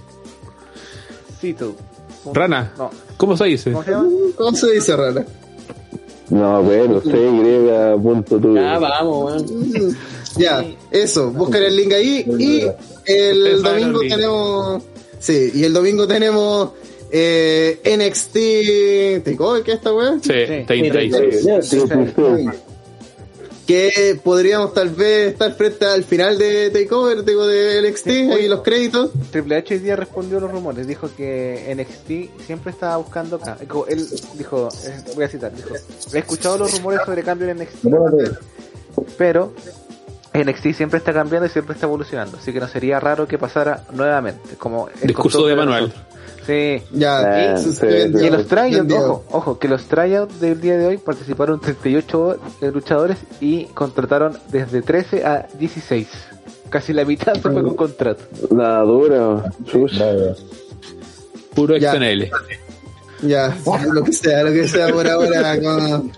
Cito. 1.41 1.75
Rana, 2.33 2.73
No. 2.79 2.91
¿cómo 3.17 3.37
se 3.37 3.45
dice? 3.45 3.73
¿Cómo 3.73 3.85
se 3.85 3.91
llama? 3.91 4.09
¿Cómo 4.37 4.57
se 4.57 4.71
dice, 4.73 4.97
Rana? 4.97 5.27
No, 6.31 6.63
bueno, 6.63 7.01
C, 7.03 7.97
punto 8.03 8.39
tú. 8.39 8.55
Ya 8.55 8.79
vamos, 8.79 9.43
weón. 9.45 9.97
Ya, 10.37 10.65
eso, 10.91 11.31
buscar 11.31 11.63
el 11.63 11.77
link 11.77 11.93
ahí 11.93 12.25
y 12.39 12.63
el 13.05 13.63
domingo 13.63 14.01
tenemos... 14.01 14.83
Sí, 15.19 15.53
y 15.55 15.65
el 15.65 15.73
domingo 15.73 16.07
tenemos 16.07 16.71
eh, 17.17 17.81
NXT... 17.97 19.25
¿Takeover 19.25 19.63
qué 19.63 19.71
es 19.73 19.77
esta 19.79 19.93
weá? 19.95 20.15
Sí, 20.21 20.33
Sí. 20.47 20.65
36. 20.67 21.45
Ya, 21.45 21.63
Sí, 21.63 21.81
sí, 21.81 21.87
sí. 21.87 22.49
que 23.67 24.21
podríamos 24.23 24.75
tal 24.75 24.91
vez 24.91 25.29
estar 25.33 25.55
frente 25.55 25.87
al 25.87 26.05
final 26.05 26.37
de 26.37 26.71
Takeover, 26.71 27.25
digo, 27.25 27.47
de 27.47 27.81
NXT, 27.89 28.09
ahí 28.33 28.47
los 28.49 28.61
créditos. 28.63 29.11
Triple 29.31 29.57
H 29.57 29.75
hoy 29.75 29.81
día 29.81 29.97
respondió 29.97 30.37
a 30.39 30.41
los 30.43 30.51
rumores, 30.51 30.87
dijo 30.87 31.09
que 31.17 31.73
NXT 31.75 32.45
siempre 32.47 32.73
estaba 32.73 32.97
buscando. 32.99 33.41
ah, 33.47 33.57
dijo- 33.61 33.87
él 33.89 34.07
dijo, 34.37 34.69
eh, 34.87 35.01
voy 35.15 35.25
a 35.25 35.29
citar, 35.29 35.55
dijo: 35.57 35.71
He 36.13 36.19
escuchado 36.19 36.59
los 36.59 36.73
rumores 36.77 37.01
sobre 37.07 37.23
cambio 37.23 37.49
en 37.49 37.59
NXT, 37.59 37.87
pero 39.17 39.55
NXT 40.35 40.73
siempre 40.75 40.99
está 40.99 41.13
cambiando 41.15 41.47
y 41.47 41.51
siempre 41.51 41.73
está 41.75 41.87
evolucionando, 41.87 42.37
así 42.37 42.53
que 42.53 42.61
no 42.61 42.69
sería 42.69 43.01
raro 43.01 43.27
que 43.27 43.39
pasara 43.39 43.85
nuevamente. 43.93 44.57
Como 44.59 44.89
el 45.01 45.07
Discurso 45.07 45.47
de 45.47 45.55
manual. 45.57 45.85
nosotros. 45.85 46.05
Sí. 46.47 46.83
Ya, 46.93 47.53
eso 47.55 47.73
sí, 47.73 47.87
Y 47.87 48.31
los 48.31 48.47
tryouts, 48.47 48.93
ojo, 48.93 49.25
ojo, 49.31 49.59
que 49.59 49.69
los 49.69 49.85
tryouts 49.85 50.41
del 50.41 50.61
día 50.61 50.77
de 50.77 50.87
hoy 50.87 50.99
participaron 50.99 51.61
38 51.61 52.39
luchadores 52.73 53.17
y 53.41 53.65
contrataron 53.67 54.39
desde 54.51 54.83
13 54.83 55.25
a 55.25 55.47
16. 55.59 56.09
Casi 56.69 56.93
la 56.93 57.05
mitad 57.05 57.35
se 57.35 57.41
fue 57.41 57.53
con 57.63 57.75
contrato. 57.75 58.25
Nada 58.51 58.83
dura, 58.83 59.45
chucha. 59.65 60.05
Puro 61.55 61.77
Ya. 61.77 61.93
XNL. 61.93 62.31
Ya, 63.23 63.57
lo 63.93 64.03
que 64.05 64.13
sea, 64.13 64.43
lo 64.43 64.53
que 64.53 64.69
sea 64.69 64.89
por 64.89 65.07
ahora. 65.09 65.59
con- 65.63 66.13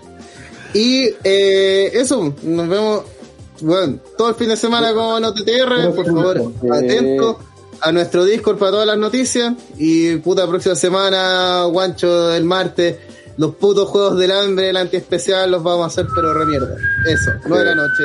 Y 0.73 1.09
eh, 1.23 1.91
eso, 1.93 2.33
nos 2.43 2.67
vemos, 2.67 3.03
bueno, 3.61 3.97
todo 4.17 4.29
el 4.29 4.35
fin 4.35 4.49
de 4.49 4.57
semana 4.57 4.93
con 4.93 5.23
OTTR, 5.23 5.93
por 5.95 6.05
favor, 6.05 6.51
atento 6.71 7.39
a 7.81 7.91
nuestro 7.91 8.25
Discord 8.25 8.57
para 8.57 8.71
todas 8.71 8.87
las 8.87 8.97
noticias. 8.97 9.53
Y 9.77 10.17
puta, 10.17 10.47
próxima 10.47 10.75
semana, 10.75 11.65
guancho 11.65 12.29
del 12.29 12.43
martes, 12.43 12.97
los 13.37 13.55
putos 13.55 13.89
juegos 13.89 14.17
del 14.17 14.31
hambre, 14.31 14.69
el 14.69 14.77
antiespecial, 14.77 15.51
los 15.51 15.63
vamos 15.63 15.83
a 15.83 15.87
hacer, 15.87 16.05
pero 16.13 16.33
remierda. 16.33 16.75
Eso, 17.05 17.31
nueve 17.47 17.69
de 17.69 17.75
la 17.75 17.81
noche. 17.83 18.03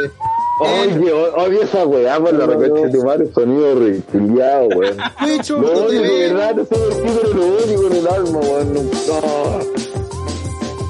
Oye, 0.61 1.13
odio 1.13 1.63
esa 1.63 1.85
weá 1.87 2.21
por 2.21 2.35
la 2.35 2.47
repente 2.47 2.87
de 2.87 2.91
tu 2.91 3.05
madre, 3.05 3.29
sonido 3.35 3.75
reptiliado, 3.75 4.69
weón. 4.69 4.97
No 5.49 5.73
por 5.73 5.91
qué, 5.91 6.35
pero 6.69 7.35
lo 7.35 7.47
único 7.65 7.87
en 7.87 7.93
el 7.93 8.07
alma, 8.07 8.39
weón. 8.41 8.75
No. 8.75 8.83
no. 8.83 9.61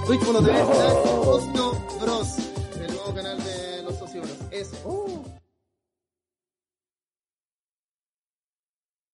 Twitch.tv 0.07 0.63
ocio 1.25 1.92